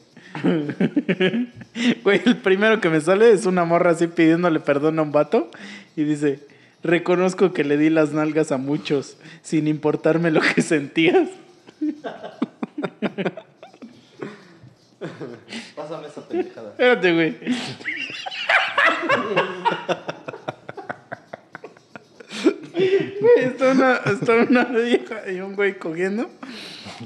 Güey, 2.04 2.22
el 2.26 2.38
primero 2.38 2.82
que 2.82 2.90
me 2.90 3.00
sale 3.02 3.32
es 3.32 3.46
una 3.46 3.66
morra 3.66 3.92
así 3.92 4.08
pidiéndole 4.08 4.60
perdón 4.60 4.98
a 5.00 5.04
un 5.04 5.12
vato 5.12 5.52
y 5.96 6.04
dice, 6.04 6.40
reconozco 6.84 7.54
que 7.54 7.64
le 7.64 7.78
di 7.78 7.90
las 7.90 8.14
nalgas 8.14 8.52
a 8.52 8.58
muchos 8.58 9.18
sin 9.42 9.68
importarme 9.68 10.32
lo 10.32 10.42
que 10.42 10.62
sentías. 10.62 11.30
Pásame 15.76 16.08
esa 16.08 16.28
pendejada. 16.28 16.72
Espérate, 16.72 17.14
güey. 17.14 17.38
Güey, 22.74 23.46
está 23.46 23.72
una, 23.72 23.96
está 23.98 24.34
una 24.34 24.64
vieja 24.66 25.32
y 25.32 25.40
un 25.40 25.56
güey 25.56 25.78
cogiendo. 25.78 26.30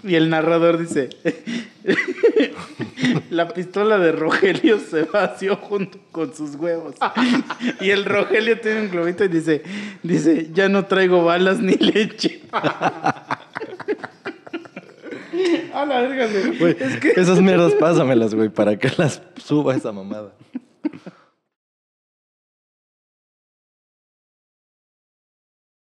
Y 0.03 0.15
el 0.15 0.29
narrador 0.29 0.77
dice: 0.77 1.09
La 3.29 3.47
pistola 3.49 3.97
de 3.97 4.11
Rogelio 4.11 4.79
se 4.79 5.03
vació 5.03 5.55
junto 5.57 5.99
con 6.11 6.33
sus 6.33 6.55
huevos. 6.55 6.95
Y 7.81 7.89
el 7.91 8.05
Rogelio 8.05 8.59
tiene 8.59 8.81
un 8.81 8.89
globito 8.89 9.23
y 9.25 9.27
dice: 9.29 9.63
dice 10.03 10.49
Ya 10.53 10.69
no 10.69 10.85
traigo 10.85 11.23
balas 11.23 11.59
ni 11.59 11.73
leche. 11.73 12.41
A 15.73 15.85
la 15.85 16.01
verga, 16.01 16.27
güey. 16.27 16.57
Güey, 16.57 16.75
Es 16.79 16.97
que 16.97 17.11
esas 17.15 17.41
mierdas 17.41 17.73
pásamelas, 17.73 18.33
güey, 18.33 18.49
para 18.49 18.77
que 18.77 18.91
las 18.97 19.21
suba 19.35 19.75
esa 19.75 19.91
mamada. 19.91 20.33